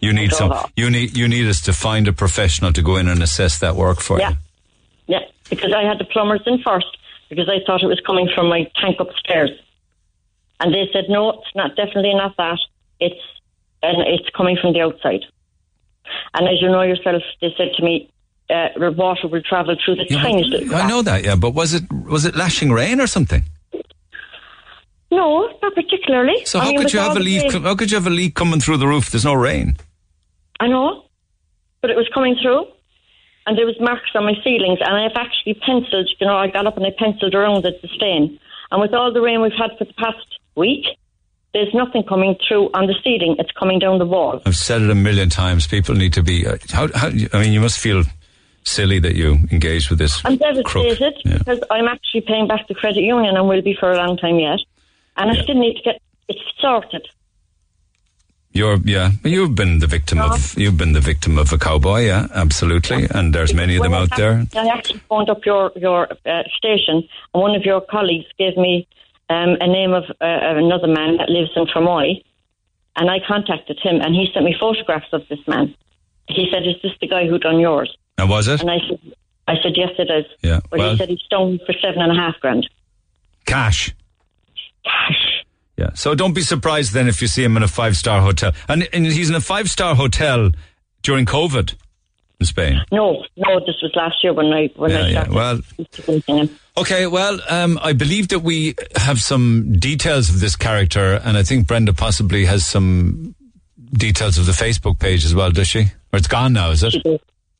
You 0.00 0.12
need 0.12 0.32
some. 0.32 0.52
off. 0.52 0.70
You 0.76 0.90
need 0.90 1.16
you 1.16 1.26
need 1.28 1.46
us 1.48 1.62
to 1.62 1.72
find 1.72 2.06
a 2.08 2.12
professional 2.12 2.72
to 2.74 2.82
go 2.82 2.96
in 2.96 3.08
and 3.08 3.22
assess 3.22 3.58
that 3.60 3.74
work 3.74 4.00
for 4.00 4.18
Yeah, 4.18 4.30
you. 4.30 4.36
yeah. 5.06 5.18
Because 5.48 5.72
I 5.72 5.82
had 5.82 5.98
the 5.98 6.04
plumbers 6.04 6.42
in 6.46 6.58
first 6.62 6.86
because 7.30 7.48
I 7.48 7.64
thought 7.66 7.82
it 7.82 7.86
was 7.86 8.00
coming 8.06 8.28
from 8.34 8.48
my 8.48 8.70
tank 8.80 8.96
upstairs, 9.00 9.50
and 10.60 10.74
they 10.74 10.88
said, 10.92 11.04
"No, 11.08 11.30
it's 11.30 11.54
not. 11.54 11.74
Definitely 11.74 12.14
not 12.14 12.36
that. 12.36 12.58
It's 13.00 13.20
and 13.82 13.96
it's 14.06 14.28
coming 14.36 14.58
from 14.60 14.74
the 14.74 14.80
outside." 14.82 15.24
And 16.34 16.46
as 16.48 16.60
you 16.60 16.68
know 16.68 16.82
yourself, 16.82 17.22
they 17.40 17.54
said 17.56 17.72
to 17.76 17.82
me, 17.82 18.10
uh, 18.50 18.68
"The 18.76 18.92
water 18.92 19.26
will 19.26 19.40
travel 19.42 19.74
through 19.82 19.96
the 19.96 20.04
tiniest 20.04 20.70
I 20.74 20.86
know 20.86 21.00
that, 21.00 21.24
yeah. 21.24 21.34
But 21.36 21.54
was 21.54 21.72
it 21.72 21.90
was 21.90 22.26
it 22.26 22.36
lashing 22.36 22.72
rain 22.72 23.00
or 23.00 23.06
something? 23.06 23.42
No, 25.14 25.48
not 25.62 25.74
particularly. 25.74 26.44
So 26.44 26.58
I 26.58 26.64
how 26.64 26.68
mean, 26.70 26.78
could 26.80 26.92
you 26.92 26.98
have 27.00 27.16
a 27.16 27.20
leak? 27.20 27.52
rain- 27.52 27.62
How 27.62 27.74
could 27.76 27.90
you 27.90 27.96
have 27.96 28.06
a 28.06 28.10
leak 28.10 28.34
coming 28.34 28.60
through 28.60 28.78
the 28.78 28.86
roof? 28.86 29.10
There's 29.10 29.24
no 29.24 29.34
rain. 29.34 29.76
I 30.60 30.66
know, 30.68 31.04
but 31.80 31.90
it 31.90 31.96
was 31.96 32.08
coming 32.14 32.36
through, 32.40 32.66
and 33.46 33.56
there 33.58 33.66
was 33.66 33.76
marks 33.80 34.10
on 34.14 34.24
my 34.24 34.34
ceilings, 34.42 34.78
and 34.84 34.94
I've 34.96 35.16
actually 35.16 35.54
penciled. 35.54 36.08
You 36.20 36.26
know, 36.26 36.36
I 36.36 36.48
got 36.48 36.66
up 36.66 36.76
and 36.76 36.86
I 36.86 36.90
penciled 36.98 37.34
around 37.34 37.64
it 37.66 37.80
the 37.82 37.88
stain. 37.88 38.38
And 38.70 38.80
with 38.80 38.92
all 38.94 39.12
the 39.12 39.20
rain 39.20 39.40
we've 39.42 39.52
had 39.52 39.70
for 39.78 39.84
the 39.84 39.92
past 39.94 40.26
week, 40.56 40.84
there's 41.52 41.72
nothing 41.74 42.02
coming 42.02 42.34
through 42.48 42.70
on 42.74 42.86
the 42.86 42.94
ceiling. 43.04 43.36
It's 43.38 43.52
coming 43.52 43.78
down 43.78 43.98
the 43.98 44.06
wall. 44.06 44.40
I've 44.46 44.56
said 44.56 44.82
it 44.82 44.90
a 44.90 44.94
million 44.94 45.28
times. 45.28 45.66
People 45.68 45.94
need 45.94 46.12
to 46.14 46.22
be. 46.22 46.46
Uh, 46.46 46.56
how, 46.70 46.88
how? 46.94 47.08
I 47.32 47.40
mean, 47.42 47.52
you 47.52 47.60
must 47.60 47.78
feel 47.78 48.02
silly 48.64 48.98
that 49.00 49.14
you 49.14 49.34
engaged 49.52 49.90
with 49.90 49.98
this. 49.98 50.20
I'm 50.24 50.36
devastated 50.38 51.14
because 51.24 51.60
I'm 51.70 51.86
actually 51.86 52.22
paying 52.22 52.48
back 52.48 52.66
the 52.66 52.74
credit 52.74 53.02
union 53.02 53.36
and 53.36 53.46
will 53.46 53.62
be 53.62 53.76
for 53.78 53.92
a 53.92 53.96
long 53.96 54.16
time 54.16 54.38
yet. 54.38 54.58
And 55.16 55.30
I 55.30 55.42
still 55.42 55.54
need 55.54 55.76
to 55.76 55.82
get 55.82 56.02
it 56.28 56.36
sorted. 56.60 57.06
You're 58.52 58.76
yeah. 58.84 59.10
You've 59.24 59.56
been 59.56 59.80
the 59.80 59.88
victim 59.88 60.20
of. 60.20 60.56
You've 60.56 60.76
been 60.76 60.92
the 60.92 61.00
victim 61.00 61.38
of 61.38 61.52
a 61.52 61.58
cowboy. 61.58 62.06
Yeah, 62.06 62.28
absolutely. 62.32 63.08
And 63.10 63.34
there's 63.34 63.52
many 63.52 63.76
of 63.76 63.82
them 63.82 63.94
out 63.94 64.16
there. 64.16 64.46
I 64.54 64.68
actually 64.68 65.00
phoned 65.08 65.28
up 65.28 65.44
your 65.44 65.72
your 65.74 66.08
uh, 66.24 66.42
station, 66.56 67.08
and 67.34 67.42
one 67.42 67.56
of 67.56 67.64
your 67.64 67.80
colleagues 67.80 68.26
gave 68.38 68.56
me 68.56 68.86
um, 69.28 69.56
a 69.60 69.66
name 69.66 69.92
of 69.92 70.04
uh, 70.04 70.14
another 70.20 70.86
man 70.86 71.16
that 71.16 71.30
lives 71.30 71.50
in 71.56 71.66
Fermoy, 71.66 72.22
and 72.94 73.10
I 73.10 73.18
contacted 73.26 73.80
him, 73.82 74.00
and 74.00 74.14
he 74.14 74.28
sent 74.32 74.44
me 74.44 74.54
photographs 74.58 75.12
of 75.12 75.26
this 75.28 75.40
man. 75.48 75.74
He 76.28 76.48
said, 76.52 76.62
"Is 76.62 76.80
this 76.80 76.92
the 77.00 77.08
guy 77.08 77.26
who 77.26 77.38
done 77.38 77.58
yours?" 77.58 77.96
And 78.18 78.30
was 78.30 78.46
it? 78.46 78.60
And 78.60 78.70
I 78.70 78.78
said, 78.88 79.00
"I 79.48 79.54
said 79.64 79.72
yes, 79.74 79.90
it 79.98 80.10
is." 80.10 80.26
Yeah. 80.42 80.60
But 80.70 80.78
Well, 80.78 80.92
he 80.92 80.98
said 80.98 81.08
he's 81.08 81.22
stoned 81.22 81.60
for 81.66 81.72
seven 81.82 82.02
and 82.02 82.12
a 82.12 82.14
half 82.14 82.38
grand. 82.40 82.68
cash. 83.46 83.92
Cash. 84.84 85.44
Yeah. 85.76 85.90
So 85.94 86.14
don't 86.14 86.34
be 86.34 86.42
surprised 86.42 86.92
then 86.92 87.08
if 87.08 87.20
you 87.20 87.28
see 87.28 87.42
him 87.42 87.56
in 87.56 87.62
a 87.62 87.68
five 87.68 87.96
star 87.96 88.20
hotel. 88.20 88.52
And, 88.68 88.88
and 88.92 89.06
he's 89.06 89.28
in 89.28 89.34
a 89.34 89.40
five 89.40 89.68
star 89.68 89.94
hotel 89.94 90.50
during 91.02 91.26
COVID 91.26 91.74
in 92.40 92.46
Spain. 92.46 92.80
No, 92.92 93.24
no, 93.36 93.60
this 93.60 93.76
was 93.82 93.92
last 93.94 94.16
year 94.22 94.32
when 94.32 94.46
I 94.46 94.70
when 94.76 94.90
Yeah, 94.90 95.00
I 95.00 95.08
yeah. 95.08 95.28
Well. 95.28 95.60
Okay, 96.76 97.06
well, 97.06 97.40
um, 97.48 97.78
I 97.82 97.92
believe 97.92 98.28
that 98.28 98.40
we 98.40 98.74
have 98.96 99.20
some 99.20 99.78
details 99.78 100.28
of 100.28 100.40
this 100.40 100.56
character, 100.56 101.20
and 101.24 101.36
I 101.36 101.44
think 101.44 101.68
Brenda 101.68 101.92
possibly 101.92 102.46
has 102.46 102.66
some 102.66 103.34
details 103.92 104.38
of 104.38 104.46
the 104.46 104.52
Facebook 104.52 104.98
page 104.98 105.24
as 105.24 105.34
well, 105.34 105.52
does 105.52 105.68
she? 105.68 105.82
Or 106.12 106.18
it's 106.18 106.26
gone 106.26 106.52
now, 106.52 106.70
is 106.70 106.82
it? 106.82 106.94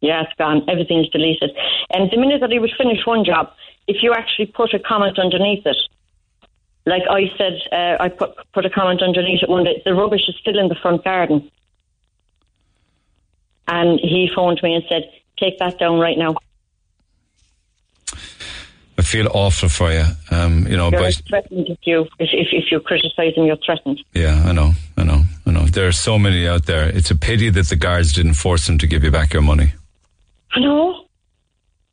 Yeah, 0.00 0.22
it's 0.22 0.32
gone. 0.36 0.68
Everything's 0.68 1.08
deleted. 1.10 1.50
And 1.90 2.10
the 2.10 2.16
minute 2.18 2.40
that 2.40 2.50
he 2.50 2.58
would 2.58 2.72
finish 2.76 2.98
one 3.06 3.24
job, 3.24 3.52
if 3.86 4.02
you 4.02 4.12
actually 4.12 4.46
put 4.46 4.74
a 4.74 4.78
comment 4.80 5.18
underneath 5.18 5.64
it, 5.64 5.76
like 6.86 7.02
I 7.10 7.30
said, 7.38 7.60
uh, 7.72 7.96
I 8.02 8.08
put 8.08 8.30
put 8.52 8.66
a 8.66 8.70
comment 8.70 9.02
underneath 9.02 9.42
it 9.42 9.48
one 9.48 9.64
day. 9.64 9.82
The 9.84 9.94
rubbish 9.94 10.28
is 10.28 10.36
still 10.40 10.58
in 10.58 10.68
the 10.68 10.74
front 10.74 11.04
garden, 11.04 11.50
and 13.66 13.98
he 14.00 14.30
phoned 14.34 14.60
me 14.62 14.74
and 14.74 14.84
said, 14.88 15.10
"Take 15.38 15.58
that 15.58 15.78
down 15.78 15.98
right 15.98 16.18
now." 16.18 16.36
I 18.96 19.02
feel 19.02 19.28
awful 19.34 19.68
for 19.68 19.92
you. 19.92 20.04
Um, 20.30 20.66
you 20.66 20.76
know, 20.76 20.90
You're 20.90 21.00
but 21.00 21.22
threatened 21.28 21.68
if 21.68 21.78
you 21.82 22.02
if, 22.18 22.30
if, 22.32 22.48
if 22.52 22.70
you 22.70 22.80
criticise 22.80 23.34
him, 23.34 23.44
you're 23.44 23.56
threatened. 23.56 24.02
yeah, 24.12 24.42
I 24.46 24.52
know, 24.52 24.72
I 24.96 25.02
know, 25.04 25.22
I 25.46 25.50
know. 25.50 25.64
There 25.64 25.88
are 25.88 25.92
so 25.92 26.18
many 26.18 26.46
out 26.46 26.66
there. 26.66 26.88
It's 26.88 27.10
a 27.10 27.16
pity 27.16 27.50
that 27.50 27.66
the 27.68 27.76
guards 27.76 28.12
didn't 28.12 28.34
force 28.34 28.66
them 28.66 28.78
to 28.78 28.86
give 28.86 29.02
you 29.02 29.10
back 29.10 29.32
your 29.32 29.42
money. 29.42 29.72
I 30.52 30.60
know. 30.60 31.06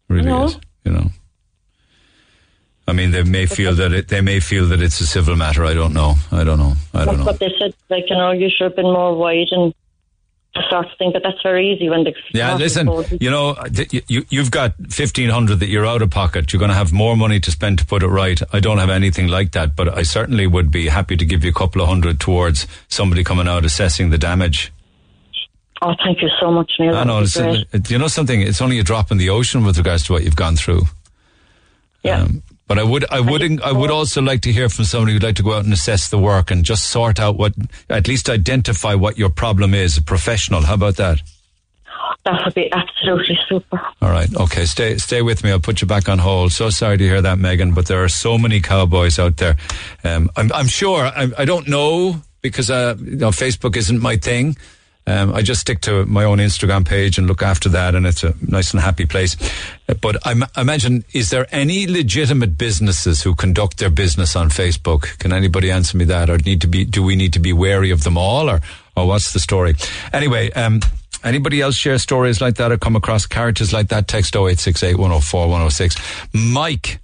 really 0.09 0.27
I 0.29 0.31
know. 0.31 0.45
is. 0.45 0.57
You 0.85 0.91
know. 0.91 1.07
I 2.87 2.93
mean, 2.93 3.11
they 3.11 3.23
may 3.23 3.45
feel 3.45 3.73
that 3.75 3.93
it. 3.93 4.07
They 4.09 4.21
may 4.21 4.39
feel 4.39 4.65
that 4.67 4.81
it's 4.81 4.99
a 4.99 5.07
civil 5.07 5.35
matter. 5.35 5.63
I 5.65 5.73
don't 5.73 5.93
know. 5.93 6.15
I 6.31 6.43
don't 6.43 6.59
know. 6.59 6.73
I 6.93 7.05
don't 7.05 7.15
That's 7.15 7.17
know. 7.19 7.25
what 7.25 7.39
they 7.39 7.51
said. 7.59 7.73
Like 7.89 8.05
you 8.09 8.15
know, 8.17 8.31
you 8.31 8.49
should 8.49 8.65
have 8.65 8.75
been 8.75 8.85
more 8.91 9.15
wide 9.15 9.47
and 9.51 9.73
that 10.55 10.63
sort 10.69 10.85
of 10.87 10.91
thing. 10.97 11.11
But 11.13 11.21
that's 11.23 11.41
very 11.43 11.71
easy 11.71 11.89
when 11.89 12.03
the 12.03 12.13
Yeah, 12.33 12.55
listen. 12.55 12.87
You 13.21 13.29
know, 13.29 13.55
you 14.07 14.25
you've 14.29 14.51
got 14.51 14.73
fifteen 14.89 15.29
hundred 15.29 15.59
that 15.59 15.67
you're 15.69 15.85
out 15.85 16.01
of 16.01 16.09
pocket. 16.09 16.51
You're 16.51 16.59
going 16.59 16.69
to 16.71 16.75
have 16.75 16.91
more 16.91 17.15
money 17.15 17.39
to 17.39 17.51
spend 17.51 17.79
to 17.79 17.85
put 17.85 18.03
it 18.03 18.07
right. 18.07 18.41
I 18.51 18.59
don't 18.59 18.79
have 18.79 18.89
anything 18.89 19.27
like 19.27 19.51
that, 19.53 19.75
but 19.75 19.95
I 19.97 20.01
certainly 20.03 20.47
would 20.47 20.71
be 20.71 20.87
happy 20.89 21.15
to 21.15 21.23
give 21.25 21.43
you 21.45 21.51
a 21.51 21.53
couple 21.53 21.81
of 21.81 21.87
hundred 21.87 22.19
towards 22.19 22.67
somebody 22.89 23.23
coming 23.23 23.47
out 23.47 23.63
assessing 23.63 24.09
the 24.09 24.17
damage. 24.17 24.73
Oh, 25.83 25.93
thank 26.03 26.21
you 26.21 26.29
so 26.39 26.51
much, 26.51 26.71
Neil. 26.79 26.95
I 26.95 27.03
know. 27.05 27.15
would 27.15 27.21
be 27.21 27.25
It's, 27.25 27.37
great. 27.37 27.67
it- 27.73 27.89
you 27.91 27.97
know 27.97 28.07
something. 28.07 28.41
It's 28.41 28.61
only 28.61 28.79
a 28.79 28.83
drop 28.83 29.11
in 29.11 29.17
the 29.17 29.29
ocean 29.29 29.63
with 29.65 29.77
regards 29.77 30.03
to 30.05 30.13
what 30.13 30.23
you've 30.23 30.35
gone 30.35 30.55
through. 30.55 30.81
Yeah. 32.03 32.21
Um, 32.23 32.43
But 32.71 32.79
I 32.79 32.83
would, 32.83 33.05
I 33.11 33.19
would, 33.19 33.61
I 33.61 33.73
would 33.73 33.91
also 33.91 34.21
like 34.21 34.39
to 34.43 34.51
hear 34.53 34.69
from 34.69 34.85
somebody 34.85 35.11
who'd 35.11 35.23
like 35.23 35.35
to 35.35 35.43
go 35.43 35.51
out 35.55 35.65
and 35.65 35.73
assess 35.73 36.07
the 36.07 36.17
work 36.17 36.51
and 36.51 36.63
just 36.63 36.85
sort 36.85 37.19
out 37.19 37.35
what, 37.35 37.51
at 37.89 38.07
least 38.07 38.29
identify 38.29 38.93
what 38.93 39.17
your 39.17 39.27
problem 39.27 39.73
is. 39.73 39.97
A 39.97 40.01
professional. 40.01 40.61
How 40.61 40.75
about 40.75 40.95
that? 40.95 41.19
That 42.23 42.45
would 42.45 42.53
be 42.53 42.71
absolutely 42.71 43.37
super. 43.49 43.81
All 44.01 44.09
right. 44.09 44.33
Okay. 44.33 44.63
Stay, 44.63 44.97
stay 44.99 45.21
with 45.21 45.43
me. 45.43 45.51
I'll 45.51 45.59
put 45.59 45.81
you 45.81 45.85
back 45.85 46.07
on 46.07 46.17
hold. 46.17 46.53
So 46.53 46.69
sorry 46.69 46.95
to 46.95 47.03
hear 47.03 47.21
that, 47.21 47.39
Megan, 47.39 47.73
but 47.73 47.87
there 47.87 48.05
are 48.05 48.07
so 48.07 48.37
many 48.37 48.61
cowboys 48.61 49.19
out 49.19 49.35
there. 49.35 49.57
Um, 50.05 50.29
I'm, 50.37 50.49
I'm 50.53 50.67
sure, 50.67 51.07
I, 51.07 51.27
I 51.37 51.43
don't 51.43 51.67
know 51.67 52.21
because, 52.39 52.71
uh, 52.71 52.95
you 53.01 53.17
know, 53.17 53.31
Facebook 53.31 53.75
isn't 53.75 54.01
my 54.01 54.15
thing. 54.15 54.55
Um, 55.07 55.33
I 55.33 55.41
just 55.41 55.61
stick 55.61 55.81
to 55.81 56.05
my 56.05 56.23
own 56.25 56.37
Instagram 56.37 56.85
page 56.87 57.17
and 57.17 57.25
look 57.27 57.41
after 57.41 57.69
that, 57.69 57.95
and 57.95 58.05
it's 58.05 58.23
a 58.23 58.35
nice 58.41 58.71
and 58.71 58.81
happy 58.81 59.05
place. 59.07 59.35
Uh, 59.89 59.95
But 59.95 60.25
I, 60.27 60.31
m- 60.31 60.45
I 60.55 60.61
imagine, 60.61 61.03
is 61.11 61.31
there 61.31 61.47
any 61.51 61.87
legitimate 61.87 62.55
businesses 62.57 63.23
who 63.23 63.33
conduct 63.33 63.77
their 63.77 63.89
business 63.89 64.35
on 64.35 64.49
Facebook? 64.49 65.17
Can 65.17 65.33
anybody 65.33 65.71
answer 65.71 65.97
me 65.97 66.05
that, 66.05 66.29
or 66.29 66.37
need 66.37 66.61
to 66.61 66.67
be? 66.67 66.85
Do 66.85 67.01
we 67.03 67.15
need 67.15 67.33
to 67.33 67.39
be 67.39 67.51
wary 67.51 67.89
of 67.91 68.03
them 68.03 68.17
all, 68.17 68.49
or 68.49 68.61
or 68.95 69.07
what's 69.07 69.33
the 69.33 69.39
story? 69.39 69.73
Anyway, 70.13 70.51
um, 70.51 70.81
anybody 71.23 71.61
else 71.61 71.75
share 71.75 71.97
stories 71.97 72.39
like 72.39 72.55
that 72.55 72.71
or 72.71 72.77
come 72.77 72.95
across 72.95 73.25
characters 73.25 73.73
like 73.73 73.87
that? 73.89 74.07
Text 74.07 74.35
0868 74.35 74.97
104 74.97 75.47
106. 75.47 75.95
Mike. 76.33 76.99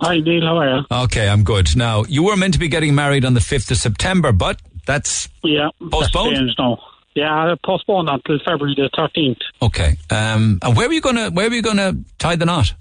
Hi, 0.00 0.18
Neil. 0.20 0.42
How 0.46 0.56
are 0.58 0.78
you? 0.78 0.84
Okay, 1.04 1.28
I'm 1.28 1.42
good. 1.42 1.76
Now, 1.76 2.04
you 2.08 2.22
were 2.22 2.36
meant 2.36 2.54
to 2.54 2.60
be 2.60 2.68
getting 2.68 2.94
married 2.94 3.24
on 3.24 3.34
the 3.34 3.40
5th 3.40 3.70
of 3.72 3.78
September, 3.78 4.30
but 4.30 4.60
that's 4.88 5.28
Yeah. 5.44 5.68
Postponed? 5.92 6.32
That's 6.34 6.38
changed 6.40 6.58
now. 6.58 6.78
Yeah, 7.14 7.54
postponed 7.64 8.08
until 8.08 8.38
February 8.44 8.74
the 8.76 8.88
13th. 8.96 9.40
Okay. 9.62 9.96
Um, 10.10 10.58
and 10.62 10.76
where 10.76 10.88
were 10.88 10.94
you 10.94 11.00
gonna 11.00 11.30
where 11.30 11.48
were 11.48 11.54
you 11.56 11.62
gonna 11.62 11.92
tie 12.18 12.36
the 12.36 12.44
knot? 12.46 12.72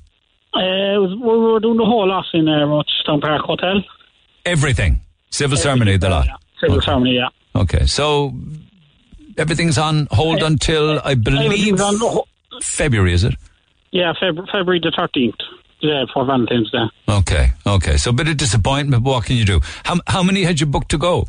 Uh, 0.54 0.98
was, 1.04 1.12
we 1.20 1.38
were 1.38 1.60
doing 1.60 1.78
the 1.78 1.86
whole 1.86 2.08
lot 2.08 2.26
in 2.34 2.48
uh, 2.48 2.66
Rochestown 2.66 3.20
Park 3.22 3.42
Hotel. 3.42 3.84
Everything. 4.46 5.02
Civil 5.32 5.58
ceremony, 5.58 5.98
the 5.98 6.10
lot. 6.10 6.28
Civil 6.62 6.82
ceremony, 6.82 7.16
yeah. 7.16 7.30
Okay. 7.62 7.86
So 7.86 8.34
everything's 9.38 9.78
on 9.78 10.08
hold 10.12 10.42
until 10.42 11.00
I 11.04 11.16
believe 11.16 11.80
on 11.82 11.98
ho- 11.98 12.26
February, 12.62 13.14
is 13.14 13.24
it? 13.24 13.36
Yeah, 13.92 14.14
Feb- 14.22 14.50
February 14.52 14.80
the 14.80 14.92
13th. 14.98 15.40
Yeah, 15.80 16.06
for 16.14 16.26
Valentine's 16.26 16.72
Day. 16.72 16.86
Okay. 17.08 17.52
Okay. 17.66 17.98
So 17.98 18.10
a 18.10 18.14
bit 18.14 18.28
of 18.28 18.38
disappointment, 18.38 19.04
but 19.04 19.10
what 19.12 19.26
can 19.26 19.36
you 19.36 19.46
do? 19.46 19.62
How 19.84 19.96
how 20.08 20.24
many 20.24 20.44
had 20.44 20.60
you 20.60 20.66
booked 20.66 20.90
to 20.90 20.98
go? 20.98 21.28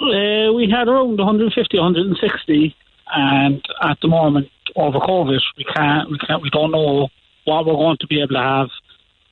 Uh, 0.00 0.52
we 0.52 0.68
had 0.70 0.86
around 0.88 1.18
150, 1.18 1.76
160, 1.78 2.76
and 3.14 3.62
at 3.82 3.98
the 4.00 4.08
moment, 4.08 4.48
over 4.76 4.98
COVID, 4.98 5.40
we 5.56 5.64
can't, 5.64 6.10
we 6.10 6.18
can't, 6.18 6.42
we 6.42 6.50
don't 6.50 6.70
know 6.70 7.08
what 7.44 7.66
we're 7.66 7.72
going 7.74 7.96
to 8.00 8.06
be 8.06 8.20
able 8.20 8.34
to 8.34 8.42
have 8.42 8.68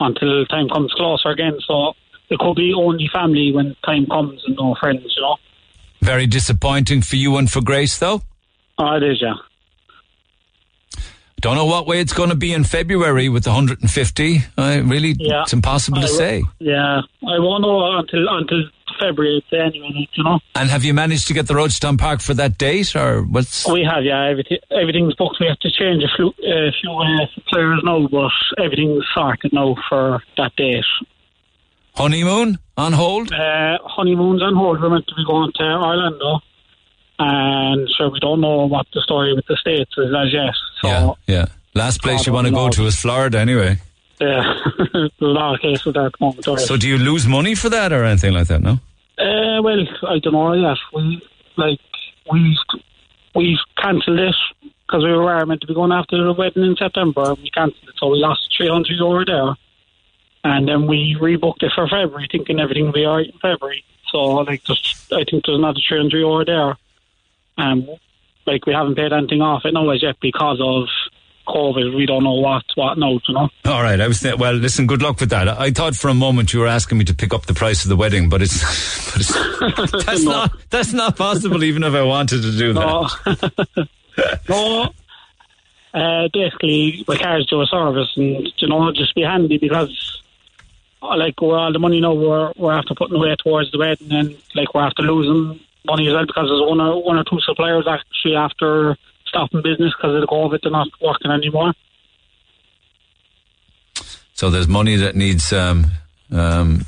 until 0.00 0.44
time 0.46 0.68
comes 0.68 0.92
closer 0.94 1.28
again. 1.30 1.56
So 1.66 1.92
it 2.30 2.38
could 2.40 2.56
be 2.56 2.72
only 2.74 3.08
family 3.12 3.52
when 3.52 3.76
time 3.84 4.06
comes 4.06 4.42
and 4.46 4.56
no 4.56 4.74
friends, 4.80 5.04
you 5.16 5.22
know. 5.22 5.36
Very 6.02 6.26
disappointing 6.26 7.02
for 7.02 7.16
you 7.16 7.36
and 7.36 7.50
for 7.50 7.60
Grace, 7.60 7.98
though. 7.98 8.22
Oh, 8.78 8.96
it 8.96 9.02
is, 9.02 9.22
yeah. 9.22 9.34
Don't 11.40 11.54
know 11.54 11.66
what 11.66 11.86
way 11.86 12.00
it's 12.00 12.12
going 12.14 12.30
to 12.30 12.34
be 12.36 12.52
in 12.52 12.64
February 12.64 13.28
with 13.28 13.44
the 13.44 13.50
150. 13.50 14.38
I 14.56 14.76
really, 14.78 15.14
Yeah. 15.18 15.42
it's 15.42 15.52
impossible 15.52 15.98
to 16.00 16.06
I 16.06 16.10
say. 16.10 16.42
Yeah, 16.58 17.02
I 17.26 17.38
won't 17.38 17.62
know 17.62 17.98
until 17.98 18.26
until 18.28 18.64
February 18.98 19.44
say 19.50 19.58
anyway. 19.58 20.08
You 20.12 20.24
know, 20.24 20.38
And 20.54 20.70
have 20.70 20.84
you 20.84 20.94
managed 20.94 21.28
to 21.28 21.34
get 21.34 21.46
the 21.46 21.54
Rochestown 21.54 21.98
Park 21.98 22.20
for 22.20 22.34
that 22.34 22.58
date, 22.58 22.94
or 22.96 23.22
what's? 23.22 23.66
we 23.68 23.84
have 23.84 24.04
yeah, 24.04 24.28
everything 24.28 24.58
everything's 24.70 25.14
booked. 25.14 25.36
We 25.40 25.46
have 25.46 25.58
to 25.60 25.70
change 25.70 26.02
a 26.02 26.08
few 26.16 26.28
a 26.28 26.72
few 26.80 26.90
uh, 26.90 27.26
suppliers 27.34 27.80
now, 27.84 28.06
but 28.08 28.30
everything's 28.62 29.04
sorted 29.14 29.52
now 29.52 29.76
for 29.88 30.22
that 30.36 30.54
date. 30.56 30.84
Honeymoon 31.94 32.58
on 32.76 32.92
hold? 32.92 33.32
Uh, 33.32 33.78
honeymoon's 33.84 34.42
on 34.42 34.54
hold. 34.54 34.80
We're 34.80 34.90
meant 34.90 35.06
to 35.06 35.14
be 35.14 35.24
going 35.26 35.50
to 35.56 35.62
Orlando, 35.62 36.40
and 37.18 37.88
so 37.96 38.08
we 38.10 38.20
don't 38.20 38.40
know 38.40 38.66
what 38.66 38.86
the 38.92 39.00
story 39.00 39.34
with 39.34 39.46
the 39.46 39.56
states 39.56 39.92
is 39.96 40.12
as 40.14 40.32
yet. 40.32 40.54
So 40.82 40.88
Yeah, 40.88 41.12
yeah. 41.26 41.46
Last 41.74 42.02
place 42.02 42.26
you 42.26 42.32
want 42.32 42.46
to 42.46 42.52
go 42.52 42.70
to 42.70 42.86
is 42.86 42.96
Florida, 42.96 43.38
anyway. 43.38 43.78
Yeah, 44.20 44.54
a 44.94 45.10
lot 45.20 45.54
of 45.54 45.60
cases 45.60 45.92
there 45.92 46.06
at 46.06 46.12
the 46.12 46.24
moment. 46.24 46.46
already. 46.48 46.64
So 46.64 46.76
do 46.76 46.88
you 46.88 46.98
lose 46.98 47.26
money 47.26 47.54
for 47.54 47.68
that 47.68 47.92
or 47.92 48.04
anything 48.04 48.32
like 48.32 48.46
that? 48.48 48.62
No. 48.62 48.78
Uh, 49.18 49.62
well, 49.62 49.84
I 50.08 50.18
don't 50.18 50.32
know 50.32 50.52
yet. 50.52 50.78
We 50.94 51.22
like 51.56 51.80
we 52.30 52.58
we 53.34 53.58
cancelled 53.76 54.18
it 54.18 54.34
because 54.86 55.04
we 55.04 55.12
were 55.12 55.44
meant 55.46 55.60
to 55.62 55.66
be 55.66 55.74
going 55.74 55.92
after 55.92 56.22
the 56.22 56.32
wedding 56.32 56.64
in 56.64 56.76
September. 56.76 57.30
and 57.30 57.38
We 57.38 57.50
cancelled 57.50 57.88
it, 57.88 57.94
so 57.98 58.08
we 58.08 58.18
lost 58.18 58.54
three 58.56 58.68
hundred 58.68 58.96
euro 58.96 59.24
there, 59.24 59.54
and 60.44 60.68
then 60.68 60.86
we 60.86 61.16
rebooked 61.20 61.62
it 61.62 61.72
for 61.74 61.88
February, 61.88 62.28
thinking 62.30 62.60
everything 62.60 62.86
would 62.86 62.94
be 62.94 63.06
alright 63.06 63.26
in 63.26 63.38
February. 63.38 63.84
So 64.10 64.18
like, 64.18 64.62
just 64.64 65.12
I 65.12 65.24
think 65.24 65.44
there's 65.44 65.58
another 65.58 65.80
three 65.86 65.98
hundred 65.98 66.18
euro 66.20 66.44
there, 66.44 66.76
and 67.58 67.88
like 68.46 68.64
we 68.66 68.72
haven't 68.72 68.94
paid 68.96 69.12
anything 69.12 69.42
off 69.42 69.64
it 69.64 69.74
now 69.74 69.88
as 69.90 70.02
yet 70.02 70.16
because 70.20 70.60
of 70.62 70.88
COVID. 71.46 71.96
We 71.96 72.06
don't 72.06 72.24
know 72.24 72.34
what 72.34 72.64
what 72.74 72.98
now, 72.98 73.12
you 73.26 73.34
know. 73.34 73.48
All 73.64 73.82
right. 73.82 74.00
I 74.00 74.06
was 74.08 74.20
th- 74.20 74.36
well. 74.38 74.52
Listen. 74.54 74.86
Good 74.86 75.02
luck 75.02 75.20
with 75.20 75.30
that. 75.30 75.48
I 75.48 75.70
thought 75.70 75.94
for 75.96 76.08
a 76.08 76.14
moment 76.14 76.52
you 76.52 76.60
were 76.60 76.66
asking 76.66 76.98
me 76.98 77.04
to 77.04 77.14
pick 77.14 77.32
up 77.32 77.46
the 77.46 77.54
price 77.54 77.84
of 77.84 77.88
the 77.88 77.96
wedding, 77.96 78.28
but 78.28 78.42
it's, 78.42 78.60
but 79.12 79.20
it's 79.20 80.04
that's 80.06 80.22
No. 80.24 80.30
not 80.32 80.52
that's 80.70 80.92
not 80.92 81.16
possible. 81.16 81.62
Even 81.64 81.82
if 81.84 81.94
I 81.94 82.02
wanted 82.02 82.42
to 82.42 82.52
do 82.56 82.72
that. 82.74 83.88
No. 84.48 84.88
Uh, 85.92 86.28
basically, 86.32 87.04
my 87.08 87.16
car's 87.16 87.46
due 87.46 87.60
a 87.62 87.66
service, 87.66 88.10
and 88.16 88.52
you 88.58 88.68
know, 88.68 88.92
just 88.92 89.14
be 89.14 89.22
handy 89.22 89.56
because, 89.58 90.22
uh, 91.02 91.16
like, 91.16 91.40
we're 91.40 91.58
all 91.58 91.72
the 91.72 91.78
money 91.78 92.00
now 92.00 92.12
we're 92.12 92.52
we're 92.56 92.72
after 92.72 92.94
putting 92.94 93.16
away 93.16 93.34
towards 93.42 93.70
the 93.72 93.78
wedding, 93.78 94.12
and 94.12 94.36
like 94.54 94.74
we're 94.74 94.82
after 94.86 95.02
losing 95.02 95.60
money 95.86 96.06
as 96.08 96.14
well 96.14 96.26
because 96.26 96.48
there's 96.48 96.60
one 96.68 96.80
or 96.80 97.02
one 97.02 97.16
or 97.16 97.24
two 97.24 97.40
suppliers 97.40 97.86
actually 97.88 98.34
after 98.36 98.96
stopping 99.36 99.62
business 99.62 99.92
because 99.96 100.14
of 100.14 100.20
the 100.22 100.26
COVID, 100.26 100.58
they're 100.62 100.72
not 100.72 100.88
working 101.00 101.30
anymore. 101.30 101.72
So 104.34 104.50
there's 104.50 104.68
money 104.68 104.96
that 104.96 105.16
needs 105.16 105.52
um, 105.52 105.86
um, 106.30 106.84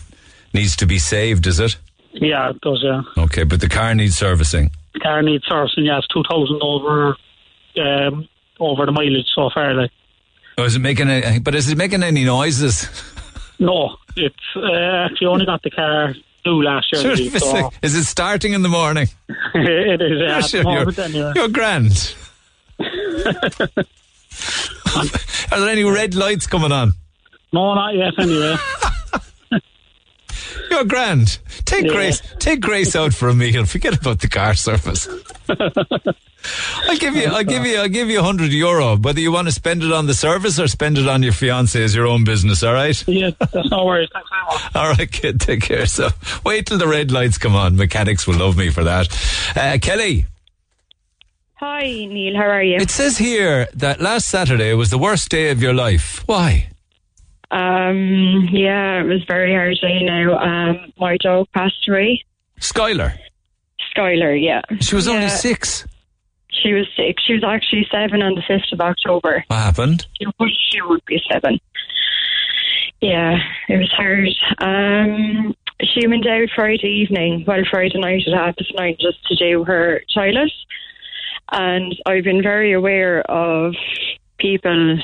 needs 0.52 0.76
to 0.76 0.86
be 0.86 0.98
saved. 0.98 1.46
Is 1.46 1.60
it? 1.60 1.76
Yeah, 2.12 2.50
it 2.50 2.60
does. 2.60 2.80
Yeah, 2.82 3.02
Okay, 3.24 3.44
but 3.44 3.60
the 3.60 3.68
car 3.68 3.94
needs 3.94 4.16
servicing. 4.16 4.70
the 4.94 5.00
car 5.00 5.22
needs 5.22 5.44
servicing. 5.46 5.84
Yeah, 5.86 5.98
it's 5.98 6.08
two 6.08 6.22
thousand 6.28 6.60
over 6.62 7.16
um, 7.80 8.28
over 8.60 8.84
the 8.86 8.92
mileage 8.92 9.28
so 9.34 9.50
far. 9.52 9.74
Like, 9.74 9.90
Oh, 10.58 10.64
is 10.64 10.74
it 10.74 10.80
making 10.80 11.08
any, 11.08 11.38
but 11.38 11.54
is 11.54 11.70
it 11.70 11.78
making 11.78 12.02
any 12.02 12.24
noises? 12.24 12.88
no, 13.58 13.96
it's 14.16 14.34
uh, 14.56 15.06
actually 15.10 15.28
only 15.28 15.46
got 15.46 15.62
the 15.62 15.70
car 15.70 16.14
new 16.44 16.62
last 16.62 16.92
year. 16.92 17.16
Sure, 17.16 17.38
so. 17.38 17.70
is 17.82 17.94
it 17.94 18.04
starting 18.04 18.52
in 18.52 18.62
the 18.62 18.68
morning? 18.68 19.06
it 19.54 20.02
is, 20.02 20.18
yeah, 20.20 20.40
Sure, 20.42 20.64
the 20.64 20.92
you're, 20.96 21.04
anyway. 21.04 21.32
you're 21.36 21.48
grand. 21.48 22.14
Are 25.52 25.60
there 25.60 25.68
any 25.68 25.84
red 25.84 26.14
lights 26.14 26.46
coming 26.46 26.72
on? 26.72 26.92
No, 27.52 27.74
not 27.74 27.94
yet, 27.94 28.14
anyway. 28.18 28.56
You're 30.70 30.84
grand. 30.84 31.38
Take 31.64 31.86
Yeah. 31.86 31.92
Grace. 31.92 32.22
Take 32.38 32.60
Grace 32.60 32.94
out 32.94 33.14
for 33.14 33.28
a 33.28 33.34
meal. 33.34 33.64
Forget 33.64 33.98
about 33.98 34.20
the 34.20 34.28
car 34.28 34.54
service. 34.54 35.08
I'll 35.48 36.98
give 36.98 37.16
you. 37.16 37.24
I'll 37.24 37.42
give 37.44 37.64
you. 37.64 37.78
I'll 37.78 37.88
give 37.88 38.10
you 38.10 38.20
a 38.20 38.22
hundred 38.22 38.52
euro. 38.52 38.96
Whether 38.96 39.20
you 39.20 39.32
want 39.32 39.48
to 39.48 39.52
spend 39.52 39.82
it 39.82 39.92
on 39.92 40.06
the 40.06 40.14
service 40.14 40.60
or 40.60 40.68
spend 40.68 40.98
it 40.98 41.08
on 41.08 41.22
your 41.22 41.32
fiance 41.32 41.80
is 41.82 41.94
your 41.94 42.06
own 42.06 42.24
business. 42.24 42.62
All 42.62 42.74
right. 42.74 43.02
Yeah, 43.08 43.30
that's 43.38 43.70
no 43.70 43.84
worries. 43.86 44.10
Thanks 44.12 44.28
very 44.30 44.44
much. 44.44 44.76
All 44.76 44.88
right, 44.90 45.10
kid. 45.10 45.40
Take 45.40 45.62
care. 45.62 45.86
So 45.86 46.10
wait 46.44 46.66
till 46.66 46.78
the 46.78 46.86
red 46.88 47.10
lights 47.10 47.38
come 47.38 47.56
on. 47.56 47.76
Mechanics 47.76 48.26
will 48.26 48.36
love 48.36 48.56
me 48.56 48.70
for 48.70 48.84
that. 48.84 49.08
Uh, 49.56 49.78
Kelly. 49.80 50.26
Hi, 51.60 51.82
Neil. 51.82 52.36
How 52.36 52.48
are 52.48 52.62
you? 52.62 52.76
It 52.76 52.90
says 52.90 53.18
here 53.18 53.66
that 53.74 54.00
last 54.00 54.28
Saturday 54.28 54.74
was 54.74 54.90
the 54.90 54.98
worst 54.98 55.28
day 55.28 55.50
of 55.50 55.60
your 55.60 55.74
life. 55.74 56.22
Why? 56.26 56.68
Um, 57.50 58.48
yeah, 58.52 59.00
it 59.00 59.06
was 59.06 59.24
very 59.26 59.52
hard 59.52 59.76
day 59.80 60.00
now. 60.02 60.38
Um, 60.38 60.92
my 60.98 61.16
dog 61.16 61.48
passed 61.52 61.88
away. 61.88 62.24
Skylar. 62.60 63.18
Skylar, 63.92 64.40
yeah. 64.40 64.60
She 64.80 64.94
was 64.94 65.08
only 65.08 65.28
six. 65.28 65.84
She 66.50 66.72
was 66.74 66.86
six. 66.96 67.24
She 67.24 67.34
was 67.34 67.42
actually 67.44 67.88
seven 67.90 68.22
on 68.22 68.36
the 68.36 68.42
5th 68.42 68.72
of 68.72 68.80
October. 68.80 69.44
What 69.48 69.56
happened? 69.56 70.06
She 70.20 70.26
would, 70.26 70.50
she 70.70 70.80
would 70.82 71.04
be 71.06 71.20
seven. 71.28 71.58
Yeah, 73.00 73.38
it 73.68 73.78
was 73.78 73.90
hard. 73.96 74.28
Um, 74.58 75.56
she 75.82 76.06
went 76.06 76.26
out 76.26 76.48
Friday 76.54 77.02
evening, 77.02 77.44
well, 77.46 77.62
Friday 77.68 77.98
night 77.98 78.22
at 78.28 78.34
half 78.34 78.56
past 78.56 78.72
nine, 78.76 78.96
just 79.00 79.24
to 79.26 79.34
do 79.34 79.64
her 79.64 80.02
toilet. 80.14 80.52
And 81.50 81.94
I've 82.06 82.24
been 82.24 82.42
very 82.42 82.72
aware 82.72 83.22
of 83.30 83.74
people, 84.38 84.98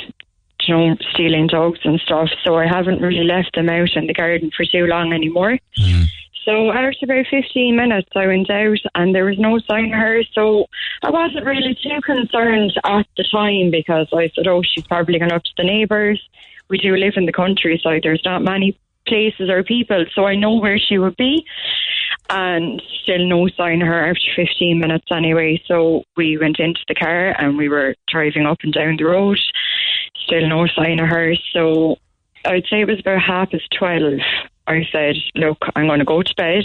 you 0.62 0.74
know, 0.74 0.96
stealing 1.12 1.46
dogs 1.46 1.80
and 1.84 2.00
stuff, 2.00 2.28
so 2.44 2.56
I 2.56 2.66
haven't 2.66 3.00
really 3.00 3.24
left 3.24 3.54
them 3.54 3.68
out 3.68 3.96
in 3.96 4.06
the 4.06 4.14
garden 4.14 4.50
for 4.56 4.64
too 4.64 4.86
long 4.86 5.12
anymore. 5.12 5.58
Mm. 5.78 6.04
So 6.44 6.70
after 6.70 7.04
about 7.04 7.26
15 7.30 7.74
minutes, 7.74 8.10
I 8.14 8.26
went 8.26 8.50
out 8.50 8.78
and 8.94 9.14
there 9.14 9.24
was 9.24 9.38
no 9.38 9.58
sign 9.60 9.86
of 9.86 9.98
her. 9.98 10.22
So 10.34 10.66
I 11.02 11.10
wasn't 11.10 11.46
really 11.46 11.74
too 11.82 12.00
concerned 12.02 12.72
at 12.84 13.06
the 13.16 13.24
time 13.24 13.70
because 13.70 14.08
I 14.12 14.30
said, 14.34 14.46
oh, 14.46 14.62
she's 14.62 14.86
probably 14.86 15.18
gone 15.18 15.32
up 15.32 15.42
to 15.42 15.50
the 15.56 15.64
neighbours. 15.64 16.22
we 16.68 16.78
do 16.78 16.96
live 16.96 17.14
in 17.16 17.24
the 17.24 17.32
countryside. 17.32 18.02
There's 18.02 18.24
not 18.24 18.42
many 18.42 18.76
places 19.06 19.50
or 19.50 19.62
people, 19.62 20.04
so 20.14 20.26
I 20.26 20.36
know 20.36 20.54
where 20.54 20.78
she 20.78 20.98
would 20.98 21.16
be. 21.16 21.44
And 22.30 22.80
still 23.02 23.26
no 23.26 23.48
sign 23.48 23.82
of 23.82 23.88
her 23.88 24.08
after 24.08 24.28
15 24.34 24.78
minutes 24.78 25.06
anyway. 25.10 25.62
So 25.66 26.04
we 26.16 26.38
went 26.38 26.58
into 26.58 26.80
the 26.88 26.94
car 26.94 27.34
and 27.38 27.58
we 27.58 27.68
were 27.68 27.94
driving 28.08 28.46
up 28.46 28.58
and 28.62 28.72
down 28.72 28.96
the 28.96 29.04
road. 29.04 29.38
Still 30.26 30.48
no 30.48 30.66
sign 30.66 31.00
of 31.00 31.08
her. 31.08 31.34
So 31.52 31.96
I'd 32.46 32.64
say 32.70 32.80
it 32.80 32.88
was 32.88 33.00
about 33.00 33.20
half 33.20 33.50
past 33.50 33.68
12. 33.78 34.20
I 34.66 34.88
said, 34.90 35.16
Look, 35.34 35.58
I'm 35.76 35.86
going 35.86 35.98
to 35.98 36.04
go 36.04 36.22
to 36.22 36.34
bed. 36.36 36.64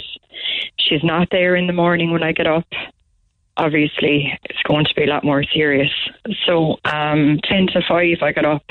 She's 0.78 1.04
not 1.04 1.28
there 1.30 1.56
in 1.56 1.66
the 1.66 1.72
morning 1.72 2.10
when 2.10 2.22
I 2.22 2.32
get 2.32 2.46
up. 2.46 2.66
Obviously, 3.56 4.32
it's 4.44 4.62
going 4.62 4.86
to 4.86 4.94
be 4.94 5.04
a 5.04 5.06
lot 5.06 5.24
more 5.24 5.44
serious. 5.44 5.90
So, 6.46 6.76
um, 6.84 7.40
10 7.44 7.66
to 7.74 7.82
5, 7.86 8.16
I 8.22 8.32
got 8.32 8.46
up 8.46 8.62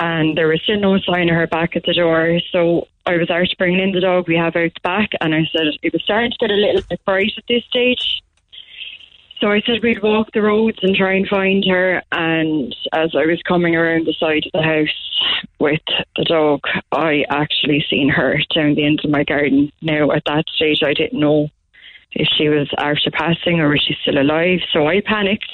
and 0.00 0.36
there 0.36 0.48
was 0.48 0.62
still 0.62 0.80
no 0.80 0.98
sign 1.00 1.28
of 1.28 1.36
her 1.36 1.46
back 1.46 1.76
at 1.76 1.84
the 1.84 1.92
door. 1.92 2.40
So 2.50 2.88
I 3.04 3.18
was 3.18 3.28
out 3.30 3.46
bringing 3.58 3.80
in 3.80 3.92
the 3.92 4.00
dog 4.00 4.26
we 4.26 4.36
have 4.36 4.56
out 4.56 4.72
the 4.74 4.80
back, 4.82 5.10
and 5.20 5.34
I 5.34 5.42
said 5.52 5.66
it 5.82 5.92
was 5.92 6.02
starting 6.02 6.30
to 6.30 6.36
get 6.40 6.50
a 6.50 6.54
little 6.54 6.82
bit 6.88 7.04
bright 7.04 7.32
at 7.36 7.44
this 7.46 7.64
stage. 7.64 8.22
So 9.40 9.50
I 9.50 9.60
said 9.60 9.82
we'd 9.82 10.02
walk 10.02 10.32
the 10.32 10.42
roads 10.42 10.78
and 10.82 10.96
try 10.96 11.14
and 11.14 11.28
find 11.28 11.64
her. 11.68 12.02
And 12.12 12.74
as 12.92 13.14
I 13.14 13.26
was 13.26 13.40
coming 13.46 13.76
around 13.76 14.06
the 14.06 14.14
side 14.18 14.44
of 14.46 14.52
the 14.52 14.62
house 14.62 15.50
with 15.58 15.80
the 16.16 16.24
dog, 16.24 16.60
I 16.92 17.24
actually 17.28 17.84
seen 17.88 18.08
her 18.08 18.38
down 18.54 18.74
the 18.74 18.84
end 18.84 19.00
of 19.04 19.10
my 19.10 19.24
garden. 19.24 19.70
Now 19.82 20.12
at 20.12 20.24
that 20.26 20.44
stage, 20.54 20.82
I 20.82 20.94
didn't 20.94 21.20
know 21.20 21.48
if 22.12 22.28
she 22.36 22.48
was 22.48 22.68
after 22.76 23.10
passing 23.10 23.60
or 23.60 23.68
was 23.68 23.82
she 23.82 23.96
still 24.02 24.20
alive. 24.20 24.60
So 24.72 24.86
I 24.86 25.00
panicked 25.00 25.50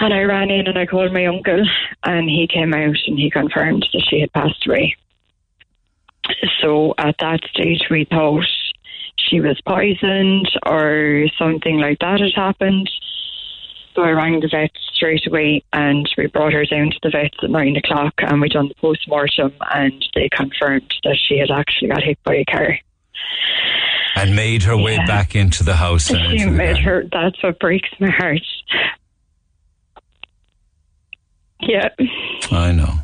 and 0.00 0.14
I 0.14 0.22
ran 0.22 0.50
in 0.50 0.66
and 0.66 0.78
I 0.78 0.86
called 0.86 1.12
my 1.12 1.26
uncle, 1.26 1.62
and 2.04 2.28
he 2.28 2.46
came 2.46 2.72
out 2.74 2.96
and 3.06 3.18
he 3.18 3.30
confirmed 3.30 3.86
that 3.92 4.06
she 4.08 4.20
had 4.20 4.32
passed 4.32 4.66
away. 4.66 4.96
So 6.60 6.94
at 6.98 7.16
that 7.20 7.40
stage, 7.50 7.86
we 7.90 8.04
thought 8.04 8.44
she 9.16 9.40
was 9.40 9.60
poisoned 9.66 10.48
or 10.66 11.26
something 11.38 11.78
like 11.78 11.98
that 12.00 12.20
had 12.20 12.34
happened. 12.34 12.90
So 13.94 14.02
I 14.02 14.10
rang 14.10 14.40
the 14.40 14.48
vet 14.48 14.70
straight 14.92 15.26
away 15.26 15.64
and 15.72 16.08
we 16.16 16.26
brought 16.26 16.52
her 16.52 16.64
down 16.64 16.90
to 16.90 16.98
the 17.02 17.10
vets 17.10 17.36
at 17.42 17.50
nine 17.50 17.76
o'clock 17.76 18.14
and 18.18 18.40
we 18.40 18.48
done 18.48 18.68
the 18.68 18.74
post 18.74 19.08
mortem 19.08 19.52
and 19.74 20.04
they 20.14 20.28
confirmed 20.28 20.94
that 21.02 21.16
she 21.16 21.38
had 21.38 21.50
actually 21.50 21.88
got 21.88 22.02
hit 22.02 22.22
by 22.22 22.36
a 22.36 22.44
car. 22.44 22.78
And 24.14 24.36
made 24.36 24.62
her 24.64 24.76
way 24.76 24.98
back 24.98 25.34
into 25.34 25.64
the 25.64 25.74
house. 25.74 26.06
She 26.06 26.46
made 26.46 26.78
her. 26.78 27.04
That's 27.10 27.42
what 27.42 27.58
breaks 27.58 27.88
my 27.98 28.10
heart. 28.10 28.42
Yeah. 31.60 31.88
I 32.50 32.72
know. 32.72 32.94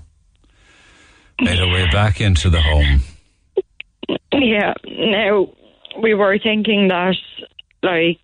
Made 1.40 1.59
her 1.59 1.66
way 1.66 1.86
back 1.90 2.20
into 2.20 2.48
the 2.51 2.60
home. 2.60 3.02
Yeah. 4.32 4.74
Now 4.86 5.48
we 6.01 6.14
were 6.14 6.39
thinking 6.39 6.89
that, 6.89 7.16
like, 7.82 8.20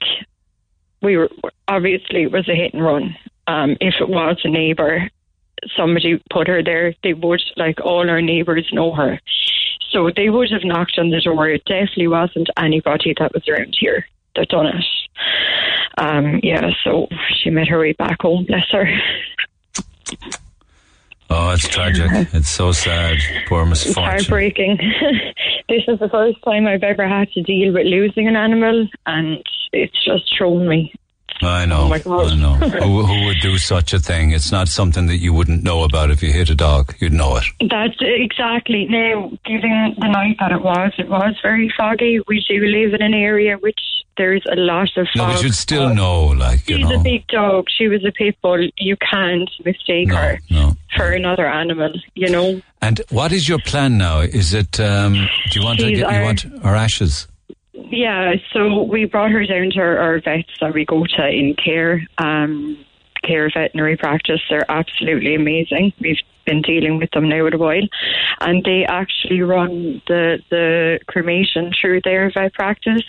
we 1.03 1.17
were 1.17 1.31
obviously 1.69 2.25
it 2.25 2.33
was 2.33 2.49
a 2.49 2.55
hit 2.55 2.75
and 2.75 2.85
run. 2.85 3.17
Um, 3.47 3.77
if 3.81 3.95
it 4.01 4.09
was 4.09 4.39
a 4.45 4.49
neighbour, 4.49 5.09
somebody 5.77 6.23
put 6.31 6.49
her 6.49 6.63
there, 6.63 6.95
they 7.03 7.15
would 7.15 7.43
like 7.57 7.81
all 7.81 8.09
our 8.09 8.23
neighbours 8.23 8.69
know 8.73 8.93
her, 8.95 9.19
so 9.91 10.11
they 10.15 10.31
would 10.31 10.51
have 10.51 10.65
knocked 10.65 10.99
on 10.99 11.11
the 11.11 11.21
door. 11.21 11.49
It 11.49 11.65
definitely 11.65 12.09
wasn't 12.09 12.49
anybody 12.57 13.15
that 13.19 13.33
was 13.35 13.49
around 13.49 13.77
here 13.79 14.07
that 14.37 14.49
done 14.49 14.67
it. 14.67 14.85
Um, 15.99 16.41
yeah, 16.43 16.71
so 16.85 17.09
she 17.35 17.51
made 17.51 17.69
her 17.69 17.81
way 17.81 17.93
back 17.93 18.23
home. 18.23 18.45
Bless 18.47 18.69
her. 18.71 18.87
Oh, 21.33 21.53
it's 21.53 21.69
tragic. 21.69 22.11
It's 22.35 22.49
so 22.49 22.73
sad. 22.73 23.19
Poor 23.47 23.63
It's 23.63 23.87
misfortune. 23.87 24.03
heartbreaking. 24.03 24.77
this 25.69 25.83
is 25.87 25.99
the 26.01 26.09
first 26.09 26.43
time 26.45 26.67
I've 26.67 26.83
ever 26.83 27.07
had 27.07 27.31
to 27.33 27.43
deal 27.43 27.73
with 27.73 27.87
losing 27.87 28.27
an 28.27 28.35
animal, 28.37 28.89
and 29.07 29.39
it's 29.73 30.05
just 30.05 30.25
thrown 30.37 30.69
me. 30.69 30.93
I 31.43 31.67
know. 31.67 31.91
Oh. 32.07 32.27
I 32.29 32.35
know. 32.35 32.55
who, 32.55 33.05
who 33.05 33.25
would 33.27 33.41
do 33.41 33.57
such 33.59 33.93
a 33.93 33.99
thing? 33.99 34.31
It's 34.33 34.53
not 34.53 34.69
something 34.69 35.07
that 35.07 35.19
you 35.19 35.33
wouldn't 35.33 35.63
know 35.63 35.85
about 35.85 36.11
if 36.11 36.23
you 36.23 36.33
hit 36.33 36.51
a 36.51 36.55
dog. 36.55 36.95
You'd 36.99 37.13
know 37.13 37.37
it. 37.37 37.45
That's 37.69 37.97
exactly 38.01 38.87
now. 38.87 39.31
Given 39.45 39.95
the 39.99 40.09
night 40.09 40.37
that 40.41 40.53
it 40.53 40.63
was, 40.63 40.93
it 40.99 41.09
was 41.09 41.35
very 41.43 41.73
foggy. 41.77 42.21
We 42.29 42.45
do 42.49 42.61
live 42.65 42.95
in 42.95 43.03
an 43.03 43.15
area 43.15 43.57
which 43.57 43.79
there's 44.17 44.45
a 44.51 44.57
lot 44.57 44.89
of 44.97 45.07
No, 45.17 45.25
fog. 45.25 45.35
but 45.37 45.43
you'd 45.43 45.55
still 45.55 45.95
know, 45.95 46.25
like, 46.27 46.69
you 46.69 46.77
She's 46.77 46.89
know. 46.89 47.01
a 47.01 47.03
big 47.03 47.27
dog. 47.29 47.67
She 47.71 47.89
was 47.89 48.05
a 48.05 48.13
pit 48.13 48.37
bull. 48.43 48.69
You 48.77 48.97
can't 48.99 49.49
mistake 49.65 50.13
her 50.13 50.39
for 50.97 51.11
another 51.13 51.47
animal. 51.47 51.93
You 52.15 52.29
know. 52.31 52.61
And 52.83 53.01
what 53.11 53.33
is 53.33 53.49
your 53.49 53.59
plan 53.61 53.97
now? 53.99 54.21
Is 54.21 54.53
it, 54.53 54.79
um, 54.81 55.15
do 55.51 55.59
you 55.59 55.65
want 55.65 55.81
to 55.81 55.87
She's 55.89 55.99
get, 56.01 56.13
you 56.13 56.23
want 56.23 56.45
our 56.65 56.75
ashes? 56.75 57.27
Yeah, 57.91 58.35
so 58.53 58.83
we 58.83 59.05
brought 59.05 59.31
her 59.31 59.47
down 59.47 59.71
to 59.71 59.81
our 59.81 60.21
vets 60.21 60.51
that 60.61 60.75
we 60.75 60.85
go 60.85 61.05
to 61.05 61.29
in 61.29 61.55
care, 61.55 62.07
um, 62.19 62.85
care 63.25 63.51
veterinary 63.53 63.97
practice. 63.97 64.41
They're 64.49 64.71
absolutely 64.71 65.35
amazing. 65.35 65.93
We've 66.01 66.19
been 66.47 66.63
dealing 66.63 66.99
with 66.99 67.11
them 67.13 67.29
now 67.29 67.49
for 67.49 67.55
a 67.55 67.59
while, 67.59 67.89
and 68.41 68.65
they 68.65 68.85
actually 68.89 69.41
run 69.43 70.03
the 70.09 70.39
the 70.51 71.01
cremation 71.07 71.73
through 71.81 72.01
their 72.03 72.31
vet 72.33 72.53
practice. 72.55 73.03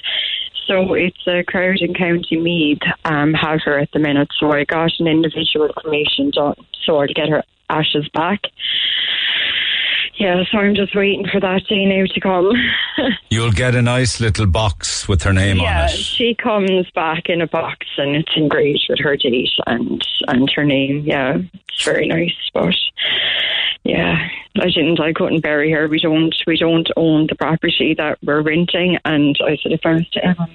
So 0.67 0.93
it's 0.93 1.27
a 1.27 1.43
crowd 1.43 1.79
in 1.79 1.93
County 1.93 2.37
Meath 2.37 2.81
um, 3.05 3.33
have 3.33 3.61
her 3.65 3.79
at 3.79 3.91
the 3.91 3.99
minute. 3.99 4.29
So 4.39 4.51
I 4.51 4.63
got 4.63 4.91
an 4.99 5.07
individual 5.07 5.69
cremation 5.69 6.31
done, 6.31 6.55
so 6.85 6.97
I'll 6.97 7.07
get 7.07 7.29
her 7.29 7.43
ashes 7.69 8.07
back. 8.13 8.41
Yeah, 10.21 10.43
so 10.51 10.59
I'm 10.59 10.75
just 10.75 10.95
waiting 10.95 11.25
for 11.25 11.39
that 11.39 11.65
day 11.67 11.83
now 11.83 12.05
to 12.05 12.19
come. 12.19 12.51
You'll 13.31 13.51
get 13.51 13.73
a 13.73 13.81
nice 13.81 14.19
little 14.19 14.45
box 14.45 15.07
with 15.07 15.23
her 15.23 15.33
name 15.33 15.57
yeah, 15.57 15.63
on 15.63 15.89
it. 15.89 15.93
Yeah, 15.93 15.97
she 15.97 16.35
comes 16.35 16.91
back 16.91 17.23
in 17.25 17.41
a 17.41 17.47
box 17.47 17.87
and 17.97 18.15
it's 18.15 18.31
engraved 18.35 18.85
with 18.87 18.99
her 18.99 19.17
date 19.17 19.49
and 19.65 19.99
and 20.27 20.47
her 20.51 20.63
name. 20.63 20.99
Yeah, 21.05 21.39
it's 21.69 21.83
very 21.83 22.05
nice. 22.05 22.35
But 22.53 22.75
yeah, 23.83 24.27
I 24.57 24.65
didn't. 24.65 24.99
I 24.99 25.11
couldn't 25.11 25.41
bury 25.41 25.71
her. 25.71 25.87
We 25.87 25.99
don't. 25.99 26.35
We 26.45 26.55
don't 26.55 26.87
own 26.95 27.25
the 27.25 27.33
property 27.33 27.95
that 27.97 28.19
we're 28.21 28.43
renting. 28.43 28.99
And 29.03 29.35
I 29.43 29.57
said, 29.57 29.71
if 29.71 29.81
I 29.83 29.93
was 29.93 30.09
to 30.09 30.23
ever 30.23 30.45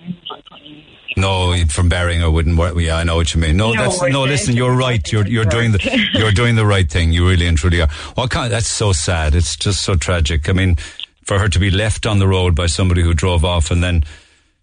No, 1.17 1.55
from 1.69 1.89
burying 1.89 2.21
her 2.21 2.31
wouldn't 2.31 2.59
work. 2.59 2.75
Yeah, 2.79 2.97
I 2.97 3.05
know 3.05 3.17
what 3.17 3.33
you 3.35 3.41
mean. 3.41 3.57
No, 3.57 3.73
No, 3.73 3.83
that's 3.85 4.03
no. 4.13 4.25
Listen, 4.25 4.55
you're 4.55 4.75
right. 4.77 5.11
You're 5.11 5.27
you're 5.27 5.47
doing 5.47 5.73
the 5.73 6.09
you're 6.13 6.31
doing 6.33 6.57
the 6.57 6.67
right 6.67 6.89
thing. 6.91 7.13
You 7.13 7.27
really 7.29 7.47
and 7.47 7.57
truly 7.57 7.81
are. 7.81 7.89
What 8.15 8.31
kind? 8.31 8.53
That's 8.53 8.67
so 8.69 8.93
sad. 8.93 9.35
It's 9.35 9.57
just 9.57 9.83
so 9.83 9.95
tragic. 9.97 10.49
I 10.49 10.53
mean, 10.53 10.77
for 11.25 11.39
her 11.39 11.49
to 11.49 11.59
be 11.59 11.71
left 11.71 12.05
on 12.07 12.19
the 12.19 12.29
road 12.29 12.55
by 12.55 12.67
somebody 12.67 13.03
who 13.03 13.15
drove 13.15 13.45
off 13.45 13.71
and 13.71 13.83
then 13.83 14.05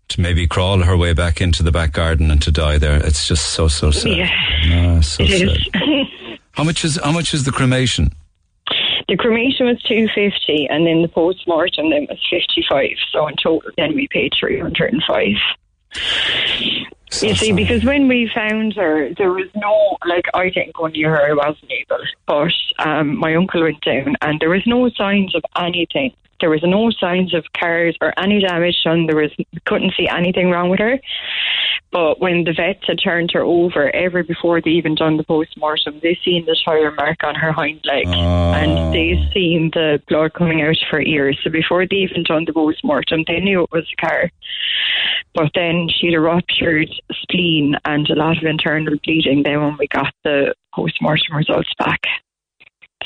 to 0.10 0.22
maybe 0.22 0.46
crawl 0.46 0.80
her 0.84 0.96
way 0.96 1.14
back 1.14 1.42
into 1.42 1.64
the 1.64 1.72
back 1.72 1.92
garden 1.94 2.30
and 2.30 2.42
to 2.44 2.52
die 2.52 2.78
there. 2.78 2.98
It's 3.04 3.28
just 3.28 3.50
so 3.50 3.68
so 3.68 3.90
sad. 3.90 4.12
Yeah, 4.18 4.96
Ah, 4.98 5.02
so 5.02 5.24
it 5.24 5.30
sad. 5.30 5.58
is. 5.58 6.08
How 6.52 6.64
much 6.64 6.86
is 6.86 7.00
how 7.04 7.12
much 7.12 7.34
is 7.34 7.46
the 7.46 7.52
cremation? 7.52 8.12
The 9.10 9.18
cremation 9.18 9.66
was 9.66 9.82
two 9.82 10.08
fifty, 10.14 10.68
and 10.70 10.86
then 10.86 11.02
the 11.02 11.08
post 11.08 11.48
mortem 11.48 11.90
then 11.90 12.06
was 12.08 12.20
fifty 12.30 12.64
five. 12.70 12.92
So 13.12 13.28
in 13.28 13.34
total, 13.42 13.72
then 13.76 13.96
we 13.96 14.08
paid 14.12 14.34
three 14.40 14.60
hundred 14.60 14.94
and 14.94 15.02
five. 15.08 15.34
You 17.22 17.36
see, 17.36 17.52
because 17.52 17.86
when 17.86 18.08
we 18.08 18.30
found 18.34 18.74
her, 18.76 19.14
there 19.18 19.32
was 19.32 19.48
no 19.56 19.98
like 20.06 20.26
I 20.34 20.50
didn't 20.50 20.74
go 20.74 20.88
near 20.88 21.12
her. 21.12 21.30
I 21.30 21.34
wasn't 21.34 21.72
able, 21.72 22.04
but 22.26 22.52
um, 22.80 23.18
my 23.18 23.36
uncle 23.36 23.62
went 23.62 23.82
down, 23.82 24.16
and 24.22 24.40
there 24.40 24.50
was 24.50 24.66
no 24.66 24.90
signs 24.90 25.36
of 25.36 25.44
anything. 25.56 26.14
There 26.44 26.50
was 26.50 26.62
no 26.62 26.92
signs 26.92 27.34
of 27.34 27.46
cars 27.58 27.96
or 28.02 28.14
any 28.20 28.42
damage 28.42 28.76
done. 28.84 29.08
There 29.08 29.16
was 29.16 29.32
couldn't 29.66 29.94
see 29.96 30.10
anything 30.10 30.50
wrong 30.50 30.70
with 30.70 30.82
her. 30.82 31.00
But 31.90 32.20
when 32.20 32.44
the 32.44 32.52
vets 32.52 32.84
had 32.86 33.00
turned 33.02 33.32
her 33.32 33.44
over, 33.44 33.90
ever 33.96 34.24
before 34.24 34.60
they 34.60 34.72
even 34.72 34.94
done 34.94 35.16
the 35.16 35.24
post 35.24 35.56
mortem, 35.56 36.02
they 36.04 36.20
seen 36.26 36.44
the 36.46 36.60
tire 36.66 36.92
mark 36.92 37.24
on 37.24 37.36
her 37.36 37.54
hind 37.54 37.80
leg, 37.86 38.08
and 38.08 38.72
oh. 38.78 38.92
they 38.92 39.14
seen 39.34 39.72
the 39.74 40.02
blood 40.10 40.34
coming 40.34 40.62
out 40.62 40.72
of 40.72 40.90
her 40.92 41.02
ears. 41.02 41.40
So 41.46 41.50
before 41.50 41.88
they 41.88 41.96
even 41.96 42.24
done 42.24 42.44
the 42.44 42.52
post 42.52 42.84
mortem, 42.84 43.24
they 43.26 43.40
knew 43.40 43.64
it 43.64 43.72
was 43.72 43.88
a 43.98 44.06
car. 44.06 44.30
But 45.34 45.52
then 45.56 45.88
she 45.88 46.08
had 46.08 46.16
a 46.16 46.20
ruptured 46.20 46.90
spleen 47.22 47.78
and 47.86 48.10
a 48.10 48.16
lot 48.16 48.38
of 48.38 48.44
internal 48.44 48.96
bleeding. 49.02 49.44
Then 49.44 49.62
when 49.62 49.78
we 49.78 49.88
got 49.88 50.14
the 50.26 50.56
post 50.76 51.02
mortem 51.02 51.38
results 51.38 51.72
back, 51.80 52.02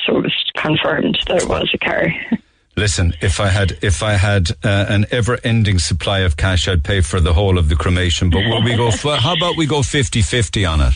so 0.07 0.17
it 0.17 0.23
was 0.23 0.51
confirmed 0.55 1.19
that 1.27 1.43
it 1.43 1.49
was 1.49 1.69
a 1.71 1.77
car. 1.77 2.07
Listen, 2.77 3.15
if 3.21 3.39
I 3.39 3.47
had 3.47 3.79
if 3.81 4.03
I 4.03 4.13
had 4.13 4.51
uh, 4.63 4.85
an 4.87 5.07
ever-ending 5.09 5.79
supply 5.79 6.19
of 6.19 6.37
cash, 6.37 6.67
I'd 6.67 6.83
pay 6.83 7.01
for 7.01 7.19
the 7.19 7.33
whole 7.33 7.57
of 7.57 7.69
the 7.69 7.75
cremation. 7.75 8.29
But 8.29 8.45
will 8.45 8.63
we 8.63 8.75
go? 8.75 8.91
How 8.91 9.33
about 9.35 9.57
we 9.57 9.65
go 9.65 9.79
50-50 9.79 10.71
on 10.71 10.81
it? 10.81 10.93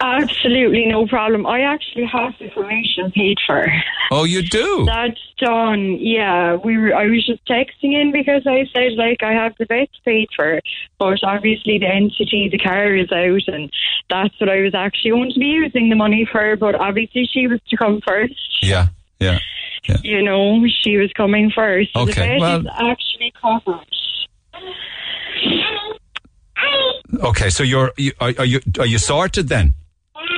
Absolutely 0.00 0.86
no 0.86 1.06
problem. 1.06 1.46
I 1.46 1.60
actually 1.60 2.06
have 2.06 2.32
the 2.40 2.48
cremation 2.48 3.12
paid 3.12 3.36
for. 3.46 3.66
Oh, 4.10 4.24
you 4.24 4.40
do? 4.42 4.86
That's 4.86 5.20
done. 5.36 5.98
Yeah, 6.00 6.56
we 6.56 6.78
were. 6.78 6.94
I 6.94 7.04
was 7.04 7.26
just 7.26 7.46
texting 7.46 7.92
in 8.00 8.12
because 8.12 8.46
I 8.46 8.64
said 8.72 8.94
like 8.94 9.22
I 9.22 9.34
have 9.34 9.54
the 9.58 9.66
vets 9.66 9.92
paid 10.06 10.28
for, 10.34 10.58
but 10.98 11.22
obviously 11.22 11.76
the 11.76 11.84
NCT, 11.84 12.50
the 12.50 12.58
car 12.58 12.94
is 12.96 13.12
out, 13.12 13.46
and 13.46 13.70
that's 14.08 14.40
what 14.40 14.48
I 14.48 14.62
was 14.62 14.74
actually 14.74 15.10
going 15.10 15.32
to 15.34 15.38
be 15.38 15.46
using 15.46 15.90
the 15.90 15.96
money 15.96 16.26
for. 16.32 16.56
But 16.56 16.76
obviously 16.76 17.28
she 17.30 17.46
was 17.46 17.60
to 17.68 17.76
come 17.76 18.00
first. 18.00 18.62
Yeah. 18.62 18.88
Yeah. 19.18 19.38
You 20.02 20.22
know, 20.22 20.64
she 20.82 20.96
was 20.96 21.12
coming 21.16 21.50
first. 21.54 21.92
So 21.94 22.00
Okay, 22.02 22.12
The 22.12 22.20
bed 22.20 22.40
well- 22.40 22.60
is 22.60 22.66
actually 22.78 23.32
covered. 23.40 23.86
Okay, 27.22 27.50
so 27.50 27.62
you're 27.62 27.92
you, 27.96 28.12
are, 28.20 28.32
are 28.38 28.44
you 28.44 28.60
are 28.78 28.86
you 28.86 28.98
sorted 28.98 29.48
then? 29.48 29.74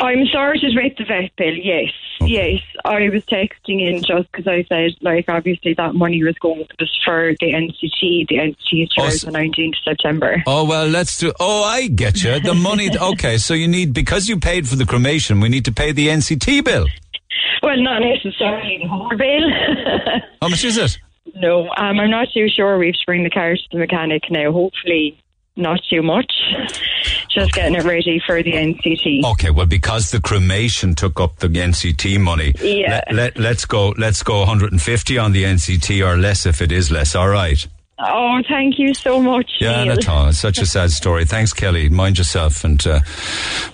I'm 0.00 0.24
sorted 0.32 0.74
with 0.74 0.96
the 0.96 1.04
vet 1.04 1.30
bill, 1.36 1.54
yes. 1.54 1.90
Yes. 2.20 2.60
I 2.84 3.08
was 3.10 3.24
texting 3.26 3.80
in 3.88 4.02
just 4.02 4.30
because 4.30 4.46
I 4.46 4.64
said, 4.68 4.92
like, 5.00 5.28
obviously 5.28 5.74
that 5.74 5.94
money 5.94 6.22
was 6.22 6.36
going 6.38 6.66
was 6.78 6.98
for 7.04 7.34
the 7.40 7.52
NCT. 7.52 8.28
The 8.28 8.36
NCT 8.36 8.84
is 8.84 9.24
Oh, 9.24 9.28
on 9.28 9.34
19th 9.34 9.74
September. 9.84 10.42
Oh 10.46 10.64
well, 10.64 10.86
let's 10.86 11.18
do. 11.18 11.32
Oh, 11.40 11.62
I 11.64 11.88
get 11.88 12.22
you. 12.22 12.38
The 12.40 12.54
money. 12.54 12.90
Okay, 13.00 13.38
so 13.38 13.54
you 13.54 13.68
need 13.68 13.92
because 13.92 14.28
you 14.28 14.38
paid 14.38 14.68
for 14.68 14.76
the 14.76 14.86
cremation. 14.86 15.40
We 15.40 15.48
need 15.48 15.64
to 15.66 15.72
pay 15.72 15.92
the 15.92 16.08
NCT 16.08 16.64
bill. 16.64 16.86
Well, 17.62 17.76
not 17.80 18.00
necessarily 18.00 18.84
whole 18.88 19.10
bill. 19.16 19.50
How 20.42 20.48
much 20.48 20.64
is 20.64 20.76
it? 20.76 20.98
no, 21.36 21.68
um, 21.76 22.00
I'm 22.00 22.10
not 22.10 22.28
too 22.34 22.48
sure. 22.48 22.78
We 22.78 22.86
have 22.86 22.94
to 22.94 23.06
bring 23.06 23.24
the 23.24 23.30
car 23.30 23.54
to 23.54 23.62
the 23.70 23.78
mechanic 23.78 24.24
now. 24.30 24.52
Hopefully, 24.52 25.18
not 25.56 25.80
too 25.88 26.02
much. 26.02 26.32
Just 27.28 27.52
getting 27.52 27.74
it 27.74 27.84
ready 27.84 28.20
for 28.26 28.42
the 28.42 28.52
NCT. 28.52 29.24
Okay, 29.24 29.50
well, 29.50 29.66
because 29.66 30.10
the 30.10 30.20
cremation 30.20 30.94
took 30.94 31.20
up 31.20 31.38
the 31.38 31.48
NCT 31.48 32.20
money, 32.20 32.52
Yeah. 32.60 33.02
let, 33.10 33.36
let, 33.38 33.56
us 33.56 33.64
go. 33.64 33.94
Let's 33.96 34.22
go 34.22 34.40
150 34.40 35.18
on 35.18 35.32
the 35.32 35.44
NCT 35.44 36.06
or 36.06 36.16
less 36.18 36.44
if 36.46 36.60
it 36.60 36.72
is 36.72 36.90
less. 36.90 37.14
All 37.14 37.28
right. 37.28 37.66
Oh, 38.04 38.40
thank 38.48 38.78
you 38.78 38.94
so 38.94 39.20
much. 39.22 39.48
Yeah, 39.60 39.84
Neil. 39.84 39.94
not 39.94 40.08
all. 40.08 40.28
It's 40.28 40.38
such 40.38 40.58
a 40.58 40.66
sad 40.66 40.90
story. 40.90 41.24
Thanks, 41.24 41.52
Kelly. 41.52 41.88
Mind 41.88 42.18
yourself, 42.18 42.64
and 42.64 42.84
uh, 42.86 43.00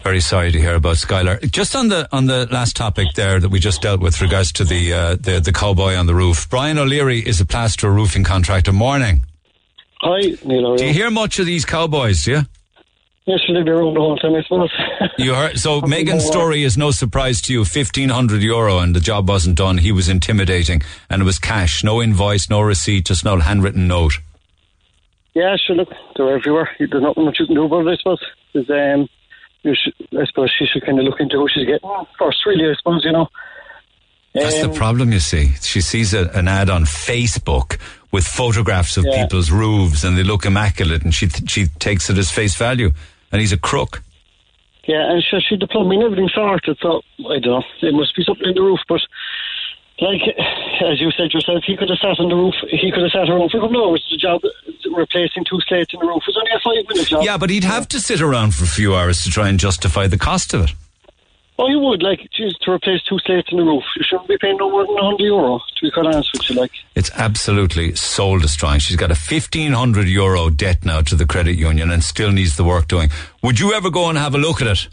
very 0.03 0.21
sorry 0.21 0.53
to 0.53 0.61
hear 0.61 0.75
about 0.75 0.97
Skylar. 0.97 1.51
Just 1.51 1.75
on 1.75 1.89
the 1.89 2.07
on 2.13 2.27
the 2.27 2.47
last 2.51 2.77
topic 2.77 3.09
there 3.15 3.41
that 3.41 3.49
we 3.49 3.59
just 3.59 3.81
dealt 3.81 4.01
with, 4.01 4.21
regards 4.21 4.53
to 4.53 4.65
the 4.65 4.93
uh, 4.93 5.17
the 5.17 5.41
the 5.41 5.53
cowboy 5.53 5.95
on 5.95 6.07
the 6.07 6.15
roof. 6.15 6.49
Brian 6.51 6.77
O'Leary 6.79 7.21
is 7.21 7.41
a 7.41 7.47
plaster 7.47 7.91
roofing 7.91 8.25
contractor. 8.25 8.73
Morning. 8.73 9.23
Hi, 10.03 10.21
Neil. 10.45 10.77
Do 10.77 10.85
you 10.87 10.93
hear 10.93 11.11
much 11.11 11.39
of 11.39 11.47
these 11.47 11.65
cowboys? 11.65 12.27
Yeah. 12.27 12.43
Yes, 13.29 13.41
you 13.47 13.53
live 13.55 13.69
around 13.69 13.93
the 13.95 14.01
whole 14.01 14.17
time, 14.17 14.35
I 14.35 14.43
suppose. 14.43 14.71
You 15.19 15.35
heard. 15.35 15.59
So 15.59 15.81
Megan's 15.87 16.25
story 16.25 16.65
is 16.65 16.79
no 16.79 16.91
surprise 16.91 17.43
to 17.43 17.53
you. 17.53 17.65
Fifteen 17.67 18.09
hundred 18.09 18.41
euro, 18.43 18.79
and 18.79 18.97
the 18.97 19.01
job 19.01 19.29
wasn't 19.29 19.57
done. 19.59 19.77
He 19.77 19.93
was 19.93 20.09
intimidating, 20.09 20.81
and 21.11 21.21
it 21.21 21.25
was 21.27 21.39
cash, 21.39 21.85
no 21.85 22.01
invoice, 22.01 22.49
no 22.49 22.63
receipt, 22.63 23.05
just 23.05 23.27
no 23.27 23.39
handwritten 23.39 23.87
note. 23.87 24.15
Yeah, 25.35 25.57
sure, 25.67 25.77
look, 25.77 25.91
they're 26.17 26.37
everywhere. 26.39 26.71
There's 26.79 26.91
nothing 27.03 27.27
much 27.27 27.37
you 27.39 27.45
can 27.47 27.55
do 27.55 27.65
about 27.67 27.87
it, 27.87 27.91
I 27.93 27.97
suppose. 27.99 28.19
There's, 28.55 28.71
um, 28.71 29.09
you 29.63 29.75
should, 29.75 29.95
I 30.19 30.25
suppose 30.25 30.51
she 30.59 30.65
should 30.67 30.85
kind 30.87 30.99
of 30.99 31.05
look 31.05 31.21
into 31.21 31.37
who 31.37 31.47
she's 31.53 31.67
getting 31.67 31.89
first, 32.19 32.39
really, 32.47 32.65
I 32.69 32.75
suppose, 32.79 33.05
you 33.05 33.13
know. 33.13 33.29
That's 34.35 34.63
Um, 34.65 34.71
the 34.73 34.77
problem, 34.77 35.13
you 35.13 35.21
see. 35.21 35.53
She 35.61 35.81
sees 35.81 36.15
a, 36.15 36.31
an 36.35 36.49
ad 36.49 36.71
on 36.71 36.85
Facebook 36.85 37.79
with 38.11 38.27
photographs 38.27 38.97
of 38.97 39.05
Yeah. 39.07 39.23
people's 39.23 39.51
roofs, 39.51 40.03
and 40.03 40.17
they 40.17 40.23
look 40.25 40.47
immaculate, 40.47 41.03
and 41.03 41.15
she 41.15 41.27
th- 41.29 41.49
she 41.51 41.67
takes 41.79 42.09
it 42.11 42.17
as 42.19 42.31
face 42.31 42.57
value, 42.57 42.91
and 43.33 43.41
he's 43.41 43.53
a 43.53 43.59
crook. 43.59 44.03
Yeah, 44.87 45.13
and 45.13 45.23
she, 45.23 45.39
she 45.41 45.57
the 45.57 45.67
plumbing, 45.67 46.03
everything 46.03 46.31
sorted, 46.35 46.79
so 46.81 47.03
I 47.29 47.39
don't 47.39 47.61
know. 47.61 47.63
There 47.83 47.93
must 47.93 48.17
be 48.17 48.25
something 48.25 48.49
in 48.49 48.55
the 48.55 48.63
roof, 48.63 48.81
but 48.89 49.01
like 50.01 50.23
as 50.81 51.01
you 51.01 51.11
said 51.11 51.33
yourself, 51.33 51.65
he 51.67 51.77
could 51.77 51.91
have 51.91 51.99
sat 51.99 52.19
on 52.19 52.29
the 52.29 52.37
roof. 52.37 52.55
He 52.71 52.91
could 52.91 53.03
have 53.03 53.13
sat 53.13 53.29
around 53.29 53.51
for 53.51 53.59
a 53.59 53.61
couple 53.61 53.83
of 53.83 53.91
hours. 53.91 54.07
The 54.11 54.17
job 54.17 54.41
replacing 54.95 55.45
two 55.45 55.61
slates 55.67 55.93
in 55.93 56.01
the 56.01 56.07
roof 56.07 56.23
was 56.27 56.37
only 56.37 56.51
a 56.53 56.61
five 56.61 56.89
minute 56.89 57.09
job. 57.09 57.25
Yeah, 57.25 57.37
but 57.37 57.51
he'd 57.51 57.65
have 57.65 57.89
to 57.89 58.01
sit 58.01 58.21
around 58.21 58.55
for 58.55 58.65
a 58.65 58.69
few 58.69 58.95
hours 58.95 59.23
to 59.25 59.31
try 59.31 59.49
and 59.49 59.59
justify 59.59 60.07
the 60.07 60.19
cost 60.19 60.55
of 60.55 60.65
it. 60.65 60.71
Oh, 61.61 61.69
you 61.69 61.81
would 61.81 62.05
like 62.05 62.21
geez, 62.31 62.57
to 62.63 62.71
replace 62.71 63.03
two 63.03 63.19
slates 63.27 63.49
in 63.51 63.59
the 63.59 63.65
roof. 63.65 63.83
You 63.97 64.05
shouldn't 64.09 64.29
be 64.29 64.39
paying 64.39 64.59
no 64.59 64.71
more 64.71 64.87
than 64.87 64.97
hundred 64.97 65.25
euro. 65.25 65.59
To 65.59 65.83
be 65.83 65.91
quite 65.91 66.07
honest 66.07 66.31
with 66.33 66.49
you, 66.51 66.57
like. 66.57 66.71
It's 66.95 67.11
absolutely 67.15 67.97
soul 67.97 68.39
destroying. 68.39 68.79
She's 68.79 68.97
got 68.97 69.11
a 69.11 69.17
fifteen 69.17 69.73
hundred 69.73 70.07
euro 70.07 70.51
debt 70.51 70.85
now 70.85 71.01
to 71.03 71.17
the 71.17 71.27
credit 71.27 71.57
union, 71.57 71.91
and 71.91 72.05
still 72.05 72.31
needs 72.31 72.57
the 72.57 72.63
work 72.65 72.87
doing. 72.87 73.11
Would 73.43 73.59
you 73.59 73.73
ever 73.73 73.91
go 73.91 74.09
and 74.09 74.17
have 74.17 74.37
a 74.37 74.39
look 74.39 74.63
at 74.63 74.69
it? 74.69 74.89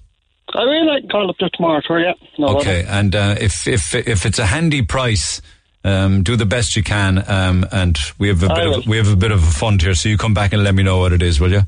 I 0.56 0.64
really 0.64 0.88
like 0.88 1.10
call 1.10 1.30
up 1.30 1.36
there 1.40 1.50
tomorrow 1.54 1.82
for 1.86 2.00
you. 2.00 2.14
No 2.40 2.58
okay, 2.58 2.84
and 2.88 3.16
uh, 3.16 3.36
if 3.40 3.68
if 3.68 3.94
if 3.94 4.26
it's 4.26 4.40
a 4.40 4.46
handy 4.46 4.82
price, 4.82 5.42
um, 5.84 6.24
do 6.24 6.36
the 6.36 6.46
best 6.46 6.76
you 6.76 6.82
can, 6.82 7.24
um, 7.30 7.66
and 7.72 7.98
we 8.18 8.28
have 8.30 8.42
a 8.42 8.52
I 8.52 8.56
bit 8.56 8.66
will. 8.70 8.80
of 8.80 8.88
we 8.88 8.98
have 8.98 9.12
a 9.12 9.16
bit 9.16 9.32
of 9.32 9.44
a 9.44 9.52
fund 9.52 9.84
here. 9.84 9.94
So 9.94 10.10
you 10.10 10.18
come 10.18 10.34
back 10.34 10.52
and 10.52 10.64
let 10.64 10.74
me 10.74 10.82
know 10.82 10.98
what 10.98 11.14
it 11.14 11.22
is, 11.22 11.40
will 11.40 11.52
you? 11.52 11.62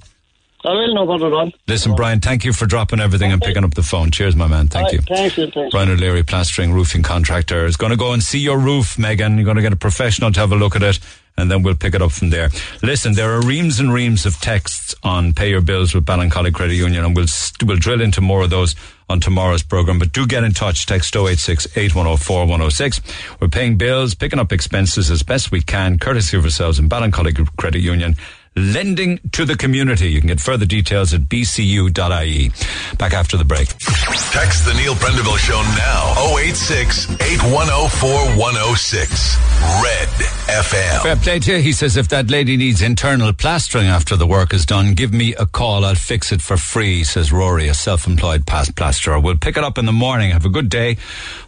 I 0.66 0.72
will 0.72 0.94
no 0.94 1.06
bother 1.06 1.34
on. 1.36 1.54
Listen, 1.68 1.94
Brian, 1.96 2.20
thank 2.20 2.44
you 2.44 2.52
for 2.52 2.66
dropping 2.66 3.00
everything 3.00 3.32
and 3.32 3.42
picking 3.42 3.64
up 3.64 3.76
the 3.76 3.84
phone. 3.84 4.10
Cheers, 4.10 4.36
my 4.36 4.48
man. 4.48 4.68
Thank 4.68 4.88
All 4.88 4.94
you. 4.94 5.02
Thank 5.02 5.38
you. 5.38 5.52
Thanks. 5.52 5.72
Brian 5.72 5.90
O'Leary, 5.90 6.24
plastering 6.24 6.74
roofing 6.74 7.04
contractor, 7.04 7.66
is 7.66 7.78
going 7.78 7.92
to 7.92 7.98
go 7.98 8.12
and 8.12 8.24
see 8.24 8.40
your 8.40 8.58
roof, 8.58 8.98
Megan. 8.98 9.36
You're 9.38 9.46
going 9.46 9.58
to 9.58 9.62
get 9.62 9.74
a 9.74 9.78
professional 9.78 10.32
to 10.32 10.40
have 10.40 10.52
a 10.52 10.56
look 10.56 10.76
at 10.76 10.82
it, 10.82 11.00
and 11.38 11.52
then 11.52 11.62
we'll 11.62 11.76
pick 11.76 11.94
it 11.94 12.02
up 12.02 12.12
from 12.12 12.32
there. 12.32 12.50
Listen, 12.82 13.14
there 13.14 13.32
are 13.34 13.42
reams 13.42 13.80
and 13.80 13.94
reams 13.94 14.26
of 14.26 14.42
texts 14.42 14.96
on 15.04 15.34
pay 15.34 15.52
your 15.52 15.62
bills 15.62 15.94
with 15.94 16.06
Ballincollig 16.06 16.54
Credit 16.56 16.76
Union, 16.76 17.06
and 17.06 17.16
we'll 17.16 17.28
we'll 17.64 17.78
drill 17.78 18.02
into 18.02 18.22
more 18.22 18.42
of 18.42 18.50
those 18.50 18.76
on 19.10 19.20
tomorrow's 19.20 19.62
program. 19.62 20.00
But 20.00 20.12
do 20.12 20.26
get 20.26 20.44
in 20.44 20.54
touch. 20.54 20.88
Text 20.88 21.16
086 21.16 21.68
8104 21.78 22.40
106. 22.42 23.02
We're 23.40 23.48
paying 23.48 23.78
bills, 23.78 24.16
picking 24.16 24.40
up 24.40 24.52
expenses 24.52 25.12
as 25.12 25.22
best 25.22 25.52
we 25.52 25.62
can, 25.62 26.00
courtesy 26.00 26.36
of 26.36 26.44
ourselves 26.46 26.80
in 26.80 26.90
Ballincollig 26.90 27.56
Credit 27.58 27.80
Union. 27.80 28.16
Lending 28.58 29.20
to 29.34 29.46
the 29.46 29.56
community. 29.56 30.10
You 30.10 30.20
can 30.20 30.30
get 30.30 30.40
further 30.40 30.66
details 30.66 31.14
at 31.14 31.22
bcu.ie. 31.22 32.52
Back 32.98 33.14
after 33.14 33.38
the 33.38 33.46
break. 33.46 33.68
Text 33.68 34.66
the 34.66 34.74
Neil 34.74 34.96
Prendeville 34.96 35.38
Show 35.38 35.62
now. 35.78 36.36
086 36.40 37.12
8104 37.22 38.10
106. 38.36 39.38
Red 39.84 40.08
FM. 40.48 41.04
Fair 41.04 41.16
play 41.18 41.40
to 41.40 41.58
you. 41.58 41.62
He 41.62 41.72
says 41.72 41.98
if 41.98 42.08
that 42.08 42.32
lady 42.32 42.58
needs 42.58 42.82
internal 42.82 43.32
plastering 43.32 43.86
after 43.86 44.16
the 44.16 44.26
work 44.26 44.54
is 44.56 44.66
done, 44.66 44.96
give 44.96 45.14
me 45.14 45.36
a 45.36 45.46
call. 45.46 45.86
I'll 45.86 45.94
fix 45.94 46.32
it 46.32 46.42
for 46.42 46.58
free, 46.58 47.04
says 47.04 47.32
Rory, 47.32 47.68
a 47.68 47.76
self-employed 47.76 48.48
past 48.48 48.76
plasterer. 48.76 49.20
We'll 49.20 49.38
pick 49.38 49.58
it 49.58 49.64
up 49.64 49.78
in 49.78 49.86
the 49.86 49.94
morning. 49.94 50.32
Have 50.32 50.46
a 50.46 50.50
good 50.50 50.70
day. 50.70 50.98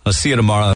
I'll 0.06 0.14
see 0.14 0.30
you 0.30 0.36
tomorrow. 0.36 0.76